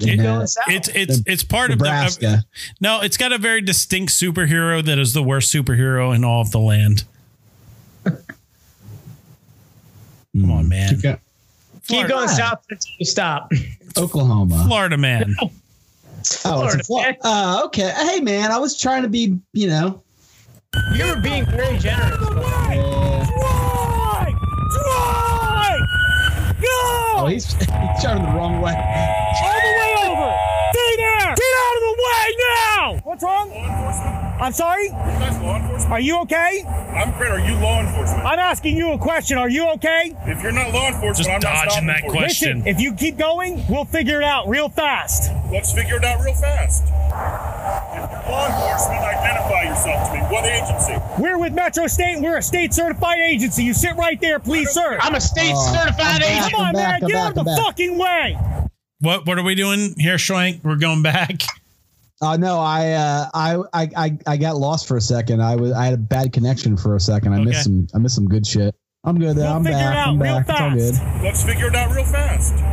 It- 0.01 0.17
going 0.17 0.47
south. 0.49 0.65
it's 0.69 0.89
it's 0.89 1.21
it's 1.27 1.45
part 1.45 1.71
of 1.71 1.79
Nebraska. 1.79 2.21
the. 2.27 2.45
No, 2.81 3.01
it's 3.03 3.17
got 3.17 3.33
a 3.33 3.39
very 3.39 3.61
distinct 3.61 4.13
superhero 4.13 4.85
that 4.85 4.99
is 4.99 5.13
the 5.13 5.23
worst 5.23 5.55
superhero 5.55 6.13
in 6.15 6.25
all 6.25 6.41
of 6.41 6.51
the 6.51 6.59
land. 6.59 7.05
Come 8.05 8.17
on, 10.51 10.69
man. 10.69 10.91
Keep 10.91 11.03
go- 11.03 11.19
Keep 11.87 12.07
Florida, 12.07 12.15
going 12.15 12.29
south 12.29 12.65
until 12.71 12.93
you 12.99 13.07
stop. 13.07 13.51
Oklahoma. 13.97 14.65
Florida 14.67 14.97
man. 14.97 15.37
Oh, 16.21 16.21
it's 16.21 16.37
Florida, 16.43 16.81
a 16.81 16.85
Florida. 16.85 17.17
man. 17.25 17.33
Uh, 17.33 17.63
okay. 17.65 17.91
Hey, 17.97 18.21
man, 18.21 18.51
I 18.53 18.59
was 18.59 18.79
trying 18.79 19.03
to 19.05 19.09
be, 19.09 19.39
you 19.55 19.69
know. 19.69 20.03
You 20.95 21.07
were 21.07 21.21
being 21.23 21.47
very 21.47 21.79
generous. 21.79 22.19
but- 22.19 22.45
Uh, 22.45 23.25
Drive! 23.25 24.35
Drive! 24.71 25.81
Go! 26.61 27.10
Oh, 27.21 27.27
he's, 27.27 27.53
he's 27.55 28.03
turning 28.03 28.25
the 28.25 28.33
wrong 28.33 28.61
way. 28.61 28.73
All 28.73 29.61
the 29.61 29.75
way 29.79 29.95
over! 30.09 30.37
Stay 30.73 30.97
there! 30.97 31.35
Get 31.37 31.55
out 31.65 31.77
of 31.77 31.83
the 31.83 31.97
way 32.07 32.37
now! 32.39 33.01
What's 33.05 33.23
wrong? 33.23 34.20
Law 34.41 34.47
enforcement? 34.47 34.47
I'm 34.47 34.53
sorry? 34.53 34.85
You 34.87 34.91
guys 35.21 35.43
law 35.43 35.57
enforcement? 35.57 35.93
Are 35.93 36.01
you 36.01 36.19
okay? 36.23 36.65
I'm 36.97 37.13
great. 37.19 37.31
Are 37.31 37.39
you 37.41 37.55
law 37.61 37.81
enforcement? 37.81 38.27
I'm 38.27 38.39
asking 38.39 38.77
you 38.77 38.93
a 38.93 38.99
question. 38.99 39.39
Are 39.39 39.49
you 39.49 39.69
okay? 39.75 40.17
If 40.27 40.43
you're 40.43 40.53
not 40.53 40.73
law 40.73 40.89
enforcement, 40.89 41.17
Just 41.19 41.29
I'm 41.31 41.41
not 41.41 41.43
dodging 41.43 41.71
stopping 41.71 41.87
that 41.89 42.01
for 42.01 42.07
you. 42.07 42.13
question. 42.13 42.59
Listen, 42.59 42.69
if 42.69 42.81
you 42.81 42.95
keep 42.95 43.17
going, 43.19 43.65
we'll 43.69 43.85
figure 43.85 44.21
it 44.21 44.25
out 44.25 44.49
real 44.49 44.69
fast. 44.69 45.31
Let's 45.53 45.73
figure 45.73 45.97
it 45.97 46.05
out 46.05 46.21
real 46.25 46.35
fast. 46.35 46.85
If 46.85 48.11
you're 48.11 48.31
law 48.33 48.47
enforcement, 48.47 49.01
identify 49.03 49.63
yourself 49.65 50.09
to 50.09 50.15
me. 50.15 50.21
What 50.33 50.45
agency? 50.45 50.95
We're 51.23 51.39
with 51.39 51.53
Metro 51.53 51.87
State. 51.87 52.15
and 52.15 52.25
We're 52.25 52.39
a 52.39 52.43
state 52.43 52.73
certified 52.73 53.19
agency. 53.19 53.65
You 53.65 53.75
sit 53.75 53.97
right 53.97 54.21
there, 54.21 54.39
please, 54.39 54.71
sir. 54.71 54.99
I'm 55.01 55.15
a 55.15 55.21
state 55.21 55.53
Oh, 55.55 55.73
certified 55.75 56.01
I'm 56.01 56.21
back. 56.21 56.31
agent. 56.39 56.53
Come 56.53 56.61
on, 56.61 56.73
back, 56.73 56.83
man. 56.83 56.95
I'm 56.95 57.01
Get 57.09 57.13
back, 57.15 57.23
out 57.25 57.29
of 57.31 57.35
the 57.37 57.45
back. 57.45 57.59
fucking 57.65 57.99
way. 57.99 58.39
What 59.01 59.27
what 59.27 59.39
are 59.39 59.43
we 59.45 59.55
doing 59.55 59.95
here, 59.99 60.17
Schwenk? 60.17 60.63
We're 60.65 60.77
going 60.77 61.03
back. 61.03 61.33
Uh, 62.23 62.37
no, 62.37 62.59
I, 62.61 62.91
uh, 62.93 63.31
I, 63.33 63.57
I, 63.73 63.89
I, 63.97 64.19
I 64.27 64.37
got 64.37 64.57
lost 64.57 64.87
for 64.87 64.97
a 64.99 65.01
second. 65.01 65.41
I 65.43 65.57
was, 65.57 65.73
I 65.73 65.85
had 65.87 65.95
a 65.95 65.99
bad 65.99 66.33
connection 66.35 66.77
for 66.77 66.95
a 66.97 67.01
second. 67.01 67.33
I 67.33 67.37
Okay. 67.37 67.45
missed 67.47 67.65
some, 67.65 67.87
I 67.95 67.99
missed 67.99 68.15
some 68.15 68.27
good 68.29 68.47
shit. 68.47 68.75
I'm 69.05 69.19
good 69.19 69.37
though. 69.37 69.43
We'll 69.45 69.53
I'm 69.53 69.65
figure 69.65 69.79
it 69.79 69.81
back. 69.81 69.97
out 69.97 70.09
I'm 70.09 70.23
real 70.23 70.43
back. 70.43 70.49
It's 70.51 70.61
all 70.61 70.71
good. 71.17 71.25
Let's 71.25 71.43
figure 71.43 71.69
it 71.69 71.75
out 71.75 71.95
real 71.95 72.05
fast. 72.05 72.53
If 72.53 72.61
you're 72.61 72.69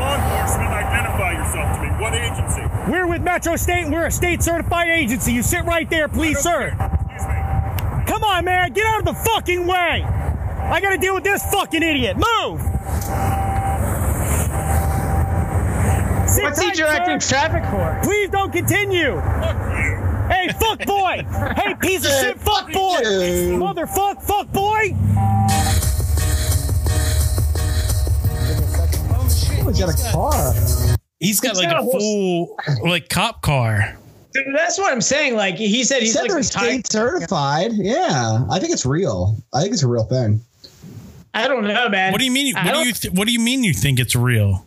law 0.00 0.16
enforcement, 0.16 0.70
identify 0.70 1.32
yourself 1.32 1.76
to 1.76 1.82
me. 1.82 1.88
What 2.02 2.14
agency? 2.14 2.90
We're 2.90 3.06
with 3.06 3.22
Metro 3.22 3.54
State. 3.54 3.84
and 3.84 3.92
We're 3.92 4.06
a 4.06 4.10
state 4.10 4.42
certified 4.42 4.88
agency. 4.88 5.32
You 5.32 5.42
sit 5.44 5.64
right 5.64 5.88
there, 5.88 6.08
please, 6.08 6.40
sir. 6.40 6.68
Excuse 6.70 7.22
me. 7.28 8.04
Come 8.06 8.24
on, 8.24 8.44
man. 8.44 8.72
Get 8.72 8.84
out 8.86 8.98
of 9.00 9.04
the 9.04 9.14
fucking 9.14 9.64
way. 9.68 10.02
I 10.02 10.80
gotta 10.80 10.98
deal 10.98 11.14
with 11.14 11.22
this 11.22 11.44
fucking 11.52 11.84
idiot. 11.84 12.16
Move. 12.16 12.60
Sit 16.38 16.44
What's 16.44 16.60
tight, 16.60 16.70
he 16.70 16.76
directing 16.80 17.18
sir. 17.18 17.34
traffic 17.34 17.64
for? 17.68 17.98
Please 18.08 18.30
don't 18.30 18.52
continue. 18.52 19.18
Hey, 20.28 20.48
fuck 20.60 20.86
boy! 20.86 21.26
Hey, 21.56 21.74
piece 21.80 22.04
of 22.04 22.12
shit, 22.12 22.38
fuck 22.38 22.70
boy! 22.70 23.00
Motherfuck, 23.58 24.22
fuck 24.22 24.46
boy! 24.52 24.94
Oh 29.10 29.28
shit! 29.28 29.66
He's 29.66 29.80
got 29.80 29.92
a 29.92 30.12
car. 30.12 30.54
He's 31.18 31.40
got 31.40 31.56
like 31.56 31.72
a 31.72 31.82
full 31.82 32.56
like 32.84 33.08
cop 33.08 33.42
car. 33.42 33.98
Dude, 34.32 34.44
that's 34.54 34.78
what 34.78 34.92
I'm 34.92 35.00
saying. 35.00 35.34
Like 35.34 35.56
he 35.56 35.82
said, 35.82 36.02
he's 36.02 36.14
like 36.14 36.30
state 36.44 36.86
certified. 36.86 37.72
Yeah, 37.72 38.44
I 38.48 38.60
think 38.60 38.72
it's 38.72 38.86
real. 38.86 39.36
I 39.52 39.62
think 39.62 39.72
it's 39.72 39.82
a 39.82 39.88
real 39.88 40.04
thing. 40.04 40.40
I 41.34 41.48
don't 41.48 41.66
know, 41.66 41.88
man. 41.88 42.12
What 42.12 42.20
do 42.20 42.24
you 42.24 42.30
mean? 42.30 42.54
What 42.54 42.74
do 42.74 42.86
you? 42.86 42.92
Th- 42.92 43.12
what 43.12 43.26
do 43.26 43.32
you 43.32 43.40
mean? 43.40 43.64
You 43.64 43.74
think 43.74 43.98
it's 43.98 44.14
real? 44.14 44.64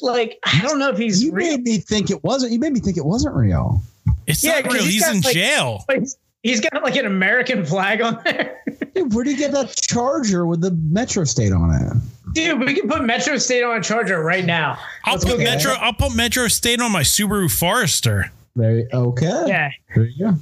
Like? 0.00 0.38
I 0.44 0.60
don't 0.62 0.78
know 0.78 0.90
if 0.90 0.98
he's 0.98 1.22
You 1.22 1.32
real. 1.32 1.50
made 1.52 1.62
me 1.64 1.78
think 1.78 2.10
it 2.10 2.22
wasn't. 2.24 2.52
You 2.52 2.58
made 2.58 2.72
me 2.72 2.80
think 2.80 2.96
it 2.96 3.04
wasn't 3.04 3.34
real. 3.34 3.82
It's 4.26 4.42
Yeah, 4.42 4.52
not 4.56 4.64
'cause 4.64 4.74
real. 4.74 4.84
he's 4.84 4.92
He's 4.94 5.02
got, 5.02 5.14
in 5.14 5.20
like- 5.22 5.34
jail. 5.34 5.84
Like, 5.88 6.02
he's 6.42 6.60
got 6.60 6.82
like 6.82 6.96
an 6.96 7.06
American 7.06 7.64
flag 7.64 8.00
on 8.02 8.20
there. 8.24 8.60
Dude, 8.94 9.12
where 9.14 9.24
do 9.24 9.30
you 9.30 9.36
get 9.36 9.52
that 9.52 9.74
charger 9.76 10.46
with 10.46 10.60
the 10.60 10.70
Metro 10.90 11.24
State 11.24 11.52
on 11.52 11.70
it? 11.74 11.92
Dude, 12.34 12.58
we 12.60 12.74
can 12.74 12.88
put 12.88 13.04
Metro 13.04 13.36
State 13.38 13.62
on 13.62 13.76
a 13.76 13.82
charger 13.82 14.22
right 14.22 14.44
now. 14.44 14.76
I'll 15.04 15.14
Let's 15.14 15.24
put 15.24 15.32
go 15.32 15.38
get 15.38 15.44
Metro. 15.56 15.72
I'll 15.72 15.92
put 15.92 16.14
Metro 16.14 16.48
State 16.48 16.80
on 16.80 16.90
my 16.92 17.02
Subaru 17.02 17.50
Forester. 17.50 18.30
Very 18.56 18.86
okay. 18.92 19.44
Yeah. 19.46 19.70
There 19.94 20.04
you 20.04 20.26
go. 20.32 20.34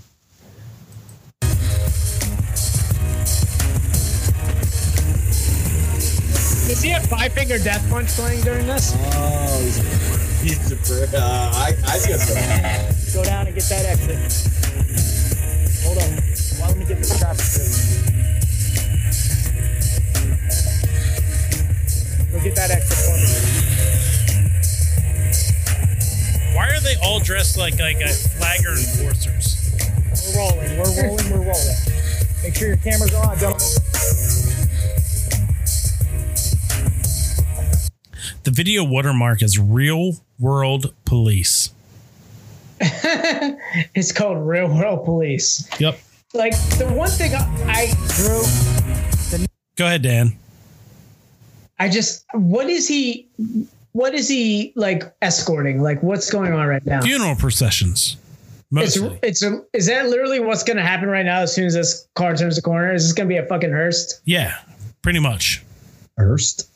Does 6.69 6.81
he 6.81 6.91
have 6.91 7.05
five 7.07 7.33
finger 7.33 7.59
death 7.59 7.85
punch 7.91 8.09
playing 8.11 8.43
during 8.43 8.67
this? 8.67 8.95
Oh, 8.97 9.61
he's, 9.63 9.77
he's 10.43 10.73
a 10.73 10.77
prick. 10.77 11.13
Uh, 11.13 11.51
I, 11.55 11.75
I 11.85 11.99
see 11.99 12.13
what's 12.13 13.15
Go 13.15 13.25
down 13.25 13.47
and 13.47 13.55
get 13.55 13.65
that 13.65 13.85
exit. 13.85 14.17
Hold 15.85 15.99
on. 15.99 16.09
Well, 16.59 16.69
let 16.69 16.79
me 16.79 16.85
get 16.85 16.99
this 16.99 17.19
traffic 17.19 17.45
straight. 17.45 18.13
Go 22.33 22.41
get 22.41 22.55
that 22.55 22.71
exit 22.71 22.97
for 22.97 23.17
me. 23.19 23.27
Why 26.57 26.69
are 26.69 26.81
they 26.81 26.95
all 27.03 27.19
dressed 27.19 27.59
like 27.59 27.79
like 27.81 27.97
uh, 27.97 28.09
flagger 28.39 28.71
enforcers? 28.71 29.59
We're 30.33 30.39
rolling. 30.39 30.79
We're 30.79 31.03
rolling. 31.03 31.31
We're 31.31 31.45
rolling. 31.45 31.77
Make 32.43 32.55
sure 32.55 32.69
your 32.69 32.77
cameras 32.79 33.13
are 33.15 33.31
on, 33.31 33.39
gentlemen. 33.39 33.82
Video 38.53 38.85
watermark 38.85 39.43
is 39.43 39.59
Real 39.59 40.17
World 40.39 40.95
Police. 41.05 41.71
It's 43.95 44.13
called 44.13 44.47
Real 44.47 44.69
World 44.69 45.07
Police. 45.07 45.67
Yep. 45.81 45.99
Like 46.35 46.53
the 46.79 46.93
one 46.95 47.09
thing 47.09 47.33
I, 47.35 47.91
drew, 48.09 49.47
Go 49.77 49.87
ahead, 49.87 50.03
Dan. 50.03 50.37
I 51.79 51.89
just 51.89 52.25
what 52.35 52.69
is 52.69 52.87
he? 52.87 53.29
What 53.93 54.15
is 54.15 54.29
he 54.29 54.73
like 54.77 55.15
escorting? 55.23 55.81
Like 55.81 56.03
what's 56.03 56.31
going 56.31 56.53
on 56.53 56.67
right 56.67 56.85
now? 56.85 57.01
Funeral 57.01 57.35
processions. 57.35 58.17
Mostly. 58.71 59.19
it's 59.23 59.43
a, 59.43 59.63
is 59.73 59.87
that 59.87 60.07
literally 60.09 60.41
what's 60.41 60.63
going 60.63 60.79
to 60.79 60.83
happen 60.83 61.09
right 61.09 61.25
now? 61.25 61.41
As 61.41 61.55
soon 61.55 61.67
as 61.67 61.75
this 61.75 62.07
car 62.15 62.37
turns 62.37 62.57
the 62.57 62.63
corner, 62.63 62.93
is 62.93 63.05
this 63.05 63.13
going 63.13 63.29
to 63.29 63.33
be 63.33 63.39
a 63.39 63.47
fucking 63.47 63.71
hearse? 63.71 64.21
yeah, 64.25 64.59
pretty 65.03 65.21
much. 65.21 65.63
Hearst. 66.19 66.69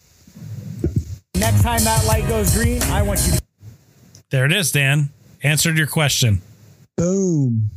Next 1.39 1.63
time 1.63 1.85
that 1.85 2.05
light 2.07 2.27
goes 2.29 2.55
green, 2.55 2.83
I 2.85 3.03
want 3.03 3.21
you 3.27 3.33
to 3.33 3.43
There 4.31 4.47
it 4.47 4.53
is, 4.53 4.73
Dan. 4.73 5.11
Answered 5.43 5.77
your 5.77 5.87
question. 5.87 6.41
Boom. 6.97 7.71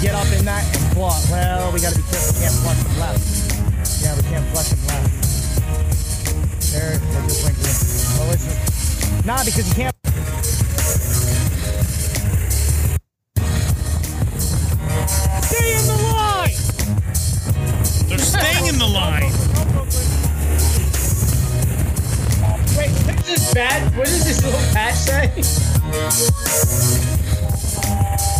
get 0.00 0.14
up 0.14 0.30
in 0.32 0.44
that 0.44 0.64
and 0.76 0.94
flush. 0.94 1.28
Well, 1.28 1.72
we 1.72 1.80
got 1.80 1.92
to 1.92 1.98
be 1.98 2.04
careful. 2.04 2.34
We 2.34 2.40
can't 2.40 2.54
flush 2.62 2.78
them 2.82 2.98
left. 3.00 4.02
Yeah, 4.02 4.14
we 4.16 4.22
can't 4.22 4.46
flush 4.52 4.68
them 4.68 4.86
left. 4.86 5.10
There, 6.72 6.98
they 6.98 7.22
just 7.26 7.44
went 7.44 7.56
green. 7.56 7.74
Well, 8.18 8.30
it's 8.32 8.44
just, 8.44 9.26
nah, 9.26 9.44
because 9.44 9.68
you 9.68 9.74
can't. 9.74 9.94
Stay 15.42 15.74
in 15.74 15.86
the 15.86 15.98
line. 16.12 16.58
They're 18.08 18.18
staying 18.18 18.66
in 18.66 18.78
the 18.78 18.86
line. 18.86 19.43
Wait, 22.76 22.90
what 23.06 23.14
is 23.20 23.26
this 23.26 23.54
bad? 23.54 23.96
What 23.96 24.06
does 24.06 24.24
this 24.24 24.44
little 24.44 24.60
patch 24.72 24.96
say? 24.96 25.28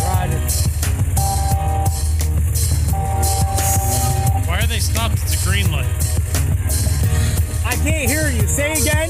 Roger. 0.03 0.39
Why 4.45 4.59
are 4.59 4.67
they 4.67 4.79
stopped? 4.79 5.13
It's 5.23 5.41
a 5.41 5.49
green 5.49 5.71
light. 5.71 5.85
I 7.65 7.75
can't 7.83 8.09
hear 8.09 8.29
you. 8.29 8.45
Say 8.47 8.73
again. 8.73 9.09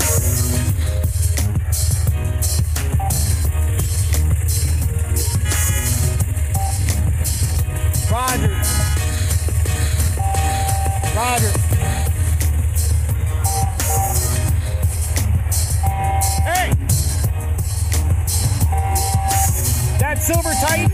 Roger. 8.12 8.54
Roger. 11.16 11.85
That 20.16 20.24
Silver 20.24 20.54
Titan? 20.64 20.92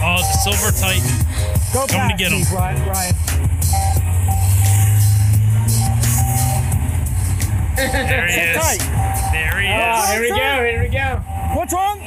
Oh, 0.00 0.16
the 0.16 0.32
Silver 0.40 0.72
Titan. 0.72 1.04
Go 1.74 1.86
Coming 1.86 2.16
to 2.16 2.22
get 2.22 2.32
him. 2.32 2.42
Brian. 2.50 2.82
Brian. 2.84 3.14
There 7.76 8.26
he 8.28 8.40
is. 8.40 8.78
There 9.32 9.60
he 9.60 9.68
is. 9.68 9.76
Oh, 9.76 10.12
here 10.12 10.22
we 10.22 10.28
go. 10.30 10.36
Here 10.64 10.82
we 10.84 10.88
go. 10.88 11.20
What's 11.54 11.74
wrong? 11.74 12.00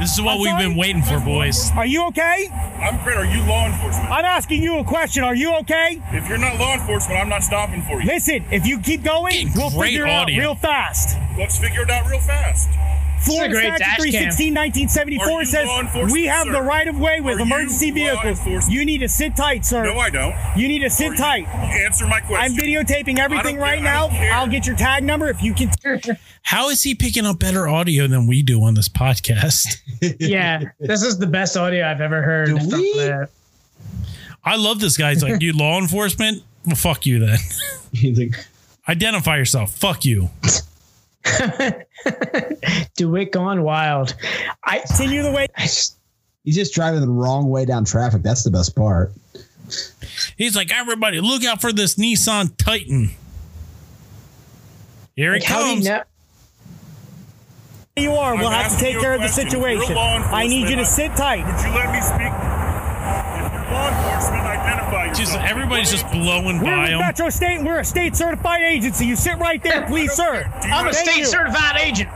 This 0.00 0.14
is 0.14 0.22
what 0.22 0.36
I'm 0.36 0.40
we've 0.40 0.48
sorry? 0.48 0.68
been 0.68 0.76
waiting 0.78 1.02
for, 1.02 1.20
boys. 1.20 1.70
Are 1.72 1.84
you 1.84 2.06
okay? 2.06 2.48
I'm 2.80 3.04
Brent. 3.04 3.18
Are 3.20 3.24
you 3.26 3.42
law 3.44 3.66
enforcement? 3.66 4.10
I'm 4.10 4.24
asking 4.24 4.62
you 4.62 4.78
a 4.78 4.84
question. 4.84 5.24
Are 5.24 5.34
you 5.34 5.54
okay? 5.56 6.00
If 6.12 6.26
you're 6.26 6.38
not 6.38 6.58
law 6.58 6.72
enforcement, 6.72 7.20
I'm 7.20 7.28
not 7.28 7.42
stopping 7.42 7.82
for 7.82 8.00
you. 8.00 8.06
Listen, 8.06 8.46
if 8.50 8.66
you 8.66 8.80
keep 8.80 9.02
going, 9.02 9.48
Getting 9.48 9.52
we'll 9.56 9.70
great 9.70 9.88
figure 9.90 10.06
it 10.06 10.10
out 10.10 10.22
audio. 10.22 10.38
real 10.40 10.54
fast. 10.54 11.18
Let's 11.36 11.58
figure 11.58 11.82
it 11.82 11.90
out 11.90 12.08
real 12.08 12.20
fast. 12.20 12.70
Florida 13.22 13.52
great 13.54 13.74
Statute 13.76 13.78
dash 13.78 13.96
316, 14.00 14.56
Are 14.56 14.60
1974 14.60 15.44
says 15.44 16.12
we 16.12 16.24
have 16.26 16.46
sir? 16.46 16.52
the 16.52 16.62
right 16.62 16.88
of 16.88 16.98
way 16.98 17.20
with 17.20 17.38
Are 17.38 17.42
emergency 17.42 17.88
law 17.90 17.94
vehicles. 17.94 18.24
enforcement? 18.38 18.72
You 18.74 18.84
need 18.84 18.98
to 18.98 19.08
sit 19.08 19.36
tight, 19.36 19.64
sir. 19.64 19.84
No, 19.84 19.98
I 19.98 20.10
don't. 20.10 20.34
you 20.56 20.68
need 20.68 20.80
to 20.80 20.90
sit 20.90 21.12
you- 21.12 21.16
tight. 21.16 21.46
Answer 21.48 22.06
my 22.06 22.20
question. 22.20 22.36
I'm 22.36 22.54
videotaping 22.56 23.18
everything 23.18 23.56
right 23.58 23.78
I 23.80 23.82
now. 23.82 24.08
I'll 24.32 24.48
get 24.48 24.66
your 24.66 24.76
tag 24.76 25.04
number 25.04 25.28
if 25.28 25.42
you 25.42 25.54
can. 25.54 25.70
How 26.42 26.70
is 26.70 26.82
he 26.82 26.94
picking 26.94 27.26
up 27.26 27.38
better 27.38 27.68
audio 27.68 28.06
than 28.06 28.26
we 28.26 28.42
do 28.42 28.62
on 28.62 28.74
this 28.74 28.88
podcast? 28.88 29.66
Yeah, 30.18 30.62
this 30.78 31.02
is 31.02 31.18
the 31.18 31.26
best 31.26 31.56
audio 31.58 31.86
I've 31.86 32.00
ever 32.00 32.22
heard. 32.22 32.46
Do 32.48 32.56
we? 32.56 33.10
I 34.44 34.56
love 34.56 34.80
this 34.80 34.96
guy. 34.96 35.10
He's 35.12 35.22
like, 35.22 35.42
you 35.42 35.52
law 35.52 35.78
enforcement? 35.78 36.42
Well, 36.64 36.76
fuck 36.76 37.04
you 37.04 37.18
then. 37.18 37.38
He's 37.92 38.18
like, 38.18 38.34
Identify 38.88 39.36
yourself. 39.36 39.74
Fuck 39.74 40.04
you. 40.06 40.30
Dewitte 42.96 43.32
gone 43.32 43.62
wild. 43.62 44.14
I, 44.64 44.80
Continue 44.80 45.22
the 45.22 45.32
way. 45.32 45.46
Just, 45.58 45.98
he's 46.44 46.54
just 46.56 46.74
driving 46.74 47.00
the 47.00 47.08
wrong 47.08 47.48
way 47.48 47.64
down 47.64 47.84
traffic. 47.84 48.22
That's 48.22 48.42
the 48.44 48.50
best 48.50 48.74
part. 48.74 49.12
He's 50.36 50.56
like, 50.56 50.72
everybody, 50.72 51.20
look 51.20 51.44
out 51.44 51.60
for 51.60 51.72
this 51.72 51.94
Nissan 51.96 52.56
Titan. 52.56 53.10
Here 55.14 55.32
like, 55.32 55.42
it 55.42 55.48
how 55.48 55.60
do 55.62 55.66
you 55.68 55.74
comes. 55.74 55.84
know? 55.86 56.02
You 57.96 58.12
are. 58.12 58.36
We'll 58.36 58.48
I'm 58.48 58.62
have 58.62 58.72
to 58.72 58.78
take 58.78 58.98
care 58.98 59.12
of 59.14 59.20
the 59.20 59.26
question. 59.26 59.46
If 59.48 59.52
you're 59.52 59.80
situation. 59.80 59.96
I 59.96 60.46
need 60.46 60.70
you 60.70 60.76
to 60.76 60.86
sit 60.86 61.14
tight. 61.16 61.44
Would 61.44 61.60
you 61.64 61.74
let 61.74 61.92
me 61.92 62.00
speak? 62.00 62.32
If 63.42 63.52
you're 63.52 63.70
law 63.70 63.88
enforcement, 63.90 64.00
identify 64.00 64.08
yourself. 64.14 64.39
Just 65.20 65.36
everybody's 65.36 65.90
just 65.90 66.10
blowing 66.10 66.60
We're 66.60 66.64
by 66.64 66.80
with 66.80 66.90
him. 66.92 66.98
Metro 67.00 67.28
State. 67.28 67.56
and 67.58 67.66
We're 67.66 67.80
a 67.80 67.84
state 67.84 68.16
certified 68.16 68.62
agency. 68.62 69.04
You 69.04 69.16
sit 69.16 69.36
right 69.36 69.62
there, 69.62 69.86
please, 69.86 70.12
sir. 70.12 70.50
I'm 70.62 70.88
a 70.88 70.94
state 70.94 71.26
certified 71.26 71.76
agent. 71.78 72.08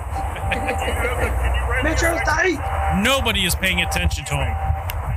Metro 1.85 2.17
State. 2.25 2.59
Nobody 3.03 3.45
is 3.45 3.55
paying 3.55 3.83
attention 3.83 4.25
to 4.25 4.35
him. 4.35 4.57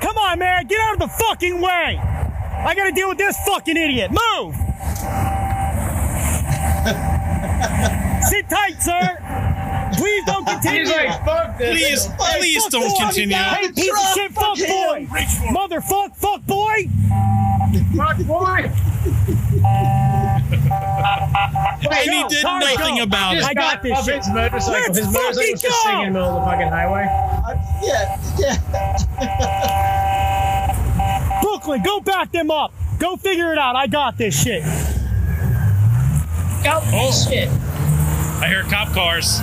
Come 0.02 0.18
on, 0.18 0.38
man. 0.40 0.68
Get 0.68 0.82
out 0.82 0.96
of 0.96 1.00
the 1.00 1.08
fucking 1.08 1.62
way. 1.62 1.98
I 1.98 2.74
got 2.76 2.88
to 2.88 2.92
deal 2.92 3.08
with 3.08 3.20
this 3.20 3.38
fucking 3.46 3.78
idiot. 3.78 4.12
Move. 4.12 4.54
Sit 8.28 8.50
tight, 8.50 8.82
sir. 8.82 9.18
Please 9.98 10.24
don't 10.26 10.46
continue. 10.46 10.80
He's 10.86 10.92
like, 10.92 11.26
fuck 11.26 11.58
this. 11.58 12.08
Please, 12.08 12.10
please 12.40 12.64
fuck 12.64 12.72
don't 12.72 12.90
boy. 12.90 12.96
continue. 13.06 13.36
Hey, 13.36 13.72
piece 13.72 13.92
of 13.92 14.14
shit, 14.14 14.32
fuck 14.32 14.58
boy. 14.58 15.08
Reach 15.12 15.28
for. 15.28 15.54
Motherfuck, 15.54 16.16
fuck 16.16 16.46
boy. 16.46 16.88
Fuck 17.96 18.18
boy. 18.26 18.72
And 21.90 22.12
he 22.12 22.22
go, 22.22 22.28
did 22.30 22.44
Connor, 22.44 22.66
nothing 22.66 22.98
go. 22.98 23.04
about 23.04 23.38
I 23.38 23.52
it. 23.52 23.56
got 23.56 23.82
this 23.82 23.98
off 23.98 24.06
shit. 24.06 24.16
his 24.18 24.30
motorcycle. 24.30 24.74
Let's 24.82 24.98
his 24.98 25.08
motorcycle 25.14 25.34
fucking 25.34 25.52
was 25.54 25.62
just 25.62 25.82
sitting 25.84 26.02
in 26.02 26.14
the 26.14 26.20
middle 26.20 26.38
of 26.38 26.46
the 26.46 26.52
fucking 26.52 26.68
highway. 26.68 27.08
Uh, 27.48 27.56
yeah, 27.84 28.20
yeah. 28.38 28.58
Brooklyn, 31.42 31.82
go 31.84 32.00
back 32.02 32.32
them 32.32 32.52
up. 32.52 32.74
Go 33.00 33.16
figure 33.18 33.52
it 33.52 33.58
out. 33.58 33.76
I 33.76 33.88
got 33.88 34.18
this 34.18 34.40
shit. 34.42 34.64
Oh, 36.70 37.12
shit. 37.30 37.48
I 37.50 38.48
hear 38.50 38.64
cop 38.64 38.90
cars. 38.90 39.40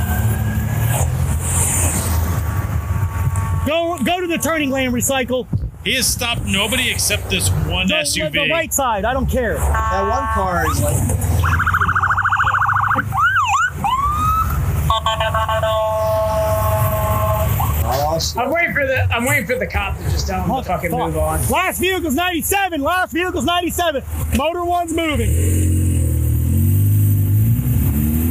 Go 3.66 3.98
go 4.04 4.20
to 4.20 4.26
the 4.26 4.38
turning 4.38 4.70
lane, 4.70 4.90
recycle. 4.90 5.46
He 5.84 5.94
has 5.94 6.06
stopped 6.06 6.42
nobody 6.44 6.90
except 6.90 7.28
this 7.30 7.50
one 7.50 7.86
The, 7.88 7.94
SUV. 7.94 8.32
the 8.32 8.50
right 8.50 8.72
side. 8.72 9.04
I 9.04 9.12
don't 9.12 9.28
care. 9.28 9.54
That 9.56 10.02
one 10.08 10.26
car 10.34 10.70
is 10.70 10.80
like. 10.82 11.24
I'm 18.36 18.50
waiting 18.50 18.74
for 18.74 18.86
the 18.86 19.02
I'm 19.14 19.24
waiting 19.24 19.46
for 19.46 19.56
the 19.58 19.66
cop 19.66 19.96
to 19.98 20.02
just 20.04 20.26
tell 20.26 20.42
him 20.42 20.54
to 20.56 20.62
fucking 20.62 20.90
Fuck. 20.90 21.00
move 21.00 21.16
on. 21.16 21.46
Last 21.48 21.78
vehicle's 21.80 22.14
97. 22.14 22.80
Last 22.80 23.12
vehicle's 23.12 23.44
97. 23.44 24.02
Motor 24.36 24.64
one's 24.64 24.92
moving. 24.92 25.93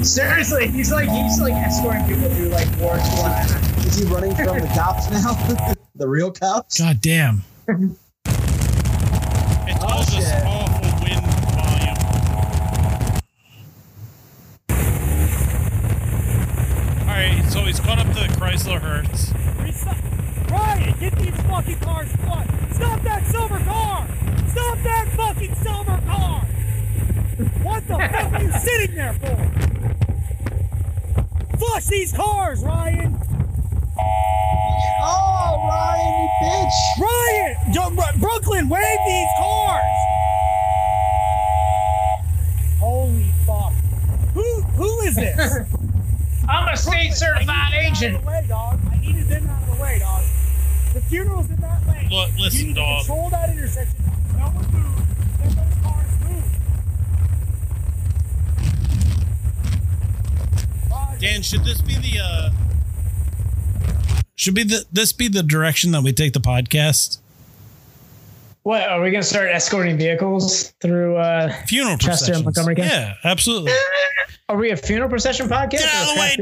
Seriously, 0.03 0.67
he's 0.67 0.91
like 0.91 1.07
he's 1.07 1.39
like 1.39 1.53
escorting 1.53 2.05
people 2.05 2.29
through 2.29 2.49
like 2.49 2.67
Ward 2.77 2.99
One. 2.99 3.31
Is 3.85 3.99
he 3.99 4.05
running 4.05 4.35
from 4.35 4.59
the 4.59 4.67
cops 4.75 5.09
now? 5.09 5.33
the 5.95 6.07
real 6.07 6.29
cops? 6.29 6.77
God 6.79 6.99
damn. 6.99 7.43
It's 7.69 7.97
oh, 9.81 9.87
all 9.87 10.03
this 10.03 10.13
shit. 10.13 10.43
awful 10.45 10.91
wind 11.03 11.25
volume. 11.55 11.97
All 17.01 17.15
right, 17.15 17.45
so 17.49 17.61
he's 17.61 17.79
caught 17.79 17.99
up 17.99 18.07
to 18.07 18.13
the 18.13 18.27
Chrysler 18.35 18.81
Hertz. 18.81 19.31
Recy- 19.31 20.51
Ryan, 20.51 20.99
get 20.99 21.15
these 21.17 21.41
fucking 21.43 21.79
cars 21.79 22.11
flush. 22.17 22.47
Stop 22.75 23.01
that 23.03 23.25
silver 23.27 23.59
car. 23.59 24.07
Stop 24.49 24.77
that 24.83 25.07
fucking 25.15 25.55
silver 25.55 26.01
car. 26.05 26.41
What 27.63 27.87
the 27.87 27.93
fuck 27.95 28.33
are 28.33 28.43
you 28.43 28.51
sitting 28.51 28.95
there 28.95 29.13
for? 29.13 29.63
Flush 31.65 31.85
these 31.85 32.11
cars, 32.11 32.63
Ryan. 32.63 33.19
Oh, 35.05 35.65
Ryan, 35.67 36.23
you 36.23 36.29
bitch! 36.41 36.77
Ryan, 37.01 37.73
Yo, 37.73 37.89
Bro- 37.91 38.19
Brooklyn, 38.19 38.69
wave 38.69 38.99
these 39.05 39.27
cars. 39.37 39.83
Holy 42.79 43.31
fuck. 43.45 43.71
Who 44.33 44.61
who 44.75 44.99
is 45.01 45.15
this? 45.15 45.37
I'm 46.49 46.67
a 46.67 46.75
state 46.75 47.13
certified 47.13 47.73
agent. 47.75 48.15
Out 48.15 48.19
of 48.19 48.25
the 48.25 48.27
way, 48.27 48.45
dog. 48.49 48.79
I 48.91 48.97
needed 48.99 49.27
them 49.27 49.49
out 49.49 49.63
of 49.63 49.75
the 49.77 49.81
way, 49.81 49.99
dog. 49.99 50.23
The 50.93 51.01
funeral's 51.01 51.49
in 51.49 51.61
that 51.61 51.87
lane. 51.87 52.09
Look, 52.09 52.29
you 52.35 52.43
listen, 52.43 52.67
need 52.67 52.75
dog. 52.75 53.01
to 53.01 53.07
control 53.07 53.29
that 53.29 53.49
intersection. 53.49 53.95
No 54.37 54.45
one 54.47 54.71
move. 54.71 54.99
Let 55.39 55.49
those 55.55 55.75
cars 55.81 56.11
move. 56.21 56.43
Roger. 60.91 61.12
Dan, 61.23 61.41
should 61.41 61.63
this 61.63 61.79
be 61.79 61.93
the 61.95 62.19
uh 62.21 62.49
should 64.35 64.53
be 64.55 64.63
the 64.63 64.83
this 64.91 65.13
be 65.13 65.29
the 65.29 65.41
direction 65.41 65.91
that 65.93 66.03
we 66.03 66.11
take 66.11 66.33
the 66.33 66.41
podcast? 66.41 67.19
What 68.63 68.83
are 68.89 69.01
we 69.01 69.09
gonna 69.09 69.23
start 69.23 69.47
escorting 69.49 69.97
vehicles 69.97 70.73
through? 70.81 71.15
uh 71.15 71.53
Funeral 71.65 71.97
Chester 71.97 72.33
and. 72.33 72.43
Montgomery 72.43 72.75
County? 72.75 72.89
Yeah, 72.89 73.13
absolutely. 73.23 73.71
Are 74.49 74.57
we 74.57 74.71
a 74.71 74.75
funeral 74.75 75.09
procession 75.09 75.47
podcast? 75.47 75.71
Get 75.71 75.85
out 75.93 76.09
of 76.09 76.15
the 76.15 76.19
way, 76.19 76.35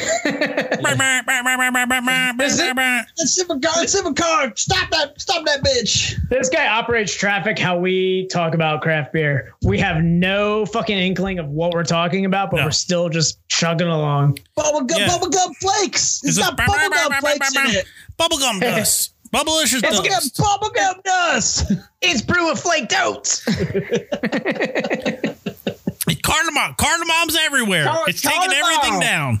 dog. 0.00 0.10
It's 3.18 3.34
Civic 3.34 3.62
car, 3.62 3.82
it's 3.82 4.00
car! 4.20 4.52
Stop 4.56 4.90
that! 4.90 5.20
Stop 5.20 5.44
that 5.46 5.62
bitch! 5.62 6.16
This 6.28 6.48
guy 6.48 6.66
operates 6.68 7.14
traffic 7.14 7.58
how 7.58 7.78
we 7.78 8.26
talk 8.28 8.54
about 8.54 8.82
craft 8.82 9.12
beer. 9.12 9.54
We 9.62 9.78
have 9.78 10.02
no 10.02 10.66
fucking 10.66 10.96
inkling 10.98 11.38
of 11.38 11.48
what 11.48 11.72
we're 11.72 11.84
talking 11.84 12.24
about, 12.24 12.50
but 12.50 12.58
No. 12.58 12.64
we're 12.66 12.70
still 12.70 13.08
just 13.08 13.38
chugging 13.48 13.88
along. 13.88 14.38
Bubblegum, 14.56 14.98
Yeah. 14.98 15.08
bubblegum 15.08 15.56
flakes! 15.56 16.20
It's 16.24 16.36
It's 16.36 16.38
got 16.38 16.54
a- 16.54 16.56
bubblegum 16.56 17.14
flakes 17.20 17.56
in 17.56 17.66
it! 17.76 17.86
Bubblegum 18.18 18.60
dust. 18.60 19.14
Bubblicious 19.32 19.84
It's 19.84 20.00
got 20.00 20.04
dust. 20.04 20.36
bubblegum 20.38 21.02
dust! 21.04 21.72
It's 22.02 22.22
brew 22.22 22.50
of 22.50 22.58
flaked 22.58 22.94
oats. 22.98 23.44
Cardamom. 26.22 26.74
Cardamom's 26.76 27.36
everywhere. 27.40 27.84
Car- 27.84 28.04
it's 28.08 28.20
taking 28.22 28.52
everything 28.52 29.00
down. 29.00 29.40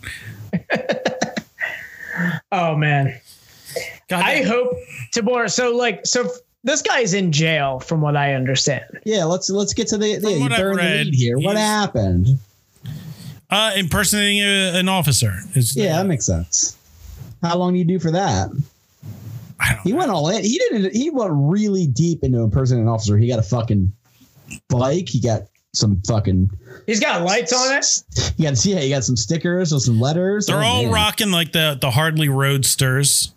oh 2.52 2.76
man. 2.76 3.20
God 4.08 4.24
I 4.24 4.40
damn. 4.40 4.48
hope 4.48 4.76
Tabor. 5.12 5.48
So 5.48 5.76
like, 5.76 6.06
so 6.06 6.24
f- 6.24 6.30
this 6.64 6.82
guy's 6.82 7.14
in 7.14 7.32
jail, 7.32 7.80
from 7.80 8.00
what 8.00 8.16
I 8.16 8.34
understand. 8.34 9.00
Yeah, 9.04 9.24
let's 9.24 9.48
let's 9.50 9.72
get 9.72 9.88
to 9.88 9.98
the 9.98 10.08
yeah, 10.08 10.28
you 10.28 10.40
what 10.40 10.52
I've 10.52 10.58
the 10.58 10.74
lead 10.74 11.14
here. 11.14 11.38
What 11.38 11.56
happened? 11.56 12.38
uh, 13.50 13.72
impersonating 13.76 14.38
a, 14.40 14.78
an 14.78 14.88
officer. 14.88 15.34
Is 15.54 15.76
Yeah, 15.76 15.96
that 15.96 16.06
makes 16.06 16.26
sense. 16.26 16.76
How 17.42 17.56
long 17.56 17.72
do 17.72 17.78
you 17.78 17.84
do 17.84 17.98
for 17.98 18.10
that? 18.10 18.50
I 19.58 19.74
don't 19.74 19.82
He 19.82 19.92
went 19.92 20.10
all 20.10 20.28
in. 20.28 20.42
He 20.42 20.58
didn't. 20.58 20.94
He 20.94 21.10
went 21.10 21.30
really 21.34 21.86
deep 21.86 22.22
into 22.22 22.40
impersonating 22.40 22.86
an 22.86 22.92
officer. 22.92 23.16
He 23.16 23.28
got 23.28 23.38
a 23.38 23.42
fucking 23.42 23.92
bike. 24.68 25.08
He 25.08 25.20
got 25.20 25.42
some 25.74 26.00
fucking. 26.06 26.50
He's 26.86 27.00
got 27.00 27.22
lights 27.22 27.52
on 27.52 27.76
it. 27.76 27.84
He 28.36 28.42
got 28.44 28.64
yeah. 28.64 28.80
He 28.80 28.90
got 28.90 29.04
some 29.04 29.16
stickers 29.16 29.72
with 29.72 29.82
some 29.82 30.00
letters. 30.00 30.46
They're 30.46 30.56
Oh, 30.56 30.66
all 30.66 30.82
man. 30.84 30.92
rocking 30.92 31.30
like 31.30 31.52
the 31.52 31.78
the 31.80 31.90
Harley 31.90 32.28
Roadsters. 32.28 33.32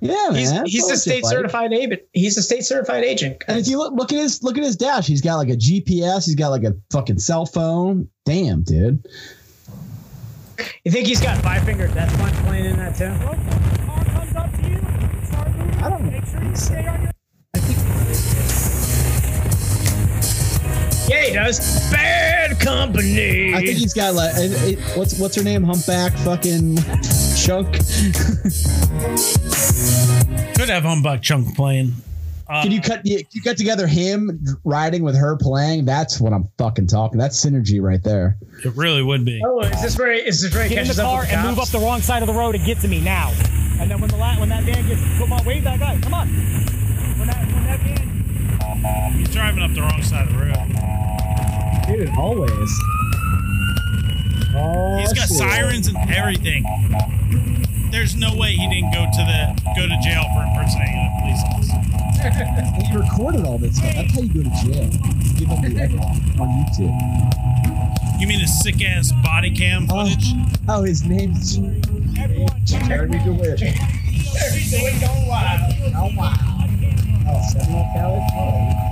Yeah, 0.00 0.14
man. 0.30 0.34
He's, 0.34 0.50
that's 0.52 0.70
he's 0.72 0.90
a 0.90 0.96
state 0.96 1.24
certified 1.24 1.72
agent. 1.72 2.02
He's 2.12 2.36
a 2.36 2.42
state 2.42 2.64
certified 2.64 3.04
agent. 3.04 3.44
And 3.46 3.58
if 3.58 3.68
you 3.68 3.78
look, 3.78 3.94
look 3.94 4.12
at 4.12 4.18
his 4.18 4.42
look 4.42 4.58
at 4.58 4.64
his 4.64 4.74
dash, 4.76 5.06
he's 5.06 5.20
got 5.20 5.36
like 5.36 5.48
a 5.48 5.56
GPS. 5.56 6.24
He's 6.26 6.34
got 6.34 6.48
like 6.48 6.64
a 6.64 6.74
fucking 6.90 7.20
cell 7.20 7.46
phone. 7.46 8.08
Damn, 8.24 8.62
dude. 8.62 9.06
You 10.84 10.90
think 10.92 11.06
he's 11.06 11.20
got 11.20 11.40
five 11.42 11.64
finger 11.64 11.86
death 11.88 12.16
punch 12.18 12.34
playing 12.46 12.64
in 12.66 12.76
that 12.76 12.96
too? 12.96 13.06
Bro, 13.24 13.34
the 13.34 13.78
car 13.86 14.04
comes 14.04 14.36
up 14.36 14.52
to 14.52 14.62
you. 14.68 14.74
you 14.74 15.26
Start 15.26 15.50
moving. 15.56 15.74
I 15.76 15.90
don't 15.90 16.04
know. 16.04 16.10
Make 16.10 16.26
sure 16.26 16.42
you 16.44 16.56
stay 16.56 16.86
on 16.86 17.02
your. 17.02 17.11
Yeah, 21.12 21.24
he 21.24 21.32
does. 21.34 21.90
Bad 21.90 22.58
company. 22.60 23.54
I 23.54 23.58
think 23.58 23.78
he's 23.78 23.94
got 23.94 24.14
like 24.14 24.34
and 24.34 24.52
it, 24.52 24.78
what's 24.96 25.18
what's 25.18 25.36
her 25.36 25.42
name? 25.42 25.64
Humpbakk 25.64 26.12
fucking 26.24 26.76
chunk. 27.36 27.72
Could 30.54 30.68
have 30.68 30.84
Humpbakk 30.84 31.22
Chunk 31.22 31.56
playing. 31.56 31.92
Uh, 32.48 32.62
Can 32.62 32.72
you 32.72 32.80
cut 32.80 33.04
you, 33.04 33.22
you 33.30 33.42
cut 33.42 33.56
together 33.56 33.86
him 33.86 34.44
riding 34.64 35.02
with 35.02 35.16
her 35.16 35.36
playing? 35.36 35.84
That's 35.84 36.20
what 36.20 36.32
I'm 36.32 36.48
fucking 36.58 36.86
talking. 36.86 37.18
That's 37.18 37.42
synergy 37.42 37.80
right 37.80 38.02
there. 38.02 38.36
It 38.64 38.74
really 38.76 39.02
would 39.02 39.24
be. 39.24 39.40
Oh, 39.44 39.60
is 39.60 39.82
this 39.82 39.98
where? 39.98 40.12
Is 40.12 40.42
this 40.42 40.54
where 40.54 40.64
he 40.64 40.70
Get 40.70 40.82
in 40.82 40.88
the 40.88 40.94
catches 40.94 41.00
car 41.02 41.24
the 41.24 41.32
and 41.32 41.48
move 41.48 41.58
up 41.58 41.68
the 41.68 41.78
wrong 41.78 42.00
side 42.00 42.22
of 42.22 42.26
the 42.26 42.34
road 42.34 42.54
and 42.54 42.64
get 42.64 42.78
to 42.80 42.88
me 42.88 43.00
now. 43.00 43.32
And 43.80 43.90
then 43.90 44.00
when 44.00 44.10
the 44.10 44.16
la- 44.16 44.38
when 44.38 44.48
that 44.50 44.64
van 44.64 44.86
gets, 44.86 45.00
come 45.18 45.32
on, 45.32 45.44
wave 45.44 45.64
that 45.64 45.80
guy. 45.80 45.98
Come 46.00 46.14
on. 46.14 46.28
When 46.28 47.26
that 47.28 47.46
when 47.52 47.64
that 47.64 47.80
van 47.80 49.18
He's 49.18 49.30
driving 49.30 49.62
up 49.62 49.72
the 49.74 49.80
wrong 49.80 50.02
side 50.02 50.26
of 50.28 50.32
the 50.34 50.38
road. 50.38 51.01
Dude, 51.86 52.08
always. 52.16 52.70
Oh, 54.54 54.96
He's 55.00 55.12
got 55.12 55.28
shit. 55.28 55.38
sirens 55.38 55.86
and 55.88 55.96
everything. 56.10 56.64
There's 57.90 58.16
no 58.16 58.34
way 58.36 58.52
he 58.52 58.68
didn't 58.68 58.92
go 58.92 59.04
to 59.04 59.22
the 59.24 59.62
go 59.76 59.86
to 59.86 59.98
jail 60.02 60.24
for 60.34 60.42
impersonating 60.44 60.96
a 60.96 61.10
police 61.20 61.42
officer. 61.52 61.80
He 62.86 62.96
recorded 62.96 63.44
all 63.44 63.58
this 63.58 63.76
stuff. 63.76 63.94
That's 63.94 64.14
how 64.14 64.20
you 64.22 64.28
go 64.28 64.42
to 64.42 64.50
jail. 64.64 64.88
Give 65.38 65.48
them 65.48 65.60
the 65.62 65.80
evidence 65.82 66.40
on 66.40 66.48
YouTube. 66.48 68.20
You 68.20 68.26
mean 68.26 68.40
a 68.40 68.46
sick 68.46 68.82
ass 68.84 69.12
body 69.22 69.50
cam 69.50 69.86
Oh, 69.90 70.04
footage? 70.06 70.32
oh, 70.68 70.82
his 70.84 71.02
name's 71.04 71.56
Jeremy 72.64 73.18
Dewitte. 73.18 73.62
Oh 75.04 75.28
wow! 75.28 75.68
Oh 75.96 76.10
wow. 76.16 76.34
Oh, 77.28 77.40
Seminole 77.50 77.88
College. 77.94 78.30
Oh. 78.34 78.38
All 78.38 78.91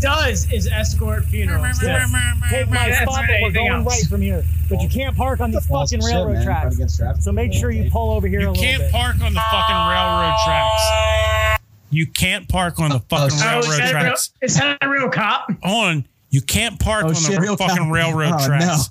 does 0.00 0.50
is 0.52 0.66
escort 0.66 1.24
funerals. 1.26 1.82
Yes. 1.82 2.10
take 2.50 2.68
my 2.70 2.88
That's 2.88 3.02
spot, 3.10 3.24
but 3.28 3.36
we're 3.42 3.50
going 3.52 3.70
else. 3.72 3.86
right 3.86 4.06
from 4.08 4.20
here. 4.22 4.42
But 4.68 4.80
you 4.82 4.88
can't 4.88 5.16
park 5.16 5.40
on 5.40 5.50
these 5.50 5.66
False 5.66 5.90
fucking 5.90 6.04
shit, 6.06 6.14
railroad 6.14 6.32
man. 6.34 6.44
tracks. 6.44 6.64
Fight 6.64 6.72
against 6.74 6.98
traffic. 6.98 7.22
So 7.22 7.32
make 7.32 7.52
sure 7.52 7.70
you 7.70 7.90
pull 7.90 8.10
over 8.12 8.26
here 8.28 8.38
a 8.40 8.42
You 8.42 8.48
little 8.50 8.62
can't 8.62 8.82
bit. 8.82 8.92
park 8.92 9.16
on 9.22 9.34
the 9.34 9.40
fucking 9.50 9.76
railroad 9.76 10.36
tracks. 10.44 11.62
You 11.90 12.06
can't 12.06 12.48
park 12.48 12.78
on 12.78 12.90
the 12.90 13.00
fucking 13.00 13.38
oh, 13.40 13.52
Oh, 13.54 13.58
is 13.58 13.68
railroad 13.68 13.78
real, 13.80 13.90
tracks. 13.90 14.30
is 14.42 14.56
that 14.56 14.78
a 14.80 14.88
real 14.88 15.08
cop? 15.08 15.50
Hold 15.62 15.84
on. 15.86 16.04
You 16.30 16.40
can't 16.40 16.78
park 16.78 17.04
Oh, 17.04 17.08
on 17.08 17.14
shit, 17.14 17.34
the 17.34 17.40
real 17.40 17.56
fucking 17.56 17.76
cop. 17.76 17.92
railroad 17.92 18.32
Oh, 18.38 18.46
tracks 18.46 18.64
no. 18.66 18.82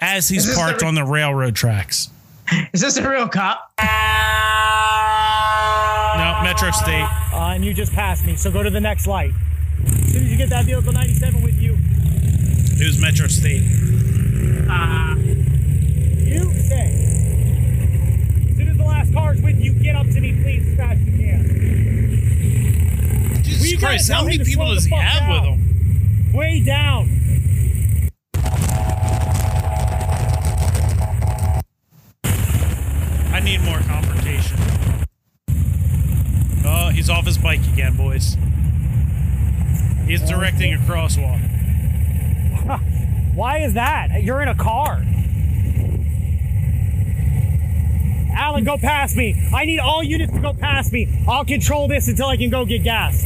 as 0.00 0.28
he's 0.28 0.52
parked 0.56 0.80
the- 0.80 0.86
on 0.86 0.94
the 0.96 1.04
railroad 1.04 1.54
tracks. 1.54 2.10
Is 2.72 2.80
this 2.80 2.96
a 2.96 3.08
real 3.08 3.28
cop? 3.28 3.70
No, 6.16 6.40
Metro 6.42 6.70
State. 6.72 7.06
Uh, 7.32 7.52
and 7.54 7.64
you 7.64 7.72
just 7.74 7.92
passed 7.92 8.26
me, 8.26 8.34
so 8.34 8.50
go 8.50 8.62
to 8.62 8.70
the 8.70 8.80
next 8.80 9.06
light. 9.06 9.32
As 9.86 10.12
soon 10.12 10.24
as 10.24 10.30
you 10.30 10.36
get 10.36 10.50
that 10.50 10.64
vehicle 10.64 10.92
97 10.92 11.42
with 11.42 11.60
you, 11.60 11.76
was 12.88 13.00
Metro 13.00 13.26
State. 13.26 13.62
Uh, 14.70 15.14
you 15.16 16.52
stay. 16.54 16.94
As 18.50 18.56
soon 18.56 18.68
as 18.68 18.76
the 18.76 18.84
last 18.84 19.12
car's 19.12 19.40
with 19.42 19.60
you, 19.60 19.74
get 19.74 19.94
up 19.94 20.06
to 20.06 20.20
me, 20.20 20.32
please, 20.42 20.66
as 20.68 20.76
fast 20.76 21.00
as 21.00 21.06
you 21.06 21.12
can. 21.18 21.44
Jesus 23.44 23.72
you 23.72 23.78
Christ, 23.78 24.10
how 24.10 24.24
many 24.24 24.38
people 24.38 24.74
does 24.74 24.84
he 24.84 24.94
have 24.94 25.20
down? 25.20 25.30
with 25.30 25.42
him? 25.44 26.32
Way 26.32 26.60
down. 26.64 27.08
I 33.34 33.40
need 33.40 33.60
more 33.60 33.80
confrontation. 33.80 34.56
Oh, 36.64 36.90
he's 36.90 37.10
off 37.10 37.26
his 37.26 37.38
bike 37.38 37.66
again, 37.72 37.96
boys. 37.96 38.36
He's 40.08 40.22
directing 40.28 40.74
a 40.74 40.78
crosswalk. 40.78 41.38
Why 43.34 43.58
is 43.58 43.74
that? 43.74 44.22
You're 44.22 44.40
in 44.42 44.48
a 44.48 44.54
car. 44.54 45.04
Alan, 48.36 48.64
go 48.64 48.78
past 48.78 49.16
me. 49.16 49.34
I 49.54 49.64
need 49.64 49.78
all 49.80 50.02
units 50.02 50.32
to 50.32 50.38
go 50.40 50.52
past 50.54 50.92
me. 50.92 51.22
I'll 51.28 51.44
control 51.44 51.88
this 51.88 52.08
until 52.08 52.26
I 52.26 52.36
can 52.36 52.50
go 52.50 52.64
get 52.64 52.82
gas. 52.84 53.24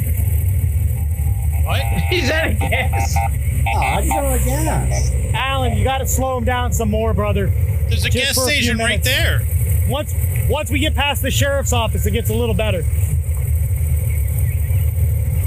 What? 1.65 1.81
He's 2.11 2.31
out 2.31 2.51
of 2.51 2.59
gas. 2.59 3.15
Oh, 3.17 3.79
I 3.79 4.01
just 4.01 4.09
don't 4.13 4.25
like 4.25 4.45
gas. 4.45 5.13
Alan, 5.35 5.77
you 5.77 5.85
got 5.85 5.99
to 5.99 6.07
slow 6.07 6.39
him 6.39 6.45
down 6.45 6.73
some 6.73 6.91
more, 6.91 7.15
brother. 7.15 7.47
There's 7.89 8.05
a 8.05 8.11
Just 8.11 8.13
gas 8.13 8.35
for 8.35 8.41
a 8.43 8.45
station 8.45 8.79
right 8.79 9.01
minutes. 9.05 9.09
there. 9.09 9.43
Once 9.89 10.15
once 10.49 10.71
we 10.71 10.79
get 10.81 10.95
past 10.95 11.23
the 11.23 11.31
sheriff's 11.31 11.73
office, 11.73 12.05
it 12.07 12.11
gets 12.13 12.31
a 12.31 12.35
little 12.35 12.55
better. 12.55 12.83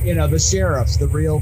You 0.06 0.15
know, 0.15 0.27
the 0.27 0.40
sheriffs, 0.40 0.98
the 0.98 1.07
real 1.07 1.41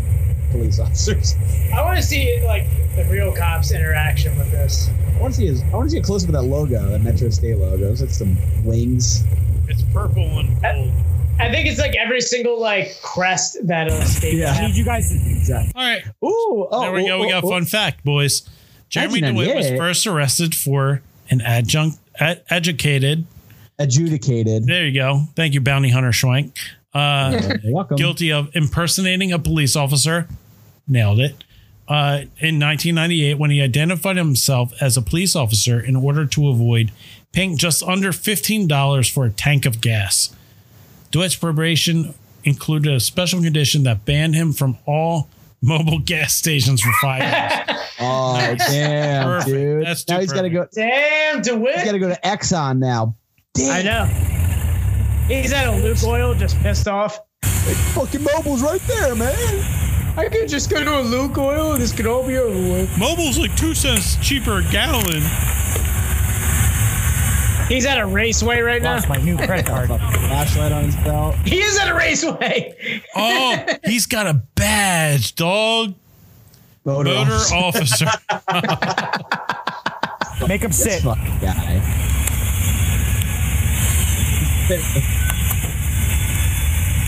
police 0.51 0.79
officers. 0.79 1.35
I 1.73 1.81
want 1.83 1.97
to 1.97 2.03
see 2.03 2.41
like 2.45 2.65
the 2.95 3.05
real 3.11 3.33
cops 3.35 3.71
interaction 3.71 4.37
with 4.37 4.51
this. 4.51 4.89
I 5.15 5.21
want 5.21 5.33
to 5.33 5.39
see 5.39 5.47
his, 5.47 5.61
I 5.63 5.75
want 5.75 5.85
to 5.87 5.89
see 5.91 5.97
a 5.99 6.03
close 6.03 6.23
up 6.23 6.29
of 6.29 6.33
that 6.35 6.43
logo, 6.43 6.89
that 6.89 7.01
Metro 7.01 7.29
State 7.29 7.57
logo. 7.57 7.91
It's 7.91 8.01
like 8.01 8.09
some 8.09 8.37
wings. 8.63 9.23
It's 9.67 9.81
purple 9.93 10.23
and 10.39 10.61
gold. 10.61 10.91
I 11.39 11.49
think 11.51 11.67
it's 11.67 11.79
like 11.79 11.95
every 11.95 12.21
single 12.21 12.59
like 12.59 12.95
crest 13.01 13.57
that 13.67 13.87
a 13.87 14.05
state 14.05 14.35
Yeah. 14.35 14.51
I 14.51 14.53
has. 14.53 14.69
need 14.69 14.77
you 14.77 14.85
guys. 14.85 15.11
Exactly. 15.11 15.71
All 15.75 15.87
right. 15.89 16.03
Ooh, 16.23 16.67
oh, 16.71 16.81
There 16.81 16.91
we 16.93 17.07
go. 17.07 17.17
oh, 17.17 17.21
We 17.21 17.29
got 17.29 17.43
a 17.43 17.47
fun 17.47 17.65
fact, 17.65 18.03
boys. 18.03 18.47
Jeremy 18.89 19.21
Dewitte 19.21 19.55
was 19.55 19.67
first 19.69 20.05
arrested 20.05 20.53
for 20.53 21.01
an 21.31 21.41
adjunct, 21.41 21.97
ed- 22.19 22.43
educated. 22.49 23.25
Adjudicated. 23.79 24.65
There 24.67 24.85
you 24.85 24.93
go. 24.93 25.23
Thank 25.35 25.55
you, 25.55 25.61
bounty 25.61 25.89
hunter 25.89 26.11
Schwenk. 26.11 26.55
Uh, 26.93 27.57
welcome. 27.65 27.97
guilty 27.97 28.31
of 28.31 28.49
impersonating 28.55 29.31
a 29.31 29.39
police 29.39 29.75
officer. 29.75 30.27
Nailed 30.87 31.19
it. 31.19 31.43
Uh, 31.87 32.23
in 32.39 32.59
1998, 32.59 33.37
when 33.37 33.49
he 33.51 33.61
identified 33.61 34.15
himself 34.15 34.71
as 34.81 34.95
a 34.95 35.01
police 35.01 35.35
officer 35.35 35.79
in 35.79 35.95
order 35.95 36.25
to 36.25 36.47
avoid 36.49 36.91
paying 37.33 37.57
just 37.57 37.81
under 37.83 38.11
$15 38.11 39.11
for 39.11 39.25
a 39.25 39.29
tank 39.31 39.65
of 39.65 39.81
gas. 39.81 40.33
Dewitte's 41.11 41.35
probation 41.35 42.13
included 42.43 42.93
a 42.93 42.99
special 42.99 43.41
condition 43.41 43.83
that 43.83 44.05
banned 44.05 44.35
him 44.35 44.53
from 44.53 44.77
all 44.85 45.29
Mobil 45.63 46.03
gas 46.05 46.35
stations 46.35 46.81
for 46.81 46.91
five 47.01 47.21
years. 47.23 47.79
Oh, 47.99 48.55
damn, 48.57 49.23
Perfect. 49.27 49.47
dude. 49.53 49.85
That's 49.85 50.07
now 50.09 50.19
he's 50.19 50.33
got 50.33 50.41
to 50.41 50.49
go. 50.49 50.67
Damn, 50.73 51.41
Dewitte. 51.41 51.75
He's 51.75 51.83
got 51.85 51.91
to 51.93 51.99
go 51.99 52.09
to 52.09 52.19
Exxon 52.25 52.79
now. 52.79 53.15
Damn. 53.53 53.71
I 53.71 53.81
know. 53.83 54.42
He's 55.41 55.51
at 55.53 55.67
a 55.67 55.71
Lukoil, 55.71 56.37
just 56.37 56.57
pissed 56.59 56.87
off. 56.87 57.19
Fucking 57.93 58.23
Mobil's 58.23 58.61
right 58.61 58.81
there, 58.81 59.15
man. 59.15 59.35
I 60.17 60.29
could 60.29 60.47
just 60.47 60.69
go 60.69 60.83
to 60.83 60.99
a 60.99 61.03
Lukoil. 61.03 61.77
This 61.77 61.91
could 61.91 62.05
all 62.05 62.25
be 62.25 62.37
over 62.37 62.55
with. 62.55 62.97
Mobil's 62.99 63.39
like 63.39 63.55
two 63.57 63.73
cents 63.73 64.15
cheaper 64.17 64.59
a 64.59 64.63
gallon. 64.71 65.23
He's 67.67 67.85
at 67.87 67.97
a 67.99 68.05
raceway 68.05 68.59
right 68.61 68.81
now. 68.81 68.93
Lost 68.95 69.09
my 69.09 69.17
new 69.17 69.37
credit 69.37 69.65
card. 69.65 69.87
Flashlight 69.87 70.71
on 70.71 70.83
his 70.85 70.95
belt. 70.97 71.35
He 71.45 71.61
is 71.61 71.79
at 71.79 71.89
a 71.89 71.95
raceway. 71.95 73.01
Oh, 73.15 73.65
he's 73.85 74.05
got 74.05 74.27
a 74.27 74.33
badge, 74.55 75.33
dog. 75.35 75.95
Motor, 76.85 77.09
Motor 77.13 77.31
officer. 77.55 78.05
officer. 78.05 78.05
Make 80.47 80.61
him 80.61 80.69
This 80.71 80.83
sit. 80.83 81.01
fucking 81.01 81.39
guy. 81.39 81.81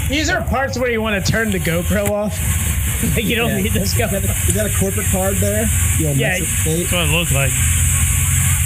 These 0.09 0.29
are 0.29 0.41
parts 0.47 0.77
where 0.77 0.89
you 0.91 1.01
want 1.01 1.23
to 1.23 1.31
turn 1.31 1.51
the 1.51 1.59
GoPro 1.59 2.09
off. 2.09 2.37
like 3.15 3.25
you 3.25 3.35
don't 3.35 3.49
Yeah. 3.49 3.61
need 3.61 3.73
this 3.73 3.97
guy. 3.97 4.05
Is 4.15 4.53
that 4.53 4.65
a 4.65 4.79
corporate 4.79 5.07
card 5.07 5.35
there? 5.37 5.65
The 5.97 6.07
old 6.09 6.17
Yeah. 6.17 6.37
That's 6.39 6.91
what 6.91 7.01
it 7.07 7.11
looked 7.11 7.31
like. 7.33 7.51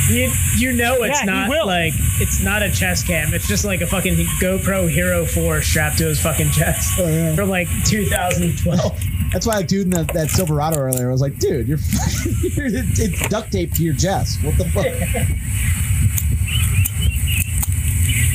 You, 0.09 0.31
you 0.57 0.73
know 0.73 1.03
it's 1.03 1.19
Yeah, 1.23 1.47
not 1.47 1.67
like 1.67 1.93
it's 2.19 2.41
not 2.41 2.63
a 2.63 2.71
chest 2.71 3.05
cam. 3.07 3.33
It's 3.33 3.47
just 3.47 3.63
like 3.63 3.81
a 3.81 3.87
fucking 3.87 4.15
GoPro 4.41 4.89
Hero 4.89 5.23
4 5.25 5.61
strapped 5.61 5.99
to 5.99 6.05
his 6.05 6.19
fucking 6.19 6.49
chest 6.51 6.99
Oh, 6.99 7.07
yeah. 7.07 7.35
from 7.35 7.49
like 7.49 7.67
2012. 7.85 8.99
That's 9.31 9.45
why 9.45 9.59
a 9.59 9.63
dude 9.63 9.83
in 9.83 9.89
that, 9.91 10.07
that 10.13 10.31
Silverado 10.31 10.79
earlier 10.79 11.11
was 11.11 11.21
like, 11.21 11.37
dude, 11.37 11.67
you're, 11.67 11.77
you're 12.55 12.65
it's, 12.65 12.99
it's 12.99 13.27
duct 13.29 13.51
taped 13.51 13.75
to 13.75 13.83
your 13.83 13.93
chest. 13.93 14.43
What 14.43 14.57
the 14.57 14.65
fuck? 14.65 14.85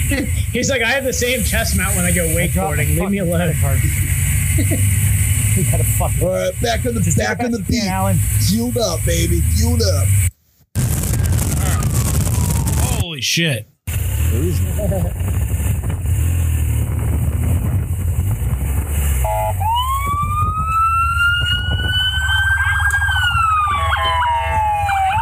He's 0.52 0.70
like, 0.70 0.82
I 0.82 0.90
have 0.90 1.04
the 1.04 1.12
same 1.12 1.42
chest 1.42 1.76
mount 1.76 1.96
when 1.96 2.04
I 2.04 2.12
go 2.12 2.26
wakeboarding. 2.28 2.98
Leave 2.98 3.10
me 3.10 3.18
alone. 3.18 3.54
You 5.56 5.62
gotta 5.70 5.84
fucking. 5.84 6.20
All 6.20 6.30
right, 6.30 6.52
back 6.60 6.84
on 6.84 6.94
the 6.94 7.00
Just 7.00 7.16
back 7.16 7.38
on 7.38 7.52
the 7.52 7.58
beat. 7.68 7.82
can, 7.82 7.88
Alan. 7.88 8.16
Fueled 8.48 8.76
up, 8.76 8.98
baby. 9.06 9.40
Fueled 9.40 9.82
up. 9.82 10.08
Holy 12.98 13.20
shit. 13.20 13.68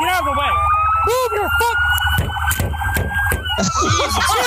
Get 0.01 0.09
out 0.09 0.21
of 0.21 0.25
the 0.25 0.33
way. 0.33 0.53
Move 1.07 1.33
your 1.33 1.51
fuck. 1.61 1.79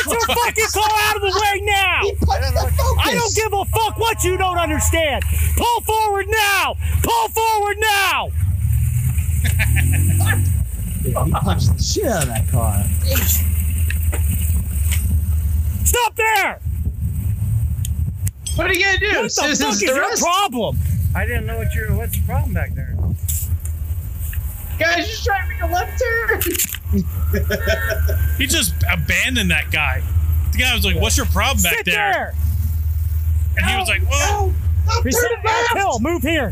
Get 0.08 0.15
your 0.28 0.38
fucking 0.38 0.66
car 0.74 0.90
out 1.04 1.16
of 1.16 1.22
the 1.22 1.28
way 1.28 1.62
now. 1.64 2.02
I 3.04 3.14
don't 3.14 3.36
give 3.36 3.54
a 3.54 3.66
fuck 3.66 3.98
what 3.98 4.24
you 4.24 4.38
don't 4.38 4.58
understand. 4.58 5.24
Pull 5.56 5.82
forward 5.82 6.28
now. 6.30 6.76
Pull 7.04 7.28
forward 7.30 7.78
now. 7.80 8.30
He 11.06 11.12
punched 11.14 11.78
the 11.78 11.84
shit 11.84 12.06
out 12.06 12.24
of 12.24 12.30
that 12.30 12.48
car. 12.50 12.84
Stop 15.86 16.16
there. 16.16 16.60
What 18.56 18.68
are 18.68 18.74
you 18.74 18.84
gonna 18.84 18.98
do? 18.98 19.06
What 19.08 19.14
the 19.14 19.30
fuck 19.30 19.30
Citizens 19.30 19.76
is 19.76 19.82
your 19.84 20.18
problem? 20.18 20.80
I 21.14 21.26
didn't 21.28 21.46
know 21.46 21.58
what 21.58 21.76
your 21.76 21.94
what's 21.96 22.18
the 22.18 22.24
problem 22.26 22.54
back 22.56 22.74
there. 22.74 22.98
Guys, 24.80 25.08
just 25.08 25.24
trying 25.26 25.48
to 25.48 25.54
make 25.54 25.62
a 25.62 25.68
left 25.74 26.02
turn. 26.02 26.42
He 28.38 28.48
just 28.48 28.74
abandoned 28.92 29.52
that 29.52 29.72
guy. 29.72 30.02
The 30.56 30.62
guy 30.62 30.74
was 30.74 30.86
like, 30.86 30.96
What's 30.96 31.18
your 31.18 31.26
problem 31.26 31.62
back 31.64 31.74
Sit 31.76 31.86
there? 31.86 32.14
there. 32.14 32.36
And 33.58 33.66
he 33.66 33.78
was 33.78 33.90
like, 33.90 34.10
Well, 34.10 34.54
Reset 35.04 35.30
Hill, 35.74 36.00
move 36.00 36.22
here. 36.22 36.52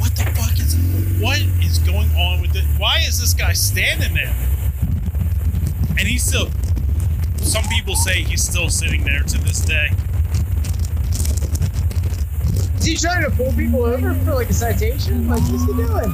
what 0.00 0.16
the 0.16 0.24
fuck 0.34 0.58
is 0.58 0.74
what 1.20 1.38
is 1.64 1.78
going 1.78 2.10
on 2.16 2.40
with 2.40 2.56
it? 2.56 2.64
Why 2.78 2.98
is 3.06 3.20
this 3.20 3.32
guy 3.32 3.52
standing 3.52 4.12
there? 4.14 4.34
And 5.90 6.00
he's 6.00 6.24
still 6.24 6.48
some 7.36 7.62
people 7.68 7.94
say 7.94 8.22
he's 8.22 8.42
still 8.42 8.68
sitting 8.68 9.04
there 9.04 9.22
to 9.22 9.38
this 9.38 9.60
day. 9.60 9.90
Is 12.78 12.84
he 12.84 12.96
trying 12.96 13.22
to 13.22 13.30
pull 13.30 13.52
people 13.52 13.84
over 13.84 14.14
for 14.24 14.34
like 14.34 14.50
a 14.50 14.52
citation? 14.52 15.28
Like, 15.28 15.42
what's 15.42 15.64
he 15.64 15.74
doing? 15.74 16.12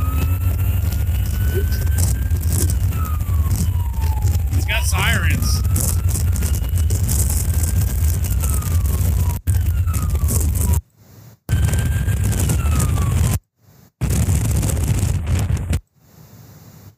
He's 4.70 4.78
got 4.78 4.86
sirens. 4.86 5.62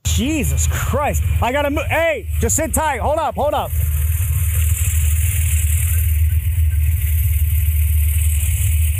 Jesus 0.05 0.69
Christ. 0.71 1.23
I 1.41 1.51
gotta 1.51 1.71
move. 1.71 1.87
Hey, 1.87 2.29
just 2.41 2.57
sit 2.57 2.75
tight. 2.75 3.01
Hold 3.01 3.19
up, 3.19 3.35
hold 3.37 3.55
up. 3.55 3.71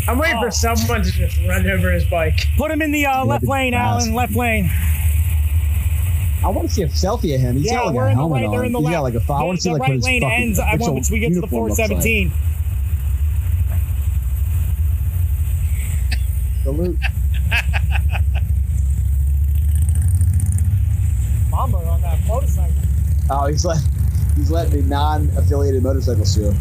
I'm 0.09 0.19
waiting 0.19 0.41
for 0.41 0.51
someone 0.51 1.03
to 1.03 1.11
just 1.11 1.39
run 1.47 1.69
over 1.69 1.93
his 1.93 2.07
bike. 2.07 2.47
Put 2.57 2.71
him 2.71 2.81
in 2.81 2.91
the 2.91 3.05
uh, 3.05 3.25
left 3.27 3.47
lane. 3.47 3.75
Alan. 3.75 4.15
Left 4.15 4.35
lane. 4.35 4.71
I 6.45 6.49
want 6.49 6.69
to 6.69 6.75
see 6.75 6.83
a 6.83 6.89
selfie 6.89 7.35
of 7.35 7.41
him. 7.41 7.57
He's 7.57 7.67
yeah, 7.67 7.77
got 7.77 7.87
like 7.87 7.95
we're 7.95 8.07
a 8.09 8.11
in 8.11 8.19
the 8.19 8.25
right. 8.25 8.45
On. 8.45 8.51
They're 8.51 8.65
in 8.65 8.73
the 8.73 8.79
He's 8.81 8.87
left. 8.87 8.97
Got 8.97 9.03
like 9.03 9.15
a, 9.15 9.21
I 9.21 9.21
the, 9.21 9.45
want 9.45 9.59
to 9.59 9.63
see 9.63 9.69
the 9.69 9.73
like 9.75 9.83
right 9.83 9.93
his 9.93 10.05
fucking 10.05 10.23
ends. 10.25 10.59
I 10.59 10.75
want 10.77 10.95
once 10.95 11.11
we 11.11 11.21
get 11.21 11.33
to 11.35 11.41
the 11.41 11.47
417. 11.47 12.31
Like. 12.31 12.39
Salute. 16.65 16.99
Mama 21.51 21.79
on 21.79 22.01
that 22.01 22.19
motorcycle. 22.27 22.75
Oh, 23.31 23.47
he's 23.47 23.65
let 23.65 23.79
he's 24.37 24.51
letting 24.51 24.83
the 24.83 24.89
non-affiliated 24.89 25.83
motorcycle 25.83 26.25
through. 26.25 26.55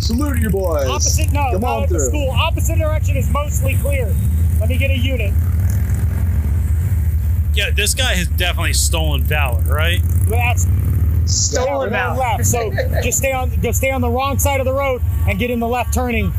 Salute 0.00 0.38
your 0.38 0.50
boys. 0.50 0.88
Opposite, 0.88 1.32
no, 1.32 1.50
Come 1.52 1.60
no, 1.62 1.66
on 1.66 1.88
through. 1.88 2.08
School. 2.08 2.30
Opposite 2.30 2.78
direction 2.78 3.16
is 3.16 3.28
mostly 3.30 3.76
clear. 3.76 4.14
Let 4.60 4.68
me 4.68 4.76
get 4.76 4.90
a 4.90 4.96
unit. 4.96 5.32
Yeah, 7.54 7.70
this 7.70 7.94
guy 7.94 8.14
has 8.14 8.26
definitely 8.28 8.72
stolen 8.72 9.22
valor, 9.22 9.62
right? 9.62 10.00
That's 10.28 10.66
Stolen 11.26 11.92
yeah, 11.92 12.14
valor. 12.14 12.18
left. 12.18 12.46
So 12.46 12.70
just 13.02 13.18
stay 13.18 13.32
on, 13.32 13.50
go 13.60 13.72
stay 13.72 13.90
on 13.90 14.00
the 14.00 14.10
wrong 14.10 14.38
side 14.38 14.60
of 14.60 14.66
the 14.66 14.72
road 14.72 15.00
and 15.28 15.38
get 15.38 15.50
in 15.50 15.60
the 15.60 15.68
left 15.68 15.94
turning. 15.94 16.32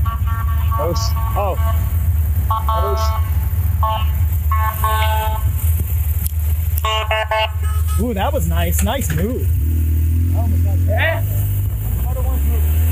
Oh, 0.77 1.55
ooh, 8.01 8.13
that 8.13 8.31
was 8.33 8.47
nice. 8.47 8.83
Nice 8.83 9.09
move. 9.15 9.49
I 10.35 10.39
almost 10.39 10.63
got 10.63 10.85
that. 10.87 11.23
Other 12.07 12.21
one's 12.21 12.43
moving. 12.43 12.85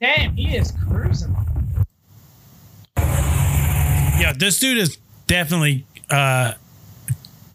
Damn, 0.00 0.34
he 0.36 0.56
is 0.56 0.72
cruising. 0.88 1.34
Yeah, 2.96 4.32
this 4.36 4.58
dude 4.58 4.78
has 4.78 4.96
definitely 5.26 5.84
uh, 6.10 6.54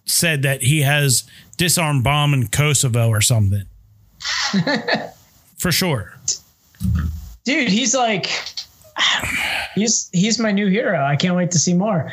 said 0.06 0.44
that 0.44 0.62
he 0.62 0.82
has 0.82 1.24
disarmed 1.58 2.04
bomb 2.04 2.34
in 2.34 2.48
Kosovo 2.48 3.10
or 3.10 3.22
something. 3.22 3.66
For 5.58 5.72
sure. 5.72 6.14
Dude, 7.44 7.70
he's 7.70 7.96
like 7.96 8.28
he's 9.76 10.10
he's 10.14 10.40
my 10.40 10.52
new 10.52 10.68
hero. 10.68 11.04
I 11.04 11.16
can't 11.16 11.36
wait 11.36 11.52
to 11.52 11.60
see 11.60 11.74
more. 11.74 12.12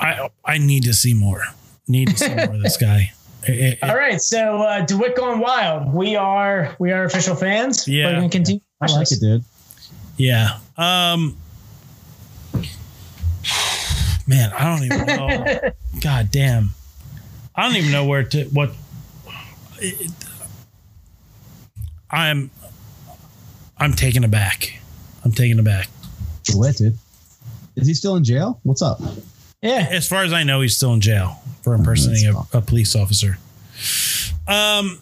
I 0.00 0.28
I 0.44 0.58
need 0.58 0.84
to 0.84 0.94
see 0.94 1.14
more. 1.14 1.42
Need 1.86 2.08
to 2.10 2.16
see 2.16 2.34
more 2.34 2.54
of 2.54 2.62
this 2.62 2.76
guy. 2.80 3.12
It- 3.48 3.78
it- 3.82 3.82
All 3.82 3.96
right, 3.96 4.20
so 4.20 4.58
uh 4.62 4.84
Dewitte 4.84 5.16
Gone 5.16 5.40
Wild. 5.40 5.92
We 5.94 6.16
are 6.16 6.76
we 6.78 6.92
are 6.92 7.04
official 7.04 7.34
fans. 7.34 7.86
Yeah. 7.88 8.06
We're 8.06 8.14
gonna 8.16 8.28
continue. 8.28 8.60
I 8.80 8.86
like 8.92 9.10
it, 9.10 9.20
dude. 9.20 9.44
yeah. 10.16 10.58
Um. 10.76 11.36
Man, 14.26 14.52
I 14.52 14.64
don't 14.64 14.84
even 14.84 15.06
know. 15.06 15.70
God 16.02 16.30
damn. 16.30 16.70
I 17.56 17.62
don't 17.66 17.76
even 17.76 17.90
know 17.92 18.04
where 18.04 18.22
to 18.24 18.44
what. 18.44 18.70
it- 19.80 20.10
I'm. 22.10 22.50
I'm 23.78 23.92
taken 23.94 24.24
aback. 24.24 24.78
I'm 25.24 25.32
taken 25.32 25.58
aback. 25.58 25.88
What, 26.54 26.76
dude? 26.76 26.98
Is 27.76 27.86
he 27.86 27.94
still 27.94 28.16
in 28.16 28.24
jail? 28.24 28.60
What's 28.64 28.82
up? 28.82 29.00
Yeah. 29.62 29.88
As 29.90 30.06
far 30.06 30.22
as 30.22 30.32
I 30.32 30.42
know, 30.42 30.60
he's 30.60 30.76
still 30.76 30.92
in 30.92 31.00
jail 31.00 31.40
for 31.62 31.74
impersonating 31.74 32.34
a, 32.34 32.58
a 32.58 32.60
police 32.60 32.94
officer. 32.94 33.38
Um, 34.46 35.00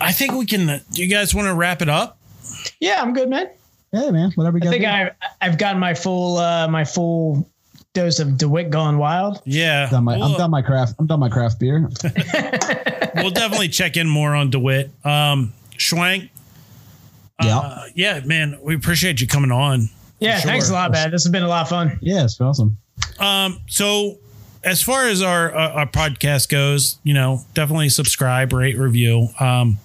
I 0.00 0.12
think 0.12 0.32
we 0.32 0.46
can. 0.46 0.80
Do 0.92 1.02
you 1.02 1.08
guys 1.08 1.34
want 1.34 1.48
to 1.48 1.54
wrap 1.54 1.82
it 1.82 1.88
up? 1.88 2.18
Yeah, 2.80 3.02
I'm 3.02 3.12
good, 3.12 3.28
man. 3.28 3.50
Yeah, 3.92 4.10
man. 4.10 4.32
Whatever 4.34 4.58
you 4.58 4.64
got. 4.64 4.74
I 4.74 4.78
got. 4.78 4.98
think 5.06 5.16
I 5.40 5.46
I've 5.46 5.58
gotten 5.58 5.80
my 5.80 5.94
full 5.94 6.38
uh 6.38 6.68
my 6.68 6.84
full 6.84 7.48
dose 7.94 8.18
of 8.20 8.36
Dewitte 8.36 8.70
Gone 8.70 8.98
Wild. 8.98 9.42
Yeah, 9.44 9.90
done 9.90 10.04
my, 10.04 10.14
I'm 10.14 10.36
done 10.36 10.50
my 10.50 10.62
craft. 10.62 10.94
I'm 10.98 11.06
done 11.06 11.20
my 11.20 11.28
craft 11.28 11.58
beer. 11.58 11.88
we'll 13.16 13.30
definitely 13.30 13.68
check 13.68 13.96
in 13.96 14.08
more 14.08 14.34
on 14.34 14.50
Dewitte. 14.50 14.90
Um, 15.04 15.52
Schwenk. 15.72 16.30
Yeah. 17.42 17.58
Uh, 17.58 17.84
yeah, 17.94 18.20
man, 18.24 18.58
we 18.62 18.74
appreciate 18.74 19.20
you 19.20 19.26
coming 19.26 19.52
on. 19.52 19.88
Yeah, 20.18 20.40
For 20.40 20.48
thanks 20.48 20.70
a 20.70 20.72
lot, 20.72 20.90
man. 20.90 21.10
This 21.12 21.22
has 21.24 21.30
been 21.30 21.44
a 21.44 21.48
lot 21.48 21.62
of 21.62 21.68
fun. 21.68 21.98
Yeah, 22.02 22.24
it's 22.24 22.40
awesome. 22.40 22.76
Um, 23.18 23.60
so 23.66 24.18
as 24.64 24.82
far 24.82 25.06
as 25.06 25.22
our, 25.22 25.52
our 25.52 25.70
our 25.70 25.86
podcast 25.86 26.48
goes, 26.48 26.98
you 27.02 27.14
know, 27.14 27.42
definitely 27.54 27.88
subscribe, 27.88 28.52
rate, 28.52 28.76
review. 28.76 29.28
Um, 29.40 29.78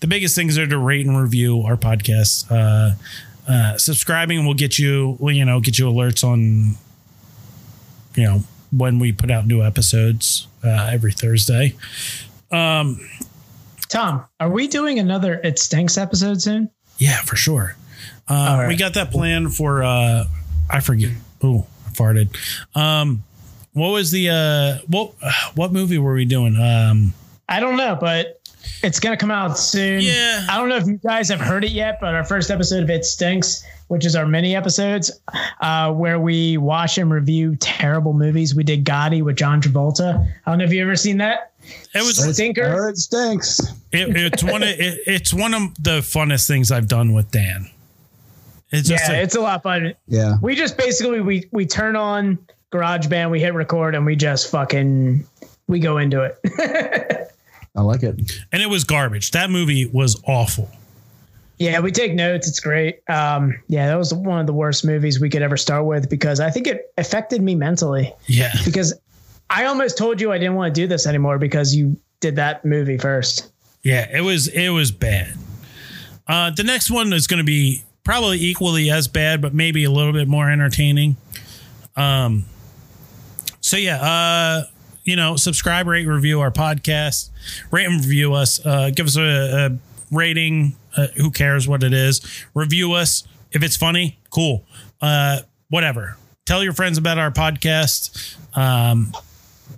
the 0.00 0.06
biggest 0.06 0.34
things 0.34 0.58
are 0.58 0.66
to 0.66 0.78
rate 0.78 1.06
and 1.06 1.18
review 1.20 1.62
our 1.62 1.76
podcast. 1.76 2.46
Uh, 2.50 2.94
uh, 3.50 3.76
subscribing 3.78 4.46
will 4.46 4.54
get 4.54 4.78
you, 4.78 5.16
well, 5.18 5.34
you 5.34 5.44
know, 5.44 5.60
get 5.60 5.78
you 5.78 5.86
alerts 5.86 6.22
on, 6.22 6.76
you 8.14 8.24
know, 8.24 8.44
when 8.70 8.98
we 8.98 9.12
put 9.12 9.30
out 9.30 9.46
new 9.46 9.62
episodes 9.62 10.46
uh, 10.62 10.88
every 10.92 11.12
Thursday. 11.12 11.74
Um, 12.52 13.00
Tom, 13.88 14.24
are 14.38 14.50
we 14.50 14.68
doing 14.68 14.98
another 14.98 15.40
It 15.42 15.58
Stinks 15.58 15.98
episode 15.98 16.40
soon? 16.40 16.70
Yeah, 16.98 17.20
for 17.22 17.34
sure. 17.34 17.76
Uh, 18.28 18.58
right. 18.60 18.68
We 18.68 18.76
got 18.76 18.94
that 18.94 19.10
plan 19.10 19.48
for 19.48 19.82
uh, 19.82 20.24
I 20.68 20.80
forget. 20.80 21.10
Oh, 21.42 21.66
farted. 22.00 22.36
Um, 22.74 23.22
what 23.72 23.90
was 23.90 24.10
the 24.10 24.30
uh, 24.30 24.78
what 24.88 25.12
what 25.54 25.72
movie 25.72 25.98
were 25.98 26.14
we 26.14 26.24
doing? 26.24 26.56
Um, 26.56 27.12
I 27.48 27.60
don't 27.60 27.76
know, 27.76 27.96
but 28.00 28.40
it's 28.82 28.98
gonna 29.00 29.16
come 29.16 29.30
out 29.30 29.58
soon. 29.58 30.00
Yeah. 30.00 30.46
I 30.48 30.56
don't 30.58 30.68
know 30.68 30.76
if 30.76 30.86
you 30.86 30.96
guys 30.98 31.28
have 31.28 31.40
heard 31.40 31.64
it 31.64 31.70
yet, 31.70 31.98
but 32.00 32.14
our 32.14 32.24
first 32.24 32.50
episode 32.50 32.82
of 32.82 32.90
It 32.90 33.04
Stinks, 33.04 33.64
which 33.88 34.04
is 34.04 34.16
our 34.16 34.26
mini 34.26 34.56
episodes, 34.56 35.10
uh, 35.60 35.92
where 35.92 36.18
we 36.18 36.56
watch 36.56 36.98
and 36.98 37.10
review 37.10 37.56
terrible 37.56 38.12
movies. 38.12 38.54
We 38.54 38.64
did 38.64 38.84
Gotti 38.84 39.22
with 39.22 39.36
John 39.36 39.60
Travolta. 39.60 40.26
I 40.46 40.50
don't 40.50 40.58
know 40.58 40.64
if 40.64 40.72
you 40.72 40.82
ever 40.82 40.96
seen 40.96 41.18
that. 41.18 41.52
it 41.94 42.02
was 42.02 42.16
Stinker. 42.34 42.88
it 42.88 42.96
stinks. 42.96 43.60
it, 43.92 44.16
it's 44.16 44.42
one 44.42 44.62
of 44.62 44.68
it, 44.68 45.00
it's 45.06 45.32
one 45.32 45.54
of 45.54 45.74
the 45.82 46.00
funnest 46.00 46.48
things 46.48 46.72
I've 46.72 46.88
done 46.88 47.12
with 47.12 47.30
Dan. 47.30 47.70
It's 48.72 48.88
just 48.88 49.08
yeah, 49.08 49.16
a- 49.18 49.22
it's 49.22 49.34
a 49.34 49.40
lot 49.40 49.56
of 49.56 49.62
fun. 49.62 49.94
Yeah. 50.06 50.36
We 50.42 50.54
just 50.54 50.76
basically 50.78 51.20
we 51.20 51.46
we 51.52 51.66
turn 51.66 51.96
on 51.96 52.38
GarageBand, 52.72 53.30
we 53.30 53.40
hit 53.40 53.54
record, 53.54 53.94
and 53.94 54.06
we 54.06 54.16
just 54.16 54.50
fucking 54.50 55.24
we 55.66 55.78
go 55.80 55.98
into 55.98 56.22
it. 56.22 56.38
I 57.76 57.82
like 57.82 58.02
it. 58.02 58.18
and 58.52 58.62
it 58.62 58.68
was 58.68 58.84
garbage. 58.84 59.30
That 59.30 59.50
movie 59.50 59.86
was 59.86 60.20
awful. 60.26 60.68
Yeah, 61.58 61.80
we 61.80 61.92
take 61.92 62.14
notes. 62.14 62.48
It's 62.48 62.58
great. 62.58 63.00
Um, 63.08 63.60
yeah, 63.68 63.86
that 63.88 63.96
was 63.96 64.14
one 64.14 64.40
of 64.40 64.46
the 64.46 64.52
worst 64.54 64.84
movies 64.84 65.20
we 65.20 65.28
could 65.28 65.42
ever 65.42 65.56
start 65.58 65.84
with 65.84 66.08
because 66.08 66.40
I 66.40 66.50
think 66.50 66.66
it 66.66 66.92
affected 66.96 67.42
me 67.42 67.54
mentally. 67.54 68.14
Yeah. 68.26 68.50
Because 68.64 68.98
I 69.50 69.66
almost 69.66 69.98
told 69.98 70.20
you 70.20 70.32
I 70.32 70.38
didn't 70.38 70.54
want 70.54 70.74
to 70.74 70.80
do 70.80 70.86
this 70.86 71.06
anymore 71.06 71.38
because 71.38 71.74
you 71.74 72.00
did 72.20 72.36
that 72.36 72.64
movie 72.64 72.96
first. 72.96 73.52
Yeah, 73.82 74.08
it 74.10 74.22
was 74.22 74.48
it 74.48 74.70
was 74.70 74.90
bad. 74.90 75.34
Uh, 76.26 76.50
the 76.50 76.64
next 76.64 76.90
one 76.90 77.12
is 77.12 77.26
going 77.26 77.38
to 77.38 77.44
be 77.44 77.82
probably 78.04 78.38
equally 78.38 78.90
as 78.90 79.08
bad, 79.08 79.40
but 79.40 79.54
maybe 79.54 79.84
a 79.84 79.90
little 79.90 80.12
bit 80.12 80.28
more 80.28 80.50
entertaining. 80.50 81.16
Um, 81.96 82.44
so 83.60 83.76
yeah, 83.76 84.00
uh, 84.00 84.64
you 85.04 85.16
know, 85.16 85.36
subscribe, 85.36 85.86
rate, 85.86 86.06
review 86.06 86.40
our 86.40 86.50
podcast, 86.50 87.30
rate 87.70 87.86
and 87.86 88.00
review 88.04 88.34
us. 88.34 88.64
Uh, 88.64 88.90
give 88.94 89.06
us 89.06 89.16
a, 89.16 89.22
a 89.22 89.78
rating. 90.14 90.76
Uh, 90.96 91.06
who 91.16 91.30
cares 91.30 91.68
what 91.68 91.82
it 91.82 91.92
is? 91.92 92.20
Review 92.54 92.94
us 92.94 93.22
if 93.52 93.62
it's 93.62 93.76
funny. 93.76 94.18
Cool. 94.30 94.64
Uh, 95.00 95.40
whatever. 95.68 96.16
Tell 96.46 96.64
your 96.64 96.72
friends 96.72 96.98
about 96.98 97.18
our 97.18 97.30
podcast. 97.30 98.36
Um, 98.56 99.12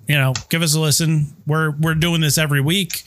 you 0.09 0.17
know, 0.17 0.33
give 0.49 0.63
us 0.63 0.75
a 0.75 0.81
listen. 0.81 1.27
We're 1.47 1.71
we're 1.71 1.95
doing 1.95 2.21
this 2.21 2.39
every 2.39 2.61
week. 2.61 3.03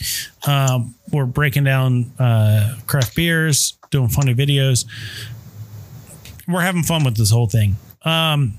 Um, 0.47 0.95
we're 1.11 1.25
breaking 1.25 1.63
down 1.63 2.11
uh, 2.19 2.75
craft 2.85 3.15
beers, 3.15 3.77
doing 3.95 4.09
funny 4.09 4.35
videos. 4.35 4.85
We're 6.47 6.61
having 6.61 6.83
fun 6.83 7.05
with 7.05 7.15
this 7.15 7.31
whole 7.31 7.47
thing. 7.47 7.77
Um, 8.03 8.57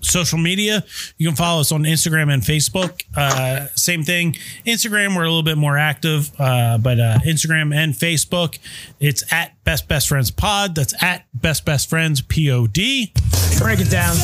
social 0.00 0.38
media, 0.38 0.84
you 1.18 1.28
can 1.28 1.36
follow 1.36 1.60
us 1.60 1.72
on 1.72 1.82
Instagram 1.82 2.32
and 2.32 2.42
Facebook. 2.42 3.02
Uh, 3.16 3.66
same 3.74 4.04
thing. 4.04 4.34
Instagram, 4.64 5.16
we're 5.16 5.24
a 5.24 5.28
little 5.28 5.42
bit 5.42 5.58
more 5.58 5.76
active, 5.76 6.30
uh, 6.38 6.78
but 6.78 7.00
uh, 7.00 7.18
Instagram 7.26 7.74
and 7.74 7.92
Facebook, 7.92 8.58
it's 9.00 9.24
at 9.32 9.52
Best 9.64 9.88
Best 9.88 10.08
Friends 10.08 10.30
Pod. 10.30 10.76
That's 10.76 10.94
at 11.02 11.26
Best 11.34 11.64
Best 11.64 11.90
Friends 11.90 12.20
P 12.22 12.50
O 12.52 12.68
D. 12.68 13.12
Break 13.58 13.80
it 13.80 13.90
down. 13.90 14.16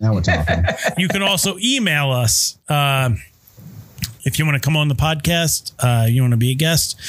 Now 0.00 0.12
we're 0.12 0.20
talking. 0.20 0.64
you 0.98 1.08
can 1.08 1.22
also 1.22 1.56
email 1.58 2.10
us 2.10 2.58
um, 2.68 3.18
if 4.26 4.38
you 4.38 4.44
want 4.44 4.60
to 4.60 4.60
come 4.60 4.76
on 4.76 4.88
the 4.88 4.94
podcast. 4.94 5.72
Uh, 5.78 6.04
you 6.06 6.20
want 6.20 6.32
to 6.32 6.36
be 6.36 6.50
a 6.50 6.54
guest. 6.54 7.00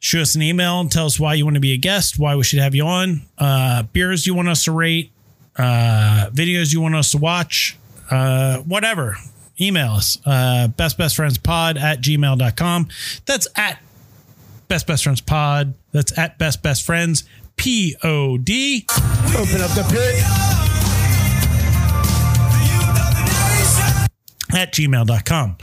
Shoot 0.00 0.20
us 0.20 0.34
an 0.34 0.42
email 0.42 0.80
and 0.80 0.92
tell 0.92 1.06
us 1.06 1.18
why 1.18 1.32
you 1.32 1.44
want 1.44 1.54
to 1.54 1.60
be 1.60 1.72
a 1.72 1.78
guest, 1.78 2.18
why 2.18 2.36
we 2.36 2.44
should 2.44 2.58
have 2.58 2.74
you 2.74 2.84
on, 2.84 3.22
uh, 3.38 3.84
beers 3.84 4.26
you 4.26 4.34
want 4.34 4.48
us 4.48 4.64
to 4.64 4.72
rate, 4.72 5.12
uh, 5.56 6.28
videos 6.34 6.74
you 6.74 6.82
want 6.82 6.94
us 6.94 7.12
to 7.12 7.18
watch, 7.18 7.78
uh, 8.10 8.58
whatever. 8.58 9.16
Email 9.58 9.92
us, 9.92 10.18
uh, 10.26 10.68
bestbestfriendspod 10.76 11.80
at 11.80 12.02
gmail.com. 12.02 12.88
That's 13.24 13.46
at 13.56 13.80
best 14.68 14.86
best 14.86 15.04
friends 15.04 15.20
pod. 15.20 15.74
That's 15.92 16.18
at 16.18 16.38
best 16.38 16.62
best 16.62 16.84
friends 16.84 17.22
P 17.56 17.94
O 18.02 18.36
D. 18.36 18.84
Open 18.90 19.60
up 19.62 19.70
the 19.70 19.86
pit. 19.88 20.24
at 24.54 24.72
gmail.com. 24.72 25.56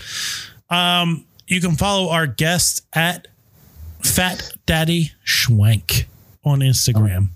Um, 0.72 1.25
you 1.48 1.61
can 1.61 1.75
follow 1.75 2.09
our 2.09 2.25
guest 2.27 2.85
at 2.93 3.27
Fat 4.01 4.51
Daddy 4.66 5.11
Schwenk. 5.25 6.06
on 6.43 6.59
Instagram. 6.61 7.27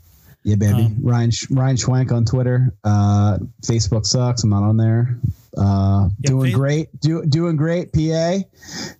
Yeah, 0.43 0.55
baby. 0.55 0.83
Um, 0.83 0.97
Ryan 1.03 1.31
Ryan 1.51 1.75
Schwenk 1.75 2.11
on 2.11 2.23
Twitter. 2.25 2.73
Uh, 2.83 3.39
Facebook 3.63 4.05
sucks. 4.05 4.43
I'm 4.43 4.51
not 4.51 4.63
on 4.63 4.77
there. 4.77 5.19
Uh, 5.57 6.09
Yeah, 6.19 6.27
doing 6.31 6.51
Fa- 6.51 6.57
great. 6.57 6.99
Do, 7.01 7.25
doing 7.25 7.55
great. 7.55 7.91
PA. 7.93 8.39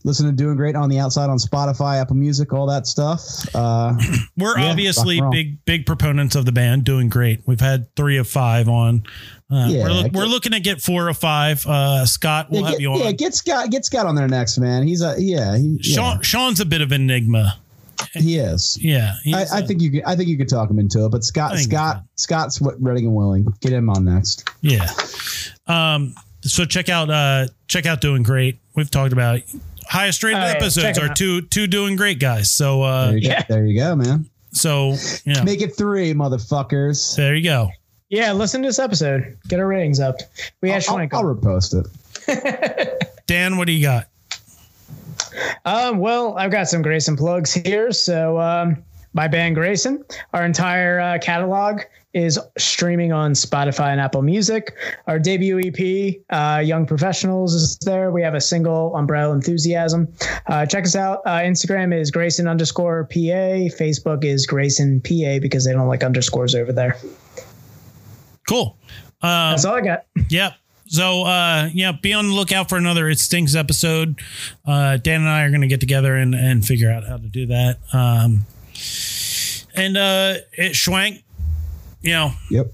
Listen 0.04 0.26
to 0.26 0.32
doing 0.32 0.56
great 0.56 0.76
on 0.76 0.90
the 0.90 1.00
outside 1.00 1.30
on 1.30 1.38
Spotify, 1.38 2.00
Apple 2.02 2.16
Music, 2.16 2.52
all 2.54 2.66
that 2.68 2.88
stuff. 2.88 3.22
Uh, 3.54 3.94
We're 4.38 4.58
Yeah, 4.58 4.72
obviously 4.72 5.16
rock 5.16 5.22
and 5.22 5.22
roll. 5.24 5.32
big 5.32 5.66
big 5.66 5.86
proponents 5.86 6.36
of 6.36 6.46
the 6.46 6.52
band. 6.52 6.84
Doing 6.84 7.10
great. 7.10 7.42
We've 7.46 7.60
had 7.62 7.94
three 7.96 8.18
of 8.18 8.28
five 8.28 8.68
on. 8.70 9.04
Uh, 9.52 9.68
Yeah, 9.70 9.84
we're, 9.84 10.04
get- 10.04 10.14
we're 10.14 10.26
looking 10.26 10.52
to 10.54 10.60
get 10.60 10.82
four 10.82 11.08
of 11.08 11.18
five. 11.18 11.66
Uh, 11.68 12.06
Scott, 12.06 12.48
we'll 12.50 12.62
yeah, 12.62 12.68
have 12.68 12.74
get, 12.76 12.82
you 12.82 12.92
on. 12.94 13.00
yeah, 13.00 13.12
get 13.12 13.34
Scott. 13.36 13.70
Get 13.70 13.86
Scott 13.86 14.06
on 14.08 14.16
there 14.16 14.28
next, 14.28 14.58
man. 14.58 14.88
He's 14.88 15.02
a 15.02 15.16
yeah. 15.20 15.56
He, 15.58 15.78
yeah, 15.82 15.96
Sean, 15.96 16.22
Sean's 16.24 16.60
a 16.60 16.66
bit 16.66 16.82
of 16.82 16.92
enigma. 16.92 17.58
he 18.14 18.38
is. 18.38 18.78
Yeah, 18.82 19.14
he's 19.24 19.36
I, 19.52 19.58
I 19.58 19.60
a- 19.60 19.68
think 19.68 19.82
you. 19.82 19.92
Could, 19.92 20.04
I 20.06 20.16
think 20.16 20.30
you 20.30 20.38
could 20.38 20.50
talk 20.50 20.70
him 20.70 20.80
into 20.80 21.06
it. 21.06 21.10
But 21.12 21.24
Scott, 21.24 21.58
Scott, 21.60 22.04
Scott's 22.16 22.60
what 22.60 22.76
ready 22.82 23.06
and 23.06 23.14
willing. 23.14 23.46
Get 23.62 23.72
him 23.72 23.90
on 23.90 24.04
next. 24.06 24.50
Yeah. 24.62 24.90
Um, 25.68 26.16
so 26.42 26.66
check 26.66 26.90
out 26.90 27.10
uh 27.10 27.48
check 27.68 27.86
out 27.86 28.02
doing 28.02 28.24
great. 28.24 28.60
We've 28.76 28.90
talked 28.90 29.14
about 29.14 29.38
it. 29.38 29.50
highest 29.88 30.24
rated 30.24 30.42
episodes 30.44 30.98
are 31.00 31.10
out. 31.10 31.16
two 31.16 31.42
two 31.42 31.68
doing 31.68 31.96
great 31.96 32.20
guys. 32.20 32.52
So 32.52 32.82
uh 32.84 33.08
There 33.10 33.18
you, 33.18 33.30
Yeah. 33.30 33.42
go. 33.48 33.54
there 33.56 33.66
you 33.66 33.80
go, 33.80 33.96
man. 33.96 34.30
so 34.54 34.96
yeah. 35.26 35.44
Make 35.44 35.62
it 35.62 35.76
three, 35.76 36.14
motherfuckers. 36.14 37.16
There 37.16 37.36
you 37.36 37.44
go. 37.44 37.70
Yeah, 38.10 38.34
listen 38.34 38.62
to 38.62 38.68
this 38.68 38.80
episode. 38.80 39.38
Get 39.48 39.60
our 39.60 39.68
ratings 39.68 40.00
up. 40.00 40.18
We 40.62 40.70
had 40.70 40.84
I'll, 40.88 40.96
Schwenk 40.98 41.14
I'll 41.14 41.28
on. 41.28 41.36
repost 41.36 41.74
it. 41.74 43.14
Dan, 43.28 43.58
what 43.58 43.66
do 43.68 43.74
you 43.74 43.82
got? 43.82 44.08
Um, 45.66 45.98
well, 45.98 46.38
I've 46.38 46.52
got 46.52 46.68
some 46.68 46.82
Grayson 46.82 47.16
plugs 47.16 47.54
here. 47.54 47.92
So, 47.92 48.40
um, 48.40 48.84
my 49.14 49.28
band 49.28 49.56
Grayson, 49.56 50.04
our 50.34 50.44
entire 50.46 51.00
uh, 51.00 51.18
catalog 51.20 51.82
is 52.14 52.40
streaming 52.58 53.12
on 53.12 53.32
Spotify 53.34 53.92
and 53.92 54.00
Apple 54.00 54.22
Music. 54.22 54.74
Our 55.08 55.20
debut 55.20 55.60
EP, 55.60 56.16
uh, 56.30 56.60
Young 56.60 56.86
Professionals, 56.86 57.54
is 57.54 57.78
there. 57.80 58.12
We 58.12 58.22
have 58.22 58.36
a 58.36 58.42
single, 58.42 58.96
Umbrella 58.96 59.34
Enthusiasm. 59.34 60.08
Uh, 60.48 60.66
check 60.66 60.86
us 60.86 60.96
out. 60.96 61.22
Uh, 61.26 61.40
Instagram 61.40 61.98
is 61.98 62.12
Grayson 62.12 62.48
underscore 62.48 63.06
PA. 63.06 63.68
Facebook 63.76 64.24
is 64.24 64.46
Grayson 64.46 65.02
PA 65.02 65.40
because 65.42 65.66
they 65.66 65.74
don't 65.74 65.88
like 65.88 66.04
underscores 66.04 66.54
over 66.56 66.72
there. 66.72 66.98
Cool. 68.48 68.78
Um, 69.22 69.52
That's 69.52 69.66
all 69.66 69.76
I 69.76 69.82
got. 69.82 70.06
Yep. 70.30 70.54
So 70.88 71.24
uh 71.24 71.70
yeah, 71.74 71.94
be 71.94 72.14
on 72.14 72.28
the 72.28 72.34
lookout 72.36 72.70
for 72.70 72.78
another 72.78 73.10
It 73.10 73.18
Stinks 73.18 73.56
episode. 73.56 74.20
Uh 74.68 74.98
Dan 74.98 75.22
and 75.22 75.30
I 75.30 75.44
are 75.44 75.50
gonna 75.52 75.68
get 75.68 75.80
together 75.80 76.16
and, 76.16 76.36
and 76.36 76.64
figure 76.66 76.92
out 76.92 77.04
how 77.08 77.18
to 77.18 77.28
do 77.28 77.48
that. 77.48 77.80
Um 77.92 78.46
and 79.76 79.98
uh 79.98 80.36
it 80.54 80.74
Schwenk, 80.74 81.24
you 82.04 82.12
know, 82.12 82.34
Yep. 82.52 82.72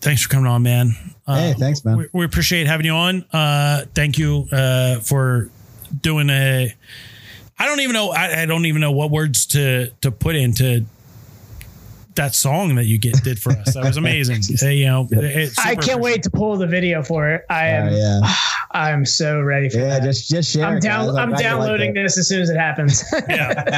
thanks 0.00 0.22
for 0.22 0.28
coming 0.28 0.46
on, 0.46 0.62
man. 0.62 0.94
Uh, 1.26 1.36
Hey, 1.38 1.54
thanks, 1.58 1.84
man. 1.84 1.96
We, 1.96 2.06
we 2.12 2.24
appreciate 2.24 2.68
having 2.68 2.86
you 2.86 2.92
on. 2.92 3.24
Uh 3.32 3.84
thank 3.94 4.16
you 4.16 4.46
uh 4.52 5.00
for 5.00 5.50
doing 6.02 6.30
a 6.30 6.72
I 7.58 7.66
don't 7.66 7.80
even 7.80 7.94
know 7.94 8.10
I, 8.10 8.42
I 8.42 8.46
don't 8.46 8.64
even 8.66 8.80
know 8.80 8.92
what 8.92 9.10
words 9.10 9.46
to 9.46 9.90
to 10.02 10.12
put 10.12 10.36
into 10.36 10.86
that 12.16 12.34
song 12.34 12.74
that 12.76 12.84
you 12.84 12.98
get 12.98 13.22
did 13.22 13.38
for 13.38 13.52
us. 13.52 13.74
That 13.74 13.84
was 13.84 13.96
amazing. 13.96 14.42
You 14.74 14.86
know, 14.86 15.06
it's 15.10 15.58
I 15.58 15.74
can't 15.74 16.00
wait 16.00 16.22
to 16.24 16.30
pull 16.30 16.56
the 16.56 16.66
video 16.66 17.02
for 17.02 17.28
it. 17.30 17.44
I 17.50 17.66
am. 17.68 17.88
Uh, 17.92 17.96
yeah. 17.96 18.20
I'm 18.70 19.04
so 19.06 19.40
ready 19.40 19.68
for 19.68 19.78
Yeah, 19.78 20.00
that. 20.00 20.02
just 20.02 20.28
just 20.28 20.50
share. 20.52 20.64
I'm 20.64 20.78
it, 20.78 20.82
down. 20.82 21.06
guys. 21.06 21.14
I'm 21.16 21.28
glad 21.28 21.28
you 21.28 21.32
like 21.34 21.42
downloading 21.44 21.90
it. 21.96 22.02
this 22.02 22.18
as 22.18 22.26
soon 22.28 22.42
as 22.42 22.50
it 22.50 22.56
happens. 22.56 23.04
Yeah. 23.28 23.72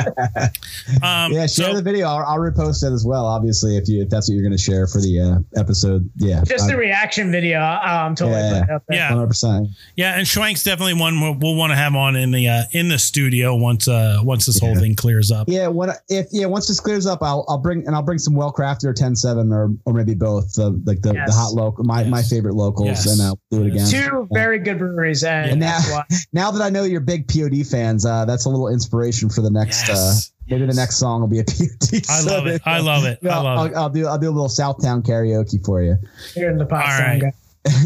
Um, 1.03 1.33
Yeah, 1.33 1.47
share 1.47 1.67
so- 1.71 1.75
the 1.75 1.83
video. 1.83 2.07
I'll, 2.07 2.25
I'll 2.25 2.39
repost 2.39 2.83
it 2.85 2.93
as 2.93 3.05
well. 3.05 3.27
Obviously, 3.27 3.77
if 3.77 3.89
you 3.89 4.03
if 4.03 4.09
that's 4.09 4.29
what 4.29 4.35
you're 4.35 4.43
going 4.43 4.57
to 4.57 4.63
share 4.63 4.87
for 4.87 5.01
the 5.01 5.21
uh, 5.21 5.61
episode, 5.61 6.09
yeah, 6.17 6.43
Just 6.45 6.69
the 6.69 6.77
reaction 6.77 7.31
video. 7.31 7.59
I- 7.59 8.05
I'm 8.07 8.15
totally 8.15 8.39
Yeah. 8.41 8.49
putting 8.51 8.65
it 8.65 8.71
up 8.71 8.83
there. 8.89 8.97
Yeah. 8.99 9.09
hundred 9.09 9.27
percent. 9.29 9.69
Yeah, 9.97 10.17
and 10.17 10.27
Schwenk's 10.27 10.63
definitely 10.63 10.95
one 10.95 11.21
we'll, 11.21 11.35
we'll 11.35 11.57
want 11.57 11.73
to 11.73 11.77
have 11.77 11.95
on 11.95 12.17
in 12.17 12.31
the 12.31 12.49
uh, 12.49 12.63
in 12.73 12.89
the 12.89 12.99
studio 12.99 13.55
once 13.57 13.89
uh 13.89 14.21
once 14.23 14.47
this 14.47 14.59
whole 14.59 14.77
thing 14.77 14.95
clears 14.95 15.31
up. 15.31 15.49
Yeah, 15.49 15.69
what 15.69 15.99
if 16.09 16.27
yeah? 16.33 16.47
Once 16.47 16.69
this 16.69 16.81
clears 16.81 17.07
up, 17.07 17.23
I'll 17.23 17.45
I'll 17.49 17.59
bring 17.59 17.87
and 17.87 17.95
I'll 17.95 18.03
bring 18.03 18.19
some 18.27 18.35
well 18.35 18.53
crafted 18.53 18.85
or 18.85 18.93
ten 18.93 19.17
seven 19.17 19.53
or 19.53 19.71
or 19.87 19.93
maybe 19.95 20.15
both. 20.15 20.53
The 20.55 20.71
like 20.85 21.01
the, 21.01 21.15
Yes. 21.15 21.29
the 21.31 21.35
hot 21.35 21.53
local, 21.55 21.85
my 21.85 22.05
my 22.05 22.23
favorite 22.23 22.55
locals, 22.55 22.89
Yes. 22.89 23.07
and 23.07 23.23
I'll 23.23 23.39
do 23.51 23.63
it 23.65 23.69
again. 23.69 23.89
Two 23.89 24.29
very 24.33 24.59
good 24.59 24.79
breweries, 24.79 25.25
and, 25.25 25.61
now, 25.61 25.79
that's 25.79 25.91
why. 25.91 26.05
now 26.33 26.51
that 26.51 26.61
I 26.61 26.69
know 26.71 26.83
you're 26.83 27.01
big 27.01 27.29
POD 27.29 27.65
fans, 27.67 28.05
uh, 28.05 28.25
that's 28.27 28.45
a 28.45 28.49
little 28.51 28.69
inspiration 28.69 29.31
for 29.31 29.41
the 29.41 29.51
next. 29.51 29.89
Uh, 29.89 30.15
maybe 30.49 30.67
the 30.67 30.75
next 30.75 30.97
song 30.97 31.21
will 31.21 31.29
be 31.29 31.39
a 31.39 31.45
POD. 31.45 32.03
I 32.11 32.21
So 32.21 32.31
love 32.35 32.47
it. 32.47 32.61
I 32.67 32.81
love 32.81 33.05
it. 33.05 33.19
I 33.25 33.29
I'll, 33.29 33.43
love 33.45 33.59
I'll. 33.59 33.79
I'll 33.85 33.91
do 33.91 34.07
I'll 34.07 34.19
do 34.19 34.29
a 34.29 34.35
little 34.37 34.49
Southtown 34.49 35.03
karaoke 35.03 35.65
for 35.65 35.81
you. 35.83 35.97
Here 36.35 36.51
in 36.51 36.59
the 36.59 36.67
pot 36.67 36.85
All 36.85 36.91
sound 36.99 37.23
right. 37.23 37.23
guy. 37.23 37.33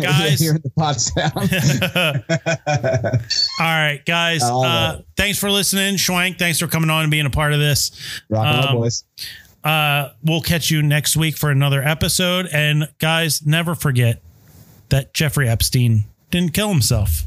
Guys. 0.03 0.39
here 0.39 0.55
in 0.57 0.61
the 0.63 0.71
pod 0.77 1.01
sound. 1.01 1.33
All 3.59 3.67
right, 3.67 4.03
guys. 4.05 4.43
All 4.43 4.63
Uh, 4.65 4.97
right. 4.97 5.05
thanks 5.17 5.39
for 5.39 5.51
listening, 5.51 5.95
Schwenk. 5.97 6.39
Thanks 6.39 6.59
for 6.59 6.67
coming 6.67 6.91
on 6.91 7.03
and 7.05 7.11
being 7.11 7.25
a 7.27 7.31
part 7.31 7.53
of 7.55 7.61
this. 7.61 7.91
Rock 8.29 8.45
and 8.47 8.65
Um, 8.67 8.73
roll, 8.75 8.83
boys. 8.85 9.05
Uh, 9.63 10.11
we'll 10.23 10.41
catch 10.41 10.71
you 10.71 10.83
next 10.83 11.17
week 11.17 11.37
for 11.37 11.51
another 11.51 11.83
episode. 11.83 12.49
And 12.53 12.89
guys, 12.99 13.45
never 13.45 13.75
forget 13.75 14.23
that 14.89 15.13
Jeffrey 15.15 15.49
Epstein 15.49 16.05
didn't 16.31 16.55
kill 16.55 16.69
himself. 16.69 17.27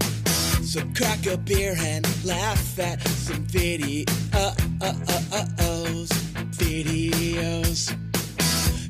So 0.71 0.79
crack 0.95 1.25
a 1.25 1.35
beer 1.35 1.75
and 1.77 2.07
laugh 2.23 2.79
at 2.79 3.05
some 3.05 3.45
videos. 3.47 4.05
Videos. 6.55 7.93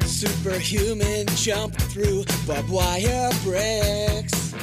Superhuman 0.06 1.26
jump 1.30 1.74
through 1.74 2.26
barbed 2.46 2.70
wire 2.70 3.32
bricks. 3.44 4.54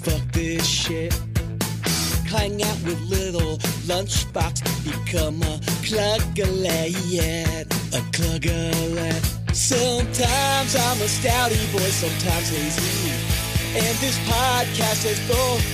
Fuck 0.00 0.20
this 0.32 0.66
shit. 0.66 1.14
Hang 2.28 2.62
out 2.62 2.82
with 2.84 3.00
little 3.08 3.56
lunchbox. 3.88 4.60
Become 4.84 5.40
a 5.40 5.58
cluggalet. 5.88 7.64
A 7.94 8.02
cluggalet. 8.12 9.54
Sometimes 9.54 10.76
I'm 10.76 11.00
a 11.00 11.08
stouty 11.08 11.72
boy, 11.72 11.88
sometimes 11.88 12.52
lazy. 12.52 13.12
And 13.76 13.96
this 13.98 14.18
podcast 14.28 15.04
is 15.04 15.18
both, 15.26 15.73